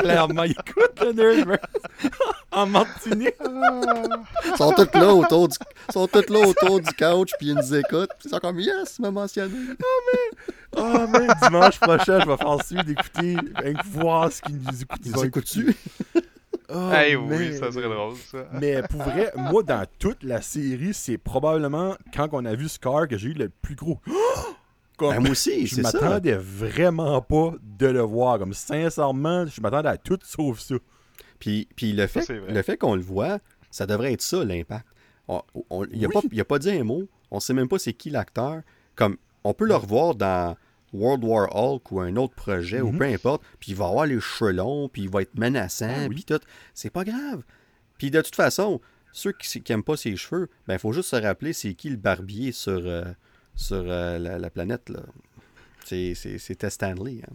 Clairement, 0.00 0.42
écoute 0.44 1.00
le 1.00 1.12
Nerd 1.12 1.58
en 2.52 2.66
Martinique. 2.66 3.34
Ils 3.40 4.56
sont 4.56 4.72
tous 4.72 4.98
là 4.98 5.14
autour 5.14 5.48
du, 5.48 5.56
sont 5.90 6.06
tous 6.06 6.28
là 6.28 6.46
autour 6.46 6.80
du 6.80 6.92
couch, 6.92 7.30
puis 7.38 7.48
ils 7.48 7.54
nous 7.54 7.74
écoutent. 7.74 8.10
Puis 8.18 8.26
ils 8.26 8.30
sont 8.30 8.38
comme, 8.38 8.58
yes, 8.60 8.98
m'a 8.98 9.10
mentionné. 9.10 9.54
Oh, 9.82 10.00
mais, 10.12 10.46
oh, 10.76 11.06
mais 11.12 11.26
dimanche 11.42 11.78
prochain, 11.78 12.20
je 12.20 12.26
vais 12.26 12.36
faire 12.36 12.64
suivre 12.64 12.84
d'écouter, 12.84 13.36
voir 13.92 14.32
ce 14.32 14.42
qu'ils 14.42 14.56
nous 14.56 14.82
écoutent. 14.82 15.00
Ils 15.04 15.24
écoutent-tu? 15.24 15.76
Oh, 16.72 16.90
hey, 16.92 17.16
oui, 17.16 17.56
ça 17.58 17.70
serait 17.72 17.88
drôle, 17.88 18.16
ça. 18.30 18.46
Mais 18.52 18.82
pour 18.82 19.02
vrai, 19.02 19.32
moi, 19.36 19.62
dans 19.62 19.84
toute 19.98 20.22
la 20.22 20.40
série, 20.40 20.94
c'est 20.94 21.18
probablement 21.18 21.96
quand 22.14 22.28
on 22.32 22.44
a 22.44 22.54
vu 22.54 22.68
Scar 22.68 23.08
que 23.08 23.16
j'ai 23.16 23.28
eu 23.28 23.34
le 23.34 23.48
plus 23.48 23.74
gros. 23.74 24.00
Comme, 25.00 25.14
ben, 25.14 25.20
moi 25.20 25.30
aussi, 25.30 25.66
je 25.66 25.80
m'attendais 25.80 26.34
vraiment 26.34 27.22
pas 27.22 27.54
de 27.62 27.86
le 27.86 28.02
voir. 28.02 28.38
Comme 28.38 28.52
sincèrement, 28.52 29.46
je 29.46 29.58
m'attendais 29.62 29.88
à 29.88 29.96
tout 29.96 30.18
sauf 30.22 30.58
ça. 30.58 30.74
Puis, 31.38 31.66
puis 31.74 31.94
le 31.94 32.06
fait, 32.06 32.28
le 32.28 32.60
fait 32.60 32.76
qu'on 32.76 32.96
le 32.96 33.00
voit, 33.00 33.38
ça 33.70 33.86
devrait 33.86 34.12
être 34.12 34.20
ça 34.20 34.44
l'impact. 34.44 34.86
Il 35.90 36.00
n'a 36.02 36.08
pas, 36.10 36.44
pas 36.44 36.58
dit 36.58 36.70
un 36.70 36.84
mot. 36.84 37.08
On 37.30 37.40
sait 37.40 37.54
même 37.54 37.66
pas 37.66 37.78
c'est 37.78 37.94
qui 37.94 38.10
l'acteur. 38.10 38.60
Comme 38.94 39.16
on 39.42 39.54
peut 39.54 39.64
le 39.64 39.74
revoir 39.74 40.16
dans 40.16 40.54
World 40.92 41.24
War 41.24 41.48
Hulk 41.56 41.92
ou 41.92 42.00
un 42.00 42.16
autre 42.16 42.34
projet 42.34 42.82
ou 42.82 42.92
mhm. 42.92 42.98
peu 42.98 43.04
importe, 43.04 43.42
puis 43.58 43.70
il 43.70 43.76
va 43.76 43.86
avoir 43.86 44.04
les 44.04 44.20
cheveux 44.20 44.52
longs, 44.52 44.90
puis 44.90 45.04
il 45.04 45.08
va 45.08 45.22
être 45.22 45.38
menaçant, 45.38 46.04
ah 46.04 46.08
puis 46.10 46.24
tout. 46.24 46.40
C'est 46.74 46.90
pas 46.90 47.04
grave. 47.04 47.42
Puis 47.96 48.10
de 48.10 48.20
toute 48.20 48.36
façon, 48.36 48.82
ceux 49.12 49.32
qui 49.32 49.62
n'aiment 49.70 49.82
pas 49.82 49.96
ses 49.96 50.14
cheveux, 50.16 50.50
ben 50.68 50.74
il 50.74 50.78
faut 50.78 50.92
juste 50.92 51.08
se 51.08 51.16
rappeler 51.16 51.54
c'est 51.54 51.72
qui 51.72 51.88
le 51.88 51.96
barbier 51.96 52.52
sur, 52.52 52.82
euh, 52.84 53.04
sur 53.54 53.84
euh, 53.86 54.18
la, 54.18 54.50
planète. 54.50 54.88
Là. 54.88 55.00
C'était 55.84 56.70
Stanley. 56.70 57.20
Hein. 57.22 57.34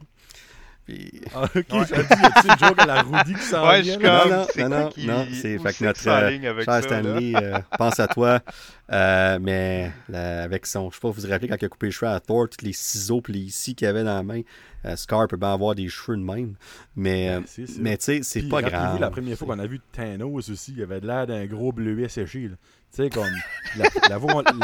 Ah, 1.33 1.43
ok, 1.43 1.55
ouais. 1.55 1.63
j'ai 1.89 1.95
dit, 2.03 2.47
une 2.47 2.59
joke 2.59 2.79
à 2.79 2.85
la 2.85 3.01
Rudy 3.01 3.33
qui 3.33 3.41
s'en 3.41 3.67
ouais, 3.67 3.81
vient. 3.81 3.97
Non, 3.97 4.29
non, 4.29 4.47
non, 4.55 4.69
non, 4.69 4.89
non, 4.99 5.27
c'est 5.33 5.57
fait 5.57 5.73
que 5.73 5.83
notre 5.83 6.07
euh, 6.07 6.63
cher 6.63 6.83
Stanley 6.83 7.33
euh, 7.35 7.57
pense 7.77 7.99
à 7.99 8.07
toi, 8.07 8.39
euh, 8.91 9.39
mais 9.41 9.91
avec 10.13 10.67
son, 10.67 10.91
je 10.91 10.95
sais 10.95 11.01
pas, 11.01 11.09
vous 11.09 11.21
vous 11.21 11.27
rappelez 11.27 11.47
quand 11.47 11.57
il 11.59 11.65
a 11.65 11.69
coupé 11.69 11.87
les 11.87 11.91
cheveux 11.91 12.11
à 12.11 12.19
Thor, 12.19 12.47
tous 12.49 12.63
les 12.63 12.73
ciseaux 12.73 13.21
et 13.29 13.31
les 13.31 13.49
scies 13.49 13.73
qu'il 13.73 13.87
avait 13.87 14.03
dans 14.03 14.15
la 14.15 14.23
main, 14.23 14.41
Scar 14.95 15.27
peut 15.27 15.37
bien 15.37 15.53
avoir 15.53 15.73
des 15.73 15.89
cheveux 15.89 16.17
de 16.17 16.23
même, 16.23 16.53
mais, 16.95 17.39
mais 17.79 17.97
tu 17.97 18.03
sais, 18.03 18.19
c'est 18.21 18.43
pas 18.43 18.61
grave. 18.61 18.99
La 18.99 19.09
première 19.09 19.37
fois 19.37 19.47
qu'on 19.47 19.59
a 19.59 19.67
vu 19.67 19.81
Thanos 19.91 20.49
aussi, 20.51 20.73
il 20.77 20.83
avait 20.83 20.99
l'air 20.99 21.25
d'un 21.25 21.45
gros 21.47 21.71
bleuet 21.71 22.09
séché. 22.09 22.47
Là. 22.47 22.55
Tu 22.95 23.03
sais, 23.03 23.09
comme 23.09 23.25
la, 23.77 23.89
la, 24.09 24.19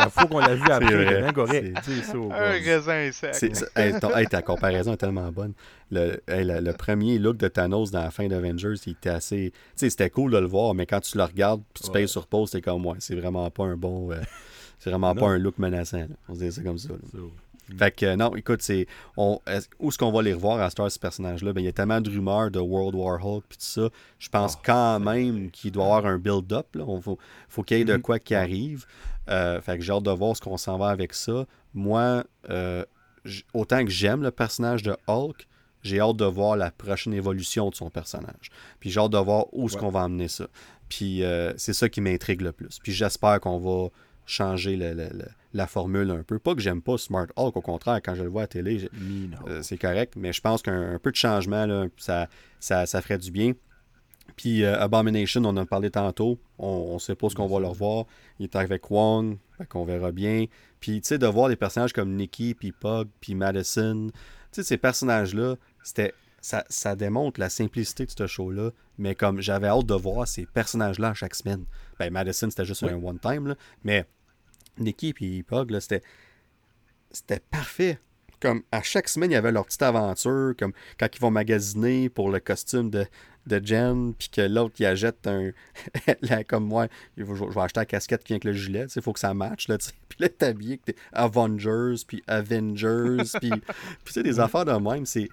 fois 0.09 0.25
qu'on 0.25 0.39
l'a 0.39 0.55
vu 0.55 0.63
après, 0.71 0.93
il 0.93 1.19
bien 1.19 1.33
correct. 1.33 1.77
Un 2.31 2.51
raisin 2.51 3.11
sec. 3.11 3.53
Hey, 3.75 4.27
ta 4.27 4.41
comparaison 4.41 4.93
est 4.93 4.97
tellement 4.97 5.29
bonne. 5.33 5.51
Le, 5.91 6.21
le, 6.27 6.71
premier 6.71 7.19
look 7.19 7.35
de 7.35 7.49
Thanos 7.49 7.91
dans 7.91 8.03
la 8.03 8.11
fin 8.11 8.27
d'Avengers, 8.27 8.75
il 8.85 8.93
était 8.93 9.09
assez. 9.09 9.51
Tu 9.51 9.59
sais, 9.75 9.89
c'était 9.89 10.09
cool 10.09 10.31
de 10.31 10.37
le 10.37 10.47
voir, 10.47 10.73
mais 10.73 10.85
quand 10.85 11.01
tu 11.01 11.17
le 11.17 11.23
regardes 11.25 11.61
puis 11.73 11.83
tu 11.83 11.91
payes 11.91 12.07
sur 12.07 12.25
pause, 12.25 12.51
c'est 12.51 12.61
comme, 12.61 12.81
moi 12.81 12.95
c'est 12.99 13.15
vraiment 13.15 13.49
pas 13.49 13.65
un 13.65 13.75
bon. 13.75 14.11
Euh, 14.11 14.21
c'est 14.79 14.91
vraiment 14.91 15.13
pas 15.13 15.27
un 15.27 15.37
look 15.37 15.57
menaçant. 15.57 16.05
On 16.29 16.33
se 16.33 16.39
dit 16.39 16.51
ça 16.53 16.61
comme 16.63 16.77
ça. 16.77 16.89
Fait 17.77 17.91
que 17.91 18.15
non, 18.15 18.35
écoute, 18.35 18.61
c'est. 18.61 18.87
où 19.17 19.39
est-ce 19.47 19.97
qu'on 19.97 20.11
va 20.11 20.21
les 20.21 20.33
revoir 20.33 20.59
à 20.59 20.69
Star, 20.69 20.91
ce 20.91 20.99
personnage-là? 20.99 21.53
Ben, 21.53 21.61
il 21.61 21.65
y 21.65 21.69
a 21.69 21.73
tellement 21.73 22.01
de 22.01 22.09
rumeurs 22.09 22.51
de 22.51 22.59
World 22.59 22.95
War 22.95 23.25
Hulk 23.25 23.43
et 23.51 23.55
tout 23.55 23.59
ça. 23.59 23.89
Je 24.19 24.29
pense 24.29 24.55
ah, 24.57 24.61
quand 24.63 24.99
même 24.99 25.51
qu'il 25.51 25.71
doit 25.71 25.83
y 25.83 25.87
avoir 25.87 26.05
un 26.05 26.17
build-up. 26.17 26.67
Il 26.75 27.01
faut, 27.01 27.17
faut 27.49 27.63
qu'il 27.63 27.77
y 27.77 27.81
ait 27.81 27.85
de 27.85 27.93
mm-hmm. 27.95 28.01
quoi 28.01 28.19
qui 28.19 28.35
arrive. 28.35 28.85
Euh, 29.29 29.61
fait 29.61 29.77
que 29.77 29.83
j'ai 29.83 29.91
hâte 29.93 30.03
de 30.03 30.11
voir 30.11 30.35
ce 30.35 30.41
qu'on 30.41 30.57
s'en 30.57 30.77
va 30.77 30.89
avec 30.89 31.13
ça. 31.13 31.45
Moi, 31.73 32.23
euh, 32.49 32.83
autant 33.53 33.83
que 33.85 33.91
j'aime 33.91 34.23
le 34.23 34.31
personnage 34.31 34.83
de 34.83 34.95
Hulk, 35.07 35.47
j'ai 35.83 35.99
hâte 35.99 36.17
de 36.17 36.25
voir 36.25 36.55
la 36.55 36.71
prochaine 36.71 37.13
évolution 37.13 37.69
de 37.69 37.75
son 37.75 37.89
personnage. 37.89 38.51
Puis 38.79 38.89
j'ai 38.89 38.99
hâte 38.99 39.11
de 39.11 39.17
voir 39.17 39.45
où 39.51 39.67
est-ce 39.67 39.77
qu'on 39.77 39.89
va 39.89 40.01
emmener 40.01 40.27
ça. 40.27 40.47
Puis 40.89 41.23
euh, 41.23 41.53
c'est 41.57 41.73
ça 41.73 41.89
qui 41.89 42.01
m'intrigue 42.01 42.41
le 42.41 42.51
plus. 42.51 42.79
Puis 42.83 42.91
j'espère 42.91 43.39
qu'on 43.39 43.59
va 43.59 43.89
changer 44.25 44.77
la 45.53 45.67
formule 45.67 46.11
un 46.11 46.23
peu. 46.23 46.39
Pas 46.39 46.55
que 46.55 46.61
j'aime 46.61 46.81
pas 46.81 46.97
Smart 46.97 47.27
Hulk, 47.35 47.55
au 47.55 47.61
contraire, 47.61 47.99
quand 48.03 48.15
je 48.15 48.23
le 48.23 48.29
vois 48.29 48.41
à 48.41 48.43
la 48.43 48.47
télé, 48.47 48.89
euh, 49.47 49.61
c'est 49.61 49.77
correct, 49.77 50.13
mais 50.15 50.33
je 50.33 50.41
pense 50.41 50.61
qu'un 50.61 50.99
peu 50.99 51.11
de 51.11 51.15
changement, 51.15 51.65
là, 51.65 51.87
ça, 51.97 52.27
ça, 52.59 52.85
ferait 53.01 53.17
du 53.17 53.31
bien. 53.31 53.53
Puis 54.35 54.63
euh, 54.63 54.79
Abomination, 54.79 55.41
on 55.43 55.49
en 55.49 55.57
a 55.57 55.65
parlé 55.65 55.91
tantôt, 55.91 56.39
on 56.57 56.93
ne 56.93 56.99
sait 56.99 57.15
pas 57.15 57.29
ce 57.29 57.35
qu'on 57.35 57.47
va 57.47 57.59
leur 57.59 57.73
voir. 57.73 58.05
Il 58.39 58.45
est 58.45 58.55
avec 58.55 58.89
Wong, 58.89 59.37
qu'on 59.69 59.85
verra 59.85 60.11
bien. 60.11 60.45
Puis, 60.79 61.01
tu 61.01 61.07
sais, 61.09 61.17
de 61.17 61.27
voir 61.27 61.49
des 61.49 61.55
personnages 61.55 61.93
comme 61.93 62.15
Nikki, 62.15 62.55
puis 62.55 62.71
Pug, 62.71 63.07
puis 63.19 63.35
Madison, 63.35 64.07
tu 64.07 64.13
sais, 64.51 64.63
ces 64.63 64.77
personnages-là, 64.77 65.55
c'était 65.83 66.13
ça, 66.41 66.65
ça, 66.69 66.95
démontre 66.95 67.39
la 67.39 67.49
simplicité 67.49 68.05
de 68.05 68.11
ce 68.11 68.27
show-là, 68.27 68.71
mais 68.97 69.15
comme 69.15 69.41
j'avais 69.41 69.67
hâte 69.67 69.85
de 69.85 69.93
voir 69.93 70.27
ces 70.27 70.45
personnages-là 70.45 71.13
chaque 71.13 71.35
semaine. 71.35 71.65
Ben, 71.99 72.11
Madison, 72.11 72.49
c'était 72.49 72.65
juste 72.65 72.83
un 72.83 72.95
one-time, 72.95 73.55
mais 73.83 74.05
Nicky 74.77 75.13
et 75.21 75.43
Pug, 75.43 75.77
c'était, 75.79 76.01
c'était 77.11 77.39
parfait. 77.39 77.99
Comme 78.39 78.63
à 78.71 78.81
chaque 78.81 79.07
semaine, 79.07 79.29
il 79.29 79.35
y 79.35 79.37
avait 79.37 79.51
leur 79.51 79.65
petite 79.65 79.83
aventure, 79.83 80.55
comme 80.57 80.73
quand 80.99 81.07
ils 81.13 81.21
vont 81.21 81.29
magasiner 81.29 82.09
pour 82.09 82.31
le 82.31 82.39
costume 82.39 82.89
de, 82.89 83.05
de 83.45 83.61
Jen, 83.63 84.15
puis 84.15 84.29
que 84.29 84.41
l'autre, 84.41 84.75
il 84.79 84.85
achète 84.87 85.27
un. 85.27 85.51
comme 86.47 86.65
moi, 86.65 86.87
je 87.17 87.23
vais 87.23 87.61
acheter 87.61 87.81
la 87.81 87.85
casquette 87.85 88.23
qui 88.23 88.29
vient 88.29 88.37
avec 88.37 88.45
le 88.45 88.53
gilet, 88.53 88.87
il 88.95 89.01
faut 89.03 89.13
que 89.13 89.19
ça 89.19 89.35
matche, 89.35 89.67
là, 89.67 89.77
Puis 90.09 90.17
là, 90.19 90.29
t'es 90.29 90.45
habillé 90.47 90.79
que 90.79 90.85
t'es 90.85 90.95
Avengers, 91.13 92.03
puis 92.07 92.23
Avengers, 92.25 93.23
puis. 93.39 93.51
tu 94.05 94.11
sais, 94.11 94.23
des 94.23 94.39
affaires 94.39 94.65
de 94.65 94.71
même, 94.71 95.05
c'est 95.05 95.29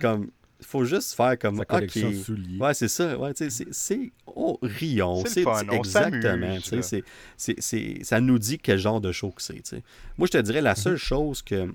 comme 0.00 0.30
faut 0.66 0.84
juste 0.84 1.14
faire 1.14 1.38
comme. 1.38 1.58
Sa 1.58 1.64
collection 1.64 2.10
de 2.10 2.14
souliers. 2.14 2.58
Ouais, 2.58 2.74
c'est 2.74 2.88
ça. 2.88 3.16
Ouais, 3.18 3.32
c'est, 3.34 3.50
c'est, 3.50 4.12
oh, 4.26 4.58
rions. 4.62 5.24
C'est, 5.26 5.42
fun, 5.42 5.66
exactement. 5.70 6.58
C'est, 6.62 7.04
c'est, 7.58 8.04
ça 8.04 8.20
nous 8.20 8.38
dit 8.38 8.58
quel 8.58 8.78
genre 8.78 9.00
de 9.00 9.12
show 9.12 9.30
que 9.30 9.42
c'est. 9.42 9.62
Moi, 10.18 10.26
je 10.26 10.32
te 10.32 10.38
dirais, 10.38 10.60
la 10.60 10.70
mhm. 10.72 10.76
seule 10.76 10.96
chose 10.96 11.42
que, 11.42 11.72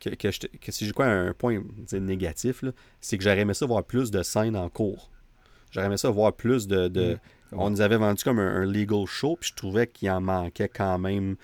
que, 0.00 0.10
que, 0.10 0.28
que 0.60 0.72
si 0.72 0.86
j'ai 0.86 0.92
quoi 0.92 1.06
un 1.06 1.32
point 1.32 1.62
négatif, 1.92 2.64
c'est 3.00 3.18
que 3.18 3.24
j'aurais 3.24 3.40
aimé 3.40 3.54
ça 3.54 3.66
voir 3.66 3.84
plus 3.84 4.10
de 4.10 4.22
scènes 4.22 4.56
en 4.56 4.68
cours. 4.68 5.10
J'aurais 5.70 5.86
aimé 5.86 5.96
ça 5.96 6.10
voir 6.10 6.32
plus 6.32 6.66
de. 6.66 6.88
de... 6.88 7.18
On 7.52 7.70
nous 7.70 7.80
avait 7.80 7.96
vendu 7.96 8.24
comme 8.24 8.40
un, 8.40 8.62
un 8.62 8.64
legal 8.64 9.06
show, 9.06 9.36
puis 9.40 9.50
je 9.50 9.54
trouvais 9.54 9.86
qu'il 9.86 10.10
en 10.10 10.20
manquait 10.20 10.68
quand 10.68 10.98
même 10.98 11.36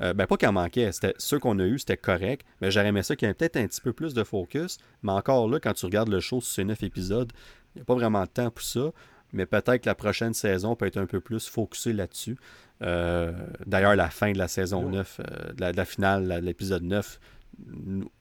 euh, 0.00 0.12
ben, 0.14 0.26
pas 0.26 0.36
qu'il 0.36 0.48
en 0.48 0.52
manquait. 0.52 0.92
C'était, 0.92 1.14
ceux 1.18 1.38
qu'on 1.38 1.58
a 1.58 1.64
eu, 1.64 1.78
c'était 1.78 1.96
correct. 1.96 2.46
Mais 2.60 2.70
j'aurais 2.70 2.88
aimé 2.88 3.02
ça 3.02 3.16
qu'il 3.16 3.26
y 3.26 3.30
ait 3.30 3.34
peut-être 3.34 3.56
un 3.56 3.66
petit 3.66 3.80
peu 3.80 3.92
plus 3.92 4.14
de 4.14 4.24
focus. 4.24 4.78
Mais 5.02 5.12
encore 5.12 5.48
là, 5.48 5.60
quand 5.60 5.72
tu 5.72 5.86
regardes 5.86 6.08
le 6.08 6.20
show 6.20 6.40
sur 6.40 6.54
ces 6.54 6.64
neuf 6.64 6.82
épisodes, 6.82 7.32
il 7.74 7.78
n'y 7.78 7.82
a 7.82 7.84
pas 7.84 7.94
vraiment 7.94 8.22
de 8.22 8.28
temps 8.28 8.50
pour 8.50 8.64
ça. 8.64 8.92
Mais 9.32 9.46
peut-être 9.46 9.82
que 9.82 9.88
la 9.88 9.94
prochaine 9.94 10.34
saison 10.34 10.74
peut 10.74 10.86
être 10.86 10.96
un 10.96 11.06
peu 11.06 11.20
plus 11.20 11.48
focusée 11.48 11.92
là-dessus. 11.92 12.36
Euh, 12.82 13.32
d'ailleurs, 13.66 13.96
la 13.96 14.08
fin 14.08 14.32
de 14.32 14.38
la 14.38 14.48
saison 14.48 14.88
9, 14.88 15.20
euh, 15.20 15.52
de, 15.52 15.76
la, 15.76 15.84
finale, 15.84 16.28
de 16.28 16.46
l'épisode 16.46 16.82
9, 16.82 17.20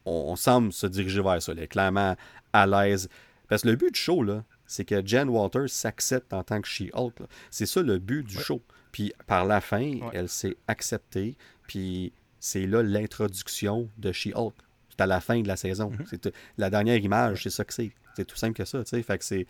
on, 0.06 0.36
semble 0.36 0.74
se 0.74 0.88
diriger 0.88 1.22
vers 1.22 1.42
ça. 1.42 1.52
Elle 1.52 1.60
est 1.60 1.68
clairement 1.68 2.16
à 2.54 2.68
l'aise. 2.68 3.08
Parce 3.48 3.62
que 3.62 3.70
le 3.70 3.76
but 3.76 3.94
du 3.94 4.00
show, 4.00 4.24
là, 4.24 4.44
c'est 4.66 4.84
que 4.84 5.06
Jen 5.06 5.30
Walters 5.30 5.70
s'accepte 5.70 6.34
en 6.34 6.44
tant 6.44 6.60
que 6.60 6.68
She-Hulk. 6.68 7.20
C'est 7.52 7.66
ça 7.66 7.82
le 7.82 8.00
but 8.00 8.24
du 8.24 8.38
show. 8.38 8.62
Puis 8.92 9.14
par 9.28 9.46
la 9.46 9.62
fin, 9.62 10.00
elle 10.12 10.28
s'est 10.28 10.58
acceptée. 10.68 11.38
Puis 11.68 12.14
c'est 12.40 12.66
là 12.66 12.82
l'introduction 12.84 13.90
de 13.98 14.12
She-Hulk. 14.12 14.54
C'est 14.90 15.02
à 15.02 15.06
la 15.06 15.22
fin 15.22 15.42
de 15.42 15.48
la 15.48 15.58
saison. 15.58 15.92
C'est 16.10 16.34
la 16.58 16.70
dernière 16.70 16.98
image, 16.98 17.44
c'est 17.44 17.50
ça 17.50 17.64
que 17.64 17.74
c'est. 17.74 17.92
C'est 18.16 18.26
tout 18.26 18.36
simple 18.36 18.54
que 18.54 18.66
ça. 18.66 18.84
Fait 18.84 19.18
que 19.18 19.24
c'est. 19.24 19.46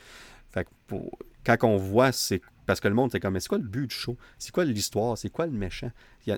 Fait 0.51 0.65
que 0.65 0.69
pour, 0.87 1.17
quand 1.45 1.63
on 1.63 1.77
voit, 1.77 2.11
c'est 2.11 2.41
parce 2.65 2.81
que 2.81 2.89
le 2.89 2.93
monde, 2.93 3.11
c'est 3.13 3.21
comme, 3.21 3.33
mais 3.33 3.39
c'est 3.39 3.47
quoi 3.47 3.57
le 3.57 3.63
but 3.63 3.87
du 3.87 3.95
show? 3.95 4.17
C'est 4.37 4.51
quoi 4.51 4.65
l'histoire? 4.65 5.17
C'est 5.17 5.29
quoi 5.29 5.45
le 5.45 5.53
méchant? 5.53 5.89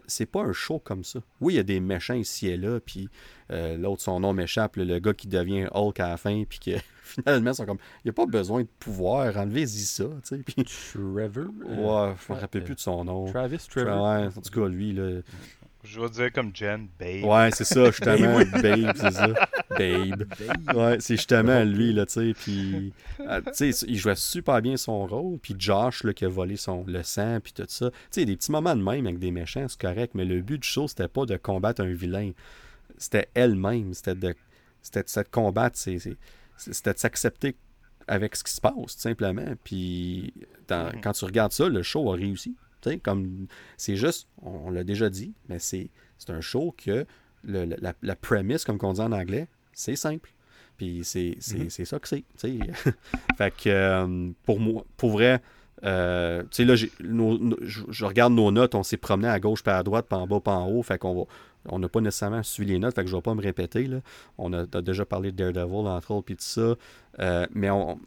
C'est 0.05 0.27
pas 0.27 0.43
un 0.43 0.53
show 0.53 0.77
comme 0.77 1.03
ça. 1.03 1.19
Oui, 1.41 1.55
il 1.55 1.57
y 1.57 1.59
a 1.59 1.63
des 1.63 1.79
méchants 1.79 2.13
ici 2.13 2.47
et 2.47 2.55
là, 2.55 2.79
puis 2.79 3.09
euh, 3.51 3.75
l'autre, 3.77 4.03
son 4.03 4.19
nom 4.19 4.31
m'échappe, 4.33 4.75
le, 4.75 4.99
gars 4.99 5.15
qui 5.15 5.27
devient 5.27 5.67
Hulk 5.73 5.99
à 5.99 6.09
la 6.09 6.17
fin, 6.17 6.43
puis 6.49 6.59
que 6.59 6.71
finalement, 7.01 7.51
sont 7.53 7.65
comme, 7.65 7.79
il 8.03 8.07
n'y 8.07 8.09
a 8.11 8.13
pas 8.13 8.27
besoin 8.27 8.61
de 8.61 8.67
pouvoir, 8.79 9.35
enlevez-y 9.35 9.79
ça, 9.79 10.03
tu 10.03 10.11
sais. 10.23 10.37
Puis... 10.37 10.63
Trevor? 10.93 11.45
Ouais, 11.65 12.15
je 12.27 12.33
me 12.33 12.39
rappelle 12.39 12.63
plus 12.63 12.75
de 12.75 12.79
son 12.79 13.03
nom. 13.03 13.25
Travis 13.31 13.65
Trevor? 13.67 14.03
Ouais, 14.03 14.27
en 14.27 14.41
tout 14.41 14.61
cas, 14.61 14.67
lui, 14.67 14.93
là... 14.93 15.21
Je 15.91 15.99
vais 15.99 16.09
dire 16.09 16.31
comme 16.31 16.55
Jen, 16.55 16.87
Babe. 16.99 17.23
Ouais, 17.23 17.49
c'est 17.51 17.63
ça, 17.63 17.85
justement, 17.91 18.37
Babe, 18.61 18.91
c'est 18.95 19.11
ça. 19.11 19.27
Babe. 19.71 20.23
Ouais, 20.75 20.97
c'est 20.99 21.15
justement 21.15 21.63
lui, 21.63 21.93
là, 21.93 22.05
tu 22.05 22.13
sais. 22.13 22.33
Puis, 22.39 22.93
euh, 23.21 23.41
tu 23.57 23.73
sais, 23.73 23.85
il 23.87 23.97
jouait 23.97 24.15
super 24.15 24.61
bien 24.61 24.77
son 24.77 25.07
rôle. 25.07 25.39
Puis 25.39 25.55
Josh, 25.57 26.03
là, 26.03 26.13
qui 26.13 26.25
a 26.25 26.29
volé 26.29 26.57
son, 26.57 26.83
le 26.85 27.01
sang, 27.01 27.39
puis 27.41 27.53
tout 27.53 27.65
ça. 27.67 27.89
Tu 27.89 27.97
sais, 28.11 28.25
des 28.25 28.35
petits 28.35 28.51
moments 28.51 28.75
de 28.75 28.83
même 28.83 29.07
avec 29.07 29.17
des 29.17 29.31
méchants, 29.31 29.65
c'est 29.67 29.81
correct. 29.81 30.13
Mais 30.13 30.25
le 30.25 30.41
but 30.41 30.61
du 30.61 30.67
show, 30.67 30.87
c'était 30.87 31.07
pas 31.07 31.25
de 31.25 31.37
combattre 31.37 31.81
un 31.81 31.91
vilain. 31.91 32.31
C'était 32.97 33.27
elle-même. 33.33 33.95
C'était 33.95 34.15
de, 34.15 34.35
c'était 34.83 35.01
de 35.01 35.29
combattre. 35.29 35.75
C'était 35.75 36.93
de 36.93 36.99
s'accepter 36.99 37.55
avec 38.07 38.35
ce 38.35 38.43
qui 38.43 38.53
se 38.53 38.61
passe, 38.61 38.73
tout 38.75 39.01
simplement. 39.01 39.55
Puis, 39.63 40.35
mm-hmm. 40.69 41.01
quand 41.01 41.13
tu 41.13 41.25
regardes 41.25 41.51
ça, 41.51 41.67
le 41.67 41.81
show 41.81 42.11
a 42.11 42.15
réussi 42.15 42.55
comme 43.03 43.47
c'est 43.77 43.95
juste, 43.95 44.27
on, 44.41 44.69
l'a 44.69 44.83
déjà 44.83 45.09
dit, 45.09 45.33
mais 45.47 45.59
c'est, 45.59 45.89
un 46.27 46.41
show 46.41 46.73
que 46.77 47.05
la, 47.43 47.93
la, 48.01 48.15
premise, 48.15 48.63
comme 48.63 48.77
on 48.81 48.93
dit 48.93 49.01
en 49.01 49.11
anglais, 49.11 49.47
c'est 49.73 49.95
simple. 49.95 50.31
Puis 50.77 51.01
c'est, 51.03 51.37
mm-hmm. 51.39 51.85
ça 51.85 51.99
que 51.99 52.07
c'est. 52.07 52.23
fait 53.37 53.51
que 53.51 53.69
euh, 53.69 54.31
pour 54.45 54.59
moi, 54.59 54.85
pour 54.95 55.11
vrai, 55.11 55.41
euh, 55.83 56.43
tu 56.43 56.47
sais, 56.51 56.65
là, 56.65 56.75
je, 56.75 58.05
regarde 58.05 58.33
nos 58.33 58.51
notes, 58.51 58.75
on 58.75 58.83
s'est 58.83 58.97
promené 58.97 59.27
à 59.27 59.39
gauche, 59.39 59.63
pas 59.63 59.77
à 59.77 59.83
droite, 59.83 60.07
pas 60.07 60.17
en 60.17 60.27
bas, 60.27 60.39
pas 60.39 60.55
en 60.55 60.69
haut. 60.69 60.83
Fait 60.83 60.97
qu'on 60.97 61.15
va. 61.15 61.23
On 61.65 61.79
n'a 61.79 61.89
pas 61.89 61.99
nécessairement 61.99 62.41
suivi 62.43 62.71
les 62.71 62.79
notes, 62.79 62.95
fait 62.95 63.03
que 63.03 63.09
je 63.09 63.13
ne 63.13 63.17
vais 63.17 63.23
pas 63.23 63.35
me 63.35 63.41
répéter. 63.41 63.85
Là. 63.87 63.99
On 64.37 64.53
a, 64.53 64.65
déjà 64.65 65.05
parlé 65.05 65.33
de 65.33 65.51
Daredevil, 65.51 65.87
entre 65.87 66.11
autres, 66.11 66.25
puis 66.25 66.37
tout 66.37 66.43
ça. 66.43 66.75
Euh, 67.19 67.45
mais 67.53 67.69
on, 67.69 67.99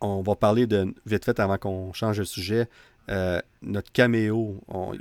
on 0.00 0.22
va 0.22 0.36
parler 0.36 0.66
de, 0.66 0.94
vite 1.06 1.24
fait 1.24 1.40
avant 1.40 1.58
qu'on 1.58 1.92
change 1.92 2.18
de 2.18 2.24
sujet, 2.24 2.68
euh, 3.08 3.40
notre 3.62 3.90
caméo, 3.92 4.60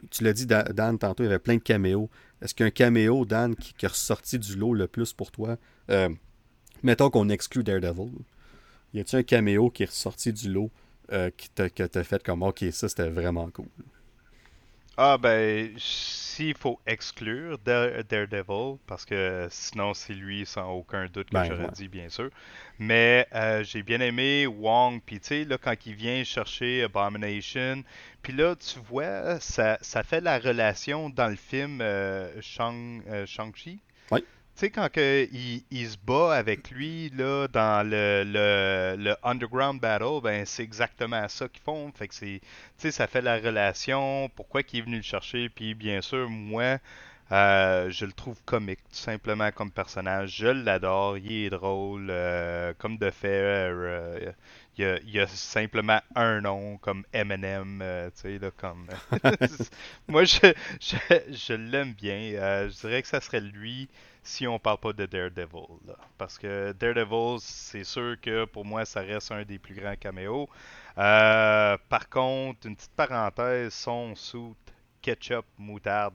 tu 0.09 0.23
l'as 0.23 0.33
dit, 0.33 0.45
Dan, 0.45 0.97
tantôt, 0.97 1.23
il 1.23 1.27
y 1.27 1.29
avait 1.29 1.39
plein 1.39 1.55
de 1.55 1.61
caméos. 1.61 2.09
Est-ce 2.41 2.55
qu'il 2.55 2.63
y 2.63 2.65
a 2.65 2.67
un 2.67 2.71
caméo, 2.71 3.25
Dan, 3.25 3.55
qui, 3.55 3.73
est 3.81 3.87
ressorti 3.87 4.39
du 4.39 4.55
lot 4.55 4.73
le 4.73 4.87
plus 4.87 5.13
pour 5.13 5.31
toi? 5.31 5.57
Euh, 5.89 6.09
Mettons 6.83 7.09
qu'on 7.09 7.29
exclut 7.29 7.63
Daredevil. 7.63 8.11
Y 8.93 9.01
a-t-il 9.01 9.19
un 9.19 9.23
caméo 9.23 9.69
qui 9.69 9.83
est 9.83 9.87
ressorti 9.87 10.33
du 10.33 10.51
lot 10.51 10.71
euh, 11.11 11.29
qui 11.35 11.49
t'a 11.49 12.03
fait 12.03 12.23
comme 12.23 12.41
Ok, 12.43 12.65
ça 12.71 12.89
c'était 12.89 13.09
vraiment 13.09 13.49
cool? 13.51 13.67
Ah, 14.97 15.17
ben, 15.17 15.73
s'il 15.77 16.55
faut 16.55 16.79
exclure 16.85 17.57
Daredevil, 17.59 18.77
parce 18.87 19.05
que 19.05 19.47
sinon 19.49 19.93
c'est 19.93 20.13
lui 20.13 20.45
sans 20.45 20.69
aucun 20.71 21.07
doute 21.07 21.29
que 21.29 21.33
ben, 21.33 21.43
j'aurais 21.43 21.69
dit, 21.69 21.87
bien 21.87 22.09
sûr. 22.09 22.29
Mais 22.77 23.27
euh, 23.33 23.63
j'ai 23.63 23.83
bien 23.83 24.01
aimé 24.01 24.47
Wong, 24.47 25.01
puis 25.05 25.19
tu 25.19 25.27
sais, 25.27 25.45
là, 25.45 25.57
quand 25.57 25.75
il 25.85 25.95
vient 25.95 26.23
chercher 26.23 26.83
Abomination, 26.83 27.83
puis 28.21 28.33
là, 28.33 28.55
tu 28.55 28.79
vois, 28.79 29.39
ça, 29.39 29.77
ça 29.81 30.03
fait 30.03 30.21
la 30.21 30.39
relation 30.39 31.09
dans 31.09 31.27
le 31.29 31.35
film 31.37 31.79
euh, 31.81 32.29
Shang, 32.41 33.01
euh, 33.07 33.25
Shang-Chi? 33.25 33.79
Sais, 34.61 34.69
quand 34.69 34.95
il, 34.95 35.63
il, 35.71 35.89
se 35.89 35.97
bat 35.97 36.35
avec 36.35 36.69
lui 36.69 37.09
là, 37.17 37.47
dans 37.47 37.83
le, 37.83 38.23
le, 38.23 38.95
le 38.95 39.15
Underground 39.23 39.81
Battle, 39.81 40.21
ben 40.21 40.45
c'est 40.45 40.61
exactement 40.61 41.27
ça 41.29 41.47
qu'ils 41.47 41.63
font. 41.63 41.91
Fait 41.93 42.07
que 42.07 42.13
c'est. 42.13 42.41
Tu 42.41 42.47
sais, 42.77 42.91
ça 42.91 43.07
fait 43.07 43.23
la 43.23 43.37
relation, 43.39 44.29
pourquoi 44.35 44.61
il 44.71 44.77
est 44.77 44.81
venu 44.83 44.97
le 44.97 45.01
chercher, 45.01 45.49
puis 45.49 45.73
bien 45.73 46.01
sûr, 46.01 46.29
moi. 46.29 46.77
Euh, 47.31 47.89
je 47.89 48.05
le 48.05 48.11
trouve 48.11 48.37
comique, 48.45 48.81
tout 48.89 48.99
simplement 48.99 49.51
comme 49.51 49.71
personnage. 49.71 50.35
Je 50.35 50.47
l'adore, 50.47 51.17
il 51.17 51.45
est 51.45 51.49
drôle. 51.49 52.09
Euh, 52.11 52.73
comme 52.77 52.97
de 52.97 53.09
fait, 53.09 53.29
euh, 53.29 54.31
il, 54.77 54.99
y 55.09 55.19
a, 55.19 55.27
simplement 55.27 56.01
un 56.13 56.41
nom 56.41 56.77
comme 56.77 57.03
Eminem, 57.13 57.81
tu 58.15 58.21
sais, 58.21 58.37
là, 58.37 58.51
comme. 58.55 58.85
Moi, 60.07 60.25
je, 60.25 60.53
je, 60.79 60.97
je 61.31 61.53
l'aime 61.53 61.93
bien. 61.93 62.67
je 62.67 62.79
dirais 62.81 63.01
que 63.01 63.07
ça 63.07 63.21
serait 63.21 63.39
lui 63.41 63.89
si 64.23 64.47
on 64.47 64.59
parle 64.59 64.77
pas 64.77 64.93
de 64.93 65.05
Daredevil. 65.05 65.95
Parce 66.17 66.37
que 66.37 66.73
Daredevil, 66.73 67.39
c'est 67.39 67.83
sûr 67.83 68.15
que 68.21 68.45
pour 68.45 68.65
moi, 68.65 68.85
ça 68.85 69.01
reste 69.01 69.31
un 69.31 69.43
des 69.43 69.59
plus 69.59 69.75
grands 69.75 69.95
caméos. 69.95 70.47
Euh, 70.97 71.77
par 71.89 72.09
contre, 72.09 72.67
une 72.67 72.75
petite 72.75 72.95
parenthèse, 72.95 73.73
son 73.73 74.15
suit, 74.15 74.55
ketchup, 75.01 75.45
moutarde. 75.57 76.13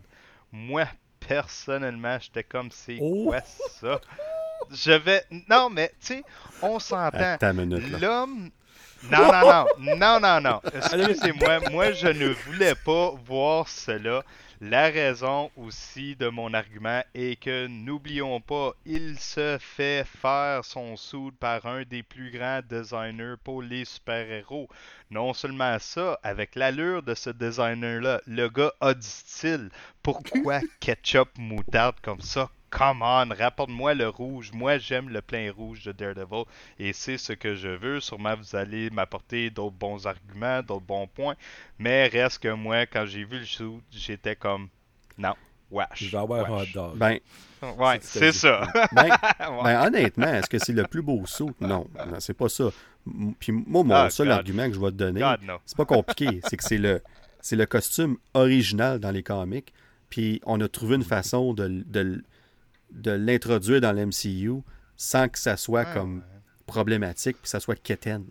Moi, 0.53 0.87
personnellement, 1.19 2.19
j'étais 2.21 2.45
comme 2.45 2.71
c'est 2.71 2.99
oh! 3.01 3.27
quoi 3.27 3.41
ça? 3.41 4.01
Je 4.71 4.93
vais. 4.93 5.23
Non, 5.49 5.71
mais 5.71 5.89
tu 6.01 6.07
sais, 6.07 6.25
on 6.63 6.79
s'entend. 6.79 7.37
L'homme. 8.01 8.51
Non, 9.11 9.31
non, 9.31 9.67
non, 9.79 9.97
non, 9.97 10.21
non, 10.21 10.41
non. 10.41 10.61
Excusez-moi, 10.75 11.61
moi 11.71 11.93
je 11.93 12.09
ne 12.09 12.29
voulais 12.29 12.75
pas 12.75 13.11
voir 13.25 13.69
cela. 13.69 14.25
La 14.63 14.85
raison 14.89 15.51
aussi 15.57 16.17
de 16.17 16.29
mon 16.29 16.55
argument 16.55 17.03
est 17.15 17.39
que 17.39 17.67
n'oublions 17.67 18.41
pas, 18.41 18.73
il 18.87 19.19
se 19.19 19.59
fait 19.61 20.07
faire 20.07 20.65
son 20.65 20.97
soude 20.97 21.37
par 21.37 21.67
un 21.67 21.83
des 21.83 22.03
plus 22.03 22.31
grands 22.31 22.63
designers 22.67 23.35
pour 23.45 23.61
les 23.61 23.85
super-héros. 23.85 24.71
Non 25.11 25.35
seulement 25.35 25.79
ça, 25.79 26.19
avec 26.23 26.55
l'allure 26.55 27.03
de 27.03 27.15
ce 27.15 27.29
designer-là, 27.29 28.23
le 28.27 28.49
gars 28.49 28.73
a 28.81 28.95
du 28.95 29.07
style. 29.07 29.69
Pourquoi 30.03 30.61
ketchup 30.81 31.29
moutarde 31.37 32.01
comme 32.01 32.23
ça? 32.23 32.49
Come 32.77 33.01
on, 33.01 33.31
rapporte-moi 33.35 33.95
le 33.95 34.11
rouge. 34.11 34.51
Moi, 34.53 34.77
j'aime 34.77 35.09
le 35.09 35.23
plein 35.23 35.51
rouge 35.51 35.85
de 35.85 35.93
Daredevil 35.93 36.45
et 36.79 36.93
c'est 36.93 37.17
ce 37.17 37.33
que 37.33 37.55
je 37.55 37.69
veux. 37.69 38.01
Sûrement, 38.01 38.35
vous 38.37 38.55
allez 38.55 38.91
m'apporter 38.91 39.49
d'autres 39.49 39.77
bons 39.77 40.07
arguments, 40.07 40.61
d'autres 40.63 40.85
bons 40.85 41.07
points. 41.07 41.37
Mais 41.79 42.07
reste 42.09 42.43
que 42.43 42.53
moi, 42.53 42.85
quand 42.85 43.07
j'ai 43.07 43.25
vu 43.25 43.39
le 43.39 43.47
shoot, 43.47 43.83
j'étais 43.91 44.37
comme 44.37 44.69
non. 45.17 45.33
Wesh. 45.71 45.87
Je 45.95 46.11
vais 46.11 46.19
avoir 46.19 46.53
un 46.53 46.63
hot 46.63 46.67
dog. 46.75 46.99
Ben, 46.99 47.19
ouais, 47.79 47.99
c'est 48.03 48.33
ça. 48.33 48.69
Ben, 48.93 49.09
ben, 49.65 49.87
honnêtement, 49.87 50.35
est-ce 50.35 50.51
que 50.51 50.59
c'est 50.59 50.75
le 50.75 50.85
plus 50.85 51.01
beau 51.01 51.25
saut? 51.25 51.53
Non, 51.59 51.89
c'est 52.19 52.37
pas 52.37 52.51
ça. 52.51 52.69
Puis 53.41 53.53
moi, 53.53 53.85
mon 53.85 53.95
ah, 53.95 54.11
seul 54.11 54.31
argument 54.31 54.69
que 54.69 54.75
je 54.75 54.81
vais 54.81 54.91
te 54.91 54.97
donner, 54.97 55.25
c'est 55.65 55.79
pas 55.79 55.87
compliqué. 55.87 56.41
c'est 56.47 56.59
que 56.59 56.65
c'est 56.65 56.77
le, 56.77 57.03
c'est 57.41 57.57
le 57.57 57.65
costume 57.65 58.19
original 58.35 58.99
dans 59.01 59.13
les 59.13 59.23
comics. 59.23 59.73
Puis 60.11 60.43
on 60.45 60.61
a 60.61 60.69
trouvé 60.69 60.97
une 60.97 61.05
façon 61.05 61.55
de, 61.55 61.83
de, 61.87 62.23
de 62.91 63.11
l'introduire 63.11 63.81
dans 63.81 63.93
l'MCU 63.93 64.63
sans 64.97 65.29
que 65.29 65.39
ça 65.39 65.57
soit 65.57 65.85
comme 65.85 66.23
problématique, 66.67 67.37
puis 67.37 67.45
que 67.45 67.49
ça 67.49 67.61
soit 67.61 67.81
quétaine. 67.81 68.25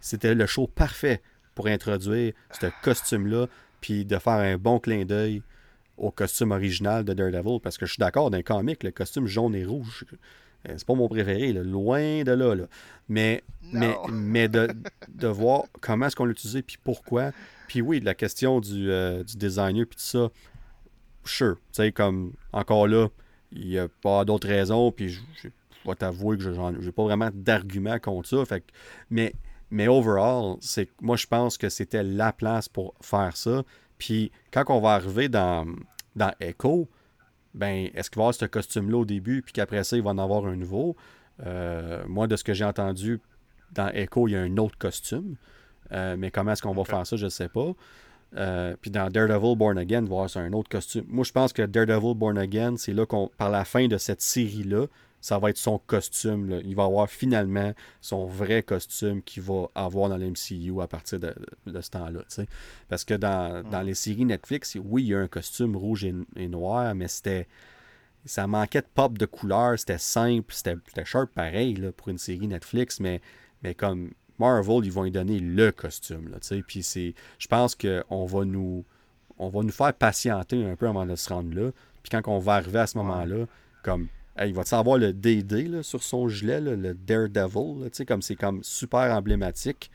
C'était 0.00 0.34
le 0.34 0.46
show 0.46 0.66
parfait 0.66 1.20
pour 1.54 1.66
introduire 1.66 2.32
ce 2.60 2.66
costume-là, 2.82 3.46
puis 3.80 4.04
de 4.04 4.18
faire 4.18 4.34
un 4.34 4.56
bon 4.56 4.78
clin 4.78 5.04
d'œil 5.04 5.42
au 5.98 6.10
costume 6.10 6.52
original 6.52 7.04
de 7.04 7.12
Daredevil, 7.12 7.60
parce 7.62 7.76
que 7.76 7.86
je 7.86 7.92
suis 7.92 8.00
d'accord, 8.00 8.30
d'un 8.30 8.42
comic, 8.42 8.82
le 8.82 8.90
costume 8.90 9.26
jaune 9.26 9.54
et 9.54 9.64
rouge, 9.64 10.04
euh, 10.68 10.74
c'est 10.76 10.86
pas 10.86 10.94
mon 10.94 11.08
préféré, 11.08 11.52
loin 11.52 12.22
de 12.22 12.32
là. 12.32 12.66
Mais, 13.08 13.42
mais, 13.72 13.94
mais 14.10 14.48
de, 14.48 14.68
de, 15.08 15.28
voir 15.28 15.64
comment 15.80 16.06
est-ce 16.06 16.16
qu'on 16.16 16.24
l'utilisait, 16.24 16.62
puis 16.62 16.78
pourquoi. 16.82 17.32
Puis 17.68 17.80
oui, 17.80 18.00
la 18.00 18.14
question 18.14 18.60
du, 18.60 18.90
euh, 18.90 19.22
du 19.24 19.36
designer, 19.36 19.84
puis 19.84 19.96
tout 19.96 20.04
ça, 20.04 20.30
sure. 21.24 21.56
Tu 21.56 21.82
sais, 21.82 21.92
comme, 21.92 22.32
encore 22.52 22.86
là, 22.86 23.08
il 23.54 23.68
n'y 23.68 23.78
a 23.78 23.88
pas 23.88 24.24
d'autres 24.24 24.48
raisons, 24.48 24.92
puis 24.92 25.10
je, 25.10 25.48
vais 25.86 25.94
t'avouer 25.94 26.36
que 26.36 26.42
je 26.42 26.50
n'ai 26.50 26.92
pas 26.92 27.02
vraiment 27.02 27.30
d'argument 27.32 27.98
contre 27.98 28.28
ça. 28.28 28.44
Fait 28.44 28.64
mais, 29.10 29.34
mais 29.70 29.88
overall, 29.88 30.56
c'est 30.60 30.88
moi, 31.00 31.16
je 31.16 31.26
pense 31.26 31.58
que 31.58 31.68
c'était 31.68 32.02
la 32.02 32.32
place 32.32 32.68
pour 32.68 32.94
faire 33.00 33.36
ça. 33.36 33.62
Puis 33.98 34.30
quand 34.52 34.64
on 34.68 34.80
va 34.80 34.90
arriver 34.90 35.28
dans, 35.28 35.66
dans 36.16 36.32
Echo, 36.40 36.88
ben, 37.54 37.90
est-ce 37.94 38.10
qu'il 38.10 38.18
va 38.18 38.22
y 38.22 38.24
avoir 38.24 38.34
ce 38.34 38.46
costume-là 38.46 38.98
au 38.98 39.04
début, 39.04 39.42
puis 39.42 39.52
qu'après 39.52 39.84
ça, 39.84 39.96
il 39.96 40.02
va 40.02 40.10
en 40.10 40.18
avoir 40.18 40.46
un 40.46 40.56
nouveau? 40.56 40.96
Euh, 41.44 42.02
moi, 42.06 42.26
de 42.26 42.36
ce 42.36 42.44
que 42.44 42.54
j'ai 42.54 42.64
entendu, 42.64 43.20
dans 43.72 43.88
Echo, 43.88 44.28
il 44.28 44.32
y 44.32 44.36
a 44.36 44.40
un 44.40 44.56
autre 44.56 44.78
costume. 44.78 45.36
Euh, 45.92 46.16
mais 46.18 46.30
comment 46.30 46.52
est-ce 46.52 46.62
qu'on 46.62 46.72
va 46.72 46.84
faire 46.84 47.06
ça, 47.06 47.16
je 47.16 47.26
ne 47.26 47.30
sais 47.30 47.48
pas. 47.48 47.72
Euh, 48.36 48.74
puis 48.80 48.90
dans 48.90 49.10
Daredevil 49.10 49.56
Born 49.56 49.78
Again, 49.78 50.04
il 50.04 50.08
va 50.08 50.16
y 50.16 50.18
avoir 50.18 50.36
un 50.36 50.52
autre 50.52 50.68
costume. 50.68 51.04
Moi, 51.08 51.24
je 51.24 51.32
pense 51.32 51.52
que 51.52 51.62
Daredevil 51.62 52.14
Born 52.14 52.38
Again, 52.38 52.76
c'est 52.76 52.92
là 52.92 53.04
qu'on, 53.06 53.30
par 53.36 53.50
la 53.50 53.64
fin 53.64 53.88
de 53.88 53.98
cette 53.98 54.22
série-là, 54.22 54.86
ça 55.20 55.38
va 55.38 55.50
être 55.50 55.56
son 55.56 55.78
costume. 55.78 56.60
Il 56.64 56.74
va 56.74 56.84
avoir 56.84 57.08
finalement 57.08 57.72
son 58.00 58.26
vrai 58.26 58.62
costume 58.62 59.22
qu'il 59.22 59.42
va 59.42 59.68
avoir 59.74 60.08
dans 60.08 60.16
l'MCU 60.16 60.80
à 60.82 60.88
partir 60.88 61.20
de, 61.20 61.32
ce 61.80 61.90
temps-là. 61.90 62.22
Parce 62.88 63.04
que 63.04 63.14
dans, 63.14 63.82
les 63.84 63.94
séries 63.94 64.24
Netflix, 64.24 64.76
oui, 64.82 65.04
il 65.04 65.08
y 65.10 65.14
a 65.14 65.20
un 65.20 65.28
costume 65.28 65.76
rouge 65.76 66.04
et, 66.04 66.48
noir, 66.48 66.94
mais 66.94 67.08
c'était. 67.08 67.46
Ça 68.24 68.46
manquait 68.46 68.82
de 68.82 68.86
pop 68.94 69.18
de 69.18 69.26
couleur, 69.26 69.76
c'était 69.76 69.98
simple, 69.98 70.54
c'était 70.54 71.04
sharp 71.04 71.32
pareil 71.34 71.74
là, 71.74 71.90
pour 71.90 72.08
une 72.08 72.18
série 72.18 72.46
Netflix, 72.46 73.00
mais, 73.00 73.20
mais 73.64 73.74
comme 73.74 74.12
Marvel, 74.42 74.84
ils 74.84 74.92
vont 74.92 75.04
lui 75.04 75.10
donner 75.10 75.38
le 75.38 75.70
costume. 75.70 76.28
Là, 76.30 76.38
puis 76.66 76.82
c'est. 76.82 77.14
Je 77.38 77.46
pense 77.46 77.74
qu'on 77.74 78.26
va 78.26 78.44
nous. 78.44 78.84
On 79.38 79.48
va 79.48 79.62
nous 79.62 79.72
faire 79.72 79.94
patienter 79.94 80.64
un 80.64 80.76
peu 80.76 80.88
avant 80.88 81.06
de 81.06 81.16
se 81.16 81.32
rendre 81.32 81.54
là. 81.54 81.70
Puis 82.02 82.10
quand 82.10 82.22
on 82.26 82.38
va 82.38 82.54
arriver 82.54 82.80
à 82.80 82.86
ce 82.86 82.98
moment-là, 82.98 83.46
comme 83.82 84.08
il 84.40 84.54
va 84.54 84.64
savoir 84.64 84.98
le 84.98 85.12
DD 85.12 85.82
sur 85.82 86.02
son 86.02 86.28
gilet, 86.28 86.60
le 86.60 86.94
Daredevil, 86.94 87.90
comme 88.06 88.22
c'est 88.22 88.36
comme 88.36 88.62
super 88.62 89.12
emblématique. 89.12 89.90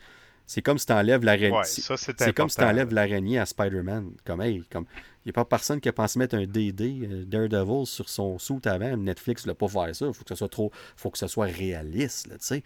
C'est 0.45 0.61
comme 0.61 0.78
si 0.78 0.86
tu 0.86 0.94
enlèves 0.94 1.26
l'araignée. 1.26 1.61
c'est 1.65 2.34
comme 2.34 2.49
si 2.49 2.56
tu 2.56 2.64
enlèves 2.64 2.94
l'araignée 2.94 3.38
à 3.38 3.45
Spider-Man. 3.45 4.11
Comme, 4.24 4.41
hey, 4.41 4.64
comme, 4.72 4.86
il 5.26 5.28
n'y 5.28 5.32
a 5.32 5.34
pas 5.34 5.44
personne 5.44 5.82
qui 5.82 5.90
a 5.90 5.94
pensé 5.94 6.18
mettre 6.18 6.36
un 6.36 6.45
DD, 6.45 7.02
euh, 7.03 7.26
Daredevil, 7.26 7.86
sur 7.86 8.07
son 8.07 8.40
suit 8.40 8.61
avant. 8.64 8.95
Netflix 8.95 9.45
ne 9.45 9.52
l'a 9.52 9.56
pas 9.56 9.68
faire 9.68 9.94
ça. 9.94 10.06
Il 10.07 10.14
faut 10.14 10.24
que 10.24 10.30
ce 10.30 10.36
soit 10.36 10.48
trop. 10.48 10.72
faut 10.95 11.10
que 11.10 11.18
ce 11.18 11.28
soit 11.28 11.48
réaliste. 11.48 12.28
Là, 12.28 12.60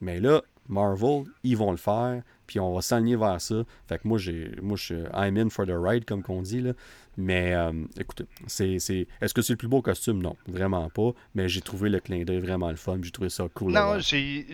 Mais 0.00 0.18
là, 0.18 0.42
Marvel, 0.68 1.24
ils 1.42 1.56
vont 1.56 1.70
le 1.70 1.76
faire. 1.76 2.22
Puis 2.46 2.58
on 2.60 2.74
va 2.74 2.80
s'aligner 2.80 3.16
vers 3.16 3.40
ça. 3.40 3.56
Fait 3.88 3.98
que 3.98 4.08
moi, 4.08 4.16
j'ai, 4.16 4.52
moi, 4.62 4.76
je 4.76 4.84
suis 4.84 5.02
I'm 5.14 5.36
in 5.36 5.50
for 5.50 5.66
the 5.66 5.74
ride, 5.74 6.06
comme 6.06 6.22
qu'on 6.22 6.40
dit. 6.40 6.62
Là. 6.62 6.72
Mais 7.18 7.52
euh, 7.54 7.72
écoutez, 7.98 8.24
c'est, 8.46 8.76
est-ce 8.76 9.34
que 9.34 9.42
c'est 9.42 9.52
le 9.52 9.58
plus 9.58 9.68
beau 9.68 9.82
costume? 9.82 10.22
Non, 10.22 10.34
vraiment 10.46 10.88
pas. 10.88 11.10
Mais 11.34 11.48
j'ai 11.48 11.60
trouvé 11.60 11.90
le 11.90 12.00
clin 12.00 12.24
d'œil 12.24 12.40
vraiment 12.40 12.70
le 12.70 12.76
fun. 12.76 12.98
J'ai 13.02 13.10
trouvé 13.10 13.28
ça 13.28 13.44
cool. 13.52 13.72
Non, 13.72 13.98
j'ai. 13.98 14.46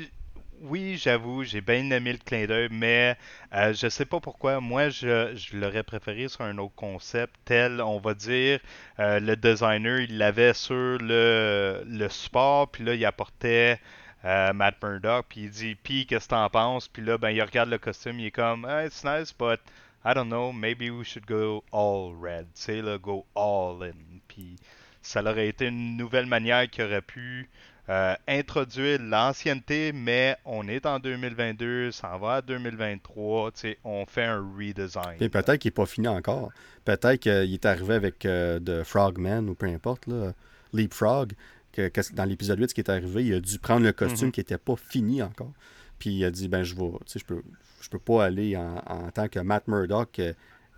Oui, 0.63 0.97
j'avoue, 0.97 1.45
j'ai 1.45 1.61
bien 1.61 1.91
aimé 1.91 2.13
le 2.13 2.19
clin 2.19 2.47
d'œil, 2.47 2.69
mais 2.71 3.19
euh, 3.55 3.75
je 3.75 3.87
sais 3.89 4.07
pas 4.07 4.19
pourquoi. 4.19 4.61
Moi, 4.61 4.89
je, 4.89 5.33
je 5.37 5.59
l'aurais 5.59 5.83
préféré 5.83 6.27
sur 6.29 6.41
un 6.41 6.57
autre 6.57 6.75
concept, 6.75 7.35
tel, 7.45 7.83
on 7.83 7.99
va 7.99 8.15
dire, 8.15 8.61
euh, 8.99 9.21
le 9.21 9.37
designer, 9.37 10.01
il 10.01 10.17
l'avait 10.17 10.55
sur 10.55 10.75
le, 10.75 11.85
le 11.87 12.09
support, 12.09 12.71
puis 12.71 12.83
là, 12.83 12.95
il 12.95 13.05
apportait 13.05 13.79
Matt 14.25 14.83
Murdock, 14.83 15.27
puis 15.29 15.43
il 15.43 15.51
dit, 15.51 15.75
puis 15.75 16.07
qu'est-ce 16.07 16.27
que 16.27 16.31
t'en 16.31 16.49
penses? 16.49 16.89
Puis 16.89 17.05
là, 17.05 17.19
ben, 17.19 17.31
il 17.31 17.43
regarde 17.43 17.69
le 17.69 17.79
costume, 17.79 18.21
il 18.21 18.27
est 18.27 18.31
comme, 18.31 18.67
it's 18.85 19.05
nice, 19.05 19.35
but 19.39 19.61
I 20.05 20.13
don't 20.15 20.29
know, 20.29 20.53
maybe 20.53 20.91
we 20.91 21.05
should 21.05 21.27
go 21.27 21.63
all 21.73 22.15
red, 22.15 22.47
tu 22.55 22.63
sais, 22.63 22.83
là, 22.83 22.99
go 22.99 23.25
all 23.35 23.83
in. 23.83 24.21
Puis 24.29 24.57
ça 25.03 25.23
aurait 25.23 25.49
été 25.49 25.67
une 25.67 25.97
nouvelle 25.97 26.27
manière 26.27 26.69
qui 26.69 26.83
aurait 26.83 27.03
pu 27.03 27.49
euh, 27.89 28.15
introduire 28.27 28.99
l'ancienneté, 29.01 29.93
mais 29.93 30.37
on 30.47 30.69
est 30.69 30.87
en 30.87 30.99
2022, 30.99 31.91
ça 31.91 32.17
va 32.17 32.37
à 32.37 32.43
2023, 32.43 33.53
tu 33.53 33.61
sais, 33.61 33.79
on 33.85 34.07
fait 34.07 34.25
un 34.25 34.43
redesign. 34.59 35.17
Et 35.21 35.29
peut-être 35.29 35.57
qu'il 35.57 35.69
n'est 35.69 35.75
pas 35.75 35.87
fini 35.87 36.09
encore. 36.09 36.51
Peut-être 36.85 37.17
qu'il 37.17 37.53
est 37.53 37.67
arrivé 37.67 37.95
avec 37.95 38.25
euh, 38.25 38.59
de 38.59 38.83
Frogman 38.83 39.49
ou 39.49 39.55
peu 39.55 39.67
importe, 39.67 40.07
là, 40.07 40.33
Leapfrog, 40.73 41.33
que, 41.75 42.15
dans 42.15 42.25
l'épisode 42.25 42.59
8, 42.59 42.71
ce 42.71 42.75
qui 42.75 42.81
est 42.81 42.91
arrivé, 42.91 43.25
il 43.27 43.35
a 43.35 43.41
dû 43.41 43.59
prendre 43.59 43.85
le 43.85 43.93
costume 43.93 44.29
mm-hmm. 44.29 44.33
qui 44.33 44.41
n'était 44.41 44.59
pas 44.59 44.77
fini 44.77 45.23
encore. 45.23 45.53
Puis 45.99 46.11
il 46.11 46.25
a 46.25 46.31
dit, 46.31 46.49
ben 46.49 46.63
je 46.63 46.75
vais, 46.75 46.91
tu 47.07 47.13
sais, 47.13 47.19
je 47.19 47.25
peux, 47.25 47.43
je 47.81 47.89
peux 47.89 47.99
pas 47.99 48.25
aller 48.25 48.57
en, 48.57 49.11
tant 49.13 49.29
que 49.29 49.39
Matt 49.39 49.69
Murdock 49.69 50.19
euh, 50.19 50.33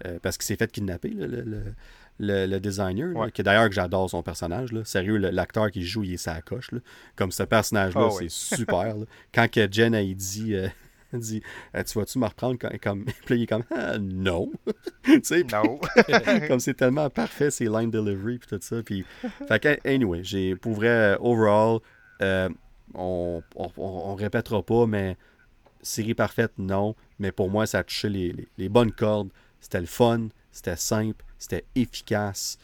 euh, 0.05 0.19
parce 0.21 0.37
qu'il 0.37 0.45
s'est 0.45 0.57
fait 0.57 0.71
kidnapper, 0.71 1.11
le, 2.19 2.59
designer, 2.59 3.31
qui 3.33 3.43
d'ailleurs 3.43 3.69
que 3.69 3.75
j'adore 3.75 4.11
son 4.11 4.23
personnage. 4.23 4.73
Là. 4.73 4.85
Sérieux, 4.85 5.17
l'acteur 5.17 5.71
qui 5.71 5.85
joue, 5.85 6.05
il 6.05 6.15
est 6.15 6.19
sa 6.19 6.41
coche. 6.43 6.71
Comme 7.15 7.33
ce 7.33 7.43
personnage-là, 7.43 8.09
ah 8.11 8.17
c'est 8.19 8.31
super. 8.31 8.97
Quand 9.33 9.51
que 9.51 9.71
Jen 9.71 9.95
a 9.95 10.03
dit, 10.03 10.55
euh, 10.55 10.69
dit 11.21 11.43
Tu 11.87 11.99
vas-tu 11.99 12.19
me 12.19 12.27
reprendre 12.27 12.59
comme. 12.81 13.05
Puis 13.27 13.37
il 13.37 13.43
est 13.43 13.47
comme 13.47 13.65
ah, 13.75 13.99
Non. 13.99 14.51
non. 15.53 15.81
comme 16.49 16.61
c'est 16.61 16.75
tellement 16.75 17.11
parfait, 17.11 17.51
ces 17.51 17.67
line 17.67 17.91
delivery 17.91 18.39
puis 18.39 18.49
tout 18.49 18.59
ça. 18.61 18.83
Puis, 18.83 19.05
fait 19.49 19.61
que, 19.61 19.89
anyway, 19.89 20.23
j'ai 20.23 20.57
pour 20.57 20.75
vrai, 20.75 21.17
overall, 21.21 21.81
on, 22.95 23.43
on, 23.55 23.71
on, 23.77 24.15
répétera 24.15 24.63
pas, 24.63 24.87
mais 24.87 25.17
série 25.83 26.15
parfaite, 26.15 26.53
non. 26.59 26.95
Mais 27.19 27.33
pour 27.33 27.51
moi, 27.51 27.67
ça 27.67 27.79
a 27.79 27.85
touché 27.85 28.09
les, 28.09 28.69
bonnes 28.69 28.93
cordes. 28.93 29.31
C'était 29.61 29.81
le 29.81 29.87
fun, 29.87 30.29
c'était 30.53 30.77
simple, 30.77 31.25
c'était 31.39 31.65
efficace. 31.75 32.59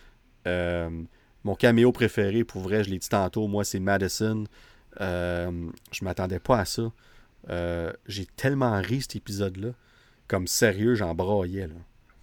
Euh, 0.47 0.91
mon 1.45 1.55
caméo 1.55 1.93
préféré, 1.93 2.45
pour 2.45 2.63
vrai, 2.63 2.85
je 2.85 2.91
l'ai 2.91 2.99
dit 2.99 3.09
tantôt, 3.09 3.47
moi, 3.49 3.65
c'est 3.65 3.81
Madison. 3.81 4.45
Euh, 5.01 5.71
je 5.91 6.05
m'attendais 6.05 6.39
pas 6.39 6.59
à 6.59 6.65
ça. 6.65 6.93
Euh, 7.51 7.93
j'ai 8.07 8.27
tellement 8.27 8.81
ri 8.81 9.03
cet 9.03 9.17
épisode-là. 9.17 9.71
Comme 10.29 10.47
sérieux, 10.47 10.95
j'en 10.95 11.15
braillais. 11.15 11.69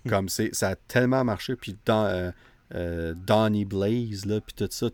Comme 0.08 0.30
c'est, 0.30 0.54
ça 0.56 0.70
a 0.70 0.76
tellement 0.76 1.24
marché. 1.24 1.56
Puis 1.56 1.78
dans, 1.86 2.34
Donnie 2.72 3.66
Blaze, 3.66 4.26
là, 4.26 4.42
puis 4.42 4.54
tout 4.56 4.68
ça. 4.72 4.90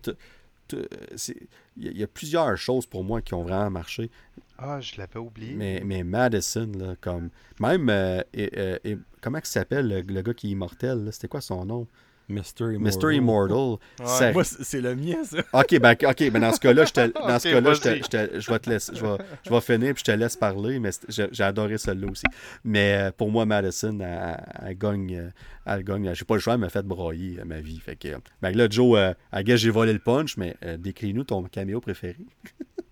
Il 1.78 1.98
y, 1.98 2.04
a 2.04 2.08
plusieurs 2.08 2.58
choses 2.58 2.86
pour 2.86 3.04
moi 3.04 3.22
qui 3.22 3.34
ont 3.34 3.44
vraiment 3.44 3.70
marché. 3.70 4.10
Ah, 4.58 4.80
je 4.80 4.98
l'avais 4.98 5.20
oublié. 5.20 5.54
Mais, 5.54 5.82
mais 5.86 6.04
Madison, 6.04 6.72
là, 6.78 6.96
comme. 7.02 7.30
Même. 7.60 7.90
Euh, 7.90 8.24
et, 8.34 8.98
comment 9.22 9.40
il 9.40 9.46
s'appelle 9.46 9.88
le, 9.88 10.22
gars 10.22 10.34
qui 10.34 10.48
est 10.48 10.52
immortel 10.52 11.10
C'était 11.12 11.28
quoi 11.28 11.42
son 11.42 11.66
nom? 11.66 11.88
Mr. 12.28 12.74
Immortal. 12.74 13.10
Mr. 13.10 13.16
Immortal. 13.16 14.34
Moi, 14.34 14.44
c'est 14.44 14.82
le 14.82 14.96
mien, 14.96 15.24
ça. 15.24 15.38
OK, 15.54 15.80
ben, 15.80 15.92
ok, 15.92 16.32
ben 16.32 16.40
dans 16.40 16.52
ce 16.52 16.60
cas-là, 16.60 16.86
je, 16.86 16.94
dans 17.28 17.40
ce 17.40 17.50
cas-là 17.50 17.74
je, 17.74 18.40
je, 18.40 18.52
vais 18.52 18.60
te 18.60 18.70
laisser, 18.70 18.94
je, 18.96 19.06
vais, 19.06 19.18
je 19.44 19.50
vais 19.50 19.62
finir 19.62 19.94
puis 19.94 20.04
je 20.06 20.12
te 20.12 20.18
laisse 20.18 20.36
parler, 20.36 20.80
mais 20.80 20.90
j'ai 21.08 21.44
adoré 21.44 21.78
celle-là 21.78 22.08
aussi. 22.10 22.26
Mais 22.64 22.96
euh, 22.98 23.12
pour 23.16 23.32
moi, 23.32 23.46
Madison, 23.46 24.00
elle, 24.00 24.78
gagne. 24.78 25.16
Euh, 25.16 25.30
elle 25.66 25.84
gagne. 25.84 26.14
J'ai 26.14 26.26
pas 26.26 26.36
le 26.36 26.40
choix, 26.40 26.54
elle 26.54 26.60
m'a 26.60 26.70
fait 26.70 26.86
broyer 26.86 27.40
ma 27.46 27.60
vie. 27.60 27.80
Fait 27.80 27.96
que, 27.96 28.08
ben 28.42 28.56
là, 28.56 28.68
Joe, 28.70 28.98
euh, 28.98 29.14
à 29.32 29.44
j'ai 29.44 29.70
volé 29.70 29.94
le 29.94 30.00
punch, 30.00 30.38
mais 30.38 30.56
décris-nous 30.78 31.24
ton 31.24 31.44
caméo 31.44 31.80
préféré. 31.80 32.18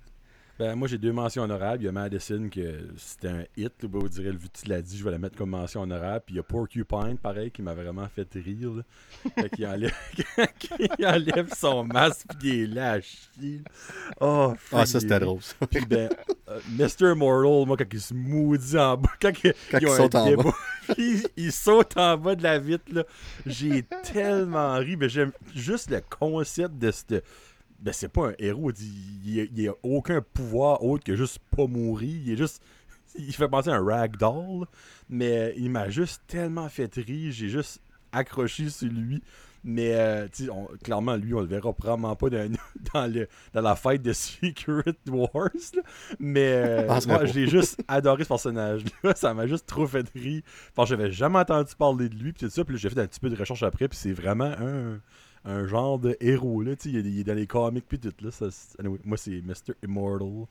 Ben, 0.59 0.75
moi, 0.75 0.88
j'ai 0.88 0.99
deux 0.99 1.11
mentions 1.11 1.41
honorables. 1.41 1.81
Il 1.81 1.85
y 1.88 1.89
a 1.89 1.91
Madison, 1.91 2.47
que 2.47 2.88
c'était 2.95 3.27
un 3.27 3.43
hit. 3.57 3.73
Là, 3.81 3.89
vous 3.91 4.07
direz, 4.07 4.31
vu 4.31 4.49
que 4.49 4.59
tu 4.61 4.69
l'as 4.69 4.84
dit, 4.84 4.97
je 4.97 5.03
vais 5.03 5.09
la 5.09 5.17
mettre 5.17 5.35
comme 5.35 5.49
mention 5.49 5.81
honorable. 5.81 6.21
Puis 6.27 6.35
il 6.35 6.38
y 6.38 6.39
a 6.39 6.43
Porcupine, 6.43 7.17
pareil, 7.17 7.49
qui 7.49 7.63
m'a 7.63 7.73
vraiment 7.73 8.07
fait 8.07 8.27
rire. 8.35 8.71
Là. 8.71 9.49
qu'il 9.49 9.65
enlève, 9.65 9.93
enlève 11.03 11.53
son 11.55 11.84
masque, 11.85 12.27
puis 12.39 12.49
il 12.49 12.63
est 12.63 12.67
là 12.67 12.99
Oh, 14.21 14.53
ah, 14.71 14.85
ça, 14.85 14.99
c'était 14.99 15.19
drôle. 15.19 15.39
puis 15.71 15.85
ben, 15.88 16.09
euh, 16.49 16.59
Mr. 16.77 17.13
Immortal, 17.13 17.65
moi, 17.65 17.75
quand 17.75 17.91
il 17.91 18.01
se 18.01 18.13
maudit 18.13 18.77
en 18.77 18.97
bas, 18.97 19.09
quand, 19.19 19.31
il, 19.43 19.53
il 19.81 19.89
saute 19.89 20.13
en 20.13 20.35
bas. 20.35 20.53
il, 21.35 21.51
saute 21.51 21.97
en 21.97 22.15
bas 22.15 22.35
de 22.35 22.43
la 22.43 22.59
vitre, 22.59 22.93
là. 22.93 23.03
J'ai 23.47 23.84
tellement 24.13 24.75
ri. 24.75 24.97
Mais 24.97 25.09
j'aime 25.09 25.31
juste 25.55 25.89
le 25.89 26.01
concept 26.01 26.77
de 26.77 26.91
cette 26.91 27.23
ben 27.84 27.93
c'est 27.93 28.07
pas 28.07 28.30
un 28.30 28.34
héros. 28.39 28.72
Il 29.26 29.49
n'y 29.53 29.68
a, 29.68 29.73
aucun 29.84 30.22
pouvoir 30.22 30.84
autre 30.84 31.03
que 31.03 31.15
juste 31.15 31.39
pas 31.55 31.68
mourir. 31.68 32.22
Il 32.26 32.31
est 32.31 32.38
juste. 32.38 32.64
Il 33.15 33.34
fait 33.34 33.49
penser 33.49 33.69
à 33.69 33.75
un 33.75 33.83
ragdoll. 33.83 34.66
Mais 35.09 35.53
il 35.57 35.69
m'a 35.69 35.90
juste 35.90 36.24
tellement 36.25 36.69
fait 36.69 36.93
rire. 36.95 37.32
J'ai 37.32 37.49
juste 37.49 37.82
accroché 38.14 38.69
sur 38.69 38.88
lui. 38.88 39.22
Mais 39.66 39.93
euh, 39.95 40.27
clairement, 40.83 41.16
lui, 41.16 41.33
on 41.33 41.40
le 41.40 41.45
verra 41.45 41.72
probablement 41.72 42.16
pas 42.16 42.30
dans, 42.30 42.51
dans, 42.93 43.25
dans 43.53 43.61
la 43.61 43.75
fête 43.75 44.01
de 44.01 44.14
Secret 44.14 44.95
Wars. 45.09 45.49
Mais 46.19 46.53
euh, 46.53 46.99
moi, 47.07 47.25
j'ai 47.25 47.48
juste 47.48 47.82
adoré 47.88 48.24
ce 48.24 48.30
personnage-là. 48.30 49.14
Ça 49.16 49.33
m'a 49.33 49.45
juste 49.45 49.67
trop 49.67 49.88
fait 49.88 50.06
rire. 50.16 50.41
Enfin, 50.72 50.85
j'avais 50.85 51.11
jamais 51.11 51.40
entendu 51.40 51.74
parler 51.77 52.07
de 52.07 52.16
lui. 52.16 52.32
Puis 52.32 52.49
ça. 52.49 52.64
Puis 52.64 52.77
j'ai 52.77 52.90
fait 52.90 52.99
un 52.99 53.07
petit 53.07 53.19
peu 53.19 53.30
de 53.30 53.35
recherche 53.35 53.64
après. 53.64 53.90
Puis 53.90 53.98
c'est 53.98 54.14
vraiment 54.14 54.53
un 54.57 54.99
un 55.45 55.67
genre 55.67 55.99
de 55.99 56.17
héros. 56.22 56.61
Là, 56.61 56.73
il, 56.85 57.19
est 57.19 57.23
dans 57.23 57.33
les 57.33 57.47
comics 57.47 57.85
puis 57.88 57.99
tout. 57.99 58.13
Là, 58.22 58.30
moi, 59.03 59.17
c'est 59.17 59.41
Mr. 59.41 59.73
Immortal 59.83 60.47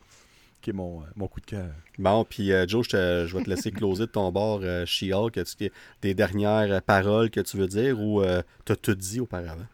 qui 0.63 0.71
est 0.71 0.73
mon, 0.73 1.03
euh, 1.03 1.07
mon 1.17 1.29
coup 1.29 1.41
de 1.41 1.47
cœur. 1.47 1.71
Bon, 1.99 2.25
puis 2.25 2.53
euh, 2.53 2.67
Joe, 2.67 2.87
je, 2.89 3.27
je, 3.27 3.37
vais 3.37 3.45
te 3.45 3.51
laisser 3.51 3.71
closer 3.71 4.07
de 4.07 4.13
ton 4.13 4.31
bord 4.33 4.61
euh, 4.63 4.87
She-Hulk. 4.87 5.37
As-tu 5.37 5.71
des 6.01 6.15
dernières 6.15 6.81
paroles 6.83 7.31
que 7.31 7.41
tu 7.41 7.59
veux 7.59 7.67
dire 7.67 8.01
ou 8.01 8.23
tu 8.65 8.73
as 8.73 8.77
tout 8.77 8.95
dit 8.95 9.21
auparavant? 9.21 9.67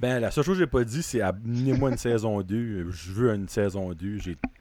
Ben, 0.00 0.18
la 0.18 0.32
seule 0.32 0.42
chose 0.42 0.56
que 0.56 0.64
j'ai 0.64 0.66
pas 0.66 0.84
dit, 0.84 1.02
c'est 1.02 1.20
amenez-moi 1.20 1.90
une 1.90 1.98
saison 1.98 2.40
2. 2.42 2.90
Je 2.90 3.12
veux 3.12 3.32
une 3.32 3.48
saison 3.48 3.92
2. 3.92 4.18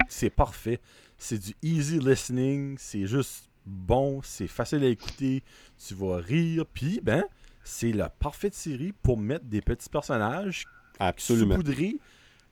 C'est 0.08 0.30
parfait. 0.30 0.80
C'est 1.18 1.40
du 1.40 1.56
easy 1.64 2.00
listening. 2.00 2.76
C'est 2.78 3.08
juste 3.08 3.50
bon. 3.66 4.22
C'est 4.24 4.48
facile 4.48 4.84
à 4.84 4.88
écouter. 4.88 5.42
Tu 5.86 5.96
vas 5.96 6.18
rire. 6.18 6.66
Puis, 6.72 7.00
ben, 7.02 7.24
c'est 7.64 7.92
la 7.92 8.10
parfaite 8.10 8.54
série 8.54 8.94
pour 9.04 9.18
mettre 9.18 9.46
des 9.46 9.62
petits 9.62 9.90
personnages 9.90 10.66
Absolument. 11.00 11.56
saupoudrés. 11.56 11.98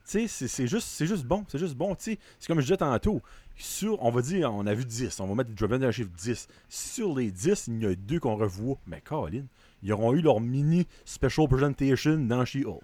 C'est, 0.03 0.27
c'est 0.27 0.67
juste, 0.67 0.87
c'est 0.87 1.05
juste 1.05 1.25
bon. 1.25 1.45
C'est 1.47 1.59
juste 1.59 1.75
bon. 1.75 1.95
C'est 1.97 2.17
comme 2.47 2.59
je 2.59 2.65
disais 2.65 2.77
tantôt. 2.77 3.21
Sur, 3.55 4.01
on 4.03 4.09
va 4.09 4.21
dire, 4.21 4.51
on 4.53 4.65
a 4.65 4.73
vu 4.73 4.83
10. 4.83 5.19
On 5.19 5.27
va 5.27 5.35
mettre 5.35 5.51
je 5.55 5.65
vais 5.65 5.91
chiffre 5.91 6.09
10. 6.17 6.47
Sur 6.67 7.15
les 7.15 7.31
10, 7.31 7.67
il 7.67 7.83
y 7.83 7.85
a 7.85 7.95
deux 7.95 8.19
qu'on 8.19 8.35
revoit. 8.35 8.77
Mais 8.87 9.01
Colin, 9.01 9.45
ils 9.83 9.93
auront 9.93 10.13
eu 10.13 10.21
leur 10.21 10.39
mini 10.39 10.87
special 11.05 11.47
presentation 11.47 12.17
dans 12.17 12.43
She-Hulk. 12.43 12.81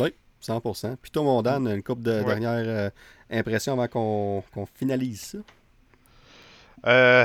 Oui, 0.00 0.14
100%. 0.42 0.96
Puis 0.96 1.10
toi, 1.10 1.22
mon 1.22 1.42
Dan, 1.42 1.68
une 1.68 1.82
couple 1.82 2.02
de 2.02 2.22
dernières 2.22 2.50
euh, 2.66 2.90
impressions 3.30 3.74
avant 3.78 3.88
qu'on 4.52 4.66
finalise 4.74 5.20
ça? 5.20 5.38
Euh, 6.86 7.24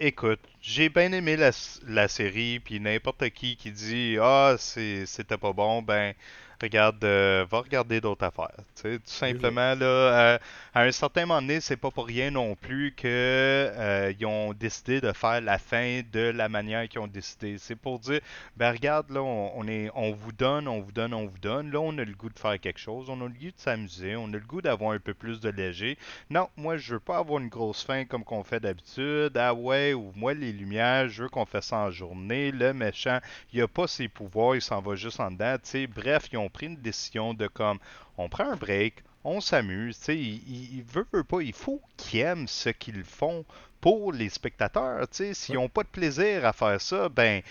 écoute, 0.00 0.40
j'ai 0.60 0.88
bien 0.88 1.12
aimé 1.12 1.36
la, 1.36 1.50
la 1.86 2.08
série, 2.08 2.60
puis 2.60 2.80
n'importe 2.80 3.28
qui 3.30 3.56
qui 3.56 3.70
dit 3.72 4.16
Ah, 4.20 4.56
c'était 4.58 5.36
pas 5.38 5.52
bon, 5.52 5.82
ben 5.82 6.14
regarde, 6.60 7.02
euh, 7.04 7.44
va 7.48 7.60
regarder 7.60 8.00
d'autres 8.00 8.24
affaires. 8.24 8.54
tout 8.82 9.00
simplement, 9.04 9.74
là, 9.74 9.86
euh, 9.86 10.38
à 10.74 10.82
un 10.82 10.92
certain 10.92 11.26
moment 11.26 11.40
donné, 11.40 11.60
c'est 11.60 11.76
pas 11.76 11.90
pour 11.90 12.06
rien 12.06 12.30
non 12.30 12.54
plus 12.54 12.92
qu'ils 12.96 13.08
euh, 13.10 14.12
ont 14.24 14.52
décidé 14.52 15.00
de 15.00 15.12
faire 15.12 15.40
la 15.40 15.58
fin 15.58 16.00
de 16.12 16.30
la 16.30 16.48
manière 16.48 16.88
qu'ils 16.88 17.00
ont 17.00 17.06
décidé. 17.06 17.56
C'est 17.58 17.76
pour 17.76 17.98
dire, 17.98 18.20
ben 18.56 18.72
regarde, 18.72 19.10
là, 19.10 19.22
on, 19.22 19.66
est, 19.66 19.90
on 19.94 20.12
vous 20.12 20.32
donne, 20.32 20.68
on 20.68 20.80
vous 20.80 20.92
donne, 20.92 21.14
on 21.14 21.26
vous 21.26 21.38
donne. 21.38 21.70
Là, 21.70 21.80
on 21.80 21.96
a 21.98 22.04
le 22.04 22.14
goût 22.14 22.28
de 22.28 22.38
faire 22.38 22.58
quelque 22.60 22.80
chose, 22.80 23.08
on 23.08 23.20
a 23.20 23.24
le 23.24 23.30
goût 23.30 23.46
de 23.46 23.52
s'amuser, 23.56 24.16
on 24.16 24.28
a 24.28 24.32
le 24.32 24.40
goût 24.40 24.60
d'avoir 24.60 24.92
un 24.92 24.98
peu 24.98 25.14
plus 25.14 25.40
de 25.40 25.48
léger. 25.48 25.96
Non, 26.30 26.48
moi, 26.56 26.76
je 26.76 26.94
veux 26.94 27.00
pas 27.00 27.18
avoir 27.18 27.40
une 27.40 27.48
grosse 27.48 27.82
fin 27.84 28.04
comme 28.04 28.24
qu'on 28.24 28.44
fait 28.44 28.60
d'habitude. 28.60 29.36
Ah 29.36 29.54
ouais, 29.54 29.94
ou 29.94 30.12
moi, 30.16 30.34
les 30.34 30.52
lumières, 30.52 31.08
je 31.08 31.22
veux 31.22 31.28
qu'on 31.28 31.46
fasse 31.46 31.66
ça 31.66 31.76
en 31.76 31.90
journée. 31.90 32.50
Le 32.50 32.72
méchant, 32.72 33.18
il 33.52 33.62
a 33.62 33.68
pas 33.68 33.86
ses 33.86 34.08
pouvoirs, 34.08 34.56
il 34.56 34.62
s'en 34.62 34.80
va 34.80 34.94
juste 34.94 35.20
en 35.20 35.30
dedans. 35.30 35.56
Bref, 35.94 36.28
ils 36.32 36.38
ont 36.38 36.47
pris 36.48 36.66
une 36.66 36.76
décision 36.76 37.34
de 37.34 37.46
comme 37.46 37.78
on 38.16 38.28
prend 38.28 38.50
un 38.50 38.56
break, 38.56 39.02
on 39.24 39.40
s'amuse, 39.40 39.98
tu 39.98 40.04
sais, 40.04 40.16
il, 40.16 40.82
veut, 40.82 41.24
pas, 41.24 41.40
il 41.42 41.52
faut 41.52 41.82
qu'ils 41.96 42.20
aiment 42.20 42.48
ce 42.48 42.70
qu'ils 42.70 43.04
font 43.04 43.44
pour 43.80 44.12
les 44.12 44.28
spectateurs, 44.28 45.06
tu 45.08 45.16
sais, 45.16 45.34
s'ils 45.34 45.54
n'ont 45.54 45.68
pas 45.68 45.82
de 45.82 45.88
plaisir 45.88 46.44
à 46.44 46.52
faire 46.52 46.80
ça, 46.80 47.08
ben, 47.08 47.42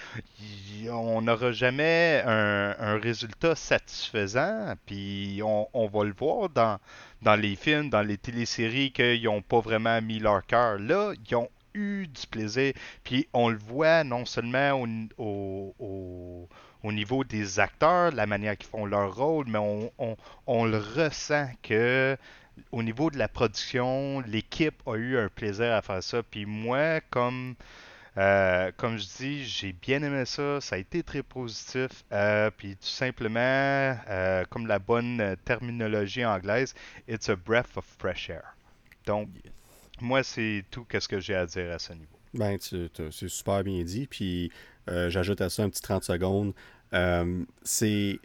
on 0.89 1.21
n'aura 1.21 1.51
jamais 1.51 2.21
un, 2.25 2.99
résultat 2.99 3.55
satisfaisant, 3.55 4.73
puis 4.85 5.41
on, 5.43 5.87
va 5.87 6.03
le 6.03 6.13
voir 6.13 6.49
dans, 6.49 6.79
dans 7.21 7.35
les 7.35 7.55
films, 7.55 7.89
dans 7.89 8.01
les 8.01 8.17
téléséries 8.17 8.91
qu'ils 8.91 9.23
n'ont 9.23 9.41
pas 9.41 9.59
vraiment 9.59 10.01
mis 10.01 10.19
leur 10.19 10.45
cœur. 10.45 10.79
Là, 10.79 11.13
ils 11.29 11.35
ont 11.35 11.49
eu 11.73 12.07
du 12.07 12.27
plaisir, 12.27 12.73
puis 13.03 13.27
on 13.33 13.49
le 13.49 13.57
voit 13.57 14.03
non 14.03 14.25
seulement 14.25 14.81
au, 14.81 14.87
au 15.17 15.75
au 15.79 16.47
niveau 16.83 17.23
des 17.23 17.59
acteurs, 17.59 18.11
la 18.11 18.25
manière 18.25 18.57
qu'ils 18.57 18.69
font 18.69 18.85
leur 18.85 19.15
rôle, 19.15 19.45
mais 19.47 19.59
on, 20.47 20.65
le 20.65 20.77
ressent 20.77 21.49
que 21.63 22.17
au 22.71 22.81
niveau 22.81 23.11
de 23.11 23.17
la 23.17 23.27
production, 23.27 24.21
l'équipe 24.21 24.81
a 24.87 24.95
eu 24.95 25.17
un 25.17 25.29
plaisir 25.29 25.73
à 25.73 25.81
faire 25.81 26.01
ça. 26.01 26.23
Puis 26.23 26.45
moi, 26.45 27.01
comme 27.09 27.55
euh, 28.17 28.71
comme 28.77 28.97
je 28.97 29.05
dis, 29.17 29.45
j'ai 29.45 29.73
bien 29.73 30.01
aimé 30.01 30.25
ça. 30.25 30.59
Ça 30.59 30.75
a 30.75 30.79
été 30.79 31.03
très 31.03 31.21
positif. 31.21 32.03
Euh, 32.11 32.49
puis 32.55 32.75
tout 32.75 32.87
simplement, 32.87 33.39
euh, 33.39 34.43
comme 34.49 34.65
la 34.65 34.79
bonne 34.79 35.35
terminologie 35.45 36.25
anglaise, 36.25 36.73
it's 37.07 37.29
a 37.29 37.35
breath 37.35 37.77
of 37.77 37.85
fresh 37.99 38.29
air. 38.29 38.55
Donc, 39.05 39.29
moi, 40.01 40.23
c'est 40.23 40.65
tout 40.71 40.85
ce 40.99 41.07
que 41.07 41.19
j'ai 41.19 41.35
à 41.35 41.45
dire 41.45 41.71
à 41.71 41.79
ce 41.79 41.93
niveau. 41.93 42.17
Ben, 42.33 42.57
c'est 42.59 43.29
super 43.29 43.63
bien 43.63 43.83
dit. 43.83 44.07
Puis 44.07 44.51
j'ajoute 44.87 45.41
à 45.41 45.49
ça 45.49 45.63
un 45.63 45.69
petit 45.69 45.81
30 45.81 46.03
secondes. 46.03 46.53
Euh, 46.93 47.43
c'est. 47.63 48.19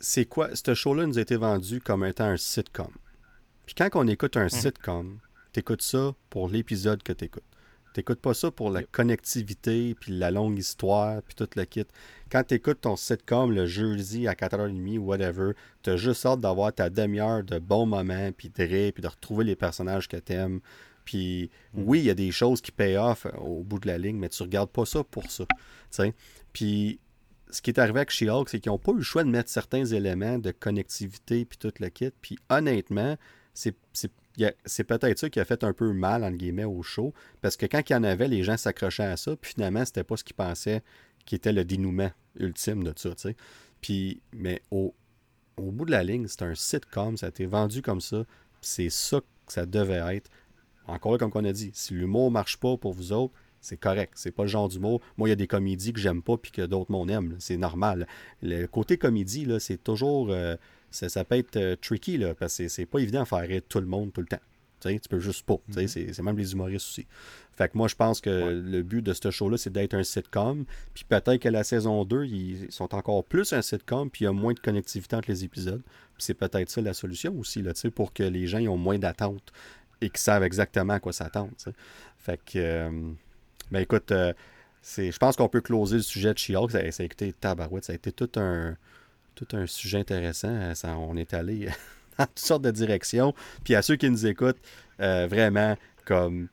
C'est 0.00 0.26
quoi 0.26 0.50
Ce 0.54 0.74
show-là 0.74 1.06
nous 1.06 1.18
a 1.18 1.22
été 1.22 1.36
vendu 1.36 1.80
comme 1.80 2.04
étant 2.04 2.24
un 2.24 2.36
sitcom. 2.36 2.90
Puis 3.64 3.74
quand 3.74 3.88
on 3.94 4.06
écoute 4.06 4.36
un 4.36 4.48
sitcom, 4.48 4.60
hmm. 4.60 5.10
sitcom, 5.12 5.18
t'écoutes 5.52 5.82
ça 5.82 6.14
pour 6.28 6.48
l'épisode 6.48 7.02
que 7.02 7.12
t'écoutes. 7.12 7.44
T'écoutes 7.94 8.20
pas 8.20 8.34
ça 8.34 8.50
pour 8.50 8.70
la 8.70 8.82
connectivité, 8.82 9.94
puis 9.94 10.18
la 10.18 10.32
longue 10.32 10.58
histoire, 10.58 11.22
puis 11.22 11.36
tout 11.36 11.48
le 11.54 11.64
kit. 11.64 11.86
Quand 12.30 12.42
t'écoutes 12.42 12.80
ton 12.80 12.96
sitcom 12.96 13.52
le 13.52 13.66
jeudi 13.66 14.26
à 14.26 14.34
4h30 14.34 14.98
ou 14.98 15.04
whatever, 15.04 15.52
t'as 15.82 15.96
juste 15.96 16.26
hâte 16.26 16.40
d'avoir 16.40 16.72
ta 16.72 16.90
demi-heure 16.90 17.44
de 17.44 17.60
bons 17.60 17.86
moments, 17.86 18.32
puis 18.36 18.50
de 18.50 18.64
rire, 18.64 18.92
puis 18.92 19.00
de 19.00 19.06
retrouver 19.06 19.44
les 19.44 19.54
personnages 19.54 20.08
que 20.08 20.16
t'aimes. 20.16 20.60
Puis 21.04 21.50
hmm. 21.74 21.82
oui, 21.86 21.98
il 22.00 22.04
y 22.06 22.10
a 22.10 22.14
des 22.14 22.30
choses 22.30 22.60
qui 22.60 22.72
pay 22.72 22.96
off 22.96 23.26
au 23.38 23.62
bout 23.62 23.78
de 23.78 23.86
la 23.86 23.98
ligne, 23.98 24.16
mais 24.16 24.28
tu 24.28 24.42
regardes 24.42 24.70
pas 24.70 24.84
ça 24.84 25.04
pour 25.04 25.30
ça. 25.30 25.44
Puis 26.52 27.00
ce 27.50 27.62
qui 27.62 27.70
est 27.70 27.78
arrivé 27.78 27.98
avec 27.98 28.10
She-Hulk, 28.10 28.48
c'est 28.48 28.60
qu'ils 28.60 28.72
n'ont 28.72 28.78
pas 28.78 28.92
eu 28.92 28.96
le 28.96 29.02
choix 29.02 29.22
de 29.22 29.28
mettre 29.28 29.48
certains 29.48 29.84
éléments 29.84 30.38
de 30.38 30.50
connectivité 30.50 31.44
puis 31.44 31.58
tout 31.58 31.72
le 31.78 31.88
kit. 31.88 32.10
Puis 32.20 32.38
honnêtement, 32.50 33.16
c'est 33.54 33.72
peut-être 34.84 35.18
ça 35.18 35.30
qui 35.30 35.40
a 35.40 35.44
fait 35.44 35.62
un 35.62 35.72
peu 35.72 35.92
mal, 35.92 36.24
entre 36.24 36.36
guillemets, 36.36 36.64
au 36.64 36.82
show. 36.82 37.14
Parce 37.40 37.56
que 37.56 37.66
quand 37.66 37.88
il 37.88 37.92
y 37.92 37.96
en 37.96 38.04
avait, 38.04 38.28
les 38.28 38.42
gens 38.42 38.56
s'accrochaient 38.56 39.04
à 39.04 39.16
ça. 39.16 39.36
Puis 39.36 39.52
finalement, 39.52 39.84
c'était 39.84 40.04
pas 40.04 40.16
ce 40.16 40.24
qu'ils 40.24 40.36
pensaient 40.36 40.82
qui 41.24 41.34
était 41.34 41.52
le 41.52 41.64
dénouement 41.64 42.10
ultime 42.38 42.84
de 42.84 42.92
ça. 42.96 43.10
Puis, 43.80 44.20
mais 44.32 44.60
au, 44.70 44.94
au 45.56 45.70
bout 45.70 45.86
de 45.86 45.90
la 45.90 46.02
ligne, 46.02 46.26
c'est 46.26 46.42
un 46.42 46.54
sitcom. 46.54 47.16
Ça 47.16 47.26
a 47.26 47.28
été 47.28 47.46
vendu 47.46 47.82
comme 47.82 48.00
ça. 48.00 48.24
C'est 48.60 48.90
ça 48.90 49.20
que 49.20 49.52
ça 49.52 49.64
devait 49.64 50.16
être. 50.16 50.30
Encore 50.86 51.18
comme 51.18 51.30
on 51.34 51.44
a 51.44 51.52
dit, 51.52 51.70
si 51.74 51.94
l'humour 51.94 52.30
marche 52.30 52.58
pas 52.58 52.76
pour 52.76 52.92
vous 52.92 53.12
autres, 53.12 53.32
c'est 53.60 53.78
correct. 53.78 54.12
C'est 54.16 54.30
pas 54.30 54.42
le 54.42 54.48
genre 54.48 54.68
d'humour. 54.68 55.00
Moi, 55.16 55.28
il 55.28 55.30
y 55.30 55.32
a 55.32 55.36
des 55.36 55.46
comédies 55.46 55.94
que 55.94 56.00
j'aime 56.00 56.22
pas 56.22 56.36
puis 56.36 56.52
que 56.52 56.62
d'autres 56.62 56.92
m'en 56.92 57.08
aiment. 57.08 57.36
C'est 57.38 57.56
normal. 57.56 58.06
Le 58.42 58.66
côté 58.66 58.98
comédie, 58.98 59.46
là, 59.46 59.58
c'est 59.58 59.82
toujours. 59.82 60.28
Euh, 60.30 60.56
ça, 60.90 61.24
peut 61.24 61.36
être 61.36 61.56
euh, 61.56 61.74
tricky, 61.74 62.18
là, 62.18 62.34
parce 62.34 62.58
que 62.58 62.68
c'est 62.68 62.86
pas 62.86 62.98
évident 62.98 63.22
de 63.22 63.28
faire 63.28 63.40
rire 63.40 63.62
tout 63.66 63.80
le 63.80 63.86
monde 63.86 64.12
tout 64.12 64.20
le 64.20 64.26
temps. 64.26 64.40
Tu 64.80 65.08
peux 65.08 65.18
juste 65.18 65.46
pas. 65.46 65.56
Mhm. 65.68 65.88
C'est 65.88 66.22
même 66.22 66.36
les 66.36 66.52
humoristes 66.52 66.86
aussi. 66.86 67.06
Fait 67.52 67.68
que 67.68 67.78
moi, 67.78 67.88
je 67.88 67.94
pense 67.94 68.20
que 68.20 68.30
le 68.30 68.82
but 68.82 69.00
de 69.00 69.14
ce 69.14 69.30
show-là, 69.30 69.56
c'est 69.56 69.72
d'être 69.72 69.94
un 69.94 70.02
sitcom. 70.02 70.66
Puis 70.92 71.04
peut-être 71.08 71.38
que 71.38 71.48
la 71.48 71.64
saison 71.64 72.04
2, 72.04 72.24
ils 72.26 72.66
sont 72.70 72.94
encore 72.94 73.24
plus 73.24 73.54
un 73.54 73.62
sitcom, 73.62 74.10
puis 74.10 74.22
il 74.22 74.24
y 74.24 74.28
a 74.28 74.32
moins 74.32 74.52
de 74.52 74.60
connectivité 74.60 75.16
entre 75.16 75.30
les 75.30 75.42
épisodes. 75.42 75.82
Puis 75.82 76.24
c'est 76.24 76.34
peut-être 76.34 76.68
ça 76.68 76.82
la 76.82 76.92
solution 76.92 77.34
aussi, 77.38 77.62
là, 77.62 77.72
pour 77.94 78.12
que 78.12 78.24
les 78.24 78.46
gens 78.46 78.58
aient 78.58 78.66
moins 78.76 78.98
d'attentes 78.98 79.52
et 80.04 80.10
qu'ils 80.10 80.18
savent 80.18 80.42
exactement 80.42 80.94
à 80.94 81.00
quoi 81.00 81.12
s'attendre. 81.12 81.52
Fait 82.18 82.38
que. 82.44 82.58
Euh, 82.58 82.90
ben 83.70 83.80
écoute, 83.80 84.12
euh, 84.12 84.32
je 84.96 85.16
pense 85.16 85.36
qu'on 85.36 85.48
peut 85.48 85.62
closer 85.62 85.96
le 85.96 86.02
sujet 86.02 86.34
de 86.34 86.38
She-Hulk. 86.38 86.70
Ça, 86.70 86.78
a 86.78 87.04
été 87.04 87.32
tabarouette. 87.32 87.84
Ça 87.84 87.92
a 87.92 87.96
été 87.96 88.12
tout 88.12 88.30
un, 88.36 88.76
tout 89.34 89.48
un 89.52 89.66
sujet 89.66 89.98
intéressant. 89.98 90.72
on 90.84 91.16
est 91.16 91.32
allé 91.32 91.68
dans 92.18 92.26
toutes 92.26 92.38
sortes 92.38 92.62
de 92.62 92.70
directions. 92.70 93.34
Puis 93.64 93.74
à 93.74 93.82
ceux 93.82 93.96
qui 93.96 94.10
nous 94.10 94.26
écoutent, 94.26 94.60
euh, 95.00 95.26
vraiment, 95.26 95.76
comme 96.04 96.48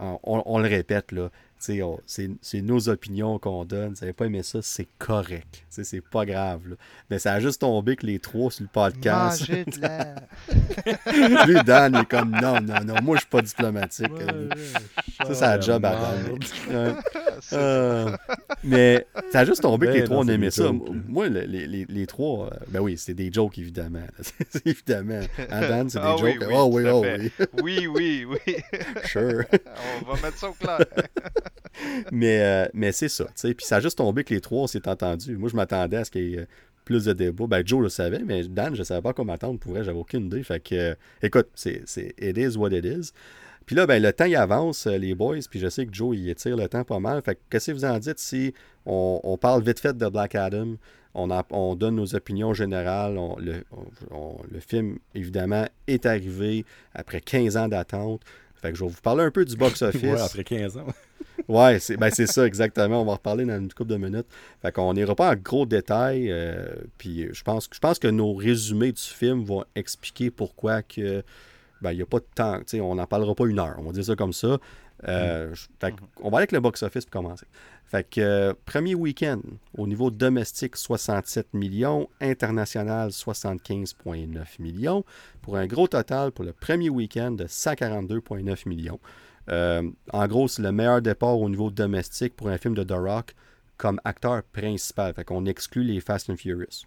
on, 0.00 0.58
le 0.58 0.68
répète, 0.68 1.12
là, 1.12 1.30
c'est 1.58 2.62
nos 2.62 2.88
opinions 2.88 3.38
qu'on 3.38 3.64
donne. 3.64 3.94
Vous 3.94 4.00
n'avez 4.00 4.12
pas 4.12 4.26
aimé 4.26 4.42
ça, 4.42 4.60
c'est 4.62 4.88
correct. 4.98 5.64
C'est 5.68 6.00
pas 6.00 6.24
grave. 6.24 6.76
Mais 7.10 7.18
ça 7.18 7.34
a 7.34 7.40
juste 7.40 7.60
tombé 7.60 7.96
que 7.96 8.06
les 8.06 8.18
trois 8.18 8.50
sur 8.50 8.64
le 8.64 8.68
podcast. 8.68 9.48
Lui, 11.46 11.62
Dan, 11.64 11.94
il 11.94 12.00
est 12.00 12.08
comme 12.08 12.30
non, 12.30 12.60
non, 12.60 12.84
non, 12.84 12.94
moi 13.02 13.16
je 13.16 13.20
suis 13.20 13.28
pas 13.28 13.42
diplomatique. 13.42 14.12
ça, 15.26 15.34
c'est 15.34 15.44
un 15.44 15.60
job 15.60 15.84
à 15.84 15.96
Dan. 15.96 16.38
Euh, 17.52 18.16
mais 18.64 19.06
ça 19.32 19.40
a 19.40 19.44
juste 19.44 19.62
tombé 19.62 19.86
que 19.86 19.92
les 19.92 20.00
ben 20.00 20.06
trois 20.06 20.18
on 20.18 20.28
aimait 20.28 20.50
ça. 20.50 20.70
Moi, 21.06 21.28
les, 21.28 21.46
les, 21.46 21.84
les, 21.84 22.06
trois, 22.06 22.46
euh, 22.46 22.56
ben 22.68 22.80
oui, 22.80 22.98
c'était 22.98 23.24
des 23.24 23.32
jokes 23.32 23.58
évidemment. 23.58 24.06
évidemment. 24.64 25.20
Hein, 25.50 25.60
Dan, 25.60 25.90
c'est 25.90 26.00
des 26.00 26.04
ah 26.04 26.16
jokes. 26.18 26.36
Oui, 26.40 26.46
oh 26.52 26.68
oui, 26.72 26.82
oh 26.88 27.04
oui. 27.04 27.30
oui, 27.62 27.86
oui, 27.86 28.26
oui. 28.28 28.56
Sure. 29.04 29.44
on 30.02 30.12
va 30.12 30.22
mettre 30.22 30.38
ça 30.38 30.50
au 30.50 30.52
clair 30.52 30.78
mais 32.12 32.40
euh, 32.40 32.66
mais 32.74 32.92
c'est 32.92 33.08
ça. 33.08 33.26
Puis 33.34 33.54
ça 33.60 33.76
a 33.76 33.80
juste 33.80 33.98
tombé 33.98 34.24
que 34.24 34.34
les 34.34 34.40
trois, 34.40 34.62
on 34.62 34.66
s'est 34.66 34.88
entendus. 34.88 35.36
Moi, 35.36 35.48
je 35.48 35.56
m'attendais 35.56 35.98
à 35.98 36.04
ce 36.04 36.10
qu'il 36.10 36.28
y 36.28 36.34
ait 36.34 36.46
plus 36.84 37.04
de 37.04 37.12
débats. 37.12 37.46
Ben, 37.46 37.66
Joe 37.66 37.82
le 37.82 37.88
savait, 37.90 38.22
mais 38.24 38.44
Dan, 38.44 38.74
je 38.74 38.80
ne 38.80 38.84
savais 38.84 39.02
pas 39.02 39.12
comment 39.12 39.32
m'attendre. 39.32 39.58
Pour 39.58 39.74
j'avais 39.76 39.98
aucune 39.98 40.26
idée. 40.26 40.42
Fait 40.42 40.60
que, 40.60 40.74
euh, 40.74 40.94
écoute, 41.22 41.48
c'est, 41.54 41.82
c'est 41.84 42.14
it 42.18 42.36
is 42.36 42.56
what 42.56 42.70
it 42.70 42.84
is. 42.84 43.12
Puis 43.66 43.76
là, 43.76 43.86
ben, 43.86 44.02
le 44.02 44.10
temps, 44.14 44.24
il 44.24 44.34
avance, 44.34 44.86
euh, 44.86 44.96
les 44.96 45.14
boys, 45.14 45.36
puis 45.50 45.60
je 45.60 45.68
sais 45.68 45.84
que 45.84 45.92
Joe, 45.92 46.16
il 46.16 46.30
étire 46.30 46.56
le 46.56 46.66
temps 46.66 46.84
pas 46.84 46.98
mal. 46.98 47.20
Fait 47.20 47.34
que, 47.34 47.40
qu'est-ce 47.50 47.70
que 47.70 47.76
vous 47.76 47.84
en 47.84 47.98
dites 47.98 48.18
si 48.18 48.54
on, 48.86 49.36
parle 49.38 49.62
vite 49.62 49.78
fait 49.78 49.94
de 49.94 50.08
Black 50.08 50.34
Adam, 50.34 50.76
on, 51.14 51.28
on 51.50 51.74
donne 51.74 51.96
nos 51.96 52.14
opinions 52.14 52.54
générales, 52.54 53.18
le, 53.38 53.62
le, 54.50 54.60
film, 54.60 54.98
évidemment, 55.14 55.66
est 55.86 56.06
arrivé 56.06 56.64
après 56.94 57.20
15 57.20 57.58
ans 57.58 57.68
d'attente. 57.68 58.22
Fait 58.60 58.72
que 58.72 58.78
je 58.78 58.84
vais 58.84 58.90
vous 58.90 59.00
parler 59.00 59.24
un 59.24 59.30
peu 59.30 59.44
du 59.44 59.56
box-office. 59.56 60.02
ouais, 60.02 60.20
après 60.20 60.44
15 60.44 60.78
ans. 60.78 60.86
ouais, 61.48 61.78
c'est 61.78 61.96
ben 61.96 62.10
ça, 62.10 62.46
exactement. 62.46 63.02
On 63.02 63.04
va 63.04 63.12
en 63.12 63.14
reparler 63.14 63.44
dans 63.44 63.58
une 63.58 63.72
couple 63.72 63.90
de 63.90 63.96
minutes. 63.96 64.26
Fait 64.62 64.72
qu'on 64.72 64.92
n'ira 64.94 65.14
pas 65.14 65.30
en 65.30 65.36
gros 65.36 65.66
détails. 65.66 66.30
Euh, 66.30 66.66
puis 66.98 67.28
je 67.32 67.42
pense, 67.42 67.68
je 67.72 67.78
pense 67.78 67.98
que 67.98 68.08
nos 68.08 68.34
résumés 68.34 68.92
du 68.92 69.02
film 69.02 69.44
vont 69.44 69.64
expliquer 69.74 70.30
pourquoi 70.30 70.82
que 70.82 71.22
ben, 71.80 71.92
il 71.92 71.96
n'y 71.96 72.02
a 72.02 72.06
pas 72.06 72.18
de 72.18 72.26
temps. 72.34 72.60
On 72.74 72.96
n'en 72.96 73.06
parlera 73.06 73.34
pas 73.34 73.46
une 73.46 73.58
heure. 73.58 73.76
On 73.78 73.84
va 73.84 73.92
dire 73.92 74.04
ça 74.04 74.16
comme 74.16 74.32
ça. 74.32 74.58
Euh, 75.06 75.54
mm. 75.82 75.90
on 76.22 76.30
va 76.30 76.38
aller 76.38 76.42
avec 76.42 76.52
le 76.52 76.60
box-office 76.60 77.04
pour 77.04 77.22
commencer. 77.22 77.46
Fait 77.88 78.06
que 78.06 78.20
euh, 78.20 78.52
premier 78.66 78.94
week-end, 78.94 79.40
au 79.78 79.86
niveau 79.86 80.10
domestique, 80.10 80.76
67 80.76 81.54
millions, 81.54 82.10
international, 82.20 83.08
75,9 83.08 84.44
millions, 84.58 85.04
pour 85.40 85.56
un 85.56 85.66
gros 85.66 85.88
total 85.88 86.30
pour 86.32 86.44
le 86.44 86.52
premier 86.52 86.90
week-end 86.90 87.30
de 87.30 87.44
142,9 87.44 88.68
millions. 88.68 89.00
Euh, 89.48 89.90
en 90.12 90.28
gros, 90.28 90.48
c'est 90.48 90.60
le 90.60 90.70
meilleur 90.70 91.00
départ 91.00 91.38
au 91.38 91.48
niveau 91.48 91.70
domestique 91.70 92.36
pour 92.36 92.48
un 92.48 92.58
film 92.58 92.74
de 92.74 92.84
The 92.84 92.92
Rock 92.92 93.34
comme 93.78 93.98
acteur 94.04 94.42
principal. 94.42 95.14
Fait 95.14 95.24
qu'on 95.24 95.46
exclut 95.46 95.82
les 95.82 96.00
Fast 96.00 96.28
and 96.28 96.36
Furious. 96.36 96.84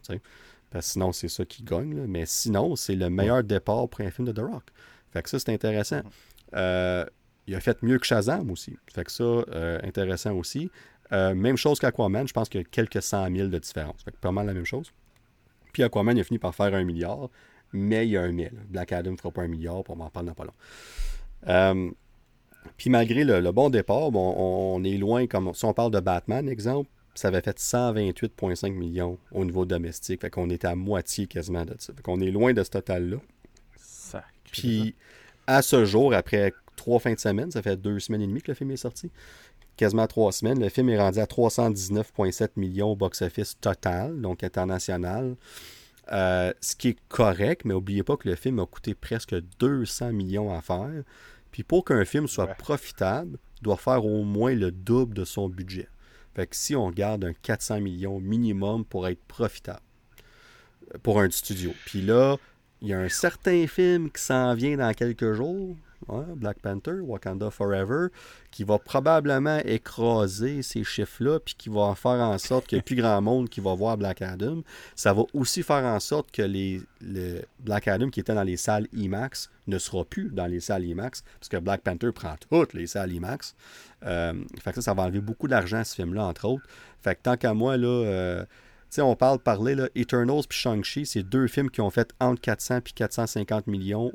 Parce 0.69 0.85
que 0.85 0.91
sinon, 0.91 1.13
c'est 1.13 1.29
ça 1.29 1.45
qui 1.45 1.63
gagne. 1.63 2.05
Mais 2.05 2.27
sinon, 2.27 2.75
c'est 2.75 2.95
le 2.95 3.09
meilleur 3.09 3.43
départ 3.43 3.89
pour 3.89 4.05
un 4.05 4.11
film 4.11 4.27
de 4.27 4.33
The 4.33 4.45
Rock. 4.45 4.65
Fait 5.11 5.23
que 5.23 5.29
ça, 5.31 5.39
c'est 5.39 5.51
intéressant. 5.51 6.01
Euh, 6.53 7.05
il 7.47 7.55
a 7.55 7.59
fait 7.59 7.81
mieux 7.81 7.97
que 7.97 8.05
Shazam 8.05 8.51
aussi. 8.51 8.77
Fait 8.93 9.03
que 9.03 9.11
ça, 9.11 9.43
intéressant 9.83 10.33
aussi. 10.35 10.69
Euh, 11.13 11.33
même 11.33 11.57
chose 11.57 11.79
qu'Aquaman, 11.79 12.27
je 12.27 12.33
pense 12.33 12.49
qu'il 12.49 12.61
y 12.61 12.63
a 12.63 12.67
quelques 12.69 13.01
cent 13.01 13.29
mille 13.29 13.49
de 13.49 13.59
différence. 13.59 14.01
Fait 14.03 14.11
que 14.11 14.17
pas 14.17 14.31
mal 14.31 14.45
la 14.47 14.53
même 14.53 14.65
chose. 14.65 14.91
Puis 15.73 15.83
Aquaman, 15.83 16.15
il 16.17 16.21
a 16.21 16.23
fini 16.23 16.39
par 16.39 16.55
faire 16.55 16.73
un 16.73 16.83
milliard, 16.83 17.29
mais 17.73 18.07
il 18.07 18.11
y 18.11 18.17
a 18.17 18.21
un 18.21 18.31
mille. 18.31 18.53
Black 18.69 18.91
Adam 18.91 19.11
ne 19.11 19.17
fera 19.17 19.31
pas 19.31 19.41
un 19.41 19.47
milliard, 19.47 19.83
pour 19.83 19.95
m'en 19.95 20.09
parler 20.09 20.29
dans 20.29 20.35
pas 20.35 20.45
long. 20.45 21.93
puis 22.77 22.89
malgré 22.89 23.23
le, 23.23 23.51
bon 23.51 23.69
départ, 23.69 24.11
bon, 24.11 24.35
on, 24.37 24.83
est 24.83 24.97
loin, 24.97 25.27
comme 25.27 25.53
si 25.53 25.65
on 25.65 25.73
parle 25.73 25.91
de 25.91 25.99
Batman, 25.99 26.47
exemple, 26.47 26.89
ça 27.13 27.27
avait 27.27 27.41
fait 27.41 27.57
128,5 27.57 28.71
millions 28.71 29.17
au 29.31 29.43
niveau 29.43 29.65
domestique. 29.65 30.21
Fait 30.21 30.29
qu'on 30.29 30.49
était 30.49 30.67
à 30.67 30.75
moitié 30.75 31.27
quasiment 31.27 31.65
de 31.65 31.75
ça. 31.77 31.93
Fait 31.93 32.01
qu'on 32.01 32.19
est 32.21 32.31
loin 32.31 32.53
de 32.53 32.63
ce 32.63 32.69
total-là. 32.69 33.17
Puis 34.51 34.95
à 35.47 35.61
ce 35.61 35.85
jour, 35.85 36.13
après 36.13 36.53
trois 36.75 36.99
fins 36.99 37.13
de 37.13 37.19
semaine, 37.19 37.51
ça 37.51 37.61
fait 37.61 37.77
deux 37.77 37.99
semaines 37.99 38.21
et 38.21 38.27
demie 38.27 38.41
que 38.41 38.51
le 38.51 38.55
film 38.55 38.71
est 38.71 38.77
sorti. 38.77 39.11
Quasiment 39.81 40.05
trois 40.05 40.31
semaines. 40.31 40.61
Le 40.61 40.69
film 40.69 40.89
est 40.89 40.99
rendu 40.99 41.17
à 41.17 41.25
319,7 41.25 42.49
millions 42.55 42.91
au 42.91 42.95
box-office 42.95 43.57
total, 43.59 44.21
donc 44.21 44.43
international. 44.43 45.35
Euh, 46.11 46.53
ce 46.61 46.75
qui 46.75 46.89
est 46.89 46.97
correct, 47.09 47.63
mais 47.65 47.73
n'oubliez 47.73 48.03
pas 48.03 48.15
que 48.15 48.29
le 48.29 48.35
film 48.35 48.59
a 48.59 48.67
coûté 48.67 48.93
presque 48.93 49.33
200 49.57 50.13
millions 50.13 50.53
à 50.53 50.61
faire. 50.61 51.01
Puis 51.49 51.63
pour 51.63 51.83
qu'un 51.83 52.05
film 52.05 52.27
soit 52.27 52.45
profitable, 52.45 53.39
il 53.59 53.63
doit 53.63 53.75
faire 53.75 54.05
au 54.05 54.23
moins 54.23 54.53
le 54.53 54.69
double 54.69 55.15
de 55.15 55.25
son 55.25 55.49
budget. 55.49 55.87
Fait 56.35 56.45
que 56.45 56.55
si 56.55 56.75
on 56.75 56.91
garde 56.91 57.25
un 57.25 57.33
400 57.33 57.81
millions 57.81 58.19
minimum 58.19 58.85
pour 58.85 59.07
être 59.07 59.23
profitable 59.23 59.81
pour 61.01 61.19
un 61.19 61.31
studio. 61.31 61.73
Puis 61.87 62.03
là, 62.03 62.37
il 62.83 62.89
y 62.89 62.93
a 62.93 62.99
un 62.99 63.09
certain 63.09 63.65
film 63.65 64.11
qui 64.11 64.21
s'en 64.21 64.53
vient 64.53 64.77
dans 64.77 64.93
quelques 64.93 65.33
jours, 65.33 65.75
Black 66.35 66.59
Panther, 66.59 66.99
Wakanda 67.01 67.49
Forever, 67.49 68.07
qui 68.51 68.63
va 68.63 68.79
probablement 68.79 69.59
écraser 69.59 70.61
ces 70.61 70.83
chiffres-là, 70.83 71.39
puis 71.39 71.55
qui 71.57 71.69
va 71.69 71.93
faire 71.95 72.11
en 72.11 72.37
sorte 72.37 72.67
qu'il 72.67 72.77
n'y 72.77 72.81
plus 72.81 72.95
grand 72.95 73.21
monde 73.21 73.49
qui 73.49 73.61
va 73.61 73.73
voir 73.73 73.97
Black 73.97 74.21
Adam. 74.21 74.61
Ça 74.95 75.13
va 75.13 75.23
aussi 75.33 75.63
faire 75.63 75.83
en 75.83 75.99
sorte 75.99 76.31
que 76.31 76.41
les, 76.41 76.81
le 77.01 77.41
Black 77.59 77.87
Adam 77.87 78.09
qui 78.09 78.19
était 78.19 78.35
dans 78.35 78.43
les 78.43 78.57
salles 78.57 78.87
IMAX 78.93 79.49
ne 79.67 79.77
sera 79.77 80.03
plus 80.03 80.29
dans 80.31 80.47
les 80.47 80.59
salles 80.59 80.85
IMAX, 80.85 81.23
parce 81.39 81.49
que 81.49 81.57
Black 81.57 81.81
Panther 81.81 82.11
prend 82.11 82.35
toutes 82.49 82.73
les 82.73 82.87
salles 82.87 83.13
IMAX. 83.13 83.55
Euh, 84.03 84.33
fait 84.59 84.73
que 84.73 84.81
ça, 84.81 84.93
va 84.93 85.03
enlever 85.03 85.21
beaucoup 85.21 85.47
d'argent 85.47 85.77
à 85.77 85.83
ce 85.83 85.95
film-là, 85.95 86.25
entre 86.25 86.45
autres. 86.45 86.65
Fait 87.01 87.15
que 87.15 87.21
tant 87.21 87.37
qu'à 87.37 87.53
moi, 87.53 87.77
là... 87.77 87.87
Euh, 87.87 88.45
on 88.99 89.15
parle 89.15 89.39
parler, 89.39 89.75
là, 89.75 89.87
Eternals 89.95 90.43
puis 90.49 90.57
Shang-Chi, 90.57 91.05
c'est 91.05 91.23
deux 91.23 91.47
films 91.47 91.69
qui 91.69 91.79
ont 91.79 91.89
fait 91.89 92.11
entre 92.19 92.41
400 92.41 92.79
et 92.79 92.91
450 92.93 93.67
millions 93.67 94.11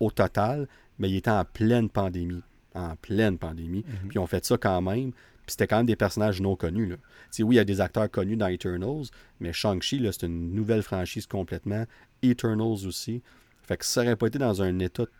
au, 0.00 0.10
total, 0.10 0.68
mais 0.98 1.10
ils 1.10 1.16
étaient 1.16 1.30
en 1.30 1.44
pleine 1.44 1.88
pandémie. 1.88 2.42
En 2.74 2.96
pleine 2.96 3.38
pandémie. 3.38 3.84
Mhm. 3.86 4.08
Puis 4.08 4.16
ils 4.16 4.18
ont 4.18 4.26
fait 4.26 4.44
ça 4.44 4.56
quand 4.56 4.80
même. 4.80 5.12
Puis 5.12 5.52
c'était 5.52 5.66
quand 5.66 5.78
même 5.78 5.86
des 5.86 5.96
personnages 5.96 6.40
non 6.42 6.56
connus. 6.56 6.86
Là. 6.86 6.96
oui, 7.40 7.54
il 7.54 7.58
y 7.58 7.60
a 7.60 7.64
des 7.64 7.80
acteurs 7.80 8.10
connus 8.10 8.36
dans 8.36 8.48
Eternals, 8.48 9.06
mais 9.40 9.52
Shang-Chi, 9.52 10.06
c'est 10.12 10.26
une 10.26 10.52
nouvelle 10.52 10.82
franchise 10.82 11.26
complètement. 11.26 11.84
Eternals 12.22 12.86
aussi. 12.86 13.22
Fait 13.62 13.76
que 13.76 13.84
ça 13.84 14.02
aurait 14.02 14.16
pas 14.16 14.26
été 14.26 14.38
dans 14.38 14.60
un 14.62 14.78
état 14.78 15.04
de 15.04 15.10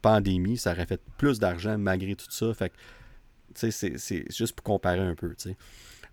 pandémie, 0.00 0.56
ça 0.56 0.72
aurait 0.72 0.86
fait 0.86 1.00
plus 1.16 1.38
d'argent 1.38 1.76
malgré 1.78 2.14
tout 2.14 2.26
ça. 2.30 2.52
Fait 2.54 2.70
que, 2.70 3.70
c'est 3.70 4.32
juste 4.32 4.54
pour 4.54 4.64
comparer 4.64 5.00
un 5.00 5.14
peu, 5.14 5.34
tu 5.34 5.50
sais. 5.50 5.56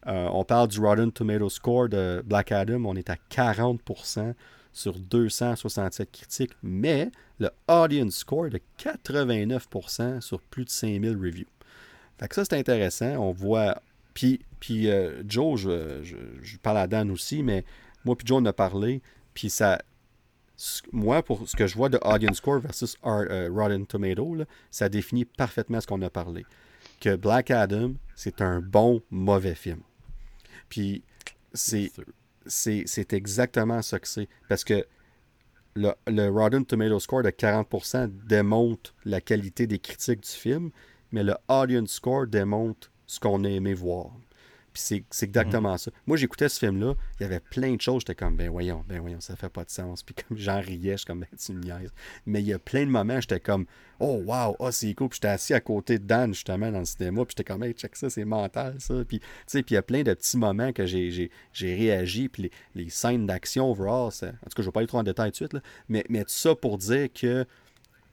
Euh, 0.08 0.27
on 0.32 0.43
parle 0.43 0.67
du 0.67 0.80
Rotten 0.80 1.11
Tomato 1.11 1.50
Score 1.50 1.90
de 1.90 2.24
Black 2.25 2.51
Adam, 2.51 2.85
on 2.85 2.95
est 2.95 3.09
à 3.09 3.17
40% 3.30 4.33
sur 4.74 4.98
267 4.98 6.11
critiques, 6.11 6.53
mais 6.64 7.11
le 7.40 7.50
Audience 7.67 8.17
Score 8.17 8.50
de 8.50 8.59
89% 8.80 10.22
sur 10.22 10.41
plus 10.41 10.66
de 10.66 10.69
5000 10.69 11.17
reviews. 11.17 11.45
Fait 12.19 12.27
que 12.27 12.35
ça, 12.35 12.45
c'est 12.45 12.58
intéressant. 12.58 13.16
On 13.17 13.32
voit. 13.32 13.82
Puis, 14.14 14.41
puis 14.59 14.90
euh, 14.90 15.24
Joe, 15.27 15.59
je, 15.59 16.58
parle 16.61 16.77
à 16.77 16.88
Dan 16.88 17.09
aussi, 17.09 17.41
mais 17.41 17.66
moi 18.06 18.16
puis 18.16 18.27
Joe 18.27 18.41
on 18.41 18.45
a 18.45 18.53
parlé. 18.53 19.01
Puis 19.33 19.50
ça. 19.50 19.82
Moi, 20.91 21.24
pour 21.24 21.50
ce 21.50 21.56
que 21.56 21.66
je 21.66 21.75
vois 21.75 21.90
de 21.90 21.98
Audience 22.03 22.38
Score 22.38 22.59
versus 22.59 22.95
euh, 23.03 23.50
Rotten 23.51 23.88
Tomato, 23.88 24.38
ça 24.69 24.90
définit 24.90 25.25
parfaitement 25.25 25.82
ce 25.82 25.88
qu'on 25.88 26.01
a 26.03 26.09
parlé. 26.11 26.45
Que 27.00 27.16
Black 27.16 27.50
Adam, 27.50 27.93
c'est 28.16 28.41
un 28.41 28.61
bon, 28.61 29.01
mauvais 29.09 29.56
film. 29.56 29.82
Puis 30.69 31.01
c'est, 31.53 31.91
c'est, 32.45 33.13
exactement 33.13 33.81
ça 33.81 33.99
que 33.99 34.07
c'est. 34.07 34.29
Parce 34.49 34.63
que 34.63 34.85
le, 35.75 35.93
le 36.07 36.29
Rotten 36.29 36.65
Tomato 36.65 36.99
Score 36.99 37.23
de 37.23 37.29
40% 37.29 38.09
démontre 38.27 38.93
la 39.05 39.21
qualité 39.21 39.67
des 39.67 39.79
critiques 39.79 40.21
du 40.21 40.29
film, 40.29 40.71
mais 41.11 41.23
le 41.23 41.35
Audience 41.47 41.91
Score 41.91 42.27
démontre 42.27 42.91
ce 43.05 43.19
qu'on 43.19 43.43
a 43.43 43.49
aimé 43.49 43.73
voir. 43.73 44.11
Puis 44.74 45.03
c'est 45.09 45.25
exactement 45.25 45.74
mhm. 45.74 45.77
ça. 45.77 45.91
Moi, 46.08 46.17
j'écoutais 46.17 46.50
ce 46.50 46.59
film-là, 46.59 46.93
il 47.19 47.24
y 47.24 47.25
avait 47.25 47.40
plein 47.40 47.75
de 47.75 47.82
choses, 47.82 48.01
j'étais 48.01 48.16
comme, 48.16 48.35
ben 48.35 48.50
voyons, 48.50 48.83
ben 48.88 49.00
voyons, 49.00 49.19
ça 49.19 49.35
fait 49.35 49.50
pas 49.50 49.64
de 49.64 49.69
sens. 49.69 50.03
Puis 50.03 50.16
comme 50.16 50.38
j'en 50.38 50.59
riais, 50.59 50.93
je 50.93 50.98
suis 50.98 51.06
comme, 51.06 51.19
ben 51.19 51.27
tu 51.38 51.53
me 51.53 51.61
niaises. 51.61 51.91
Mais 52.25 52.41
il 52.41 52.48
y 52.48 52.53
a 52.53 52.59
plein 52.59 52.85
de 52.85 52.91
moments, 52.91 53.19
j'étais 53.19 53.40
comme, 53.40 53.66
oh 54.00 54.22
wow, 54.25 54.56
oh 54.59 54.72
c'est 54.72 54.93
cool. 54.93 55.09
Puis 55.09 55.17
j'étais 55.17 55.27
assis 55.27 55.53
à 55.53 55.59
côté 55.59 56.00
de 56.00 56.06
Dan, 56.06 56.33
justement, 56.33 56.72
dans 56.72 56.80
le 56.80 56.85
cinéma, 56.85 57.25
puis 57.25 57.35
j'étais 57.38 57.51
comme, 57.51 57.64
hey, 57.64 57.74
check 57.74 57.95
ça, 57.95 58.09
c'est 58.09 58.25
mental, 58.25 58.75
ça. 58.80 58.93
Puis, 59.08 59.19
tu 59.19 59.25
sais, 59.48 59.64
puis 59.64 59.74
il 59.74 59.75
y 59.75 59.77
a 59.77 59.83
plein 59.83 60.03
de 60.03 60.14
petits 60.14 60.38
moments 60.38 60.72
que 60.72 60.85
j'ai 60.85 61.30
réagi, 61.61 62.30
puis 62.30 62.51
les, 62.75 62.90
scènes 62.90 63.25
d'action 63.25 63.72
overall, 63.72 64.08
en 64.08 64.09
tout 64.09 64.56
cas, 64.56 64.61
je 64.61 64.64
vais 64.64 64.72
pas 64.72 64.80
aller 64.82 64.88
trop 64.88 65.00
en 65.00 65.03
détail 65.03 65.32
tout 65.32 65.43
de 65.43 65.48
suite, 65.48 65.53
là, 65.53 65.61
mais, 65.88 66.06
mais 66.09 66.24
tout 66.24 66.32
ça 66.32 66.56
pour 66.56 66.77
dire 66.77 67.08
que 67.14 67.45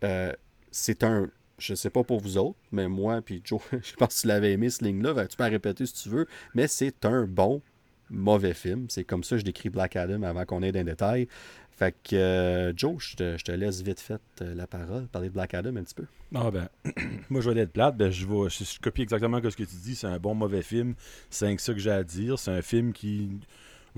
euh, 0.05 0.33
c'est 0.71 1.03
un 1.03 1.29
je 1.59 1.75
sais 1.75 1.91
pas 1.91 2.05
pour 2.05 2.21
vous 2.21 2.39
autres, 2.39 2.59
mais 2.73 2.89
moi, 2.89 3.21
puis 3.23 3.43
Joe, 3.45 3.61
je 3.73 3.95
pense 3.95 4.17
que 4.17 4.21
tu 4.23 4.27
l'avais 4.27 4.53
aimé, 4.53 4.71
ce 4.71 4.85
ligne-là. 4.85 5.27
Tu 5.27 5.37
peux 5.37 5.45
la 5.45 5.51
répéter 5.51 5.87
si 5.87 5.95
tu 5.95 6.09
veux, 6.09 6.27
mais 6.55 6.69
c'est 6.69 7.05
un 7.05 7.27
bon, 7.27 7.63
mauvais 8.11 8.55
film. 8.55 8.87
C'est 8.89 9.05
comme 9.05 9.25
ça 9.25 9.37
que 9.37 9.41
je 9.41 9.45
décris 9.45 9.71
Black 9.71 9.97
Adam 9.97 10.23
avant 10.23 10.45
qu'on 10.45 10.63
ait 10.63 10.73
des 10.73 10.85
détails. 10.85 11.29
Fait 11.71 11.95
que, 12.03 12.17
euh, 12.17 12.73
Joe, 12.77 12.97
je 12.99 13.15
te, 13.17 13.53
laisse 13.53 13.83
vite 13.83 14.01
fait 14.01 14.21
euh, 14.43 14.53
la 14.53 14.67
parole, 14.67 15.07
parler 15.07 15.29
de 15.29 15.35
Black 15.35 15.55
Adam 15.55 15.77
un 15.77 15.85
petit 15.85 15.95
peu. 15.95 16.07
Ah 16.35 16.51
ben, 16.51 16.69
moi 17.31 17.41
je 17.41 17.51
vais 17.51 17.61
être 17.61 17.73
plate, 17.73 17.97
ben, 17.97 18.11
je, 18.11 18.27
vais, 18.27 18.49
je, 18.51 18.81
copie 18.81 19.03
exactement 19.03 19.39
ce 19.39 19.57
que 19.57 19.63
tu 19.63 19.77
dis. 19.77 19.95
C'est 19.95 20.09
un 20.09 20.19
bon, 20.19 20.35
mauvais 20.35 20.63
film. 20.63 20.95
C'est 21.31 21.57
ça 21.61 21.73
que 21.73 21.79
j'ai 21.79 21.93
à 21.93 22.03
dire. 22.03 22.37
C'est 22.39 22.51
un 22.51 22.63
film 22.63 22.93
qui 22.93 23.31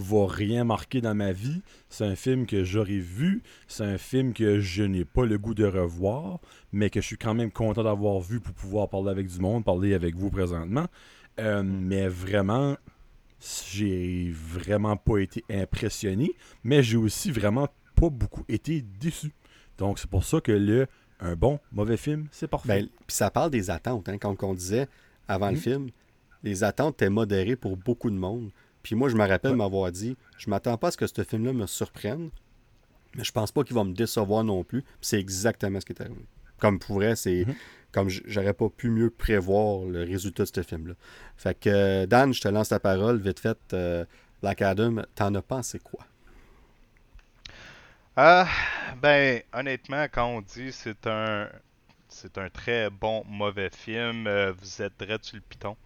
va 0.00 0.26
rien 0.26 0.64
marquer 0.64 1.00
dans 1.00 1.14
ma 1.14 1.32
vie. 1.32 1.62
C'est 1.88 2.04
un 2.04 2.16
film 2.16 2.46
que 2.46 2.64
j'aurais 2.64 2.98
vu. 2.98 3.42
C'est 3.68 3.84
un 3.84 3.98
film 3.98 4.32
que 4.32 4.60
je 4.60 4.82
n'ai 4.82 5.04
pas 5.04 5.24
le 5.24 5.38
goût 5.38 5.54
de 5.54 5.64
revoir, 5.64 6.40
mais 6.72 6.90
que 6.90 7.00
je 7.00 7.06
suis 7.06 7.18
quand 7.18 7.34
même 7.34 7.50
content 7.50 7.84
d'avoir 7.84 8.20
vu 8.20 8.40
pour 8.40 8.54
pouvoir 8.54 8.88
parler 8.88 9.10
avec 9.10 9.26
du 9.28 9.38
monde, 9.38 9.64
parler 9.64 9.94
avec 9.94 10.16
vous 10.16 10.30
présentement. 10.30 10.86
Euh, 11.38 11.62
mais 11.62 12.08
vraiment, 12.08 12.76
j'ai 13.72 14.30
vraiment 14.32 14.96
pas 14.96 15.18
été 15.18 15.44
impressionné, 15.50 16.32
mais 16.64 16.82
j'ai 16.82 16.96
aussi 16.96 17.30
vraiment 17.30 17.68
pas 17.94 18.10
beaucoup 18.10 18.44
été 18.48 18.82
déçu. 18.82 19.32
Donc 19.78 19.98
c'est 19.98 20.10
pour 20.10 20.24
ça 20.24 20.40
que 20.40 20.52
le 20.52 20.86
un 21.20 21.36
bon, 21.36 21.60
mauvais 21.72 21.96
film, 21.96 22.28
c'est 22.30 22.48
parfait. 22.48 22.68
Ben, 22.68 22.88
puis 23.06 23.14
ça 23.14 23.30
parle 23.30 23.50
des 23.50 23.70
attentes, 23.70 24.08
hein, 24.08 24.18
comme 24.18 24.36
on 24.40 24.54
disait 24.54 24.88
avant 25.28 25.48
le 25.48 25.56
mhm. 25.56 25.60
film. 25.60 25.90
Les 26.42 26.64
attentes 26.64 26.94
étaient 26.94 27.10
modérées 27.10 27.56
pour 27.56 27.76
beaucoup 27.76 28.10
de 28.10 28.16
monde. 28.16 28.50
Puis 28.82 28.94
moi, 28.94 29.08
je 29.08 29.16
me 29.16 29.26
rappelle 29.26 29.56
m'avoir 29.56 29.90
dit, 29.92 30.16
je 30.38 30.48
m'attends 30.50 30.76
pas 30.76 30.88
à 30.88 30.90
ce 30.90 30.96
que 30.96 31.06
ce 31.06 31.22
film-là 31.22 31.52
me 31.52 31.66
surprenne, 31.66 32.30
mais 33.14 33.24
je 33.24 33.32
pense 33.32 33.52
pas 33.52 33.62
qu'il 33.64 33.74
va 33.74 33.84
me 33.84 33.92
décevoir 33.92 34.44
non 34.44 34.64
plus. 34.64 34.84
c'est 35.00 35.18
exactement 35.18 35.80
ce 35.80 35.86
qui 35.86 35.92
est 35.92 36.00
arrivé. 36.00 36.24
Comme 36.58 36.78
pour 36.78 36.96
vrai, 36.96 37.16
c'est 37.16 37.44
mhm. 37.46 37.54
comme 37.92 38.08
j'aurais 38.08 38.54
pas 38.54 38.68
pu 38.68 38.90
mieux 38.90 39.10
prévoir 39.10 39.84
le 39.86 40.04
résultat 40.04 40.44
de 40.44 40.50
ce 40.54 40.62
film-là. 40.62 40.94
Fait 41.36 41.58
que 41.58 41.70
euh, 41.70 42.06
Dan, 42.06 42.32
je 42.32 42.40
te 42.40 42.48
lance 42.48 42.70
la 42.70 42.80
parole, 42.80 43.18
vite 43.18 43.40
fait. 43.40 43.58
Euh, 43.72 44.04
Black 44.42 44.62
Adam, 44.62 45.02
t'en 45.14 45.34
as 45.34 45.42
pensé 45.42 45.78
quoi? 45.78 46.04
Ah, 48.16 48.48
ben, 49.00 49.42
honnêtement, 49.52 50.04
quand 50.04 50.26
on 50.26 50.40
dit 50.40 50.72
c'est 50.72 51.06
un 51.06 51.48
c'est 52.08 52.38
un 52.38 52.50
très 52.50 52.90
bon 52.90 53.24
mauvais 53.26 53.70
film, 53.70 54.26
euh, 54.26 54.52
vous 54.52 54.82
êtes 54.82 54.98
direct 54.98 55.24
sur 55.24 55.36
le 55.36 55.42
piton. 55.42 55.76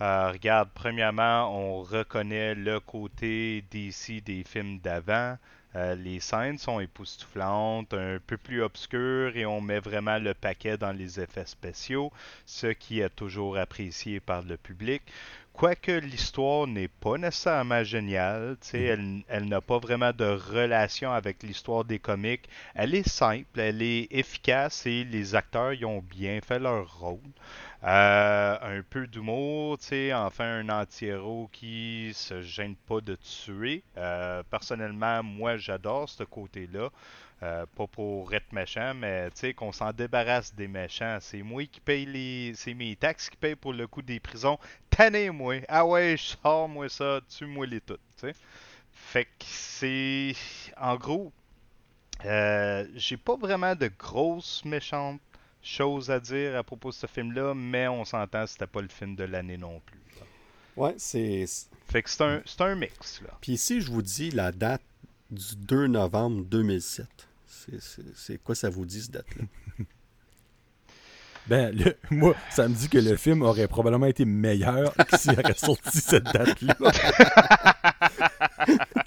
Euh, 0.00 0.32
regarde, 0.32 0.70
premièrement, 0.74 1.56
on 1.56 1.82
reconnaît 1.82 2.54
le 2.54 2.80
côté 2.80 3.64
DC 3.70 4.22
des 4.24 4.42
films 4.44 4.80
d'avant. 4.80 5.36
Euh, 5.76 5.94
les 5.96 6.20
scènes 6.20 6.58
sont 6.58 6.78
époustouflantes, 6.78 7.94
un 7.94 8.18
peu 8.24 8.36
plus 8.36 8.62
obscures 8.62 9.36
et 9.36 9.44
on 9.44 9.60
met 9.60 9.80
vraiment 9.80 10.18
le 10.18 10.32
paquet 10.32 10.76
dans 10.76 10.92
les 10.92 11.18
effets 11.18 11.46
spéciaux, 11.46 12.12
ce 12.46 12.68
qui 12.68 13.00
est 13.00 13.10
toujours 13.10 13.56
apprécié 13.56 14.20
par 14.20 14.42
le 14.42 14.56
public. 14.56 15.02
Quoique 15.52 15.92
l'histoire 15.92 16.66
n'est 16.66 16.88
pas 16.88 17.16
nécessairement 17.16 17.84
géniale, 17.84 18.56
mm. 18.72 18.76
elle, 18.76 19.22
elle 19.28 19.48
n'a 19.48 19.60
pas 19.60 19.78
vraiment 19.78 20.12
de 20.12 20.24
relation 20.24 21.12
avec 21.12 21.42
l'histoire 21.42 21.84
des 21.84 21.98
comics. 21.98 22.48
Elle 22.74 22.94
est 22.94 23.08
simple, 23.08 23.58
elle 23.58 23.82
est 23.82 24.08
efficace 24.10 24.86
et 24.86 25.04
les 25.04 25.34
acteurs 25.34 25.72
y 25.72 25.84
ont 25.84 26.02
bien 26.02 26.40
fait 26.40 26.58
leur 26.58 26.98
rôle. 26.98 27.20
Euh, 27.86 28.56
un 28.62 28.82
peu 28.82 29.06
d'humour, 29.06 29.76
enfin 30.14 30.60
un 30.60 30.68
anti-héros 30.70 31.50
qui 31.52 32.12
se 32.14 32.40
gêne 32.40 32.76
pas 32.76 33.02
de 33.02 33.14
tuer. 33.16 33.82
Euh, 33.98 34.42
personnellement, 34.50 35.22
moi 35.22 35.58
j'adore 35.58 36.08
ce 36.08 36.22
côté-là. 36.22 36.88
Euh, 37.42 37.66
pas 37.76 37.86
pour 37.86 38.32
être 38.32 38.50
méchant, 38.52 38.94
mais 38.94 39.28
qu'on 39.54 39.70
s'en 39.70 39.92
débarrasse 39.92 40.54
des 40.54 40.66
méchants. 40.66 41.18
C'est 41.20 41.42
moi 41.42 41.66
qui 41.66 41.80
paye 41.80 42.06
les. 42.06 42.52
C'est 42.54 42.72
mes 42.72 42.96
taxes 42.96 43.28
qui 43.28 43.36
payent 43.36 43.54
pour 43.54 43.74
le 43.74 43.86
coût 43.86 44.00
des 44.00 44.18
prisons. 44.18 44.58
Tannez-moi. 44.88 45.56
Ah 45.68 45.84
ouais, 45.84 46.16
je 46.16 46.36
sors 46.42 46.66
moi 46.66 46.88
ça, 46.88 47.20
tue-moi 47.28 47.66
les 47.66 47.82
toutes. 47.82 48.00
sais. 48.16 48.34
Fait 48.92 49.26
que 49.26 49.44
c'est. 49.44 50.32
En 50.78 50.96
gros, 50.96 51.32
j'ai 52.22 53.18
pas 53.18 53.36
vraiment 53.36 53.74
de 53.74 53.90
grosses 53.98 54.64
méchantes 54.64 55.20
choses 55.64 56.10
à 56.10 56.20
dire 56.20 56.56
à 56.56 56.62
propos 56.62 56.90
de 56.90 56.94
ce 56.94 57.06
film-là, 57.06 57.54
mais 57.54 57.88
on 57.88 58.04
s'entend, 58.04 58.46
c'était 58.46 58.66
pas 58.66 58.82
le 58.82 58.88
film 58.88 59.16
de 59.16 59.24
l'année 59.24 59.56
non 59.56 59.80
plus. 59.84 60.00
Ouais, 60.76 60.94
c'est. 60.98 61.44
Fait 61.86 62.02
que 62.02 62.10
c'est 62.10 62.22
un, 62.22 62.42
un, 62.60 62.74
mix. 62.74 63.22
Là. 63.22 63.30
Puis 63.40 63.52
ici, 63.52 63.80
je 63.80 63.90
vous 63.90 64.02
dis 64.02 64.30
la 64.30 64.52
date 64.52 64.82
du 65.30 65.56
2 65.56 65.86
novembre 65.86 66.44
2007. 66.44 67.06
C'est 68.14 68.42
quoi 68.42 68.54
ça 68.54 68.68
vous 68.68 68.84
dit, 68.84 69.02
cette 69.02 69.12
date-là? 69.12 69.44
Ben, 71.46 71.78
moi, 72.10 72.34
ça 72.48 72.66
me 72.66 72.74
dit 72.74 72.88
que 72.88 72.96
le 72.96 73.16
film 73.16 73.42
aurait 73.42 73.68
probablement 73.68 74.06
été 74.06 74.24
meilleur 74.24 74.94
s'il 75.14 75.32
aurait 75.32 75.52
sorti 75.52 75.98
cette 75.98 76.24
date-là. 76.24 76.74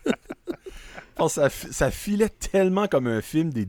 ça, 1.28 1.50
ça, 1.50 1.92
filait 1.92 2.30
tellement 2.30 2.88
comme 2.88 3.08
un 3.08 3.22
film 3.22 3.52
des 3.52 3.66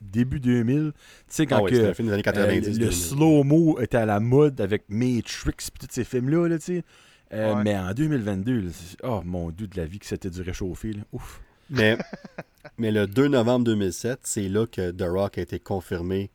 début 0.00 0.40
2000. 0.40 0.92
Tu 0.92 1.02
sais, 1.28 1.46
quand 1.46 1.64
ah 1.64 1.70
que, 1.70 1.92
film 1.94 2.08
des 2.08 2.14
années 2.14 2.22
90, 2.22 2.68
euh, 2.68 2.84
le 2.84 2.90
slow-mo 2.90 3.80
était 3.80 3.96
à 3.96 4.06
la 4.06 4.20
mode 4.20 4.60
avec 4.60 4.84
Matrix 4.88 5.54
et 5.68 5.78
tous 5.78 5.86
ces 5.90 6.04
films-là, 6.04 6.48
là, 6.48 6.58
tu 6.58 6.64
sais. 6.64 6.84
Euh, 7.32 7.56
mais 7.64 7.76
en 7.76 7.92
2022, 7.92 8.70
oh 9.02 9.20
mon 9.24 9.50
dieu 9.50 9.66
de 9.66 9.76
la 9.76 9.86
vie 9.86 9.98
que 9.98 10.06
c'était 10.06 10.30
du 10.30 10.42
réchauffé. 10.42 10.92
Là. 10.92 11.02
Ouf. 11.12 11.40
Mais, 11.70 11.98
mais 12.78 12.92
le 12.92 13.06
2 13.06 13.28
novembre 13.28 13.64
2007, 13.64 14.20
c'est 14.22 14.48
là 14.48 14.66
que 14.66 14.92
The 14.92 15.02
Rock 15.02 15.38
a 15.38 15.42
été 15.42 15.58
confirmé 15.58 16.30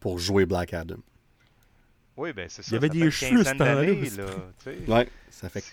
pour 0.00 0.18
jouer 0.18 0.46
Black 0.46 0.72
Adam. 0.72 0.96
Oui, 2.16 2.32
ben 2.32 2.46
c'est 2.48 2.62
ça. 2.62 2.68
Il 2.70 2.74
y 2.74 2.76
avait 2.76 2.88
des 2.88 3.10
cheveux 3.10 3.44
ce 3.44 3.54
temps-là. 3.54 4.96
Ouais, 4.96 5.08
ça 5.30 5.48
fait 5.48 5.64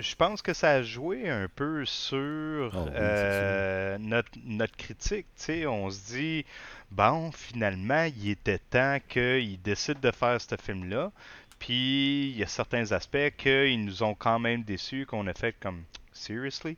je 0.00 0.14
pense 0.14 0.42
que 0.42 0.52
ça 0.52 0.70
a 0.70 0.82
joué 0.82 1.28
un 1.28 1.48
peu 1.48 1.84
sur 1.84 2.70
ah 2.72 2.86
euh, 2.94 3.98
notre, 3.98 4.30
notre 4.44 4.76
critique. 4.76 5.26
On 5.66 5.90
se 5.90 6.12
dit, 6.12 6.44
bon, 6.90 7.32
finalement, 7.32 8.04
il 8.16 8.30
était 8.30 8.58
temps 8.58 8.98
qu'il 9.08 9.60
décide 9.62 10.00
de 10.00 10.10
faire 10.10 10.40
ce 10.40 10.56
film-là. 10.60 11.10
Puis, 11.58 12.30
il 12.30 12.36
y 12.36 12.42
a 12.42 12.46
certains 12.46 12.92
aspects 12.92 13.32
qu'ils 13.36 13.84
nous 13.84 14.02
ont 14.02 14.14
quand 14.14 14.38
même 14.38 14.62
déçus, 14.62 15.06
qu'on 15.06 15.26
a 15.26 15.34
fait 15.34 15.54
comme, 15.60 15.82
seriously? 16.12 16.76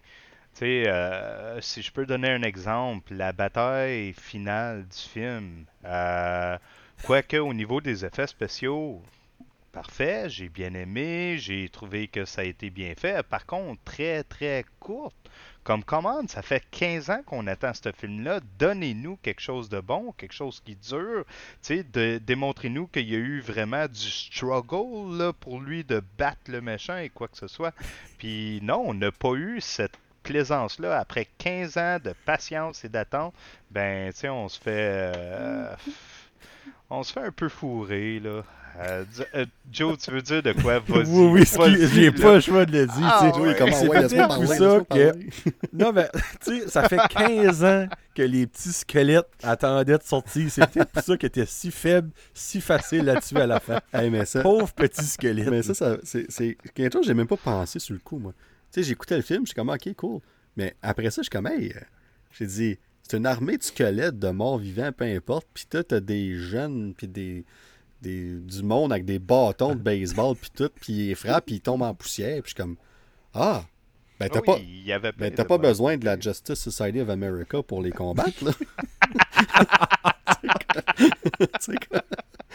Euh, 0.63 1.61
si 1.61 1.81
je 1.81 1.91
peux 1.93 2.07
donner 2.07 2.31
un 2.31 2.43
exemple, 2.43 3.15
la 3.15 3.33
bataille 3.33 4.13
finale 4.13 4.85
du 4.85 4.99
film, 4.99 5.65
euh, 5.85 6.59
quoique 7.05 7.37
au 7.37 7.55
niveau 7.55 7.81
des 7.81 8.05
effets 8.05 8.27
spéciaux, 8.27 9.01
parfait, 9.73 10.29
j'ai 10.29 10.49
bien 10.49 10.75
aimé, 10.75 11.37
j'ai 11.39 11.69
trouvé 11.69 12.09
que 12.09 12.25
ça 12.25 12.43
a 12.43 12.45
été 12.45 12.71
bien 12.71 12.95
fait. 12.97 13.23
Par 13.27 13.47
contre, 13.47 13.81
très 13.85 14.23
très 14.25 14.65
courte 14.79 15.15
comme 15.63 15.85
commande, 15.85 16.31
ça 16.31 16.43
fait 16.43 16.63
15 16.71 17.11
ans 17.11 17.21
qu'on 17.27 17.47
attend 17.47 17.73
ce 17.75 17.93
film-là. 17.93 18.41
Donnez-nous 18.59 19.17
quelque 19.17 19.41
chose 19.43 19.69
de 19.69 19.81
bon, 19.81 20.13
quelque 20.13 20.33
chose 20.33 20.63
qui 20.65 20.75
dure. 20.75 21.25
Démontrez-nous 22.23 22.87
qu'il 22.87 23.09
y 23.09 23.15
a 23.15 23.19
eu 23.19 23.41
vraiment 23.41 23.87
du 23.87 24.11
struggle 24.11 25.19
là, 25.19 25.33
pour 25.33 25.61
lui 25.61 25.85
de 25.85 26.03
battre 26.19 26.41
le 26.51 26.61
méchant 26.61 26.97
et 26.97 27.11
quoi 27.11 27.29
que 27.29 27.37
ce 27.37 27.47
soit. 27.47 27.75
Puis 28.19 28.61
non, 28.63 28.83
on 28.87 28.95
n'a 28.95 29.13
pas 29.13 29.35
eu 29.35 29.61
cette 29.61 29.99
plaisance-là. 30.23 30.99
Après 30.99 31.29
15 31.39 31.77
ans 31.77 31.99
de 32.03 32.15
patience 32.25 32.85
et 32.85 32.89
d'attente, 32.89 33.35
ben, 33.71 34.13
tu 34.13 34.21
sais, 34.21 34.29
on 34.29 34.49
se 34.49 34.59
fait... 34.59 35.13
Euh, 35.15 35.75
on 36.91 37.03
se 37.03 37.13
fait 37.13 37.21
un 37.21 37.33
peu 37.33 37.49
fourrer, 37.49 38.21
là. 38.21 38.43
Euh, 38.79 39.05
euh, 39.35 39.45
Joe, 39.71 39.99
tu 39.99 40.11
veux 40.11 40.23
dire 40.23 40.43
de 40.43 40.53
quoi? 40.53 40.79
Vas-y. 40.89 41.09
Oui, 41.09 41.45
oui, 41.59 41.89
j'ai 41.93 42.11
pas 42.13 42.35
le 42.35 42.41
choix 42.41 42.65
de 42.65 42.73
le 42.73 42.87
dire. 42.87 42.95
Ah, 43.03 43.31
ouais. 43.39 43.57
c'est 43.73 43.89
peut-être 43.89 44.35
pour 44.35 44.47
ça 44.47 44.81
que. 44.89 45.13
non, 45.73 45.93
mais 45.93 46.09
tu 46.43 46.61
sais, 46.61 46.69
ça 46.69 46.89
fait 46.89 47.01
15 47.11 47.65
ans 47.65 47.87
que 48.15 48.23
les 48.23 48.47
petits 48.47 48.73
squelettes 48.73 49.29
attendaient 49.43 49.99
de 49.99 50.03
sortir. 50.03 50.51
C'est 50.51 50.67
peut-être 50.71 50.91
pour 50.91 51.03
ça 51.03 51.17
que 51.17 51.27
était 51.27 51.47
si 51.47 51.71
faible, 51.71 52.11
si 52.33 52.61
facile 52.61 53.05
là-dessus 53.05 53.37
à 53.37 53.47
la 53.47 53.61
fin. 53.61 53.81
mais 53.93 54.25
ça... 54.25 54.41
Pauvre 54.41 54.73
petit 54.73 55.05
squelette. 55.05 55.49
Mais 55.49 55.63
ça, 55.63 55.75
ça 55.75 55.97
c'est 56.03 56.57
quelque 56.75 56.93
chose 56.93 57.03
que 57.03 57.09
j'ai 57.09 57.15
même 57.15 57.27
pas 57.27 57.37
pensé 57.37 57.79
sur 57.81 57.93
le 57.93 58.01
coup, 58.01 58.19
moi. 58.19 58.33
Tu 58.73 58.81
sais, 58.81 58.89
j'écoutais 58.89 59.17
le 59.17 59.23
film, 59.23 59.43
je 59.43 59.49
suis 59.49 59.55
comme, 59.55 59.69
ok, 59.69 59.95
cool. 59.97 60.21
Mais 60.57 60.75
après 60.81 61.11
ça, 61.11 61.23
je 61.23 61.25
suis 61.25 61.31
comme, 61.31 61.49
hey, 61.49 61.73
euh, 61.75 61.81
j'ai 62.39 62.47
dit, 62.47 62.79
c'est 63.11 63.17
une 63.17 63.27
armée 63.27 63.59
de 63.59 63.63
squelettes, 63.65 64.21
de 64.21 64.31
morts 64.31 64.59
vivants, 64.59 64.93
peu 64.97 65.05
importe. 65.05 65.49
Puis 65.53 65.67
toi, 65.69 65.83
t'as 65.83 65.99
des 65.99 66.37
jeunes, 66.37 66.95
puis 66.97 67.09
des 67.09 67.45
du 68.03 68.63
monde 68.63 68.93
avec 68.93 69.05
des 69.05 69.19
bâtons 69.19 69.75
de 69.75 69.81
baseball, 69.81 70.35
puis 70.35 70.51
tout, 70.55 70.71
puis 70.81 71.09
il 71.11 71.17
frappe, 71.17 71.47
puis 71.47 71.57
il 71.57 71.61
tombe 71.61 71.83
en 71.83 71.93
poussière. 71.93 72.41
Puis 72.43 72.51
je 72.51 72.55
suis 72.55 72.55
comme, 72.55 72.77
ah, 73.35 73.65
ben 74.19 74.29
t'as 74.31 74.41
pas, 74.41 74.59
ben, 75.19 75.35
pas 75.35 75.59
besoin 75.59 75.97
de 75.99 76.05
la 76.05 76.19
Justice 76.19 76.61
Society 76.61 77.01
of 77.01 77.11
America 77.11 77.63
pour 77.63 77.83
les 77.83 77.91
combattre, 77.91 78.45
là. 78.45 78.53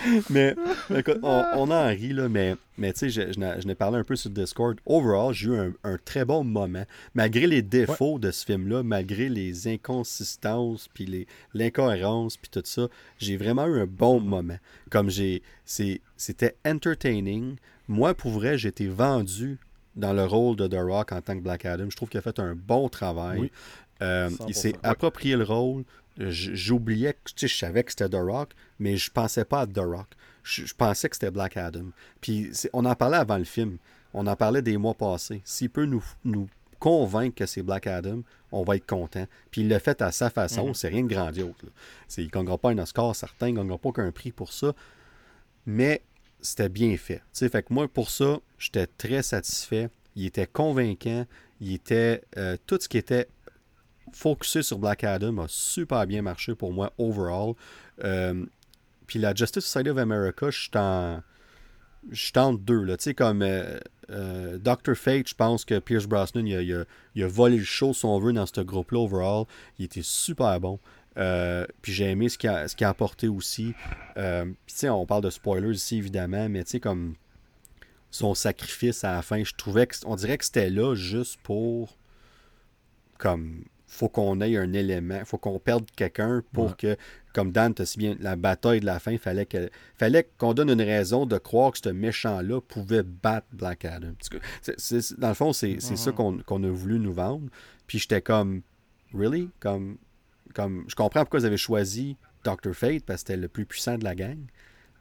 mais 0.30 0.56
écoute, 0.96 1.20
on, 1.24 1.46
on, 1.56 1.72
en 1.72 1.88
rit, 1.88 2.14
là, 2.14 2.30
mais, 2.30 2.56
mais 2.78 2.94
tu 2.94 3.00
sais, 3.00 3.10
je, 3.10 3.34
je, 3.34 3.68
n'ai 3.68 3.76
parlé 3.76 3.98
un 3.98 4.04
peu 4.04 4.16
sur 4.16 4.30
Discord. 4.30 4.78
Overall, 4.86 5.34
j'ai 5.34 5.50
eu 5.50 5.74
un, 5.84 5.98
très 6.04 6.26
bon 6.26 6.44
moment. 6.44 6.86
Malgré 7.14 7.48
les 7.48 7.62
défauts 7.62 8.20
de 8.20 8.32
ce 8.32 8.46
film-là, 8.46 8.84
malgré 8.84 9.30
les 9.30 9.68
inconsistances, 9.68 10.90
puis 10.94 11.28
l'incohérence, 11.54 12.38
puis 12.38 12.50
tout 12.50 12.64
ça, 12.66 12.88
j'ai 13.18 13.38
vraiment 13.38 13.66
eu 13.66 13.80
un 13.82 13.88
bon 13.88 14.20
moment. 14.20 14.58
Comme 14.90 15.10
j'ai. 15.10 15.42
C'était 15.66 16.56
entertaining. 16.66 17.56
Moi, 17.88 18.14
pour 18.14 18.32
vrai, 18.32 18.58
j'étais 18.58 18.88
vendu 18.88 19.58
dans 19.96 20.14
le 20.14 20.26
rôle 20.26 20.56
de 20.56 20.68
The 20.68 20.78
Rock 20.80 21.12
en 21.12 21.22
tant 21.22 21.36
que 21.36 21.42
Black 21.42 21.66
Adam. 21.66 21.90
Je 21.90 21.96
trouve 21.96 22.10
qu'il 22.10 22.18
a 22.18 22.22
fait 22.22 22.40
un 22.40 22.56
bon 22.56 22.90
travail. 22.90 23.50
Euh, 24.02 24.30
il 24.48 24.54
s'est 24.54 24.76
approprié 24.84 25.38
le 25.38 25.46
rôle 25.46 25.86
j'oubliais 26.18 27.14
que 27.14 27.48
je 27.48 27.48
savais 27.48 27.84
que 27.84 27.92
c'était 27.92 28.10
The 28.10 28.16
Rock, 28.16 28.54
mais 28.80 28.98
je 28.98 29.12
pensais 29.12 29.46
pas 29.46 29.62
à 29.62 29.68
The 29.68 29.80
Rock. 29.80 30.08
Je, 30.44 30.74
pensais 30.74 31.10
que 31.10 31.16
c'était 31.16 31.32
Black 31.32 31.58
Adam. 31.58 31.86
Puis 32.22 32.52
on 32.74 32.86
en 32.86 32.96
parlait 32.96 33.18
avant 33.18 33.38
le 33.38 33.44
film. 33.44 33.78
On 34.14 34.28
en 34.28 34.36
parlait 34.36 34.62
des 34.62 34.78
mois 34.78 34.94
passés. 34.94 35.42
S'il 35.44 35.70
peut 35.70 35.86
nous, 35.86 36.04
nous 36.24 36.48
convaincre 36.80 37.36
que 37.36 37.46
c'est 37.46 37.64
Black 37.64 37.88
Adam, 37.88 38.22
on 38.52 38.64
va 38.64 38.76
être 38.76 38.86
content. 38.86 39.26
Puis 39.52 39.62
il 39.62 39.68
l'a 39.68 39.80
fait 39.80 40.02
à 40.02 40.12
sa 40.12 40.30
façon. 40.30 40.68
Mhm. 40.68 40.74
C'est 40.74 40.88
rien 40.88 41.04
de 41.04 41.14
grandiose. 41.14 41.54
Il 42.18 42.26
ne 42.26 42.30
gagnera 42.30 42.58
pas 42.58 42.70
un 42.70 42.78
Oscar, 42.78 43.16
certain. 43.16 43.48
Il 43.48 43.54
ne 43.56 43.60
gagnera 43.60 43.78
pas 43.78 43.92
qu'un 43.92 44.12
prix 44.12 44.32
pour 44.32 44.54
ça. 44.54 44.74
Mais 45.66 46.02
c'était 46.42 46.70
bien 46.70 46.96
fait. 46.96 47.24
sais 47.34 47.50
fait 47.50 47.64
que 47.64 47.74
moi, 47.74 47.88
pour 47.88 48.10
ça, 48.10 48.40
j'étais 48.60 48.88
très 48.88 49.24
satisfait. 49.24 49.90
Il 50.16 50.26
était 50.26 50.48
convaincant. 50.48 51.26
Il 51.60 51.74
était 51.74 52.22
euh, 52.38 52.56
tout 52.68 52.78
ce 52.80 52.88
qui 52.88 52.98
était 52.98 53.28
focusé 54.12 54.64
sur 54.64 54.80
Black 54.80 55.04
Adam 55.04 55.40
a 55.40 55.46
super 55.48 56.06
bien 56.08 56.22
marché 56.22 56.56
pour 56.56 56.72
moi 56.74 56.94
overall. 56.98 57.54
Euh, 58.04 58.46
puis 59.08 59.20
la 59.20 59.34
Justice 59.34 59.66
Society 59.66 59.90
of 59.90 59.98
America, 59.98 60.50
je 60.50 60.62
suis 60.62 60.72
en. 60.76 61.22
Je 62.12 62.32
tente 62.32 62.64
deux. 62.64 62.86
Tu 62.86 62.96
sais, 63.00 63.14
comme 63.16 63.42
euh, 63.42 63.80
euh, 64.12 64.60
Dr. 64.60 64.94
Fate, 64.96 65.28
je 65.30 65.34
pense 65.34 65.66
que 65.66 65.80
Pierce 65.80 66.06
Brosnan, 66.06 66.46
il 66.46 66.86
a, 67.24 67.28
volé 67.28 67.58
le 67.58 67.64
show, 67.64 67.94
si 67.94 68.06
on 68.06 68.20
veut, 68.20 68.32
dans 68.32 68.46
ce 68.46 68.62
groupe-là, 68.62 69.00
overall. 69.00 69.46
Il 69.80 69.86
était 69.86 70.04
super 70.04 70.60
bon. 70.60 70.80
puis 71.82 71.94
j'ai 71.94 72.12
aimé 72.12 72.30
ce 72.30 72.38
qu'il 72.38 72.50
a, 72.50 72.66
a, 72.66 72.88
apporté 72.88 73.28
aussi. 73.28 73.74
puis 74.14 74.24
tu 74.68 74.76
sais, 74.76 74.90
on 74.90 75.08
parle 75.08 75.24
de 75.24 75.32
spoilers 75.32 75.74
ici, 75.74 75.98
évidemment, 75.98 76.48
mais 76.48 76.64
tu 76.64 76.72
sais, 76.72 76.80
comme 76.80 77.16
son 78.12 78.34
sacrifice 78.36 79.04
à 79.04 79.14
la 79.14 79.22
fin, 79.22 79.44
je 79.44 79.54
trouvais 79.56 79.88
que, 79.88 79.96
on 80.06 80.16
dirait 80.16 80.38
que 80.38 80.46
c'était 80.46 80.70
là 80.70 80.96
juste 80.96 81.40
pour, 81.42 81.98
comme, 83.18 83.66
faut 83.96 84.10
qu'on 84.10 84.42
ait 84.42 84.58
un 84.58 84.74
élément, 84.74 85.24
faut 85.26 85.38
qu'on 85.38 85.60
perde 85.60 85.86
quelqu'un 85.96 86.44
pour 86.54 86.78
que, 86.78 86.98
comme 87.34 87.52
Dan 87.52 87.74
t'a 87.74 87.86
si 87.86 87.98
bien, 87.98 88.16
la 88.20 88.36
bataille 88.36 88.80
de 88.80 88.86
la 88.86 89.00
fin, 89.00 89.18
fallait 89.18 89.46
que, 89.46 89.70
fallait 89.96 90.28
qu'on 90.38 90.54
donne 90.54 90.70
une 90.70 90.82
raison 90.82 91.26
de 91.26 91.38
croire 91.38 91.72
que 91.72 91.80
ce 91.84 91.90
méchant-là 91.90 92.62
pouvait 92.62 93.04
battre 93.04 93.48
Black 93.54 93.86
Adam. 93.86 94.14
dans 95.18 95.28
le 95.30 95.34
fond, 95.34 95.54
c'est 95.54 95.80
ça 95.80 96.12
mm-hmm. 96.12 96.44
qu'on 96.44 96.64
a 96.64 96.70
voulu 96.70 97.00
nous 97.00 97.14
vendre. 97.14 97.48
Puis 97.88 98.00
j'étais 98.00 98.22
comme, 98.22 98.62
really? 99.14 99.50
Comme, 99.60 99.98
comme, 100.54 100.86
je 100.88 100.96
comprends 100.96 101.22
pourquoi 101.22 101.40
vous 101.40 101.46
avez 101.46 101.58
choisi 101.58 102.18
Dr. 102.44 102.74
Fate 102.74 103.04
parce 103.06 103.24
que 103.24 103.28
c'était 103.30 103.42
le 103.42 103.48
plus 103.48 103.66
puissant 103.66 103.98
de 103.98 104.04
la 104.04 104.16
gang. 104.16 104.40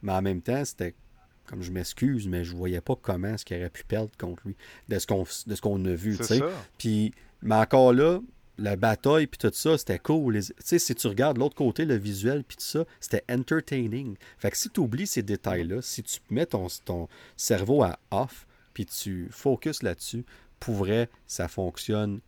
Mais 0.03 0.13
en 0.13 0.23
même 0.23 0.43
temps, 0.43 0.65
c'était 0.65 0.95
comme 1.47 1.63
je 1.63 1.71
m'excuse, 1.71 2.27
mais 2.27 2.45
je 2.45 2.55
voyais 2.57 2.81
pas 2.81 2.97
comment 3.01 3.29
est-ce 3.29 3.45
qu'il 3.45 3.57
aurait 3.59 3.71
pu 3.71 3.85
perdre 3.85 4.11
contre 4.19 4.43
lui 4.47 4.57
de 4.89 4.99
ce 4.99 5.07
qu'on 5.07 5.23
de 5.23 5.55
ce 5.55 5.61
qu'on 5.61 5.85
a 5.85 5.95
vu. 5.95 6.19
Puis, 6.79 7.13
mais 7.43 7.55
encore 7.55 7.93
là, 7.93 8.21
la 8.59 8.77
bataille 8.77 9.27
puis 9.27 9.39
tout 9.39 9.51
ça, 9.53 9.77
c'était 9.79 9.99
cool. 9.99 10.41
Tu 10.67 10.79
si 10.79 10.95
tu 10.95 11.07
regardes 11.07 11.39
l'autre 11.39 11.57
côté, 11.57 11.85
le 11.85 11.97
visuel 11.97 12.45
puis 12.45 12.57
tout 12.57 12.65
ça, 12.65 12.85
c'était 13.01 13.25
entertaining. 13.31 14.17
Fait 14.39 14.51
que 14.51 14.57
si 14.57 14.71
tu 14.71 14.81
oublies 14.81 15.07
ces 15.07 15.23
détails-là, 15.23 15.83
si 15.83 16.03
tu 16.03 16.21
mets 16.31 16.47
ton, 16.47 16.67
ton 16.85 17.09
cerveau 17.37 17.83
à 17.83 17.99
off 18.11 18.47
puis 18.73 18.87
tu 18.87 19.29
focuses 19.31 19.83
là-dessus, 19.83 20.25
pour 20.61 20.75
vrai, 20.75 21.09
ça 21.27 21.49
fonctionne, 21.49 22.21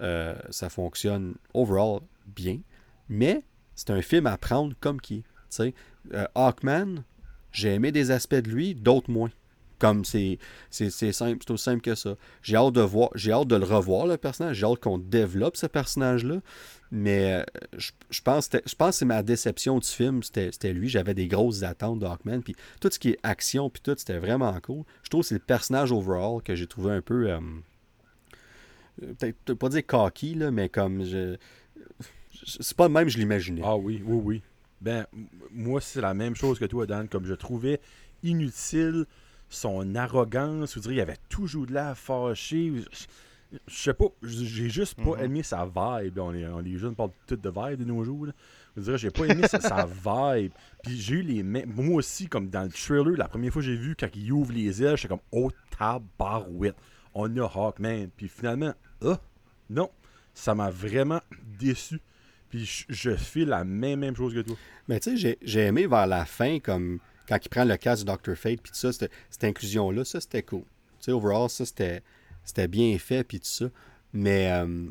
euh, 0.00 0.34
ça 0.50 0.68
fonctionne 0.68 1.34
overall 1.54 2.00
bien. 2.26 2.60
Mais 3.08 3.42
c'est 3.74 3.90
un 3.90 4.02
film 4.02 4.26
à 4.26 4.38
prendre 4.38 4.74
comme 4.80 5.00
qui. 5.00 5.22
Tu 5.22 5.28
sais, 5.48 5.74
euh, 6.14 6.26
Hawkman, 6.34 7.04
j'ai 7.50 7.74
aimé 7.74 7.92
des 7.92 8.10
aspects 8.10 8.34
de 8.34 8.50
lui, 8.50 8.74
d'autres 8.74 9.10
moins. 9.10 9.30
Comme 9.82 10.04
c'est 10.04 10.38
simple, 10.70 11.38
c'est 11.40 11.50
aussi 11.50 11.64
simple 11.64 11.80
que 11.80 11.96
ça. 11.96 12.14
J'ai 12.40 12.54
hâte 12.54 12.74
de 12.74 12.82
voir, 12.82 13.10
j'ai 13.16 13.32
hâte 13.32 13.48
de 13.48 13.56
le 13.56 13.64
revoir, 13.64 14.06
le 14.06 14.16
personnage. 14.16 14.58
J'ai 14.58 14.64
hâte 14.64 14.78
qu'on 14.78 14.96
développe 14.96 15.56
ce 15.56 15.66
personnage-là. 15.66 16.36
Mais 16.92 17.42
euh, 17.42 17.42
je, 17.76 18.20
pense, 18.20 18.48
je 18.52 18.74
pense 18.76 18.90
que 18.90 18.94
c'est 18.98 19.04
ma 19.04 19.24
déception 19.24 19.80
du 19.80 19.88
film, 19.88 20.22
c'était 20.22 20.72
lui. 20.72 20.88
J'avais 20.88 21.14
des 21.14 21.26
grosses 21.26 21.64
attentes 21.64 21.98
de 21.98 22.06
Hawkman. 22.06 22.44
Puis 22.44 22.54
tout 22.80 22.90
ce 22.92 23.00
qui 23.00 23.08
est 23.08 23.18
action, 23.24 23.70
puis 23.70 23.82
tout, 23.82 23.96
c'était 23.98 24.18
vraiment 24.18 24.56
cool. 24.60 24.84
Je 25.02 25.10
trouve 25.10 25.22
que 25.22 25.26
c'est 25.26 25.34
le 25.34 25.40
personnage 25.40 25.90
overall 25.90 26.40
que 26.44 26.54
j'ai 26.54 26.68
trouvé 26.68 26.92
un 26.92 27.02
peu. 27.02 27.28
Euh, 27.28 27.40
peut-être 29.18 29.54
pas 29.54 29.68
dire 29.68 29.84
cocky, 29.84 30.36
là, 30.36 30.52
mais 30.52 30.68
comme 30.68 31.02
je. 31.04 31.38
C'est 32.44 32.76
pas 32.76 32.86
le 32.86 32.94
même, 32.94 33.08
je 33.08 33.18
l'imaginais. 33.18 33.62
Ah 33.64 33.76
oui, 33.76 34.00
oui, 34.06 34.20
oui. 34.22 34.42
Ben, 34.80 35.06
moi, 35.50 35.80
c'est 35.80 36.00
la 36.00 36.14
même 36.14 36.36
chose 36.36 36.60
que 36.60 36.66
toi, 36.66 36.86
Dan. 36.86 37.08
Comme 37.08 37.26
je 37.26 37.34
trouvais 37.34 37.80
inutile 38.22 39.06
son 39.52 39.94
arrogance, 39.94 40.74
vous 40.76 40.80
dire, 40.80 40.92
il 40.92 41.00
avait 41.00 41.18
toujours 41.28 41.66
de 41.66 41.74
la 41.74 41.94
fâché. 41.94 42.72
Je 43.66 43.74
sais 43.74 43.92
pas, 43.92 44.06
j'ai 44.22 44.70
juste 44.70 44.94
pas 44.96 45.16
mhm. 45.16 45.24
aimé 45.24 45.42
sa 45.42 45.66
vibe. 45.66 46.18
On 46.18 46.32
est, 46.32 46.46
on 46.46 46.64
est 46.64 46.78
jeunes, 46.78 46.94
parle 46.94 47.10
tout 47.26 47.36
de 47.36 47.50
vibe 47.50 47.80
de 47.80 47.84
nos 47.84 48.02
jours. 48.02 48.28
Je 48.76 48.80
veux 48.80 48.96
j'ai 48.96 49.10
pas 49.10 49.26
aimé 49.26 49.46
sa, 49.46 49.84
vibe. 49.84 50.52
Puis 50.82 50.98
j'ai 50.98 51.16
eu 51.16 51.22
les 51.22 51.42
mêmes. 51.42 51.70
Moi 51.74 51.96
aussi, 51.96 52.28
comme 52.28 52.48
dans 52.48 52.62
le 52.62 52.70
trailer, 52.70 53.16
la 53.18 53.28
première 53.28 53.52
fois 53.52 53.60
que 53.60 53.66
j'ai 53.66 53.76
vu, 53.76 53.94
quand 53.94 54.08
il 54.14 54.32
ouvre 54.32 54.52
les 54.52 54.82
ailes, 54.82 54.96
j'étais 54.96 55.08
comme, 55.08 55.20
oh 55.32 55.50
tabarouette, 55.78 56.76
on 57.12 57.36
a 57.36 57.44
Hawkman. 57.44 58.08
Puis 58.16 58.28
finalement, 58.28 58.72
ah, 59.04 59.20
non, 59.68 59.90
ça 60.32 60.54
m'a 60.54 60.70
vraiment 60.70 61.20
déçu. 61.58 62.00
Puis 62.48 62.86
je, 62.88 63.14
fais 63.16 63.44
la 63.44 63.64
même, 63.64 64.00
même 64.00 64.16
chose 64.16 64.32
que 64.32 64.40
toi. 64.40 64.56
Mais 64.88 64.98
tu 64.98 65.18
sais, 65.18 65.38
j'ai 65.42 65.60
aimé 65.60 65.86
vers 65.86 66.06
la 66.06 66.24
fin, 66.24 66.58
comme 66.58 67.00
quand 67.28 67.38
il 67.42 67.48
prend 67.48 67.64
le 67.64 67.76
cas 67.76 67.96
du 67.96 68.04
Dr. 68.04 68.34
Fate, 68.36 68.60
puis 68.60 68.72
tout 68.72 68.78
ça, 68.78 68.92
cette, 68.92 69.44
inclusion-là, 69.44 70.04
ça, 70.04 70.20
c'était 70.20 70.42
cool. 70.42 70.62
Tu 71.00 71.06
sais, 71.06 71.12
overall, 71.12 71.48
ça, 71.48 71.64
c'était 71.64 72.68
bien 72.68 72.98
fait, 72.98 73.24
puis 73.24 73.40
tout 73.40 73.46
ça. 73.46 73.66
Mais, 74.12 74.50
euh, 74.52 74.88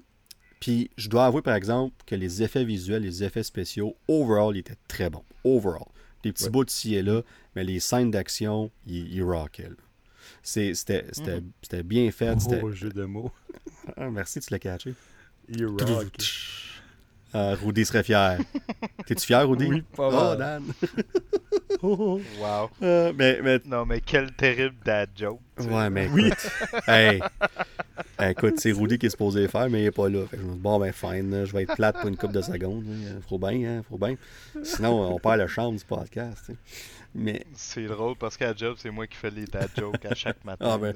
puis 0.59 0.89
je 0.97 1.09
dois 1.09 1.25
avouer, 1.25 1.41
par 1.41 1.55
exemple, 1.55 1.95
que 2.05 2.15
les 2.15 2.43
effets 2.43 2.63
visuels, 2.63 3.03
les 3.03 3.23
effets 3.23 3.43
spéciaux, 3.43 3.95
overall, 4.07 4.55
ils 4.55 4.59
étaient 4.59 4.77
très 4.87 5.09
bons. 5.09 5.23
Overall. 5.43 5.87
Des 6.23 6.31
petits 6.31 6.49
bouts 6.49 6.65
de 6.65 6.69
ci 6.69 6.95
et 6.95 7.01
là, 7.01 7.23
mais 7.55 7.63
les 7.63 7.79
scènes 7.79 8.11
d'action, 8.11 8.71
ils, 8.85 9.11
ils 9.11 9.23
rockaient. 9.23 9.69
Mhm. 9.69 9.75
C'était 10.43 11.83
bien 11.83 12.11
fait. 12.11 12.35
Oh, 12.61 12.71
jeu 12.71 12.89
de 12.89 13.05
mots. 13.05 13.31
ah, 13.97 14.09
merci, 14.09 14.39
tu 14.39 14.51
l'as 14.51 14.59
catché. 14.59 14.93
Il 15.49 15.65
rock. 15.65 16.07
Ah, 17.33 17.53
Rudy 17.55 17.85
serait 17.85 18.03
fier. 18.03 18.39
T'es-tu 19.05 19.25
fier, 19.25 19.47
Rudy? 19.47 19.67
Oui, 19.67 19.83
pas 19.95 20.09
Oh, 20.33 20.35
Dan. 20.35 20.63
wow. 21.81 22.69
Euh, 22.83 23.13
mais, 23.15 23.39
mais... 23.41 23.59
Non, 23.65 23.85
mais 23.85 24.01
quel 24.01 24.31
terrible 24.33 24.75
dad 24.85 25.09
joke. 25.15 25.39
Ouais, 25.57 25.89
mais 25.89 26.05
écoute. 26.05 26.51
Oui. 26.73 26.81
hey. 26.87 27.21
Écoute, 28.21 28.55
c'est 28.57 28.71
Rudy 28.71 28.99
qui 28.99 29.07
est 29.07 29.09
supposé 29.09 29.47
faire, 29.47 29.69
mais 29.69 29.81
il 29.81 29.83
n'est 29.85 29.91
pas 29.91 30.09
là. 30.09 30.25
Fait 30.27 30.37
que 30.37 30.43
je 30.43 30.47
me 30.47 30.53
dis, 30.53 30.59
bon, 30.59 30.79
ben, 30.79 30.91
fine, 30.91 31.45
je 31.45 31.53
vais 31.53 31.63
être 31.63 31.75
plate 31.75 31.97
pour 31.99 32.07
une 32.07 32.17
couple 32.17 32.33
de 32.33 32.41
secondes. 32.41 32.83
Hein. 32.87 33.19
Faut 33.27 33.39
bien, 33.39 33.77
hein, 33.77 33.81
faut 33.89 33.97
bien. 33.97 34.15
Sinon, 34.63 35.13
on 35.13 35.19
perd 35.19 35.39
le 35.39 35.47
charme 35.47 35.75
du 35.75 35.85
podcast. 35.85 36.51
Mais... 37.15 37.43
C'est 37.53 37.87
drôle 37.87 38.15
parce 38.15 38.37
qu'à 38.37 38.55
job, 38.55 38.75
c'est 38.77 38.91
moi 38.91 39.07
qui 39.07 39.17
fais 39.17 39.31
les 39.31 39.45
dad 39.45 39.69
jokes 39.75 40.05
à 40.05 40.13
chaque 40.15 40.43
matin. 40.45 40.65
Ah 40.69 40.77
ben. 40.77 40.95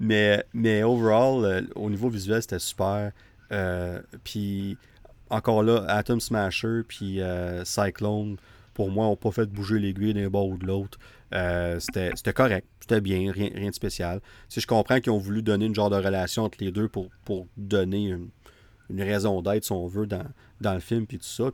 mais, 0.00 0.44
mais 0.52 0.82
overall, 0.82 1.44
euh, 1.44 1.62
au 1.74 1.88
niveau 1.88 2.08
visuel, 2.08 2.42
c'était 2.42 2.58
super. 2.58 3.12
Euh, 3.52 4.00
puis 4.24 4.76
encore 5.30 5.62
là, 5.62 5.84
Atom 5.88 6.20
Smasher 6.20 6.82
puis 6.86 7.20
euh, 7.20 7.64
Cyclone, 7.64 8.36
pour 8.74 8.90
moi, 8.90 9.06
n'ont 9.06 9.16
pas 9.16 9.30
fait 9.30 9.46
bouger 9.46 9.78
l'aiguille 9.78 10.14
d'un 10.14 10.28
bord 10.28 10.48
ou 10.48 10.58
de 10.58 10.66
l'autre. 10.66 10.98
Euh, 11.34 11.80
c'était 11.80 12.32
correct, 12.32 12.66
c'était 12.80 13.00
bien, 13.00 13.32
rien, 13.32 13.68
de 13.68 13.74
spécial. 13.74 14.20
Si 14.48 14.60
je 14.60 14.66
comprends 14.66 15.00
qu'ils 15.00 15.12
ont 15.12 15.18
voulu 15.18 15.42
donner 15.42 15.66
une 15.66 15.74
genre 15.74 15.90
de 15.90 15.96
relation 15.96 16.44
entre 16.44 16.58
les 16.60 16.70
deux 16.70 16.88
pour, 16.88 17.08
donner 17.56 18.14
une, 18.90 19.02
raison 19.02 19.42
d'être, 19.42 19.64
si 19.64 19.72
on 19.72 19.86
veut, 19.86 20.06
dans, 20.06 20.74
le 20.74 20.80
film, 20.80 21.06
puis 21.06 21.18
tout 21.18 21.24
ça. 21.24 21.50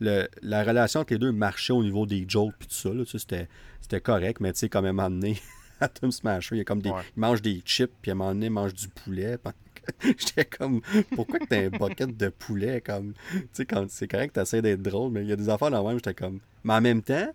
La 0.00 0.64
relation 0.64 1.00
entre 1.00 1.14
les 1.14 1.18
deux 1.18 1.32
marchait 1.32 1.72
au 1.72 1.82
niveau 1.82 2.04
des 2.04 2.24
jokes, 2.28 2.54
puis 2.58 2.68
tout 2.68 2.74
ça. 2.74 3.48
C'était 3.80 4.00
correct, 4.00 4.40
mais 4.40 4.52
tu 4.52 4.58
sais, 4.60 4.68
quand 4.68 4.82
même, 4.82 4.98
amené 4.98 5.40
Atom 5.80 6.10
Smasher, 6.10 6.56
il, 6.56 6.58
y 6.58 6.60
a 6.60 6.64
comme 6.64 6.82
des, 6.82 6.90
il 6.90 7.20
mange 7.20 7.42
des 7.42 7.62
chips, 7.64 7.92
puis 8.00 8.10
à 8.10 8.12
un 8.12 8.16
moment 8.16 8.32
donné, 8.32 8.46
il 8.46 8.52
mange 8.52 8.74
du 8.74 8.88
poulet. 8.88 9.38
J'étais 10.02 10.44
comme, 10.44 10.80
pourquoi 11.14 11.38
que 11.38 11.46
t'as 11.46 11.66
un 11.66 11.68
bucket 11.68 12.16
de 12.16 12.28
poulet? 12.28 12.80
Comme, 12.80 13.14
tu 13.30 13.48
sais, 13.52 13.66
c'est 13.88 14.08
correct 14.08 14.34
que 14.34 14.40
t'essaies 14.40 14.62
d'être 14.62 14.82
drôle, 14.82 15.12
mais 15.12 15.22
il 15.22 15.28
y 15.28 15.32
a 15.32 15.36
des 15.36 15.48
affaires 15.48 15.70
dans 15.70 15.82
le 15.82 15.88
même, 15.88 15.98
j'étais 15.98 16.14
comme. 16.14 16.40
Mais 16.64 16.74
en 16.74 16.80
même 16.80 17.02
temps, 17.02 17.32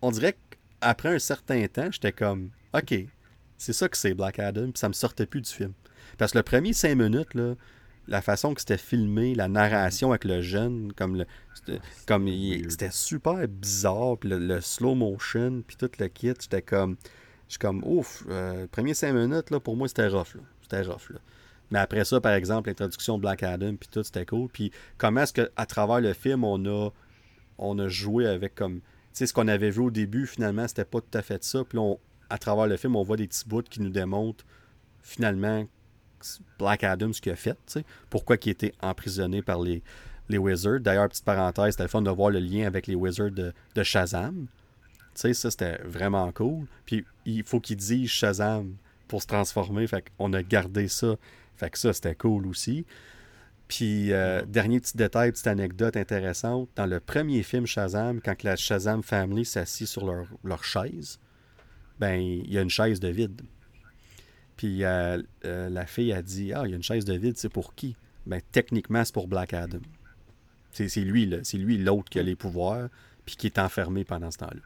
on 0.00 0.10
dirait 0.10 0.36
qu'après 0.80 1.14
un 1.14 1.18
certain 1.18 1.66
temps, 1.66 1.90
j'étais 1.90 2.12
comme, 2.12 2.50
OK, 2.72 2.94
c'est 3.58 3.72
ça 3.72 3.88
que 3.88 3.96
c'est 3.96 4.14
Black 4.14 4.38
Adam, 4.38 4.70
puis 4.70 4.78
ça 4.78 4.88
me 4.88 4.94
sortait 4.94 5.26
plus 5.26 5.42
du 5.42 5.50
film. 5.50 5.72
Parce 6.16 6.32
que 6.32 6.38
le 6.38 6.44
premier 6.44 6.72
cinq 6.72 6.96
minutes, 6.96 7.34
là, 7.34 7.54
la 8.06 8.22
façon 8.22 8.54
que 8.54 8.60
c'était 8.60 8.78
filmé, 8.78 9.34
la 9.34 9.48
narration 9.48 10.10
avec 10.10 10.24
le 10.24 10.40
jeune, 10.40 10.92
comme 10.94 11.16
le, 11.16 11.26
comme 12.06 12.28
c'était 12.68 12.90
super 12.90 13.46
bizarre, 13.48 14.18
puis 14.18 14.30
le, 14.30 14.60
slow 14.60 14.94
motion, 14.94 15.62
puis 15.66 15.76
tout 15.76 15.90
le 15.98 16.08
kit, 16.08 16.34
j'étais 16.40 16.62
comme, 16.62 16.96
je 17.48 17.58
comme, 17.58 17.82
ouf, 17.84 18.24
euh, 18.28 18.66
premier 18.70 18.94
cinq 18.94 19.12
minutes, 19.12 19.50
là, 19.50 19.60
pour 19.60 19.76
moi, 19.76 19.88
c'était 19.88 20.08
rough. 20.08 20.34
Là. 20.34 20.42
C'était 20.62 20.82
rough, 20.82 21.10
là. 21.10 21.18
Mais 21.70 21.78
après 21.78 22.04
ça, 22.04 22.20
par 22.20 22.32
exemple, 22.32 22.70
l'introduction 22.70 23.16
de 23.16 23.22
Black 23.22 23.42
Adam, 23.42 23.76
puis 23.76 23.88
tout, 23.90 24.02
c'était 24.02 24.24
cool. 24.24 24.48
Puis 24.48 24.70
comment 24.96 25.22
est-ce 25.22 25.34
qu'à 25.34 25.66
travers 25.66 26.00
le 26.00 26.14
film, 26.14 26.44
on 26.44 26.64
a, 26.64 26.90
on 27.58 27.78
a 27.78 27.88
joué 27.88 28.26
avec 28.26 28.54
comme. 28.54 28.80
Tu 28.80 29.24
sais, 29.24 29.26
ce 29.26 29.34
qu'on 29.34 29.48
avait 29.48 29.70
vu 29.70 29.80
au 29.80 29.90
début, 29.90 30.26
finalement, 30.26 30.66
c'était 30.68 30.84
pas 30.84 31.00
tout 31.00 31.18
à 31.18 31.22
fait 31.22 31.42
ça. 31.44 31.64
Puis 31.64 31.76
là, 31.76 31.94
à 32.30 32.38
travers 32.38 32.66
le 32.66 32.76
film, 32.76 32.96
on 32.96 33.02
voit 33.02 33.16
des 33.16 33.26
petits 33.26 33.46
bouts 33.46 33.62
qui 33.62 33.80
nous 33.80 33.90
démontrent 33.90 34.44
finalement 35.02 35.66
Black 36.58 36.84
Adam, 36.84 37.12
ce 37.12 37.20
qu'il 37.20 37.32
a 37.32 37.36
fait, 37.36 37.54
tu 37.66 37.74
sais. 37.74 37.84
Pourquoi 38.10 38.36
il 38.42 38.50
était 38.50 38.72
emprisonné 38.80 39.42
par 39.42 39.60
les, 39.60 39.82
les 40.28 40.38
Wizards. 40.38 40.80
D'ailleurs, 40.80 41.08
petite 41.08 41.24
parenthèse, 41.24 41.72
c'était 41.72 41.88
fun 41.88 42.02
de 42.02 42.10
voir 42.10 42.30
le 42.30 42.38
lien 42.38 42.66
avec 42.66 42.86
les 42.86 42.94
Wizards 42.94 43.30
de, 43.30 43.52
de 43.74 43.82
Shazam. 43.82 44.46
Tu 45.14 45.22
sais, 45.22 45.34
ça, 45.34 45.50
c'était 45.50 45.78
vraiment 45.84 46.30
cool. 46.32 46.66
Puis 46.86 47.04
il 47.24 47.42
faut 47.44 47.60
qu'il 47.60 47.76
dise 47.76 48.08
Shazam 48.08 48.74
pour 49.08 49.22
se 49.22 49.26
transformer. 49.26 49.86
Fait 49.86 50.04
qu'on 50.16 50.32
a 50.32 50.42
gardé 50.42 50.88
ça. 50.88 51.16
Fait 51.56 51.70
que 51.70 51.78
ça, 51.78 51.92
c'était 51.92 52.14
cool 52.14 52.46
aussi. 52.46 52.86
Puis, 53.68 54.12
euh, 54.12 54.42
dernier 54.46 54.80
petit 54.80 54.96
détail, 54.96 55.30
petite 55.30 55.46
anecdote 55.46 55.96
intéressante. 55.96 56.70
Dans 56.74 56.86
le 56.86 57.00
premier 57.00 57.42
film 57.42 57.66
Shazam, 57.66 58.20
quand 58.20 58.42
la 58.42 58.56
Shazam 58.56 59.02
Family 59.02 59.44
s'assit 59.44 59.86
sur 59.86 60.06
leur, 60.06 60.26
leur, 60.42 60.64
chaise, 60.64 61.18
ben, 61.98 62.18
il 62.18 62.50
y 62.50 62.56
a 62.56 62.62
une 62.62 62.70
chaise 62.70 62.98
de 62.98 63.08
vide. 63.08 63.42
Puis, 64.56 64.84
euh, 64.84 65.22
euh, 65.44 65.68
la 65.68 65.84
fille 65.84 66.12
a 66.12 66.22
dit 66.22 66.52
Ah, 66.54 66.62
il 66.64 66.70
y 66.70 66.72
a 66.72 66.76
une 66.76 66.82
chaise 66.82 67.04
de 67.04 67.14
vide, 67.14 67.36
c'est 67.36 67.50
pour 67.50 67.74
qui 67.74 67.94
Ben, 68.26 68.40
techniquement, 68.52 69.04
c'est 69.04 69.14
pour 69.14 69.28
Black 69.28 69.52
Adam. 69.52 69.80
C'est 70.70 71.00
lui, 71.00 71.26
là. 71.26 71.38
C'est 71.42 71.58
lui 71.58 71.78
l'autre 71.78 72.08
qui 72.10 72.18
a 72.18 72.22
les 72.22 72.36
pouvoirs, 72.36 72.88
puis 73.24 73.36
qui 73.36 73.46
est 73.46 73.58
enfermé 73.58 74.04
pendant 74.04 74.30
ce 74.30 74.38
temps-là. 74.38 74.62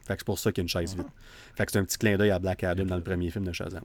Fait 0.00 0.14
que 0.14 0.20
c'est 0.20 0.26
pour 0.26 0.38
ça 0.38 0.50
qu'il 0.50 0.62
y 0.62 0.62
a 0.62 0.64
une 0.64 0.68
chaise 0.68 0.96
vide. 0.96 1.06
Fait 1.54 1.64
que 1.64 1.72
c'est 1.72 1.78
un 1.78 1.84
petit 1.84 1.98
clin 1.98 2.16
d'œil 2.16 2.30
à 2.30 2.38
Black 2.38 2.64
Adam 2.64 2.84
dans 2.84 2.96
le 2.96 3.02
premier 3.02 3.30
film 3.30 3.44
de 3.44 3.52
Shazam. 3.52 3.84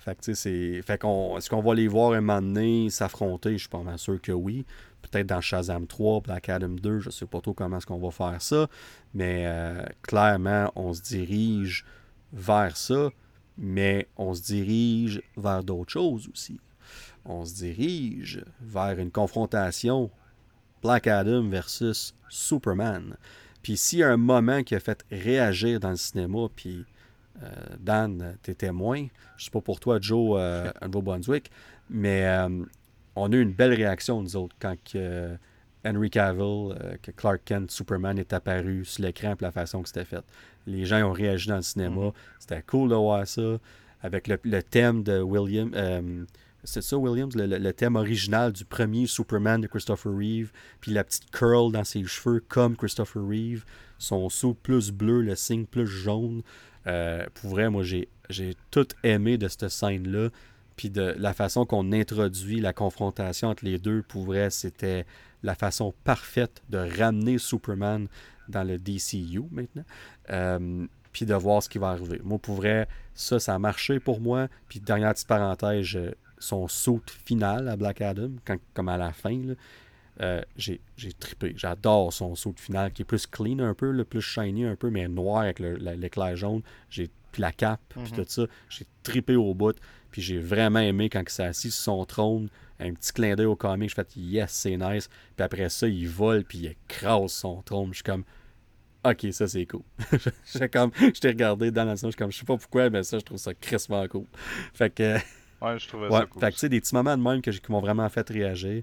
Fait 0.00 0.16
que, 0.16 0.34
c'est... 0.34 0.82
Fait 0.82 0.98
qu'on... 0.98 1.36
Est-ce 1.36 1.50
qu'on 1.50 1.62
va 1.62 1.74
les 1.74 1.88
voir 1.88 2.12
un 2.12 2.20
moment 2.20 2.40
donné 2.40 2.90
s'affronter? 2.90 3.52
Je 3.52 3.58
suis 3.58 3.68
pas 3.68 3.82
mal 3.82 3.98
sûr 3.98 4.20
que 4.20 4.32
oui. 4.32 4.64
Peut-être 5.02 5.26
dans 5.26 5.40
Shazam 5.40 5.86
3, 5.86 6.20
Black 6.22 6.48
Adam 6.48 6.68
2, 6.68 7.00
je 7.00 7.10
sais 7.10 7.26
pas 7.26 7.40
trop 7.40 7.54
comment 7.54 7.78
est-ce 7.78 7.86
qu'on 7.86 7.98
va 7.98 8.10
faire 8.10 8.40
ça. 8.40 8.68
Mais 9.14 9.44
euh, 9.46 9.84
clairement, 10.02 10.72
on 10.74 10.92
se 10.92 11.02
dirige 11.02 11.84
vers 12.32 12.76
ça, 12.76 13.10
mais 13.58 14.08
on 14.16 14.34
se 14.34 14.42
dirige 14.42 15.22
vers 15.36 15.62
d'autres 15.62 15.92
choses 15.92 16.28
aussi. 16.32 16.60
On 17.24 17.44
se 17.44 17.54
dirige 17.54 18.44
vers 18.60 18.98
une 18.98 19.10
confrontation 19.10 20.10
Black 20.82 21.06
Adam 21.06 21.48
versus 21.48 22.14
Superman. 22.28 23.16
Puis 23.62 23.76
s'il 23.76 23.98
y 24.00 24.02
a 24.02 24.10
un 24.10 24.16
moment 24.16 24.62
qui 24.62 24.74
a 24.74 24.80
fait 24.80 25.04
réagir 25.10 25.80
dans 25.80 25.90
le 25.90 25.96
cinéma, 25.96 26.46
puis 26.54 26.84
euh, 27.42 27.48
Dan, 27.80 28.36
t'es 28.42 28.54
témoin, 28.54 29.06
je 29.36 29.46
sais 29.46 29.50
pas 29.50 29.60
pour 29.60 29.80
toi, 29.80 29.98
Joe, 30.00 30.36
euh, 30.38 30.70
à 30.80 30.86
Nouveau-Brunswick, 30.86 31.50
mais 31.90 32.24
euh, 32.26 32.64
on 33.14 33.32
a 33.32 33.36
eu 33.36 33.42
une 33.42 33.52
belle 33.52 33.74
réaction, 33.74 34.22
nous 34.22 34.36
autres, 34.36 34.54
quand 34.60 34.76
Henry 35.84 36.10
Cavill, 36.10 36.98
que 37.02 37.10
Clark 37.10 37.42
Kent, 37.44 37.70
Superman, 37.70 38.18
est 38.18 38.32
apparu 38.32 38.84
sur 38.84 39.02
l'écran, 39.02 39.36
puis 39.36 39.44
la 39.44 39.52
façon 39.52 39.82
que 39.82 39.88
c'était 39.88 40.04
fait. 40.04 40.24
Les 40.66 40.84
gens 40.84 41.02
ont 41.02 41.12
réagi 41.12 41.48
dans 41.48 41.56
le 41.56 41.62
cinéma. 41.62 42.06
Mm-hmm. 42.06 42.12
C'était 42.40 42.62
cool 42.62 42.90
de 42.90 42.94
voir 42.94 43.26
ça. 43.26 43.58
Avec 44.02 44.28
le, 44.28 44.62
thème 44.62 45.02
de 45.02 45.20
William, 45.20 45.72
c'est 46.66 46.82
ça, 46.82 46.98
Williams, 46.98 47.34
le, 47.36 47.72
thème 47.72 47.96
original 47.96 48.52
du 48.52 48.64
premier 48.64 49.06
Superman 49.06 49.60
de 49.60 49.68
Christopher 49.68 50.12
Reeve, 50.12 50.50
puis 50.80 50.92
la 50.92 51.04
petite 51.04 51.30
curl 51.30 51.72
dans 51.72 51.84
ses 51.84 52.04
cheveux 52.04 52.42
comme 52.48 52.76
Christopher 52.76 53.22
Reeve, 53.26 53.64
son 53.98 54.28
saut 54.28 54.54
plus 54.54 54.90
bleu, 54.90 55.22
le 55.22 55.36
signe 55.36 55.64
plus 55.64 55.86
jaune. 55.86 56.42
Euh, 56.86 57.24
pour 57.34 57.50
vrai, 57.50 57.70
moi, 57.70 57.84
j'ai, 57.84 58.08
tout 58.70 58.88
aimé 59.04 59.38
de 59.38 59.48
cette 59.48 59.68
scène-là, 59.68 60.30
puis 60.76 60.90
de 60.90 61.14
la 61.16 61.32
façon 61.32 61.64
qu'on 61.64 61.92
introduit 61.92 62.60
la 62.60 62.72
confrontation 62.72 63.48
entre 63.48 63.64
les 63.64 63.78
deux. 63.78 64.02
Pour 64.02 64.24
vrai, 64.24 64.50
c'était 64.50 65.06
la 65.42 65.54
façon 65.54 65.94
parfaite 66.04 66.62
de 66.68 66.78
ramener 66.78 67.38
Superman 67.38 68.08
dans 68.48 68.64
le 68.64 68.78
DCU 68.78 69.42
maintenant. 69.50 69.84
Euh, 70.30 70.86
puis 71.12 71.24
de 71.24 71.34
voir 71.34 71.62
ce 71.62 71.68
qui 71.70 71.78
va 71.78 71.90
arriver. 71.90 72.20
Moi, 72.24 72.38
pour 72.38 72.56
vrai, 72.56 72.88
ça, 73.14 73.38
ça 73.38 73.54
a 73.54 73.58
marché 73.58 74.00
pour 74.00 74.20
moi. 74.20 74.48
Puis 74.68 74.80
dernière 74.80 75.14
petite 75.14 75.26
parenthèse, 75.26 75.96
son 76.46 76.68
saut 76.68 77.02
final 77.24 77.68
à 77.68 77.76
Black 77.76 78.00
Adam, 78.00 78.30
comme 78.72 78.88
à 78.88 78.96
la 78.96 79.12
fin, 79.12 79.38
euh, 80.20 80.40
j'ai, 80.56 80.80
trippé. 81.18 81.54
J'adore 81.56 82.12
son 82.12 82.34
saut 82.34 82.54
final 82.56 82.92
qui 82.92 83.02
est 83.02 83.04
plus 83.04 83.26
clean 83.26 83.58
un 83.58 83.74
peu, 83.74 83.90
le 83.90 84.04
plus 84.04 84.22
shiny 84.22 84.64
un 84.64 84.76
peu, 84.76 84.90
mais 84.90 85.08
noir 85.08 85.42
avec 85.42 85.58
l'éclair 85.58 86.36
jaune. 86.36 86.62
J'ai 86.88 87.10
puis 87.32 87.42
la 87.42 87.52
cape, 87.52 87.80
puis 87.90 88.00
mhm. 88.00 88.10
tout 88.12 88.24
ça. 88.26 88.46
J'ai 88.70 88.86
trippé 89.02 89.36
au 89.36 89.52
bout. 89.52 89.76
Puis 90.10 90.22
j'ai 90.22 90.38
vraiment 90.38 90.78
aimé 90.78 91.10
quand 91.10 91.20
il 91.20 91.28
s'est 91.28 91.44
assis 91.44 91.70
sur 91.70 91.82
son 91.82 92.04
trône. 92.06 92.48
Un 92.80 92.94
petit 92.94 93.12
clin 93.12 93.34
d'œil 93.34 93.46
au 93.46 93.56
comic. 93.56 93.90
Je 93.90 93.94
fais 93.94 94.06
yes, 94.16 94.52
c'est 94.52 94.76
nice. 94.76 95.10
Puis 95.36 95.44
après 95.44 95.68
ça, 95.68 95.86
il 95.86 96.08
vole, 96.08 96.44
puis 96.44 96.58
il 96.58 96.66
écrase 96.66 97.32
son 97.32 97.60
trône. 97.62 97.88
Je 97.90 97.96
suis 97.96 98.04
comme 98.04 98.24
OK, 99.04 99.26
ça 99.32 99.46
c'est 99.46 99.66
cool. 99.66 99.82
je 100.54 101.20
t'ai 101.20 101.28
regardé 101.28 101.70
dans 101.70 101.84
la 101.84 101.96
scène, 101.96 102.08
je 102.08 102.12
suis 102.12 102.18
comme, 102.18 102.32
je 102.32 102.38
sais 102.38 102.44
pas 102.44 102.56
pourquoi, 102.56 102.90
mais 102.90 103.02
ça, 103.02 103.18
je 103.18 103.24
trouve 103.24 103.38
ça 103.38 103.52
crissement 103.54 104.06
cool. 104.08 104.24
Fait 104.72 104.90
que. 104.90 105.18
Ouais, 105.62 105.78
je 105.78 105.88
trouvais 105.88 106.10
ça 106.10 106.26
cool. 106.26 106.40
Fait 106.40 106.48
que, 106.48 106.54
tu 106.54 106.58
sais, 106.60 106.68
des 106.68 106.80
petits 106.80 106.94
moments 106.94 107.16
de 107.16 107.22
même 107.22 107.40
que, 107.40 107.50
qui 107.50 107.72
m'ont 107.72 107.80
vraiment 107.80 108.08
fait 108.08 108.28
réagir. 108.28 108.82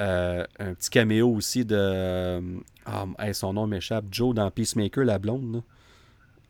Euh, 0.00 0.44
un 0.58 0.74
petit 0.74 0.90
caméo 0.90 1.30
aussi 1.30 1.64
de. 1.64 2.42
Ah, 2.86 3.32
son 3.32 3.52
nom 3.52 3.66
m'échappe. 3.66 4.06
Joe 4.10 4.34
dans 4.34 4.50
Peacemaker, 4.50 5.04
la 5.04 5.18
blonde. 5.18 5.62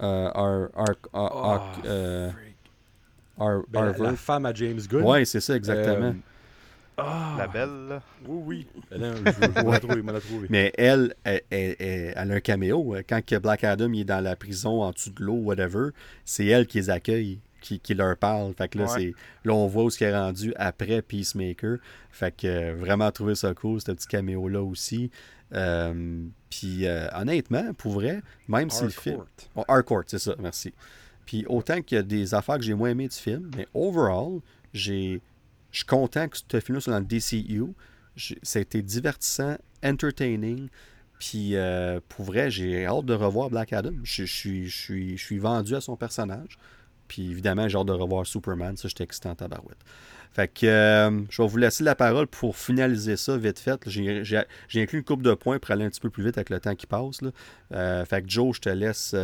Euh, 0.02 0.30
Ar, 0.34 0.68
oh, 1.12 1.58
euh, 1.84 2.30
ben, 3.38 3.94
la, 3.98 4.16
femme 4.16 4.46
à 4.46 4.54
James 4.54 4.80
Gunn. 4.88 5.02
Ouais, 5.02 5.24
c'est 5.24 5.40
ça, 5.40 5.56
exactement. 5.56 6.14
Ah! 6.96 7.34
La 7.38 7.46
belle, 7.48 8.00
Oui, 8.26 8.42
oui. 8.46 8.66
je, 8.92 10.46
Mais 10.48 10.72
elle, 10.78 11.14
elle, 11.24 12.12
a 12.16 12.22
un 12.22 12.40
caméo. 12.40 12.96
Quand 13.08 13.20
Black 13.40 13.64
Adam 13.64 13.92
est 13.92 14.04
dans 14.04 14.22
la 14.22 14.36
prison, 14.36 14.82
en 14.82 14.92
dessous 14.92 15.10
de 15.10 15.22
l'eau, 15.22 15.34
whatever, 15.34 15.88
c'est 16.24 16.46
elle 16.46 16.66
qui 16.66 16.78
les 16.78 16.90
accueille, 16.90 17.40
qui, 17.64 17.80
qui 17.80 17.94
leur 17.94 18.16
parle. 18.16 18.52
Fait 18.54 18.68
que 18.68 18.78
là, 18.78 18.86
c'est, 18.86 19.14
là, 19.44 19.54
on 19.54 19.66
voit 19.66 19.84
où 19.84 19.90
ce 19.90 19.96
qui 19.96 20.04
est 20.04 20.14
rendu 20.14 20.52
après 20.56 21.00
Peacemaker. 21.00 21.78
Fait 22.10 22.36
que 22.36 22.46
euh, 22.46 22.74
vraiment 22.74 23.10
trouver 23.10 23.34
ça 23.34 23.54
cool, 23.54 23.80
ce 23.80 23.90
petit 23.90 24.06
caméo-là 24.06 24.62
aussi. 24.62 25.10
Euh, 25.54 26.24
puis 26.50 26.86
euh, 26.86 27.08
honnêtement, 27.14 27.72
pour 27.74 27.92
vrai, 27.92 28.22
même 28.48 28.68
si 28.68 28.84
le 28.84 28.90
film. 28.90 29.24
Oh, 29.56 29.64
Harcourt, 29.66 30.04
c'est 30.06 30.18
ça, 30.18 30.34
merci. 30.38 30.74
Puis 31.24 31.46
autant 31.48 31.80
qu'il 31.80 31.96
y 31.96 31.98
a 31.98 32.02
des 32.02 32.34
affaires 32.34 32.58
que 32.58 32.64
j'ai 32.64 32.74
moins 32.74 32.90
aimées 32.90 33.08
du 33.08 33.16
film, 33.16 33.50
mais 33.56 33.66
overall, 33.72 34.40
j'ai 34.74 35.22
je 35.70 35.78
suis 35.78 35.86
content 35.86 36.28
que 36.28 36.36
ce 36.36 36.60
film-là 36.60 36.80
soit 36.80 36.92
dans 36.92 37.00
le 37.00 37.04
DCU. 37.04 37.64
Ça 38.42 38.60
a 38.60 38.62
été 38.62 38.80
divertissant, 38.80 39.56
entertaining. 39.82 40.68
Puis, 41.18 41.56
euh, 41.56 42.00
pour 42.08 42.26
vrai, 42.26 42.50
j'ai 42.50 42.86
hâte 42.86 43.06
de 43.06 43.14
revoir 43.14 43.50
Black 43.50 43.72
Adam. 43.72 43.92
Je, 44.04 44.24
suis, 44.24 45.38
vendu 45.38 45.74
à 45.74 45.80
son 45.80 45.96
personnage. 45.96 46.58
Puis, 47.08 47.31
évidemment, 47.31 47.68
j'ai 47.68 47.78
hâte 47.78 47.86
de 47.86 47.92
revoir 47.92 48.26
Superman. 48.26 48.76
Ça, 48.76 48.89
j'étais 48.89 49.05
excité 49.05 49.28
en 49.28 49.34
tabarouette. 49.34 49.78
Fait 50.33 50.49
que 50.49 50.66
euh, 50.66 51.23
je 51.31 51.42
vais 51.42 51.49
vous 51.49 51.57
laisser 51.58 51.84
la 51.84 51.94
parole 51.94 52.26
pour 52.26 52.57
finaliser 52.57 53.16
ça 53.16 53.36
vite 53.36 53.60
fait. 53.60 53.81
J'ai 53.86 54.44
inclus 54.74 54.99
une 54.99 55.05
coupe 55.05 55.23
de 55.23 55.33
points 55.34 55.60
pour 55.60 55.70
aller 55.70 55.84
un 55.84 55.91
petit 55.91 56.00
peu 56.00 56.10
plus 56.10 56.24
vite 56.24 56.36
avec 56.36 56.50
le 56.50 56.58
temps 56.58 56.74
qui 56.74 56.86
passe. 56.86 57.20
Euh, 57.73 58.05
fait 58.05 58.23
que 58.23 58.28
Joe, 58.28 58.57
je 58.57 58.60
te 58.60 58.68
laisse 58.68 59.15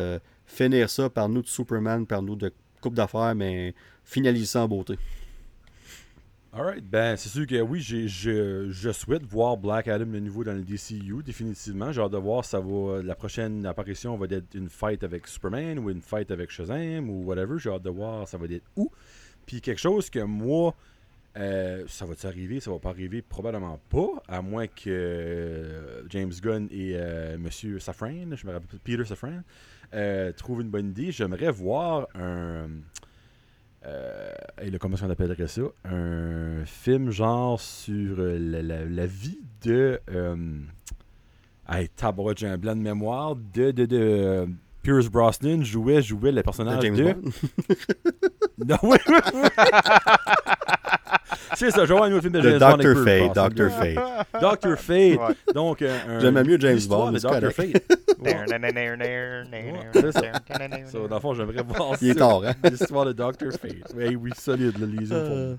finir 0.46 0.88
ça 0.88 1.10
par 1.10 1.28
nous 1.28 1.42
de 1.42 1.48
Superman, 1.48 2.06
par 2.06 2.22
nous 2.22 2.36
de 2.36 2.52
coupe 2.80 2.94
d'affaires, 2.94 3.34
mais 3.34 3.74
finaliser 4.04 4.46
ça 4.46 4.62
en 4.62 4.68
beauté. 4.68 4.98
Alright, 6.52 6.84
ben 6.84 7.16
c'est 7.16 7.28
sûr 7.28 7.46
que 7.46 7.60
oui, 7.60 7.80
je, 7.80 8.90
souhaite 8.92 9.22
voir 9.22 9.56
Black 9.56 9.86
Adam 9.86 10.06
de 10.06 10.18
nouveau 10.18 10.42
dans 10.42 10.52
le 10.52 10.62
DCU, 10.62 11.22
définitivement. 11.22 11.92
J'ai 11.92 12.00
hâte 12.00 12.10
de 12.10 12.18
voir 12.18 12.44
ça. 12.44 12.60
La 13.04 13.14
prochaine 13.14 13.64
apparition 13.66 14.16
va 14.16 14.26
être 14.28 14.52
une 14.54 14.68
fight 14.68 15.04
avec 15.04 15.28
Superman 15.28 15.78
ou 15.78 15.90
une 15.90 16.02
fight 16.02 16.28
avec 16.32 16.50
Shazam 16.50 17.08
ou 17.08 17.22
whatever. 17.22 17.56
J'ai 17.60 17.70
hâte 17.70 17.82
de 17.82 17.90
voir 17.90 18.26
ça 18.26 18.36
va 18.36 18.46
être 18.46 18.64
où. 18.74 18.90
Puis 19.46 19.60
quelque 19.60 19.78
chose 19.78 20.10
que 20.10 20.18
moi, 20.18 20.74
euh, 21.36 21.84
ça 21.86 22.04
va-tu 22.04 22.26
arriver, 22.26 22.58
ça 22.58 22.72
va 22.72 22.80
pas 22.80 22.90
arriver, 22.90 23.22
probablement 23.22 23.78
pas, 23.88 24.20
à 24.26 24.42
moins 24.42 24.66
que 24.66 24.88
euh, 24.88 26.02
James 26.08 26.32
Gunn 26.42 26.66
et 26.72 26.94
euh, 26.96 27.38
Monsieur 27.38 27.78
Safran, 27.78 28.34
je 28.34 28.44
me 28.44 28.52
rappelle 28.52 28.80
Peter 28.82 29.04
Safran, 29.04 29.42
trouvent 30.36 30.62
une 30.62 30.70
bonne 30.70 30.88
idée. 30.88 31.12
J'aimerais 31.12 31.52
voir 31.52 32.08
un 32.16 32.70
euh, 33.86 34.32
et 34.60 34.70
le, 34.70 34.78
comment 34.78 34.96
on 35.02 35.10
appellerait 35.10 35.46
ça 35.46 35.62
Un 35.84 36.64
film 36.66 37.10
genre 37.10 37.60
sur 37.60 38.16
euh, 38.18 38.86
la, 38.88 39.06
vie 39.06 39.40
de. 39.62 40.00
Euh, 40.10 40.36
hey, 41.68 41.88
j'ai 42.36 42.46
un 42.46 42.58
blanc 42.58 42.76
de 42.76 42.82
mémoire. 42.82 43.36
De, 43.36 43.70
de, 43.70 43.86
de 43.86 43.98
euh, 43.98 44.46
Pierce 44.82 45.08
Brosnan 45.08 45.62
jouait, 45.62 46.02
jouait 46.02 46.32
le 46.32 46.42
personnage 46.42 46.80
de. 46.80 46.90
de... 46.90 47.16
non, 48.66 48.76
oui, 48.82 48.98
C'est 51.56 51.70
ça, 51.70 51.84
je 51.84 51.92
vois 51.92 52.06
un 52.06 52.08
nouveau 52.08 52.20
film 52.20 52.32
de 52.32 52.40
James 52.40 52.58
Bond. 52.58 52.76
Dr. 52.76 53.04
Fate, 53.04 53.34
Dr. 53.34 53.70
Fate. 53.70 53.98
Dr. 54.40 54.76
Fate. 54.76 55.36
Donc, 55.54 55.82
un. 55.82 56.20
J'aime 56.20 56.42
mieux 56.42 56.58
James 56.60 56.80
Bond, 56.88 57.12
mais 57.12 57.20
Dr. 57.20 57.50
Fate. 57.52 57.82
so, 60.90 61.08
dans 61.08 61.16
le 61.16 61.20
fond, 61.20 61.34
j'aimerais 61.34 61.62
voir 61.62 61.96
Il 62.00 62.10
est 62.10 62.14
tard, 62.14 62.42
hein? 62.44 62.54
L'histoire 62.64 63.06
de 63.06 63.12
Dr. 63.12 63.52
Fate. 63.52 63.94
Oui, 63.96 64.16
oui, 64.16 64.30
solide, 64.36 64.78
le 64.78 64.86
leasing 64.86 65.58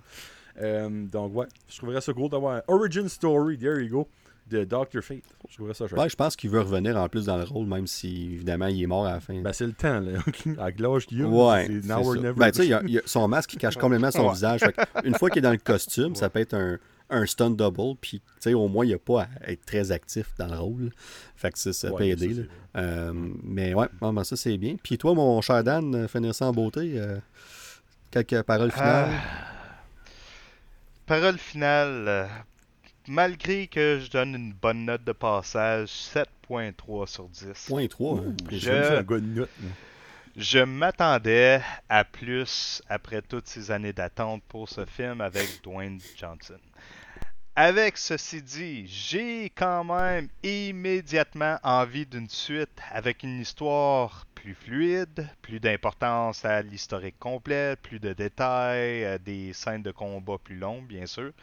euh, 0.61 0.89
Donc, 1.11 1.35
ouais, 1.35 1.47
je 1.67 1.77
trouverais 1.77 2.01
ça 2.01 2.13
cool 2.13 2.29
d'avoir 2.29 2.57
un 2.57 2.61
origin 2.67 3.07
story, 3.07 3.57
there 3.57 3.79
you 3.81 3.89
go, 3.89 4.07
de 4.51 4.63
Dr. 4.63 5.01
Fate. 5.01 5.23
Je 5.49 5.55
trouverais 5.55 5.73
ça 5.73 5.88
chouette. 5.88 5.99
Ouais, 5.99 6.09
je 6.09 6.15
pense 6.15 6.35
qu'il 6.35 6.49
veut 6.49 6.61
revenir 6.61 6.97
en 6.97 7.09
plus 7.09 7.25
dans 7.25 7.38
le 7.38 7.43
rôle, 7.43 7.67
même 7.67 7.88
si, 7.88 8.31
évidemment, 8.33 8.67
il 8.67 8.83
est 8.83 8.88
mort 8.88 9.05
à 9.05 9.13
la 9.13 9.19
fin. 9.19 9.41
Ben, 9.41 9.53
c'est 9.53 9.65
le 9.65 9.73
temps, 9.73 9.99
là. 9.99 10.19
à 10.59 10.69
l'âge 10.69 11.07
qu'il 11.07 11.21
a. 11.21 11.25
Ouais. 11.25 11.67
Now 11.69 12.07
or 12.07 12.15
never. 12.15 12.33
Ben, 12.33 12.51
tu 12.51 12.59
sais, 12.59 12.67
il 12.67 12.91
y, 12.91 12.97
a 12.97 13.01
son 13.05 13.27
masque 13.27 13.51
qui 13.51 13.57
cache 13.57 13.77
complètement 13.77 14.11
son 14.11 14.30
visage. 14.30 14.61
une 15.03 15.15
fois 15.15 15.30
qu'il 15.30 15.39
est 15.39 15.41
dans 15.41 15.51
le 15.51 15.57
costume, 15.57 16.15
ça 16.15 16.30
peut 16.30 16.39
être 16.39 16.53
un 16.53 16.77
un 17.11 17.25
stunt 17.25 17.51
double, 17.51 17.97
puis 17.99 18.19
tu 18.19 18.25
sais, 18.39 18.53
au 18.53 18.67
moins, 18.67 18.85
il 18.85 18.89
n'y 18.89 18.93
a 18.93 18.99
pas 18.99 19.23
à 19.23 19.51
être 19.51 19.65
très 19.65 19.91
actif 19.91 20.27
dans 20.39 20.47
le 20.47 20.57
rôle. 20.57 20.91
Fait 21.35 21.51
que 21.51 21.59
ça, 21.59 21.73
ça 21.73 21.91
peut 21.91 22.05
aider. 22.05 22.47
Euh, 22.77 23.11
mais 23.43 23.73
ouais, 23.73 23.88
ben, 24.01 24.23
ça 24.23 24.38
c'est 24.38 24.57
bien. 24.57 24.77
Puis 24.81 24.97
toi, 24.97 25.13
mon 25.13 25.41
cher 25.41 25.63
Dan, 25.63 25.93
euh, 25.93 26.07
finir 26.07 26.33
ça 26.33 26.47
en 26.47 26.53
beauté, 26.53 26.93
euh, 26.95 27.17
quelques 28.09 28.41
paroles 28.43 28.71
finales. 28.71 29.11
paroles 31.05 31.38
finales. 31.38 32.30
Malgré 33.07 33.67
que 33.67 33.99
je 33.99 34.11
donne 34.11 34.35
une 34.35 34.53
bonne 34.53 34.85
note 34.85 35.03
de 35.03 35.11
passage, 35.11 35.89
7.3 35.89 37.07
sur 37.07 37.27
10. 37.27 37.45
0.3, 37.69 38.19
hein? 38.19 38.35
je... 38.51 39.45
Je 40.38 40.59
m'attendais 40.59 41.61
à 41.89 42.05
plus 42.05 42.81
après 42.88 43.21
toutes 43.21 43.47
ces 43.47 43.69
années 43.69 43.91
d'attente 43.91 44.41
pour 44.47 44.69
ce 44.69 44.85
film 44.85 45.19
avec 45.19 45.61
Dwayne 45.61 45.99
Johnson. 46.15 46.57
Avec 47.53 47.97
ceci 47.97 48.41
dit, 48.41 48.88
j'ai 48.88 49.49
quand 49.49 49.83
même 49.83 50.30
immédiatement 50.41 51.57
envie 51.63 52.05
d'une 52.05 52.30
suite 52.30 52.80
avec 52.93 53.23
une 53.23 53.41
histoire 53.41 54.25
plus 54.33 54.55
fluide, 54.55 55.27
plus 55.41 55.59
d'importance 55.59 56.45
à 56.45 56.61
l'historique 56.61 57.19
complet, 57.19 57.75
plus 57.75 57.99
de 57.99 58.13
détails, 58.13 59.19
des 59.19 59.51
scènes 59.51 59.83
de 59.83 59.91
combat 59.91 60.38
plus 60.41 60.55
longues, 60.55 60.88
bien 60.88 61.05
sûr, 61.05 61.33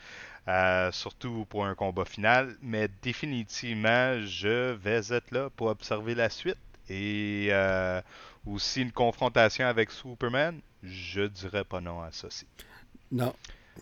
euh, 0.49 0.91
surtout 0.93 1.47
pour 1.49 1.65
un 1.65 1.75
combat 1.75 2.05
final. 2.05 2.57
Mais 2.63 2.89
définitivement, 3.03 4.21
je 4.25 4.73
vais 4.73 5.01
être 5.13 5.31
là 5.31 5.51
pour 5.55 5.69
observer 5.69 6.15
la 6.15 6.31
suite 6.31 6.59
et 6.89 7.49
euh, 7.51 8.01
aussi 8.47 8.83
une 8.83 8.93
confrontation 8.93 9.67
avec 9.67 9.91
Superman. 9.91 10.59
Je 10.83 11.23
dirais 11.27 11.65
pas 11.65 11.81
non 11.81 12.01
à 12.01 12.11
ceci. 12.11 12.47
Non, 13.13 13.35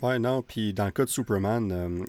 Ouais, 0.02 0.18
non. 0.18 0.42
Puis 0.42 0.72
dans 0.72 0.84
le 0.84 0.90
cas 0.90 1.04
de 1.04 1.10
Superman, 1.10 1.72
euh, 1.72 2.04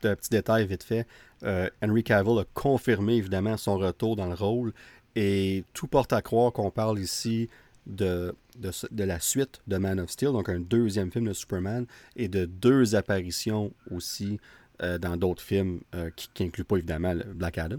petit, 0.00 0.30
détail 0.30 0.66
vite 0.66 0.82
fait, 0.82 1.06
euh, 1.44 1.68
Henry 1.82 2.02
Cavill 2.02 2.38
a 2.38 2.44
confirmé 2.54 3.14
évidemment 3.14 3.56
son 3.56 3.78
retour 3.78 4.16
dans 4.16 4.26
le 4.26 4.34
rôle. 4.34 4.72
Et 5.14 5.64
tout 5.74 5.86
porte 5.86 6.12
à 6.12 6.22
croire 6.22 6.52
qu'on 6.52 6.70
parle 6.70 6.98
ici 6.98 7.48
de, 7.86 8.34
de, 8.58 9.04
la 9.04 9.20
suite 9.20 9.60
de 9.66 9.76
Man 9.76 10.00
of 10.00 10.10
Steel, 10.10 10.32
donc 10.32 10.48
un 10.48 10.60
deuxième 10.60 11.10
film 11.10 11.26
de 11.26 11.32
Superman, 11.32 11.86
et 12.16 12.28
de 12.28 12.44
deux 12.44 12.94
apparitions 12.94 13.72
aussi 13.90 14.38
euh, 14.82 14.98
dans 14.98 15.16
d'autres 15.16 15.42
films 15.42 15.80
euh, 15.94 16.10
qui 16.16 16.42
n'incluent 16.42 16.64
pas 16.64 16.76
évidemment 16.76 17.14
Black 17.34 17.58
Adam. 17.58 17.78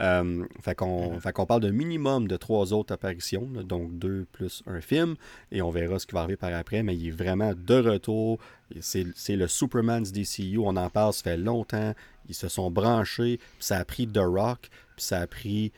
Euh, 0.00 0.44
fait 0.62 0.74
qu'on 0.74 1.18
mm-hmm. 1.18 1.46
parle 1.46 1.60
d'un 1.60 1.70
minimum 1.70 2.26
de 2.26 2.36
trois 2.36 2.72
autres 2.72 2.92
apparitions, 2.92 3.42
donc 3.42 3.96
deux 3.98 4.26
plus 4.32 4.62
un 4.66 4.80
film, 4.80 5.14
et 5.52 5.62
on 5.62 5.70
verra 5.70 6.00
ce 6.00 6.06
qui 6.06 6.14
va 6.14 6.20
arriver 6.22 6.36
par 6.36 6.52
après, 6.52 6.82
mais 6.82 6.96
il 6.96 7.08
est 7.08 7.12
vraiment 7.12 7.52
de 7.54 7.74
retour. 7.74 8.38
C'est 8.80 9.36
le 9.36 9.46
Superman 9.46 10.02
du 10.02 10.10
DCU, 10.10 10.58
on 10.58 10.76
en 10.76 10.90
parle, 10.90 11.12
ça 11.12 11.22
fait 11.22 11.36
longtemps. 11.36 11.94
Ils 12.28 12.34
se 12.34 12.48
sont 12.48 12.70
branchés, 12.70 13.38
ça 13.60 13.76
a 13.76 13.84
pris 13.84 14.08
The 14.08 14.18
Rock, 14.18 14.70
puis 14.96 15.04
ça 15.04 15.18
a 15.18 15.26
pris 15.26 15.72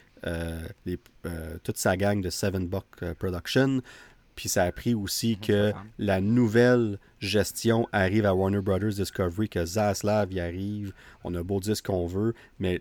toute 1.65 1.77
sa 1.77 1.97
gang 1.97 2.23
de 2.23 2.31
Seven 2.31 2.69
Buck 2.69 2.87
Production. 3.19 3.83
Puis 4.35 4.49
ça 4.49 4.65
a 4.65 4.73
pris 4.73 4.95
aussi 4.95 5.39
que 5.39 5.73
la 5.99 6.21
nouvelle 6.21 6.99
gestion 7.21 7.87
arrive 7.93 8.25
à 8.25 8.35
Warner 8.35 8.61
Brothers 8.61 8.95
Discovery, 8.95 9.49
que 9.49 9.65
Zaslav 9.65 10.33
y 10.33 10.41
arrive. 10.41 10.93
On 11.23 11.35
a 11.35 11.43
beau 11.43 11.61
dire 11.61 11.77
ce 11.77 11.83
qu'on 11.83 12.07
veut, 12.07 12.35
mais 12.59 12.81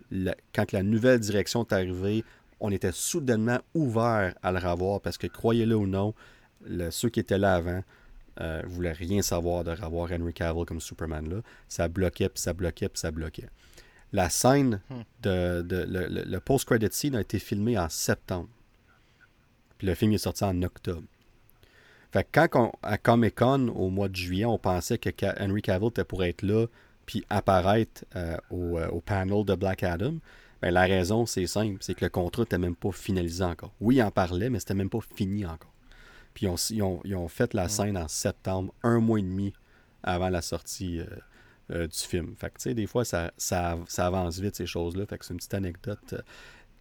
quand 0.54 0.72
la 0.72 0.84
nouvelle 0.84 1.20
direction 1.20 1.64
est 1.64 1.74
arrivée, 1.74 2.24
on 2.60 2.72
était 2.72 2.92
soudainement 2.94 3.60
ouvert 3.74 4.34
à 4.42 4.52
le 4.52 4.60
revoir 4.60 5.02
parce 5.02 5.18
que, 5.18 5.28
croyez-le 5.28 5.76
ou 5.76 5.88
non, 5.88 6.14
ceux 6.90 7.10
qui 7.10 7.20
étaient 7.20 7.38
là 7.38 7.56
avant 7.56 7.84
ne 8.40 8.46
euh, 8.46 8.62
voulaient 8.66 8.94
rien 8.94 9.22
savoir 9.22 9.64
de 9.64 9.72
revoir 9.72 10.10
Henry 10.12 10.34
Cavill 10.34 10.66
comme 10.66 10.80
Superman 10.80 11.28
là. 11.30 11.42
Ça 11.68 11.90
bloquait, 11.90 12.30
puis 12.30 12.40
ça 12.40 12.54
bloquait, 12.54 12.88
puis 12.88 13.00
ça 13.00 13.12
bloquait. 13.12 13.50
La 14.14 14.30
scène 14.30 14.80
hmm. 14.90 15.02
de, 15.22 15.66
le, 15.70 16.24
le 16.24 16.40
post-credit 16.40 16.90
scene 16.92 17.16
a 17.16 17.22
été 17.22 17.40
filmé 17.40 17.78
en 17.78 17.90
septembre. 17.90 18.50
Puis 19.78 19.88
le 19.88 19.96
film 19.96 20.14
est 20.14 20.20
sorti 20.20 20.44
en 20.44 20.62
octobre. 20.62 21.04
Fait 22.12 22.24
que 22.30 22.48
quand 22.48 22.74
à 22.84 22.98
Comic 22.98 23.36
Con 23.36 23.70
au 23.70 23.90
mois 23.90 24.10
de 24.10 24.16
juillet, 24.16 24.46
on 24.46 24.58
pensait 24.58 24.98
que 24.98 25.10
Henry 25.40 25.62
Cavill 25.62 25.90
était 25.90 26.04
pour 26.04 26.24
être 26.24 26.42
là 26.42 26.68
puis 27.06 27.26
apparaître 27.30 28.06
euh, 28.16 28.38
euh, 28.52 28.88
au, 28.90 29.02
panel 29.02 29.44
de 29.44 29.56
Black 29.56 29.84
Adam, 29.84 30.16
ben, 30.62 30.72
la 30.72 30.82
raison, 30.82 31.26
c'est 31.26 31.48
simple, 31.48 31.78
c'est 31.82 31.94
que 31.94 32.06
le 32.06 32.10
contrat 32.10 32.44
n'était 32.44 32.58
même 32.58 32.76
pas 32.76 32.92
finalisé 32.92 33.44
encore. 33.44 33.74
Oui, 33.82 33.96
il 33.96 34.04
en 34.04 34.12
parlait, 34.12 34.50
mais 34.50 34.60
c'était 34.60 34.76
même 34.76 34.90
pas 34.90 35.00
fini 35.16 35.46
encore. 35.46 35.74
Puis 36.34 36.48
ils 36.70 36.84
ont, 36.84 37.28
fait 37.28 37.54
la 37.54 37.68
scène 37.68 37.98
en 37.98 38.08
septembre, 38.08 38.74
un 38.84 39.00
mois 39.00 39.20
et 39.20 39.24
demi 39.24 39.54
avant 40.04 40.30
la 40.30 40.42
sortie 40.42 41.02
euh, 41.72 41.88
du 41.88 42.00
film. 42.00 42.36
Fait 42.38 42.50
que, 42.50 42.58
tu 42.58 42.64
sais, 42.64 42.74
des 42.74 42.88
fois, 42.88 43.04
ça, 43.04 43.32
ça, 43.36 43.78
avance 43.98 44.40
vite, 44.40 44.56
ces 44.56 44.66
choses-là. 44.66 45.06
Fait 45.06 45.18
que 45.18 45.26
c'est 45.26 45.34
une 45.34 45.38
petite 45.38 45.54
anecdote 45.54 46.16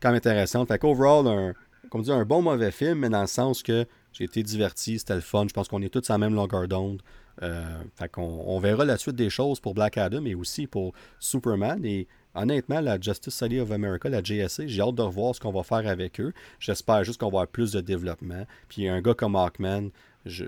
quand 0.00 0.10
même 0.10 0.16
intéressante. 0.16 0.68
Fait 0.68 0.78
qu'overall, 0.78 1.26
un, 1.26 1.54
comme 1.90 2.02
dit, 2.02 2.12
un 2.12 2.24
bon 2.24 2.42
mauvais 2.42 2.70
film, 2.70 3.00
mais 3.00 3.08
dans 3.08 3.22
le 3.22 3.26
sens 3.26 3.62
que 3.62 3.86
j'ai 4.12 4.24
été 4.24 4.42
diverti, 4.42 4.98
c'était 4.98 5.14
le 5.14 5.20
fun. 5.20 5.46
Je 5.48 5.52
pense 5.52 5.68
qu'on 5.68 5.82
est 5.82 5.88
tous 5.88 6.10
à 6.10 6.14
la 6.14 6.18
même 6.18 6.34
longueur 6.34 6.66
d'onde. 6.68 7.02
Euh, 7.42 7.64
fait 7.96 8.08
qu'on 8.08 8.44
on 8.46 8.58
verra 8.58 8.84
la 8.84 8.98
suite 8.98 9.16
des 9.16 9.30
choses 9.30 9.60
pour 9.60 9.72
Black 9.72 9.96
Adam 9.96 10.24
et 10.24 10.34
aussi 10.34 10.66
pour 10.66 10.92
Superman. 11.18 11.84
Et 11.84 12.06
honnêtement, 12.34 12.80
la 12.80 13.00
Justice 13.00 13.34
Society 13.34 13.60
of 13.60 13.70
America, 13.70 14.08
la 14.08 14.22
JSA, 14.22 14.66
j'ai 14.66 14.82
hâte 14.82 14.94
de 14.94 15.02
revoir 15.02 15.34
ce 15.34 15.40
qu'on 15.40 15.52
va 15.52 15.62
faire 15.62 15.86
avec 15.86 16.20
eux. 16.20 16.32
J'espère 16.58 17.04
juste 17.04 17.20
qu'on 17.20 17.26
va 17.26 17.38
avoir 17.38 17.46
plus 17.48 17.72
de 17.72 17.80
développement. 17.80 18.46
Puis 18.68 18.88
un 18.88 19.00
gars 19.00 19.14
comme 19.14 19.36
Hawkman, 19.36 19.90
je, 20.26 20.44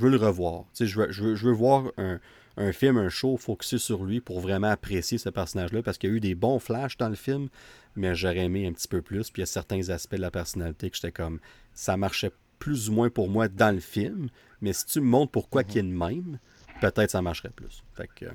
veux, 0.00 0.08
le 0.08 0.16
revoir. 0.16 0.64
je, 0.78 0.84
veux, 0.98 1.12
je, 1.12 1.46
veux, 1.46 1.52
voir 1.52 1.92
un, 1.98 2.18
un 2.56 2.72
film, 2.72 2.96
un 2.96 3.10
show 3.10 3.36
focusé 3.36 3.76
sur 3.76 4.04
lui 4.04 4.20
pour 4.20 4.40
vraiment 4.40 4.70
apprécier 4.70 5.18
ce 5.18 5.28
personnage-là 5.28 5.82
parce 5.82 5.98
qu'il 5.98 6.08
y 6.08 6.12
a 6.12 6.16
eu 6.16 6.20
des 6.20 6.34
bons 6.34 6.58
flashs 6.58 6.96
dans 6.96 7.10
le 7.10 7.14
film, 7.14 7.48
mais 7.94 8.14
j'aurais 8.14 8.38
aimé 8.38 8.66
un 8.66 8.72
petit 8.72 8.88
peu 8.88 9.02
plus. 9.02 9.30
Puis 9.30 9.40
il 9.40 9.42
y 9.42 9.42
a 9.42 9.46
certains 9.46 9.90
aspects 9.90 10.14
de 10.14 10.22
la 10.22 10.30
personnalité 10.30 10.88
que 10.88 10.96
j'étais 10.96 11.12
comme 11.12 11.40
ça 11.74 11.98
marchait 11.98 12.30
plus 12.58 12.88
ou 12.88 12.92
moins 12.92 13.10
pour 13.10 13.28
moi 13.28 13.48
dans 13.48 13.74
le 13.74 13.80
film, 13.80 14.28
mais 14.60 14.72
si 14.72 14.86
tu 14.86 15.00
me 15.00 15.06
montres 15.06 15.32
pourquoi 15.32 15.62
mm 15.62 15.64
qu'il 15.66 15.78
est 15.78 15.82
même, 15.82 16.38
peut-être 16.80 17.10
ça 17.10 17.22
marcherait 17.22 17.50
plus. 17.50 17.82
Fait 17.94 18.08
que, 18.14 18.26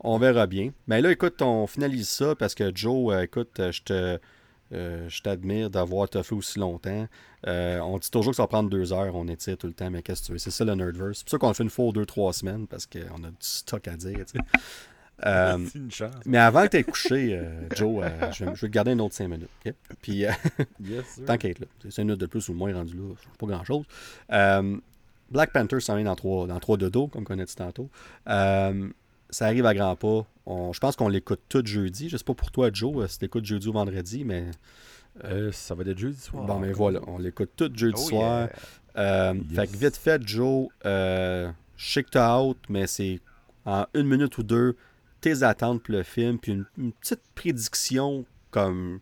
on 0.00 0.18
verra 0.18 0.46
bien. 0.46 0.72
Mais 0.86 1.00
là, 1.00 1.10
écoute, 1.10 1.40
on 1.42 1.66
finalise 1.66 2.08
ça 2.08 2.34
parce 2.34 2.54
que 2.54 2.74
Joe, 2.74 3.14
euh, 3.14 3.22
écoute, 3.22 3.58
euh, 3.60 3.72
je 3.72 3.82
te. 3.82 4.18
Euh, 4.72 5.08
je 5.08 5.20
t'admire 5.20 5.70
d'avoir 5.70 6.08
fait 6.10 6.32
aussi 6.32 6.58
longtemps. 6.58 7.06
on 7.46 7.98
dit 7.98 8.10
toujours 8.10 8.32
que 8.32 8.36
ça 8.36 8.42
va 8.44 8.48
prendre 8.48 8.70
deux 8.70 8.92
heures, 8.92 9.14
on 9.14 9.28
étire 9.28 9.56
tout 9.56 9.68
le 9.68 9.74
temps, 9.74 9.90
mais 9.90 10.02
qu'est-ce 10.02 10.22
que 10.22 10.26
tu 10.26 10.32
veux? 10.32 10.38
C'est 10.38 10.50
ça 10.50 10.64
le 10.64 10.74
Nerdverse. 10.74 11.18
C'est 11.18 11.24
pour 11.24 11.30
ça 11.30 11.38
qu'on 11.38 11.54
fait 11.54 11.62
une 11.62 11.70
fois 11.70 11.84
ou 11.84 11.92
deux, 11.92 12.06
trois 12.06 12.32
semaines, 12.32 12.66
parce 12.66 12.86
qu'on 12.86 13.22
a 13.22 13.28
du 13.28 13.36
stock 13.40 13.86
à 13.86 13.96
dire. 13.96 14.24
Euh, 15.24 15.58
mais 16.26 16.38
avant 16.38 16.64
que 16.64 16.70
tu 16.70 16.76
aies 16.78 16.84
couché, 16.84 17.38
euh, 17.38 17.68
Joe, 17.74 18.04
euh, 18.04 18.32
je, 18.32 18.44
vais, 18.44 18.52
te 18.52 18.66
garder 18.66 18.92
une 18.92 19.00
autre 19.00 19.14
cinq 19.14 19.28
minutes. 19.28 19.48
Puis, 20.02 20.24
t'inquiète, 21.26 21.60
là. 21.60 21.66
C'est 21.82 21.92
5 21.92 22.04
minutes 22.04 22.20
de 22.20 22.26
plus 22.26 22.48
ou 22.48 22.54
moins 22.54 22.74
rendu 22.74 22.96
là, 22.96 23.14
pas 23.38 23.46
grand-chose. 23.46 23.84
Black 25.30 25.52
Panther 25.52 25.80
s'en 25.80 25.96
vient 25.96 26.04
dans 26.04 26.16
3, 26.16 26.46
dans 26.48 26.60
3 26.60 26.76
de 26.76 26.88
dos, 26.88 27.06
comme 27.08 27.24
on 27.28 27.38
a 27.38 27.44
dit 27.44 27.54
tantôt. 27.54 27.88
ça 28.26 29.46
arrive 29.46 29.66
à 29.66 29.74
grands 29.74 29.96
pas. 29.96 30.26
je 30.46 30.78
pense 30.78 30.96
qu'on 30.96 31.08
l'écoute 31.08 31.40
tout 31.48 31.64
jeudi. 31.64 32.08
Je 32.08 32.16
sais 32.16 32.24
pas 32.24 32.34
pour 32.34 32.50
toi, 32.50 32.70
Joe, 32.72 33.08
si 33.10 33.18
t'écoutes 33.18 33.44
jeudi 33.44 33.68
ou 33.68 33.72
vendredi, 33.72 34.24
mais. 34.24 34.46
ça 35.52 35.74
va 35.74 35.84
être 35.84 35.98
jeudi 35.98 36.20
soir. 36.20 36.44
Bon, 36.44 36.58
mais 36.58 36.72
voilà, 36.72 37.00
on 37.06 37.18
l'écoute 37.18 37.50
tout 37.56 37.70
jeudi 37.72 38.02
oh, 38.04 38.08
soir. 38.08 38.48
Fait 38.96 39.66
que 39.66 39.76
vite 39.76 39.96
fait, 39.96 40.26
Joe, 40.26 40.68
je 40.84 41.52
sais 41.78 42.02
que 42.02 42.10
t'as 42.10 42.40
out, 42.40 42.58
mais 42.68 42.86
c'est 42.88 43.20
en 43.64 43.86
une 43.94 44.06
minute 44.06 44.36
ou 44.36 44.42
deux, 44.42 44.76
tes 45.24 45.42
attentes 45.42 45.82
pour 45.82 45.94
le 45.94 46.02
film, 46.02 46.38
puis 46.38 46.52
une, 46.76 46.92
petite 46.92 47.22
prédiction 47.34 48.26
comme. 48.50 49.00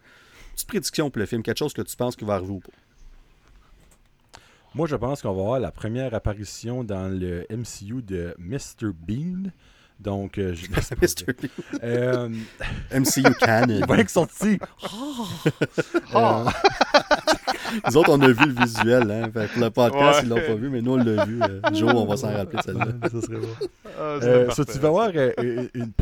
petite 0.53 0.69
prédiction 0.69 1.11
pour 1.11 1.19
le 1.19 1.27
film, 1.27 1.43
quelque 1.43 1.59
chose 1.59 1.73
que 1.73 1.83
tu 1.83 1.97
penses 1.97 2.15
qu'il 2.15 2.29
va 2.29 2.35
arriver 2.35 2.53
ou 2.53 2.61
pas. 2.61 2.71
Moi, 4.75 4.87
je 4.87 4.95
pense 4.95 5.21
qu'on 5.21 5.33
va 5.33 5.43
avoir 5.43 5.59
la 5.59 5.73
première 5.73 6.15
apparition 6.15 6.85
dans 6.85 7.09
le 7.09 7.45
MCU 7.51 8.03
de 8.03 8.37
Mr. 8.39 8.93
Bean. 8.95 9.51
Donc, 9.99 10.39
euh, 10.39 10.55
je 10.55 10.67
Mr. 10.71 11.33
Bean. 11.35 11.49
Euh, 11.83 12.29
MCU 12.93 13.35
Canon. 13.41 13.75
Il 13.81 13.87
va 13.87 13.99
être 13.99 14.09
sorti. 14.09 14.61
Oh. 16.15 16.47
Nous 17.87 17.97
autres, 17.97 18.11
on 18.11 18.21
a 18.21 18.29
vu 18.29 18.47
le 18.47 18.65
visuel. 18.65 19.11
Hein? 19.11 19.31
Fait 19.33 19.61
le 19.61 19.71
podcast, 19.71 20.21
ils 20.23 20.29
l'ont 20.29 20.37
pas 20.37 20.55
vu, 20.55 20.71
mais 20.71 20.81
nous, 20.81 20.93
on 20.93 20.97
l'a 20.97 21.25
vu. 21.25 21.41
Euh, 21.43 21.61
Joe, 21.73 21.93
on 21.95 22.07
va 22.07 22.17
s'en 22.17 22.33
rappeler 22.33 22.61
celle-là. 22.65 22.87
ça 23.03 23.21
serait 23.21 23.39
bon. 23.39 23.49
Ah, 23.99 24.19
euh, 24.23 24.49
tu 24.49 24.79
vas 24.79 24.89
avoir 24.89 25.11
euh, 25.15 25.69
une 25.75 25.93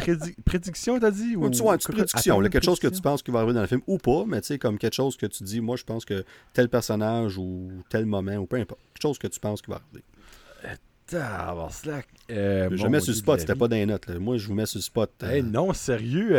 prédiction, 0.44 0.98
t'as 0.98 1.10
dit 1.10 1.36
ou... 1.36 1.50
Tu 1.50 1.62
vois, 1.62 1.74
une 1.74 1.80
prédiction? 1.80 2.40
quelque 2.40 2.64
chose 2.64 2.80
que 2.80 2.88
tu 2.88 3.00
penses 3.00 3.22
qu'il 3.22 3.32
va 3.32 3.40
arriver 3.40 3.54
dans 3.54 3.60
le 3.60 3.66
film 3.66 3.82
ou 3.86 3.98
pas, 3.98 4.24
mais 4.26 4.40
tu 4.40 4.48
sais, 4.48 4.58
comme 4.58 4.78
quelque 4.78 4.94
chose 4.94 5.16
que 5.16 5.26
tu 5.26 5.44
dis, 5.44 5.60
moi, 5.60 5.76
je 5.76 5.84
pense 5.84 6.04
que 6.04 6.24
tel 6.52 6.68
personnage 6.68 7.38
ou 7.38 7.70
tel 7.88 8.06
moment 8.06 8.36
ou 8.36 8.46
peu 8.46 8.56
importe. 8.56 8.80
Quelque 8.94 9.02
chose 9.02 9.18
que 9.18 9.26
tu 9.26 9.40
penses 9.40 9.62
qu'il 9.62 9.72
va 9.72 9.80
arriver. 9.80 10.04
Euh, 12.30 12.68
je 12.72 12.86
mets 12.86 13.00
sur 13.00 13.12
le 13.12 13.16
spot, 13.16 13.40
c'était 13.40 13.54
pas 13.54 13.68
dans 13.68 13.76
les 13.76 13.86
notes. 13.86 14.08
Moi, 14.08 14.36
je 14.36 14.46
vous 14.46 14.54
mets 14.54 14.66
sur 14.66 14.78
le 14.78 14.82
spot. 14.82 15.10
non, 15.44 15.72
sérieux 15.72 16.36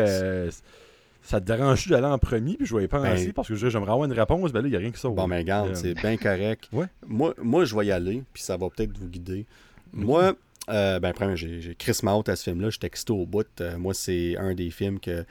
ça 1.22 1.40
te 1.40 1.46
dérange 1.46 1.88
d'aller 1.88 2.08
en 2.08 2.18
premier, 2.18 2.56
puis 2.56 2.66
je 2.66 2.76
vais 2.76 2.84
y 2.84 2.88
penser 2.88 3.28
ben, 3.28 3.34
parce 3.34 3.48
que 3.48 3.56
j'aimerais 3.56 3.92
avoir 3.92 4.06
une 4.06 4.14
réponse, 4.14 4.52
ben 4.52 4.62
là, 4.62 4.68
il 4.68 4.72
n'y 4.72 4.76
a 4.76 4.80
rien 4.80 4.92
que 4.92 4.98
ça. 4.98 5.10
Bon, 5.10 5.28
mais 5.28 5.44
garde, 5.44 5.76
c'est 5.76 5.94
bien 5.94 6.18
correct. 6.18 6.70
Moi, 7.08 7.34
moi, 7.42 7.66
je 7.66 7.76
vais 7.76 7.86
y 7.86 7.92
aller, 7.92 8.24
puis 8.34 8.42
ça 8.42 8.58
va 8.58 8.70
peut-être 8.70 8.98
vous 8.98 9.08
guider. 9.08 9.46
Mhm. 9.94 10.06
Moi, 10.06 10.36
euh, 10.70 11.00
ben, 11.00 11.10
après, 11.10 11.36
j'ai 11.36 11.76
Chris 11.78 12.00
Mount 12.04 12.24
à 12.28 12.36
ce 12.36 12.44
film-là, 12.44 12.70
j'étais 12.70 12.88
excité 12.88 13.14
au 13.14 13.26
bout. 13.26 13.48
Euh, 13.60 13.78
moi, 13.78 13.94
c'est 13.94 14.38
un 14.38 14.54
des 14.54 14.70
films 14.70 15.00
que, 15.00 15.26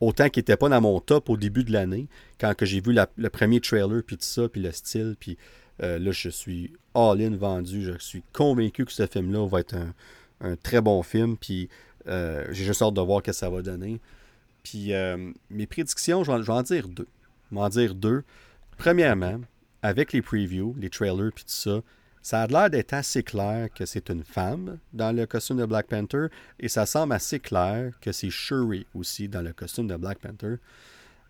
autant 0.00 0.28
qu'il 0.28 0.40
n'était 0.40 0.56
pas 0.56 0.68
dans 0.68 0.80
mon 0.80 1.00
top 1.00 1.30
au 1.30 1.36
début 1.36 1.64
de 1.64 1.72
l'année, 1.72 2.06
quand 2.38 2.54
que 2.54 2.66
j'ai 2.66 2.80
vu 2.80 2.94
le 2.94 3.30
premier 3.30 3.60
trailer, 3.60 4.02
puis 4.06 4.16
tout 4.16 4.24
ça, 4.24 4.48
puis 4.48 4.60
le 4.60 4.72
style, 4.72 5.16
puis 5.18 5.36
euh, 5.82 5.98
là, 5.98 6.12
je 6.12 6.28
suis 6.28 6.72
all-in 6.94 7.36
vendu. 7.36 7.82
Je 7.84 7.98
suis 7.98 8.22
convaincu 8.32 8.84
que 8.84 8.92
ce 8.92 9.06
film-là 9.06 9.46
va 9.46 9.60
être 9.60 9.74
un, 10.40 10.56
très 10.62 10.80
bon 10.80 11.02
film, 11.02 11.36
puis 11.36 11.68
j'ai 12.06 12.64
juste 12.64 12.82
hâte 12.82 12.94
de 12.94 13.00
voir 13.00 13.20
ce 13.20 13.24
que 13.24 13.32
ça 13.32 13.48
va 13.48 13.62
donner. 13.62 14.00
Puis 14.64 14.92
euh, 14.92 15.30
mes 15.50 15.66
prédictions, 15.66 16.24
je 16.24 16.32
vais, 16.32 16.50
en 16.50 16.62
dire 16.62 16.88
deux. 16.88 17.06
Je 17.50 17.54
vais 17.54 17.60
en 17.60 17.68
dire 17.68 17.94
deux. 17.94 18.24
Premièrement, 18.76 19.38
avec 19.82 20.12
les 20.12 20.22
previews, 20.22 20.74
les 20.78 20.90
trailers, 20.90 21.30
puis 21.32 21.44
tout 21.44 21.50
ça, 21.50 21.82
ça 22.22 22.42
a 22.42 22.46
l'air 22.46 22.70
d'être 22.70 22.94
assez 22.94 23.22
clair 23.22 23.68
que 23.72 23.84
c'est 23.84 24.08
une 24.08 24.24
femme 24.24 24.78
dans 24.94 25.14
le 25.14 25.26
costume 25.26 25.58
de 25.58 25.66
Black 25.66 25.86
Panther, 25.86 26.28
et 26.58 26.68
ça 26.68 26.86
semble 26.86 27.12
assez 27.12 27.38
clair 27.38 27.92
que 28.00 28.10
c'est 28.10 28.30
Shuri 28.30 28.86
aussi 28.94 29.28
dans 29.28 29.42
le 29.42 29.52
costume 29.52 29.86
de 29.86 29.96
Black 29.96 30.18
Panther. 30.18 30.56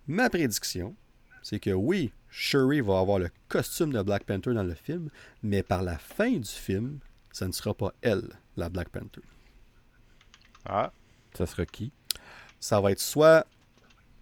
Ma 0.06 0.30
prédiction, 0.30 0.94
c'est 1.42 1.58
que 1.58 1.70
oui, 1.70 2.12
Shuri 2.30 2.80
va 2.80 3.00
avoir 3.00 3.18
le 3.18 3.30
costume 3.48 3.92
de 3.92 4.00
Black 4.00 4.24
Panther 4.24 4.54
dans 4.54 4.62
le 4.62 4.74
film, 4.74 5.10
mais 5.42 5.64
par 5.64 5.82
la 5.82 5.98
fin 5.98 6.30
du 6.30 6.48
film, 6.48 7.00
ça 7.32 7.48
ne 7.48 7.52
sera 7.52 7.74
pas 7.74 7.92
elle, 8.00 8.28
la 8.56 8.68
Black 8.68 8.90
Panther. 8.90 9.22
Ah, 10.64 10.92
ça 11.36 11.46
sera 11.46 11.66
qui? 11.66 11.90
Ça 12.64 12.80
va 12.80 12.92
être 12.92 13.00
soit, 13.00 13.46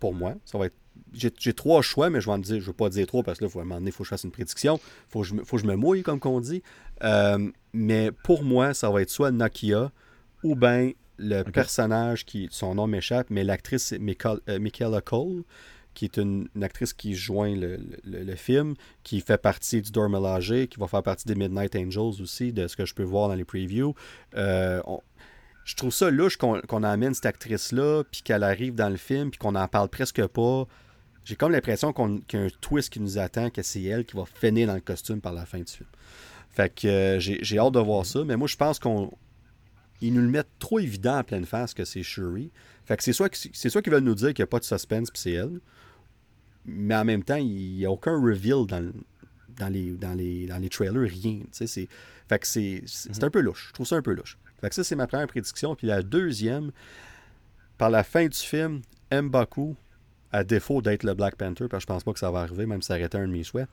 pour 0.01 0.15
moi, 0.15 0.35
ça 0.45 0.59
va 0.59 0.67
être 0.67 0.75
j'ai 1.15 1.53
trois 1.53 1.83
choix, 1.83 2.11
mais 2.11 2.21
je 2.21 2.29
vais 2.29 2.39
dire, 2.39 2.61
je 2.61 2.67
vais 2.67 2.73
pas 2.73 2.89
dire 2.89 3.07
trois 3.07 3.23
parce 3.23 3.39
que 3.39 3.45
là, 3.45 3.51
faut, 3.51 3.61
à 3.61 3.63
un 3.63 3.65
moment 3.65 3.79
donné, 3.79 3.91
il 3.91 3.93
faut 3.93 4.03
que 4.03 4.07
je 4.07 4.11
fasse 4.11 4.25
une 4.25 4.33
prédiction. 4.33 4.81
Il 4.83 5.11
faut, 5.11 5.23
faut, 5.23 5.57
que 5.57 5.63
je 5.63 5.67
me 5.67 5.77
mouille, 5.77 6.03
comme 6.03 6.19
qu'on 6.19 6.41
dit. 6.41 6.63
Euh, 7.05 7.51
mais 7.73 8.11
pour 8.11 8.43
moi, 8.43 8.75
ça 8.75 8.91
va 8.91 9.03
être 9.03 9.11
soit 9.11 9.31
Nokia 9.31 9.93
ou 10.43 10.57
bien 10.57 10.91
le 11.19 11.43
personnage 11.45 12.25
qui, 12.25 12.49
son 12.51 12.75
nom 12.75 12.87
m'échappe, 12.87 13.29
mais 13.31 13.45
l'actrice, 13.45 13.93
euh, 13.93 14.59
Michaela 14.59 15.01
Cole, 15.03 15.45
qui 15.95 16.07
est 16.07 16.17
une, 16.17 16.49
actrice 16.61 16.93
qui 16.93 17.15
joint 17.15 17.55
le, 17.55 17.79
le, 18.05 18.35
film, 18.35 18.75
qui 19.03 19.21
fait 19.21 19.39
partie 19.39 19.83
du 19.83 19.91
Dormelagé, 19.91 20.67
qui 20.67 20.81
va 20.81 20.89
faire 20.89 21.03
partie 21.03 21.27
des 21.27 21.35
Midnight 21.35 21.77
Angels 21.77 22.21
aussi, 22.23 22.53
de 22.53 22.67
ce 22.67 22.77
que 22.77 22.87
je 22.87 22.95
peux 22.95 23.03
voir 23.03 23.29
dans 23.29 23.35
les 23.35 23.45
previews. 23.45 23.95
Euh, 24.37 24.81
je 25.65 25.75
trouve 25.77 25.93
ça 25.93 26.11
louche 26.11 26.37
qu'on 26.37 26.83
amène 26.83 27.15
cette 27.15 27.27
actrice-là, 27.27 28.05
puis 28.11 28.23
qu'elle 28.23 28.43
arrive 28.43 28.75
dans 28.75 28.89
le 28.89 28.97
film, 28.97 29.31
puis 29.31 29.39
qu'on 29.39 29.55
en 29.55 29.69
parle 29.69 29.89
presque 29.89 30.27
pas. 30.27 30.67
J'ai 31.25 31.37
comme 31.37 31.53
l'impression 31.53 31.93
qu'il 31.93 32.41
y 32.41 32.43
a 32.43 32.47
un 32.47 32.49
twist 32.61 32.91
qui 32.93 33.01
nous 33.01 33.19
attend, 33.19 33.51
que 33.51 33.63
c'est 33.63 33.83
elle 33.83 34.05
qui 34.05 34.17
va 34.17 34.25
finir 34.25 34.67
dans 34.67 34.75
le 34.75 34.81
costume 34.81 35.21
par 35.21 35.33
la 35.33 35.47
fin 35.47 35.59
du 35.59 35.73
film. 35.73 35.89
Fait 36.51 36.75
que 36.75 36.87
euh, 36.89 37.19
j'ai 37.21 37.59
hâte 37.59 37.73
de 37.73 37.79
voir 37.79 38.05
ça, 38.05 38.25
mais 38.25 38.37
moi 38.37 38.49
je 38.49 38.57
pense 38.57 38.79
qu'on 38.79 39.11
ils 40.03 40.13
nous 40.13 40.21
le 40.21 40.29
mettent 40.29 40.59
trop 40.59 40.81
évident 40.81 41.19
en 41.19 41.25
pleine 41.25 41.47
face 41.47 41.75
que 41.75 41.85
c'est 41.85 42.03
Shuri. 42.03 42.51
Fait 42.85 42.97
que 42.97 43.05
c'est 43.05 43.13
soit, 43.13 43.29
qu'ils 43.31 43.93
veulent 43.93 44.03
nous 44.03 44.17
dire 44.17 44.35
qu'il 44.35 44.43
n'y 44.43 44.49
a 44.49 44.49
pas 44.49 44.59
de 44.59 44.65
suspense 44.65 45.11
puis 45.11 45.21
c'est 45.21 45.33
elle. 45.33 45.61
Mais 46.67 46.97
en 46.97 47.05
même 47.05 47.23
temps, 47.23 47.37
il 47.37 47.77
n'y 47.77 47.87
a 47.87 47.91
aucun 47.91 48.21
reveal 48.21 48.67
dans, 48.67 48.93
dans, 49.57 49.69
les, 49.69 49.93
dans, 49.93 50.15
les, 50.15 50.47
dans 50.47 50.59
les 50.59 50.69
trailers, 50.69 51.09
rien. 51.09 51.41
C'est, 51.53 51.67
fait 51.67 52.39
que 52.39 52.47
c'est, 52.47 52.83
c'est 52.87 53.23
un 53.23 53.31
peu 53.31 53.41
louche. 53.41 53.69
Je 53.69 53.75
trouve 53.75 53.87
ça 53.87 53.97
un 53.97 54.03
peu 54.03 54.13
louche. 54.13 54.37
Fait 54.63 54.69
que 54.69 54.75
ça, 54.77 54.85
c'est 54.85 54.95
ma 54.95 55.09
première 55.09 55.27
prédiction. 55.27 55.75
Puis 55.75 55.89
la 55.89 56.03
deuxième, 56.03 56.71
par 57.79 57.91
la 57.91 58.05
fin 58.05 58.27
du 58.27 58.39
film, 58.39 58.81
Mbaku, 59.13 59.75
à 60.31 60.45
défaut 60.45 60.81
d'être 60.81 61.03
le 61.03 61.15
Black 61.15 61.35
Panther, 61.35 61.67
parce 61.69 61.85
que 61.85 61.91
je 61.91 61.95
pense 61.95 62.05
pas 62.05 62.13
que 62.13 62.21
ça 62.21 62.31
va 62.31 62.41
arriver, 62.41 62.65
même 62.65 62.81
si 62.81 62.87
ça 62.87 62.95
aurait 62.95 63.03
été 63.03 63.19
un 63.19 63.27
de 63.27 63.33
mes 63.33 63.43
souhaits, 63.43 63.69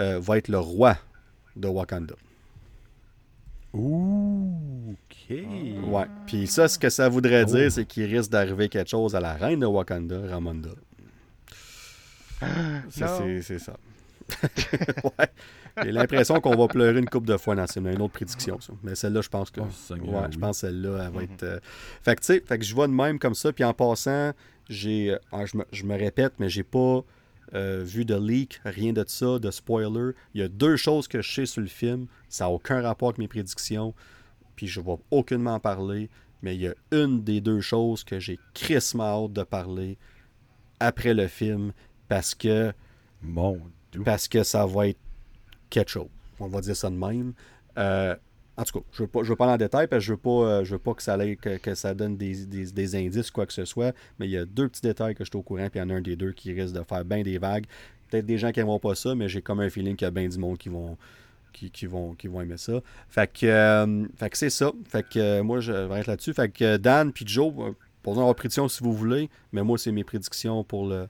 euh, 0.00 0.18
va 0.20 0.36
être 0.36 0.48
le 0.48 0.58
roi 0.58 0.98
de 1.54 1.68
Wakanda. 1.68 2.16
Ouh, 3.72 4.94
ok. 4.94 5.36
Ouais. 5.84 6.06
Puis 6.26 6.48
ça, 6.48 6.66
ce 6.66 6.76
que 6.76 6.90
ça 6.90 7.08
voudrait 7.08 7.44
oh. 7.44 7.54
dire, 7.54 7.70
c'est 7.70 7.86
qu'il 7.86 8.04
risque 8.04 8.30
d'arriver 8.30 8.68
quelque 8.68 8.90
chose 8.90 9.14
à 9.14 9.20
la 9.20 9.34
reine 9.34 9.60
de 9.60 9.66
Wakanda, 9.66 10.26
Ramonda. 10.28 10.70
C'est 12.90 13.58
ça. 13.58 13.76
ouais. 15.04 15.30
J'ai 15.82 15.92
l'impression 15.92 16.40
qu'on 16.40 16.56
va 16.56 16.68
pleurer 16.68 16.98
une 16.98 17.08
coupe 17.08 17.26
de 17.26 17.36
fois 17.36 17.54
dans 17.54 17.66
une 17.66 18.00
autre 18.00 18.14
prédiction, 18.14 18.58
ça. 18.60 18.72
Mais 18.82 18.94
celle-là, 18.94 19.20
je 19.20 19.28
pense 19.28 19.50
que. 19.50 19.60
Oh, 19.60 19.94
ouais, 19.94 20.26
je 20.30 20.38
pense 20.38 20.60
que 20.60 20.66
celle-là, 20.66 21.04
elle 21.06 21.12
va 21.12 21.22
être. 21.22 21.42
Euh, 21.42 21.60
fait 22.02 22.16
que, 22.16 22.20
tu 22.20 22.26
sais, 22.26 22.42
fait 22.46 22.58
que 22.58 22.64
je 22.64 22.74
vois 22.74 22.86
de 22.86 22.92
même 22.92 23.18
comme 23.18 23.34
ça. 23.34 23.52
Puis 23.52 23.64
en 23.64 23.74
passant, 23.74 24.32
j'ai. 24.68 25.12
Euh, 25.12 25.18
ah, 25.32 25.44
je, 25.44 25.58
me, 25.58 25.64
je, 25.72 25.84
me, 25.84 25.96
répète, 25.96 26.34
mais 26.38 26.48
j'ai 26.48 26.62
pas 26.62 27.04
euh, 27.54 27.82
vu 27.84 28.04
de 28.04 28.14
leak, 28.14 28.60
rien 28.64 28.92
de 28.92 29.04
ça, 29.06 29.38
de 29.38 29.50
spoiler. 29.50 30.12
Il 30.34 30.40
y 30.40 30.44
a 30.44 30.48
deux 30.48 30.76
choses 30.76 31.08
que 31.08 31.20
je 31.20 31.30
sais 31.30 31.46
sur 31.46 31.60
le 31.60 31.68
film. 31.68 32.06
Ça 32.28 32.44
n'a 32.44 32.50
aucun 32.50 32.80
rapport 32.80 33.10
avec 33.10 33.18
mes 33.18 33.28
prédictions. 33.28 33.94
Puis 34.56 34.66
je 34.66 34.80
ne 34.80 34.86
vais 34.86 34.96
aucunement 35.10 35.54
en 35.54 35.60
parler. 35.60 36.08
Mais 36.42 36.54
il 36.54 36.62
y 36.62 36.68
a 36.68 36.74
une 36.92 37.22
des 37.22 37.40
deux 37.40 37.60
choses 37.60 38.04
que 38.04 38.18
j'ai 38.18 38.38
crissement 38.54 39.24
hâte 39.24 39.32
de 39.32 39.42
parler 39.42 39.98
après 40.80 41.12
le 41.12 41.28
film. 41.28 41.72
Parce 42.08 42.34
que. 42.34 42.72
Mon 43.22 43.60
Parce 44.04 44.28
que 44.28 44.42
ça 44.42 44.66
va 44.66 44.88
être 44.88 44.98
quelque 45.70 45.90
chose. 45.90 46.08
On 46.40 46.48
va 46.48 46.60
dire 46.60 46.76
ça 46.76 46.90
de 46.90 46.96
même. 46.96 47.32
Euh, 47.78 48.14
en 48.58 48.64
tout 48.64 48.80
cas, 48.80 48.86
je 48.92 49.02
ne 49.02 49.08
veux, 49.12 49.22
veux, 49.22 49.36
pas 49.36 49.44
aller 49.44 49.54
en 49.54 49.58
détail 49.58 49.86
parce 49.86 50.00
que 50.00 50.06
je 50.06 50.12
ne 50.12 50.16
veux, 50.16 50.22
pas, 50.22 50.30
euh, 50.30 50.62
veux 50.62 50.78
pas 50.78 50.94
que 50.94 51.02
ça, 51.02 51.18
que, 51.36 51.74
ça 51.74 51.94
donne 51.94 52.16
des, 52.16 52.46
des, 52.46 52.96
indices, 52.96 53.30
quoi 53.30 53.44
que 53.44 53.52
ce 53.52 53.64
soit. 53.66 53.94
Mais 54.18 54.26
il 54.26 54.30
y 54.30 54.38
a 54.38 54.46
deux 54.46 54.68
petits 54.68 54.80
détails 54.80 55.14
que 55.14 55.24
je 55.24 55.30
suis 55.30 55.38
au 55.38 55.42
courant, 55.42 55.68
puis 55.68 55.78
il 55.78 55.82
y 55.82 55.84
en 55.84 55.90
a 55.90 55.94
un 55.94 56.00
des 56.00 56.16
deux 56.16 56.32
qui 56.32 56.52
risque 56.52 56.74
de 56.74 56.82
faire 56.82 57.04
bien 57.04 57.22
des 57.22 57.38
vagues. 57.38 57.66
Peut-être 58.08 58.24
des 58.24 58.38
gens 58.38 58.52
qui 58.52 58.60
n'aimeront 58.60 58.78
pas 58.78 58.94
ça, 58.94 59.14
mais 59.14 59.28
j'ai 59.28 59.42
comme 59.42 59.60
un 59.60 59.68
feeling 59.68 59.96
qu'il 59.96 60.06
y 60.06 60.08
a 60.08 60.10
bien 60.10 60.26
du 60.26 60.38
monde 60.38 60.56
qui 60.56 60.70
vont, 60.70 60.96
qui, 61.52 61.86
vont, 61.86 62.14
qui 62.14 62.28
vont 62.28 62.40
aimer 62.40 62.56
ça. 62.56 62.80
Fait 63.08 63.30
que, 63.30 63.46
euh, 63.46 64.06
fait 64.16 64.30
que 64.30 64.38
c'est 64.38 64.50
ça. 64.50 64.72
Fait 64.88 65.06
que 65.06 65.40
moi, 65.42 65.60
je 65.60 65.72
vais 65.72 66.00
être 66.00 66.06
là-dessus. 66.06 66.32
Fait 66.32 66.48
que 66.48 66.78
Dan 66.78 67.12
puis 67.12 67.26
Joe, 67.26 67.52
posez 68.02 68.20
vos 68.20 68.34
prédictions 68.34 68.68
si 68.68 68.82
vous 68.82 68.92
voulez. 68.92 69.28
Mais 69.52 69.62
moi, 69.62 69.76
c'est 69.76 69.92
mes 69.92 70.04
prédictions 70.04 70.64
pour 70.64 70.86
le, 70.86 71.08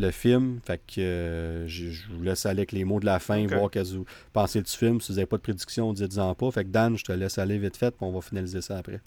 le 0.00 0.10
film. 0.10 0.60
Fait 0.64 0.80
que 0.86 1.00
euh, 1.00 1.66
je, 1.66 1.90
vous 2.12 2.22
laisse 2.22 2.46
aller 2.46 2.60
avec 2.60 2.72
les 2.72 2.84
mots 2.84 3.00
de 3.00 3.06
la 3.06 3.18
fin, 3.18 3.46
voir 3.46 3.70
qu'est-ce 3.70 3.92
que 3.92 3.96
vous 3.98 4.06
pensez 4.32 4.62
du 4.62 4.70
film. 4.70 5.00
Si 5.00 5.12
vous 5.12 5.16
n'avez 5.16 5.26
pas 5.26 5.36
de 5.36 5.42
prédiction, 5.42 5.92
dites-en 5.92 6.34
pas. 6.34 6.50
Fait 6.50 6.64
que 6.64 6.70
Dan, 6.70 6.96
je 6.96 7.04
te 7.04 7.12
laisse 7.12 7.38
aller 7.38 7.58
vite 7.58 7.76
fait, 7.76 7.90
puis 7.90 8.06
on 8.06 8.12
va 8.12 8.20
finaliser 8.20 8.60
ça 8.60 8.78
après. 8.78 9.00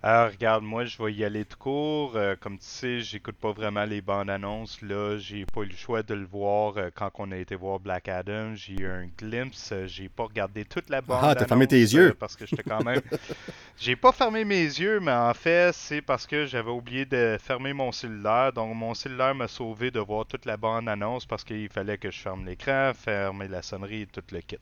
Alors, 0.00 0.30
regarde, 0.30 0.62
moi, 0.62 0.84
je 0.84 1.02
vais 1.02 1.12
y 1.12 1.24
aller 1.24 1.44
tout 1.44 1.58
court. 1.58 2.12
Euh, 2.14 2.36
comme 2.38 2.56
tu 2.56 2.66
sais, 2.66 3.00
j'écoute 3.00 3.34
pas 3.34 3.50
vraiment 3.50 3.84
les 3.84 4.00
bandes 4.00 4.30
annonces. 4.30 4.80
Là, 4.80 5.18
j'ai 5.18 5.44
pas 5.44 5.62
eu 5.62 5.66
le 5.66 5.76
choix 5.76 6.04
de 6.04 6.14
le 6.14 6.24
voir 6.24 6.74
euh, 6.76 6.90
quand 6.94 7.10
on 7.18 7.32
a 7.32 7.36
été 7.36 7.56
voir 7.56 7.80
Black 7.80 8.06
Adam. 8.06 8.54
J'ai 8.54 8.74
eu 8.74 8.86
un 8.86 9.08
glimpse. 9.18 9.70
Euh, 9.72 9.88
j'ai 9.88 10.08
pas 10.08 10.22
regardé 10.22 10.64
toute 10.64 10.88
la 10.88 11.00
bande. 11.00 11.18
Ah, 11.20 11.34
t'as 11.34 11.48
fermé 11.48 11.66
tes 11.66 11.80
yeux. 11.80 12.14
parce 12.14 12.36
que 12.36 12.46
j'étais 12.46 12.62
quand 12.62 12.84
même. 12.84 13.00
j'ai 13.76 13.96
pas 13.96 14.12
fermé 14.12 14.44
mes 14.44 14.62
yeux, 14.62 15.00
mais 15.00 15.10
en 15.10 15.34
fait, 15.34 15.74
c'est 15.74 16.00
parce 16.00 16.28
que 16.28 16.46
j'avais 16.46 16.70
oublié 16.70 17.04
de 17.04 17.36
fermer 17.42 17.72
mon 17.72 17.90
cellulaire. 17.90 18.52
Donc, 18.52 18.76
mon 18.76 18.94
cellulaire 18.94 19.34
m'a 19.34 19.48
sauvé 19.48 19.90
de 19.90 19.98
voir 19.98 20.26
toute 20.26 20.44
la 20.44 20.56
bande 20.56 20.88
annonce 20.88 21.26
parce 21.26 21.42
qu'il 21.42 21.68
fallait 21.70 21.98
que 21.98 22.12
je 22.12 22.20
ferme 22.20 22.46
l'écran, 22.46 22.92
fermer 22.94 23.48
la 23.48 23.62
sonnerie 23.62 24.02
et 24.02 24.06
tout 24.06 24.22
le 24.30 24.42
kit. 24.42 24.58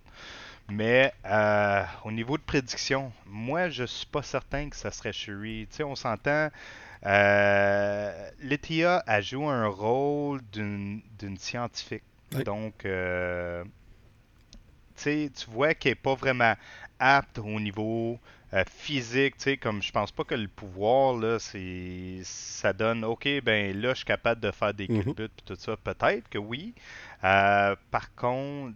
Mais 0.68 1.12
euh, 1.24 1.84
au 2.04 2.10
niveau 2.10 2.36
de 2.36 2.42
prédiction, 2.42 3.12
moi, 3.26 3.68
je 3.68 3.84
suis 3.84 4.06
pas 4.06 4.22
certain 4.22 4.68
que 4.68 4.76
ça 4.76 4.90
serait 4.90 5.12
Shuri. 5.12 5.66
Tu 5.70 5.76
sais, 5.76 5.84
on 5.84 5.94
s'entend. 5.94 6.50
Euh, 7.04 8.30
Letia 8.40 9.02
a 9.06 9.20
joué 9.20 9.46
un 9.46 9.68
rôle 9.68 10.40
d'une 10.52 11.02
scientifique. 11.38 12.02
Donc, 12.44 12.84
euh, 12.84 13.64
tu 14.96 15.30
vois 15.48 15.74
qu'elle 15.74 15.92
n'est 15.92 15.94
pas 15.94 16.14
vraiment 16.14 16.54
apte 16.98 17.38
au 17.38 17.60
niveau 17.60 18.18
euh, 18.52 18.64
physique. 18.68 19.36
Tu 19.36 19.56
comme 19.58 19.82
je 19.82 19.92
pense 19.92 20.10
pas 20.10 20.24
que 20.24 20.34
le 20.34 20.48
pouvoir, 20.48 21.16
là, 21.16 21.38
c'est 21.38 22.20
ça 22.24 22.72
donne, 22.72 23.04
OK, 23.04 23.28
ben 23.44 23.80
là, 23.80 23.90
je 23.90 23.98
suis 23.98 24.04
capable 24.04 24.40
de 24.40 24.50
faire 24.50 24.74
des 24.74 24.88
mm 24.88 25.14
et 25.18 25.28
tout 25.44 25.56
ça. 25.56 25.76
Peut-être 25.76 26.28
que 26.28 26.38
oui. 26.38 26.74
par 27.22 28.14
contre, 28.16 28.74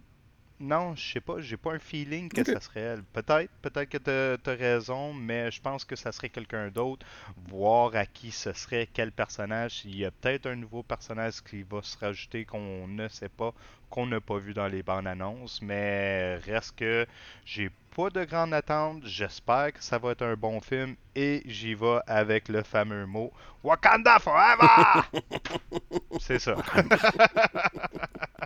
non, 0.61 0.95
je 0.95 1.13
sais 1.13 1.21
pas, 1.21 1.39
j'ai 1.39 1.57
pas 1.57 1.73
un 1.73 1.79
feeling 1.79 2.29
que 2.29 2.43
ça 2.43 2.59
serait 2.59 2.81
elle. 2.81 3.03
Peut-être, 3.03 3.51
peut-être 3.61 3.89
que 3.89 3.97
tu 3.97 4.49
as, 4.49 4.53
raison, 4.53 5.13
mais 5.13 5.49
je 5.51 5.59
pense 5.59 5.83
que 5.83 5.95
ça 5.95 6.11
serait 6.11 6.29
quelqu'un 6.29 6.69
d'autre. 6.69 7.05
Voir 7.49 7.95
à 7.95 8.05
qui 8.05 8.31
ce 8.31 8.53
serait, 8.53 8.87
quel 8.93 9.11
personnage. 9.11 9.81
Il 9.85 9.97
y 9.97 10.05
a 10.05 10.11
peut-être 10.11 10.45
un 10.45 10.55
nouveau 10.55 10.83
personnage 10.83 11.41
qui 11.41 11.63
va 11.63 11.81
se 11.81 11.97
rajouter 11.97 12.45
qu'on 12.45 12.87
ne 12.87 13.07
sait 13.07 13.29
pas, 13.29 13.53
qu'on 13.89 14.05
n'a 14.05 14.21
pas 14.21 14.37
vu 14.37 14.53
dans 14.53 14.67
les 14.67 14.83
bandes 14.83 15.07
annonces, 15.07 15.61
mais 15.61 16.35
reste 16.37 16.77
que 16.77 17.07
j'ai 17.43 17.71
pas 17.95 18.09
de 18.09 18.23
grande 18.23 18.53
attente. 18.53 19.01
J'espère 19.03 19.73
que 19.73 19.83
ça 19.83 19.97
va 19.97 20.11
être 20.11 20.21
un 20.21 20.35
bon 20.35 20.61
film 20.61 20.95
et 21.15 21.41
j'y 21.45 21.73
vais 21.73 21.99
avec 22.07 22.47
le 22.49 22.61
fameux 22.63 23.05
mot 23.05 23.33
Wakanda 23.63 24.19
Forever! 24.19 25.01
C'est 26.19 26.39
ça. 26.39 26.55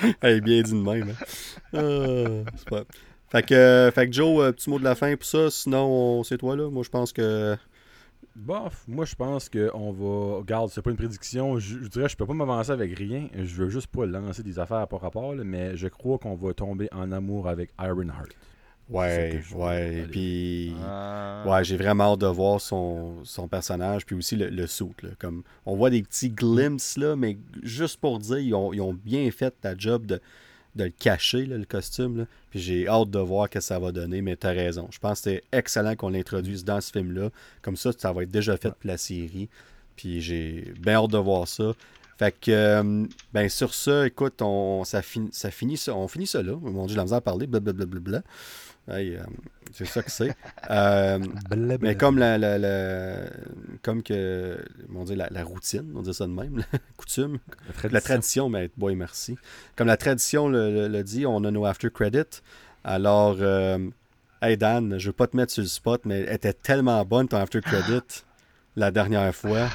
Elle 0.20 0.36
est 0.36 0.40
bien 0.40 0.62
dit 0.62 0.72
de 0.72 0.76
même. 0.76 1.10
Hein. 1.10 1.24
Euh, 1.74 2.44
pas... 2.68 2.84
fait, 3.30 3.42
que, 3.42 3.90
fait 3.94 4.06
que 4.06 4.12
Joe, 4.12 4.42
euh, 4.42 4.52
petit 4.52 4.70
mot 4.70 4.78
de 4.78 4.84
la 4.84 4.94
fin 4.94 5.14
pour 5.16 5.26
ça. 5.26 5.50
Sinon, 5.50 6.22
c'est 6.24 6.38
toi 6.38 6.56
là. 6.56 6.68
Moi, 6.70 6.82
je 6.82 6.90
pense 6.90 7.12
que. 7.12 7.56
Bof, 8.34 8.84
moi 8.88 9.04
je 9.04 9.14
pense 9.14 9.50
qu'on 9.50 9.92
va. 9.92 10.38
Regarde, 10.38 10.70
c'est 10.70 10.80
pas 10.80 10.90
une 10.90 10.96
prédiction. 10.96 11.58
Je, 11.58 11.76
dirais 11.88 12.08
je 12.08 12.16
peux 12.16 12.24
pas 12.24 12.32
m'avancer 12.32 12.70
avec 12.70 12.96
rien. 12.96 13.28
Je 13.34 13.62
veux 13.62 13.68
juste 13.68 13.88
pas 13.88 14.06
lancer 14.06 14.42
des 14.42 14.58
affaires 14.58 14.88
par 14.88 15.02
rapport, 15.02 15.34
mais 15.34 15.76
je 15.76 15.88
crois 15.88 16.18
qu'on 16.18 16.34
va 16.34 16.54
tomber 16.54 16.88
en 16.92 17.12
amour 17.12 17.46
avec 17.46 17.70
Ironheart. 17.78 18.30
Ouais, 18.92 19.42
ouais. 19.54 20.06
Puis, 20.10 20.74
ah. 20.84 21.44
ouais, 21.46 21.64
j'ai 21.64 21.76
vraiment 21.76 22.12
hâte 22.12 22.20
de 22.20 22.26
voir 22.26 22.60
son, 22.60 23.24
son 23.24 23.48
personnage, 23.48 24.04
puis 24.04 24.14
aussi 24.14 24.36
le, 24.36 24.48
le 24.48 24.66
suit. 24.66 24.84
comme, 25.18 25.42
on 25.64 25.76
voit 25.76 25.90
des 25.90 26.02
petits 26.02 26.30
glimpses, 26.30 26.98
là, 26.98 27.16
mais 27.16 27.38
juste 27.62 27.98
pour 27.98 28.18
dire, 28.18 28.38
ils 28.38 28.54
ont, 28.54 28.72
ils 28.72 28.80
ont 28.80 28.92
bien 28.92 29.30
fait 29.30 29.54
ta 29.60 29.76
job 29.76 30.04
de, 30.06 30.20
de 30.74 30.84
le 30.84 30.90
cacher, 30.90 31.46
le 31.46 31.64
costume. 31.64 32.18
Là. 32.18 32.26
Puis 32.50 32.60
j'ai 32.60 32.88
hâte 32.88 33.10
de 33.10 33.18
voir 33.18 33.46
ce 33.46 33.52
que 33.52 33.60
ça 33.60 33.78
va 33.78 33.92
donner, 33.92 34.22
mais 34.22 34.36
t'as 34.36 34.52
raison. 34.52 34.88
Je 34.90 34.98
pense 34.98 35.20
que 35.20 35.30
c'est 35.30 35.42
excellent 35.52 35.96
qu'on 35.96 36.10
l'introduise 36.10 36.64
dans 36.64 36.80
ce 36.80 36.90
film-là. 36.90 37.30
Comme 37.62 37.76
ça, 37.76 37.90
ça 37.96 38.12
va 38.12 38.22
être 38.22 38.30
déjà 38.30 38.56
fait 38.56 38.70
pour 38.70 38.88
la 38.88 38.98
série. 38.98 39.48
Puis 39.96 40.20
j'ai 40.20 40.72
bien 40.80 40.94
hâte 40.94 41.10
de 41.10 41.18
voir 41.18 41.48
ça. 41.48 41.72
Fait 42.18 42.32
que, 42.32 42.50
euh, 42.50 43.06
ben 43.32 43.48
sur 43.48 43.74
ça, 43.74 44.06
écoute, 44.06 44.42
on, 44.42 44.84
ça, 44.84 45.02
ça 45.32 45.50
finit 45.50 45.76
ça, 45.76 45.94
on 45.94 46.08
finit 46.08 46.26
ça 46.26 46.42
là. 46.42 46.56
Mon 46.60 46.86
Dieu, 46.86 46.96
la 46.96 47.02
misère 47.02 47.18
à 47.18 47.20
parler, 47.20 47.46
blablabla. 47.46 48.22
Euh, 48.88 49.22
c'est 49.72 49.86
ça 49.86 50.02
que 50.02 50.10
c'est. 50.10 50.34
Euh, 50.70 51.18
mais 51.80 51.96
comme 51.96 52.18
la, 52.18 52.38
comme 53.82 54.02
que 54.02 54.64
on 54.94 55.04
dit 55.04 55.16
la, 55.16 55.44
routine, 55.44 55.92
on 55.94 56.00
dit 56.00 56.14
ça 56.14 56.26
de 56.26 56.32
même, 56.32 56.58
la 56.72 56.78
coutume, 56.96 57.38
la 57.90 58.00
tradition, 58.00 58.48
mais 58.48 58.70
boy 58.76 58.94
merci. 58.94 59.36
Comme 59.76 59.88
la 59.88 59.96
tradition 59.96 60.48
le, 60.48 61.02
dit, 61.02 61.26
on 61.26 61.44
a 61.44 61.50
nos 61.50 61.66
after 61.66 61.90
credits. 61.90 62.40
Alors, 62.84 63.36
euh, 63.40 63.78
hey 64.40 64.56
Dan, 64.56 64.98
je 64.98 65.08
veux 65.08 65.12
pas 65.12 65.26
te 65.26 65.36
mettre 65.36 65.52
sur 65.52 65.62
le 65.62 65.68
spot, 65.68 66.02
mais 66.04 66.20
elle 66.20 66.36
était 66.36 66.54
tellement 66.54 67.04
bonne 67.04 67.28
ton 67.28 67.38
after 67.38 67.60
credit 67.60 68.24
la 68.76 68.90
dernière 68.90 69.34
fois 69.34 69.68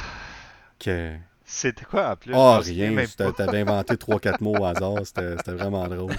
que 0.79 1.15
c'était 1.49 1.85
quoi 1.85 2.11
en 2.11 2.15
plus? 2.17 2.33
Oh, 2.35 2.59
rien. 2.61 2.93
T'avais 3.15 3.61
inventé 3.61 3.95
3-4 3.95 4.43
mots 4.43 4.57
au 4.59 4.65
hasard. 4.65 4.97
C'était 5.05 5.53
vraiment 5.53 5.87
drôle. 5.87 6.13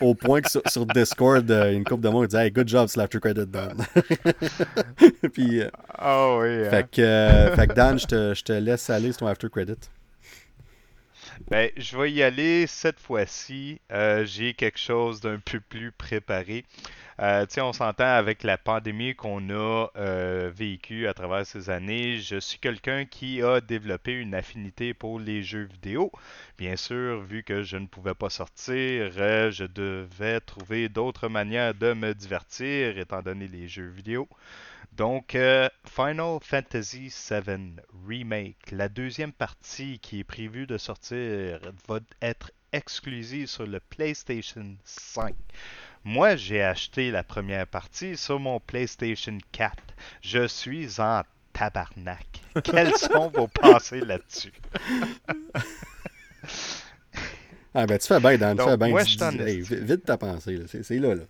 Au 0.00 0.14
point 0.14 0.40
que 0.40 0.48
sur, 0.48 0.86
Discord, 0.86 1.50
euh, 1.50 1.72
une 1.72 1.84
couple 1.84 2.04
de 2.04 2.08
mots 2.08 2.24
disait 2.24 2.46
Hey, 2.46 2.50
good 2.52 2.68
job, 2.68 2.88
Slapper 2.88 3.18
Credit 3.18 3.46
Dan. 3.46 3.84
Puis. 5.32 5.62
oh 6.00 6.38
oui. 6.40 6.64
Hein. 6.64 6.70
Fait, 6.70 6.90
que, 6.90 7.02
euh, 7.02 7.56
fait, 7.56 7.66
que, 7.66 7.74
Dan, 7.74 7.98
je 7.98 8.06
te, 8.06 8.34
je 8.34 8.44
te, 8.44 8.52
laisse 8.52 8.88
aller 8.88 9.10
sur 9.10 9.18
ton 9.18 9.26
After 9.26 9.48
Credit. 9.50 9.74
Ben, 11.48 11.70
je 11.76 11.98
vais 11.98 12.12
y 12.12 12.22
aller 12.22 12.66
cette 12.68 13.00
fois-ci. 13.00 13.80
Euh, 13.90 14.24
j'ai 14.24 14.54
quelque 14.54 14.78
chose 14.78 15.20
d'un 15.20 15.38
peu 15.38 15.58
plus 15.58 15.90
préparé. 15.90 16.64
Euh, 17.20 17.44
on 17.58 17.74
s'entend 17.74 18.06
avec 18.06 18.42
la 18.44 18.56
pandémie 18.56 19.14
qu'on 19.14 19.50
a 19.50 19.90
euh, 19.96 20.50
vécue 20.54 21.06
à 21.06 21.12
travers 21.12 21.44
ces 21.44 21.68
années. 21.68 22.16
Je 22.16 22.40
suis 22.40 22.58
quelqu'un 22.58 23.04
qui 23.04 23.42
a 23.42 23.60
développé 23.60 24.12
une 24.12 24.34
affinité 24.34 24.94
pour 24.94 25.20
les 25.20 25.42
jeux 25.42 25.64
vidéo. 25.64 26.10
Bien 26.56 26.76
sûr, 26.76 27.20
vu 27.20 27.42
que 27.42 27.62
je 27.62 27.76
ne 27.76 27.86
pouvais 27.86 28.14
pas 28.14 28.30
sortir, 28.30 29.12
euh, 29.18 29.50
je 29.50 29.64
devais 29.64 30.40
trouver 30.40 30.88
d'autres 30.88 31.28
manières 31.28 31.74
de 31.74 31.92
me 31.92 32.14
divertir, 32.14 32.96
étant 32.96 33.20
donné 33.20 33.48
les 33.48 33.68
jeux 33.68 33.90
vidéo. 33.90 34.26
Donc, 34.92 35.34
euh, 35.34 35.68
Final 35.84 36.38
Fantasy 36.40 37.12
VII 37.30 37.76
Remake, 38.08 38.70
la 38.72 38.88
deuxième 38.88 39.32
partie 39.32 39.98
qui 39.98 40.20
est 40.20 40.24
prévue 40.24 40.66
de 40.66 40.78
sortir, 40.78 41.60
va 41.86 42.00
être 42.22 42.50
exclusive 42.72 43.46
sur 43.46 43.66
le 43.66 43.80
PlayStation 43.80 44.76
5. 44.84 45.34
Moi, 46.04 46.36
j'ai 46.36 46.62
acheté 46.62 47.10
la 47.10 47.22
première 47.22 47.66
partie 47.66 48.16
sur 48.16 48.40
mon 48.40 48.58
PlayStation 48.58 49.36
4. 49.52 49.76
Je 50.22 50.46
suis 50.46 50.98
en 50.98 51.22
tabarnak. 51.52 52.26
Quels 52.64 52.96
sont 52.96 53.28
vos 53.28 53.48
pensées 53.48 54.00
là-dessus? 54.00 54.52
ah 57.74 57.86
ben 57.86 57.98
tu 57.98 58.06
fais 58.06 58.18
bien, 58.18 58.38
Dan, 58.38 58.56
tu 58.56 58.64
fais 58.64 58.76
bien. 58.78 58.88
Moi, 58.88 59.04
je 59.04 59.74
vite 59.74 60.04
ta 60.04 60.16
pensée, 60.16 60.58
c'est 60.66 60.98
là, 60.98 61.14
là. 61.14 61.24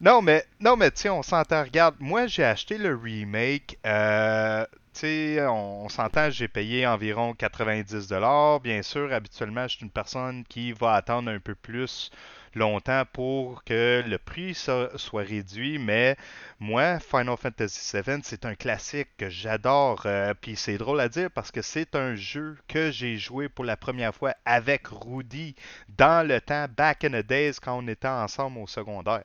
Non, 0.00 0.22
mais, 0.22 0.44
non, 0.60 0.76
mais 0.76 0.90
tu 0.92 1.08
on 1.08 1.22
s'entend. 1.22 1.64
Regarde, 1.64 1.96
moi, 1.98 2.28
j'ai 2.28 2.44
acheté 2.44 2.78
le 2.78 2.94
remake. 2.94 3.78
Euh, 3.86 4.64
tu 4.94 5.00
sais, 5.00 5.46
on, 5.46 5.88
s'entend, 5.88 6.30
j'ai 6.30 6.48
payé 6.48 6.86
environ 6.86 7.34
90$. 7.34 8.62
Bien 8.62 8.82
sûr, 8.82 9.12
habituellement, 9.12 9.68
je 9.68 9.76
suis 9.76 9.84
une 9.84 9.90
personne 9.90 10.44
qui 10.48 10.72
va 10.72 10.94
attendre 10.94 11.30
un 11.30 11.40
peu 11.40 11.54
plus 11.54 12.10
longtemps 12.56 13.04
pour 13.12 13.62
que 13.64 14.02
le 14.06 14.18
prix 14.18 14.54
soit 14.54 14.90
réduit, 15.12 15.78
mais 15.78 16.16
moi, 16.58 16.98
Final 16.98 17.36
Fantasy 17.36 17.96
VII, 17.96 18.20
c'est 18.24 18.44
un 18.44 18.54
classique 18.54 19.08
que 19.18 19.28
j'adore. 19.28 20.02
Euh, 20.06 20.34
puis 20.40 20.56
c'est 20.56 20.78
drôle 20.78 21.00
à 21.00 21.08
dire 21.08 21.30
parce 21.30 21.50
que 21.50 21.62
c'est 21.62 21.94
un 21.94 22.14
jeu 22.14 22.56
que 22.66 22.90
j'ai 22.90 23.18
joué 23.18 23.48
pour 23.48 23.64
la 23.64 23.76
première 23.76 24.14
fois 24.14 24.34
avec 24.44 24.88
Rudy 24.88 25.54
dans 25.96 26.26
le 26.26 26.40
temps, 26.40 26.66
back 26.76 27.04
in 27.04 27.10
the 27.10 27.26
days, 27.26 27.54
quand 27.62 27.78
on 27.78 27.86
était 27.88 28.08
ensemble 28.08 28.58
au 28.58 28.66
secondaire. 28.66 29.24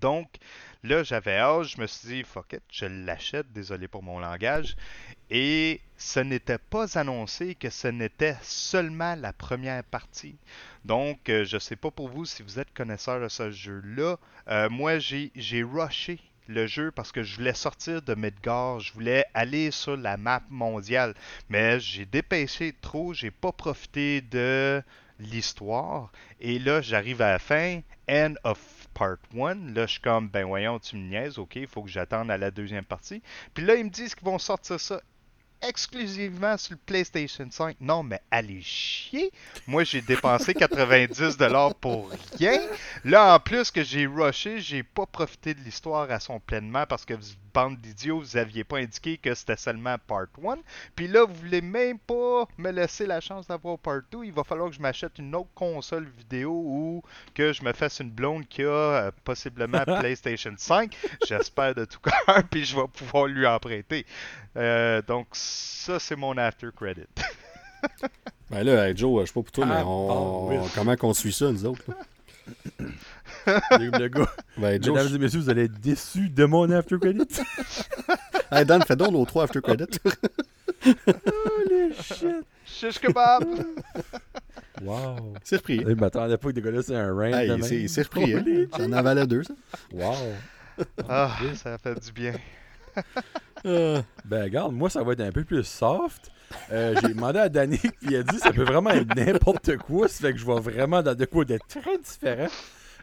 Donc, 0.00 0.28
là, 0.82 1.02
j'avais 1.02 1.38
hâte, 1.38 1.64
je 1.64 1.80
me 1.80 1.86
suis 1.86 2.08
dit, 2.08 2.22
fuck 2.22 2.52
it, 2.52 2.62
je 2.70 2.86
l'achète, 2.86 3.52
désolé 3.52 3.88
pour 3.88 4.02
mon 4.02 4.18
langage. 4.18 4.76
Et 5.30 5.80
ce 5.96 6.20
n'était 6.20 6.58
pas 6.58 6.98
annoncé 6.98 7.54
que 7.54 7.70
ce 7.70 7.88
n'était 7.88 8.36
seulement 8.42 9.14
la 9.16 9.32
première 9.32 9.84
partie. 9.84 10.36
Donc, 10.88 11.28
euh, 11.28 11.44
je 11.44 11.56
ne 11.56 11.60
sais 11.60 11.76
pas 11.76 11.90
pour 11.90 12.08
vous 12.08 12.24
si 12.24 12.42
vous 12.42 12.58
êtes 12.58 12.72
connaisseur 12.72 13.20
de 13.20 13.28
ce 13.28 13.50
jeu-là. 13.50 14.16
Euh, 14.48 14.70
moi, 14.70 14.98
j'ai 14.98 15.30
rushé 15.62 16.18
le 16.46 16.66
jeu 16.66 16.90
parce 16.90 17.12
que 17.12 17.22
je 17.22 17.36
voulais 17.36 17.52
sortir 17.52 18.00
de 18.00 18.14
Midgar, 18.14 18.80
je 18.80 18.94
voulais 18.94 19.26
aller 19.34 19.70
sur 19.70 19.98
la 19.98 20.16
map 20.16 20.42
mondiale. 20.48 21.12
Mais 21.50 21.78
j'ai 21.78 22.06
dépêché 22.06 22.74
trop, 22.80 23.12
j'ai 23.12 23.30
pas 23.30 23.52
profité 23.52 24.22
de 24.22 24.82
l'histoire. 25.18 26.10
Et 26.40 26.58
là, 26.58 26.80
j'arrive 26.80 27.20
à 27.20 27.32
la 27.32 27.38
fin, 27.38 27.82
end 28.10 28.32
of 28.44 28.58
part 28.94 29.18
1. 29.34 29.74
Là, 29.74 29.84
je 29.84 29.92
suis 29.92 30.00
comme, 30.00 30.30
ben 30.30 30.46
voyons, 30.46 30.78
tu 30.78 30.96
me 30.96 31.06
niaises, 31.06 31.36
ok, 31.36 31.56
il 31.56 31.66
faut 31.66 31.82
que 31.82 31.90
j'attende 31.90 32.30
à 32.30 32.38
la 32.38 32.50
deuxième 32.50 32.86
partie. 32.86 33.22
Puis 33.52 33.62
là, 33.62 33.74
ils 33.74 33.84
me 33.84 33.90
disent 33.90 34.14
qu'ils 34.14 34.24
vont 34.24 34.38
sortir 34.38 34.80
ça 34.80 35.02
exclusivement 35.62 36.56
sur 36.56 36.72
le 36.74 36.80
PlayStation 36.84 37.46
5. 37.50 37.76
Non, 37.80 38.02
mais 38.02 38.20
allez 38.30 38.62
chier. 38.62 39.32
Moi, 39.66 39.84
j'ai 39.84 40.00
dépensé 40.00 40.52
90$ 40.52 41.74
pour 41.74 42.10
rien. 42.38 42.60
Là, 43.04 43.34
en 43.34 43.40
plus 43.40 43.70
que 43.70 43.82
j'ai 43.82 44.06
rushé, 44.06 44.60
j'ai 44.60 44.82
pas 44.82 45.06
profité 45.06 45.54
de 45.54 45.60
l'histoire 45.60 46.10
à 46.10 46.20
son 46.20 46.40
pleinement 46.40 46.84
parce 46.86 47.04
que 47.04 47.14
bande 47.58 47.76
d'idiots, 47.78 48.20
vous 48.20 48.36
aviez 48.36 48.62
pas 48.62 48.78
indiqué 48.78 49.18
que 49.18 49.34
c'était 49.34 49.56
seulement 49.56 49.96
part 50.06 50.26
1. 50.46 50.58
Puis 50.94 51.08
là, 51.08 51.24
vous 51.24 51.34
voulez 51.34 51.60
même 51.60 51.98
pas 51.98 52.46
me 52.56 52.70
laisser 52.70 53.04
la 53.04 53.20
chance 53.20 53.48
d'avoir 53.48 53.78
part 53.78 54.00
2. 54.12 54.26
Il 54.26 54.32
va 54.32 54.44
falloir 54.44 54.70
que 54.70 54.76
je 54.76 54.80
m'achète 54.80 55.18
une 55.18 55.34
autre 55.34 55.50
console 55.56 56.06
vidéo 56.16 56.52
ou 56.52 57.02
que 57.34 57.52
je 57.52 57.64
me 57.64 57.72
fasse 57.72 57.98
une 57.98 58.10
blonde 58.10 58.46
qui 58.46 58.62
a 58.62 58.66
euh, 58.68 59.10
possiblement 59.24 59.82
PlayStation 60.00 60.54
5. 60.56 60.96
J'espère 61.26 61.74
de 61.74 61.84
tout 61.84 61.98
cœur, 61.98 62.44
puis 62.50 62.64
je 62.64 62.76
vais 62.76 62.86
pouvoir 62.86 63.26
lui 63.26 63.44
emprunter. 63.44 64.06
Euh, 64.56 65.02
donc, 65.02 65.26
ça, 65.32 65.98
c'est 65.98 66.16
mon 66.16 66.38
after 66.38 66.68
credit. 66.74 67.08
ben 68.50 68.62
là, 68.62 68.94
Joe, 68.94 69.22
je 69.22 69.26
sais 69.26 69.32
pas 69.32 69.42
pour 69.42 69.52
toi, 69.52 69.66
mais 69.66 69.74
ah, 69.78 69.84
on... 69.84 70.68
comment 70.76 70.94
qu'on 70.94 71.12
suit 71.12 71.32
ça, 71.32 71.50
nous 71.50 71.66
autres? 71.66 71.82
le 73.70 74.08
gars. 74.08 74.32
Ben, 74.56 74.72
Mesdames 74.72 75.14
et 75.14 75.18
messieurs, 75.18 75.40
vous 75.40 75.50
allez 75.50 75.64
être 75.64 75.80
déçus 75.80 76.30
de 76.30 76.44
mon 76.44 76.70
after 76.70 76.98
credit. 76.98 77.40
hey, 78.52 78.64
Dan, 78.64 78.82
fais 78.82 78.96
donc 78.96 79.12
nos 79.12 79.24
trois 79.24 79.44
after 79.44 79.60
credits. 79.60 79.98
Holy 80.86 81.94
shit. 81.94 82.46
Shish 82.64 82.98
kebab. 82.98 83.44
Wow. 84.80 85.34
C'est 85.42 85.56
repris. 85.56 85.80
Je 85.84 85.92
m'attendais 85.94 86.36
pas 86.36 86.50
que 86.50 86.52
des 86.52 86.62
gars-là, 86.62 86.82
c'est 86.82 86.94
un. 86.94 87.20
Hey, 87.20 87.88
c'est 87.88 88.02
repris. 88.02 88.32
Hein? 88.32 88.44
J'en 88.78 88.92
avalais 88.92 89.26
deux, 89.26 89.42
ça. 89.42 89.52
Wow. 89.92 90.14
Ah, 91.08 91.36
ça 91.56 91.74
a 91.74 91.78
fait 91.78 91.98
du 91.98 92.12
bien. 92.12 92.34
ben, 93.64 94.04
regarde, 94.30 94.72
moi, 94.72 94.88
ça 94.88 95.02
va 95.02 95.14
être 95.14 95.20
un 95.22 95.32
peu 95.32 95.42
plus 95.42 95.64
soft. 95.64 96.30
Euh, 96.70 96.94
j'ai 97.02 97.08
demandé 97.08 97.38
à 97.38 97.48
Danny, 97.48 97.78
puis 97.78 98.10
il 98.10 98.16
a 98.16 98.22
dit 98.22 98.38
ça 98.38 98.52
peut 98.52 98.62
vraiment 98.62 98.90
être 98.90 99.14
n'importe 99.14 99.76
quoi. 99.78 100.08
Ça 100.08 100.28
fait 100.28 100.32
que 100.32 100.38
je 100.38 100.44
vois 100.44 100.60
vraiment 100.60 101.02
dans 101.02 101.14
de 101.14 101.24
quoi 101.24 101.44
d'être 101.44 101.66
très 101.66 101.98
différent. 101.98 102.48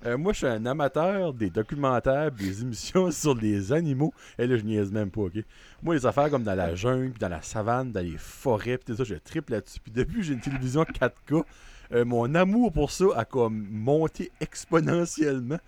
Euh, 0.06 0.17
moi, 0.17 0.33
je 0.33 0.40
suis 0.40 0.48
un 0.48 0.65
amateur 0.65 1.33
des 1.33 1.49
documentaires, 1.49 2.32
des 2.32 2.61
émissions 2.64 3.11
sur 3.11 3.35
les 3.35 3.72
animaux. 3.72 4.14
Et 4.38 4.48
là, 4.48 4.57
je 4.57 4.64
niaise 4.64 4.91
même 4.91 5.11
pas, 5.11 5.22
ok? 5.22 5.43
Moi, 5.83 5.95
les 5.95 6.06
affaires 6.06 6.30
comme 6.30 6.43
dans 6.43 6.56
la 6.56 6.75
jungle, 6.75 7.17
dans 7.17 7.30
la 7.30 7.41
savane, 7.41 7.91
dans 7.91 8.03
les 8.03 8.17
forêts, 8.17 8.77
puis 8.77 8.93
tout 8.93 8.95
ça, 8.95 9.03
je 9.03 9.15
triple 9.15 9.53
là-dessus. 9.53 9.80
Puis 9.80 9.91
depuis 9.91 10.24
j'ai 10.24 10.33
une 10.33 10.41
télévision 10.41 10.83
4K, 10.83 11.43
euh, 11.91 12.06
mon 12.06 12.33
amour 12.35 12.72
pour 12.72 12.91
ça 12.91 13.06
a 13.15 13.25
comme 13.25 13.67
monté 13.69 14.32
exponentiellement. 14.41 15.59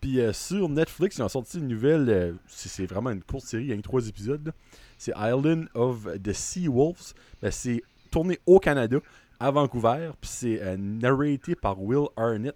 Puis 0.00 0.20
sur 0.32 0.68
Netflix, 0.68 1.16
ils 1.16 1.22
ont 1.22 1.28
sorti 1.28 1.58
une 1.58 1.68
nouvelle, 1.68 2.34
c'est 2.46 2.84
vraiment 2.84 3.10
une 3.10 3.22
courte 3.22 3.46
série, 3.46 3.64
il 3.64 3.70
y 3.70 3.72
a 3.72 3.82
trois 3.82 4.06
épisodes. 4.06 4.52
C'est 4.98 5.12
Island 5.16 5.68
of 5.74 6.06
the 6.22 6.32
Sea 6.32 6.68
Wolves. 6.68 7.14
Ben, 7.42 7.50
c'est 7.50 7.82
tourné 8.10 8.38
au 8.46 8.58
Canada, 8.58 8.98
à 9.40 9.50
Vancouver. 9.50 10.10
Puis 10.20 10.30
c'est 10.32 10.60
euh, 10.62 11.54
par 11.60 11.80
Will 11.82 12.06
Arnett. 12.16 12.54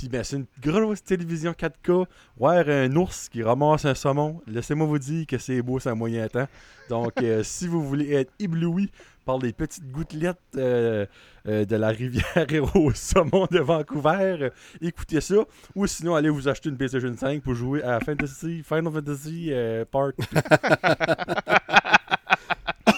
Puis 0.00 0.08
ben, 0.08 0.24
c'est 0.24 0.36
une 0.36 0.46
grosse 0.62 1.04
télévision 1.04 1.52
4K. 1.52 2.06
Ouais, 2.38 2.64
un 2.66 2.96
ours 2.96 3.28
qui 3.28 3.42
ramasse 3.42 3.84
un 3.84 3.94
saumon. 3.94 4.40
Laissez-moi 4.46 4.86
vous 4.86 4.98
dire 4.98 5.26
que 5.26 5.36
c'est 5.36 5.60
beau, 5.60 5.78
c'est 5.78 5.90
un 5.90 5.94
moyen 5.94 6.26
temps. 6.26 6.48
Donc, 6.88 7.12
euh, 7.22 7.42
si 7.42 7.66
vous 7.66 7.86
voulez 7.86 8.14
être 8.14 8.32
ébloui 8.38 8.90
par 9.26 9.36
les 9.36 9.52
petites 9.52 9.92
gouttelettes 9.92 10.38
euh, 10.56 11.04
de 11.44 11.76
la 11.76 11.88
rivière 11.88 12.46
au 12.74 12.92
saumon 12.94 13.46
de 13.50 13.58
Vancouver, 13.58 14.48
écoutez 14.80 15.20
ça. 15.20 15.44
Ou 15.74 15.86
sinon, 15.86 16.14
allez 16.14 16.30
vous 16.30 16.48
acheter 16.48 16.70
une 16.70 16.78
PlayStation 16.78 17.14
5 17.14 17.42
pour 17.42 17.54
jouer 17.54 17.82
à 17.82 18.00
Fantasy, 18.00 18.62
Final 18.62 18.94
Fantasy 18.94 19.52
Part 19.90 20.12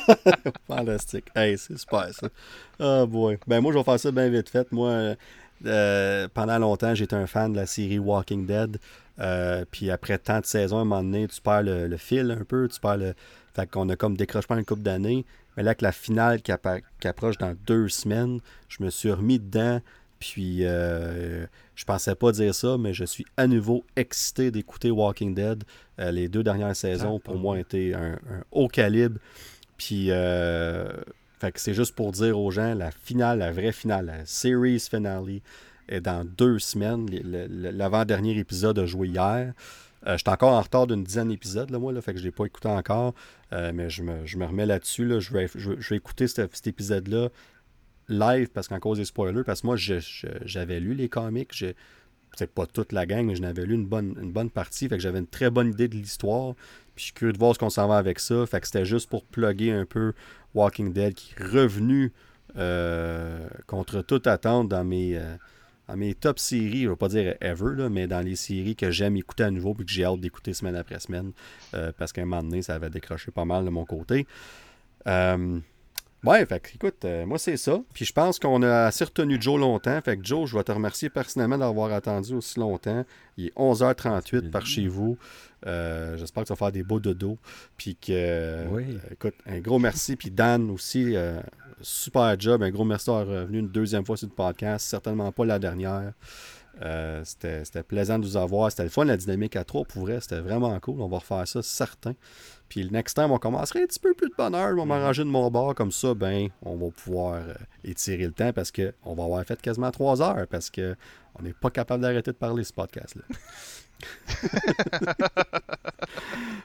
Fantastique. 0.68 1.26
Hey, 1.34 1.58
c'est 1.58 1.76
super 1.78 2.08
ça. 2.14 2.28
Oh 2.78 3.06
boy. 3.08 3.38
Ben 3.46 3.60
moi, 3.60 3.72
je 3.72 3.78
vais 3.78 3.84
faire 3.84 3.98
ça 3.98 4.10
bien 4.10 4.28
vite 4.28 4.48
fait. 4.48 4.70
Moi, 4.72 5.16
euh, 5.66 6.28
pendant 6.32 6.58
longtemps, 6.58 6.94
j'étais 6.94 7.16
un 7.16 7.26
fan 7.26 7.52
de 7.52 7.56
la 7.56 7.66
série 7.66 7.98
Walking 7.98 8.46
Dead. 8.46 8.78
Euh, 9.20 9.64
puis 9.70 9.90
après 9.90 10.18
tant 10.18 10.40
de 10.40 10.46
saisons, 10.46 10.78
à 10.78 10.80
un 10.80 10.84
moment 10.84 11.02
donné, 11.02 11.28
tu 11.28 11.40
perds 11.40 11.62
le, 11.62 11.96
fil 11.96 12.30
un 12.30 12.44
peu. 12.44 12.68
Tu 12.68 12.80
perds 12.80 12.96
le. 12.96 13.14
Fait 13.54 13.70
qu'on 13.70 13.88
a 13.88 13.96
comme 13.96 14.16
décrochement 14.16 14.56
une 14.56 14.64
couple 14.64 14.82
d'années. 14.82 15.24
Mais 15.56 15.62
là, 15.62 15.74
que 15.74 15.84
la 15.84 15.92
finale 15.92 16.40
qui, 16.40 16.52
approche 16.52 17.36
dans 17.36 17.54
deux 17.66 17.88
semaines, 17.88 18.40
je 18.68 18.82
me 18.82 18.90
suis 18.90 19.12
remis 19.12 19.38
dedans. 19.38 19.80
Puis 20.18 20.64
euh, 20.64 21.44
je 21.74 21.84
pensais 21.84 22.14
pas 22.14 22.32
dire 22.32 22.54
ça, 22.54 22.78
mais 22.78 22.94
je 22.94 23.04
suis 23.04 23.26
à 23.36 23.46
nouveau 23.46 23.84
excité 23.96 24.50
d'écouter 24.50 24.90
Walking 24.90 25.34
Dead. 25.34 25.64
les 25.98 26.28
deux 26.28 26.42
dernières 26.42 26.76
saisons, 26.76 27.18
pour 27.18 27.36
moi, 27.36 27.58
étaient 27.58 27.92
un 27.94 28.18
haut 28.50 28.68
calibre. 28.68 29.18
Puis, 29.82 30.06
euh, 30.10 30.92
fait 31.42 31.50
que 31.50 31.58
c'est 31.58 31.74
juste 31.74 31.96
pour 31.96 32.12
dire 32.12 32.38
aux 32.38 32.52
gens, 32.52 32.72
la 32.72 32.92
finale, 32.92 33.40
la 33.40 33.50
vraie 33.50 33.72
finale, 33.72 34.06
la 34.06 34.24
series 34.26 34.78
finale 34.78 35.40
est 35.88 36.00
dans 36.00 36.24
deux 36.24 36.60
semaines. 36.60 37.08
L'avant-dernier 37.10 38.38
épisode 38.38 38.78
a 38.78 38.86
joué 38.86 39.08
hier. 39.08 39.52
Euh, 40.06 40.16
J'étais 40.16 40.30
encore 40.30 40.52
en 40.52 40.60
retard 40.60 40.86
d'une 40.86 41.02
dizaine 41.02 41.30
d'épisodes, 41.30 41.68
là, 41.70 41.80
moi, 41.80 42.00
fait 42.00 42.12
que 42.12 42.20
je 42.20 42.22
ne 42.22 42.28
l'ai 42.28 42.32
pas 42.32 42.44
écouté 42.44 42.68
encore. 42.68 43.16
Euh, 43.52 43.72
mais 43.74 43.90
je 43.90 44.04
me, 44.04 44.46
remets 44.46 44.66
là-dessus. 44.66 45.04
Là. 45.04 45.18
Je, 45.18 45.32
vais, 45.32 45.48
je, 45.52 45.94
écouter 45.94 46.28
cet, 46.28 46.64
épisode-là 46.64 47.30
live 48.08 48.48
parce 48.50 48.68
qu'en 48.68 48.78
cause 48.78 48.98
des 48.98 49.04
spoilers, 49.04 49.42
parce 49.42 49.62
que 49.62 49.66
moi, 49.66 49.74
j'avais 49.76 50.78
lu 50.78 50.94
les 50.94 51.08
comics. 51.08 51.50
Peut-être 51.58 52.54
pas 52.54 52.66
toute 52.66 52.92
la 52.92 53.04
gang, 53.04 53.26
mais 53.26 53.34
je 53.34 53.42
n'avais 53.42 53.66
lu 53.66 53.74
une 53.74 53.86
bonne, 53.86 54.16
une 54.22 54.30
bonne 54.30 54.48
partie. 54.48 54.88
Fait 54.88 54.96
que 54.96 55.02
j'avais 55.02 55.18
une 55.18 55.26
très 55.26 55.50
bonne 55.50 55.70
idée 55.72 55.88
de 55.88 55.96
l'histoire. 55.96 56.54
Puis 56.94 57.00
je 57.00 57.04
suis 57.04 57.12
curieux 57.14 57.32
de 57.32 57.38
voir 57.38 57.54
ce 57.54 57.58
qu'on 57.58 57.68
s'en 57.68 57.88
va 57.88 57.96
avec 57.96 58.20
ça. 58.20 58.46
Fait 58.46 58.60
que 58.60 58.66
c'était 58.66 58.84
juste 58.84 59.08
pour 59.10 59.24
plugger 59.24 59.72
un 59.72 59.84
peu 59.84 60.12
Walking 60.54 60.92
Dead 60.92 61.14
qui 61.14 61.34
est 61.34 61.42
revenu 61.42 62.12
euh, 62.56 63.48
contre 63.66 64.02
toute 64.02 64.26
attente 64.26 64.68
dans 64.68 64.84
mes, 64.84 65.16
euh, 65.16 66.14
top 66.20 66.38
séries, 66.38 66.82
je 66.82 66.86
ne 66.86 66.90
vais 66.90 66.96
pas 66.96 67.08
dire 67.08 67.34
ever, 67.40 67.88
mais 67.90 68.06
dans 68.06 68.20
les 68.20 68.36
séries 68.36 68.76
que 68.76 68.90
j'aime 68.90 69.16
écouter 69.16 69.44
à 69.44 69.50
nouveau 69.50 69.74
et 69.80 69.84
que 69.84 69.90
j'ai 69.90 70.04
hâte 70.04 70.20
d'écouter 70.20 70.52
semaine 70.52 70.76
après 70.76 71.00
semaine, 71.00 71.32
euh, 71.74 71.92
parce 71.96 72.12
qu'à 72.12 72.22
un 72.22 72.26
moment 72.26 72.42
donné, 72.42 72.62
ça 72.62 72.74
avait 72.74 72.90
décroché 72.90 73.30
pas 73.30 73.44
mal 73.44 73.64
de 73.64 73.70
mon 73.70 73.84
côté. 73.84 74.26
Euh, 76.24 76.30
ouais, 76.30 76.46
fait 76.46 76.72
écoute, 76.74 77.04
euh, 77.04 77.26
moi 77.26 77.38
c'est 77.38 77.56
ça. 77.56 77.80
Puis 77.92 78.04
je 78.04 78.12
pense 78.12 78.38
qu'on 78.38 78.62
a 78.62 78.84
assez 78.86 79.04
retenu 79.04 79.40
Joe 79.40 79.58
longtemps. 79.58 80.00
Fait 80.02 80.16
que 80.16 80.24
Joe, 80.24 80.48
je 80.48 80.56
vais 80.56 80.64
te 80.64 80.72
remercier 80.72 81.10
personnellement 81.10 81.58
d'avoir 81.58 81.92
attendu 81.92 82.34
aussi 82.34 82.58
longtemps. 82.58 83.04
Il 83.36 83.46
est 83.46 83.56
11h38 83.56 84.50
par 84.50 84.66
chez 84.66 84.86
vous. 84.88 85.16
J'espère 85.64 86.42
que 86.42 86.48
tu 86.48 86.52
vas 86.52 86.56
faire 86.56 86.72
des 86.72 86.82
beaux 86.82 87.00
dodos. 87.00 87.38
Puis 87.76 87.96
que, 87.96 88.66
oui. 88.70 88.98
écoute, 89.10 89.34
un 89.46 89.60
gros 89.60 89.78
merci. 89.78 90.16
Puis 90.16 90.30
Dan 90.30 90.70
aussi, 90.70 91.14
super 91.80 92.38
job. 92.38 92.62
Un 92.62 92.70
gros 92.70 92.84
merci 92.84 93.06
d'avoir 93.06 93.26
revenu 93.26 93.58
une 93.58 93.68
deuxième 93.68 94.04
fois 94.04 94.16
sur 94.16 94.28
le 94.28 94.34
podcast. 94.34 94.86
Certainement 94.88 95.32
pas 95.32 95.44
la 95.44 95.58
dernière. 95.58 96.12
Euh, 96.80 97.22
c'était 97.24 97.82
plaisant 97.82 98.18
de 98.18 98.26
vous 98.26 98.36
avoir. 98.36 98.70
C'était 98.70 98.84
le 98.84 98.88
fun, 98.88 99.04
la 99.04 99.16
dynamique 99.16 99.56
à 99.56 99.64
trois. 99.64 99.84
Pour 99.84 100.02
vrai, 100.02 100.20
c'était 100.20 100.40
vraiment 100.40 100.78
cool. 100.80 101.00
On 101.00 101.08
va 101.08 101.18
refaire 101.18 101.46
ça, 101.46 101.62
certain. 101.62 102.14
Puis 102.72 102.84
le 102.84 102.88
next 102.88 103.14
time, 103.14 103.30
on 103.30 103.36
commencerait 103.36 103.82
un 103.82 103.86
petit 103.86 104.00
peu 104.00 104.14
plus 104.14 104.30
de 104.30 104.34
bonheur. 104.34 104.72
On 104.72 104.76
va 104.76 104.84
m'arranger 104.86 105.24
de 105.24 105.28
mon 105.28 105.50
bord. 105.50 105.74
Comme 105.74 105.92
ça, 105.92 106.14
ben, 106.14 106.48
on 106.62 106.76
va 106.76 106.90
pouvoir 106.90 107.34
euh, 107.34 107.52
étirer 107.84 108.24
le 108.24 108.32
temps 108.32 108.50
parce 108.54 108.72
qu'on 108.72 109.14
va 109.14 109.24
avoir 109.24 109.44
fait 109.44 109.60
quasiment 109.60 109.90
trois 109.90 110.22
heures 110.22 110.46
parce 110.46 110.70
qu'on 110.70 111.42
n'est 111.42 111.52
pas 111.52 111.68
capable 111.68 112.02
d'arrêter 112.02 112.30
de 112.30 112.36
parler 112.36 112.64
ce 112.64 112.72
podcast-là. 112.72 113.24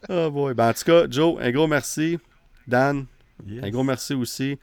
oh 0.09 0.31
boy. 0.31 0.53
Ben, 0.53 0.69
en 0.69 0.73
tout 0.73 0.85
cas, 0.85 1.07
Joe, 1.09 1.41
un 1.41 1.51
gros 1.51 1.67
merci. 1.67 2.17
Dan, 2.65 3.05
un 3.61 3.69
gros 3.69 3.83
merci 3.83 4.13
aussi. 4.13 4.57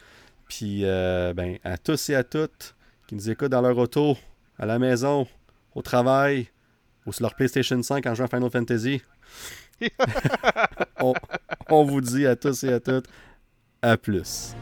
Puis, 0.49 0.81
euh, 0.85 1.35
ben, 1.35 1.59
à 1.63 1.77
tous 1.77 2.09
et 2.09 2.15
à 2.15 2.25
toutes 2.25 2.75
qui 3.07 3.17
nous 3.17 3.29
écoutent 3.29 3.51
dans 3.51 3.61
leur 3.61 3.77
auto, 3.77 4.17
à 4.59 4.65
la 4.65 4.79
maison, 4.79 5.27
au 5.75 5.83
travail, 5.83 6.49
ou 7.05 7.13
sur 7.13 7.23
leur 7.23 7.35
PlayStation 7.35 7.83
5 7.83 8.07
en 8.07 8.15
jouant 8.15 8.29
Final 8.29 8.49
Fantasy, 8.49 9.03
on, 11.01 11.85
vous 11.85 12.01
dit 12.01 12.27
à 12.27 12.37
tous 12.37 12.65
et 12.65 12.73
à 12.73 12.81
toutes, 12.81 13.07
à 13.83 13.97
plus. 13.97 14.55